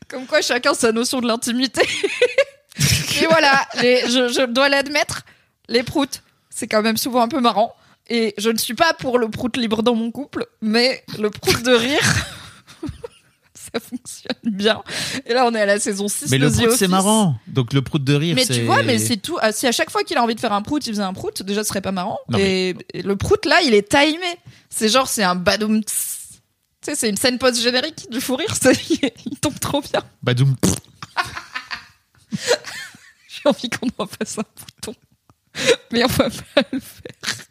Comme 0.09 0.27
quoi, 0.27 0.41
chacun 0.41 0.75
sa 0.75 0.93
notion 0.93 1.21
de 1.21 1.27
l'intimité. 1.27 1.83
Et 3.21 3.27
voilà, 3.27 3.67
les, 3.83 4.03
je, 4.03 4.29
je 4.29 4.47
dois 4.47 4.69
l'admettre, 4.69 5.23
les 5.69 5.83
proutes, 5.83 6.23
c'est 6.49 6.69
quand 6.69 6.83
même 6.83 6.97
souvent 6.97 7.23
un 7.23 7.29
peu 7.29 7.41
marrant. 7.41 7.75
Et 8.09 8.35
je 8.39 8.49
ne 8.49 8.57
suis 8.57 8.75
pas 8.75 8.95
pour 8.95 9.19
le 9.19 9.29
prout 9.29 9.57
libre 9.57 9.83
dans 9.83 9.95
mon 9.95 10.11
couple, 10.11 10.47
mais 10.63 11.05
le 11.19 11.29
prout 11.31 11.63
de 11.63 11.73
rire, 11.73 12.15
ça 13.73 13.81
fonctionne 13.81 14.37
bien. 14.45 14.83
Et 15.27 15.35
là, 15.35 15.47
on 15.47 15.55
est 15.55 15.61
à 15.61 15.67
la 15.67 15.79
saison 15.81 16.09
6 16.09 16.31
Mais 16.31 16.39
de 16.39 16.45
le 16.47 16.51
prout, 16.51 16.71
c'est 16.73 16.89
marrant. 16.89 17.37
Donc 17.47 17.73
le 17.73 17.83
prout 17.83 18.03
de 18.03 18.15
rire, 18.15 18.35
Mais 18.37 18.47
tu 18.47 18.63
vois, 18.65 18.83
mais 18.83 18.99
c'est 18.99 19.17
tout. 19.17 19.39
ah, 19.41 19.53
Si 19.53 19.67
à 19.67 19.73
chaque 19.73 19.91
fois 19.91 20.03
qu'il 20.05 20.17
a 20.17 20.23
envie 20.23 20.35
de 20.35 20.41
faire 20.41 20.53
un 20.53 20.63
prout, 20.63 20.87
il 20.87 20.91
faisait 20.93 21.03
un 21.03 21.13
prout, 21.13 21.43
déjà 21.43 21.63
ce 21.63 21.69
serait 21.69 21.81
pas 21.81 21.93
marrant. 21.93 22.19
Non, 22.29 22.39
et, 22.39 22.75
et 22.95 23.03
le 23.03 23.17
prout 23.17 23.45
là, 23.47 23.61
il 23.65 23.75
est 23.75 23.89
timé. 23.89 24.19
C'est 24.71 24.89
genre, 24.89 25.09
c'est 25.09 25.23
un 25.25 25.35
badoum. 25.35 25.83
Tu 25.85 25.93
sais, 26.83 26.95
c'est 26.95 27.09
une 27.09 27.17
scène 27.17 27.39
post-générique 27.39 28.09
du 28.11 28.21
fou 28.21 28.37
rire. 28.37 28.55
il 29.27 29.39
tombe 29.41 29.59
trop 29.59 29.81
bien. 29.81 30.03
Badoum. 30.23 30.55
J'ai 33.29 33.49
envie 33.49 33.69
qu'on 33.71 33.89
en 33.99 34.07
fasse 34.07 34.39
un 34.39 34.43
bouton. 34.57 34.95
Mais 35.93 36.05
on 36.05 36.09
va 36.09 36.29
pas 36.31 36.63
le 36.73 36.81
faire. 36.81 37.47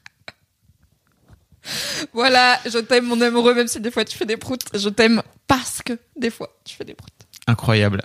Voilà, 2.14 2.60
je 2.66 2.78
t'aime 2.80 3.06
mon 3.06 3.20
amoureux, 3.22 3.54
même 3.54 3.68
si 3.68 3.80
des 3.80 3.92
fois 3.92 4.06
tu 4.06 4.18
fais 4.18 4.26
des 4.26 4.38
proutes. 4.38 4.64
Je 4.74 4.90
t'aime 4.90 5.22
parce 5.48 5.82
que 5.82 5.94
des 6.16 6.30
fois 6.30 6.50
tu 6.66 6.76
fais 6.76 6.86
des 6.86 6.94
proutes. 6.94 7.14
Incroyable. 7.48 8.02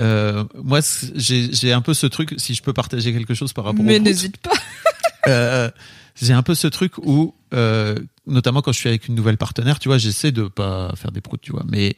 Euh, 0.00 0.44
moi, 0.54 0.80
j'ai 1.14 1.72
un 1.72 1.80
peu 1.80 1.94
ce 1.94 2.06
truc, 2.06 2.34
si 2.38 2.54
je 2.54 2.62
peux 2.62 2.72
partager 2.72 3.12
quelque 3.12 3.34
chose 3.34 3.52
par 3.52 3.64
rapport 3.64 3.84
Mais 3.84 3.98
n'hésite 3.98 4.36
pas. 4.38 4.52
Euh, 5.28 5.72
j'ai 6.14 6.32
un 6.32 6.44
peu 6.44 6.54
ce 6.54 6.68
truc 6.68 6.98
où, 6.98 7.34
euh, 7.52 7.96
notamment 8.28 8.62
quand 8.62 8.70
je 8.70 8.78
suis 8.78 8.88
avec 8.88 9.08
une 9.08 9.16
nouvelle 9.16 9.36
partenaire, 9.36 9.80
tu 9.80 9.88
vois, 9.88 9.98
j'essaie 9.98 10.30
de 10.30 10.44
pas 10.44 10.92
faire 10.94 11.10
des 11.10 11.20
proutes, 11.20 11.40
tu 11.40 11.50
vois. 11.50 11.64
Mais 11.68 11.96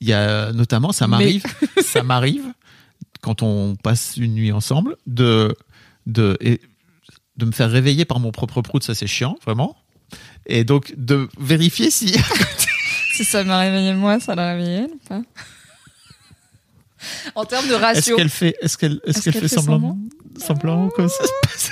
il 0.00 0.06
y 0.06 0.12
a 0.12 0.52
notamment, 0.52 0.92
ça 0.92 1.08
Mais- 1.08 1.10
m'arrive, 1.10 1.42
ça 1.84 2.04
m'arrive 2.04 2.44
quand 3.22 3.42
on 3.42 3.74
passe 3.74 4.16
une 4.18 4.34
nuit 4.34 4.52
ensemble 4.52 4.96
de 5.08 5.52
de 6.06 6.36
et 6.40 6.60
de 7.36 7.44
me 7.44 7.50
faire 7.50 7.72
réveiller 7.72 8.04
par 8.04 8.20
mon 8.20 8.30
propre 8.30 8.62
prout, 8.62 8.84
ça 8.84 8.94
c'est 8.94 9.08
chiant, 9.08 9.36
vraiment. 9.44 9.76
Et 10.48 10.64
donc 10.64 10.94
de 10.96 11.28
vérifier 11.38 11.90
si 11.90 12.14
Si 13.14 13.24
ça 13.24 13.42
m'a 13.44 13.58
réveillé 13.58 13.94
moi, 13.94 14.20
ça 14.20 14.34
l'a 14.34 14.54
réveillé 14.54 14.82
ou 14.82 14.98
pas 15.08 15.22
En 17.34 17.44
termes 17.44 17.66
de 17.66 17.74
est-ce 17.74 17.80
ratio. 17.82 18.16
qu'elle 18.16 18.28
fait 18.28 18.56
est-ce 18.60 18.78
qu'elle 18.78 19.00
est-ce 19.04 19.22
qu'elle 19.22 19.34
fait, 19.34 19.48
semblant 19.48 19.98
semblant 20.38 20.88
comme 20.90 21.08
ça 21.08 21.24
se 21.24 21.30
passe 21.42 21.70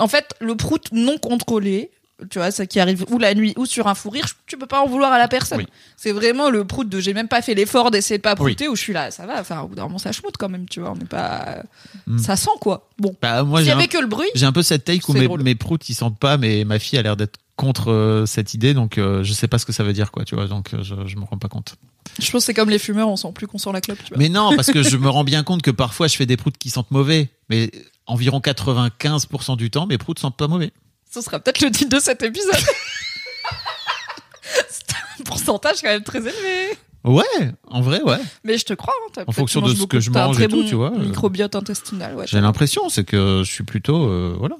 En 0.00 0.08
fait, 0.08 0.34
le 0.40 0.54
prout 0.56 0.88
non 0.92 1.18
contrôlé, 1.18 1.90
tu 2.30 2.38
vois, 2.38 2.50
ça 2.50 2.66
qui 2.66 2.80
arrive 2.80 3.04
ou 3.10 3.18
la 3.18 3.34
nuit 3.34 3.52
ou 3.56 3.66
sur 3.66 3.88
un 3.88 3.94
fou 3.94 4.08
rire, 4.10 4.26
tu 4.46 4.56
peux 4.56 4.66
pas 4.66 4.80
en 4.80 4.86
vouloir 4.86 5.12
à 5.12 5.18
la 5.18 5.28
personne. 5.28 5.58
Oui. 5.58 5.66
C'est 5.96 6.12
vraiment 6.12 6.48
le 6.48 6.64
prout 6.64 6.88
de 6.88 6.98
j'ai 6.98 7.12
même 7.12 7.28
pas 7.28 7.42
fait 7.42 7.54
l'effort 7.54 7.90
d'essayer 7.90 8.18
de 8.18 8.22
pas 8.22 8.34
Oui. 8.38 8.52
prouter 8.52 8.68
où 8.68 8.76
je 8.76 8.80
suis 8.80 8.92
là, 8.92 9.10
ça 9.10 9.26
va, 9.26 9.40
enfin, 9.40 9.60
au 9.60 9.68
bout 9.68 9.74
d'un 9.74 9.82
moment, 9.82 9.98
ça 9.98 10.12
schmoute 10.12 10.36
quand 10.38 10.48
même, 10.48 10.68
tu 10.68 10.80
vois, 10.80 10.92
on 10.92 10.96
n'est 10.96 11.04
pas. 11.04 11.62
Mm. 12.06 12.18
Ça 12.18 12.36
sent 12.36 12.50
quoi. 12.60 12.88
Bon. 12.98 13.14
Bah, 13.20 13.42
moi, 13.42 13.60
S'il 13.60 13.68
y 13.68 13.72
un, 13.72 13.86
que 13.86 13.98
le 13.98 14.06
bruit, 14.06 14.28
j'ai 14.34 14.46
un 14.46 14.52
peu 14.52 14.62
cette 14.62 14.84
take 14.84 15.02
où 15.08 15.12
mes, 15.12 15.28
mes 15.28 15.54
proutes 15.54 15.88
ils 15.88 15.94
sentent 15.94 16.18
pas, 16.18 16.38
mais 16.38 16.64
ma 16.64 16.78
fille 16.78 16.98
a 16.98 17.02
l'air 17.02 17.16
d'être 17.16 17.38
contre 17.56 17.90
euh, 17.90 18.26
cette 18.26 18.54
idée, 18.54 18.74
donc 18.74 18.98
euh, 18.98 19.22
je 19.22 19.32
sais 19.32 19.48
pas 19.48 19.58
ce 19.58 19.66
que 19.66 19.72
ça 19.72 19.82
veut 19.82 19.92
dire, 19.92 20.10
quoi, 20.10 20.24
tu 20.24 20.34
vois, 20.34 20.46
donc 20.46 20.74
euh, 20.74 20.82
je, 20.82 20.94
je 21.06 21.16
me 21.16 21.24
rends 21.24 21.38
pas 21.38 21.48
compte. 21.48 21.76
je 22.18 22.30
pense 22.30 22.42
que 22.42 22.46
c'est 22.46 22.54
comme 22.54 22.70
les 22.70 22.78
fumeurs, 22.78 23.08
on 23.08 23.16
sent 23.16 23.32
plus 23.34 23.46
qu'on 23.46 23.58
sent 23.58 23.72
la 23.72 23.80
clope, 23.80 23.98
tu 24.04 24.10
vois. 24.10 24.18
Mais 24.18 24.28
non, 24.28 24.54
parce 24.54 24.70
que 24.70 24.82
je 24.82 24.96
me 24.96 25.08
rends 25.08 25.24
bien 25.24 25.42
compte 25.42 25.62
que 25.62 25.70
parfois 25.70 26.06
je 26.06 26.16
fais 26.16 26.26
des 26.26 26.36
proutes 26.36 26.58
qui 26.58 26.70
sentent 26.70 26.90
mauvais, 26.90 27.28
mais 27.48 27.70
environ 28.06 28.40
95% 28.40 29.56
du 29.56 29.70
temps, 29.70 29.86
mes 29.86 29.98
proutes 29.98 30.18
sentent 30.18 30.36
pas 30.36 30.48
mauvais. 30.48 30.70
Ce 31.16 31.22
sera 31.22 31.40
peut-être 31.40 31.62
le 31.62 31.70
titre 31.70 31.96
de 31.96 31.98
cet 32.00 32.22
épisode. 32.22 32.52
c'est 34.68 34.84
un 35.18 35.24
pourcentage 35.24 35.80
quand 35.80 35.88
même 35.88 36.02
très 36.02 36.18
élevé. 36.18 36.76
Ouais, 37.04 37.24
en 37.68 37.80
vrai, 37.80 38.02
ouais. 38.02 38.18
Mais 38.44 38.58
je 38.58 38.66
te 38.66 38.74
crois. 38.74 38.92
hein, 38.92 39.10
peut-être 39.14 39.32
fonction 39.32 39.62
de 39.62 39.72
ce 39.72 39.78
beaucoup, 39.78 39.86
que 39.86 40.00
je 40.00 40.10
mange 40.10 40.36
très 40.36 40.44
et 40.44 40.48
tout, 40.48 40.60
bon 40.60 40.68
tu 40.68 40.74
vois, 40.74 40.92
euh. 40.92 40.98
Microbiote 40.98 41.56
intestinal, 41.56 42.16
ouais. 42.16 42.26
J'ai 42.26 42.42
l'impression, 42.42 42.90
c'est 42.90 43.04
que 43.04 43.42
je 43.46 43.50
suis 43.50 43.64
plutôt, 43.64 44.08
euh, 44.08 44.36
voilà. 44.38 44.56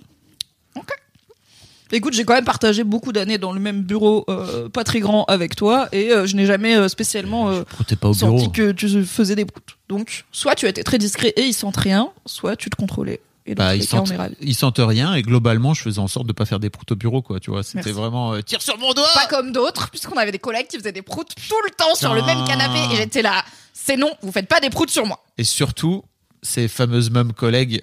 Écoute, 1.93 2.15
j'ai 2.15 2.25
quand 2.25 2.35
même 2.35 2.45
partagé 2.45 2.83
beaucoup 2.85 3.13
d'années 3.13 3.39
dans 3.39 3.53
le 3.53 3.61
même 3.61 3.83
bureau, 3.83 4.25
euh, 4.29 4.69
pas 4.69 4.83
très 4.83 4.99
grand, 4.99 5.25
avec 5.27 5.55
toi, 5.55 5.89
et 5.93 6.11
euh, 6.11 6.27
je 6.27 6.35
n'ai 6.35 6.45
jamais 6.47 6.75
euh, 6.75 6.89
spécialement 6.89 7.53
T'es 7.87 7.95
pas 7.95 8.09
au 8.09 8.13
bureau. 8.13 8.39
senti 8.39 8.51
que 8.51 8.73
tu 8.73 9.05
faisais 9.05 9.37
des 9.37 9.45
broutes. 9.45 9.77
Donc, 9.89 10.25
soit 10.33 10.57
tu 10.57 10.67
étais 10.67 10.83
très 10.83 10.99
discret 10.99 11.29
et 11.37 11.43
ils 11.43 11.53
sentent 11.53 11.77
rien, 11.77 12.11
soit 12.25 12.57
tu 12.57 12.71
te 12.71 12.77
contrôlais. 12.77 13.21
Et 13.47 13.55
dans 13.55 13.63
Bah, 13.65 13.77
ils 13.77 13.85
sentent, 13.87 14.13
ils 14.41 14.55
sentent 14.55 14.81
rien 14.81 15.15
et 15.15 15.23
globalement, 15.23 15.73
je 15.73 15.83
faisais 15.83 16.01
en 16.01 16.09
sorte 16.09 16.27
de 16.27 16.33
pas 16.33 16.45
faire 16.45 16.59
des 16.59 16.69
proutes 16.71 16.93
au 16.93 16.97
bureau, 16.97 17.23
quoi. 17.23 17.39
Tu 17.41 17.51
vois, 17.51 17.63
c'était 17.63 17.93
vraiment 17.93 18.35
euh, 18.35 18.43
tire 18.43 18.61
sur 18.61 18.77
mon 18.79 18.93
doigt. 18.93 19.07
Pas 19.15 19.27
comme 19.27 19.53
d'autres, 19.53 19.89
puisqu'on 19.91 20.17
avait 20.17 20.33
des 20.33 20.39
collègues 20.41 20.67
qui 20.67 20.77
faisaient 20.79 20.93
des 20.93 21.03
proutes 21.03 21.35
tout 21.49 21.55
le 21.65 21.71
temps 21.71 21.95
sur 21.95 22.13
le 22.13 22.23
même 22.23 22.39
Ah. 22.43 22.47
canapé, 22.47 22.79
et 22.93 22.97
j'étais 22.97 23.23
là, 23.23 23.45
c'est 23.73 23.97
non, 23.97 24.11
vous 24.23 24.33
faites 24.33 24.49
pas 24.49 24.61
des 24.61 24.71
proutes 24.71 24.91
sur 24.91 25.07
moi. 25.07 25.25
Et 25.39 25.45
surtout, 25.45 26.03
ces 26.43 26.67
fameuses 26.67 27.11
mêmes 27.11 27.33
collègues 27.33 27.81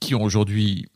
qui 0.00 0.14
ont 0.14 0.22
aujourd'hui, 0.22 0.86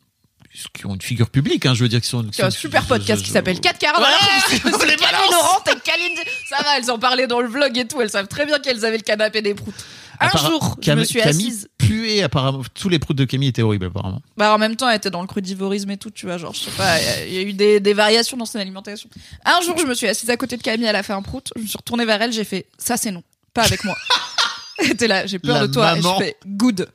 qui 0.73 0.87
ont 0.87 0.95
une 0.95 1.03
figure 1.03 1.29
publique, 1.29 1.67
hein, 1.67 1.75
je 1.75 1.83
veux 1.83 1.89
dire, 1.89 2.01
qui 2.01 2.09
sont. 2.09 2.25
A 2.39 2.47
un 2.47 2.51
super 2.51 2.87
podcast 2.87 3.23
qui 3.23 3.31
s'appelle 3.31 3.61
4 3.61 3.79
quarts 3.79 3.99
d'heure. 3.99 4.09
Les. 4.87 4.97
Laurent 5.31 5.63
et. 5.67 6.47
Ça 6.49 6.63
va, 6.63 6.79
elles 6.79 6.91
en 6.91 6.99
parlaient 6.99 7.27
dans 7.27 7.41
le 7.41 7.49
vlog 7.49 7.77
et 7.77 7.87
tout. 7.87 8.01
Elles 8.01 8.11
savent 8.11 8.29
très 8.29 8.47
bien 8.47 8.59
qu'elles 8.59 8.85
avaient 8.85 8.97
le 8.97 9.03
canapé 9.03 9.43
des 9.43 9.55
proutes. 9.55 9.75
Un 10.20 10.27
Appara- 10.28 10.47
jour, 10.51 10.77
je 10.81 10.86
Cam- 10.86 10.99
me 10.99 11.05
suis 11.05 11.20
Camille 11.20 11.47
assise. 11.49 11.69
puait 11.78 12.23
apparemment. 12.23 12.62
Tous 12.75 12.89
les 12.89 12.99
proutes 12.99 13.17
de 13.19 13.25
Camille 13.25 13.49
étaient 13.49 13.62
horribles 13.62 13.86
apparemment. 13.86 14.23
Bah, 14.36 14.55
en 14.55 14.59
même 14.59 14.77
temps, 14.77 14.89
elle 14.89 14.97
était 14.97 15.11
dans 15.11 15.20
le 15.20 15.27
crudivorisme 15.27 15.91
et 15.91 15.97
tout, 15.97 16.11
tu 16.11 16.27
vois. 16.27 16.39
Genre, 16.39 16.53
je 16.55 16.61
sais 16.61 16.70
pas, 16.77 16.99
il 17.01 17.05
y 17.05 17.09
a- 17.09 17.27
il 17.27 17.33
y 17.35 17.39
a 17.39 17.43
eu 17.43 17.53
des, 17.53 17.81
des 17.81 17.93
variations 17.95 18.36
dans 18.36 18.47
son 18.47 18.59
alimentation. 18.59 19.09
Un 19.45 19.61
jour, 19.62 19.77
je 19.78 19.85
me 19.86 19.95
suis 19.95 20.07
assise 20.09 20.31
à 20.31 20.36
côté 20.36 20.57
de 20.57 20.62
Camille, 20.62 20.86
elle 20.86 20.97
a 20.97 21.03
fait 21.03 21.12
un 21.12 21.23
prout. 21.23 21.51
Je 21.57 21.62
me 21.62 21.67
suis 21.67 21.77
retournée 21.77 22.05
vers 22.05 22.20
elle, 22.23 22.33
j'ai 22.33 22.45
fait, 22.45 22.67
ça 22.78 22.97
c'est 22.97 23.11
non. 23.11 23.23
Pas 23.55 23.65
avec 23.65 23.85
moi. 23.85 23.95
Était 24.81 25.09
là, 25.09 25.27
j'ai 25.27 25.39
peur 25.39 25.55
La 25.61 25.67
de 25.67 25.73
toi. 25.73 25.95
maman. 25.97 26.17
Et 26.20 26.25
je 26.25 26.25
fais, 26.27 26.36
good. 26.47 26.89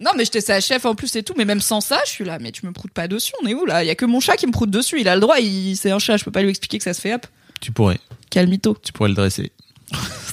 Non, 0.00 0.10
mais 0.16 0.24
j'étais 0.24 0.40
sa 0.40 0.60
chef 0.60 0.84
en 0.84 0.96
plus 0.96 1.14
et 1.14 1.22
tout, 1.22 1.34
mais 1.36 1.44
même 1.44 1.60
sans 1.60 1.80
ça, 1.80 2.00
je 2.04 2.10
suis 2.10 2.24
là, 2.24 2.38
mais 2.40 2.50
tu 2.50 2.66
me 2.66 2.72
proutes 2.72 2.90
pas 2.92 3.06
dessus, 3.06 3.32
on 3.42 3.46
est 3.46 3.54
où 3.54 3.64
là? 3.64 3.84
Il 3.84 3.86
y 3.86 3.90
a 3.90 3.94
que 3.94 4.04
mon 4.04 4.18
chat 4.18 4.36
qui 4.36 4.48
me 4.48 4.52
proute 4.52 4.70
dessus, 4.70 5.00
il 5.00 5.08
a 5.08 5.14
le 5.14 5.20
droit, 5.20 5.38
il... 5.38 5.76
c'est 5.76 5.92
un 5.92 6.00
chat, 6.00 6.16
je 6.16 6.24
peux 6.24 6.32
pas 6.32 6.42
lui 6.42 6.50
expliquer 6.50 6.78
que 6.78 6.84
ça 6.84 6.92
se 6.94 7.00
fait 7.00 7.14
hop. 7.14 7.24
Tu 7.60 7.70
pourrais, 7.70 8.00
Calmito. 8.28 8.76
tu 8.82 8.92
pourrais 8.92 9.10
le 9.10 9.14
dresser. 9.14 9.52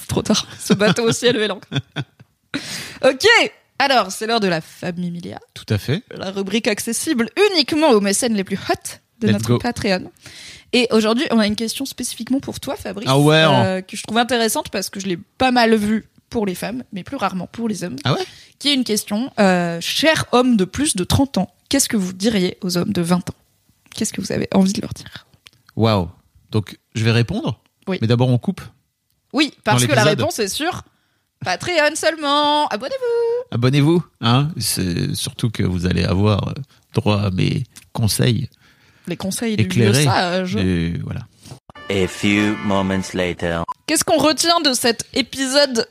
Trop 0.09 0.21
tard. 0.21 0.45
Ce 0.59 0.73
bateau 0.73 1.03
aussi 1.03 1.25
élevé 1.27 1.47
l'encre. 1.47 1.67
ok. 3.05 3.25
Alors, 3.81 4.11
c'est 4.11 4.27
l'heure 4.27 4.41
de 4.41 4.47
la 4.49 4.59
famille 4.59 5.09
Milia, 5.09 5.39
Tout 5.53 5.65
à 5.69 5.77
fait. 5.77 6.03
la 6.11 6.31
rubrique 6.31 6.67
accessible 6.67 7.29
uniquement 7.53 7.91
aux 7.91 8.01
mécènes 8.01 8.33
les 8.35 8.43
plus 8.43 8.57
hot 8.57 8.73
de 9.21 9.27
Let's 9.27 9.33
notre 9.33 9.47
go. 9.47 9.57
Patreon. 9.59 10.11
Et 10.73 10.87
aujourd'hui, 10.91 11.25
on 11.31 11.39
a 11.39 11.47
une 11.47 11.55
question 11.55 11.85
spécifiquement 11.85 12.41
pour 12.41 12.59
toi, 12.59 12.75
Fabrice, 12.75 13.07
Ah 13.09 13.17
ouais, 13.17 13.35
euh, 13.37 13.81
que 13.81 13.95
je 13.95 14.03
trouve 14.03 14.17
intéressante 14.17 14.69
parce 14.69 14.89
que 14.89 14.99
je 14.99 15.07
l'ai 15.07 15.17
pas 15.37 15.51
mal 15.51 15.73
vue 15.75 16.09
pour 16.29 16.45
les 16.45 16.55
femmes, 16.55 16.83
mais 16.91 17.03
plus 17.03 17.15
rarement 17.15 17.47
pour 17.47 17.69
les 17.69 17.83
hommes. 17.85 17.95
Ah 18.03 18.13
ouais? 18.13 18.23
Qui 18.59 18.69
est 18.69 18.73
une 18.73 18.83
question 18.83 19.31
euh, 19.39 19.79
cher 19.81 20.25
homme 20.33 20.57
de 20.57 20.65
plus 20.65 20.95
de 20.97 21.03
30 21.05 21.37
ans, 21.37 21.49
qu'est-ce 21.69 21.87
que 21.89 21.97
vous 21.97 22.11
diriez 22.13 22.57
aux 22.61 22.77
hommes 22.77 22.91
de 22.93 23.01
20 23.01 23.29
ans? 23.29 23.33
Qu'est-ce 23.95 24.11
que 24.13 24.19
vous 24.21 24.31
avez 24.33 24.47
envie 24.53 24.73
de 24.73 24.81
leur 24.81 24.93
dire? 24.93 25.25
Waouh. 25.77 26.09
Donc, 26.51 26.77
je 26.95 27.03
vais 27.05 27.11
répondre? 27.11 27.61
Oui. 27.87 27.97
Mais 28.01 28.07
d'abord, 28.07 28.27
on 28.29 28.37
coupe? 28.37 28.61
Oui, 29.33 29.53
parce 29.63 29.85
que 29.85 29.93
la 29.93 30.03
réponse 30.03 30.39
est 30.39 30.47
sur 30.47 30.83
Patreon 31.43 31.95
seulement. 31.95 32.67
Abonnez-vous. 32.67 33.45
Abonnez-vous. 33.51 34.03
Hein 34.21 34.49
C'est 34.57 35.15
surtout 35.15 35.49
que 35.49 35.63
vous 35.63 35.85
allez 35.85 36.03
avoir 36.03 36.53
droit 36.93 37.21
à 37.21 37.29
mes 37.31 37.63
conseils. 37.93 38.49
Les 39.07 39.17
conseils 39.17 39.55
du 39.55 39.63
Éclairé. 39.63 39.91
vieux 39.93 40.03
sage. 40.03 40.55
Et 40.55 40.93
voilà. 41.03 41.21
A 41.89 42.07
few 42.07 42.55
moments 42.65 43.01
later. 43.13 43.63
Qu'est-ce 43.87 44.03
qu'on 44.03 44.17
retient 44.17 44.59
de 44.61 44.73
cet 44.73 45.05
épisode 45.13 45.87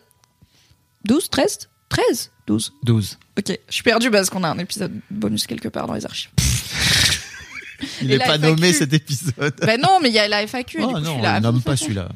12, 1.05 1.31
13 1.31 1.69
13 1.89 2.31
12. 2.47 2.73
12. 2.83 3.19
Ok, 3.39 3.59
je 3.69 3.75
suis 3.75 3.83
perdu 3.83 4.11
parce 4.11 4.31
qu'on 4.31 4.45
a 4.45 4.49
un 4.49 4.59
épisode 4.59 4.93
bonus 5.11 5.47
quelque 5.47 5.69
part 5.69 5.87
dans 5.87 5.95
les 5.95 6.05
archives. 6.05 6.31
Il 8.03 8.09
n'est 8.09 8.19
pas 8.19 8.39
FAQ. 8.39 8.43
nommé 8.43 8.73
cet 8.73 8.93
épisode. 8.93 9.55
ben 9.61 9.81
non, 9.81 10.01
mais 10.03 10.09
il 10.09 10.15
y 10.15 10.19
a 10.19 10.27
la 10.27 10.45
FAQ. 10.47 10.79
Oh 10.83 10.87
du 10.89 10.95
coup, 10.95 11.01
non, 11.01 11.19
suis 11.19 11.27
on 11.29 11.41
nomme 11.41 11.63
pas 11.63 11.77
celui-là. 11.77 12.09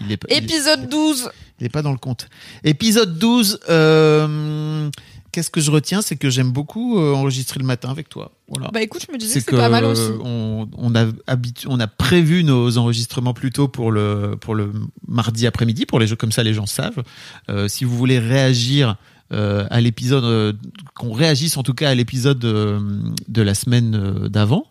Il 0.00 0.12
est 0.12 0.16
pas, 0.16 0.26
il 0.30 0.34
est- 0.34 0.38
Épisode 0.38 0.88
12. 0.88 1.30
il 1.60 1.66
est 1.66 1.70
pas 1.70 1.82
dans 1.82 1.92
le 1.92 1.98
compte. 1.98 2.28
Épisode 2.64 3.18
12. 3.18 3.60
euh, 3.68 4.90
Qu'est-ce 5.30 5.50
que 5.50 5.60
je 5.60 5.70
retiens? 5.70 6.00
C'est 6.00 6.16
que 6.16 6.30
j'aime 6.30 6.50
beaucoup 6.52 6.98
euh, 6.98 7.12
enregistrer 7.14 7.60
le 7.60 7.66
matin 7.66 7.90
avec 7.90 8.08
toi. 8.08 8.32
Voilà. 8.48 8.70
Bah 8.72 8.80
écoute, 8.80 9.04
je 9.06 9.12
me 9.12 9.18
disais 9.18 9.34
c'est 9.34 9.40
que 9.40 9.44
c'était 9.50 9.56
pas 9.58 9.68
mal 9.68 9.84
aussi. 9.84 10.00
on, 10.24 10.68
on 10.76 10.94
a 10.94 11.04
habitu- 11.26 11.66
on 11.68 11.78
a 11.78 11.86
prévu 11.86 12.44
nos 12.44 12.78
enregistrements 12.78 13.34
plus 13.34 13.50
tôt 13.50 13.68
pour 13.68 13.92
le 13.92 14.36
pour 14.40 14.54
le 14.54 14.72
mardi 15.06 15.46
après-midi 15.46 15.84
pour 15.84 16.00
les 16.00 16.06
jeux 16.06 16.16
comme 16.16 16.32
ça 16.32 16.42
les 16.42 16.54
gens 16.54 16.64
savent. 16.66 17.02
Euh, 17.50 17.68
si 17.68 17.84
vous 17.84 17.94
voulez 17.96 18.18
réagir 18.18 18.96
euh, 19.34 19.66
à 19.70 19.82
l'épisode, 19.82 20.56
qu'on 20.94 21.12
réagisse 21.12 21.58
en 21.58 21.62
tout 21.62 21.74
cas 21.74 21.90
à 21.90 21.94
l'épisode 21.94 22.38
de 22.38 23.42
la 23.42 23.54
semaine 23.54 24.28
d'avant. 24.28 24.64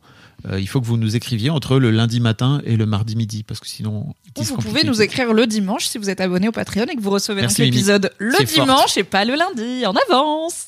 Euh, 0.45 0.59
il 0.59 0.67
faut 0.67 0.79
que 0.79 0.85
vous 0.85 0.97
nous 0.97 1.15
écriviez 1.15 1.49
entre 1.49 1.77
le 1.79 1.89
lundi 1.89 2.19
matin 2.19 2.61
et 2.63 2.77
le 2.77 2.85
mardi 2.85 3.15
midi 3.15 3.43
parce 3.43 3.59
que 3.59 3.67
sinon 3.67 4.13
is 4.37 4.43
Vous 4.45 4.57
pouvez 4.57 4.83
nous 4.83 5.01
écrire 5.01 5.33
le 5.33 5.47
dimanche 5.47 5.87
si 5.87 5.97
vous 5.97 6.09
êtes 6.09 6.21
abonné 6.21 6.47
au 6.47 6.51
Patreon 6.51 6.85
et 6.85 6.95
que 6.95 7.01
vous 7.01 7.09
recevez 7.09 7.41
Merci, 7.41 7.55
donc 7.61 7.65
Mimi. 7.65 7.75
l'épisode 7.75 8.11
le 8.19 8.31
forte. 8.37 8.45
dimanche 8.53 8.97
et 8.97 9.03
pas 9.03 9.25
le 9.25 9.35
lundi 9.35 9.85
en 9.85 9.93
avance. 10.09 10.65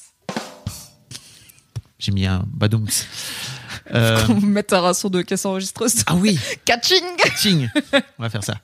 J'ai 1.99 2.11
mis 2.11 2.25
un 2.25 2.43
badoums. 2.47 2.87
Euh, 3.91 4.23
On 4.29 4.35
va 4.35 4.47
mettre 4.47 4.75
un 4.75 4.93
son 4.93 5.09
de 5.09 5.23
caisse 5.23 5.45
enregistreuse. 5.45 6.03
ah 6.05 6.13
oui, 6.13 6.37
Catching 6.65 7.03
Ching. 7.37 7.69
On 8.19 8.21
va 8.21 8.29
faire 8.29 8.43
ça. 8.43 8.59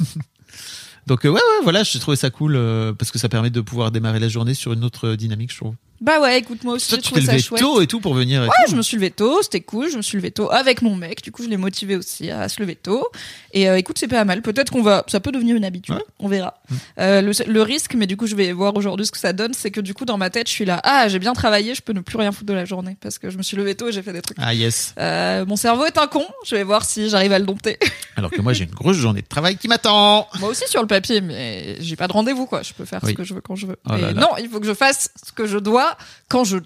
Donc 1.06 1.24
euh, 1.24 1.30
ouais 1.30 1.34
ouais 1.40 1.62
voilà, 1.62 1.82
j'ai 1.82 1.98
trouvé 1.98 2.16
ça 2.18 2.28
cool 2.28 2.56
euh, 2.56 2.92
parce 2.92 3.10
que 3.10 3.18
ça 3.18 3.30
permet 3.30 3.48
de 3.48 3.62
pouvoir 3.62 3.90
démarrer 3.90 4.18
la 4.20 4.28
journée 4.28 4.52
sur 4.52 4.74
une 4.74 4.84
autre 4.84 5.14
dynamique, 5.14 5.50
je 5.50 5.56
trouve. 5.56 5.74
Bah 6.00 6.18
ouais, 6.20 6.38
écoute, 6.38 6.64
moi 6.64 6.74
aussi 6.74 6.90
j'ai 6.90 6.96
tu 6.96 7.02
trouvé 7.02 7.20
t'es 7.20 7.26
ça 7.26 7.32
levé 7.32 7.42
chouette. 7.42 7.60
tôt 7.60 7.80
et 7.82 7.86
tout 7.86 8.00
pour 8.00 8.14
venir. 8.14 8.42
et 8.42 8.46
Ouais, 8.46 8.52
tout. 8.64 8.70
je 8.70 8.76
me 8.76 8.82
suis 8.82 8.96
levé 8.96 9.10
tôt, 9.10 9.42
c'était 9.42 9.60
cool. 9.60 9.90
Je 9.90 9.96
me 9.98 10.02
suis 10.02 10.16
levé 10.16 10.30
tôt 10.30 10.50
avec 10.50 10.80
mon 10.80 10.96
mec. 10.96 11.22
Du 11.22 11.30
coup, 11.30 11.42
je 11.42 11.48
l'ai 11.48 11.58
motivé 11.58 11.94
aussi 11.96 12.30
à 12.30 12.48
se 12.48 12.58
lever 12.60 12.74
tôt. 12.74 13.06
Et 13.52 13.68
euh, 13.68 13.76
écoute, 13.76 13.98
c'est 13.98 14.08
pas 14.08 14.24
mal. 14.24 14.40
Peut-être 14.40 14.70
qu'on 14.72 14.82
va, 14.82 15.04
ça 15.08 15.20
peut 15.20 15.30
devenir 15.30 15.56
une 15.56 15.64
habitude. 15.64 15.94
Ouais. 15.96 16.04
On 16.18 16.28
verra. 16.28 16.60
Euh, 16.98 17.20
le, 17.20 17.32
le 17.46 17.62
risque, 17.62 17.94
mais 17.94 18.06
du 18.06 18.16
coup, 18.16 18.26
je 18.26 18.34
vais 18.34 18.52
voir 18.52 18.74
aujourd'hui 18.76 19.04
ce 19.04 19.12
que 19.12 19.18
ça 19.18 19.32
donne, 19.34 19.52
c'est 19.52 19.70
que 19.70 19.80
du 19.82 19.92
coup, 19.92 20.04
dans 20.06 20.16
ma 20.16 20.30
tête, 20.30 20.48
je 20.48 20.52
suis 20.52 20.64
là. 20.64 20.80
Ah, 20.84 21.08
j'ai 21.08 21.18
bien 21.18 21.34
travaillé. 21.34 21.74
Je 21.74 21.82
peux 21.82 21.92
ne 21.92 22.00
plus 22.00 22.16
rien 22.16 22.32
foutre 22.32 22.46
de 22.46 22.54
la 22.54 22.64
journée 22.64 22.96
parce 23.00 23.18
que 23.18 23.28
je 23.28 23.36
me 23.36 23.42
suis 23.42 23.56
levé 23.58 23.74
tôt 23.74 23.88
et 23.88 23.92
j'ai 23.92 24.02
fait 24.02 24.12
des 24.14 24.22
trucs. 24.22 24.38
Ah 24.40 24.54
yes. 24.54 24.94
Euh, 24.98 25.44
mon 25.44 25.56
cerveau 25.56 25.84
est 25.84 25.98
un 25.98 26.06
con. 26.06 26.24
Je 26.46 26.54
vais 26.56 26.62
voir 26.64 26.84
si 26.86 27.10
j'arrive 27.10 27.32
à 27.32 27.38
le 27.38 27.44
dompter. 27.44 27.78
Alors 28.16 28.30
que 28.30 28.40
moi 28.40 28.52
j'ai 28.52 28.64
une 28.64 28.70
grosse 28.70 28.96
journée 28.96 29.22
de 29.22 29.26
travail 29.28 29.56
qui 29.56 29.68
m'attend. 29.68 30.26
moi 30.40 30.48
aussi 30.50 30.64
sur 30.68 30.80
le 30.80 30.86
papier, 30.86 31.20
mais 31.20 31.76
j'ai 31.80 31.96
pas 31.96 32.06
de 32.08 32.12
rendez-vous 32.12 32.46
quoi. 32.46 32.62
Je 32.62 32.72
peux 32.72 32.84
faire 32.84 33.00
Oui. 33.02 33.10
ce 33.12 33.16
que 33.16 33.24
je 33.24 33.34
veux 33.34 33.40
quand 33.40 33.56
je 33.56 33.66
veux. 33.66 33.76
Oh 33.86 33.92
là 33.92 33.96
Mais 33.98 34.02
là. 34.14 34.20
non, 34.20 34.28
il 34.38 34.48
faut 34.48 34.60
que 34.60 34.66
je 34.66 34.74
fasse 34.74 35.10
ce 35.26 35.32
que 35.32 35.46
je 35.46 35.58
dois 35.58 35.89
quand 36.28 36.44
je 36.44 36.58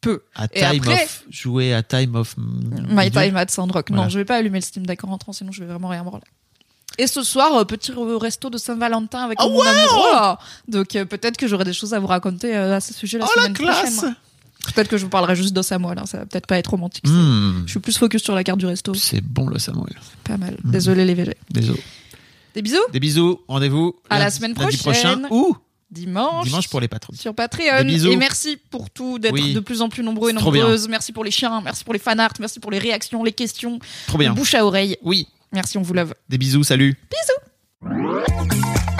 peux. 0.00 0.22
À 0.34 0.44
Et 0.52 0.60
time 0.60 0.80
après- 0.80 1.02
of 1.04 1.24
jouer 1.30 1.74
à 1.74 1.82
time 1.82 2.14
of 2.14 2.34
My 2.36 3.10
time 3.10 3.36
at 3.36 3.48
Sandrock. 3.48 3.90
Non, 3.90 4.08
je 4.08 4.18
vais 4.18 4.24
pas 4.24 4.36
allumer 4.36 4.58
le 4.58 4.64
Steam 4.64 4.86
Deck 4.86 5.02
en 5.04 5.08
rentrant, 5.08 5.32
sinon 5.32 5.52
je 5.52 5.60
vais 5.60 5.66
vraiment 5.70 5.88
rien 5.88 6.04
branler. 6.04 6.24
Et 6.98 7.06
ce 7.06 7.22
soir, 7.22 7.52
euh, 7.54 7.64
petit 7.64 7.92
re- 7.92 8.16
resto 8.16 8.48
de 8.48 8.56
Saint-Valentin 8.56 9.24
avec 9.24 9.38
Ah 9.40 9.46
mon 9.48 9.60
amoureux. 9.60 10.36
Donc 10.68 10.96
euh, 10.96 11.04
peut-être 11.04 11.36
que 11.36 11.46
j'aurai 11.46 11.64
des 11.64 11.74
choses 11.74 11.92
à 11.92 11.98
vous 11.98 12.06
raconter 12.06 12.56
euh, 12.56 12.76
à 12.76 12.80
ce 12.80 12.94
sujet 12.94 13.18
la 13.18 13.26
Oh 13.26 13.30
la 13.36 13.42
semaine 13.42 13.52
classe. 13.54 13.96
prochaine. 13.96 14.16
Peut-être 14.74 14.88
que 14.88 14.96
je 14.96 15.04
vous 15.04 15.10
parlerai 15.10 15.36
juste 15.36 15.52
d'os 15.52 15.70
à 15.72 15.78
moelle. 15.78 15.98
hein, 15.98 16.06
Ça 16.06 16.18
va 16.18 16.26
peut-être 16.26 16.46
pas 16.46 16.58
être 16.58 16.68
romantique. 16.70 17.06
Hmm, 17.06 17.62
Je 17.66 17.70
suis 17.72 17.80
plus 17.80 17.96
focus 17.98 18.22
sur 18.22 18.34
la 18.34 18.42
carte 18.44 18.58
du 18.58 18.66
resto. 18.66 18.94
C'est 18.94 19.20
bon 19.20 19.46
le 19.48 19.58
Samuel. 19.58 19.94
Pas 20.24 20.38
mal. 20.38 20.56
Hmm. 20.64 20.70
Désolé 20.70 21.04
les 21.04 21.14
VG. 21.14 21.36
Désolé. 21.50 21.82
Des 22.54 22.62
bisous. 22.62 22.78
Des 22.92 23.00
bisous. 23.00 23.40
Rendez-vous 23.46 23.94
À 24.08 24.18
la 24.18 24.30
semaine 24.30 24.54
prochaine. 24.54 24.80
prochain 24.80 25.22
ou 25.30 25.54
Dimanche. 25.90 26.44
dimanche 26.46 26.68
pour 26.68 26.80
les 26.80 26.88
patrons. 26.88 27.14
sur 27.14 27.34
Patreon. 27.34 27.86
Et 27.88 28.16
merci 28.16 28.56
pour 28.70 28.90
tout, 28.90 29.18
d'être 29.18 29.32
Oui. 29.32 29.54
de 29.54 29.60
plus 29.60 29.82
en 29.82 29.88
plus 29.88 30.02
nombreux 30.02 30.30
et 30.30 30.32
nombreuses. 30.32 30.88
Merci 30.88 31.12
pour 31.12 31.24
les 31.24 31.30
chiens, 31.30 31.60
merci 31.60 31.84
pour 31.84 31.92
les 31.92 32.00
fanarts, 32.00 32.32
merci 32.40 32.58
pour 32.58 32.70
les 32.70 32.78
réactions, 32.78 33.22
les 33.22 33.32
questions, 33.32 33.78
Trop 34.06 34.18
bien. 34.18 34.32
bouche 34.32 34.54
à 34.54 34.64
oreille. 34.66 34.96
Oui. 35.02 35.28
Merci, 35.52 35.78
on 35.78 35.82
vous 35.82 35.94
love. 35.94 36.12
Des 36.28 36.38
bisous. 36.38 36.64
Salut. 36.64 36.96
Bisous. 37.10 38.95